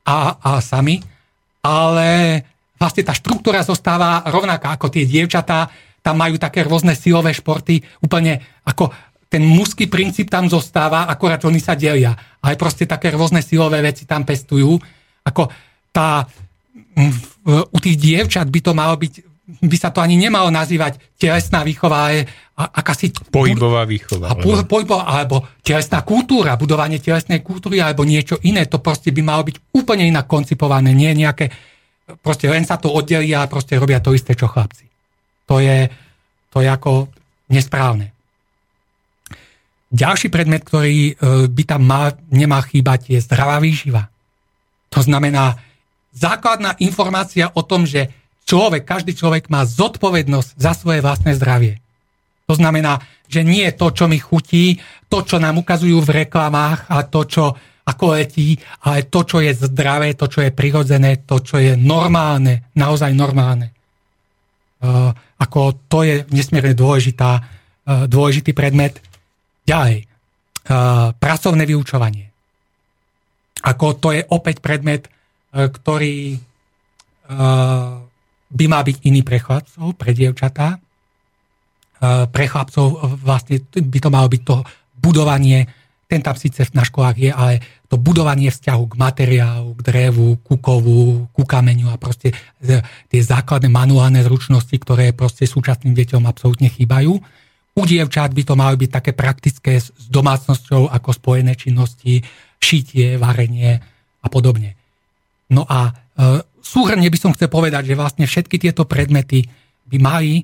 a, 0.05 0.37
a 0.37 0.51
sami, 0.61 1.01
ale 1.65 2.41
vlastne 2.77 3.01
tá 3.01 3.13
štruktúra 3.17 3.65
zostáva 3.65 4.21
rovnaká 4.29 4.77
ako 4.77 4.93
tie 4.93 5.03
dievčatá, 5.09 5.67
tam 6.05 6.21
majú 6.21 6.37
také 6.37 6.61
rôzne 6.61 6.93
silové 6.93 7.33
športy, 7.33 7.81
úplne 8.05 8.37
ako 8.61 8.93
ten 9.25 9.41
mužský 9.41 9.89
princíp 9.89 10.29
tam 10.29 10.45
zostáva, 10.45 11.09
akorát 11.09 11.41
oni 11.43 11.57
sa 11.57 11.73
delia. 11.73 12.13
Aj 12.39 12.55
proste 12.55 12.85
také 12.85 13.09
rôzne 13.09 13.41
silové 13.41 13.81
veci 13.81 14.05
tam 14.05 14.21
pestujú. 14.21 14.77
Ako 15.25 15.49
tá, 15.89 16.29
u 17.49 17.77
tých 17.81 17.97
dievčat 17.97 18.45
by 18.45 18.59
to 18.61 18.71
malo 18.77 18.95
byť, 19.01 19.13
by 19.45 19.77
sa 19.77 19.93
to 19.93 20.01
ani 20.01 20.17
nemalo 20.17 20.49
nazývať 20.49 20.97
telesná 21.21 21.61
výchova, 21.61 22.09
ale 22.09 22.25
akási... 22.57 23.13
Pohybová 23.29 23.85
výchova. 23.85 24.33
A 24.33 24.33
po, 24.33 24.57
pohybová, 24.65 25.05
alebo 25.05 25.45
telesná 25.61 26.01
kultúra, 26.01 26.57
budovanie 26.57 26.97
telesnej 26.97 27.45
kultúry, 27.45 27.77
alebo 27.77 28.01
niečo 28.01 28.41
iné. 28.41 28.65
To 28.65 28.81
proste 28.81 29.13
by 29.13 29.21
malo 29.21 29.45
byť 29.45 29.77
úplne 29.77 30.09
inak 30.09 30.25
koncipované, 30.25 30.97
nie 30.97 31.13
nejaké 31.13 31.53
proste 32.21 32.45
len 32.45 32.65
sa 32.65 32.77
to 32.77 32.93
oddelí 32.93 33.33
a 33.33 33.49
proste 33.49 33.77
robia 33.81 33.97
to 33.97 34.13
isté, 34.13 34.37
čo 34.37 34.45
chlapci. 34.45 34.85
To 35.49 35.57
je, 35.57 35.89
to 36.53 36.61
je 36.61 36.69
ako 36.69 37.09
nesprávne. 37.49 38.13
Ďalší 39.89 40.27
predmet, 40.33 40.65
ktorý 40.65 41.13
e, 41.13 41.13
by 41.49 41.63
tam 41.65 41.81
mal, 41.85 42.17
nemá 42.29 42.61
chýbať, 42.65 43.15
je 43.15 43.19
zdravá 43.21 43.61
výživa. 43.61 44.09
To 44.91 44.99
znamená 45.01 45.55
základná 46.11 46.75
informácia 46.81 47.49
o 47.53 47.61
tom, 47.63 47.85
že 47.85 48.09
človek, 48.45 48.85
každý 48.85 49.17
človek 49.17 49.49
má 49.49 49.65
zodpovednosť 49.65 50.49
za 50.55 50.71
svoje 50.77 51.01
vlastné 51.01 51.33
zdravie. 51.35 51.81
To 52.45 52.53
znamená, 52.53 53.01
že 53.25 53.41
nie 53.41 53.65
to, 53.73 53.89
čo 53.89 54.05
mi 54.05 54.21
chutí, 54.21 54.77
to, 55.09 55.25
čo 55.25 55.41
nám 55.41 55.57
ukazujú 55.57 55.97
v 56.05 56.25
reklamách 56.25 56.85
a 56.85 57.01
to, 57.01 57.25
čo 57.25 57.45
ako 57.85 58.17
letí, 58.17 58.57
ale 58.85 59.05
to, 59.09 59.25
čo 59.25 59.41
je 59.41 59.53
zdravé, 59.53 60.17
to, 60.17 60.25
čo 60.25 60.41
je 60.41 60.53
prirodzené, 60.53 61.21
to, 61.25 61.41
čo 61.41 61.61
je 61.61 61.77
normálne, 61.77 62.69
naozaj 62.73 63.13
normálne. 63.13 63.73
Uh, 64.81 65.13
ako 65.41 65.85
to 65.89 66.05
je 66.05 66.25
nesmierne 66.33 66.73
dôležitá, 66.73 67.41
uh, 67.41 68.05
dôležitý 68.09 68.53
predmet. 68.57 68.97
Ďalej, 69.65 70.05
uh, 70.05 71.13
pracovné 71.17 71.65
vyučovanie. 71.65 72.29
Ako 73.65 73.97
to 73.97 74.13
je 74.13 74.21
opäť 74.33 74.61
predmet, 74.65 75.09
uh, 75.09 75.69
ktorý 75.69 76.37
uh, 76.37 78.04
by 78.51 78.65
mal 78.69 78.83
byť 78.85 78.97
iný 79.07 79.25
pre 79.25 79.41
chlapcov, 79.41 79.95
pre 79.97 80.11
dievčatá. 80.13 80.77
Uh, 81.95 82.27
pre 82.27 82.45
chlapcov 82.45 83.17
vlastne 83.23 83.63
by 83.71 83.99
to 84.03 84.09
malo 84.11 84.27
byť 84.27 84.41
to 84.43 84.61
budovanie 84.99 85.65
ten 86.05 86.21
tam 86.21 86.37
síce 86.37 86.69
na 86.77 86.85
školách 86.85 87.17
je, 87.17 87.31
ale 87.33 87.53
to 87.89 87.97
budovanie 87.97 88.53
vzťahu 88.53 88.83
k 88.93 88.95
materiálu, 88.95 89.69
k 89.73 89.81
drevu, 89.81 90.37
ku 90.45 90.61
kovu, 90.61 91.25
ku 91.33 91.43
kameňu 91.43 91.89
a 91.89 91.97
proste 91.97 92.29
tie 93.09 93.21
základné 93.21 93.69
manuálne 93.73 94.21
zručnosti, 94.21 94.73
ktoré 94.77 95.17
proste 95.17 95.49
súčasným 95.49 95.97
deťom 95.97 96.23
absolútne 96.29 96.69
chýbajú. 96.69 97.13
U 97.75 97.81
dievčat 97.83 98.31
by 98.31 98.43
to 98.45 98.53
malo 98.53 98.77
byť 98.77 98.89
také 98.89 99.11
praktické 99.17 99.81
s 99.81 99.91
domácnosťou 100.07 100.93
ako 100.93 101.09
spojené 101.11 101.57
činnosti, 101.57 102.21
šitie, 102.61 103.17
varenie 103.17 103.81
a 104.21 104.27
podobne. 104.29 104.77
No 105.51 105.65
a 105.67 105.89
e, 105.89 105.91
súhrne 106.75 107.07
by 107.07 107.15
som 107.15 107.31
chcel 107.31 107.47
povedať, 107.47 107.95
že 107.95 107.95
vlastne 107.95 108.27
všetky 108.27 108.59
tieto 108.59 108.83
predmety 108.83 109.47
by 109.87 109.97
mali, 110.03 110.43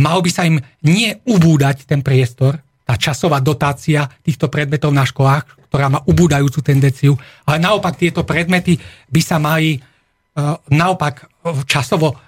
malo 0.00 0.24
by 0.24 0.30
sa 0.32 0.48
im 0.48 0.56
nie 0.80 1.12
ubúdať 1.28 1.84
ten 1.84 2.00
priestor, 2.00 2.64
tá 2.84 2.96
časová 3.00 3.40
dotácia 3.40 4.04
týchto 4.24 4.52
predmetov 4.52 4.92
na 4.92 5.08
školách, 5.08 5.64
ktorá 5.72 5.88
má 5.88 6.00
ubúdajúcu 6.04 6.60
tendenciu, 6.60 7.16
ale 7.48 7.58
naopak 7.58 7.96
tieto 7.96 8.22
predmety 8.22 8.76
by 9.08 9.20
sa 9.24 9.40
mali 9.40 9.80
uh, 9.80 10.60
naopak 10.68 11.26
časovo 11.64 12.12
uh, 12.12 12.18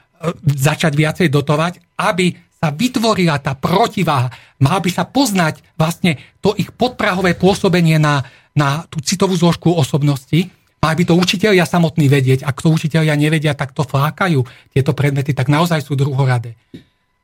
začať 0.43 0.97
viacej 0.97 1.29
dotovať, 1.29 2.01
aby 2.01 2.33
sa 2.57 2.73
vytvorila 2.73 3.37
tá 3.39 3.53
protiváha. 3.53 4.33
Mal 4.65 4.81
by 4.81 4.91
sa 4.91 5.05
poznať 5.05 5.61
vlastne 5.77 6.17
to 6.41 6.57
ich 6.57 6.73
podprahové 6.73 7.37
pôsobenie 7.37 8.01
na, 8.01 8.25
na 8.57 8.89
tú 8.89 8.99
citovú 9.05 9.37
zložku 9.37 9.69
osobnosti. 9.71 10.49
Mali 10.83 10.95
by 11.03 11.05
to 11.09 11.15
učiteľia 11.19 11.67
samotní 11.67 12.07
vedieť. 12.07 12.47
Ak 12.47 12.63
to 12.63 12.71
učiteľia 12.71 13.17
nevedia, 13.19 13.57
tak 13.59 13.75
to 13.75 13.83
flákajú 13.83 14.45
tieto 14.71 14.93
predmety, 14.95 15.35
tak 15.35 15.51
naozaj 15.51 15.83
sú 15.83 15.99
druhoradé. 15.99 16.55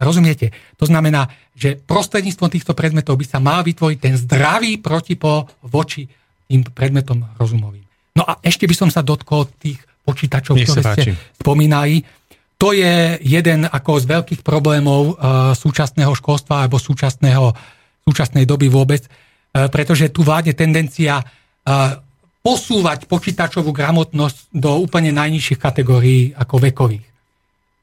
Rozumiete? 0.03 0.51
To 0.83 0.91
znamená, 0.91 1.31
že 1.55 1.79
prostredníctvom 1.79 2.51
týchto 2.51 2.73
predmetov 2.75 3.15
by 3.15 3.27
sa 3.29 3.39
mal 3.39 3.63
vytvoriť 3.63 3.99
ten 4.03 4.15
zdravý 4.19 4.83
protipo 4.83 5.47
voči 5.63 6.11
tým 6.51 6.67
predmetom 6.67 7.23
rozumovým. 7.39 7.87
No 8.19 8.27
a 8.27 8.37
ešte 8.43 8.67
by 8.67 8.75
som 8.75 8.91
sa 8.91 9.01
dotkol 9.01 9.49
tých 9.57 9.79
počítačov, 10.03 10.59
Nech 10.59 10.67
ktoré 10.67 10.83
ste 10.83 11.15
spomínali. 11.39 12.03
To 12.59 12.75
je 12.75 13.19
jeden 13.23 13.67
ako 13.67 14.03
z 14.03 14.07
veľkých 14.11 14.43
problémov 14.43 15.15
uh, 15.15 15.55
súčasného 15.55 16.13
školstva 16.15 16.67
alebo 16.67 16.83
súčasného, 16.83 17.55
súčasnej 18.07 18.43
doby 18.43 18.67
vôbec, 18.67 19.07
uh, 19.07 19.71
pretože 19.71 20.11
tu 20.11 20.27
vládne 20.27 20.55
tendencia 20.55 21.23
uh, 21.23 21.99
posúvať 22.43 23.07
počítačovú 23.07 23.71
gramotnosť 23.71 24.51
do 24.51 24.83
úplne 24.83 25.15
najnižších 25.15 25.63
kategórií 25.63 26.35
ako 26.35 26.55
vekových. 26.59 27.07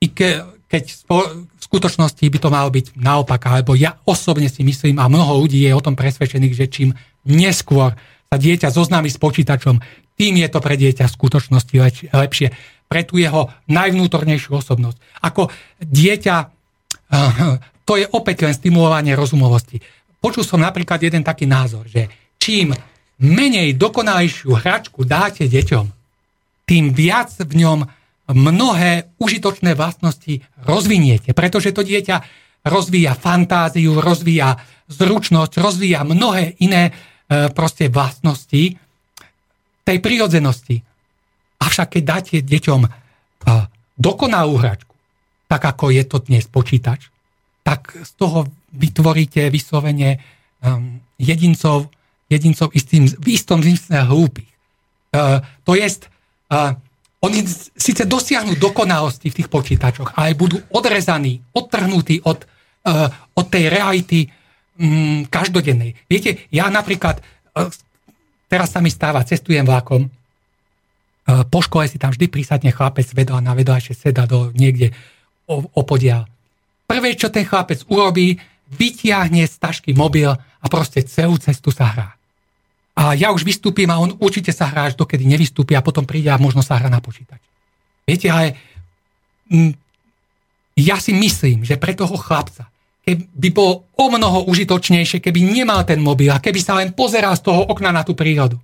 I 0.04 0.08
ke, 0.12 0.44
keď 0.68 0.84
v 1.08 1.64
skutočnosti 1.64 2.24
by 2.24 2.40
to 2.40 2.50
malo 2.52 2.68
byť 2.68 3.00
naopak, 3.00 3.40
alebo 3.48 3.74
ja 3.76 3.96
osobne 4.04 4.52
si 4.52 4.68
myslím, 4.68 5.00
a 5.00 5.08
mnoho 5.08 5.44
ľudí 5.44 5.64
je 5.64 5.72
o 5.72 5.84
tom 5.84 5.96
presvedčených, 5.96 6.56
že 6.56 6.68
čím 6.68 6.92
neskôr 7.24 7.96
sa 8.30 8.36
dieťa 8.36 8.70
zoznámi 8.70 9.08
s 9.08 9.18
počítačom, 9.18 9.80
tým 10.20 10.34
je 10.44 10.48
to 10.52 10.60
pre 10.60 10.76
dieťa 10.76 11.08
v 11.08 11.16
skutočnosti 11.16 11.76
lepšie, 12.12 12.48
pre 12.92 13.08
tú 13.08 13.16
jeho 13.16 13.48
najvnútornejšiu 13.72 14.60
osobnosť. 14.60 15.24
Ako 15.24 15.48
dieťa, 15.80 16.36
to 17.88 17.94
je 17.96 18.06
opäť 18.12 18.44
len 18.44 18.54
stimulovanie 18.54 19.16
rozumovosti. 19.16 19.80
Počul 20.20 20.44
som 20.44 20.60
napríklad 20.60 21.00
jeden 21.00 21.24
taký 21.24 21.48
názor, 21.48 21.88
že 21.88 22.36
čím 22.36 22.76
menej 23.20 23.76
dokonalejšiu 23.76 24.56
hračku 24.56 25.04
dáte 25.04 25.46
deťom, 25.46 25.86
tým 26.64 26.96
viac 26.96 27.34
v 27.36 27.54
ňom 27.66 27.80
mnohé 28.30 29.10
užitočné 29.18 29.74
vlastnosti 29.74 30.46
rozviniete, 30.64 31.34
pretože 31.34 31.74
to 31.74 31.82
dieťa 31.82 32.18
rozvíja 32.70 33.18
fantáziu, 33.18 33.98
rozvíja 33.98 34.60
zručnosť, 34.90 35.54
rozvíja 35.58 36.06
mnohé 36.06 36.60
iné 36.62 36.90
e, 36.90 36.92
proste 37.50 37.90
vlastnosti 37.90 38.78
tej 39.82 39.98
prirodzenosti. 39.98 40.78
Avšak 41.60 41.98
keď 41.98 42.04
dáte 42.06 42.36
deťom 42.46 42.82
e, 42.86 42.90
dokonalú 43.98 44.56
hračku, 44.62 44.94
tak 45.50 45.66
ako 45.66 45.90
je 45.90 46.04
to 46.06 46.22
dnes 46.22 46.46
počítač, 46.46 47.10
tak 47.66 47.98
z 47.98 48.12
toho 48.16 48.46
vytvoríte 48.70 49.50
vyslovene 49.50 50.22
um, 50.62 51.02
jedincov, 51.18 51.90
jedincov 52.30 52.70
istým, 52.78 53.10
v 53.10 53.28
istom 53.34 53.60
zmysle 53.60 54.06
hlúpych. 54.06 54.48
Uh, 55.10 55.42
to 55.66 55.74
jest, 55.74 56.06
uh, 56.54 56.78
oni 57.26 57.42
síce 57.74 58.06
dosiahnu 58.06 58.54
dokonalosti 58.62 59.34
v 59.34 59.38
tých 59.42 59.50
počítačoch, 59.50 60.14
ale 60.14 60.38
budú 60.38 60.62
odrezaní, 60.70 61.42
odtrhnutí 61.58 62.22
od, 62.22 62.46
uh, 62.46 63.10
od 63.34 63.46
tej 63.50 63.74
reality 63.74 64.30
um, 64.30 65.26
každodennej. 65.26 65.98
Viete, 66.06 66.46
ja 66.54 66.70
napríklad, 66.70 67.18
uh, 67.58 67.74
teraz 68.46 68.78
sa 68.78 68.86
mi 68.86 68.94
stáva, 68.94 69.26
cestujem 69.26 69.66
vlakom, 69.66 70.06
uh, 70.06 71.42
po 71.50 71.66
škole 71.66 71.90
si 71.90 71.98
tam 71.98 72.14
vždy 72.14 72.30
prísadne 72.30 72.70
chlapec 72.70 73.10
vedľa 73.10 73.42
na 73.42 73.58
vedľajšie 73.58 73.98
seda 73.98 74.30
do 74.30 74.54
niekde 74.54 74.94
opodial. 75.74 76.30
Prvé, 76.86 77.18
čo 77.18 77.34
ten 77.34 77.42
chlapec 77.42 77.82
urobí, 77.90 78.38
vytiahne 78.70 79.50
z 79.50 79.56
tašky 79.58 79.98
mobil 79.98 80.30
a 80.30 80.66
proste 80.70 81.02
celú 81.02 81.42
cestu 81.42 81.74
sa 81.74 81.90
hrá 81.90 82.19
a 83.00 83.16
ja 83.16 83.32
už 83.32 83.48
vystúpim 83.48 83.88
a 83.88 83.96
on 84.04 84.12
určite 84.20 84.52
sa 84.52 84.68
hrá 84.68 84.92
až 84.92 85.00
dokedy 85.00 85.24
nevystúpi 85.24 85.72
a 85.72 85.80
potom 85.80 86.04
príde 86.04 86.28
a 86.28 86.36
možno 86.36 86.60
sa 86.60 86.76
hrá 86.76 86.92
na 86.92 87.00
počítač. 87.00 87.40
Viete, 88.04 88.28
ale 88.28 88.60
mm, 89.48 89.72
ja 90.76 91.00
si 91.00 91.16
myslím, 91.16 91.64
že 91.64 91.80
pre 91.80 91.96
toho 91.96 92.20
chlapca, 92.20 92.68
keby 93.08 93.50
bol 93.56 93.88
o 93.96 94.06
mnoho 94.12 94.52
užitočnejšie, 94.52 95.24
keby 95.24 95.40
nemal 95.40 95.88
ten 95.88 96.04
mobil 96.04 96.28
a 96.28 96.44
keby 96.44 96.60
sa 96.60 96.76
len 96.76 96.92
pozeral 96.92 97.40
z 97.40 97.48
toho 97.48 97.72
okna 97.72 97.96
na 97.96 98.04
tú 98.04 98.20
prírodu. 98.20 98.60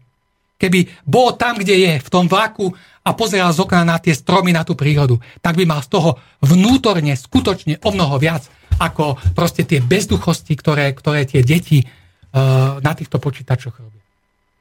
Keby 0.59 1.07
bol 1.07 1.39
tam, 1.39 1.55
kde 1.55 1.75
je, 1.79 1.93
v 2.03 2.09
tom 2.11 2.27
vlaku 2.27 2.75
a 3.07 3.15
pozeral 3.15 3.55
z 3.55 3.63
okna 3.63 3.87
na 3.87 4.03
tie 4.03 4.11
stromy, 4.11 4.51
na 4.51 4.67
tú 4.67 4.75
prírodu, 4.75 5.15
tak 5.39 5.55
by 5.55 5.63
mal 5.63 5.79
z 5.79 5.95
toho 5.95 6.19
vnútorne 6.43 7.15
skutočne 7.15 7.79
o 7.87 7.89
mnoho 7.95 8.19
viac 8.19 8.51
ako 8.83 9.15
proste 9.31 9.63
tie 9.63 9.79
bezduchosti, 9.79 10.59
ktoré, 10.59 10.91
ktoré 10.91 11.23
tie 11.23 11.39
deti 11.39 11.83
uh, 11.83 12.83
na 12.83 12.91
týchto 12.91 13.19
počítačoch 13.23 13.79
robia. 13.79 14.04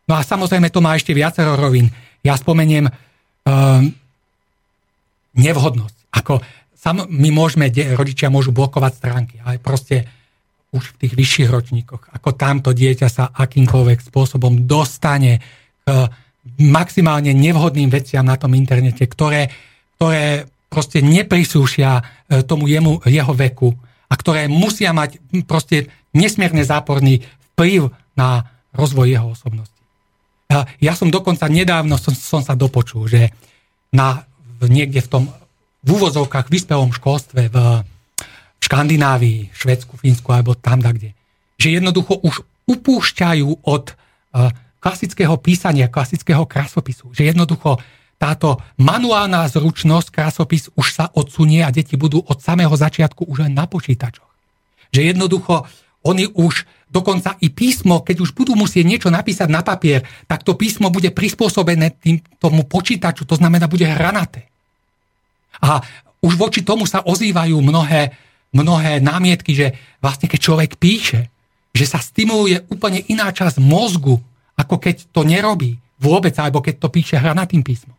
No 0.05 0.19
a 0.19 0.21
samozrejme 0.21 0.69
to 0.69 0.85
má 0.85 0.97
ešte 0.97 1.17
viacero 1.17 1.57
rovín. 1.57 1.89
Ja 2.21 2.37
spomeniem 2.37 2.89
um, 2.89 2.93
nevhodnosť. 5.35 5.97
Ako 6.15 6.45
sam, 6.77 7.09
my 7.09 7.29
môžeme, 7.33 7.73
rodičia 7.97 8.29
môžu 8.29 8.53
blokovať 8.53 8.93
stránky, 8.95 9.37
ale 9.41 9.57
proste 9.57 10.05
už 10.75 10.95
v 10.95 11.07
tých 11.07 11.15
vyšších 11.15 11.49
ročníkoch, 11.49 12.03
ako 12.11 12.35
tamto 12.35 12.75
dieťa 12.75 13.09
sa 13.09 13.31
akýmkoľvek 13.31 14.11
spôsobom 14.11 14.67
dostane 14.67 15.39
k 15.87 16.11
maximálne 16.59 17.33
nevhodným 17.33 17.89
veciam 17.89 18.27
na 18.27 18.37
tom 18.37 18.53
internete, 18.59 19.07
ktoré, 19.07 19.49
ktoré 19.97 20.45
proste 20.69 21.01
neprisúšia 21.01 22.03
e, 22.03 22.03
tomu 22.43 22.67
jemu, 22.69 23.01
jeho 23.07 23.33
veku 23.33 23.71
a 24.11 24.15
ktoré 24.19 24.51
musia 24.51 24.91
mať 24.93 25.23
proste 25.47 25.89
nesmierne 26.13 26.67
záporný 26.67 27.23
vplyv 27.55 27.89
na 28.19 28.45
rozvoj 28.75 29.07
jeho 29.07 29.29
osobnosti. 29.33 29.74
Ja 30.79 30.93
som 30.95 31.09
dokonca 31.11 31.49
nedávno 31.51 31.97
som, 31.99 32.15
som 32.15 32.41
sa 32.45 32.55
dopočul, 32.55 33.09
že 33.11 33.33
na, 33.91 34.23
niekde 34.61 35.03
v 35.03 35.09
tom 35.11 35.25
v 35.85 35.89
úvozovkách 36.01 36.49
vyspelom 36.49 36.97
školstve 36.97 37.53
v, 37.53 37.57
v 38.57 38.63
Škandinávii, 38.65 39.53
Švedsku, 39.53 40.01
Fínsku 40.01 40.33
alebo 40.33 40.57
tam 40.57 40.81
kde, 40.81 41.13
že 41.61 41.77
jednoducho 41.77 42.25
už 42.25 42.41
upúšťajú 42.65 43.69
od 43.69 43.85
uh, 43.93 44.49
klasického 44.81 45.37
písania, 45.37 45.93
klasického 45.93 46.49
krasopisu. 46.49 47.13
Že 47.13 47.37
jednoducho 47.37 47.77
táto 48.17 48.57
manuálna 48.81 49.45
zručnosť, 49.53 50.09
krasopis 50.09 50.73
už 50.73 50.87
sa 50.97 51.13
odsunie 51.13 51.61
a 51.61 51.69
deti 51.69 52.01
budú 52.01 52.25
od 52.25 52.41
samého 52.41 52.73
začiatku 52.73 53.29
už 53.29 53.45
len 53.45 53.53
na 53.53 53.69
počítačoch. 53.69 54.29
Že 54.97 55.13
jednoducho 55.13 55.69
oni 56.05 56.29
už 56.33 56.65
dokonca 56.95 57.35
i 57.43 57.51
písmo, 57.51 58.07
keď 58.07 58.23
už 58.23 58.31
budú 58.39 58.55
musieť 58.55 58.87
niečo 58.87 59.11
napísať 59.11 59.51
na 59.51 59.67
papier, 59.67 60.07
tak 60.31 60.47
to 60.47 60.55
písmo 60.55 60.95
bude 60.95 61.11
prispôsobené 61.11 61.99
tým, 61.99 62.23
tomu 62.39 62.63
počítaču, 62.63 63.27
to 63.27 63.35
znamená, 63.35 63.67
bude 63.67 63.83
hranaté. 63.83 64.47
A 65.59 65.83
už 66.23 66.39
voči 66.39 66.63
tomu 66.63 66.87
sa 66.87 67.03
ozývajú 67.03 67.59
mnohé, 67.59 68.15
mnohé 68.55 69.03
námietky, 69.03 69.59
že 69.59 69.75
vlastne 69.99 70.31
keď 70.31 70.39
človek 70.39 70.79
píše, 70.79 71.35
že 71.75 71.91
sa 71.91 71.99
stimuluje 71.99 72.63
úplne 72.71 73.03
iná 73.11 73.35
časť 73.35 73.59
mozgu, 73.59 74.23
ako 74.55 74.79
keď 74.79 75.11
to 75.11 75.27
nerobí 75.27 75.75
vôbec, 75.99 76.39
alebo 76.39 76.63
keď 76.63 76.79
to 76.79 76.89
píše 76.95 77.19
hranatým 77.19 77.67
písmom. 77.67 77.99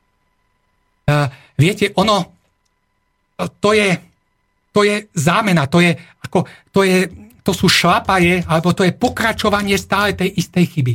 Uh, 1.05 1.27
viete, 1.59 1.91
ono, 1.99 2.31
to 3.59 3.75
je, 3.75 3.99
to 4.71 4.87
je 4.87 5.11
zámena, 5.11 5.67
to 5.67 5.83
je, 5.83 5.91
ako, 6.23 6.47
to 6.71 6.87
je, 6.87 7.11
to 7.45 7.53
sú 7.53 7.69
šlapaje, 7.69 8.41
alebo 8.49 8.73
to 8.73 8.81
je 8.81 8.97
pokračovanie 8.97 9.77
stále 9.77 10.17
tej 10.17 10.33
istej 10.33 10.65
chyby. 10.65 10.93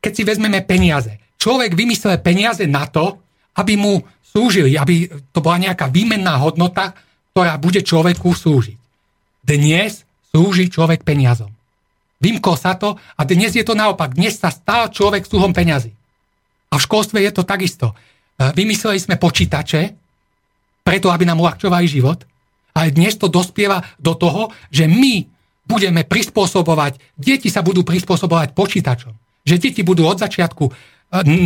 Keď 0.00 0.12
si 0.16 0.22
vezmeme 0.24 0.64
peniaze. 0.64 1.20
Človek 1.36 1.76
vymyslel 1.76 2.16
peniaze 2.24 2.64
na 2.64 2.88
to, 2.88 3.20
aby 3.60 3.76
mu 3.76 4.00
slúžili, 4.24 4.80
aby 4.80 5.12
to 5.30 5.44
bola 5.44 5.60
nejaká 5.60 5.92
výmenná 5.92 6.40
hodnota, 6.40 6.96
ktorá 7.36 7.60
bude 7.60 7.84
človeku 7.84 8.32
slúžiť. 8.32 8.78
Dnes 9.44 10.08
slúži 10.32 10.72
človek 10.72 11.04
peniazom. 11.04 11.52
Vymkol 12.22 12.56
sa 12.56 12.78
to 12.78 12.96
a 12.96 13.20
dnes 13.28 13.52
je 13.52 13.66
to 13.66 13.76
naopak. 13.76 14.16
Dnes 14.16 14.38
sa 14.38 14.48
stal 14.48 14.88
človek 14.88 15.26
sluhom 15.26 15.52
peňazí. 15.52 15.92
A 16.72 16.80
v 16.80 16.84
školstve 16.88 17.18
je 17.20 17.32
to 17.34 17.42
takisto. 17.42 17.92
E, 17.92 17.94
vymysleli 18.54 18.96
sme 19.02 19.20
počítače, 19.20 19.92
preto 20.86 21.10
aby 21.10 21.26
nám 21.26 21.42
uľahčovali 21.42 21.84
život, 21.90 22.22
ale 22.72 22.94
dnes 22.94 23.18
to 23.18 23.28
dospieva 23.28 23.82
do 24.00 24.16
toho, 24.16 24.54
že 24.70 24.88
my 24.88 25.31
budeme 25.62 26.02
prispôsobovať, 26.02 26.98
deti 27.14 27.48
sa 27.48 27.62
budú 27.62 27.86
prispôsobovať 27.86 28.52
počítačom. 28.52 29.14
Že 29.42 29.56
deti 29.58 29.82
budú 29.82 30.06
od 30.06 30.18
začiatku 30.18 30.64
e, 30.66 30.72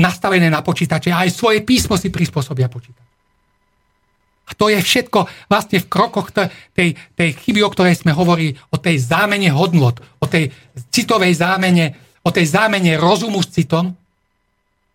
nastavené 0.00 0.48
na 0.48 0.60
počítače 0.60 1.12
a 1.12 1.24
aj 1.24 1.36
svoje 1.36 1.60
písmo 1.64 1.96
si 2.00 2.08
prispôsobia 2.08 2.68
počítač. 2.68 3.06
A 4.46 4.54
to 4.54 4.70
je 4.70 4.78
všetko 4.78 5.50
vlastne 5.50 5.82
v 5.82 5.90
krokoch 5.90 6.30
tej, 6.30 6.94
tej 7.18 7.30
chyby, 7.34 7.66
o 7.66 7.72
ktorej 7.74 7.98
sme 7.98 8.14
hovorili, 8.14 8.54
o 8.70 8.78
tej 8.78 9.02
zámene 9.02 9.50
hodnot, 9.50 9.98
o 10.22 10.26
tej 10.30 10.54
citovej 10.94 11.34
zámene, 11.34 11.98
o 12.22 12.30
tej 12.30 12.54
zámene 12.54 12.94
rozumu 12.94 13.42
s 13.42 13.50
citom, 13.50 13.90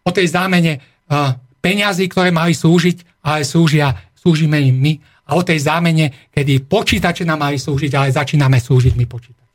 o 0.07 0.11
tej 0.15 0.31
zámene 0.31 0.79
uh, 0.79 1.35
peňazí, 1.59 2.07
ktoré 2.07 2.31
mali 2.31 2.55
slúžiť, 2.55 3.27
ale 3.27 3.43
slúžia, 3.43 3.91
slúžime 4.15 4.55
im 4.63 4.77
my, 4.79 4.93
a 5.31 5.39
o 5.39 5.41
tej 5.47 5.63
zámene, 5.63 6.27
kedy 6.27 6.67
počítače 6.67 7.23
nám 7.23 7.47
mali 7.47 7.55
slúžiť, 7.55 7.91
ale 7.95 8.11
začíname 8.11 8.59
slúžiť 8.59 8.93
my 8.99 9.05
počítač. 9.07 9.47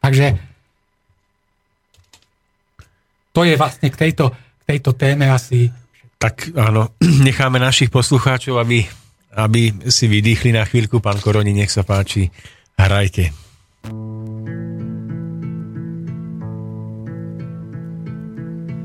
Takže 0.00 0.26
to 3.36 3.44
je 3.44 3.58
vlastne 3.60 3.92
k 3.92 3.96
tejto, 3.98 4.32
k 4.32 4.62
tejto 4.64 4.96
téme 4.96 5.28
asi... 5.28 5.68
Tak 6.16 6.56
áno, 6.56 6.96
necháme 7.28 7.60
našich 7.60 7.92
poslucháčov, 7.92 8.56
aby, 8.62 8.86
aby 9.36 9.74
si 9.92 10.08
vydýchli 10.08 10.56
na 10.56 10.64
chvíľku. 10.64 11.02
Pán 11.04 11.20
Koroni, 11.20 11.52
nech 11.52 11.68
sa 11.68 11.84
páči, 11.84 12.30
hrajte. 12.80 13.34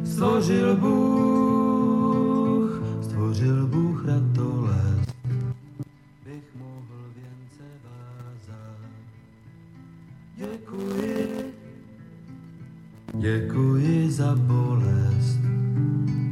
Složil 0.03 0.75
Bůh, 0.75 1.18
Děkuji 13.13 14.11
za 14.11 14.35
bolest, 14.35 15.39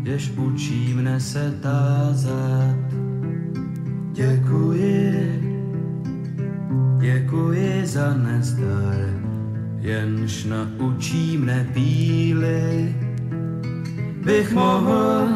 jež 0.03 0.31
učí 0.37 0.93
mne 0.93 1.19
se 1.19 1.53
tázat. 1.61 2.75
Děkuji, 4.11 5.41
děkuji 6.99 7.85
za 7.85 8.13
nezdar, 8.13 9.21
jenž 9.79 10.45
naučí 10.45 11.37
mne 11.37 11.67
píly. 11.73 12.95
Bych 14.25 14.53
mohl, 14.53 15.27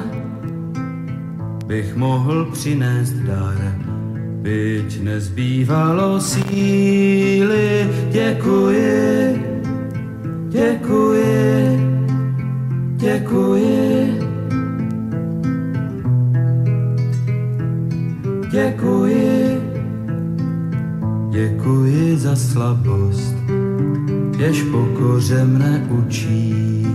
bych 1.65 1.95
mohl 1.95 2.45
přinést 2.51 3.13
dar, 3.13 3.75
byť 4.41 5.01
nezbývalo 5.03 6.21
síly. 6.21 7.87
Děkuji, 8.11 9.50
Děkuji, 10.51 11.79
děkuji, 12.95 14.19
děkuji, 18.51 19.61
děkuji 21.29 22.17
za 22.17 22.35
slabost, 22.35 23.35
jež 24.37 24.63
pokoře 24.63 25.45
mne 25.45 25.87
učí. 25.89 26.87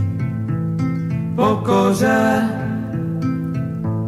Pokoře, 1.37 2.49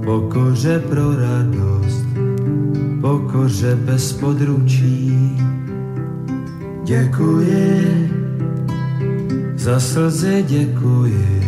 pokoře 0.05 0.83
pro 0.89 1.17
radost, 1.17 2.07
pokoře 3.01 3.77
bez 3.77 4.13
područí. 4.13 5.37
Děkuji, 6.85 8.18
za 9.59 9.81
slzy 9.81 10.45
děkuji, 10.49 11.43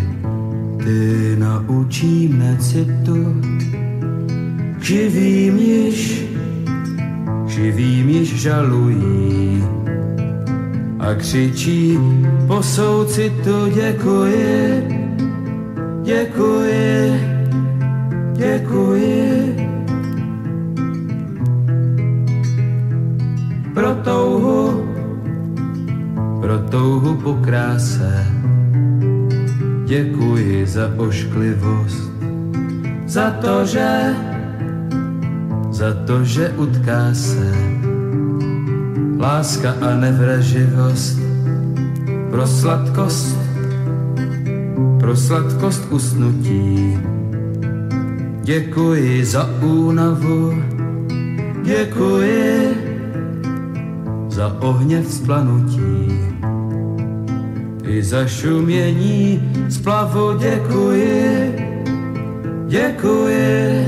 ty 0.84 1.36
naučí 1.38 2.28
mne 2.28 2.56
citu. 2.58 3.40
Živým 4.80 5.58
již, 5.58 6.26
živým 7.46 8.08
již 8.08 8.40
žalují 8.40 9.64
a 10.98 11.14
křičí 11.14 11.98
po 12.46 12.62
soucitu 12.62 13.70
děkuji, 13.74 14.88
děkuji, 16.02 17.20
děkuji. 18.36 19.29
Po 27.22 27.34
kráse. 27.34 28.26
Děkuji 29.84 30.66
za 30.66 30.90
ošklivost, 30.96 32.12
za 33.06 33.30
to, 33.30 33.66
že, 33.66 34.14
za 35.70 35.94
to, 36.06 36.24
že 36.24 36.48
utká 36.48 37.14
se 37.14 37.52
láska 39.18 39.74
a 39.80 39.94
nevraživost. 39.96 41.20
Pro 42.30 42.46
sladkost, 42.46 43.38
pro 45.00 45.16
sladkost 45.16 45.92
usnutí. 45.92 46.98
Děkuji 48.42 49.24
za 49.24 49.50
únavu, 49.62 50.62
děkuji 51.62 52.74
za 54.28 54.56
ohně 54.60 55.02
vzplanutí 55.02 56.19
i 57.90 58.02
za 58.02 58.26
šumění 58.26 59.42
splavu 59.68 60.38
děkuji, 60.38 61.54
děkuji, 62.66 63.86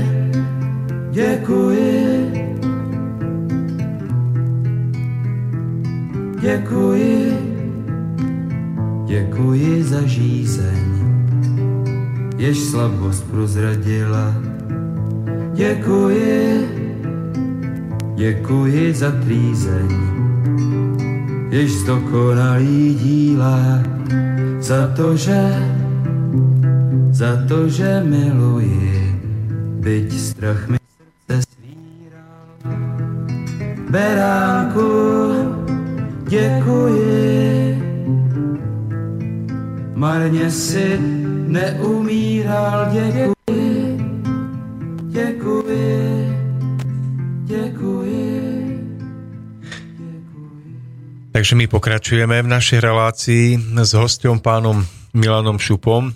děkuji. 1.11 2.43
Děkuji, 6.41 7.37
děkuji 9.05 9.83
za 9.83 10.01
žízeň, 10.01 10.83
jež 12.37 12.59
slabost 12.59 13.23
prozradila. 13.31 14.35
Děkuji, 15.53 16.67
děkuji 18.15 18.93
za 18.93 19.11
trýzeň, 19.11 19.91
jež 21.49 21.71
zdokonalý 21.71 22.95
díla 22.95 23.92
za 24.63 24.87
to, 24.95 25.17
že, 25.17 25.43
za 27.11 27.43
to, 27.51 27.67
že 27.67 27.99
miluji, 27.99 29.19
byť 29.83 30.09
strach 30.15 30.71
mi 30.71 30.79
srdce 30.79 31.35
svíral. 31.51 32.47
Beránku, 33.91 34.91
děkuji, 36.31 37.75
marně 39.95 40.51
si 40.51 40.95
neumíral, 41.47 42.87
děkuji, 42.91 43.32
Takže 51.43 51.59
my 51.59 51.67
pokračujeme 51.67 52.39
v 52.39 52.47
našej 52.55 52.79
relácii 52.79 53.75
s 53.75 53.91
hostom 53.99 54.39
pánom 54.39 54.79
Milanom 55.11 55.59
Šupom. 55.59 56.07
E, 56.07 56.13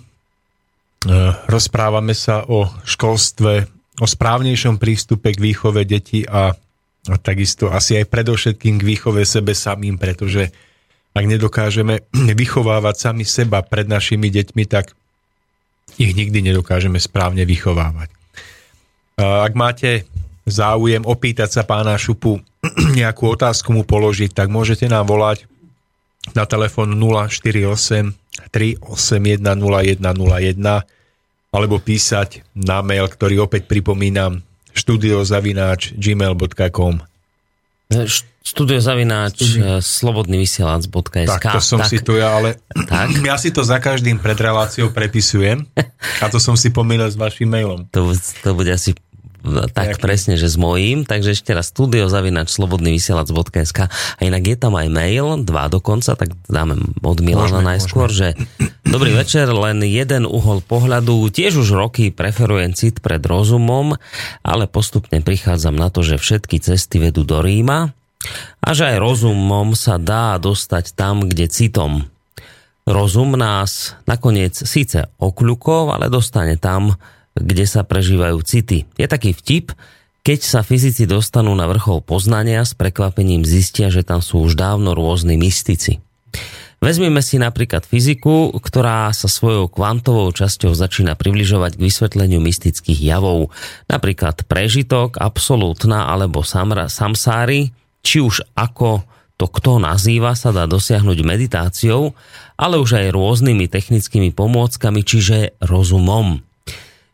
rozprávame 1.44 2.16
sa 2.16 2.48
o 2.48 2.64
školstve, 2.64 3.68
o 4.00 4.08
správnejšom 4.08 4.80
prístupe 4.80 5.36
k 5.36 5.52
výchove 5.52 5.84
detí 5.84 6.24
a 6.24 6.56
a 7.12 7.14
takisto 7.20 7.68
asi 7.68 8.00
aj 8.00 8.08
predovšetkým 8.08 8.80
k 8.80 8.86
výchove 8.88 9.20
sebe 9.28 9.52
samým, 9.52 10.00
pretože 10.00 10.48
ak 11.12 11.24
nedokážeme 11.28 12.08
vychovávať 12.40 12.96
sami 12.96 13.28
seba 13.28 13.60
pred 13.60 13.84
našimi 13.84 14.32
deťmi, 14.32 14.64
tak 14.64 14.96
ich 16.00 16.16
nikdy 16.16 16.40
nedokážeme 16.40 16.96
správne 16.96 17.44
vychovávať. 17.44 18.08
Ak 19.20 19.52
máte 19.52 20.08
záujem 20.50 21.04
opýtať 21.04 21.48
sa 21.48 21.62
pána 21.64 21.96
Šupu 21.96 22.40
nejakú 22.98 23.38
otázku 23.38 23.70
mu 23.72 23.86
položiť, 23.86 24.34
tak 24.34 24.50
môžete 24.50 24.90
nám 24.90 25.06
volať 25.08 25.46
na 26.36 26.44
telefón 26.44 26.96
048 26.98 28.12
381 28.50 29.42
0101 29.42 30.62
alebo 31.48 31.80
písať 31.80 32.44
na 32.54 32.84
mail, 32.84 33.08
ktorý 33.08 33.48
opäť 33.48 33.66
pripomínam 33.66 34.44
studiozavináč 34.76 35.96
gmail.com 35.96 37.02
studiozavináč 38.48 39.36
Studio. 39.36 39.80
slobodnyvysielac.sk 39.80 41.28
Tak, 41.28 41.56
to 41.56 41.60
som 41.60 41.80
tak, 41.84 41.88
si 41.88 41.98
tu 42.00 42.16
ja, 42.16 42.36
ale 42.36 42.60
tak. 42.92 43.12
ja 43.28 43.36
si 43.40 43.52
to 43.52 43.64
za 43.64 43.80
každým 43.80 44.20
pred 44.20 44.36
reláciou 44.36 44.92
prepisujem 44.92 45.64
a 46.22 46.26
to 46.28 46.36
som 46.40 46.56
si 46.56 46.72
pomýlil 46.72 47.08
s 47.08 47.16
vašim 47.16 47.48
mailom. 47.48 47.88
To, 47.92 48.12
to 48.44 48.50
bude 48.56 48.68
asi 48.72 48.96
tak 49.72 49.96
Nejaký. 49.96 50.02
presne, 50.02 50.34
že 50.34 50.50
s 50.50 50.58
mojím. 50.58 51.06
Takže 51.06 51.32
ešte 51.38 51.54
raz 51.54 51.70
studiozavinač 51.70 52.50
slobodnyvysielac.sk 52.52 53.78
a 53.88 54.20
inak 54.20 54.42
je 54.44 54.56
tam 54.58 54.74
aj 54.74 54.88
mail, 54.90 55.40
dva 55.46 55.70
dokonca, 55.70 56.18
tak 56.18 56.34
dáme 56.50 56.78
od 57.00 57.18
Milana 57.22 57.62
môžeme, 57.62 57.70
najskôr, 57.74 58.10
môžeme. 58.10 58.34
že 58.34 58.68
dobrý 58.82 59.14
večer, 59.14 59.46
len 59.48 59.80
jeden 59.86 60.26
uhol 60.26 60.60
pohľadu. 60.60 61.30
Tiež 61.30 61.62
už 61.62 61.70
roky 61.72 62.10
preferujem 62.10 62.74
cit 62.74 62.98
pred 62.98 63.22
rozumom, 63.22 63.96
ale 64.42 64.64
postupne 64.66 65.22
prichádzam 65.22 65.78
na 65.78 65.88
to, 65.88 66.02
že 66.02 66.18
všetky 66.18 66.58
cesty 66.58 66.98
vedú 66.98 67.22
do 67.22 67.38
Ríma 67.38 67.94
a 68.58 68.68
že 68.74 68.94
aj 68.94 68.96
rozumom 68.98 69.78
sa 69.78 69.96
dá 69.96 70.36
dostať 70.36 70.98
tam, 70.98 71.30
kde 71.30 71.46
citom. 71.46 72.10
Rozum 72.88 73.36
nás 73.36 74.00
nakoniec 74.08 74.56
síce 74.56 75.12
okľukov, 75.20 75.92
ale 75.92 76.08
dostane 76.08 76.56
tam, 76.56 76.96
kde 77.40 77.64
sa 77.64 77.86
prežívajú 77.86 78.38
city. 78.42 78.84
Je 78.98 79.06
taký 79.06 79.32
vtip, 79.34 79.74
keď 80.26 80.38
sa 80.44 80.60
fyzici 80.60 81.08
dostanú 81.08 81.56
na 81.56 81.64
vrchol 81.64 82.04
poznania, 82.04 82.60
s 82.66 82.76
prekvapením 82.76 83.48
zistia, 83.48 83.88
že 83.88 84.04
tam 84.04 84.20
sú 84.20 84.44
už 84.44 84.60
dávno 84.60 84.92
rôzni 84.92 85.40
mystici. 85.40 86.04
Vezmime 86.78 87.18
si 87.26 87.42
napríklad 87.42 87.82
fyziku, 87.82 88.54
ktorá 88.54 89.10
sa 89.10 89.26
svojou 89.26 89.66
kvantovou 89.66 90.30
časťou 90.30 90.78
začína 90.78 91.18
približovať 91.18 91.74
k 91.74 91.84
vysvetleniu 91.90 92.38
mystických 92.38 93.02
javov. 93.02 93.50
Napríklad 93.90 94.46
prežitok, 94.46 95.18
absolútna 95.18 96.06
alebo 96.06 96.46
samra, 96.46 96.86
samsári, 96.86 97.74
či 98.06 98.22
už 98.22 98.46
ako 98.54 99.02
to 99.38 99.46
kto 99.46 99.78
nazýva, 99.78 100.34
sa 100.34 100.50
dá 100.50 100.66
dosiahnuť 100.66 101.18
meditáciou, 101.22 102.14
ale 102.58 102.74
už 102.78 102.98
aj 102.98 103.14
rôznymi 103.14 103.70
technickými 103.70 104.34
pomôckami, 104.34 105.06
čiže 105.06 105.58
rozumom 105.62 106.42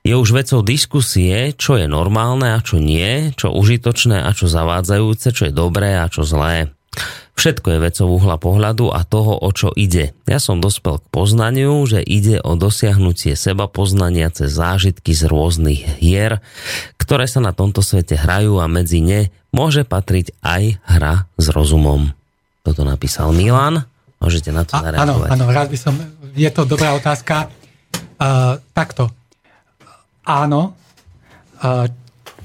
je 0.04 0.12
už 0.12 0.36
vecou 0.36 0.60
diskusie, 0.60 1.56
čo 1.56 1.80
je 1.80 1.88
normálne 1.88 2.52
a 2.52 2.60
čo 2.60 2.76
nie, 2.76 3.32
čo 3.32 3.48
užitočné 3.56 4.20
a 4.20 4.30
čo 4.36 4.52
zavádzajúce, 4.52 5.32
čo 5.32 5.48
je 5.48 5.52
dobré 5.56 5.96
a 5.96 6.12
čo 6.12 6.28
zlé. 6.28 6.68
Všetko 7.34 7.66
je 7.74 7.78
vecou 7.82 8.06
uhla 8.14 8.38
pohľadu 8.38 8.94
a 8.94 9.02
toho, 9.02 9.34
o 9.34 9.50
čo 9.50 9.74
ide. 9.74 10.14
Ja 10.30 10.38
som 10.38 10.62
dospel 10.62 11.02
k 11.02 11.10
poznaniu, 11.10 11.82
že 11.82 11.98
ide 11.98 12.38
o 12.38 12.54
dosiahnutie 12.54 13.34
seba 13.34 13.66
poznania 13.66 14.30
cez 14.30 14.54
zážitky 14.54 15.10
z 15.10 15.26
rôznych 15.26 15.98
hier, 15.98 16.38
ktoré 16.94 17.26
sa 17.26 17.42
na 17.42 17.50
tomto 17.50 17.82
svete 17.82 18.14
hrajú 18.14 18.62
a 18.62 18.70
medzi 18.70 19.02
ne 19.02 19.34
môže 19.50 19.82
patriť 19.82 20.36
aj 20.46 20.78
hra 20.86 21.26
s 21.34 21.46
rozumom. 21.50 22.14
Toto 22.62 22.86
napísal 22.86 23.34
Milan. 23.34 23.82
Môžete 24.22 24.54
na 24.54 24.62
to 24.62 24.78
zareagovať. 24.78 25.28
Áno, 25.34 25.48
áno, 25.48 25.50
rád 25.50 25.68
by 25.74 25.78
som... 25.80 25.96
Je 26.38 26.50
to 26.54 26.62
dobrá 26.68 26.94
otázka. 26.94 27.50
Uh, 28.14 28.62
takto 28.70 29.10
áno, 30.24 30.76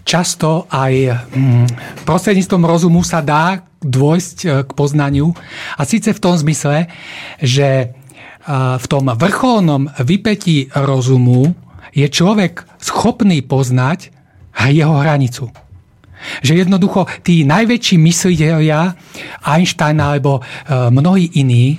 často 0.07 0.65
aj 0.71 0.93
mm, 1.35 1.65
prostredníctvom 2.07 2.63
rozumu 2.65 3.01
sa 3.05 3.21
dá 3.21 3.61
dôjsť 3.79 4.37
e, 4.41 4.47
k 4.65 4.71
poznaniu. 4.73 5.31
A 5.77 5.85
síce 5.85 6.11
v 6.11 6.23
tom 6.23 6.35
zmysle, 6.35 6.89
že 7.39 7.95
v 8.49 8.85
tom 8.89 9.05
vrcholnom 9.13 9.93
vypetí 10.01 10.73
rozumu 10.73 11.53
je 11.93 12.07
človek 12.09 12.65
schopný 12.81 13.45
poznať 13.45 14.09
jeho 14.73 14.97
hranicu. 14.97 15.53
Že 16.41 16.65
jednoducho 16.65 17.05
tí 17.21 17.45
najväčší 17.45 18.01
mysliteľia, 18.01 18.97
Einstein 19.45 20.01
alebo 20.01 20.41
e, 20.41 20.41
mnohí 20.89 21.29
iní, 21.37 21.77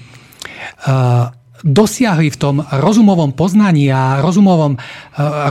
dosiahli 1.65 2.33
v 2.33 2.41
tom 2.41 2.57
rozumovom 2.63 3.33
poznaní 3.37 3.93
a 3.93 4.21
rozumovom 4.25 4.77
e, 4.77 4.79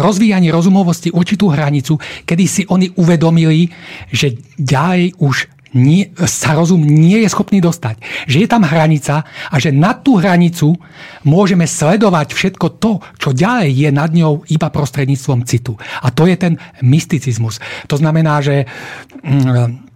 rozvíjaní 0.02 0.50
rozumovosti 0.50 1.14
určitú 1.14 1.54
hranicu, 1.54 1.98
kedy 2.26 2.44
si 2.50 2.64
oni 2.66 2.90
uvedomili, 2.98 3.70
že 4.10 4.38
ďalej 4.58 5.18
už 5.22 5.36
nie, 5.74 6.10
sa 6.26 6.58
rozum 6.58 6.82
nie 6.82 7.22
je 7.22 7.30
schopný 7.30 7.62
dostať. 7.62 8.02
Že 8.26 8.38
je 8.46 8.48
tam 8.50 8.66
hranica 8.66 9.22
a 9.26 9.56
že 9.62 9.70
nad 9.70 10.02
tú 10.02 10.18
hranicu 10.18 10.74
môžeme 11.22 11.70
sledovať 11.70 12.34
všetko 12.34 12.82
to, 12.82 12.98
čo 13.22 13.30
ďalej 13.38 13.70
je 13.70 13.90
nad 13.94 14.10
ňou 14.10 14.50
iba 14.50 14.68
prostredníctvom 14.74 15.46
citu. 15.46 15.78
A 16.02 16.10
to 16.10 16.26
je 16.26 16.36
ten 16.42 16.58
mysticizmus. 16.82 17.62
To 17.86 18.02
znamená, 18.02 18.42
že 18.42 18.66
mm, 19.22 19.90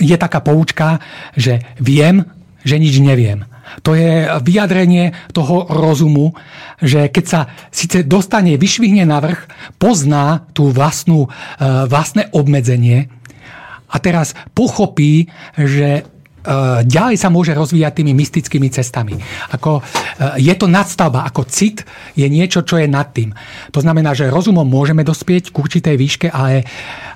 je 0.00 0.16
taká 0.16 0.40
poučka, 0.40 1.02
že 1.36 1.60
viem, 1.76 2.24
že 2.64 2.80
nič 2.80 2.96
neviem. 3.04 3.44
To 3.80 3.96
je 3.96 4.28
vyjadrenie 4.44 5.16
toho 5.32 5.64
rozumu, 5.72 6.36
že 6.84 7.08
keď 7.08 7.24
sa 7.24 7.40
síce 7.72 8.04
dostane, 8.04 8.60
vyšvihne 8.60 9.08
na 9.08 9.24
vrch, 9.24 9.48
pozná 9.80 10.44
tú 10.52 10.68
vlastnú, 10.68 11.26
e, 11.26 11.28
vlastné 11.88 12.28
obmedzenie 12.36 13.08
a 13.88 13.96
teraz 13.96 14.36
pochopí, 14.52 15.32
že 15.56 15.88
e, 16.00 16.02
ďalej 16.84 17.16
sa 17.16 17.32
môže 17.32 17.56
rozvíjať 17.56 18.02
tými 18.02 18.12
mystickými 18.12 18.68
cestami. 18.68 19.16
Ako, 19.56 19.80
e, 19.80 19.82
je 20.42 20.54
to 20.58 20.68
nadstavba, 20.68 21.24
ako 21.24 21.48
cit 21.48 21.86
je 22.12 22.28
niečo, 22.28 22.66
čo 22.66 22.76
je 22.76 22.90
nad 22.90 23.08
tým. 23.14 23.32
To 23.72 23.80
znamená, 23.80 24.12
že 24.12 24.28
rozumom 24.28 24.68
môžeme 24.68 25.06
dospieť 25.06 25.54
k 25.54 25.56
určitej 25.56 25.96
výške, 25.96 26.28
ale 26.28 26.68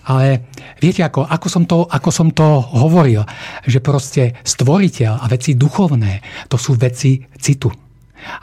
ale 0.07 0.47
viete, 0.81 1.03
ako, 1.05 1.25
ako, 1.27 1.47
som 1.49 1.65
to, 1.65 1.85
ako 1.89 2.11
som 2.13 2.29
to 2.33 2.61
hovoril, 2.77 3.25
že 3.65 3.81
proste 3.81 4.37
stvoriteľ 4.45 5.23
a 5.23 5.27
veci 5.27 5.57
duchovné, 5.57 6.47
to 6.49 6.57
sú 6.61 6.77
veci 6.77 7.25
citu. 7.39 7.73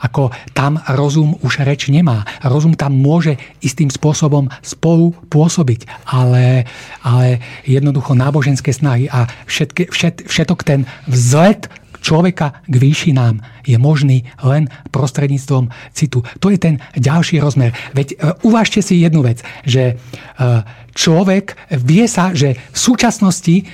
Ako 0.00 0.32
tam 0.56 0.80
rozum 0.96 1.36
už 1.44 1.60
reč 1.66 1.92
nemá. 1.92 2.24
Rozum 2.40 2.72
tam 2.72 2.96
môže 2.96 3.36
istým 3.60 3.92
spôsobom 3.92 4.48
spolu 4.64 5.12
pôsobiť, 5.28 6.08
ale, 6.08 6.64
ale 7.04 7.42
jednoducho 7.68 8.16
náboženské 8.16 8.72
snahy 8.72 9.12
a 9.12 9.28
všetky, 9.44 9.92
všet, 9.92 10.24
všetok 10.24 10.60
ten 10.64 10.88
vzlet 11.04 11.68
človeka 12.04 12.60
k 12.68 12.74
výšinám 12.76 13.40
je 13.64 13.80
možný 13.80 14.28
len 14.44 14.68
prostredníctvom 14.92 15.72
citu. 15.96 16.20
To 16.44 16.52
je 16.52 16.60
ten 16.60 16.76
ďalší 16.92 17.40
rozmer. 17.40 17.72
Veď 17.96 18.08
e, 18.12 18.16
uvážte 18.44 18.84
si 18.84 19.00
jednu 19.00 19.24
vec, 19.24 19.40
že 19.64 19.96
e, 19.96 20.44
človek 20.92 21.56
vie 21.80 22.04
sa, 22.04 22.36
že 22.36 22.60
v 22.60 22.78
súčasnosti 22.78 23.56
e, 23.56 23.64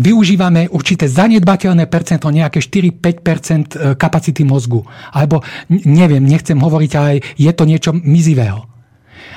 využívame 0.00 0.72
určité 0.72 1.04
zanedbateľné 1.04 1.84
percento, 1.92 2.32
nejaké 2.32 2.64
4-5% 2.64 4.00
kapacity 4.00 4.48
mozgu. 4.48 4.80
Alebo 5.12 5.44
neviem, 5.68 6.24
nechcem 6.24 6.56
hovoriť, 6.56 6.90
ale 6.96 7.20
je 7.36 7.52
to 7.52 7.68
niečo 7.68 7.92
mizivého. 7.92 8.64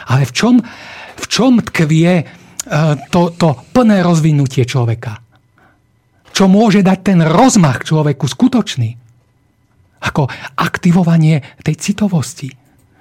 Ale 0.08 0.24
v 0.24 0.32
čom, 0.32 0.56
v 1.20 1.26
čom 1.28 1.60
tkvie 1.60 2.46
to, 3.14 3.22
to 3.38 3.50
plné 3.74 4.02
rozvinutie 4.02 4.66
človeka? 4.66 5.25
Čo 6.36 6.52
môže 6.52 6.84
dať 6.84 7.00
ten 7.00 7.20
rozmach 7.24 7.88
človeku 7.88 8.28
skutočný. 8.28 9.00
Ako 10.04 10.28
aktivovanie 10.60 11.40
tej 11.64 11.80
citovosti. 11.80 12.52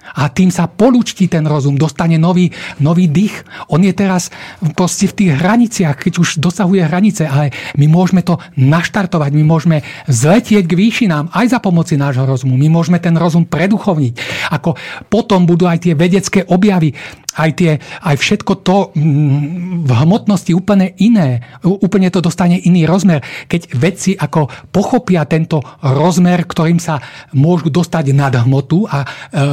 A 0.05 0.29
tým 0.29 0.53
sa 0.53 0.69
polúčti 0.69 1.25
ten 1.25 1.41
rozum, 1.49 1.81
dostane 1.81 2.21
nový, 2.21 2.53
nový 2.77 3.09
dých. 3.09 3.41
On 3.73 3.81
je 3.81 3.89
teraz 3.89 4.29
proste 4.77 5.09
v 5.09 5.17
tých 5.17 5.31
hraniciach, 5.41 5.97
keď 5.97 6.13
už 6.21 6.29
dosahuje 6.37 6.85
hranice, 6.85 7.25
ale 7.25 7.49
my 7.73 7.89
môžeme 7.89 8.21
to 8.21 8.37
naštartovať, 8.53 9.33
my 9.33 9.43
môžeme 9.43 9.81
zletieť 10.05 10.69
k 10.69 10.77
výšinám 10.77 11.33
aj 11.33 11.57
za 11.57 11.59
pomoci 11.59 11.97
nášho 11.97 12.21
rozumu. 12.21 12.53
My 12.53 12.69
môžeme 12.69 13.01
ten 13.01 13.17
rozum 13.17 13.49
preduchovniť. 13.49 14.13
Ako 14.53 14.77
potom 15.09 15.49
budú 15.49 15.65
aj 15.65 15.89
tie 15.89 15.97
vedecké 15.97 16.45
objavy, 16.53 16.93
aj, 17.35 17.49
tie, 17.55 17.71
aj 17.79 18.15
všetko 18.15 18.53
to 18.63 18.95
mm, 18.95 19.83
v 19.83 19.91
hmotnosti 19.91 20.51
úplne 20.55 20.95
iné. 21.03 21.43
Úplne 21.63 22.07
to 22.09 22.23
dostane 22.23 22.57
iný 22.63 22.87
rozmer. 22.87 23.19
Keď 23.51 23.75
vedci 23.75 24.11
ako 24.15 24.47
pochopia 24.71 25.27
tento 25.27 25.59
rozmer, 25.83 26.47
ktorým 26.47 26.79
sa 26.79 26.99
môžu 27.35 27.67
dostať 27.67 28.15
nad 28.15 28.33
hmotu 28.33 28.87
a 28.87 29.03
e, 29.03 29.07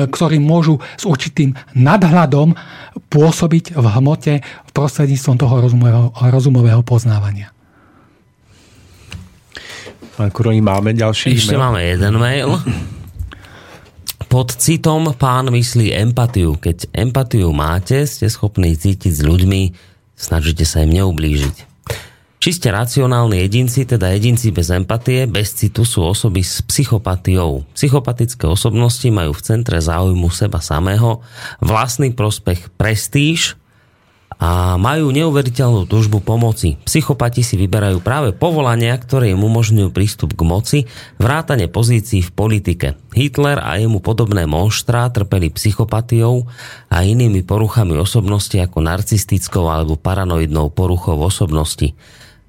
ktorým 0.06 0.42
môžu 0.42 0.78
s 0.94 1.04
určitým 1.04 1.54
nadhľadom 1.74 2.54
pôsobiť 3.10 3.74
v 3.74 3.86
hmote 3.98 4.32
prostredníctvom 4.72 5.36
toho 5.36 5.54
rozumového, 5.58 6.06
rozumového 6.30 6.82
poznávania. 6.86 7.50
Pán 10.12 10.28
Kuroni, 10.28 10.60
máme 10.60 10.92
ďalší 10.92 11.34
Ešte 11.40 11.56
mail? 11.56 11.64
máme 11.64 11.80
jeden 11.82 12.14
mail. 12.20 12.50
Pod 14.32 14.48
citom 14.56 15.12
pán 15.12 15.52
myslí 15.52 15.92
empatiu. 15.92 16.56
Keď 16.56 16.88
empatiu 16.96 17.52
máte, 17.52 18.08
ste 18.08 18.32
schopní 18.32 18.72
cítiť 18.72 19.12
s 19.12 19.20
ľuďmi, 19.20 19.76
snažíte 20.16 20.64
sa 20.64 20.80
im 20.88 20.96
neublížiť. 20.96 21.68
Čiste 22.40 22.72
racionálni 22.72 23.44
jedinci, 23.44 23.84
teda 23.84 24.08
jedinci 24.16 24.48
bez 24.48 24.72
empatie, 24.72 25.28
bez 25.28 25.52
citu 25.52 25.84
sú 25.84 26.08
osoby 26.08 26.40
s 26.40 26.64
psychopatiou. 26.64 27.68
Psychopatické 27.76 28.48
osobnosti 28.48 29.04
majú 29.12 29.36
v 29.36 29.44
centre 29.44 29.76
záujmu 29.76 30.32
seba 30.32 30.64
samého, 30.64 31.20
vlastný 31.60 32.16
prospech 32.16 32.72
prestíž, 32.80 33.60
a 34.42 34.74
majú 34.74 35.14
neuveriteľnú 35.14 35.86
túžbu 35.86 36.18
pomoci. 36.18 36.74
Psychopati 36.82 37.46
si 37.46 37.54
vyberajú 37.54 38.02
práve 38.02 38.34
povolania, 38.34 38.98
ktoré 38.98 39.30
im 39.30 39.46
umožňujú 39.46 39.94
prístup 39.94 40.34
k 40.34 40.42
moci, 40.42 40.78
vrátane 41.22 41.70
pozícií 41.70 42.26
v 42.26 42.34
politike. 42.34 42.98
Hitler 43.14 43.62
a 43.62 43.78
jemu 43.78 44.02
podobné 44.02 44.50
monštrá 44.50 45.06
trpeli 45.14 45.54
psychopatiou 45.54 46.50
a 46.90 47.06
inými 47.06 47.46
poruchami 47.46 47.94
osobnosti 47.94 48.58
ako 48.58 48.82
narcistickou 48.82 49.70
alebo 49.70 49.94
paranoidnou 49.94 50.74
poruchou 50.74 51.22
osobnosti. 51.22 51.94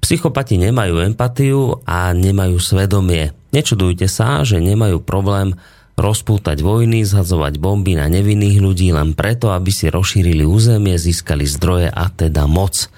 Psychopati 0.02 0.58
nemajú 0.58 0.98
empatiu 0.98 1.78
a 1.86 2.10
nemajú 2.10 2.58
svedomie. 2.58 3.30
Nečudujte 3.54 4.10
sa, 4.10 4.42
že 4.42 4.58
nemajú 4.58 4.98
problém 4.98 5.54
rozpútať 5.94 6.58
vojny, 6.58 7.06
zhadzovať 7.06 7.62
bomby 7.62 7.94
na 7.94 8.10
nevinných 8.10 8.58
ľudí 8.58 8.90
len 8.90 9.14
preto, 9.14 9.54
aby 9.54 9.70
si 9.70 9.86
rozšírili 9.86 10.42
územie, 10.42 10.98
získali 10.98 11.46
zdroje 11.46 11.90
a 11.90 12.04
teda 12.10 12.50
moc. 12.50 12.90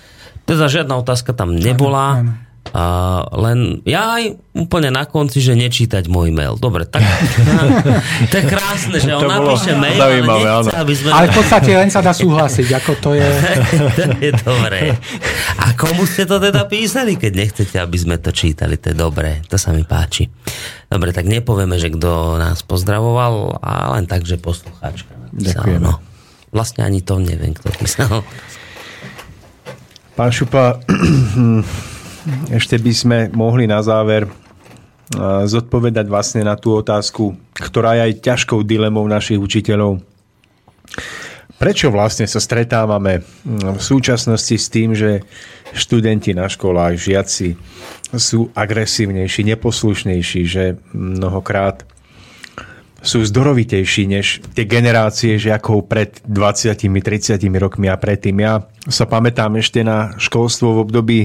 Teda 0.49 0.71
žiadna 0.71 0.97
otázka 1.03 1.37
tam 1.37 1.59
nebola. 1.59 2.25
A 2.75 2.85
len 3.37 3.85
ja 3.87 4.19
aj 4.19 4.39
úplne 4.57 4.91
na 4.91 5.07
konci, 5.07 5.39
že 5.39 5.55
nečítať 5.55 6.11
môj 6.11 6.35
mail. 6.35 6.59
Dobre, 6.59 6.89
tak 6.89 7.05
to 8.31 8.35
je 8.41 8.45
krásne, 8.49 8.97
že 8.99 9.13
on 9.15 9.29
napíše 9.29 9.77
mail, 9.79 10.01
ale 10.01 10.25
nechce, 10.25 10.71
aby 10.75 10.95
sme... 10.97 11.09
Ale 11.13 11.27
v 11.31 11.35
podstate 11.39 11.71
len 11.77 11.91
sa 11.93 12.01
dá 12.03 12.13
súhlasiť, 12.13 12.69
ako 12.77 12.93
to 12.99 13.11
je... 13.15 13.29
to 14.11 14.19
je 14.19 14.33
dobré. 14.43 14.97
A 15.63 15.73
komu 15.79 16.05
ste 16.09 16.27
to 16.27 16.43
teda 16.43 16.67
písali, 16.67 17.15
keď 17.15 17.33
nechcete, 17.33 17.77
aby 17.79 17.97
sme 17.97 18.17
to 18.19 18.35
čítali? 18.35 18.81
To 18.81 18.93
je 18.93 18.97
dobré, 18.97 19.45
to 19.47 19.57
sa 19.57 19.71
mi 19.71 19.87
páči. 19.87 20.27
Dobre, 20.91 21.15
tak 21.15 21.29
nepovieme, 21.29 21.79
že 21.79 21.93
kto 21.95 22.41
nás 22.41 22.65
pozdravoval, 22.67 23.63
a 23.63 23.99
len 23.99 24.05
tak, 24.11 24.27
že 24.27 24.41
poslucháčka 24.41 25.17
Ďakujem. 25.37 25.83
No. 25.85 26.01
Vlastne 26.55 26.89
ani 26.89 27.05
to 27.05 27.21
neviem, 27.21 27.53
kto 27.53 27.69
písal. 27.77 28.25
Pán 30.17 30.33
Šupa, 30.33 30.81
ešte 32.51 32.77
by 32.79 32.93
sme 32.93 33.19
mohli 33.31 33.71
na 33.71 33.83
záver 33.83 34.27
zodpovedať 35.47 36.11
vlastne 36.11 36.43
na 36.43 36.59
tú 36.59 36.75
otázku, 36.75 37.39
ktorá 37.55 37.95
je 37.95 38.03
aj 38.11 38.23
ťažkou 38.27 38.67
dilemou 38.67 39.07
našich 39.07 39.39
učiteľov. 39.39 40.03
Prečo 41.57 41.89
vlastne 41.89 42.29
sa 42.29 42.43
stretávame 42.43 43.25
v 43.47 43.81
súčasnosti 43.81 44.59
s 44.59 44.67
tým, 44.69 44.93
že 44.93 45.25
študenti 45.73 46.37
na 46.37 46.51
školách, 46.51 47.01
žiaci 47.01 47.57
sú 48.13 48.53
agresívnejší, 48.53 49.47
neposlušnejší, 49.57 50.43
že 50.45 50.77
mnohokrát 50.93 51.87
sú 53.01 53.23
zdorovitejší 53.23 54.11
než 54.11 54.43
tie 54.53 54.67
generácie 54.67 55.39
žiakov 55.39 55.87
pred 55.87 56.19
20-30 56.27 57.39
rokmi 57.57 57.87
a 57.87 57.97
predtým. 57.97 58.43
Ja 58.43 58.67
sa 58.91 59.07
pamätám 59.07 59.55
ešte 59.57 59.87
na 59.87 60.19
školstvo 60.19 60.75
v 60.75 60.83
období 60.83 61.21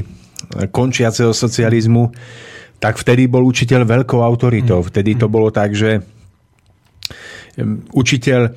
končiaceho 0.69 1.33
socializmu, 1.33 2.11
tak 2.81 2.97
vtedy 2.97 3.29
bol 3.29 3.45
učiteľ 3.45 3.85
veľkou 3.85 4.25
autoritou. 4.25 4.81
Mm. 4.81 4.87
Vtedy 4.89 5.11
to 5.17 5.29
bolo 5.29 5.53
tak, 5.53 5.77
že 5.77 6.01
učiteľ 7.93 8.53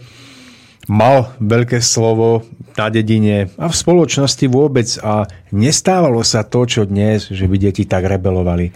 mal 0.89 1.33
veľké 1.41 1.81
slovo 1.81 2.45
na 2.77 2.93
dedine 2.93 3.49
a 3.57 3.71
v 3.71 3.75
spoločnosti 3.77 4.47
vôbec 4.51 4.89
a 5.01 5.25
nestávalo 5.55 6.21
sa 6.21 6.45
to, 6.45 6.69
čo 6.69 6.85
dnes, 6.85 7.33
že 7.33 7.49
by 7.49 7.57
deti 7.57 7.89
tak 7.89 8.05
rebelovali. 8.05 8.75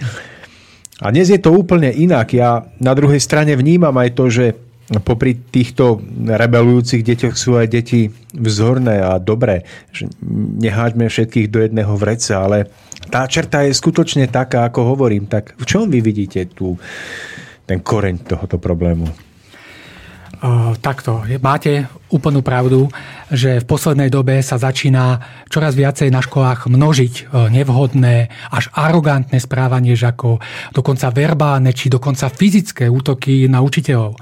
A 0.98 1.14
dnes 1.14 1.30
je 1.30 1.38
to 1.38 1.54
úplne 1.54 1.92
inak. 1.94 2.34
Ja 2.34 2.66
na 2.82 2.92
druhej 2.96 3.22
strane 3.22 3.54
vnímam 3.54 3.94
aj 3.94 4.10
to, 4.18 4.24
že 4.32 4.56
popri 4.96 5.36
týchto 5.36 6.00
rebelujúcich 6.24 7.04
deťoch 7.04 7.36
sú 7.36 7.60
aj 7.60 7.68
deti 7.68 8.08
vzorné 8.32 9.04
a 9.04 9.20
dobré. 9.20 9.68
Že 9.92 10.08
neháďme 10.64 11.12
všetkých 11.12 11.52
do 11.52 11.60
jedného 11.60 11.92
vreca, 12.00 12.40
ale 12.40 12.72
tá 13.12 13.28
čerta 13.28 13.68
je 13.68 13.76
skutočne 13.76 14.32
taká, 14.32 14.64
ako 14.64 14.96
hovorím. 14.96 15.28
Tak 15.28 15.60
v 15.60 15.64
čom 15.68 15.92
vy 15.92 16.00
vidíte 16.00 16.48
tu 16.48 16.80
ten 17.68 17.84
koreň 17.84 18.24
tohoto 18.24 18.56
problému? 18.56 19.28
takto, 20.78 21.26
máte 21.42 21.90
úplnú 22.14 22.46
pravdu, 22.46 22.86
že 23.26 23.58
v 23.58 23.66
poslednej 23.66 24.06
dobe 24.06 24.38
sa 24.38 24.54
začína 24.54 25.18
čoraz 25.50 25.74
viacej 25.74 26.14
na 26.14 26.22
školách 26.22 26.70
množiť 26.70 27.34
nevhodné, 27.50 28.30
až 28.54 28.70
arogantné 28.70 29.42
správanie 29.42 29.98
žiakov, 29.98 30.38
dokonca 30.70 31.10
verbálne 31.10 31.74
či 31.74 31.90
dokonca 31.90 32.30
fyzické 32.30 32.86
útoky 32.86 33.50
na 33.50 33.66
učiteľov. 33.66 34.14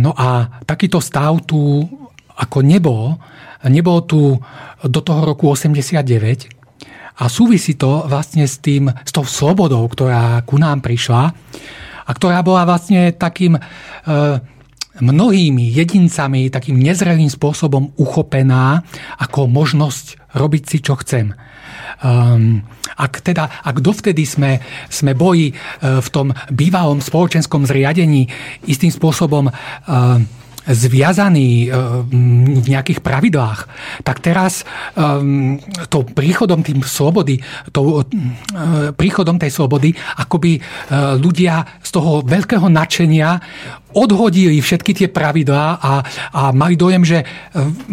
No 0.00 0.16
a 0.16 0.60
takýto 0.64 1.04
stav 1.04 1.44
tu 1.44 1.84
ako 2.34 2.58
nebol, 2.64 3.20
nebol 3.68 4.02
tu 4.08 4.40
do 4.84 5.00
toho 5.04 5.20
roku 5.22 5.52
89 5.52 6.00
a 7.14 7.30
súvisí 7.30 7.78
to 7.78 8.08
vlastne 8.10 8.42
s 8.48 8.58
tým, 8.58 8.90
s 8.90 9.12
tou 9.14 9.22
slobodou, 9.22 9.86
ktorá 9.86 10.42
ku 10.42 10.58
nám 10.58 10.82
prišla 10.82 11.22
a 12.04 12.10
ktorá 12.10 12.42
bola 12.42 12.66
vlastne 12.66 13.14
takým 13.14 13.54
e, 13.54 13.60
mnohými 14.98 15.74
jedincami 15.74 16.50
takým 16.50 16.78
nezrelým 16.78 17.30
spôsobom 17.30 17.94
uchopená 17.98 18.82
ako 19.18 19.46
možnosť 19.46 20.34
robiť 20.34 20.62
si, 20.66 20.76
čo 20.82 20.98
chcem. 20.98 21.34
Um, 22.02 22.62
ak, 22.94 23.24
teda, 23.24 23.62
ak 23.64 23.80
dovtedy 23.82 24.22
sme, 24.22 24.62
sme 24.86 25.16
boji 25.16 25.52
uh, 25.52 25.98
v 25.98 26.08
tom 26.12 26.28
bývalom 26.52 27.02
spoločenskom 27.02 27.66
zriadení 27.66 28.28
istým 28.68 28.92
spôsobom 28.92 29.50
uh, 29.50 30.18
zviazaný 30.64 31.68
v 32.60 32.66
nejakých 32.66 33.04
pravidlách, 33.04 33.60
tak 34.00 34.24
teraz 34.24 34.64
um, 34.96 35.60
to 35.92 36.08
príchodom 36.08 36.64
tým 36.64 36.80
slobody, 36.80 37.40
to, 37.68 38.00
uh, 38.00 38.92
príchodom 38.96 39.36
tej 39.36 39.52
slobody, 39.52 39.92
akoby 40.16 40.58
ľudia 41.20 41.80
z 41.84 41.90
toho 41.92 42.24
veľkého 42.24 42.66
nadšenia 42.68 43.40
odhodili 43.94 44.58
všetky 44.58 44.92
tie 44.96 45.08
pravidlá 45.08 45.78
a, 45.78 45.92
a 46.34 46.42
mali 46.50 46.74
dojem, 46.74 47.06
že 47.06 47.22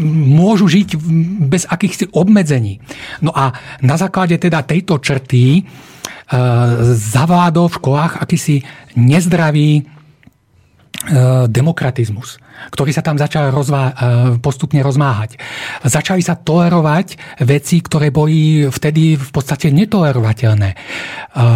môžu 0.02 0.66
žiť 0.66 0.98
bez 1.46 1.70
akýchsi 1.70 2.10
obmedzení. 2.16 2.82
No 3.22 3.30
a 3.36 3.54
na 3.86 3.96
základe 4.02 4.36
teda 4.42 4.66
tejto 4.66 4.98
črty 4.98 5.62
zavládol 6.96 7.68
v 7.70 7.78
školách 7.78 8.14
akýsi 8.24 8.64
nezdravý 8.96 9.86
demokratizmus 11.50 12.38
ktorý 12.70 12.94
sa 12.94 13.02
tam 13.02 13.18
začal 13.18 13.50
rozvá- 13.50 13.96
e, 13.96 13.96
postupne 14.38 14.86
rozmáhať. 14.86 15.42
Začali 15.82 16.22
sa 16.22 16.38
tolerovať 16.38 17.42
veci, 17.42 17.82
ktoré 17.82 18.14
boli 18.14 18.70
vtedy 18.70 19.18
v 19.18 19.30
podstate 19.34 19.74
netolerovateľné 19.74 20.70
e, 20.70 20.78
e, 20.78 21.48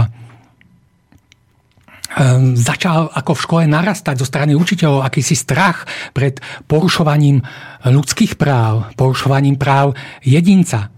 začal 2.57 3.13
ako 3.13 3.31
v 3.37 3.43
škole 3.45 3.63
narastať 3.69 4.15
zo 4.17 4.25
strany 4.25 4.57
učiteľov 4.57 5.05
akýsi 5.05 5.37
strach 5.37 5.85
pred 6.15 6.41
porušovaním 6.65 7.45
ľudských 7.85 8.39
práv, 8.39 8.89
porušovaním 8.97 9.61
práv 9.61 9.93
jedinca. 10.25 10.89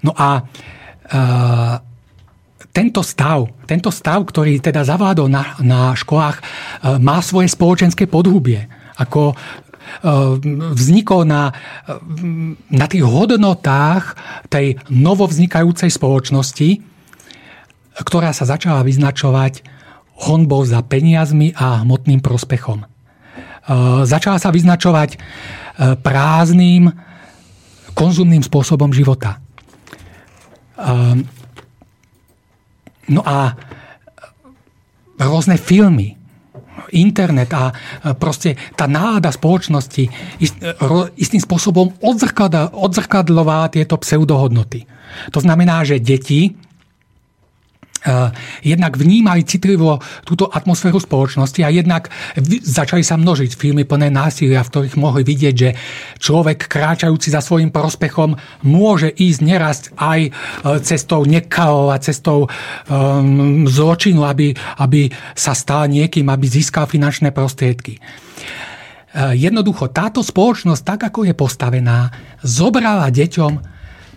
No 0.00 0.16
a 0.16 0.40
tento 2.72 3.04
stav, 3.04 3.52
tento 3.68 3.92
stav, 3.92 4.24
ktorý 4.24 4.56
teda 4.56 4.80
zavládol 4.82 5.28
na, 5.28 5.44
na 5.60 5.80
školách, 5.92 6.40
má 7.04 7.20
svoje 7.20 7.52
spoločenské 7.52 8.08
podhubie 8.08 8.64
ako 8.96 9.32
e, 9.32 9.34
vznikol 10.72 11.28
na, 11.28 11.52
na 12.72 12.86
tých 12.88 13.04
hodnotách 13.04 14.16
tej 14.48 14.80
novovznikajúcej 14.88 15.92
spoločnosti, 15.92 16.80
ktorá 18.00 18.32
sa 18.32 18.48
začala 18.48 18.80
vyznačovať 18.84 19.64
honbou 20.28 20.64
za 20.64 20.80
peniazmi 20.80 21.52
a 21.52 21.82
hmotným 21.82 22.22
prospechom. 22.22 22.86
začala 24.06 24.38
sa 24.38 24.54
vyznačovať 24.54 25.18
prázdnym 26.00 26.94
konzumným 27.92 28.40
spôsobom 28.46 28.94
života. 28.94 29.42
No 33.10 33.24
a 33.26 33.56
rôzne 35.18 35.58
filmy, 35.58 36.14
internet 36.92 37.48
a 37.56 37.72
proste 38.18 38.54
tá 38.76 38.84
nálada 38.84 39.32
spoločnosti 39.32 40.04
istým 41.16 41.40
spôsobom 41.40 41.88
odzrkadlová 42.74 43.70
tieto 43.72 43.96
pseudohodnoty. 43.96 44.84
To 45.32 45.40
znamená, 45.40 45.84
že 45.88 46.02
deti 46.02 46.52
jednak 48.62 48.98
vnímali 48.98 49.46
citlivo 49.46 50.02
túto 50.26 50.50
atmosféru 50.50 50.98
spoločnosti 50.98 51.62
a 51.62 51.70
jednak 51.70 52.10
začali 52.62 53.06
sa 53.06 53.14
množiť 53.14 53.54
filmy 53.54 53.86
plné 53.86 54.10
násilia, 54.10 54.66
v 54.66 54.70
ktorých 54.70 54.96
mohli 54.98 55.22
vidieť, 55.22 55.54
že 55.54 55.70
človek 56.18 56.66
kráčajúci 56.66 57.30
za 57.30 57.38
svojim 57.38 57.70
prospechom 57.70 58.34
môže 58.66 59.10
ísť 59.10 59.40
neraz 59.42 59.78
aj 59.94 60.20
eh, 60.26 60.32
cestou 60.82 61.22
nekalov 61.22 61.94
a 61.94 62.02
cestou 62.02 62.46
um, 62.46 63.64
zločinu, 63.68 64.26
aby, 64.26 64.50
aby 64.82 65.06
sa 65.38 65.54
stal 65.54 65.86
niekým, 65.86 66.26
aby 66.26 66.46
získal 66.46 66.90
finančné 66.90 67.30
prostriedky. 67.30 68.02
Jednoducho, 69.12 69.92
táto 69.92 70.24
spoločnosť, 70.24 70.82
tak 70.82 71.00
ako 71.12 71.28
je 71.28 71.34
postavená, 71.36 72.08
zobrala 72.40 73.12
deťom 73.12 73.52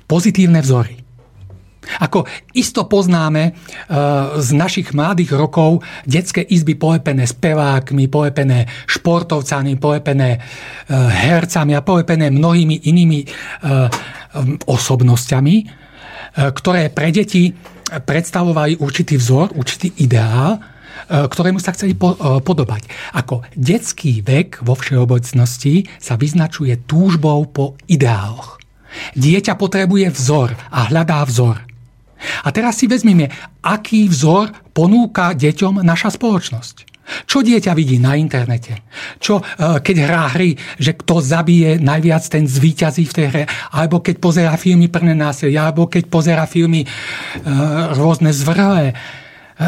pozitívne 0.07 0.64
vzory. 0.64 1.05
Ako 2.01 2.25
isto 2.57 2.85
poznáme 2.89 3.51
uh, 3.51 4.38
z 4.41 4.49
našich 4.53 4.91
mladých 4.91 5.38
rokov 5.38 5.85
detské 6.03 6.41
izby 6.43 6.75
polepené 6.75 7.30
spevákmi, 7.30 8.09
polepené 8.09 8.65
športovcami, 8.89 9.77
polepené 9.77 10.38
uh, 10.38 11.09
hercami 11.09 11.73
a 11.77 11.85
polepené 11.85 12.33
mnohými 12.33 12.89
inými 12.89 13.19
uh, 13.23 13.88
osobnosťami, 14.67 15.55
ktoré 16.35 16.91
pre 16.91 17.15
deti 17.15 17.55
predstavovali 17.88 18.83
určitý 18.83 19.15
vzor, 19.15 19.55
určitý 19.55 20.03
ideál, 20.03 20.59
ktorému 21.07 21.64
sa 21.64 21.72
chceli 21.72 21.95
podobať. 21.95 22.83
Ako 23.15 23.47
detský 23.55 24.19
vek 24.19 24.59
vo 24.59 24.75
všeobecnosti 24.75 25.88
sa 25.95 26.19
vyznačuje 26.19 26.83
túžbou 26.83 27.47
po 27.47 27.80
ideáloch. 27.88 28.59
Dieťa 29.15 29.55
potrebuje 29.55 30.11
vzor 30.11 30.51
a 30.51 30.91
hľadá 30.91 31.23
vzor. 31.23 31.64
A 32.44 32.50
teraz 32.50 32.82
si 32.82 32.86
vezmime, 32.90 33.30
aký 33.62 34.10
vzor 34.10 34.52
ponúka 34.74 35.32
deťom 35.34 35.82
naša 35.82 36.14
spoločnosť. 36.14 36.95
Čo 37.06 37.45
dieťa 37.45 37.78
vidí 37.78 38.02
na 38.02 38.18
internete? 38.18 38.82
Čo, 39.22 39.38
e, 39.38 39.44
keď 39.78 39.95
hrá 40.10 40.26
hry, 40.34 40.58
že 40.82 40.98
kto 40.98 41.22
zabije 41.22 41.78
najviac, 41.78 42.26
ten 42.26 42.50
zvíťazí 42.50 43.06
v 43.06 43.14
tej 43.14 43.26
hre? 43.30 43.44
Alebo 43.78 44.02
keď 44.02 44.16
pozera 44.18 44.58
filmy 44.58 44.90
plné 44.90 45.14
násilia? 45.14 45.70
Alebo 45.70 45.86
keď 45.86 46.10
pozera 46.10 46.50
filmy 46.50 46.82
e, 46.82 46.88
rôzne 47.94 48.34
zvrhlé? 48.34 48.90
E, 48.90 48.95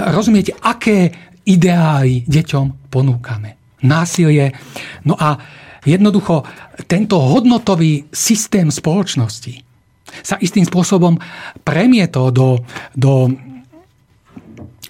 rozumiete, 0.09 0.57
aké 0.65 1.13
ideály 1.45 2.25
deťom 2.25 2.89
ponúkame? 2.89 3.77
Násilie. 3.85 4.57
No 5.05 5.13
a 5.13 5.37
jednoducho, 5.85 6.41
tento 6.89 7.21
hodnotový 7.21 8.09
systém 8.09 8.73
spoločnosti 8.73 9.66
sa 10.23 10.39
istým 10.39 10.63
spôsobom 10.63 11.19
premietol 11.63 12.31
do, 12.31 12.61
do 12.95 13.31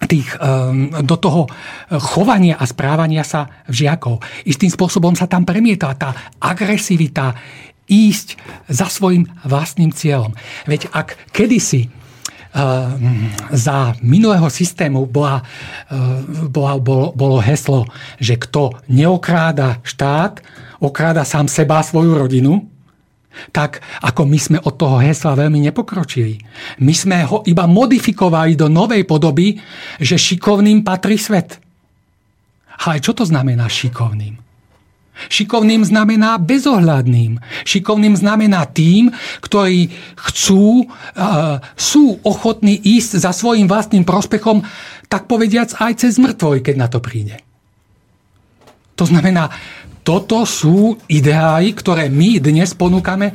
tých, 0.08 0.30
ehm, 0.40 0.94
do 1.04 1.16
toho 1.20 1.50
chovania 1.90 2.56
a 2.56 2.70
správania 2.70 3.26
sa 3.26 3.50
žiakov. 3.68 4.24
Istým 4.48 4.72
spôsobom 4.72 5.14
sa 5.18 5.26
tam 5.26 5.44
premieta 5.44 5.92
tá 5.98 6.14
agresivita 6.40 7.36
ísť 7.88 8.40
za 8.68 8.88
svojim 8.88 9.26
vlastným 9.48 9.90
cieľom. 9.96 10.36
Veď 10.70 10.92
ak 10.92 11.34
kedysi 11.34 11.88
ehm, 11.88 13.32
za 13.52 13.98
minulého 14.06 14.48
systému 14.48 15.10
bola, 15.10 15.44
ehm, 15.92 16.52
bola, 16.52 16.78
bolo, 16.78 17.12
bolo 17.18 17.38
heslo, 17.44 17.90
že 18.22 18.40
kto 18.40 18.78
neokráda 18.88 19.82
štát, 19.82 20.40
okráda 20.78 21.26
sám 21.26 21.50
seba 21.50 21.82
a 21.82 21.88
svoju 21.88 22.14
rodinu, 22.16 22.77
tak 23.52 23.82
ako 24.04 24.26
my 24.26 24.40
sme 24.40 24.58
od 24.62 24.76
toho 24.76 24.98
hesla 25.02 25.38
veľmi 25.38 25.62
nepokročili. 25.70 26.38
My 26.84 26.94
sme 26.94 27.24
ho 27.26 27.44
iba 27.46 27.66
modifikovali 27.70 28.58
do 28.58 28.68
novej 28.72 29.04
podoby, 29.04 29.58
že 30.02 30.18
šikovným 30.18 30.82
patrí 30.82 31.18
svet. 31.18 31.62
Ale 32.86 33.02
čo 33.02 33.18
to 33.18 33.26
znamená 33.26 33.66
šikovným? 33.66 34.48
Šikovným 35.18 35.82
znamená 35.82 36.38
bezohľadným. 36.38 37.42
Šikovným 37.66 38.14
znamená 38.14 38.70
tým, 38.70 39.10
ktorí 39.42 39.90
chcú, 40.14 40.86
uh, 40.86 41.58
sú 41.74 42.22
ochotní 42.22 42.78
ísť 42.78 43.26
za 43.26 43.34
svojim 43.34 43.66
vlastným 43.66 44.06
prospechom, 44.06 44.62
tak 45.10 45.26
povediac 45.26 45.74
aj 45.82 46.06
cez 46.06 46.22
mŕtvoj, 46.22 46.62
keď 46.62 46.76
na 46.78 46.86
to 46.86 47.02
príde. 47.02 47.42
To 48.98 49.10
znamená, 49.10 49.50
toto 50.08 50.48
sú 50.48 50.96
ideály, 51.12 51.76
ktoré 51.76 52.08
my 52.08 52.40
dnes 52.40 52.72
ponúkame 52.72 53.28
e, 53.28 53.34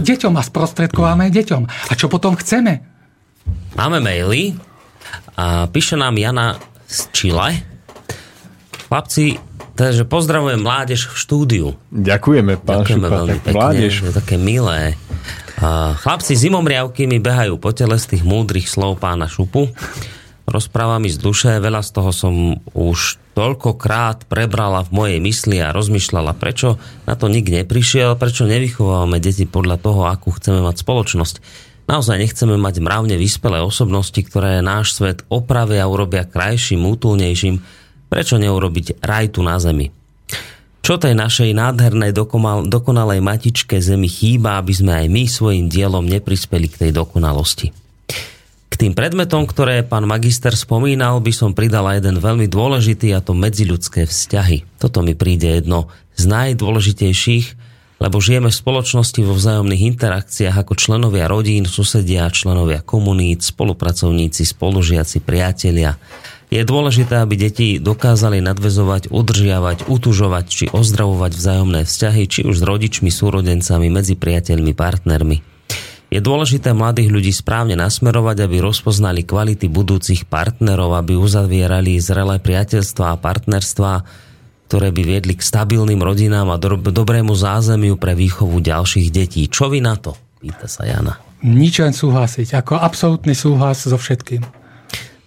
deťom 0.00 0.32
a 0.32 0.40
sprostredkováme 0.40 1.28
deťom. 1.28 1.62
A 1.68 1.92
čo 1.92 2.08
potom 2.08 2.32
chceme? 2.40 2.80
Máme 3.76 4.00
maily 4.00 4.56
a 5.36 5.68
píše 5.68 6.00
nám 6.00 6.16
Jana 6.16 6.56
z 6.88 7.04
Chile. 7.12 7.60
Chlapci, 8.88 9.36
takže 9.76 10.08
pozdravujem 10.08 10.64
mládež 10.64 11.12
v 11.12 11.14
štúdiu. 11.20 11.66
Ďakujeme, 11.92 12.56
pán 12.64 12.80
Ďakujeme 12.80 13.04
Šupa, 13.04 13.16
veľmi 13.20 13.38
pekne, 13.44 13.56
mládež. 13.60 13.92
je 14.00 14.12
také 14.16 14.36
milé. 14.40 14.96
Chlapci 16.00 16.32
zimomriavky 16.32 17.04
mi 17.04 17.20
behajú 17.20 17.60
po 17.60 17.76
tele 17.76 18.00
z 18.00 18.16
tých 18.16 18.24
múdrych 18.24 18.72
slov 18.72 18.96
pána 18.96 19.28
Šupu 19.28 19.68
rozpráva 20.50 20.98
mi 20.98 21.06
z 21.06 21.22
duše, 21.22 21.62
veľa 21.62 21.80
z 21.86 21.90
toho 21.94 22.10
som 22.10 22.34
už 22.74 23.19
toľkokrát 23.34 24.26
prebrala 24.26 24.82
v 24.86 24.90
mojej 24.90 25.18
mysli 25.22 25.62
a 25.62 25.72
rozmýšľala, 25.72 26.34
prečo 26.36 26.80
na 27.06 27.14
to 27.14 27.30
nik 27.30 27.46
neprišiel, 27.46 28.18
prečo 28.18 28.48
nevychovávame 28.48 29.22
deti 29.22 29.46
podľa 29.46 29.76
toho, 29.80 30.06
akú 30.10 30.34
chceme 30.34 30.60
mať 30.62 30.82
spoločnosť. 30.82 31.36
Naozaj 31.90 32.22
nechceme 32.22 32.54
mať 32.54 32.78
mravne 32.78 33.18
vyspelé 33.18 33.58
osobnosti, 33.58 34.18
ktoré 34.22 34.62
náš 34.62 34.94
svet 34.94 35.26
opravia 35.26 35.82
a 35.82 35.90
urobia 35.90 36.22
krajším, 36.22 36.86
útulnejším. 36.86 37.58
Prečo 38.06 38.38
neurobiť 38.38 39.02
raj 39.02 39.34
tu 39.34 39.42
na 39.42 39.58
zemi? 39.58 39.90
Čo 40.80 40.98
tej 40.98 41.18
našej 41.18 41.50
nádhernej 41.54 42.14
dokonalej 42.66 43.20
matičke 43.22 43.78
zemi 43.78 44.06
chýba, 44.06 44.58
aby 44.58 44.72
sme 44.74 44.92
aj 45.02 45.06
my 45.10 45.22
svojim 45.26 45.66
dielom 45.66 46.06
neprispeli 46.06 46.66
k 46.70 46.86
tej 46.86 46.90
dokonalosti? 46.94 47.89
Tým 48.80 48.96
predmetom, 48.96 49.44
ktoré 49.44 49.84
pán 49.84 50.08
magister 50.08 50.56
spomínal, 50.56 51.20
by 51.20 51.36
som 51.36 51.52
pridala 51.52 52.00
jeden 52.00 52.16
veľmi 52.16 52.48
dôležitý 52.48 53.12
a 53.12 53.20
to 53.20 53.36
medziľudské 53.36 54.08
vzťahy. 54.08 54.64
Toto 54.80 55.04
mi 55.04 55.12
príde 55.12 55.52
jedno 55.52 55.92
z 56.16 56.24
najdôležitejších, 56.24 57.46
lebo 58.00 58.16
žijeme 58.24 58.48
v 58.48 58.56
spoločnosti 58.56 59.20
vo 59.20 59.36
vzájomných 59.36 59.84
interakciách 59.84 60.64
ako 60.64 60.72
členovia 60.80 61.28
rodín, 61.28 61.68
susedia, 61.68 62.24
členovia 62.32 62.80
komunít, 62.80 63.44
spolupracovníci, 63.44 64.48
spolužiaci, 64.48 65.20
priatelia. 65.20 66.00
Je 66.48 66.64
dôležité, 66.64 67.20
aby 67.20 67.36
deti 67.36 67.76
dokázali 67.76 68.40
nadvezovať, 68.40 69.12
udržiavať, 69.12 69.92
utužovať 69.92 70.44
či 70.48 70.64
ozdravovať 70.72 71.36
vzájomné 71.36 71.84
vzťahy, 71.84 72.22
či 72.24 72.40
už 72.48 72.56
s 72.56 72.64
rodičmi, 72.64 73.12
súrodencami, 73.12 73.92
medzi 73.92 74.16
priateľmi, 74.16 74.72
partnermi. 74.72 75.49
Je 76.10 76.18
dôležité 76.18 76.74
mladých 76.74 77.06
ľudí 77.06 77.30
správne 77.30 77.78
nasmerovať, 77.78 78.42
aby 78.42 78.58
rozpoznali 78.58 79.22
kvality 79.22 79.70
budúcich 79.70 80.26
partnerov, 80.26 80.98
aby 80.98 81.14
uzavierali 81.14 82.02
zrelé 82.02 82.42
priateľstva 82.42 83.14
a 83.14 83.20
partnerstva, 83.22 83.92
ktoré 84.66 84.90
by 84.90 85.02
viedli 85.06 85.38
k 85.38 85.46
stabilným 85.46 86.02
rodinám 86.02 86.50
a 86.50 86.58
do, 86.58 86.74
dobrému 86.82 87.30
zázemiu 87.38 87.94
pre 87.94 88.18
výchovu 88.18 88.58
ďalších 88.58 89.06
detí. 89.14 89.46
Čo 89.46 89.70
vy 89.70 89.78
na 89.78 89.94
to? 89.94 90.18
Pýta 90.42 90.66
sa 90.66 90.82
Jana. 90.82 91.14
Nič 91.46 91.78
len 91.78 91.94
súhlasiť. 91.94 92.58
Ako 92.58 92.74
absolútny 92.74 93.38
súhlas 93.38 93.86
so 93.86 93.94
všetkým. 93.94 94.42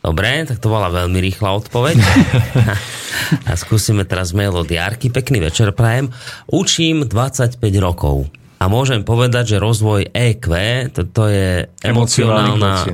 Dobre, 0.03 0.43
tak 0.43 0.59
to 0.59 0.67
bola 0.67 0.91
veľmi 0.91 1.15
rýchla 1.15 1.63
odpoveď. 1.63 1.95
a 3.47 3.55
skúsime 3.55 4.03
teraz 4.03 4.35
mail 4.35 4.51
od 4.51 4.67
Jarky. 4.67 5.07
Pekný 5.07 5.39
večer 5.47 5.71
prajem. 5.71 6.11
Učím 6.51 7.07
25 7.07 7.55
rokov 7.79 8.27
a 8.63 8.71
môžem 8.71 9.03
povedať, 9.03 9.55
že 9.55 9.57
rozvoj 9.59 10.15
EQ, 10.15 10.47
to, 10.95 11.03
to 11.11 11.27
je 11.27 11.67
emocionálna, 11.83 12.87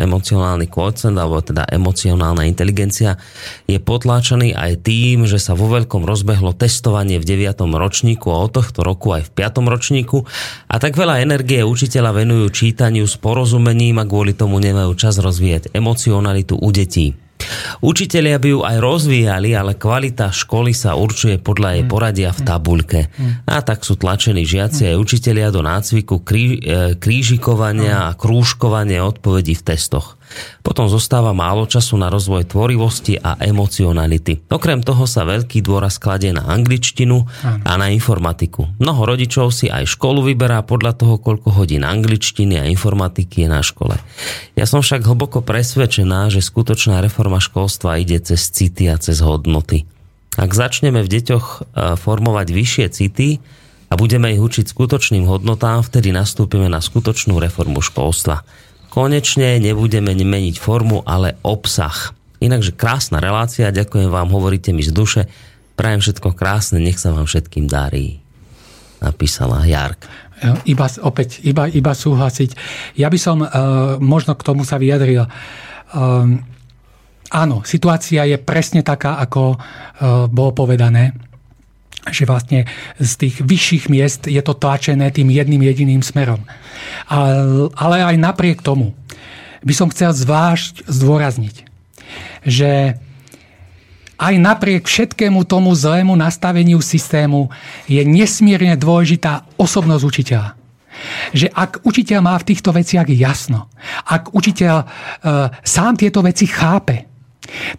emocionálny 0.00 0.64
kvocent, 0.64 1.12
alebo 1.12 1.44
teda 1.44 1.68
emocionálna 1.68 2.48
inteligencia, 2.48 3.20
je 3.68 3.76
potláčaný 3.76 4.56
aj 4.56 4.80
tým, 4.80 5.28
že 5.28 5.36
sa 5.36 5.52
vo 5.52 5.68
veľkom 5.68 6.08
rozbehlo 6.08 6.56
testovanie 6.56 7.20
v 7.20 7.36
9. 7.36 7.52
ročníku 7.68 8.32
a 8.32 8.48
od 8.48 8.56
tohto 8.56 8.80
roku 8.80 9.12
aj 9.12 9.28
v 9.28 9.44
5. 9.44 9.60
ročníku 9.68 10.24
a 10.72 10.80
tak 10.80 10.96
veľa 10.96 11.20
energie 11.20 11.60
učiteľa 11.68 12.24
venujú 12.24 12.48
čítaniu 12.48 13.04
s 13.04 13.20
porozumením 13.20 14.00
a 14.00 14.08
kvôli 14.08 14.32
tomu 14.32 14.56
nemajú 14.56 14.96
čas 14.96 15.20
rozvíjať 15.20 15.76
emocionalitu 15.76 16.56
u 16.56 16.68
detí. 16.72 17.12
Učitelia 17.80 18.36
by 18.36 18.48
ju 18.52 18.60
aj 18.60 18.76
rozvíjali, 18.78 19.56
ale 19.56 19.74
kvalita 19.80 20.28
školy 20.28 20.76
sa 20.76 20.94
určuje 20.94 21.40
podľa 21.40 21.80
jej 21.80 21.84
poradia 21.88 22.30
v 22.36 22.40
tabuľke. 22.44 23.00
A 23.48 23.64
tak 23.64 23.82
sú 23.82 23.96
tlačení 23.96 24.44
žiaci 24.44 24.92
aj 24.92 25.00
učitelia 25.00 25.48
do 25.48 25.64
nácviku 25.64 26.20
e, 26.20 26.24
krížikovania 27.00 28.12
a 28.12 28.16
krúžkovania 28.16 29.02
odpovedí 29.08 29.56
v 29.56 29.64
testoch. 29.64 30.19
Potom 30.60 30.86
zostáva 30.86 31.34
málo 31.34 31.66
času 31.66 31.98
na 31.98 32.12
rozvoj 32.12 32.46
tvorivosti 32.46 33.18
a 33.18 33.36
emocionality. 33.40 34.46
Okrem 34.50 34.80
toho 34.84 35.04
sa 35.04 35.26
veľký 35.26 35.60
dôraz 35.64 35.98
kladie 35.98 36.30
na 36.30 36.46
angličtinu 36.46 37.26
a 37.44 37.72
na 37.76 37.90
informatiku. 37.90 38.70
Mnoho 38.78 39.16
rodičov 39.16 39.50
si 39.50 39.66
aj 39.66 39.90
školu 39.90 40.30
vyberá 40.32 40.62
podľa 40.62 40.96
toho, 40.96 41.14
koľko 41.18 41.54
hodín 41.56 41.82
angličtiny 41.82 42.60
a 42.60 42.68
informatiky 42.68 43.46
je 43.46 43.48
na 43.50 43.62
škole. 43.64 43.98
Ja 44.54 44.64
som 44.68 44.84
však 44.84 45.06
hlboko 45.06 45.42
presvedčená, 45.42 46.30
že 46.30 46.44
skutočná 46.44 47.02
reforma 47.02 47.42
školstva 47.42 47.98
ide 47.98 48.20
cez 48.22 48.50
city 48.52 48.86
a 48.90 48.96
cez 49.00 49.18
hodnoty. 49.24 49.88
Ak 50.38 50.54
začneme 50.54 51.02
v 51.02 51.10
deťoch 51.10 51.46
e, 51.46 51.58
formovať 51.98 52.46
vyššie 52.54 52.86
city 52.94 53.42
a 53.90 53.98
budeme 53.98 54.30
ich 54.30 54.38
učiť 54.38 54.70
skutočným 54.70 55.26
hodnotám, 55.26 55.82
vtedy 55.82 56.14
nastúpime 56.14 56.70
na 56.70 56.78
skutočnú 56.78 57.42
reformu 57.42 57.82
školstva. 57.82 58.46
Konečne 58.90 59.62
nebudeme 59.62 60.10
meniť 60.18 60.58
formu, 60.58 61.06
ale 61.06 61.38
obsah. 61.46 62.10
Inakže 62.42 62.74
krásna 62.74 63.22
relácia, 63.22 63.70
ďakujem 63.70 64.10
vám, 64.10 64.34
hovoríte 64.34 64.74
mi 64.74 64.82
z 64.82 64.90
duše. 64.90 65.22
Prajem 65.78 66.02
všetko 66.02 66.34
krásne, 66.34 66.82
nech 66.82 66.98
sa 66.98 67.14
vám 67.14 67.30
všetkým 67.30 67.70
darí. 67.70 68.18
Napísala 68.98 69.62
Jark. 69.62 70.10
Iba, 70.66 70.90
opäť, 71.06 71.38
iba, 71.46 71.70
iba 71.70 71.92
súhlasiť. 71.94 72.50
Ja 72.98 73.06
by 73.12 73.18
som 73.20 73.44
uh, 73.44 73.48
možno 74.02 74.34
k 74.34 74.42
tomu 74.42 74.66
sa 74.66 74.80
vyjadril. 74.80 75.22
Um, 75.94 76.42
áno, 77.30 77.62
situácia 77.62 78.26
je 78.26 78.42
presne 78.42 78.82
taká, 78.82 79.22
ako 79.22 79.54
uh, 79.54 80.26
bolo 80.26 80.50
povedané 80.50 81.29
že 82.08 82.24
vlastne 82.24 82.64
z 82.96 83.12
tých 83.20 83.44
vyšších 83.44 83.84
miest 83.92 84.24
je 84.24 84.40
to 84.40 84.56
tlačené 84.56 85.12
tým 85.12 85.28
jedným 85.28 85.60
jediným 85.60 86.00
smerom. 86.00 86.40
Ale 87.76 87.96
aj 88.00 88.16
napriek 88.16 88.64
tomu 88.64 88.96
by 89.60 89.74
som 89.76 89.92
chcel 89.92 90.16
zvlášť 90.16 90.88
zdôrazniť, 90.88 91.56
že 92.48 92.96
aj 94.20 94.34
napriek 94.36 94.84
všetkému 94.84 95.44
tomu 95.48 95.72
zlému 95.72 96.12
nastaveniu 96.16 96.80
systému 96.80 97.48
je 97.88 98.00
nesmierne 98.04 98.76
dôležitá 98.76 99.48
osobnosť 99.56 100.04
učiteľa. 100.04 100.50
Že 101.32 101.46
ak 101.48 101.80
učiteľ 101.88 102.18
má 102.20 102.36
v 102.36 102.48
týchto 102.52 102.76
veciach 102.76 103.08
jasno, 103.08 103.72
ak 104.04 104.36
učiteľ 104.36 104.76
e, 104.76 104.86
sám 105.64 105.96
tieto 105.96 106.20
veci 106.20 106.44
chápe, 106.44 107.09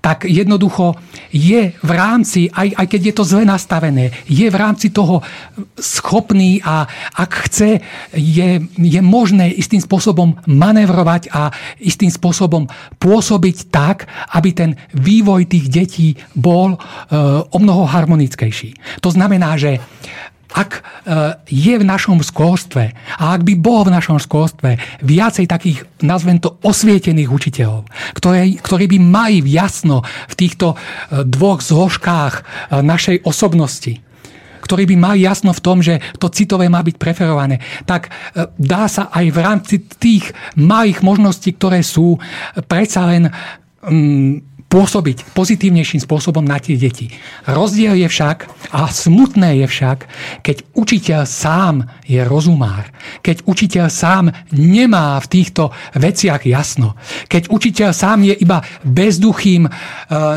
tak 0.02 0.26
jednoducho 0.26 0.98
je 1.32 1.72
v 1.72 1.92
rámci, 1.92 2.50
aj, 2.52 2.76
aj 2.76 2.88
keď 2.90 3.02
je 3.02 3.14
to 3.16 3.24
zle 3.24 3.44
nastavené, 3.46 4.12
je 4.28 4.48
v 4.50 4.58
rámci 4.58 4.90
toho 4.90 5.22
schopný 5.80 6.60
a 6.66 6.86
ak 7.16 7.32
chce, 7.48 7.80
je, 8.16 8.50
je 8.68 9.02
možné 9.02 9.54
istým 9.54 9.80
spôsobom 9.80 10.36
manevrovať 10.50 11.32
a 11.32 11.54
istým 11.80 12.12
spôsobom 12.12 12.68
pôsobiť 13.00 13.58
tak, 13.72 14.10
aby 14.36 14.50
ten 14.52 14.72
vývoj 14.98 15.48
tých 15.48 15.66
detí 15.72 16.08
bol 16.36 16.76
e, 16.76 16.78
o 17.48 17.58
mnoho 17.58 17.88
harmonickejší. 17.88 19.02
To 19.02 19.10
znamená, 19.14 19.56
že 19.56 19.80
ak 20.52 20.72
e, 20.76 20.82
je 21.48 21.74
v 21.80 21.86
našom 21.88 22.20
školstve 22.20 22.84
a 22.96 23.24
ak 23.36 23.42
by 23.48 23.54
bolo 23.56 23.88
v 23.88 23.96
našom 23.96 24.20
školstve 24.20 25.02
viacej 25.04 25.48
takých, 25.48 25.88
nazvem 26.04 26.44
to, 26.44 26.60
osvietených 26.62 27.32
učiteľov, 27.32 27.88
ktorí, 28.20 28.60
ktorí 28.60 28.86
by 28.92 28.98
mali 29.00 29.40
jasno 29.48 30.04
v 30.04 30.34
týchto 30.36 30.76
e, 30.76 30.78
dvoch 31.24 31.64
zložkách 31.64 32.34
e, 32.36 32.42
našej 32.84 33.24
osobnosti, 33.24 34.04
ktorí 34.62 34.84
by 34.92 34.96
mali 35.00 35.20
jasno 35.26 35.56
v 35.56 35.64
tom, 35.64 35.80
že 35.80 36.00
to 36.20 36.30
citové 36.30 36.70
má 36.70 36.86
byť 36.86 36.96
preferované, 36.96 37.60
tak 37.90 38.14
dá 38.56 38.86
sa 38.86 39.10
aj 39.10 39.26
v 39.34 39.38
rámci 39.42 39.76
tých 39.98 40.32
malých 40.54 41.02
možností, 41.02 41.58
ktoré 41.58 41.82
sú, 41.82 42.22
predsa 42.70 43.10
len 43.10 43.34
mm, 43.82 44.51
pôsobiť 44.72 45.35
pozitívnejším 45.35 46.00
spôsobom 46.00 46.41
na 46.41 46.56
tie 46.64 46.80
deti. 46.80 47.11
Rozdiel 47.43 48.00
je 48.00 48.08
však, 48.08 48.48
a 48.72 48.88
smutné 48.88 49.59
je 49.61 49.67
však, 49.67 50.00
keď 50.40 50.64
učiteľ 50.72 51.22
sám 51.27 51.83
je 52.08 52.24
rozumár, 52.24 52.88
keď 53.19 53.43
učiteľ 53.43 53.88
sám 53.91 54.32
nemá 54.56 55.19
v 55.19 55.27
týchto 55.27 55.75
veciach 56.00 56.48
jasno, 56.48 56.95
keď 57.27 57.51
učiteľ 57.51 57.91
sám 57.91 58.24
je 58.24 58.33
iba 58.40 58.64
bezduchým 58.88 59.67
e, 59.67 59.72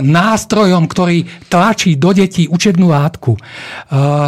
nástrojom, 0.03 0.91
ktorý 0.91 1.47
tlačí 1.47 1.95
do 1.95 2.11
detí 2.11 2.51
učebnú 2.51 2.91
látku, 2.91 3.39
e, 3.39 3.41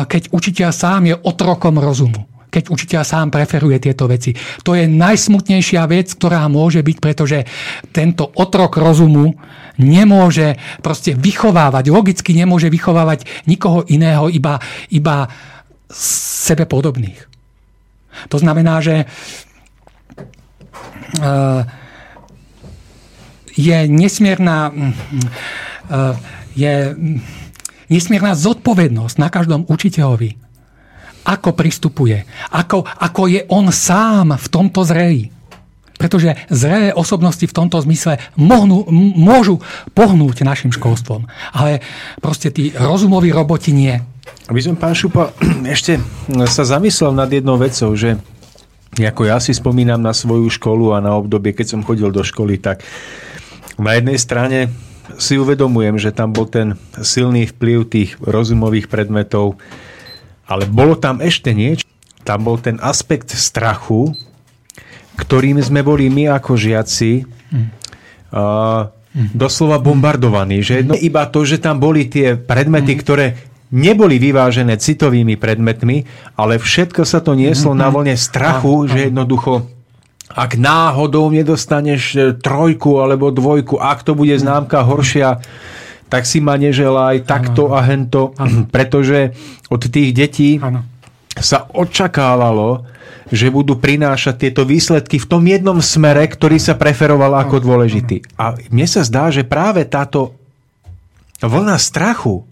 keď 0.06 0.30
učiteľ 0.30 0.70
sám 0.70 1.10
je 1.10 1.14
otrokom 1.18 1.82
rozumu 1.82 2.36
keď 2.46 2.72
učiteľ 2.72 3.02
sám 3.04 3.28
preferuje 3.28 3.76
tieto 3.76 4.08
veci. 4.08 4.32
To 4.64 4.72
je 4.72 4.88
najsmutnejšia 4.88 5.84
vec, 5.92 6.08
ktorá 6.16 6.48
môže 6.48 6.80
byť, 6.80 6.96
pretože 7.04 7.44
tento 7.92 8.32
otrok 8.32 8.80
rozumu 8.80 9.36
nemôže 9.76 10.56
proste 10.80 11.12
vychovávať, 11.12 11.92
logicky 11.92 12.32
nemôže 12.32 12.72
vychovávať 12.72 13.28
nikoho 13.44 13.84
iného, 13.88 14.28
iba, 14.32 14.60
iba 14.88 15.28
sebe 15.92 16.64
podobných. 16.64 17.20
To 18.32 18.40
znamená, 18.40 18.80
že 18.80 19.04
uh, 21.20 21.62
je 23.56 23.78
nesmierna 23.88 24.72
uh, 24.72 26.16
je 26.56 26.96
nesmierna 27.92 28.34
zodpovednosť 28.34 29.16
na 29.20 29.28
každom 29.28 29.62
učiteľovi, 29.68 30.34
ako 31.28 31.50
pristupuje, 31.54 32.24
ako, 32.50 32.82
ako 32.82 33.22
je 33.30 33.44
on 33.52 33.70
sám 33.70 34.34
v 34.34 34.46
tomto 34.50 34.82
zrelý. 34.82 35.35
Pretože 35.96 36.36
zrelé 36.52 36.92
osobnosti 36.92 37.42
v 37.42 37.56
tomto 37.56 37.80
zmysle 37.80 38.20
mohnu, 38.36 38.84
môžu 39.16 39.64
pohnúť 39.96 40.44
našim 40.44 40.70
školstvom. 40.70 41.24
Ale 41.56 41.80
proste 42.20 42.52
tí 42.52 42.76
rozumoví 42.76 43.32
roboti 43.32 43.72
nie. 43.72 43.96
Aby 44.46 44.60
som, 44.60 44.76
pán 44.76 44.92
Šupa, 44.92 45.32
ešte 45.76 45.98
sa 46.46 46.62
zamyslel 46.68 47.16
nad 47.16 47.32
jednou 47.32 47.56
vecou, 47.56 47.96
že 47.96 48.20
ako 48.96 49.28
ja 49.28 49.36
si 49.42 49.52
spomínam 49.52 50.00
na 50.00 50.16
svoju 50.16 50.48
školu 50.48 50.96
a 50.96 51.04
na 51.04 51.12
obdobie, 51.12 51.52
keď 51.52 51.76
som 51.76 51.84
chodil 51.84 52.08
do 52.08 52.24
školy, 52.24 52.56
tak 52.56 52.80
na 53.76 53.92
jednej 53.92 54.16
strane 54.16 54.72
si 55.20 55.36
uvedomujem, 55.36 56.00
že 56.00 56.16
tam 56.16 56.32
bol 56.32 56.48
ten 56.48 56.80
silný 57.04 57.44
vplyv 57.52 57.78
tých 57.86 58.10
rozumových 58.24 58.88
predmetov, 58.88 59.60
ale 60.48 60.64
bolo 60.64 60.96
tam 60.96 61.20
ešte 61.20 61.52
niečo. 61.52 61.84
Tam 62.26 62.42
bol 62.42 62.58
ten 62.58 62.80
aspekt 62.82 63.30
strachu, 63.30 64.10
ktorým 65.16 65.58
sme 65.64 65.80
boli 65.80 66.12
my 66.12 66.36
ako 66.36 66.54
žiaci 66.54 67.24
uh, 67.24 68.92
doslova 69.32 69.80
bombardovaní. 69.80 70.60
Že? 70.60 70.74
Jedno, 70.84 70.94
iba 70.94 71.24
to, 71.26 71.42
že 71.48 71.56
tam 71.56 71.80
boli 71.80 72.06
tie 72.06 72.36
predmety, 72.36 72.94
mm. 72.94 73.00
ktoré 73.00 73.26
neboli 73.72 74.20
vyvážené 74.22 74.78
citovými 74.78 75.34
predmetmi, 75.40 76.06
ale 76.38 76.60
všetko 76.60 77.02
sa 77.02 77.18
to 77.24 77.34
nieslo 77.34 77.74
na 77.74 77.90
vlne 77.90 78.14
strachu, 78.14 78.86
že 78.86 79.10
jednoducho 79.10 79.76
ak 80.36 80.58
náhodou 80.60 81.32
nedostaneš 81.32 82.02
e, 82.12 82.20
trojku 82.36 83.00
alebo 83.00 83.32
dvojku, 83.32 83.80
ak 83.80 84.04
to 84.04 84.12
bude 84.12 84.36
známka 84.36 84.84
horšia, 84.84 85.40
tak 86.12 86.28
si 86.28 86.44
ma 86.44 86.58
neželaj 86.60 87.24
takto 87.24 87.72
a 87.72 87.80
hento, 87.86 88.36
pretože 88.74 89.32
od 89.72 89.80
tých 89.80 90.10
detí 90.12 90.60
ano. 90.60 90.84
Sa 91.40 91.68
očakávalo, 91.72 92.88
že 93.26 93.50
budú 93.50 93.76
prinášať 93.76 94.48
tieto 94.48 94.62
výsledky 94.62 95.18
v 95.18 95.26
tom 95.26 95.42
jednom 95.42 95.82
smere, 95.82 96.22
ktorý 96.30 96.62
sa 96.62 96.78
preferoval 96.78 97.34
ako 97.42 97.58
dôležitý. 97.58 98.22
A 98.38 98.54
mne 98.70 98.86
sa 98.86 99.02
zdá, 99.02 99.34
že 99.34 99.42
práve 99.42 99.82
táto 99.82 100.38
vlna 101.42 101.76
strachu 101.76 102.46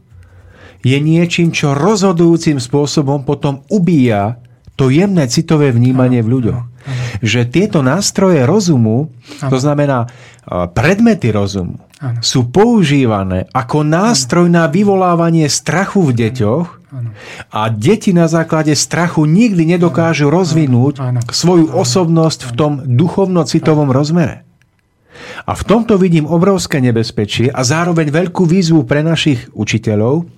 je 0.85 0.99
niečím, 1.01 1.55
čo 1.55 1.73
rozhodujúcim 1.79 2.59
spôsobom 2.61 3.25
potom 3.25 3.63
ubíja 3.71 4.43
to 4.75 4.91
jemné 4.91 5.31
citové 5.31 5.71
vnímanie 5.71 6.21
v 6.21 6.33
ľuďoch. 6.35 6.63
Že 7.23 7.41
tieto 7.49 7.79
nástroje 7.81 8.43
rozumu, 8.45 9.15
to 9.39 9.57
znamená 9.57 10.11
predmety 10.75 11.31
rozumu, 11.31 11.81
ano. 12.05 12.21
sú 12.21 12.53
používané 12.53 13.49
ako 13.57 13.81
nástroj 13.81 14.53
ano. 14.53 14.61
na 14.61 14.65
vyvolávanie 14.69 15.49
strachu 15.49 16.13
v 16.13 16.13
deťoch 16.13 16.67
ano. 16.93 17.11
a 17.49 17.61
deti 17.73 18.13
na 18.13 18.29
základe 18.29 18.77
strachu 18.77 19.25
nikdy 19.25 19.65
nedokážu 19.77 20.29
ano. 20.29 20.37
rozvinúť 20.37 20.95
ano. 21.01 21.21
svoju 21.25 21.73
ano. 21.73 21.81
osobnosť 21.81 22.41
ano. 22.45 22.49
v 22.49 22.53
tom 22.53 22.73
duchovno-citovom 22.85 23.89
ano. 23.89 23.97
rozmere. 23.97 24.37
A 25.49 25.57
v 25.57 25.63
tomto 25.65 25.97
vidím 25.97 26.29
obrovské 26.29 26.85
nebezpečie 26.85 27.49
a 27.49 27.65
zároveň 27.65 28.13
veľkú 28.13 28.45
výzvu 28.45 28.85
pre 28.85 29.01
našich 29.01 29.49
učiteľov, 29.57 30.29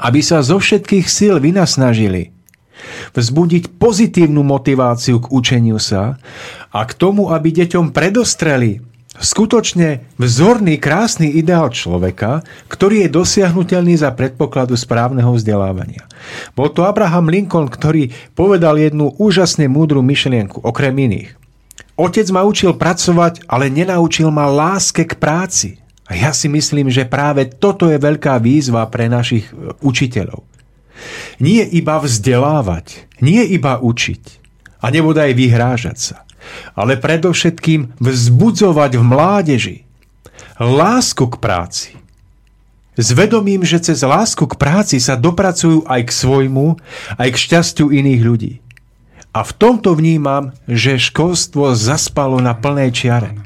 aby 0.00 0.20
sa 0.24 0.42
zo 0.42 0.58
všetkých 0.58 1.06
síl 1.06 1.36
vynasnažili 1.38 2.40
vzbudiť 3.12 3.76
pozitívnu 3.76 4.40
motiváciu 4.40 5.20
k 5.20 5.26
učeniu 5.28 5.76
sa 5.76 6.16
a 6.72 6.80
k 6.88 6.92
tomu, 6.96 7.28
aby 7.28 7.52
deťom 7.52 7.92
predostreli 7.92 8.80
skutočne 9.20 10.08
vzorný, 10.16 10.80
krásny 10.80 11.28
ideál 11.28 11.68
človeka, 11.68 12.40
ktorý 12.72 13.06
je 13.06 13.14
dosiahnutelný 13.14 14.00
za 14.00 14.10
predpokladu 14.16 14.74
správneho 14.74 15.36
vzdelávania. 15.36 16.08
Bol 16.56 16.72
to 16.72 16.88
Abraham 16.88 17.28
Lincoln, 17.28 17.68
ktorý 17.68 18.10
povedal 18.32 18.80
jednu 18.80 19.12
úžasne 19.20 19.68
múdru 19.68 20.00
myšlienku, 20.00 20.64
okrem 20.64 20.96
iných. 20.96 21.36
Otec 22.00 22.26
ma 22.32 22.48
učil 22.48 22.80
pracovať, 22.80 23.44
ale 23.44 23.68
nenaučil 23.68 24.32
ma 24.32 24.48
láske 24.48 25.04
k 25.04 25.20
práci. 25.20 25.76
A 26.08 26.16
ja 26.16 26.32
si 26.32 26.48
myslím, 26.48 26.88
že 26.88 27.06
práve 27.06 27.46
toto 27.46 27.86
je 27.86 28.00
veľká 28.00 28.40
výzva 28.40 28.82
pre 28.88 29.06
našich 29.06 29.52
e, 29.52 29.76
učiteľov. 29.84 30.42
Nie 31.38 31.62
iba 31.68 32.00
vzdelávať, 32.00 33.06
nie 33.22 33.44
iba 33.46 33.78
učiť 33.78 34.22
a 34.80 34.90
nebodaj 34.90 35.36
vyhrážať 35.36 35.96
sa 35.96 36.16
ale 36.74 37.00
predovšetkým 37.00 37.98
vzbudzovať 37.98 38.92
v 38.96 39.02
mládeži 39.02 39.76
lásku 40.60 41.24
k 41.24 41.36
práci. 41.40 41.90
S 43.00 43.16
vedomím, 43.16 43.64
že 43.64 43.80
cez 43.80 44.04
lásku 44.04 44.44
k 44.44 44.58
práci 44.60 45.00
sa 45.00 45.16
dopracujú 45.16 45.88
aj 45.88 46.10
k 46.10 46.12
svojmu, 46.12 46.76
aj 47.16 47.28
k 47.32 47.36
šťastiu 47.40 47.88
iných 47.88 48.20
ľudí. 48.20 48.52
A 49.30 49.46
v 49.46 49.52
tomto 49.56 49.96
vnímam, 49.96 50.52
že 50.66 51.00
školstvo 51.00 51.72
zaspalo 51.72 52.42
na 52.42 52.52
plnej 52.52 52.90
čiare. 52.92 53.40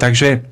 Takže 0.00 0.48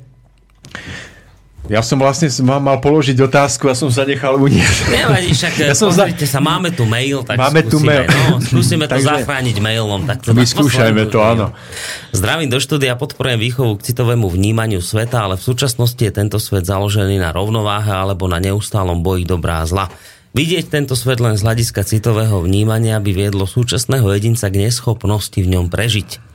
ja 1.65 1.81
som 1.81 1.97
vlastne 1.97 2.29
vám 2.45 2.61
mal 2.61 2.77
položiť 2.77 3.17
otázku 3.25 3.73
a 3.73 3.75
som 3.75 3.89
sa 3.89 4.05
nechal 4.05 4.37
uniesť. 4.37 4.85
Nevadí, 4.93 5.33
však 5.33 5.53
ja 5.73 5.77
som 5.77 5.89
za... 5.89 6.13
sa, 6.13 6.41
máme 6.45 6.69
tu 6.77 6.85
mail, 6.85 7.25
tak 7.25 7.41
máme 7.41 7.65
skúsime, 7.65 7.73
tu 7.73 7.79
mail. 7.81 8.05
No, 8.05 8.37
skúsime 8.45 8.85
to 8.85 9.01
zachrániť 9.01 9.57
mailom. 9.65 10.05
Tak 10.05 10.29
to 10.29 10.37
Vyskúšajme 10.37 11.09
to, 11.09 11.25
áno. 11.25 11.57
Zdravím 12.13 12.53
do 12.53 12.61
štúdia, 12.61 13.01
podporujem 13.01 13.41
výchovu 13.41 13.81
k 13.81 13.93
citovému 13.93 14.29
vnímaniu 14.29 14.85
sveta, 14.85 15.25
ale 15.25 15.41
v 15.41 15.45
súčasnosti 15.49 16.01
je 16.05 16.13
tento 16.13 16.37
svet 16.37 16.69
založený 16.69 17.17
na 17.17 17.33
rovnováhe 17.33 17.89
alebo 17.89 18.29
na 18.29 18.37
neustálom 18.45 19.01
boji 19.01 19.25
dobrá 19.25 19.65
a 19.65 19.69
zla. 19.69 19.87
Vidieť 20.35 20.69
tento 20.69 20.99
svet 20.99 21.23
len 21.23 21.39
z 21.39 21.47
hľadiska 21.47 21.87
citového 21.87 22.43
vnímania 22.43 23.01
by 23.01 23.09
viedlo 23.15 23.47
súčasného 23.47 24.05
jedinca 24.19 24.51
k 24.51 24.67
neschopnosti 24.69 25.39
v 25.39 25.49
ňom 25.49 25.71
prežiť. 25.71 26.35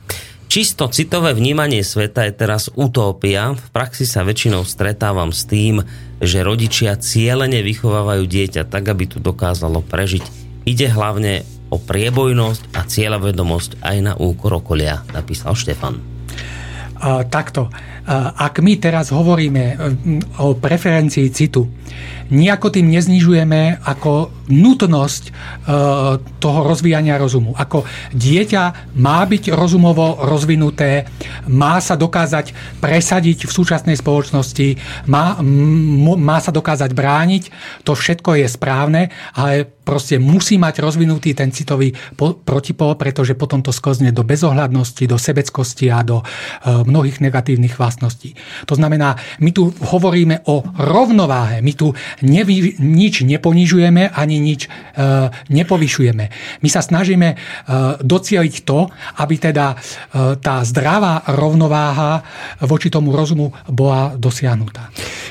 Čisto 0.50 0.90
citové 0.90 1.30
vnímanie 1.30 1.86
sveta 1.86 2.26
je 2.26 2.34
teraz 2.34 2.74
utópia. 2.74 3.54
V 3.54 3.66
praxi 3.70 4.02
sa 4.02 4.26
väčšinou 4.26 4.66
stretávam 4.66 5.30
s 5.30 5.46
tým, 5.46 5.78
že 6.18 6.42
rodičia 6.42 6.98
cieľene 6.98 7.62
vychovávajú 7.62 8.26
dieťa 8.26 8.66
tak, 8.66 8.90
aby 8.90 9.06
tu 9.06 9.22
dokázalo 9.22 9.78
prežiť. 9.86 10.26
Ide 10.66 10.90
hlavne 10.90 11.46
o 11.70 11.78
priebojnosť 11.78 12.74
a 12.74 12.82
cieľavedomosť 12.82 13.78
aj 13.78 13.96
na 14.02 14.18
úkor 14.18 14.58
okolia, 14.58 15.06
napísal 15.14 15.54
Štefan. 15.54 16.19
Takto. 17.30 17.72
Ak 18.36 18.60
my 18.60 18.76
teraz 18.76 19.08
hovoríme 19.08 19.64
uh, 19.72 20.44
o 20.44 20.52
preferencii 20.52 21.32
citu, 21.32 21.64
nejako 22.30 22.70
tým 22.70 22.86
neznižujeme 22.94 23.82
ako 23.82 24.30
nutnosť 24.50 25.22
e, 25.26 25.30
toho 26.38 26.60
rozvíjania 26.62 27.18
rozumu. 27.18 27.54
Ako 27.58 27.82
dieťa 28.14 28.94
má 28.98 29.26
byť 29.26 29.50
rozumovo 29.50 30.22
rozvinuté, 30.22 31.10
má 31.50 31.82
sa 31.82 31.98
dokázať 31.98 32.78
presadiť 32.78 33.46
v 33.46 33.54
súčasnej 33.54 33.96
spoločnosti, 33.98 34.78
má, 35.10 35.38
má 36.18 36.38
sa 36.38 36.54
dokázať 36.54 36.90
brániť, 36.94 37.42
to 37.82 37.98
všetko 37.98 38.38
je 38.42 38.46
správne, 38.46 39.02
ale 39.34 39.66
proste 39.66 40.22
musí 40.22 40.54
mať 40.54 40.78
rozvinutý 40.78 41.34
ten 41.34 41.50
citový 41.50 41.90
protipol, 42.46 42.94
pretože 42.94 43.34
potom 43.34 43.58
to 43.58 43.74
skozne 43.74 44.14
do 44.14 44.22
bezohľadnosti, 44.22 45.02
do 45.02 45.18
sebeckosti 45.18 45.90
a 45.90 46.06
do 46.06 46.22
e, 46.22 46.24
mnohých 46.90 47.22
negatívnych 47.22 47.78
vlastností. 47.78 48.34
To 48.66 48.74
znamená, 48.74 49.14
my 49.38 49.50
tu 49.54 49.70
hovoríme 49.70 50.42
o 50.50 50.66
rovnováhe, 50.66 51.62
my 51.62 51.72
tu 51.78 51.94
nevy, 52.26 52.76
nič 52.82 53.22
neponižujeme 53.22 54.10
ani 54.10 54.36
nič 54.42 54.66
e, 54.66 54.70
nepovyšujeme. 55.30 56.24
My 56.60 56.68
sa 56.68 56.82
snažíme 56.82 57.28
e, 57.32 57.36
docieliť 58.02 58.54
to, 58.66 58.90
aby 59.22 59.34
teda 59.38 59.72
e, 59.72 59.76
tá 60.42 60.66
zdravá 60.66 61.22
rovnováha 61.30 62.26
voči 62.66 62.90
tomu 62.90 63.14
rozumu 63.14 63.54
bola 63.70 64.18
dosiahnutá. 64.18 64.90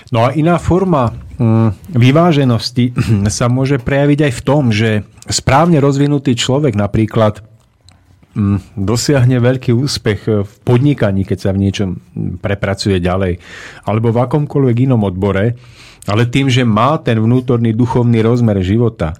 No 0.09 0.25
a 0.25 0.33
iná 0.33 0.57
forma 0.57 1.13
mm, 1.37 1.93
vyváženosti 1.93 2.95
sa 3.37 3.45
môže 3.51 3.77
prejaviť 3.77 4.19
aj 4.29 4.33
v 4.33 4.41
tom, 4.41 4.63
že 4.71 5.03
správne 5.29 5.77
rozvinutý 5.77 6.33
človek 6.33 6.73
napríklad 6.73 7.45
dosiahne 8.77 9.41
veľký 9.41 9.73
úspech 9.73 10.21
v 10.45 10.53
podnikaní, 10.61 11.25
keď 11.25 11.37
sa 11.49 11.51
v 11.51 11.61
niečom 11.65 11.89
prepracuje 12.39 13.01
ďalej, 13.01 13.41
alebo 13.89 14.13
v 14.13 14.21
akomkoľvek 14.21 14.77
inom 14.85 15.01
odbore, 15.01 15.57
ale 16.05 16.23
tým, 16.29 16.47
že 16.47 16.63
má 16.65 16.97
ten 17.01 17.17
vnútorný 17.17 17.73
duchovný 17.73 18.21
rozmer 18.21 18.61
života, 18.61 19.17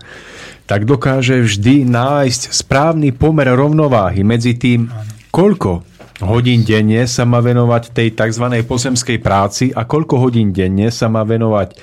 tak 0.70 0.86
dokáže 0.86 1.42
vždy 1.42 1.90
nájsť 1.90 2.54
správny 2.54 3.10
pomer 3.18 3.50
rovnováhy 3.50 4.22
medzi 4.22 4.54
tým, 4.54 4.86
koľko 5.34 5.82
hodín 6.22 6.62
denne 6.62 7.10
sa 7.10 7.26
má 7.26 7.42
venovať 7.42 7.96
tej 7.96 8.14
tzv. 8.14 8.46
pozemskej 8.68 9.18
práci 9.18 9.74
a 9.74 9.90
koľko 9.90 10.30
hodín 10.30 10.54
denne 10.54 10.94
sa 10.94 11.10
má 11.10 11.26
venovať 11.26 11.80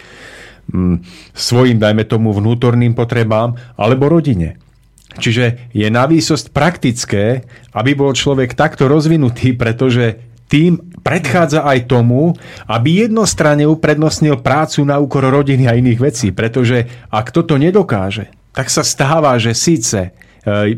svojim, 1.31 1.79
dajme 1.79 2.03
tomu, 2.11 2.35
vnútorným 2.35 2.95
potrebám 2.95 3.55
alebo 3.79 4.11
rodine. 4.11 4.59
Čiže 5.17 5.73
je 5.73 5.89
na 5.89 6.05
výsosť 6.05 6.53
praktické, 6.53 7.45
aby 7.73 7.97
bol 7.97 8.13
človek 8.13 8.53
takto 8.53 8.89
rozvinutý, 8.89 9.57
pretože 9.57 10.27
tým 10.47 10.79
predchádza 11.03 11.67
aj 11.67 11.91
tomu, 11.91 12.35
aby 12.71 13.07
jednostranne 13.07 13.67
uprednostnil 13.67 14.39
prácu 14.43 14.87
na 14.87 15.03
úkor 15.03 15.27
rodiny 15.27 15.67
a 15.67 15.75
iných 15.75 16.01
vecí. 16.01 16.31
Pretože 16.31 16.87
ak 17.11 17.35
toto 17.35 17.59
nedokáže, 17.59 18.31
tak 18.55 18.71
sa 18.71 18.87
stáva, 18.87 19.35
že 19.43 19.53
síce 19.53 20.01
e, 20.01 20.11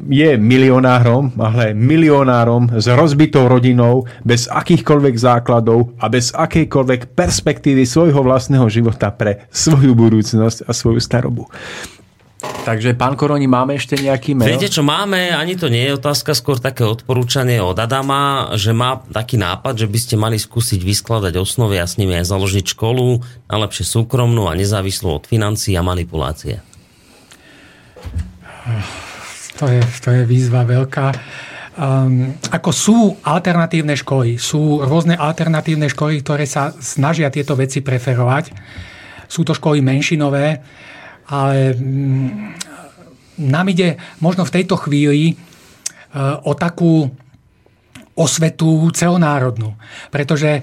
je 0.09 0.31
milionárom, 0.41 1.37
ale 1.37 1.77
milionárom 1.77 2.81
s 2.81 2.89
rozbitou 2.89 3.47
rodinou, 3.47 4.09
bez 4.25 4.49
akýchkoľvek 4.49 5.15
základov 5.15 5.93
a 6.01 6.09
bez 6.09 6.33
akejkoľvek 6.33 7.13
perspektívy 7.13 7.85
svojho 7.85 8.25
vlastného 8.25 8.67
života 8.73 9.13
pre 9.13 9.47
svoju 9.53 9.93
budúcnosť 9.93 10.65
a 10.65 10.73
svoju 10.73 10.99
starobu. 10.99 11.45
Takže, 12.39 12.95
pán 12.95 13.19
Koroni, 13.19 13.51
máme 13.51 13.75
ešte 13.75 13.99
nejaký 13.99 14.39
mail? 14.39 14.55
Viete, 14.55 14.71
čo 14.71 14.87
máme? 14.87 15.35
Ani 15.35 15.59
to 15.59 15.67
nie 15.67 15.83
je 15.91 15.99
otázka, 15.99 16.39
skôr 16.39 16.63
také 16.63 16.87
odporúčanie 16.87 17.59
od 17.59 17.75
Adama, 17.75 18.55
že 18.55 18.71
má 18.71 19.03
taký 19.11 19.41
nápad, 19.41 19.75
že 19.75 19.87
by 19.91 19.99
ste 19.99 20.15
mali 20.15 20.39
skúsiť 20.39 20.79
vyskladať 20.79 21.35
osnovy 21.35 21.83
a 21.83 21.87
s 21.89 21.99
nimi 21.99 22.15
aj 22.15 22.31
založiť 22.31 22.79
školu, 22.79 23.25
najlepšie 23.51 23.85
súkromnú 23.89 24.47
a 24.47 24.55
nezávislú 24.55 25.19
od 25.19 25.25
financií 25.27 25.75
a 25.75 25.83
manipulácie. 25.83 26.63
To 29.59 29.67
je, 29.67 29.83
to 29.99 30.09
je 30.15 30.23
výzva 30.23 30.63
veľká. 30.63 31.07
Um, 31.79 32.39
ako 32.55 32.71
sú 32.71 32.99
alternatívne 33.23 33.99
školy, 33.99 34.39
sú 34.39 34.83
rôzne 34.83 35.19
alternatívne 35.19 35.91
školy, 35.91 36.23
ktoré 36.23 36.47
sa 36.47 36.71
snažia 36.79 37.31
tieto 37.35 37.59
veci 37.59 37.83
preferovať. 37.83 38.55
Sú 39.27 39.43
to 39.43 39.55
školy 39.55 39.83
menšinové, 39.83 40.63
ale 41.29 41.77
mm, 41.77 42.29
nám 43.45 43.67
ide 43.71 44.01
možno 44.19 44.43
v 44.49 44.55
tejto 44.61 44.75
chvíli 44.81 45.23
e, 45.31 45.35
o 46.43 46.53
takú 46.57 47.07
osvetu 48.19 48.91
celonárodnú. 48.91 49.79
Pretože, 50.11 50.51
e, 50.59 50.63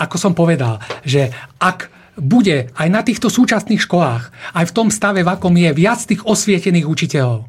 ako 0.00 0.16
som 0.16 0.32
povedal, 0.32 0.80
že 1.04 1.28
ak 1.60 1.92
bude 2.16 2.72
aj 2.72 2.88
na 2.88 3.04
týchto 3.04 3.28
súčasných 3.28 3.84
školách, 3.84 4.54
aj 4.56 4.64
v 4.64 4.74
tom 4.74 4.88
stave, 4.88 5.20
v 5.20 5.32
akom 5.32 5.52
je 5.56 5.70
viac 5.76 6.00
tých 6.00 6.24
osvietených 6.24 6.88
učiteľov, 6.88 7.48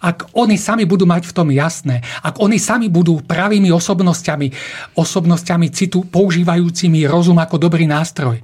ak 0.00 0.32
oni 0.32 0.56
sami 0.56 0.88
budú 0.88 1.04
mať 1.04 1.28
v 1.28 1.36
tom 1.36 1.48
jasné, 1.52 2.00
ak 2.24 2.40
oni 2.40 2.56
sami 2.56 2.88
budú 2.88 3.20
pravými 3.20 3.68
osobnosťami, 3.68 4.48
osobnosťami 4.96 5.66
citu, 5.68 6.08
používajúcimi 6.08 7.04
rozum 7.04 7.36
ako 7.36 7.60
dobrý 7.60 7.84
nástroj, 7.84 8.40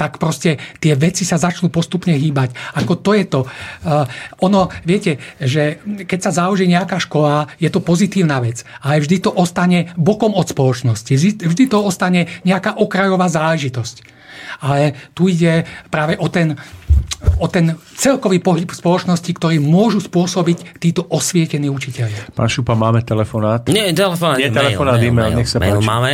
tak 0.00 0.16
proste 0.16 0.56
tie 0.80 0.96
veci 0.96 1.28
sa 1.28 1.36
začnú 1.36 1.68
postupne 1.68 2.16
hýbať. 2.16 2.56
Ako 2.80 2.96
to 3.04 3.12
je 3.12 3.24
to. 3.28 3.40
Uh, 3.84 4.08
ono, 4.40 4.72
viete, 4.82 5.20
že 5.36 5.84
keď 6.08 6.18
sa 6.24 6.32
založí 6.32 6.64
nejaká 6.64 6.96
škola, 6.96 7.52
je 7.60 7.68
to 7.68 7.84
pozitívna 7.84 8.40
vec, 8.40 8.64
ale 8.80 9.04
vždy 9.04 9.28
to 9.28 9.30
ostane 9.30 9.92
bokom 10.00 10.32
od 10.32 10.48
spoločnosti. 10.48 11.12
Vždy 11.44 11.64
to 11.68 11.84
ostane 11.84 12.32
nejaká 12.48 12.80
okrajová 12.80 13.28
záležitosť. 13.28 14.13
Ale 14.60 14.94
tu 15.12 15.28
ide 15.28 15.66
práve 15.90 16.16
o 16.18 16.28
ten 16.28 16.58
o 17.40 17.46
ten 17.48 17.74
celkový 17.96 18.38
pohyb 18.38 18.68
spoločnosti, 18.68 19.26
ktorý 19.26 19.58
môžu 19.58 20.04
spôsobiť 20.04 20.78
títo 20.78 21.08
osvietení 21.08 21.72
učiteľia. 21.72 22.30
Pán 22.36 22.52
Šupa, 22.52 22.76
máme 22.76 23.02
telefonát? 23.02 23.66
Nie, 23.72 23.90
telefonát, 23.96 24.38
Nie, 24.38 24.52
telefonát, 24.52 25.00
mail, 25.00 25.10
e-mail, 25.10 25.32
nech 25.42 25.48
sa 25.50 25.58
mail 25.58 25.80
páči. 25.80 25.88
máme. 25.88 26.12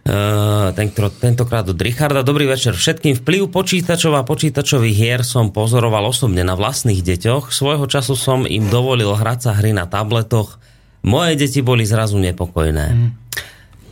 Uh, 0.00 0.72
tento, 0.72 1.12
tentokrát 1.12 1.68
od 1.68 1.76
Richarda. 1.76 2.24
Dobrý 2.24 2.48
večer 2.48 2.72
všetkým. 2.72 3.20
Vplyv 3.20 3.52
počítačov 3.52 4.16
a 4.16 4.24
počítačových 4.24 4.96
hier 4.96 5.20
som 5.20 5.52
pozoroval 5.52 6.08
osobne 6.08 6.40
na 6.40 6.56
vlastných 6.56 7.04
deťoch. 7.04 7.52
Svojho 7.52 7.84
času 7.84 8.16
som 8.16 8.48
im 8.48 8.72
dovolil 8.72 9.12
hrať 9.12 9.38
sa 9.44 9.52
hry 9.52 9.76
na 9.76 9.84
tabletoch. 9.84 10.56
Moje 11.04 11.36
deti 11.36 11.60
boli 11.60 11.84
zrazu 11.84 12.16
nepokojné. 12.16 12.86
Mm. 12.90 13.19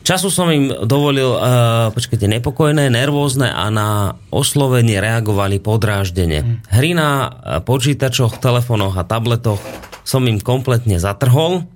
Času 0.09 0.33
som 0.33 0.49
im 0.49 0.73
dovolil, 0.89 1.37
uh, 1.37 1.93
počkajte, 1.93 2.33
nepokojné, 2.33 2.89
nervózne 2.89 3.53
a 3.53 3.69
na 3.69 4.17
oslovenie 4.33 5.05
reagovali 5.05 5.61
podráždene. 5.61 6.41
Mm. 6.41 6.55
Hry 6.65 6.97
na 6.97 7.29
počítačoch, 7.61 8.41
telefónoch 8.41 8.97
a 8.97 9.05
tabletoch 9.05 9.61
som 10.09 10.25
im 10.25 10.41
kompletne 10.41 10.97
zatrhol 10.97 11.69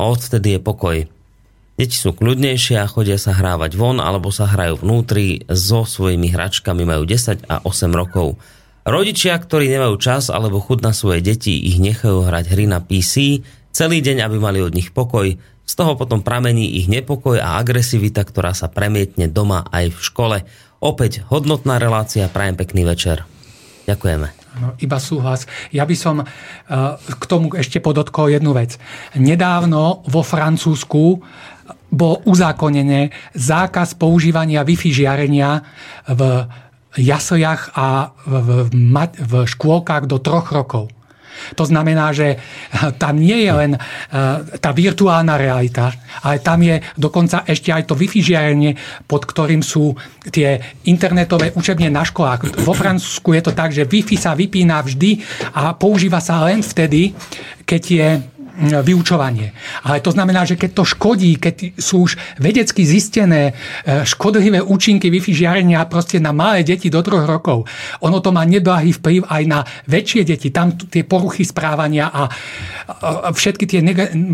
odtedy 0.00 0.56
je 0.56 0.60
pokoj. 0.64 0.96
Deti 1.76 1.92
sú 1.92 2.16
kľudnejšie 2.16 2.80
a 2.80 2.88
chodia 2.88 3.20
sa 3.20 3.36
hrávať 3.36 3.76
von 3.76 4.00
alebo 4.00 4.32
sa 4.32 4.48
hrajú 4.48 4.80
vnútri 4.80 5.44
so 5.52 5.84
svojimi 5.84 6.32
hračkami, 6.32 6.88
majú 6.88 7.04
10 7.04 7.52
a 7.52 7.60
8 7.68 7.92
rokov. 7.92 8.40
Rodičia, 8.88 9.36
ktorí 9.36 9.68
nemajú 9.68 10.00
čas 10.00 10.32
alebo 10.32 10.64
chud 10.64 10.80
na 10.80 10.96
svoje 10.96 11.20
deti, 11.20 11.60
ich 11.68 11.76
nechajú 11.76 12.32
hrať 12.32 12.48
hry 12.48 12.64
na 12.64 12.80
PC 12.80 13.44
celý 13.76 14.00
deň, 14.00 14.24
aby 14.24 14.40
mali 14.40 14.64
od 14.64 14.72
nich 14.72 14.88
pokoj. 14.88 15.36
Z 15.68 15.76
toho 15.76 16.00
potom 16.00 16.24
pramení 16.24 16.80
ich 16.80 16.88
nepokoj 16.88 17.36
a 17.36 17.60
agresivita, 17.60 18.24
ktorá 18.24 18.56
sa 18.56 18.72
premietne 18.72 19.28
doma 19.28 19.68
aj 19.68 19.92
v 19.92 20.00
škole. 20.00 20.36
Opäť 20.80 21.28
hodnotná 21.28 21.76
relácia, 21.76 22.24
prajem 22.32 22.56
pekný 22.56 22.88
večer. 22.88 23.28
Ďakujeme. 23.84 24.28
No, 24.64 24.72
iba 24.80 24.96
súhlas. 24.96 25.44
Ja 25.70 25.84
by 25.84 25.96
som 25.96 26.24
uh, 26.24 26.26
k 26.98 27.24
tomu 27.28 27.52
ešte 27.52 27.84
podotkol 27.84 28.32
jednu 28.32 28.56
vec. 28.56 28.80
Nedávno 29.12 30.02
vo 30.08 30.24
Francúzsku 30.24 31.20
bol 31.88 32.14
uzákonené 32.24 33.12
zákaz 33.36 33.96
používania 33.96 34.64
Wi-Fi 34.64 34.90
žiarenia 34.92 35.62
v 36.08 36.48
jasliach 36.96 37.76
a 37.76 38.16
v, 38.24 38.66
v, 38.66 38.74
v 39.20 39.32
škôlkach 39.44 40.08
do 40.08 40.16
troch 40.20 40.48
rokov. 40.48 40.88
To 41.56 41.64
znamená, 41.64 42.12
že 42.14 42.38
tam 43.02 43.18
nie 43.18 43.44
je 43.44 43.52
len 43.52 43.72
e, 43.74 43.80
tá 44.58 44.70
virtuálna 44.72 45.34
realita, 45.38 45.92
ale 46.22 46.40
tam 46.40 46.62
je 46.62 46.80
dokonca 46.94 47.44
ešte 47.44 47.72
aj 47.74 47.88
to 47.88 47.94
Wi-Fi 47.98 48.20
žiarenie, 48.22 48.72
pod 49.04 49.26
ktorým 49.28 49.60
sú 49.60 49.94
tie 50.28 50.60
internetové 50.86 51.52
učebne 51.54 51.88
na 51.88 52.04
školách. 52.04 52.62
Vo 52.62 52.74
Francúzsku 52.74 53.34
je 53.34 53.42
to 53.44 53.52
tak, 53.52 53.70
že 53.74 53.88
Wi-Fi 53.88 54.16
sa 54.16 54.32
vypína 54.38 54.80
vždy 54.80 55.20
a 55.54 55.74
používa 55.74 56.22
sa 56.22 56.44
len 56.46 56.60
vtedy, 56.64 57.12
keď 57.68 57.82
je 57.84 58.08
vyučovanie. 58.58 59.54
Ale 59.86 60.02
to 60.02 60.10
znamená, 60.10 60.42
že 60.42 60.58
keď 60.58 60.70
to 60.74 60.84
škodí, 60.84 61.38
keď 61.38 61.78
sú 61.78 62.10
už 62.10 62.18
vedecky 62.42 62.82
zistené 62.82 63.54
e, 63.86 64.02
škodlivé 64.02 64.58
účinky 64.58 65.06
Wi-Fi 65.06 65.32
žiarenia 65.46 65.86
proste 65.86 66.18
na 66.18 66.34
malé 66.34 66.66
deti 66.66 66.90
do 66.90 66.98
troch 66.98 67.22
rokov, 67.22 67.70
ono 68.02 68.18
to 68.18 68.34
má 68.34 68.42
neblahý 68.42 68.90
vplyv 68.98 69.30
aj 69.30 69.42
na 69.46 69.62
väčšie 69.86 70.22
deti. 70.26 70.50
Tam 70.50 70.74
tie 70.74 71.06
poruchy 71.06 71.46
správania 71.46 72.10
a 72.10 72.26
všetky 73.30 73.64
tie 73.68 73.80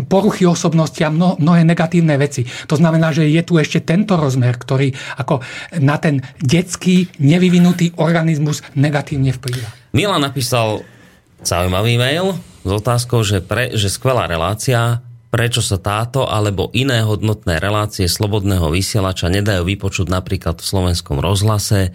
poruchy 0.09 0.49
osobnosti 0.49 0.99
a 1.05 1.13
mnohé 1.13 1.61
negatívne 1.61 2.17
veci. 2.17 2.47
To 2.65 2.75
znamená, 2.79 3.13
že 3.13 3.29
je 3.29 3.41
tu 3.45 3.61
ešte 3.61 3.85
tento 3.85 4.17
rozmer, 4.17 4.57
ktorý 4.57 4.89
ako 5.21 5.45
na 5.83 6.01
ten 6.01 6.25
detský 6.41 7.13
nevyvinutý 7.21 7.93
organizmus 8.01 8.65
negatívne 8.73 9.35
vplýva. 9.35 9.69
Milan 9.95 10.25
napísal 10.25 10.94
zaujímavý 11.43 11.97
mail, 11.97 12.37
s 12.65 12.71
otázkou, 12.71 13.21
že, 13.21 13.45
pre, 13.45 13.77
že 13.77 13.93
skvelá 13.93 14.25
relácia, 14.25 15.05
prečo 15.29 15.61
sa 15.61 15.77
táto 15.77 16.25
alebo 16.25 16.73
iné 16.73 17.05
hodnotné 17.05 17.61
relácie 17.61 18.09
slobodného 18.09 18.73
vysielača 18.73 19.29
nedajú 19.29 19.67
vypočuť 19.67 20.07
napríklad 20.09 20.57
v 20.57 20.65
slovenskom 20.65 21.21
rozhlase, 21.21 21.91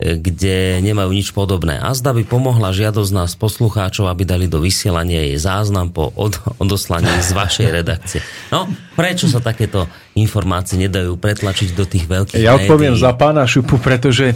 e, 0.00 0.16
kde 0.18 0.82
nemajú 0.82 1.14
nič 1.14 1.30
podobné. 1.30 1.78
A 1.78 1.94
zda 1.94 2.10
by 2.16 2.26
pomohla 2.26 2.74
žiadosť 2.74 3.12
nás 3.14 3.38
poslucháčov, 3.38 4.10
aby 4.10 4.26
dali 4.26 4.46
do 4.50 4.58
vysielania 4.58 5.22
jej 5.22 5.38
záznam 5.38 5.94
po 5.94 6.10
od, 6.18 6.34
odoslaní 6.58 7.12
z 7.22 7.30
vašej 7.36 7.68
redakcie. 7.70 8.20
No, 8.50 8.66
prečo 8.98 9.30
sa 9.30 9.38
takéto 9.38 9.86
informácie 10.18 10.80
nedajú 10.82 11.14
pretlačiť 11.14 11.78
do 11.78 11.86
tých 11.86 12.10
veľkých 12.10 12.42
Ja 12.42 12.58
odpoviem 12.58 12.98
médií? 12.98 13.04
za 13.06 13.14
pána 13.14 13.46
Šupu, 13.46 13.78
pretože 13.78 14.34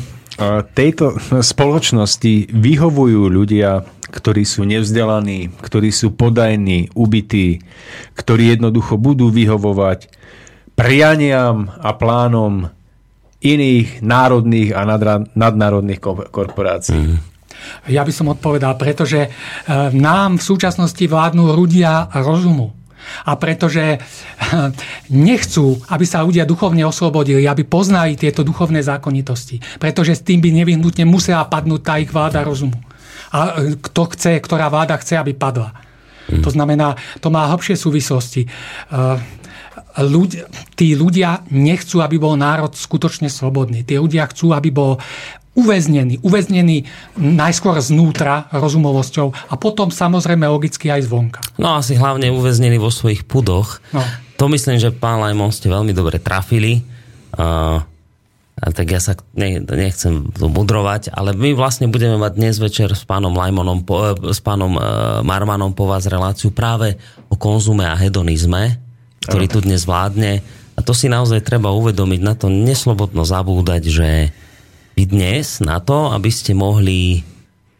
tejto 0.72 1.20
spoločnosti 1.44 2.48
vyhovujú 2.52 3.28
ľudia, 3.28 3.84
ktorí 4.12 4.44
sú 4.44 4.68
nevzdelaní, 4.68 5.48
ktorí 5.64 5.88
sú 5.88 6.12
podajní, 6.12 6.92
ubití, 6.92 7.64
ktorí 8.12 8.52
jednoducho 8.52 9.00
budú 9.00 9.32
vyhovovať 9.32 10.12
prianiam 10.76 11.72
a 11.80 11.96
plánom 11.96 12.68
iných 13.42 14.04
národných 14.04 14.70
a 14.76 14.84
nadnárodných 15.34 16.00
korporácií. 16.30 17.16
Mm. 17.16 17.18
Ja 17.90 18.02
by 18.02 18.12
som 18.14 18.30
odpovedal, 18.30 18.74
pretože 18.74 19.26
e, 19.26 19.28
nám 19.94 20.38
v 20.38 20.46
súčasnosti 20.46 21.02
vládnu 21.06 21.54
ľudia 21.54 22.10
rozumu 22.22 22.74
a 23.26 23.34
pretože 23.34 23.98
nechcú, 25.10 25.78
aby 25.90 26.04
sa 26.06 26.22
ľudia 26.22 26.46
duchovne 26.46 26.86
oslobodili, 26.86 27.46
aby 27.46 27.66
poznali 27.66 28.14
tieto 28.14 28.46
duchovné 28.46 28.82
zákonitosti. 28.82 29.58
Pretože 29.78 30.18
s 30.18 30.22
tým 30.22 30.38
by 30.38 30.50
nevyhnutne 30.62 31.06
musela 31.06 31.46
padnúť 31.46 31.80
tá 31.82 31.94
ich 31.98 32.10
vláda 32.10 32.42
rozumu. 32.46 32.78
A 33.32 33.64
e, 33.64 33.80
kto 33.80 34.12
chce, 34.12 34.38
ktorá 34.38 34.68
vláda 34.68 35.00
chce, 35.00 35.16
aby 35.16 35.32
padla. 35.32 35.72
To 36.32 36.48
znamená, 36.48 36.96
to 37.18 37.28
má 37.28 37.50
hlbšie 37.50 37.76
súvislosti. 37.76 38.46
E, 38.46 38.48
ľudia, 40.00 40.48
tí 40.72 40.96
ľudia 40.96 41.44
nechcú, 41.52 42.00
aby 42.00 42.16
bol 42.16 42.38
národ 42.38 42.72
skutočne 42.72 43.28
slobodný. 43.28 43.84
Tí 43.84 44.00
ľudia 44.00 44.30
chcú, 44.30 44.56
aby 44.56 44.72
bol 44.72 44.96
uväznený. 45.52 46.24
Uväznený 46.24 46.88
najskôr 47.20 47.76
znútra 47.84 48.48
rozumovosťou 48.56 49.52
a 49.52 49.54
potom 49.60 49.92
samozrejme 49.92 50.48
logicky 50.48 50.88
aj 50.88 51.04
zvonka. 51.04 51.40
No 51.60 51.76
asi 51.76 51.92
hlavne 51.92 52.32
uväznený 52.32 52.80
vo 52.80 52.88
svojich 52.88 53.28
pudoch. 53.28 53.84
No. 53.92 54.00
To 54.40 54.48
myslím, 54.48 54.80
že 54.80 54.88
pán 54.96 55.20
Lajmon 55.20 55.52
ste 55.52 55.68
veľmi 55.68 55.92
dobre 55.92 56.16
trafili. 56.16 56.80
Uh, 57.36 57.84
tak 58.70 58.94
ja 58.94 59.02
sa 59.02 59.18
ne, 59.34 59.58
nechcem 59.58 60.30
mudrovať, 60.38 61.10
ale 61.10 61.34
my 61.34 61.50
vlastne 61.58 61.90
budeme 61.90 62.14
mať 62.14 62.32
dnes 62.38 62.54
večer 62.62 62.94
s 62.94 63.02
pánom 63.02 63.34
Lajmonom, 63.34 63.82
po, 63.82 64.14
s 64.30 64.38
pánom 64.38 64.78
uh, 64.78 65.18
Marmanom 65.26 65.74
po 65.74 65.90
vás 65.90 66.06
reláciu 66.06 66.54
práve 66.54 66.94
o 67.26 67.34
konzume 67.34 67.82
a 67.82 67.98
hedonizme, 67.98 68.78
ktorý 69.26 69.50
tu 69.50 69.58
dnes 69.66 69.82
vládne. 69.82 70.46
A 70.78 70.80
to 70.80 70.94
si 70.94 71.10
naozaj 71.10 71.42
treba 71.42 71.74
uvedomiť, 71.74 72.20
na 72.22 72.38
to 72.38 72.46
neslobodno 72.46 73.26
zabúdať, 73.26 73.82
že 73.90 74.08
vy 74.94 75.04
dnes 75.10 75.58
na 75.58 75.82
to, 75.82 76.14
aby 76.14 76.30
ste 76.30 76.54
mohli 76.54 77.26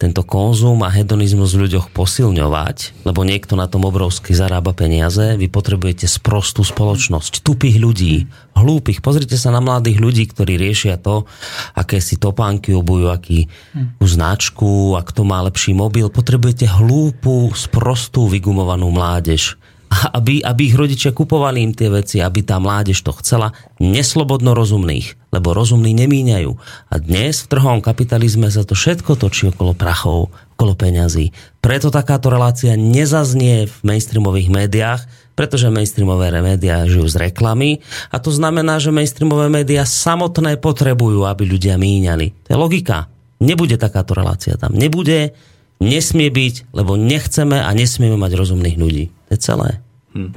tento 0.03 0.27
konzum 0.27 0.83
a 0.83 0.91
hedonizmus 0.91 1.55
v 1.55 1.71
ľuďoch 1.71 1.95
posilňovať, 1.95 3.07
lebo 3.07 3.23
niekto 3.23 3.55
na 3.55 3.71
tom 3.71 3.87
obrovsky 3.87 4.35
zarába 4.35 4.75
peniaze, 4.75 5.39
vy 5.39 5.47
potrebujete 5.47 6.11
sprostú 6.11 6.67
spoločnosť, 6.67 7.47
tupých 7.47 7.79
ľudí, 7.79 8.27
hlúpych. 8.59 8.99
Pozrite 8.99 9.39
sa 9.39 9.55
na 9.55 9.63
mladých 9.63 10.03
ľudí, 10.03 10.25
ktorí 10.27 10.59
riešia 10.59 10.99
to, 10.99 11.31
aké 11.79 12.03
si 12.03 12.19
topánky 12.19 12.75
obujú, 12.75 13.15
aký 13.15 13.47
hm. 13.47 14.03
značku, 14.03 14.99
ak 14.99 15.15
to 15.15 15.23
má 15.23 15.39
lepší 15.47 15.71
mobil. 15.71 16.11
Potrebujete 16.11 16.67
hlúpu, 16.67 17.55
sprostú, 17.55 18.27
vygumovanú 18.27 18.91
mládež 18.91 19.62
aby, 19.93 20.41
aby 20.41 20.62
ich 20.73 20.77
rodičia 20.79 21.12
kupovali 21.12 21.61
im 21.61 21.73
tie 21.77 21.93
veci, 21.93 22.25
aby 22.25 22.41
tá 22.41 22.57
mládež 22.57 22.99
to 23.05 23.12
chcela, 23.21 23.53
neslobodno 23.77 24.57
rozumných, 24.57 25.31
lebo 25.31 25.53
rozumní 25.53 25.93
nemíňajú. 25.93 26.51
A 26.89 26.95
dnes 26.97 27.45
v 27.45 27.51
trhovom 27.53 27.85
kapitalizme 27.85 28.49
sa 28.49 28.65
to 28.65 28.73
všetko 28.73 29.21
točí 29.21 29.53
okolo 29.53 29.77
prachov, 29.77 30.33
okolo 30.57 30.73
peňazí. 30.73 31.37
Preto 31.61 31.93
takáto 31.93 32.33
relácia 32.33 32.73
nezaznie 32.79 33.69
v 33.69 33.77
mainstreamových 33.85 34.49
médiách, 34.49 35.03
pretože 35.33 35.73
mainstreamové 35.73 36.29
médiá 36.45 36.85
žijú 36.85 37.09
z 37.09 37.29
reklamy 37.29 37.81
a 38.12 38.21
to 38.21 38.29
znamená, 38.29 38.77
že 38.77 38.93
mainstreamové 38.93 39.49
médiá 39.49 39.89
samotné 39.89 40.61
potrebujú, 40.61 41.25
aby 41.25 41.49
ľudia 41.49 41.81
míňali. 41.81 42.49
To 42.49 42.49
je 42.53 42.59
logika. 42.59 43.09
Nebude 43.43 43.75
takáto 43.75 44.15
relácia 44.15 44.55
tam. 44.55 44.77
Nebude, 44.77 45.35
nesmie 45.83 46.31
byť, 46.31 46.71
lebo 46.71 46.95
nechceme 46.95 47.59
a 47.59 47.71
nesmieme 47.75 48.15
mať 48.15 48.33
rozumných 48.39 48.77
ľudí. 48.79 49.05
Je 49.33 49.41
celé. 49.41 49.81
Hm. 50.12 50.28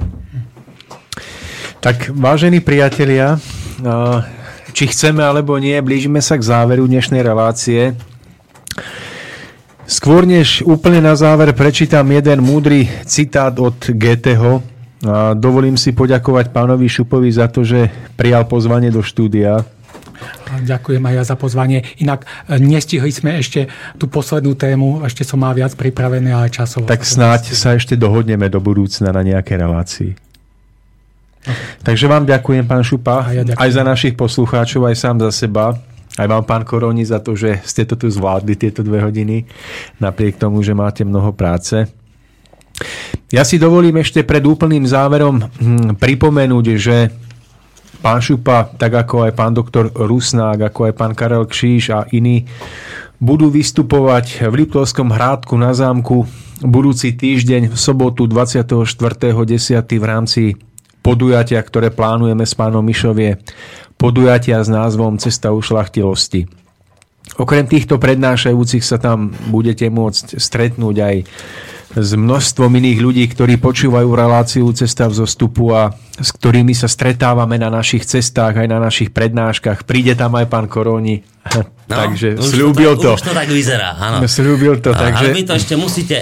Tak 1.84 2.08
vážení 2.16 2.64
priatelia, 2.64 3.36
či 4.72 4.88
chceme 4.88 5.20
alebo 5.20 5.60
nie, 5.60 5.76
blížime 5.84 6.24
sa 6.24 6.40
k 6.40 6.48
záveru 6.48 6.88
dnešnej 6.88 7.20
relácie. 7.20 7.92
Skôr 9.84 10.24
než 10.24 10.64
úplne 10.64 11.04
na 11.04 11.12
záver 11.12 11.52
prečítam 11.52 12.08
jeden 12.08 12.40
múdry 12.40 12.88
citát 13.04 13.52
od 13.60 13.76
Goetheho. 13.76 14.64
Dovolím 15.36 15.76
si 15.76 15.92
poďakovať 15.92 16.50
pánovi 16.50 16.88
Šupovi 16.88 17.28
za 17.28 17.52
to, 17.52 17.68
že 17.68 17.92
prijal 18.16 18.48
pozvanie 18.48 18.88
do 18.88 19.04
štúdia. 19.04 19.60
Ďakujem 20.62 21.02
aj 21.02 21.14
ja 21.14 21.24
za 21.24 21.36
pozvanie. 21.36 21.84
Inak 22.00 22.24
e, 22.24 22.56
nestihli 22.58 23.12
sme 23.12 23.40
ešte 23.40 23.68
tú 24.00 24.08
poslednú 24.08 24.56
tému, 24.56 25.04
ešte 25.04 25.22
som 25.22 25.42
mal 25.42 25.52
viac 25.52 25.74
pripravené, 25.74 26.32
ale 26.32 26.48
časovo. 26.48 26.88
Tak 26.88 27.04
snáď 27.04 27.52
sa 27.52 27.74
ešte 27.76 27.94
dohodneme 27.94 28.48
do 28.48 28.58
budúcna 28.62 29.12
na 29.12 29.22
nejaké 29.22 29.58
relácii. 29.58 30.16
Takže 31.86 32.10
vám 32.10 32.26
ďakujem, 32.26 32.66
pán 32.66 32.82
Šupa, 32.82 33.30
ja 33.30 33.46
ďakujem. 33.46 33.62
aj 33.62 33.70
za 33.70 33.82
našich 33.86 34.14
poslucháčov, 34.18 34.90
aj 34.90 34.96
sám 34.98 35.16
za 35.30 35.30
seba. 35.30 35.78
Aj 36.16 36.24
vám, 36.24 36.48
pán 36.48 36.64
Koroni, 36.64 37.04
za 37.04 37.20
to, 37.20 37.36
že 37.36 37.60
ste 37.68 37.84
to 37.84 37.92
tu 37.92 38.08
zvládli 38.08 38.56
tieto 38.56 38.80
dve 38.80 39.04
hodiny, 39.04 39.44
napriek 40.00 40.40
tomu, 40.40 40.64
že 40.64 40.72
máte 40.72 41.04
mnoho 41.04 41.36
práce. 41.36 41.84
Ja 43.28 43.44
si 43.44 43.60
dovolím 43.60 44.00
ešte 44.00 44.24
pred 44.24 44.40
úplným 44.40 44.88
záverom 44.88 45.44
hm, 45.44 46.00
pripomenúť, 46.00 46.66
že 46.80 47.12
pán 48.00 48.20
Šupa, 48.20 48.68
tak 48.76 48.94
ako 48.94 49.28
aj 49.28 49.32
pán 49.36 49.52
doktor 49.52 49.90
Rusnák, 49.92 50.70
ako 50.70 50.90
aj 50.90 50.94
pán 50.96 51.12
Karel 51.16 51.44
Kšíš 51.48 51.84
a 51.92 52.04
iní 52.12 52.46
budú 53.16 53.48
vystupovať 53.48 54.44
v 54.48 54.54
Liptovskom 54.64 55.08
hrádku 55.08 55.56
na 55.56 55.72
zámku 55.72 56.28
budúci 56.60 57.16
týždeň 57.16 57.72
v 57.72 57.76
sobotu 57.76 58.28
24.10. 58.28 59.84
v 59.96 60.04
rámci 60.04 60.42
podujatia, 61.00 61.60
ktoré 61.62 61.94
plánujeme 61.94 62.44
s 62.44 62.52
pánom 62.58 62.84
Mišovie, 62.84 63.38
podujatia 63.94 64.60
s 64.60 64.68
názvom 64.68 65.16
Cesta 65.22 65.52
ušlachtilosti. 65.54 66.65
Okrem 67.34 67.66
týchto 67.66 67.98
prednášajúcich 67.98 68.86
sa 68.86 69.02
tam 69.02 69.34
budete 69.50 69.90
môcť 69.90 70.38
stretnúť 70.38 70.96
aj 71.02 71.16
s 71.96 72.12
množstvom 72.12 72.68
iných 72.76 72.98
ľudí, 73.00 73.24
ktorí 73.24 73.56
počúvajú 73.56 74.08
reláciu 74.12 74.68
Cesta 74.76 75.08
v 75.08 75.16
zostupu 75.16 75.72
a 75.72 75.96
s 76.20 76.28
ktorými 76.28 76.76
sa 76.76 76.92
stretávame 76.92 77.56
na 77.56 77.72
našich 77.72 78.04
cestách, 78.04 78.60
aj 78.60 78.68
na 78.68 78.76
našich 78.76 79.12
prednáškach. 79.16 79.88
Príde 79.88 80.12
tam 80.12 80.36
aj 80.36 80.46
pán 80.48 80.68
Koroni. 80.68 81.24
No, 81.56 81.64
takže 81.88 82.36
slúbil 82.36 83.00
to. 83.00 83.16
Už 83.16 83.24
to 83.24 83.36
tak 83.36 83.48
vyzerá, 83.48 83.96
áno. 83.96 84.24
Slúbil 84.28 84.80
to, 84.84 84.92
a, 84.92 85.08
takže... 85.08 85.32
Ale 85.32 85.36
vy 85.36 85.42
to 85.48 85.54
ešte 85.56 85.74
musíte 85.76 86.16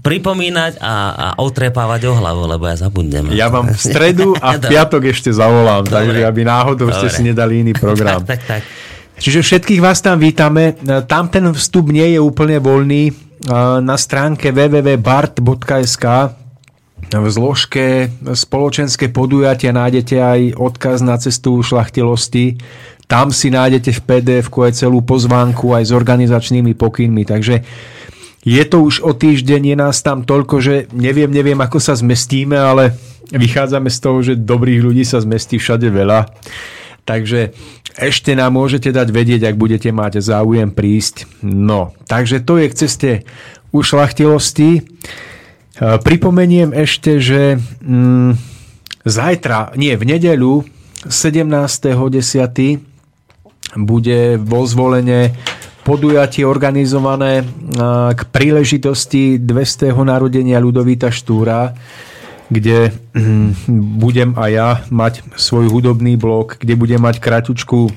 pripomínať 0.00 0.80
a, 0.82 0.94
a 1.12 1.26
otrepávať 1.38 2.08
o 2.10 2.16
hlavu, 2.16 2.48
lebo 2.48 2.64
ja 2.66 2.76
zabudnem. 2.80 3.30
Ja 3.36 3.52
vám 3.52 3.70
v 3.70 3.78
stredu 3.78 4.34
a 4.40 4.56
v 4.58 4.64
piatok 4.74 5.12
ešte 5.12 5.30
zavolám, 5.30 5.86
Dobre. 5.86 5.94
takže 5.94 6.20
aby 6.24 6.40
náhodou 6.42 6.88
Dobre. 6.90 6.98
ste 6.98 7.08
si 7.12 7.22
nedali 7.22 7.62
iný 7.62 7.76
program. 7.76 8.24
tak, 8.26 8.42
tak, 8.42 8.58
tak. 8.58 8.62
Čiže 9.22 9.46
všetkých 9.46 9.78
vás 9.78 10.02
tam 10.02 10.18
vítame. 10.18 10.74
Tam 11.06 11.30
ten 11.30 11.46
vstup 11.54 11.94
nie 11.94 12.18
je 12.18 12.18
úplne 12.18 12.58
voľný. 12.58 13.14
Na 13.82 13.94
stránke 13.94 14.50
www.bart.sk 14.50 16.06
v 17.12 17.28
zložke 17.28 18.08
spoločenské 18.24 19.10
podujatia 19.10 19.74
nájdete 19.74 20.16
aj 20.16 20.40
odkaz 20.56 21.02
na 21.02 21.18
cestu 21.18 21.60
šlachtilosti 21.60 22.56
tam 23.12 23.28
si 23.28 23.52
nájdete 23.52 23.92
v 23.92 24.00
pdf 24.08 24.48
aj 24.48 24.72
celú 24.72 25.04
pozvánku 25.04 25.76
aj 25.76 25.84
s 25.84 25.92
organizačnými 25.92 26.72
pokynmi. 26.72 27.28
Takže 27.28 27.60
je 28.40 28.64
to 28.64 28.88
už 28.88 29.04
o 29.04 29.12
týždeň, 29.12 29.62
je 29.68 29.76
nás 29.76 30.00
tam 30.00 30.24
toľko, 30.24 30.64
že 30.64 30.74
neviem, 30.96 31.28
neviem, 31.28 31.60
ako 31.60 31.76
sa 31.76 31.92
zmestíme, 31.92 32.56
ale 32.56 32.96
vychádzame 33.28 33.92
z 33.92 33.98
toho, 34.00 34.18
že 34.24 34.40
dobrých 34.40 34.80
ľudí 34.80 35.04
sa 35.04 35.20
zmestí 35.20 35.60
všade 35.60 35.92
veľa. 35.92 36.24
Takže 37.04 37.52
ešte 37.96 38.32
nám 38.32 38.56
môžete 38.56 38.88
dať 38.92 39.08
vedieť, 39.12 39.42
ak 39.48 39.56
budete 39.60 39.92
mať 39.92 40.24
záujem 40.24 40.72
prísť. 40.72 41.28
No, 41.44 41.92
takže 42.08 42.40
to 42.40 42.56
je 42.56 42.66
k 42.72 42.78
ceste 42.78 43.10
ušlachtilosti. 43.72 44.70
E, 44.78 44.82
pripomeniem 46.00 46.72
ešte, 46.72 47.20
že 47.20 47.60
mm, 47.60 48.32
zajtra, 49.04 49.76
nie, 49.76 49.92
v 49.96 50.04
nedeľu 50.08 50.64
17.10 51.08 52.80
bude 53.76 54.20
vo 54.38 54.60
zvolenie 54.68 55.34
podujatie 55.82 56.46
organizované 56.46 57.42
k 58.14 58.20
príležitosti 58.30 59.42
200. 59.42 59.90
narodenia 60.06 60.62
Ľudovíta 60.62 61.10
Štúra, 61.10 61.74
kde 62.48 62.90
hm, 63.14 63.54
budem 64.00 64.34
aj 64.34 64.50
ja 64.50 64.70
mať 64.90 65.22
svoj 65.36 65.70
hudobný 65.70 66.18
blok, 66.18 66.58
kde 66.58 66.74
budem 66.74 67.02
mať 67.02 67.22
kratučku 67.22 67.92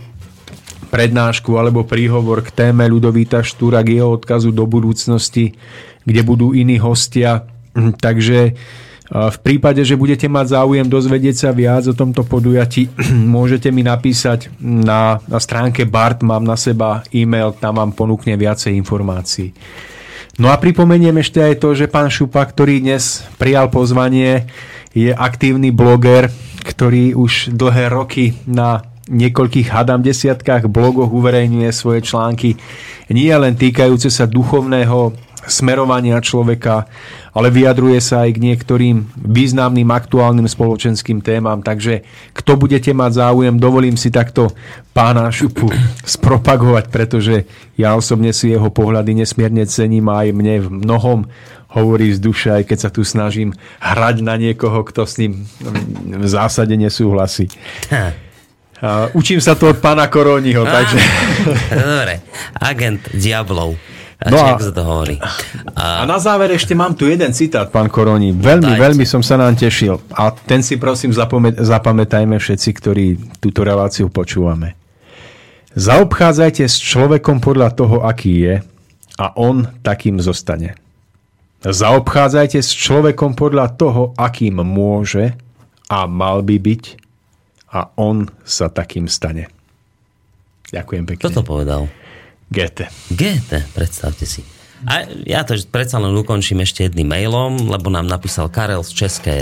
prednášku 0.93 1.57
alebo 1.57 1.83
príhovor 1.83 2.45
k 2.45 2.53
téme 2.53 2.85
Ľudovíta 2.87 3.41
Štúra, 3.41 3.83
k 3.83 3.99
jeho 3.99 4.15
odkazu 4.15 4.53
do 4.53 4.63
budúcnosti, 4.69 5.57
kde 6.05 6.21
budú 6.21 6.53
iní 6.53 6.79
hostia. 6.79 7.49
Hm, 7.75 7.99
takže 7.99 8.55
v 9.05 9.37
prípade, 9.45 9.85
že 9.85 9.93
budete 9.93 10.25
mať 10.25 10.57
záujem 10.57 10.87
dozvedieť 10.89 11.35
sa 11.37 11.49
viac 11.53 11.85
o 11.85 11.93
tomto 11.93 12.25
podujatí, 12.25 12.89
môžete 13.37 13.69
mi 13.69 13.85
napísať 13.85 14.49
na, 14.57 15.21
na 15.29 15.37
stránke 15.37 15.85
BART, 15.85 16.25
mám 16.25 16.41
na 16.41 16.57
seba 16.57 17.05
e-mail, 17.13 17.53
tam 17.53 17.77
vám 17.77 17.93
ponúkne 17.93 18.33
viacej 18.33 18.73
informácií. 18.73 19.53
No 20.35 20.51
a 20.51 20.59
pripomeniem 20.59 21.15
ešte 21.23 21.39
aj 21.39 21.63
to, 21.63 21.71
že 21.71 21.87
pán 21.87 22.11
Šupa, 22.11 22.43
ktorý 22.43 22.83
dnes 22.83 23.23
prijal 23.39 23.71
pozvanie, 23.71 24.51
je 24.91 25.15
aktívny 25.15 25.71
bloger, 25.71 26.27
ktorý 26.67 27.15
už 27.15 27.55
dlhé 27.55 27.87
roky 27.87 28.35
na 28.43 28.83
niekoľkých 29.07 29.69
hadám 29.69 30.01
desiatkách 30.01 30.67
blogoch 30.67 31.13
uverejňuje 31.13 31.69
svoje 31.69 32.01
články 32.01 32.57
nie 33.13 33.29
len 33.29 33.53
týkajúce 33.53 34.09
sa 34.09 34.25
duchovného 34.25 35.13
smerovania 35.47 36.17
človeka, 36.21 36.85
ale 37.35 37.51
vyjadruje 37.51 37.99
sa 37.99 38.25
aj 38.25 38.37
k 38.37 38.43
niektorým 38.43 38.97
významným 39.15 39.89
aktuálnym 39.91 40.47
spoločenským 40.47 41.19
témam. 41.19 41.61
Takže 41.61 42.05
kto 42.33 42.55
budete 42.55 42.91
mať 42.95 43.21
záujem, 43.21 43.55
dovolím 43.59 43.99
si 43.99 44.09
takto 44.09 44.53
pána 44.95 45.29
Šupu 45.29 45.69
spropagovať, 46.15 46.89
pretože 46.89 47.45
ja 47.75 47.93
osobne 47.93 48.31
si 48.31 48.53
jeho 48.53 48.69
pohľady 48.71 49.23
nesmierne 49.23 49.67
cením 49.67 50.07
a 50.11 50.25
aj 50.25 50.29
mne 50.31 50.55
v 50.63 50.69
mnohom 50.83 51.19
hovorí 51.75 52.15
z 52.15 52.23
duše, 52.23 52.49
aj 52.55 52.63
keď 52.71 52.77
sa 52.79 52.89
tu 52.89 53.03
snažím 53.03 53.51
hrať 53.83 54.23
na 54.23 54.39
niekoho, 54.39 54.87
kto 54.87 55.03
s 55.03 55.19
ním 55.19 55.43
v 56.07 56.27
zásade 56.27 56.71
nesúhlasí. 56.79 57.51
Uh, 57.91 59.11
učím 59.15 59.43
sa 59.43 59.55
to 59.55 59.71
od 59.71 59.79
pána 59.83 60.07
Koróniho, 60.07 60.63
takže... 60.63 60.99
Dobre, 61.75 62.23
agent 62.59 63.07
diablov. 63.11 63.75
No 64.23 64.39
a, 64.39 64.55
sa 64.55 64.71
to 64.71 64.83
hovorí. 64.87 65.19
A... 65.75 66.01
a 66.01 66.03
na 66.07 66.15
záver 66.23 66.55
ešte 66.55 66.71
mám 66.71 66.95
tu 66.95 67.03
jeden 67.03 67.35
citát, 67.35 67.67
pán 67.67 67.91
Koroni. 67.91 68.31
Veľmi, 68.31 68.71
Dajte. 68.73 68.83
veľmi 68.87 69.03
som 69.03 69.19
sa 69.19 69.35
nám 69.35 69.59
tešil. 69.59 69.99
A 70.15 70.31
ten 70.31 70.63
si 70.63 70.79
prosím 70.79 71.11
zapomä- 71.11 71.51
zapamätajme 71.51 72.39
všetci, 72.39 72.69
ktorí 72.79 73.05
túto 73.43 73.67
reláciu 73.67 74.07
počúvame. 74.07 74.79
Zaobchádzajte 75.75 76.63
s 76.63 76.79
človekom 76.79 77.43
podľa 77.43 77.75
toho, 77.75 78.07
aký 78.07 78.47
je 78.47 78.55
a 79.19 79.25
on 79.35 79.67
takým 79.83 80.23
zostane. 80.23 80.79
Zaobchádzajte 81.67 82.63
s 82.63 82.71
človekom 82.71 83.35
podľa 83.35 83.75
toho, 83.75 84.15
akým 84.15 84.63
môže 84.63 85.35
a 85.91 86.07
mal 86.07 86.39
by 86.39 86.55
byť 86.55 86.83
a 87.75 87.91
on 87.99 88.31
sa 88.47 88.71
takým 88.71 89.11
stane. 89.11 89.51
Ďakujem 90.71 91.03
pekne. 91.03 91.21
Kto 91.27 91.41
to 91.41 91.43
povedal? 91.43 91.91
Goethe. 92.49 92.89
Goethe, 93.11 93.65
predstavte 93.73 94.25
si. 94.25 94.45
A 94.85 95.07
ja 95.25 95.41
to 95.41 95.57
predsa 95.71 95.97
len 95.97 96.13
ukončím 96.13 96.61
ešte 96.61 96.85
jedným 96.85 97.09
mailom, 97.09 97.73
lebo 97.73 97.89
nám 97.89 98.05
napísal 98.05 98.53
Karel 98.53 98.85
z 98.85 98.91
České 98.93 99.35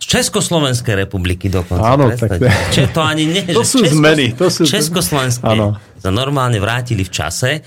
z 0.00 0.04
Československej 0.16 0.96
republiky 0.96 1.52
dokonca. 1.52 1.92
Áno, 1.92 2.08
tak 2.16 2.40
Čiže 2.72 2.88
to 2.88 3.04
ani 3.04 3.28
nie, 3.28 3.44
to 3.56 3.60
sú 3.60 3.84
Česko, 3.84 4.00
zmeny. 4.00 4.26
To 4.32 4.48
sú 4.48 4.64
Československé 4.64 5.44
áno. 5.44 5.76
sa 6.00 6.08
normálne 6.08 6.56
vrátili 6.56 7.04
v 7.04 7.12
čase, 7.12 7.60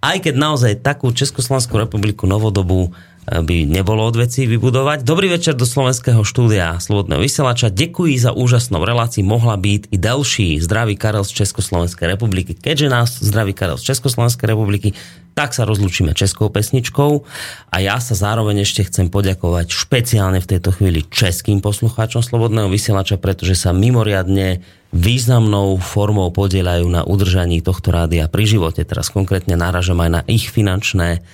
aj 0.00 0.16
keď 0.24 0.34
naozaj 0.36 0.72
takú 0.80 1.12
Československú 1.12 1.76
republiku 1.76 2.24
novodobú 2.24 2.88
by 3.24 3.64
nebolo 3.64 4.04
od 4.04 4.20
veci 4.20 4.44
vybudovať. 4.44 5.00
Dobrý 5.00 5.32
večer 5.32 5.56
do 5.56 5.64
slovenského 5.64 6.20
štúdia 6.28 6.76
Slobodného 6.76 7.24
vysielača. 7.24 7.72
Ďakujem 7.72 8.20
za 8.20 8.30
úžasnou 8.36 8.84
reláciu. 8.84 9.24
Mohla 9.24 9.56
byť 9.56 9.88
i 9.88 9.96
delší. 9.96 10.48
Zdraví 10.60 11.00
Karel 11.00 11.24
z 11.24 11.44
Československej 11.44 12.04
republiky. 12.04 12.52
Keďže 12.52 12.92
nás 12.92 13.16
zdraví 13.24 13.56
Karel 13.56 13.80
z 13.80 13.96
Československej 13.96 14.52
republiky, 14.52 14.92
tak 15.32 15.56
sa 15.56 15.64
rozlúčime 15.64 16.12
českou 16.12 16.52
pesničkou. 16.52 17.24
A 17.72 17.76
ja 17.80 17.96
sa 17.96 18.12
zároveň 18.12 18.62
ešte 18.62 18.84
chcem 18.86 19.08
poďakovať 19.08 19.72
špeciálne 19.72 20.44
v 20.44 20.50
tejto 20.54 20.76
chvíli 20.76 21.08
českým 21.08 21.64
poslucháčom 21.64 22.20
Slobodného 22.20 22.68
vysielača, 22.68 23.16
pretože 23.16 23.56
sa 23.56 23.72
mimoriadne 23.72 24.60
významnou 24.94 25.80
formou 25.80 26.28
podielajú 26.30 26.86
na 26.86 27.02
udržaní 27.02 27.64
tohto 27.64 27.88
rádia 27.90 28.28
pri 28.28 28.46
živote. 28.46 28.84
Teraz 28.84 29.10
konkrétne 29.10 29.56
náražam 29.58 29.98
aj 29.98 30.10
na 30.12 30.20
ich 30.28 30.52
finančné 30.52 31.24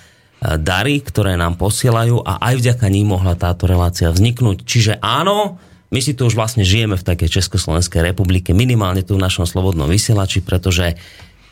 dary, 0.41 1.05
ktoré 1.05 1.37
nám 1.37 1.53
posielajú 1.61 2.25
a 2.25 2.41
aj 2.41 2.53
vďaka 2.57 2.85
ním 2.89 3.13
mohla 3.13 3.37
táto 3.37 3.69
relácia 3.69 4.09
vzniknúť. 4.09 4.65
Čiže 4.65 4.93
áno, 4.97 5.61
my 5.93 5.99
si 6.01 6.17
tu 6.17 6.25
už 6.25 6.33
vlastne 6.33 6.65
žijeme 6.65 6.97
v 6.97 7.05
takej 7.05 7.29
Československej 7.41 8.01
republike, 8.01 8.49
minimálne 8.55 9.05
tu 9.05 9.19
v 9.19 9.23
našom 9.23 9.45
slobodnom 9.45 9.85
vysielači, 9.85 10.41
pretože 10.41 10.97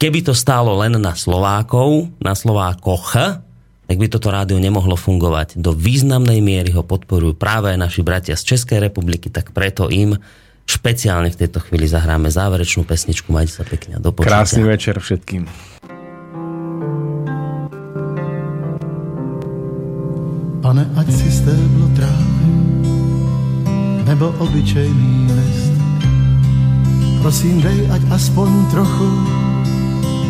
keby 0.01 0.25
to 0.25 0.33
stálo 0.33 0.73
len 0.79 0.97
na 0.97 1.13
Slovákov, 1.13 2.09
na 2.17 2.33
Slovákoch, 2.33 3.07
tak 3.89 3.97
by 3.97 4.07
toto 4.09 4.33
rádio 4.33 4.57
nemohlo 4.57 4.97
fungovať. 4.97 5.57
Do 5.57 5.73
významnej 5.73 6.41
miery 6.41 6.73
ho 6.73 6.81
podporujú 6.81 7.37
práve 7.37 7.73
naši 7.77 8.01
bratia 8.01 8.33
z 8.37 8.55
Českej 8.55 8.81
republiky, 8.81 9.29
tak 9.29 9.53
preto 9.53 9.89
im 9.89 10.17
špeciálne 10.69 11.33
v 11.33 11.39
tejto 11.45 11.61
chvíli 11.65 11.89
zahráme 11.89 12.29
záverečnú 12.29 12.85
pesničku. 12.85 13.33
Majte 13.33 13.53
sa 13.59 13.65
pekne 13.65 13.97
do 13.97 14.13
počutia. 14.13 14.45
Krásny 14.45 14.63
večer 14.65 15.01
všetkým. 15.01 15.49
Pane, 20.59 20.83
ať 20.95 21.07
si 21.07 21.31
stéblo 21.31 21.87
trávy 21.95 22.51
nebo 24.03 24.33
obyčejný 24.43 25.31
list. 25.31 25.73
Prosím, 27.21 27.61
dej, 27.61 27.87
ať 27.91 28.01
aspoň 28.11 28.49
trochu 28.71 29.09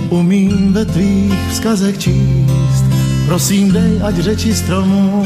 umím 0.10 0.74
ve 0.74 0.86
tvých 0.86 1.34
vzkazech 1.50 1.98
číst. 1.98 2.86
Prosím, 3.26 3.72
dej, 3.72 4.02
ať 4.04 4.16
řeči 4.16 4.52
stromu 4.54 5.26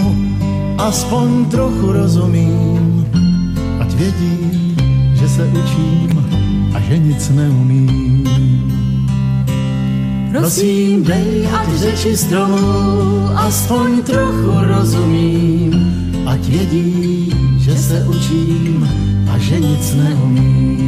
aspoň 0.77 1.45
trochu 1.45 1.91
rozumím. 1.91 3.07
Ať 3.79 3.89
vědí, 3.95 4.75
že 5.13 5.27
se 5.29 5.43
učím 5.51 6.11
a 6.75 6.79
že 6.79 6.97
nic 6.97 7.29
neumím. 7.29 8.72
Prosím, 10.33 11.03
dej, 11.03 11.47
ať 11.53 11.69
řeči 11.77 12.17
stromů 12.17 12.57
aspoň 13.35 14.01
trochu 14.03 14.51
rozumím, 14.61 15.73
ať 16.25 16.39
vědí, 16.49 17.29
že 17.57 17.75
se 17.77 18.05
učím 18.09 18.89
a 19.33 19.37
že 19.37 19.59
nic 19.59 19.95
neumím. 19.95 20.83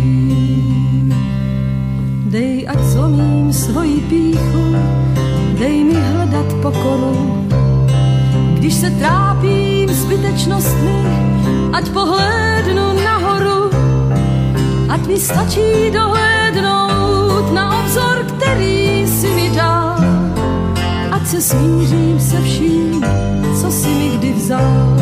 Dej, 2.25 2.67
ať 2.67 2.80
zlomím 2.83 3.53
svoji 3.53 4.01
píchu, 4.09 4.75
dej 5.59 5.83
mi 5.83 5.93
hledat 5.93 6.53
pokoru, 6.61 7.45
když 8.57 8.74
se 8.74 8.90
trápím 8.90 9.90
zbytečnostmi, 9.90 11.06
ať 11.74 11.90
pohlédnu 11.90 12.93
nahoru, 13.06 13.69
ať 14.90 15.07
mi 15.07 15.19
stačí 15.19 15.91
dohlédnout 15.93 17.53
na 17.53 17.80
obzor, 17.80 18.15
ať 21.25 21.31
se 21.31 21.41
smířím 21.41 22.19
se 22.19 22.41
vším, 22.41 23.05
co 23.61 23.71
si 23.71 23.87
mi 23.87 24.17
kdy 24.17 24.33
vzal. 24.33 24.97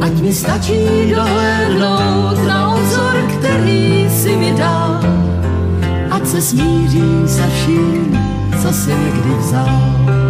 Ať 0.00 0.12
mi 0.12 0.34
stačí 0.34 1.12
dohlédnout 1.14 2.46
na 2.46 2.74
obzor, 2.74 3.16
který 3.38 4.10
si 4.10 4.36
mi 4.36 4.52
dal, 4.52 5.00
ať 6.10 6.26
se 6.26 6.40
smířím 6.40 7.28
se 7.28 7.42
vším, 7.50 8.18
co 8.62 8.72
si 8.72 8.90
mi 8.90 9.10
kdy 9.10 9.34
vzal. 9.38 10.29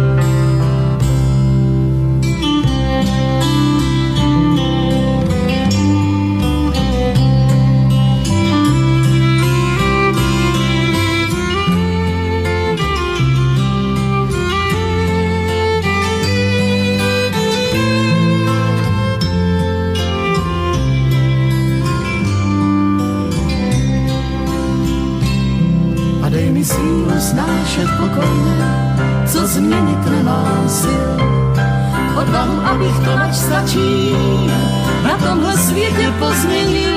Změnit 29.51 30.05
nemám 30.09 30.63
sil. 30.79 31.07
Odvahu, 32.21 32.57
abych 32.65 32.97
to, 33.05 33.11
ač 33.17 33.35
stačí, 33.35 34.15
na 35.03 35.17
tomhle 35.17 35.57
světě 35.57 36.13
pozměnil. 36.19 36.95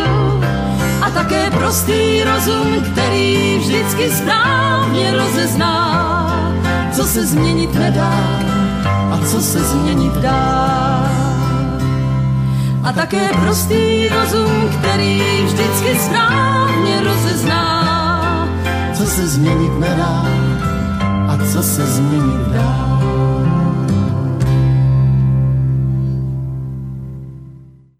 A 1.02 1.10
také 1.10 1.50
prostý 1.50 2.24
rozum, 2.24 2.82
který 2.92 3.58
vždycky 3.58 4.10
správně 4.10 5.12
rozezná, 5.12 5.76
co 6.92 7.04
se 7.04 7.26
změnit 7.26 7.74
nedá 7.74 8.14
a 9.12 9.18
co 9.30 9.40
se 9.40 9.58
změnit 9.58 10.12
dá. 10.12 11.10
A 12.84 12.92
také 12.92 13.28
prostý 13.42 14.08
rozum, 14.08 14.68
který 14.78 15.22
vždycky 15.44 15.98
správně 15.98 17.00
rozezná, 17.04 18.48
co 18.94 19.04
se 19.06 19.26
změnit 19.26 19.78
nedá 19.78 20.43
a 21.44 21.52
co 21.52 21.62
se 21.62 21.86
změnit 21.86 22.48
dá. 22.48 22.93